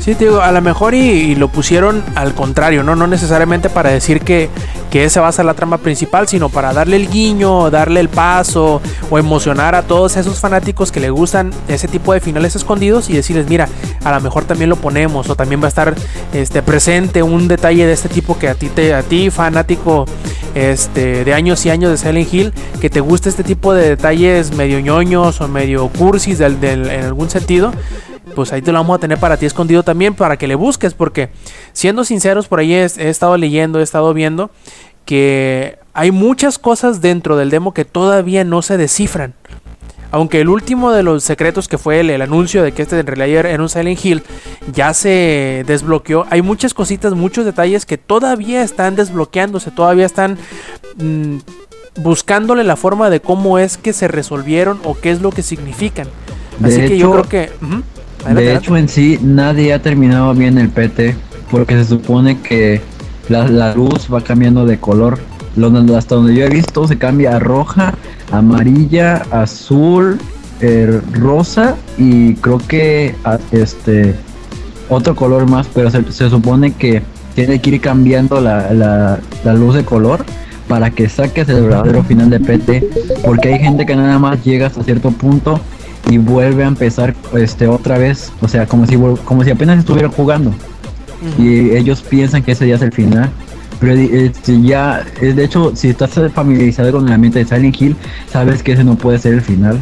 Sí, 0.00 0.14
te 0.14 0.24
digo, 0.24 0.40
a 0.40 0.50
lo 0.50 0.62
mejor 0.62 0.94
y, 0.94 1.34
lo 1.34 1.48
pusieron 1.48 2.02
al 2.14 2.34
contrario, 2.34 2.82
¿no? 2.82 2.96
No 2.96 3.06
necesariamente 3.06 3.68
para 3.68 3.90
decir 3.90 4.22
que, 4.22 4.48
que 4.90 5.04
esa 5.04 5.20
va 5.20 5.28
a 5.28 5.32
ser 5.32 5.44
la 5.44 5.52
trama 5.52 5.76
principal, 5.76 6.26
sino 6.26 6.48
para 6.48 6.72
darle 6.72 6.96
el 6.96 7.10
guiño, 7.10 7.68
darle 7.68 8.00
el 8.00 8.08
paso 8.08 8.80
o 9.10 9.18
emocionar 9.18 9.74
a 9.74 9.82
todos 9.82 10.16
esos 10.16 10.40
fanáticos 10.40 10.90
que 10.90 11.00
le 11.00 11.10
gustan 11.10 11.50
ese 11.68 11.86
tipo 11.86 12.14
de 12.14 12.20
finales 12.20 12.56
escondidos 12.56 13.10
y 13.10 13.12
decirles, 13.12 13.46
mira, 13.50 13.68
a 14.02 14.10
lo 14.10 14.20
mejor 14.22 14.44
también 14.44 14.70
lo 14.70 14.76
ponemos 14.76 15.28
o 15.28 15.36
también 15.36 15.60
va 15.60 15.66
a 15.66 15.68
estar 15.68 15.94
este, 16.32 16.62
presente 16.62 17.22
un 17.22 17.46
detalle 17.46 17.86
de 17.86 17.92
este 17.92 18.08
tipo 18.08 18.38
que 18.38 18.48
a 18.48 18.54
ti, 18.54 18.68
te, 18.68 18.94
a 18.94 19.02
ti 19.02 19.28
fanático 19.28 20.06
este, 20.54 21.26
de 21.26 21.34
años 21.34 21.66
y 21.66 21.70
años 21.70 21.90
de 21.90 21.98
Silent 21.98 22.32
Hill, 22.32 22.52
que 22.80 22.88
te 22.88 23.00
guste 23.00 23.28
este 23.28 23.44
tipo 23.44 23.74
de 23.74 23.90
detalles 23.90 24.56
medio 24.56 24.80
ñoños 24.80 25.42
o 25.42 25.48
medio 25.48 25.88
cursis 25.88 26.38
del, 26.38 26.58
del, 26.58 26.88
en 26.88 27.04
algún 27.04 27.28
sentido 27.28 27.70
pues 28.34 28.52
ahí 28.52 28.62
te 28.62 28.72
lo 28.72 28.78
vamos 28.78 28.96
a 28.96 29.00
tener 29.00 29.18
para 29.18 29.36
ti 29.36 29.46
escondido 29.46 29.82
también 29.82 30.14
para 30.14 30.36
que 30.36 30.46
le 30.46 30.54
busques 30.54 30.94
porque 30.94 31.30
siendo 31.72 32.04
sinceros 32.04 32.48
por 32.48 32.60
ahí 32.60 32.74
he, 32.74 32.82
he, 32.84 33.08
estado 33.08 33.36
leyendo, 33.36 33.80
he 33.80 33.82
estado 33.82 34.12
viendo 34.14 34.50
que 35.04 35.78
hay 35.92 36.10
muchas 36.10 36.58
cosas 36.58 37.00
dentro 37.00 37.36
del 37.36 37.50
demo 37.50 37.74
que 37.74 37.84
todavía 37.84 38.44
no 38.44 38.62
se 38.62 38.76
descifran. 38.76 39.34
Aunque 40.12 40.40
el 40.40 40.48
último 40.48 40.90
de 40.90 41.04
los 41.04 41.22
secretos 41.22 41.68
que 41.68 41.78
fue 41.78 42.00
el, 42.00 42.10
el 42.10 42.20
anuncio 42.20 42.62
de 42.62 42.72
que 42.72 42.82
este 42.82 42.98
en 42.98 43.06
realidad 43.06 43.46
era 43.46 43.62
un 43.62 43.68
Silent 43.68 44.04
Hill 44.04 44.22
ya 44.72 44.92
se 44.92 45.64
desbloqueó, 45.66 46.26
hay 46.30 46.42
muchas 46.42 46.74
cositas, 46.74 47.14
muchos 47.14 47.44
detalles 47.44 47.86
que 47.86 47.96
todavía 47.96 48.62
están 48.62 48.96
desbloqueándose, 48.96 49.70
todavía 49.70 50.06
están 50.06 50.36
mmm, 50.96 51.38
buscándole 51.96 52.64
la 52.64 52.76
forma 52.76 53.08
de 53.08 53.20
cómo 53.20 53.58
es 53.58 53.76
que 53.76 53.92
se 53.92 54.08
resolvieron 54.08 54.80
o 54.84 54.98
qué 54.98 55.10
es 55.10 55.20
lo 55.20 55.30
que 55.30 55.42
significan. 55.42 56.08
Así 56.62 56.80
que 56.86 56.98
yo 56.98 57.10
creo 57.12 57.28
que... 57.28 57.52
Uh 57.62 57.66
-huh. 57.66 57.82
Adelante, 58.24 58.42
de 58.42 58.54
hecho, 58.54 58.76
en 58.76 58.88
sí, 58.88 59.18
nadie 59.22 59.72
ha 59.72 59.80
terminado 59.80 60.34
bien 60.34 60.58
el 60.58 60.68
PT, 60.68 61.14
porque 61.50 61.74
se 61.74 61.84
supone 61.84 62.40
que 62.40 62.80
la, 63.28 63.48
la 63.48 63.74
luz 63.74 64.08
va 64.12 64.20
cambiando 64.22 64.66
de 64.66 64.78
color. 64.78 65.18
Lo, 65.56 65.68
hasta 65.96 66.14
donde 66.14 66.34
yo 66.34 66.44
he 66.44 66.48
visto, 66.48 66.86
se 66.86 66.98
cambia 66.98 67.36
a 67.36 67.38
roja, 67.38 67.94
amarilla, 68.30 69.22
azul, 69.30 70.18
eh, 70.60 71.00
rosa 71.12 71.76
y 71.96 72.34
creo 72.34 72.58
que 72.58 73.14
a, 73.24 73.38
este 73.50 74.14
otro 74.90 75.16
color 75.16 75.48
más, 75.48 75.66
pero 75.72 75.90
se, 75.90 76.12
se, 76.12 76.28
supone 76.28 76.72
que 76.72 77.02
tiene 77.34 77.60
que 77.60 77.70
ir 77.70 77.80
cambiando 77.80 78.40
la, 78.40 78.72
la, 78.74 79.20
la 79.42 79.54
luz 79.54 79.74
de 79.74 79.84
color 79.84 80.24
para 80.68 80.90
que 80.90 81.08
saques 81.08 81.48
el 81.48 81.62
verdadero 81.62 82.04
final 82.04 82.30
de 82.30 82.40
PT, 82.40 82.90
porque 83.24 83.54
hay 83.54 83.58
gente 83.58 83.86
que 83.86 83.96
nada 83.96 84.18
más 84.18 84.44
llega 84.44 84.66
hasta 84.66 84.84
cierto 84.84 85.10
punto 85.10 85.60
y 86.10 86.18
vuelve 86.18 86.64
a 86.64 86.66
empezar 86.66 87.14
este 87.34 87.68
otra 87.68 87.96
vez, 87.96 88.32
o 88.40 88.48
sea, 88.48 88.66
como 88.66 88.86
si 88.86 88.96
como 89.24 89.44
si 89.44 89.50
apenas 89.50 89.78
estuvieran 89.78 90.10
jugando. 90.10 90.50
Uh 90.50 91.40
-huh. 91.40 91.44
Y 91.44 91.76
ellos 91.76 92.02
piensan 92.02 92.42
que 92.42 92.52
ese 92.52 92.66
ya 92.66 92.74
es 92.74 92.82
el 92.82 92.92
final. 92.92 93.30
Pero 93.78 93.94
este, 93.94 94.60
ya, 94.60 95.02
de 95.20 95.42
hecho, 95.42 95.72
si 95.74 95.88
estás 95.88 96.10
familiarizado 96.34 96.92
con 96.92 97.06
el 97.06 97.14
ambiente 97.14 97.38
de 97.38 97.46
Silent 97.46 97.80
Hill, 97.80 97.96
sabes 98.30 98.62
que 98.62 98.72
ese 98.72 98.84
no 98.84 98.96
puede 98.96 99.18
ser 99.18 99.34
el 99.34 99.40
final. 99.40 99.80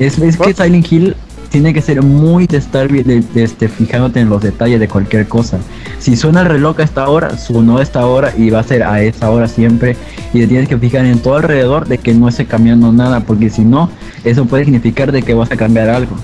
Es, 0.00 0.18
es 0.18 0.36
que 0.36 0.52
Silent 0.52 0.90
Hill 0.90 1.14
tiene 1.50 1.72
que 1.72 1.80
ser 1.80 2.02
muy 2.02 2.46
de 2.46 2.58
estar 2.58 2.88
de, 2.88 3.24
este, 3.34 3.68
fijándote 3.68 4.20
en 4.20 4.28
los 4.28 4.42
detalles 4.42 4.80
de 4.80 4.88
cualquier 4.88 5.26
cosa. 5.28 5.58
Si 5.98 6.16
suena 6.16 6.40
el 6.42 6.46
reloj 6.46 6.80
a 6.80 6.82
esta 6.82 7.08
hora, 7.08 7.36
sonó 7.38 7.78
a 7.78 7.82
esta 7.82 8.06
hora 8.06 8.32
y 8.36 8.50
va 8.50 8.60
a 8.60 8.62
ser 8.62 8.82
a 8.82 9.02
esta 9.02 9.30
hora 9.30 9.48
siempre. 9.48 9.96
Y 10.32 10.40
te 10.40 10.46
tienes 10.46 10.68
que 10.68 10.78
fijar 10.78 11.06
en 11.06 11.20
todo 11.20 11.36
alrededor 11.36 11.88
de 11.88 11.98
que 11.98 12.14
no 12.14 12.28
esté 12.28 12.46
cambiando 12.46 12.92
nada, 12.92 13.20
porque 13.20 13.50
si 13.50 13.62
no, 13.62 13.90
eso 14.24 14.44
puede 14.44 14.64
significar 14.64 15.12
de 15.12 15.22
que 15.22 15.34
vas 15.34 15.50
a 15.50 15.56
cambiar 15.56 15.88
algo. 15.88 16.16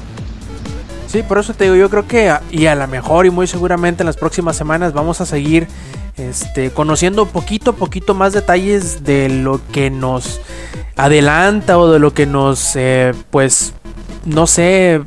Sí, 1.06 1.22
por 1.22 1.38
eso 1.38 1.54
te 1.54 1.64
digo, 1.64 1.76
yo 1.76 1.88
creo 1.88 2.06
que 2.08 2.34
y 2.50 2.66
a 2.66 2.74
lo 2.74 2.88
mejor 2.88 3.24
y 3.24 3.30
muy 3.30 3.46
seguramente 3.46 4.02
en 4.02 4.06
las 4.06 4.16
próximas 4.16 4.56
semanas 4.56 4.92
vamos 4.92 5.20
a 5.20 5.26
seguir 5.26 5.68
este, 6.16 6.70
conociendo 6.70 7.26
poquito 7.26 7.70
a 7.70 7.74
poquito 7.74 8.14
más 8.14 8.32
detalles 8.32 9.04
de 9.04 9.28
lo 9.28 9.60
que 9.72 9.90
nos 9.90 10.40
adelanta 10.96 11.78
o 11.78 11.90
de 11.90 11.98
lo 11.98 12.14
que 12.14 12.26
nos, 12.26 12.76
eh, 12.76 13.12
pues, 13.30 13.74
no 14.24 14.46
sé, 14.46 15.02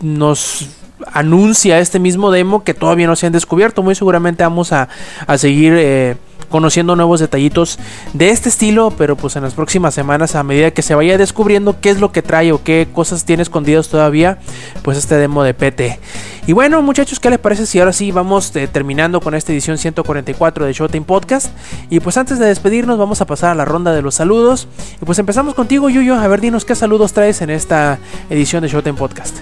nos 0.00 0.68
anuncia 1.12 1.78
este 1.78 1.98
mismo 1.98 2.30
demo 2.30 2.64
que 2.64 2.74
todavía 2.74 3.06
no 3.06 3.16
se 3.16 3.26
han 3.26 3.32
descubierto. 3.32 3.82
Muy 3.82 3.94
seguramente 3.94 4.42
vamos 4.42 4.72
a, 4.72 4.88
a 5.26 5.38
seguir 5.38 5.74
eh, 5.76 6.16
conociendo 6.48 6.96
nuevos 6.96 7.20
detallitos 7.20 7.78
de 8.12 8.30
este 8.30 8.48
estilo, 8.48 8.92
pero 8.96 9.16
pues 9.16 9.36
en 9.36 9.42
las 9.42 9.54
próximas 9.54 9.94
semanas, 9.94 10.34
a 10.34 10.42
medida 10.42 10.70
que 10.70 10.82
se 10.82 10.94
vaya 10.94 11.18
descubriendo 11.18 11.80
qué 11.80 11.90
es 11.90 12.00
lo 12.00 12.12
que 12.12 12.22
trae 12.22 12.52
o 12.52 12.62
qué 12.62 12.88
cosas 12.92 13.24
tiene 13.24 13.42
escondidas 13.42 13.88
todavía, 13.88 14.38
pues 14.82 14.98
este 14.98 15.16
demo 15.16 15.42
de 15.42 15.54
PT. 15.54 15.98
Y 16.46 16.52
bueno, 16.52 16.80
muchachos, 16.80 17.20
¿qué 17.20 17.28
les 17.28 17.38
parece 17.38 17.66
si 17.66 17.78
ahora 17.78 17.92
sí 17.92 18.10
vamos 18.10 18.54
eh, 18.56 18.66
terminando 18.66 19.20
con 19.20 19.34
esta 19.34 19.52
edición 19.52 19.76
144 19.76 20.64
de 20.64 20.72
Showtime 20.72 21.04
Podcast? 21.04 21.48
Y 21.90 22.00
pues 22.00 22.16
antes 22.16 22.38
de 22.38 22.46
despedirnos, 22.46 22.98
vamos 22.98 23.20
a 23.20 23.26
pasar 23.26 23.50
a 23.50 23.54
la 23.54 23.66
ronda 23.66 23.92
de 23.92 24.00
los 24.00 24.14
saludos. 24.14 24.66
Y 25.02 25.04
pues 25.04 25.18
empezamos 25.18 25.54
contigo, 25.54 25.90
Yuyo. 25.90 26.14
A 26.14 26.26
ver, 26.26 26.40
dinos 26.40 26.64
qué 26.64 26.74
saludos 26.74 27.12
traes 27.12 27.42
en 27.42 27.50
esta 27.50 27.98
edición 28.30 28.62
de 28.62 28.68
Showtime 28.68 28.96
Podcast. 28.96 29.36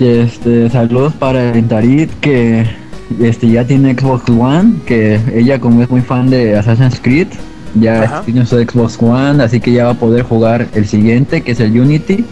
Este, 0.00 0.70
saludos 0.70 1.12
para 1.12 1.52
Tarit 1.68 2.10
que 2.20 2.64
este 3.20 3.50
ya 3.50 3.66
tiene 3.66 3.94
Xbox 3.94 4.30
One, 4.30 4.76
que 4.86 5.20
ella 5.34 5.60
como 5.60 5.82
es 5.82 5.90
muy 5.90 6.00
fan 6.00 6.30
de 6.30 6.56
Assassin's 6.56 6.98
Creed, 7.00 7.28
ya 7.74 8.04
Ajá. 8.04 8.22
tiene 8.24 8.46
su 8.46 8.56
Xbox 8.56 8.96
One, 9.00 9.42
así 9.42 9.60
que 9.60 9.72
ya 9.72 9.84
va 9.84 9.90
a 9.90 9.94
poder 9.94 10.22
jugar 10.22 10.68
el 10.74 10.86
siguiente, 10.86 11.42
que 11.42 11.52
es 11.52 11.60
el 11.60 11.78
Unity. 11.78 12.24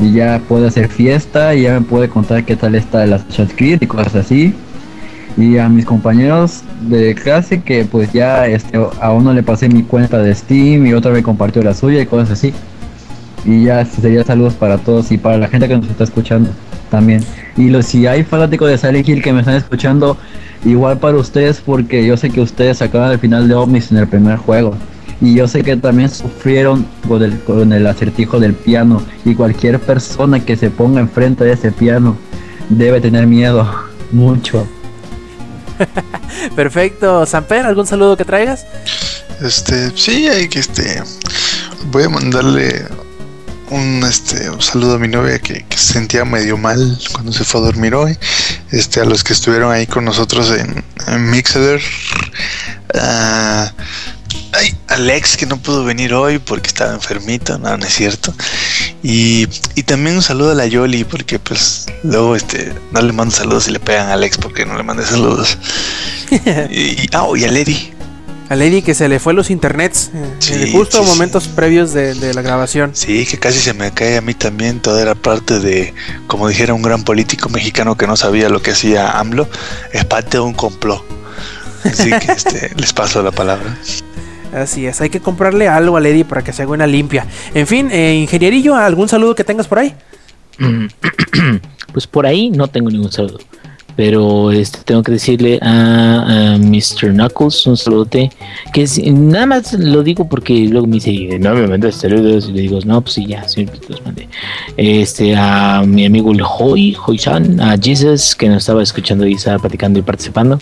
y 0.00 0.12
ya 0.12 0.40
puede 0.48 0.66
hacer 0.66 0.88
fiesta 0.88 1.54
y 1.54 1.62
ya 1.62 1.74
me 1.78 1.82
puede 1.82 2.08
contar 2.08 2.44
qué 2.44 2.56
tal 2.56 2.74
está 2.74 3.04
el 3.04 3.12
Assassin's 3.12 3.52
Creed 3.54 3.82
y 3.82 3.86
cosas 3.86 4.14
así. 4.16 4.54
Y 5.36 5.58
a 5.58 5.68
mis 5.68 5.84
compañeros 5.84 6.62
de 6.80 7.14
clase 7.14 7.60
que 7.62 7.84
pues 7.84 8.12
ya 8.12 8.46
este, 8.46 8.78
a 9.00 9.12
uno 9.12 9.32
le 9.34 9.42
pasé 9.42 9.68
mi 9.68 9.82
cuenta 9.82 10.18
de 10.18 10.34
Steam 10.34 10.86
y 10.86 10.94
otro 10.94 11.12
me 11.12 11.22
compartió 11.22 11.62
la 11.62 11.74
suya 11.74 12.00
y 12.00 12.06
cosas 12.06 12.30
así. 12.30 12.54
Y 13.44 13.64
ya 13.64 13.84
sería 13.84 14.24
saludos 14.24 14.54
para 14.54 14.78
todos 14.78 15.12
y 15.12 15.18
para 15.18 15.36
la 15.36 15.48
gente 15.48 15.68
que 15.68 15.76
nos 15.76 15.88
está 15.88 16.04
escuchando 16.04 16.50
también. 16.90 17.24
Y 17.56 17.68
los, 17.68 17.86
si 17.86 18.06
hay 18.06 18.24
fanáticos 18.24 18.68
de 18.68 18.78
Silent 18.78 19.08
Hill 19.08 19.22
que 19.22 19.32
me 19.32 19.40
están 19.40 19.56
escuchando, 19.56 20.16
igual 20.64 20.98
para 20.98 21.18
ustedes 21.18 21.60
porque 21.60 22.06
yo 22.06 22.16
sé 22.16 22.30
que 22.30 22.40
ustedes 22.40 22.80
acaban 22.82 23.12
el 23.12 23.18
final 23.18 23.48
de 23.48 23.54
Omnis 23.54 23.90
en 23.90 23.98
el 23.98 24.08
primer 24.08 24.38
juego. 24.38 24.74
Y 25.20 25.34
yo 25.34 25.46
sé 25.46 25.62
que 25.62 25.76
también 25.76 26.10
sufrieron 26.10 26.86
con 27.06 27.22
el, 27.22 27.38
con 27.40 27.72
el 27.72 27.86
acertijo 27.86 28.40
del 28.40 28.54
piano. 28.54 29.02
Y 29.24 29.34
cualquier 29.34 29.78
persona 29.78 30.40
que 30.40 30.56
se 30.56 30.70
ponga 30.70 31.00
enfrente 31.00 31.44
de 31.44 31.52
ese 31.52 31.72
piano 31.72 32.16
debe 32.68 33.00
tener 33.00 33.26
miedo. 33.26 33.68
Mucho. 34.12 34.66
Perfecto. 36.56 37.26
Samper, 37.26 37.66
¿algún 37.66 37.86
saludo 37.86 38.16
que 38.16 38.24
traigas? 38.24 38.66
Este, 39.40 39.90
sí, 39.96 40.28
hay 40.28 40.48
que 40.48 40.60
este. 40.60 41.02
Voy 41.90 42.04
a 42.04 42.08
mandarle 42.08 42.84
un 43.74 44.04
este 44.04 44.48
un 44.50 44.62
saludo 44.62 44.94
a 44.94 44.98
mi 44.98 45.08
novia 45.08 45.38
que, 45.40 45.64
que 45.68 45.76
se 45.76 45.94
sentía 45.94 46.24
medio 46.24 46.56
mal 46.56 46.98
cuando 47.12 47.32
se 47.32 47.44
fue 47.44 47.60
a 47.60 47.64
dormir 47.64 47.94
hoy. 47.94 48.16
Este, 48.70 49.00
a 49.00 49.04
los 49.04 49.24
que 49.24 49.32
estuvieron 49.32 49.72
ahí 49.72 49.86
con 49.86 50.04
nosotros 50.04 50.50
en, 50.50 50.84
en 51.08 51.30
Mixer. 51.30 51.80
Ah, 52.94 53.72
ay, 54.52 54.76
Alex 54.88 55.36
que 55.36 55.46
no 55.46 55.56
pudo 55.56 55.84
venir 55.84 56.14
hoy 56.14 56.38
porque 56.38 56.68
estaba 56.68 56.94
enfermito, 56.94 57.58
no, 57.58 57.76
no 57.76 57.84
es 57.84 57.94
cierto. 57.94 58.32
Y, 59.02 59.48
y 59.74 59.82
también 59.82 60.16
un 60.16 60.22
saludo 60.22 60.52
a 60.52 60.54
la 60.54 60.66
Yoli 60.66 61.04
porque 61.04 61.38
pues 61.38 61.86
luego 62.04 62.36
este 62.36 62.72
no 62.92 63.02
le 63.02 63.12
mando 63.12 63.34
saludos 63.34 63.66
y 63.66 63.72
le 63.72 63.80
pegan 63.80 64.08
a 64.08 64.14
Alex 64.14 64.38
porque 64.38 64.64
no 64.64 64.76
le 64.76 64.84
mandé 64.84 65.04
saludos. 65.04 65.58
y, 66.70 67.08
ah, 67.12 67.26
y 67.36 67.44
a 67.44 67.50
Lady. 67.50 67.93
A 68.50 68.56
Lady 68.56 68.82
que 68.82 68.94
se 68.94 69.08
le 69.08 69.18
fue 69.18 69.32
los 69.32 69.50
internets 69.50 70.10
eh, 70.14 70.34
Sí, 70.38 70.52
en 70.54 70.72
justo 70.72 70.98
sí, 70.98 71.04
sí. 71.04 71.10
momentos 71.10 71.48
previos 71.48 71.92
de, 71.94 72.14
de 72.14 72.34
la 72.34 72.42
grabación. 72.42 72.90
Sí, 72.94 73.24
que 73.26 73.38
casi 73.38 73.58
se 73.58 73.72
me 73.72 73.92
cae 73.92 74.18
a 74.18 74.20
mí 74.20 74.34
también. 74.34 74.80
Toda 74.80 75.00
era 75.00 75.14
parte 75.14 75.60
de, 75.60 75.94
como 76.26 76.48
dijera 76.48 76.74
un 76.74 76.82
gran 76.82 77.04
político 77.04 77.48
mexicano 77.48 77.96
que 77.96 78.06
no 78.06 78.16
sabía 78.16 78.48
lo 78.50 78.60
que 78.60 78.72
hacía 78.72 79.18
AMLO, 79.18 79.48
es 79.92 80.04
parte 80.04 80.36
de 80.36 80.42
un 80.42 80.52
complot. 80.52 81.02
Así 81.84 82.10
que 82.10 82.32
este, 82.36 82.70
les 82.76 82.92
paso 82.92 83.22
la 83.22 83.30
palabra. 83.30 83.78
Así 84.54 84.86
es, 84.86 85.00
hay 85.00 85.10
que 85.10 85.20
comprarle 85.20 85.66
algo 85.66 85.96
a 85.96 86.00
Lady 86.00 86.22
para 86.22 86.42
que 86.44 86.52
se 86.52 86.62
haga 86.62 86.72
una 86.72 86.86
limpia. 86.86 87.26
En 87.54 87.66
fin, 87.66 87.88
eh, 87.90 88.14
ingenierillo, 88.14 88.76
¿algún 88.76 89.08
saludo 89.08 89.34
que 89.34 89.42
tengas 89.44 89.66
por 89.66 89.78
ahí? 89.78 89.94
Pues 91.92 92.08
por 92.08 92.26
ahí 92.26 92.50
no 92.50 92.66
tengo 92.66 92.90
ningún 92.90 93.12
saludo. 93.12 93.38
Pero 93.96 94.50
este, 94.50 94.78
tengo 94.84 95.02
que 95.02 95.12
decirle 95.12 95.58
a, 95.62 96.54
a 96.54 96.58
Mr. 96.58 97.12
Knuckles 97.12 97.66
un 97.66 97.76
saludote. 97.76 98.30
Que 98.72 98.86
nada 99.12 99.46
más 99.46 99.72
lo 99.74 100.02
digo 100.02 100.28
porque 100.28 100.66
luego 100.68 100.86
me 100.86 100.94
dice, 100.94 101.38
no 101.38 101.54
me 101.54 101.66
mandas 101.66 101.96
saludos. 101.96 102.48
Y 102.48 102.52
le 102.52 102.62
digo, 102.62 102.78
no, 102.84 103.00
pues 103.00 103.14
sí, 103.14 103.26
ya, 103.26 103.46
sí, 103.48 103.66
pues, 103.66 103.88
los 103.88 104.04
mandé. 104.04 104.28
Este, 104.76 105.34
a 105.36 105.82
mi 105.86 106.06
amigo 106.06 106.32
el 106.32 106.42
Hoy, 106.42 106.96
Hoy-san, 107.06 107.60
a 107.60 107.76
Jesus, 107.80 108.34
que 108.34 108.48
nos 108.48 108.58
estaba 108.58 108.82
escuchando 108.82 109.26
y 109.26 109.34
estaba 109.34 109.58
platicando 109.58 109.98
y 109.98 110.02
participando. 110.02 110.58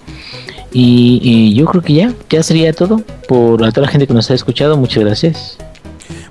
Y, 0.73 1.21
y 1.23 1.55
yo 1.55 1.67
creo 1.67 1.83
que 1.83 1.95
ya, 1.95 2.15
ya 2.31 2.43
sería 2.43 2.73
todo. 2.73 3.03
Por 3.29 3.65
a 3.65 3.71
toda 3.73 3.87
la 3.87 3.93
gente 3.93 4.07
que 4.07 4.15
nos 4.15 4.31
ha 4.31 4.35
escuchado, 4.35 4.77
muchas 4.77 5.05
gracias. 5.05 5.59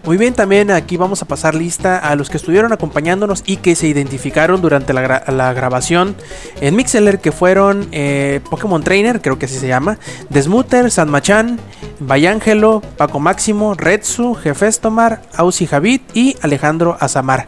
Muy 0.03 0.17
bien, 0.17 0.33
también 0.33 0.71
aquí 0.71 0.97
vamos 0.97 1.21
a 1.21 1.25
pasar 1.25 1.53
lista 1.53 1.99
a 1.99 2.15
los 2.15 2.31
que 2.31 2.37
estuvieron 2.37 2.73
acompañándonos 2.73 3.43
y 3.45 3.57
que 3.57 3.75
se 3.75 3.87
identificaron 3.87 4.59
durante 4.59 4.93
la, 4.93 5.03
gra- 5.03 5.31
la 5.31 5.53
grabación 5.53 6.15
en 6.59 6.75
Mixeler, 6.75 7.19
que 7.19 7.31
fueron 7.31 7.87
eh, 7.91 8.39
Pokémon 8.49 8.83
Trainer, 8.83 9.21
creo 9.21 9.37
que 9.37 9.45
así 9.45 9.59
se 9.59 9.67
llama, 9.67 9.99
Desmuter, 10.29 10.89
Sanmachan, 10.89 11.59
Bayángelo, 11.99 12.81
Paco 12.97 13.19
Máximo, 13.19 13.75
Retsu, 13.75 14.33
Jefestomar, 14.33 15.21
Ausi 15.35 15.67
Javid 15.67 16.01
y 16.15 16.35
Alejandro 16.41 16.97
Azamar. 16.99 17.45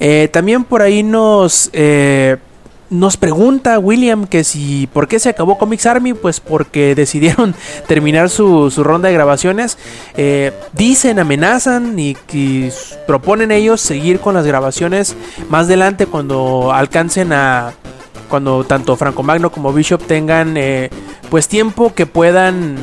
Eh, 0.00 0.28
también 0.32 0.64
por 0.64 0.80
ahí 0.80 1.02
nos... 1.02 1.68
eh, 1.74 2.38
nos 2.90 3.16
pregunta 3.16 3.78
William 3.78 4.26
que 4.26 4.44
si 4.44 4.88
por 4.92 5.08
qué 5.08 5.18
se 5.18 5.28
acabó 5.28 5.56
Comics 5.56 5.86
Army, 5.86 6.12
pues 6.12 6.40
porque 6.40 6.94
decidieron 6.96 7.54
terminar 7.86 8.28
su, 8.28 8.70
su 8.70 8.84
ronda 8.84 9.08
de 9.08 9.14
grabaciones. 9.14 9.78
Eh, 10.16 10.52
dicen, 10.72 11.18
amenazan 11.18 11.98
y, 11.98 12.16
y 12.32 12.68
proponen 13.06 13.50
ellos 13.52 13.80
seguir 13.80 14.20
con 14.20 14.34
las 14.34 14.46
grabaciones 14.46 15.16
más 15.48 15.66
adelante 15.66 16.06
cuando 16.06 16.72
alcancen 16.72 17.32
a 17.32 17.72
cuando 18.28 18.64
tanto 18.64 18.96
Franco 18.96 19.22
Magno 19.24 19.50
como 19.50 19.72
Bishop 19.72 20.02
tengan 20.06 20.56
eh, 20.56 20.88
pues 21.30 21.48
tiempo 21.48 21.92
que 21.94 22.06
puedan 22.06 22.76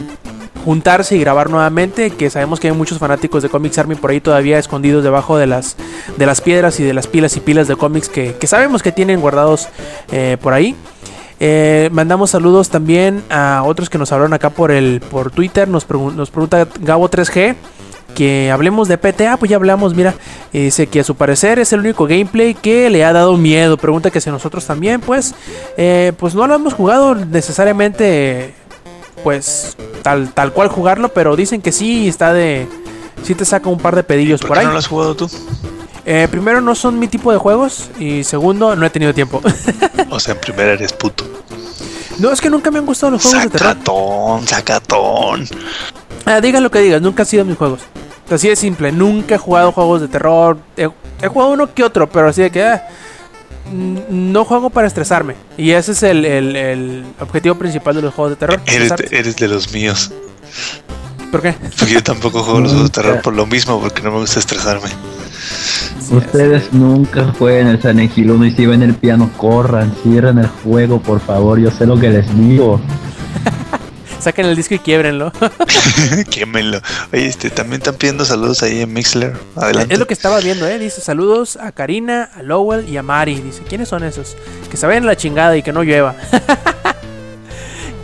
juntarse 0.68 1.16
y 1.16 1.20
grabar 1.22 1.50
nuevamente, 1.50 2.10
que 2.10 2.30
sabemos 2.30 2.60
que 2.60 2.68
hay 2.68 2.74
muchos 2.74 2.98
fanáticos 3.00 3.42
de 3.42 3.48
Comics 3.48 3.78
Army 3.78 3.96
por 3.96 4.12
ahí 4.12 4.20
todavía 4.20 4.60
escondidos 4.60 5.02
debajo 5.02 5.38
de 5.38 5.48
las, 5.48 5.78
de 6.18 6.26
las 6.26 6.42
piedras 6.42 6.78
y 6.82 6.84
de 6.84 6.94
las 6.94 7.08
pilas 7.08 7.38
y 7.38 7.40
pilas 7.40 7.70
de 7.70 7.78
cómics 7.78 8.10
que, 8.10 8.36
que 8.36 8.48
sabemos 8.48 8.84
que 8.84 8.92
tienen 8.92 9.22
guardados 9.22 9.70
eh, 10.12 10.36
por 10.42 10.52
ahí. 10.52 10.76
Eh, 11.40 11.88
mandamos 11.94 12.32
saludos 12.32 12.68
también 12.70 13.24
a 13.30 13.64
otros 13.66 13.90
que 13.90 13.98
nos 13.98 14.12
hablaron 14.12 14.34
acá 14.34 14.50
por 14.50 14.72
el 14.72 15.00
por 15.10 15.32
Twitter. 15.32 15.70
Nos, 15.70 15.88
pregun- 15.88 16.16
nos 16.16 16.32
pregunta 16.32 16.68
Gabo 16.82 17.10
3G 17.10 17.56
que 18.14 18.52
hablemos 18.52 18.90
de 18.90 18.98
PTA. 18.98 19.38
Pues 19.38 19.50
ya 19.50 19.56
hablamos, 19.56 19.94
mira. 19.96 20.16
dice 20.52 20.88
que 20.88 21.00
a 21.00 21.04
su 21.06 21.16
parecer 21.16 21.60
es 21.60 21.72
el 21.72 21.80
único 21.80 22.08
gameplay 22.08 22.56
que 22.56 22.90
le 22.90 23.06
ha 23.06 23.14
dado 23.14 23.38
miedo. 23.38 23.78
Pregunta 23.78 24.12
que 24.12 24.20
si 24.20 24.30
nosotros 24.32 24.66
también, 24.66 25.00
pues, 25.00 25.34
eh, 25.78 26.12
pues 26.18 26.36
no 26.36 26.46
lo 26.46 26.56
hemos 26.56 26.74
jugado 26.74 27.16
necesariamente, 27.16 28.54
pues 29.28 29.76
tal, 30.04 30.30
tal 30.34 30.54
cual 30.54 30.70
jugarlo, 30.70 31.10
pero 31.10 31.36
dicen 31.36 31.62
que 31.62 31.74
sí 31.74 32.08
está 32.08 32.32
de. 32.32 32.66
Sí 33.24 33.36
te 33.36 33.44
saca 33.44 33.68
un 33.68 33.78
par 33.78 33.94
de 33.94 34.02
pedillos 34.02 34.40
¿Por 34.40 34.48
por 34.48 34.56
qué 34.56 34.62
ahí. 34.62 34.66
no 34.68 34.72
lo 34.72 34.80
has 34.80 34.88
jugado 34.88 35.18
tú? 35.18 35.30
Eh, 36.06 36.30
primero, 36.32 36.62
no 36.62 36.74
son 36.76 36.98
mi 36.98 37.10
tipo 37.10 37.30
de 37.34 37.38
juegos. 37.38 37.90
Y 38.00 38.24
segundo, 38.24 38.74
no 38.78 38.86
he 38.86 38.90
tenido 38.90 39.14
tiempo. 39.14 39.42
O 40.10 40.18
sea, 40.22 40.34
en 40.34 40.40
primera 40.40 40.72
eres 40.72 40.94
puto. 40.94 41.26
no, 42.20 42.32
es 42.32 42.40
que 42.40 42.50
nunca 42.50 42.72
me 42.72 42.80
han 42.80 42.86
gustado 42.86 43.12
los 43.12 43.22
juegos 43.22 43.44
de 43.44 43.50
terror. 43.50 43.74
Sacatón, 43.74 44.48
sacatón. 44.48 45.48
Ah, 46.24 46.40
digan 46.40 46.64
lo 46.64 46.72
que 46.72 46.80
digas, 46.80 47.02
nunca 47.02 47.24
han 47.24 47.28
sido 47.28 47.44
mis 47.44 47.58
juegos. 47.58 47.82
Así 48.32 48.48
de 48.48 48.56
simple, 48.56 48.94
nunca 48.94 49.36
he 49.36 49.38
jugado 49.38 49.74
juegos 49.74 50.00
de 50.00 50.08
terror. 50.08 50.58
He, 50.78 50.90
he 51.22 51.28
jugado 51.28 51.52
uno 51.52 51.74
que 51.74 51.84
otro, 51.84 52.10
pero 52.10 52.30
así 52.30 52.44
de 52.44 52.50
que 52.50 52.64
ah, 52.64 52.88
no 54.09 54.45
juego 54.45 54.69
para 54.69 54.88
estresarme. 54.88 55.35
Y 55.58 55.72
ese 55.72 55.92
es 55.92 56.03
el, 56.03 56.24
el- 56.26 56.56
el 56.56 57.06
objetivo 57.19 57.56
principal 57.56 57.95
de 57.95 58.01
los 58.01 58.14
juegos 58.14 58.32
de 58.32 58.35
terror. 58.38 58.61
Eres 58.66 58.90
de, 58.95 59.08
eres 59.11 59.35
de 59.35 59.48
los 59.48 59.72
míos. 59.74 60.11
¿Por 61.32 61.42
qué? 61.42 61.53
Porque 61.77 61.93
yo 61.93 62.01
tampoco 62.03 62.42
juego 62.43 62.61
los 62.61 62.72
juegos 62.72 62.90
de 62.92 62.93
terror 63.01 63.22
por 63.24 63.34
lo 63.34 63.45
mismo, 63.45 63.80
porque 63.82 64.01
no 64.01 64.11
me 64.11 64.19
gusta 64.19 64.40
estresarme. 64.40 64.90
Ustedes 66.11 66.72
nunca 66.72 67.34
jueguen 67.38 67.67
el 67.67 67.82
Silent 67.82 68.17
Hill 68.17 68.32
1 68.32 68.45
y 68.45 68.51
si 68.51 68.66
ven 68.66 68.82
el 68.82 68.93
piano, 68.95 69.30
corran, 69.38 69.93
cierren 70.03 70.38
el 70.38 70.48
juego, 70.48 71.00
por 71.01 71.19
favor, 71.19 71.59
yo 71.59 71.69
sé 71.72 71.85
lo 71.85 72.00
que 72.00 72.09
les 72.09 72.38
digo. 72.38 72.80
Saquen 74.20 74.46
el 74.46 74.56
disco 74.56 74.74
y 74.76 74.80
quiebrenlo. 74.80 75.32
Quémenlo. 76.30 76.82
Oye, 77.14 77.28
este, 77.28 77.50
también 77.50 77.82
están 77.82 77.96
pidiendo 77.96 78.26
saludos 78.26 78.64
ahí 78.64 78.82
en 78.82 78.94
Mixler. 78.94 79.34
Adelante. 79.56 79.94
es 79.94 80.00
lo 80.00 80.08
que 80.08 80.14
estaba 80.14 80.40
viendo, 80.40 80.68
¿eh? 80.68 80.80
Dice 80.80 81.02
saludos 81.02 81.58
a 81.58 81.72
Karina, 81.72 82.30
a 82.36 82.44
Lowell 82.44 82.88
y 82.90 82.98
a 82.98 83.04
Mari. 83.04 83.36
Dice, 83.42 83.64
¿quiénes 83.68 83.90
son 83.90 84.04
esos? 84.04 84.36
Que 84.70 84.78
se 84.78 84.88
vayan 84.88 85.06
la 85.06 85.16
chingada 85.16 85.56
y 85.58 85.64
que 85.64 85.74
no 85.74 85.84
llueva. 85.84 86.16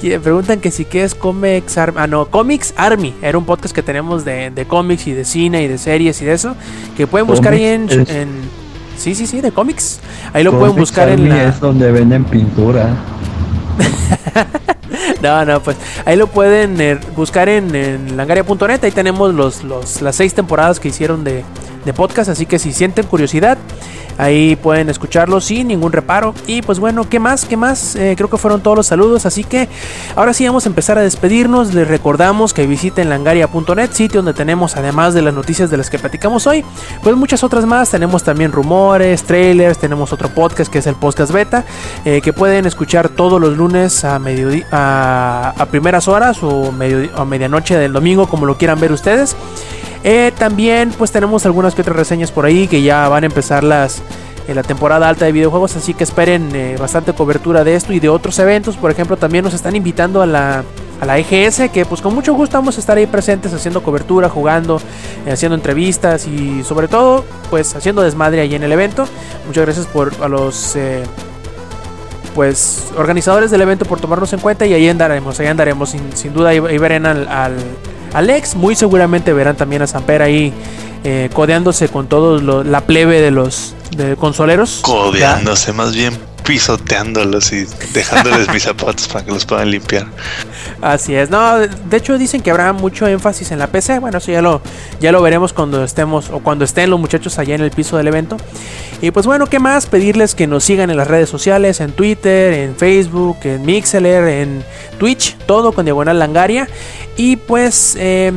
Que 0.03 0.19
Preguntan 0.19 0.59
que 0.59 0.69
si 0.69 0.83
qué 0.83 1.06
es 1.06 1.16
Comics 1.16 1.77
Army. 1.77 1.98
Ah, 1.98 2.08
no, 2.08 2.25
Comics 2.25 2.74
Army. 2.75 3.16
Era 3.22 3.38
un 3.38 3.45
podcast 3.45 3.74
que 3.74 3.82
tenemos 3.82 4.25
de, 4.25 4.50
de 4.50 4.66
cómics 4.66 5.08
y 5.08 5.14
de 5.14 5.24
cine 5.24 5.64
y 5.64 5.69
de 5.69 5.77
series 5.77 6.22
y 6.22 6.25
de 6.25 6.33
eso. 6.33 6.58
Que 6.98 7.08
pueden 7.08 7.25
buscar 7.25 7.53
ahí 7.53 7.64
en, 7.64 7.88
Sí, 8.98 9.16
sí, 9.16 9.25
sí, 9.25 9.40
de 9.40 9.53
cómics. 9.53 10.01
Ahí 10.33 10.43
lo 10.43 10.59
pueden 10.59 10.75
buscar 10.75 11.08
en 11.08 11.22
Army 11.22 11.30
la. 11.30 11.43
Es 11.45 11.59
donde 11.61 11.90
venden 11.93 12.25
pintura. 12.25 12.98
No, 15.24 15.45
no, 15.45 15.64
pues 15.64 15.77
ahí 16.03 16.18
lo 16.18 16.27
pueden 16.27 16.80
eh, 16.82 17.00
buscar 17.16 17.48
en, 17.48 17.74
en 17.74 18.18
langaria.net. 18.18 18.84
Ahí 18.84 18.92
tenemos 18.92 19.34
los, 19.34 19.64
los, 19.64 20.02
las 20.02 20.18
seis 20.18 20.34
temporadas 20.34 20.82
que 20.82 20.90
hicieron 20.90 21.24
de, 21.24 21.45
de 21.85 21.93
podcast. 21.93 22.30
Así 22.30 22.45
que 22.45 22.60
si 22.60 22.74
sienten 22.74 23.08
curiosidad, 23.08 23.58
ahí 24.17 24.56
pueden 24.56 24.90
escucharlo 24.90 25.42
sin 25.42 25.67
ningún 25.67 25.92
reparo. 25.92 26.33
Y 26.48 26.61
pues 26.61 26.80
bueno, 26.80 27.08
¿qué 27.09 27.19
más? 27.19 27.45
¿Qué 27.45 27.58
más? 27.58 27.95
Eh, 27.95 28.14
creo 28.16 28.30
que 28.30 28.38
fueron 28.38 28.61
todos 28.61 28.77
los 28.77 28.88
saludos. 28.88 29.25
Así 29.25 29.43
que 29.43 29.69
ahora 30.16 30.33
sí 30.33 30.45
vamos 30.45 30.66
a 30.66 30.69
empezar 30.69 30.98
a 30.98 31.01
despedirnos. 31.01 31.74
Les 31.74 31.88
recordamos 31.88 32.53
que 32.53 32.67
visiten 32.67 33.09
langaria.net, 33.09 33.92
sitio 33.92 34.22
donde 34.22 34.33
tenemos, 34.33 34.75
además 34.75 35.14
de 35.14 35.22
las 35.22 35.33
noticias 35.33 35.69
de 35.69 35.77
las 35.77 35.90
que 35.90 36.00
platicamos 36.00 36.48
hoy, 36.48 36.64
pues 37.01 37.16
muchas 37.16 37.43
otras 37.43 37.66
más. 37.66 37.90
Tenemos 37.90 38.24
también 38.24 38.51
rumores, 38.51 39.24
trailers, 39.24 39.77
tenemos 39.77 40.14
otro 40.14 40.30
podcast 40.30 40.72
que 40.72 40.80
es 40.80 40.88
el 40.88 40.95
podcast 40.95 41.32
beta, 41.32 41.66
eh, 42.06 42.22
que 42.22 42.33
pueden 42.33 42.66
escuchar 42.66 43.09
todos 43.09 43.40
los 43.40 43.58
lunes 43.58 44.03
a 44.03 44.19
mediodía, 44.19 44.66
a, 44.72 45.66
primeras 45.72 46.08
horas 46.08 46.43
o 46.43 46.72
a 47.16 47.25
medianoche 47.25 47.77
del 47.77 47.93
domingo, 47.93 48.27
como 48.27 48.45
lo 48.45 48.58
quieran 48.58 48.80
ver 48.80 48.92
ustedes. 48.92 49.35
Eh, 50.03 50.32
también 50.38 50.91
pues 50.98 51.11
tenemos 51.11 51.45
algunas 51.45 51.75
que 51.75 51.82
otras 51.82 51.95
reseñas 51.95 52.32
por 52.32 52.45
ahí 52.45 52.67
que 52.67 52.82
ya 52.82 53.07
van 53.07 53.23
a 53.23 53.27
empezar 53.27 53.64
las 53.64 54.01
en 54.48 54.56
la 54.56 54.64
temporada 54.64 55.07
alta 55.07 55.25
de 55.25 55.32
videojuegos, 55.32 55.75
así 55.75 55.93
que 55.93 56.03
esperen 56.03 56.53
eh, 56.53 56.75
bastante 56.77 57.14
cobertura 57.14 57.64
de 57.64 57.75
esto 57.75 57.93
y 57.93 57.99
de 57.99 58.09
otros 58.09 58.38
eventos. 58.40 58.75
Por 58.75 58.91
ejemplo, 58.91 59.17
también 59.17 59.43
nos 59.43 59.53
están 59.53 59.75
invitando 59.75 60.22
a 60.22 60.25
la, 60.25 60.64
a 60.99 61.06
la 61.06 61.17
EGS, 61.17 61.69
que 61.72 61.85
pues 61.85 62.01
con 62.01 62.14
mucho 62.14 62.33
gusto 62.33 62.57
vamos 62.57 62.77
a 62.77 62.80
estar 62.80 62.98
ahí 62.98 63.06
presentes 63.06 63.53
haciendo 63.53 63.82
cobertura, 63.83 64.30
jugando, 64.30 64.82
eh, 65.25 65.32
haciendo 65.32 65.56
entrevistas 65.56 66.27
y 66.27 66.64
sobre 66.64 66.88
todo 66.88 67.23
pues 67.49 67.75
haciendo 67.75 68.01
desmadre 68.01 68.41
ahí 68.41 68.56
en 68.56 68.64
el 68.64 68.72
evento. 68.72 69.06
Muchas 69.48 69.65
gracias 69.65 69.85
por 69.88 70.14
a 70.22 70.27
los... 70.27 70.75
Eh, 70.75 71.03
pues 72.35 72.91
organizadores 72.98 73.51
del 73.51 73.61
evento 73.61 73.85
por 73.85 73.99
tomarnos 73.99 74.33
en 74.33 74.40
cuenta 74.40 74.65
y 74.65 74.73
ahí 74.73 74.90
andaremos, 74.90 75.40
ahí 75.40 75.45
andaremos 75.45 75.91
sin, 75.91 76.17
sin 76.17 76.33
duda 76.33 76.49
ahí, 76.49 76.59
verán 76.59 77.06
al, 77.06 77.53
Alex, 78.14 78.56
muy 78.56 78.75
seguramente 78.75 79.33
verán 79.33 79.56
también 79.56 79.82
a 79.82 79.88
Samper 79.88 80.22
ahí 80.22 80.53
eh, 81.03 81.30
codeándose 81.33 81.90
con 81.90 82.08
todos 82.08 82.66
la 82.66 82.82
plebe 82.82 83.22
de 83.22 83.32
los 83.32 83.75
de 83.95 84.16
consoleros. 84.16 84.80
Codeándose, 84.83 85.74
más 85.74 85.93
bien 85.93 86.32
pisoteándolos 86.45 87.51
y 87.53 87.65
dejándoles 87.93 88.51
mis 88.51 88.63
zapatos 88.63 89.07
para 89.07 89.25
que 89.25 89.31
los 89.31 89.45
puedan 89.45 89.72
limpiar. 89.72 90.07
Así 90.81 91.15
es, 91.15 91.30
no, 91.30 91.59
de 91.59 91.97
hecho 91.97 92.17
dicen 92.17 92.41
que 92.41 92.51
habrá 92.51 92.73
mucho 92.73 93.07
énfasis 93.07 93.51
en 93.51 93.59
la 93.59 93.67
PC, 93.67 93.99
bueno, 93.99 94.17
eso 94.17 94.31
ya 94.31 94.41
lo, 94.41 94.61
ya 94.99 95.11
lo 95.11 95.22
veremos 95.22 95.53
cuando 95.53 95.83
estemos 95.83 96.30
o 96.30 96.39
cuando 96.39 96.65
estén 96.65 96.89
los 96.89 96.99
muchachos 96.99 97.39
allá 97.39 97.55
en 97.55 97.61
el 97.61 97.72
piso 97.72 97.97
del 97.97 98.07
evento. 98.07 98.38
Y 99.01 99.11
pues 99.11 99.25
bueno, 99.25 99.47
¿qué 99.47 99.59
más? 99.59 99.85
Pedirles 99.85 100.33
que 100.33 100.47
nos 100.47 100.63
sigan 100.63 100.89
en 100.89 100.97
las 100.97 101.07
redes 101.07 101.30
sociales, 101.30 101.81
en 101.81 101.91
Twitter, 101.91 102.53
en 102.53 102.75
Facebook, 102.75 103.38
en 103.43 103.65
Mixler, 103.65 104.27
en 104.27 104.63
Twitch, 104.97 105.38
todo 105.45 105.73
con 105.73 105.85
Diagonal 105.85 106.19
Langaria. 106.19 106.69
Y 107.17 107.35
pues, 107.35 107.97
eh, 107.99 108.31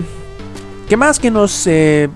¿qué 0.89 0.97
más? 0.97 1.19
Que 1.19 1.31
nos... 1.31 1.67
Eh, 1.67 2.09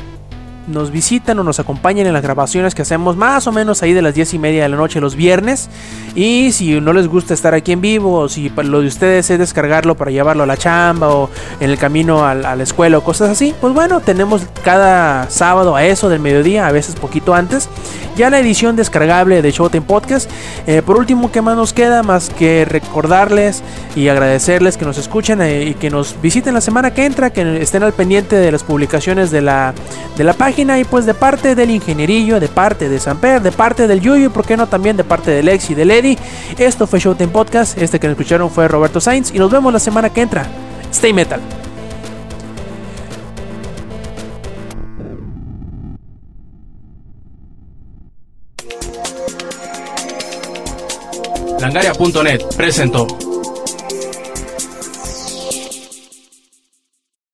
nos 0.66 0.90
visitan 0.90 1.38
o 1.38 1.44
nos 1.44 1.58
acompañan 1.58 2.06
en 2.06 2.12
las 2.12 2.22
grabaciones 2.22 2.74
que 2.74 2.82
hacemos 2.82 3.16
más 3.16 3.46
o 3.46 3.52
menos 3.52 3.82
ahí 3.82 3.92
de 3.92 4.02
las 4.02 4.14
10 4.14 4.34
y 4.34 4.38
media 4.38 4.62
de 4.62 4.68
la 4.68 4.76
noche 4.76 5.00
los 5.00 5.16
viernes. 5.16 5.68
Y 6.14 6.52
si 6.52 6.80
no 6.80 6.92
les 6.92 7.08
gusta 7.08 7.34
estar 7.34 7.54
aquí 7.54 7.72
en 7.72 7.80
vivo 7.80 8.18
o 8.18 8.28
si 8.28 8.50
lo 8.50 8.80
de 8.80 8.86
ustedes 8.86 9.30
es 9.30 9.38
descargarlo 9.38 9.96
para 9.96 10.10
llevarlo 10.10 10.42
a 10.42 10.46
la 10.46 10.56
chamba 10.56 11.08
o 11.08 11.30
en 11.60 11.70
el 11.70 11.78
camino 11.78 12.24
a, 12.24 12.34
la 12.34 12.62
escuela 12.62 12.98
o 12.98 13.04
cosas 13.04 13.30
así, 13.30 13.54
pues 13.60 13.72
bueno, 13.72 14.00
tenemos 14.00 14.42
cada 14.64 15.30
sábado 15.30 15.76
a 15.76 15.84
eso 15.84 16.08
del 16.08 16.20
mediodía, 16.20 16.66
a 16.66 16.72
veces 16.72 16.96
poquito 16.96 17.34
antes, 17.34 17.68
ya 18.16 18.28
la 18.28 18.38
edición 18.38 18.76
descargable 18.76 19.42
de 19.42 19.50
Showtime 19.50 19.86
Podcast. 19.86 20.30
Eh, 20.66 20.82
por 20.82 20.98
último, 20.98 21.30
¿qué 21.32 21.40
más 21.42 21.56
nos 21.56 21.72
queda? 21.72 22.02
Más 22.02 22.30
que 22.30 22.64
recordarles 22.64 23.62
y 23.96 24.08
agradecerles 24.08 24.76
que 24.76 24.84
nos 24.84 24.98
escuchen 24.98 25.40
eh, 25.40 25.64
y 25.64 25.74
que 25.74 25.90
nos 25.90 26.20
visiten 26.20 26.54
la 26.54 26.60
semana 26.60 26.92
que 26.92 27.06
entra, 27.06 27.30
que 27.30 27.62
estén 27.62 27.82
al 27.82 27.92
pendiente 27.92 28.36
de 28.36 28.52
las 28.52 28.62
publicaciones 28.62 29.30
de 29.30 29.40
la, 29.40 29.74
de 30.16 30.24
la 30.24 30.32
página 30.32 30.49
y 30.58 30.84
pues 30.84 31.06
de 31.06 31.14
parte 31.14 31.54
del 31.54 31.70
ingenierillo, 31.70 32.40
de 32.40 32.48
parte 32.48 32.88
de 32.88 32.98
Samper, 32.98 33.40
de 33.40 33.52
parte 33.52 33.86
del 33.86 34.00
Yuyu 34.00 34.26
y 34.26 34.28
por 34.28 34.44
qué 34.44 34.56
no 34.56 34.66
también 34.66 34.96
de 34.96 35.04
parte 35.04 35.30
del 35.30 35.46
Lex 35.46 35.70
y 35.70 35.74
del 35.74 35.90
Eddie. 35.90 36.18
Esto 36.58 36.86
fue 36.86 36.98
Showtime 36.98 37.30
Podcast, 37.30 37.80
este 37.80 38.00
que 38.00 38.08
nos 38.08 38.18
escucharon 38.18 38.50
fue 38.50 38.66
Roberto 38.66 39.00
Sainz 39.00 39.32
y 39.32 39.38
nos 39.38 39.50
vemos 39.50 39.72
la 39.72 39.78
semana 39.78 40.10
que 40.10 40.22
entra. 40.22 40.46
Stay 40.90 41.12
Metal. 41.12 41.40
Langaria.net 51.60 52.40
presentó. 52.56 53.29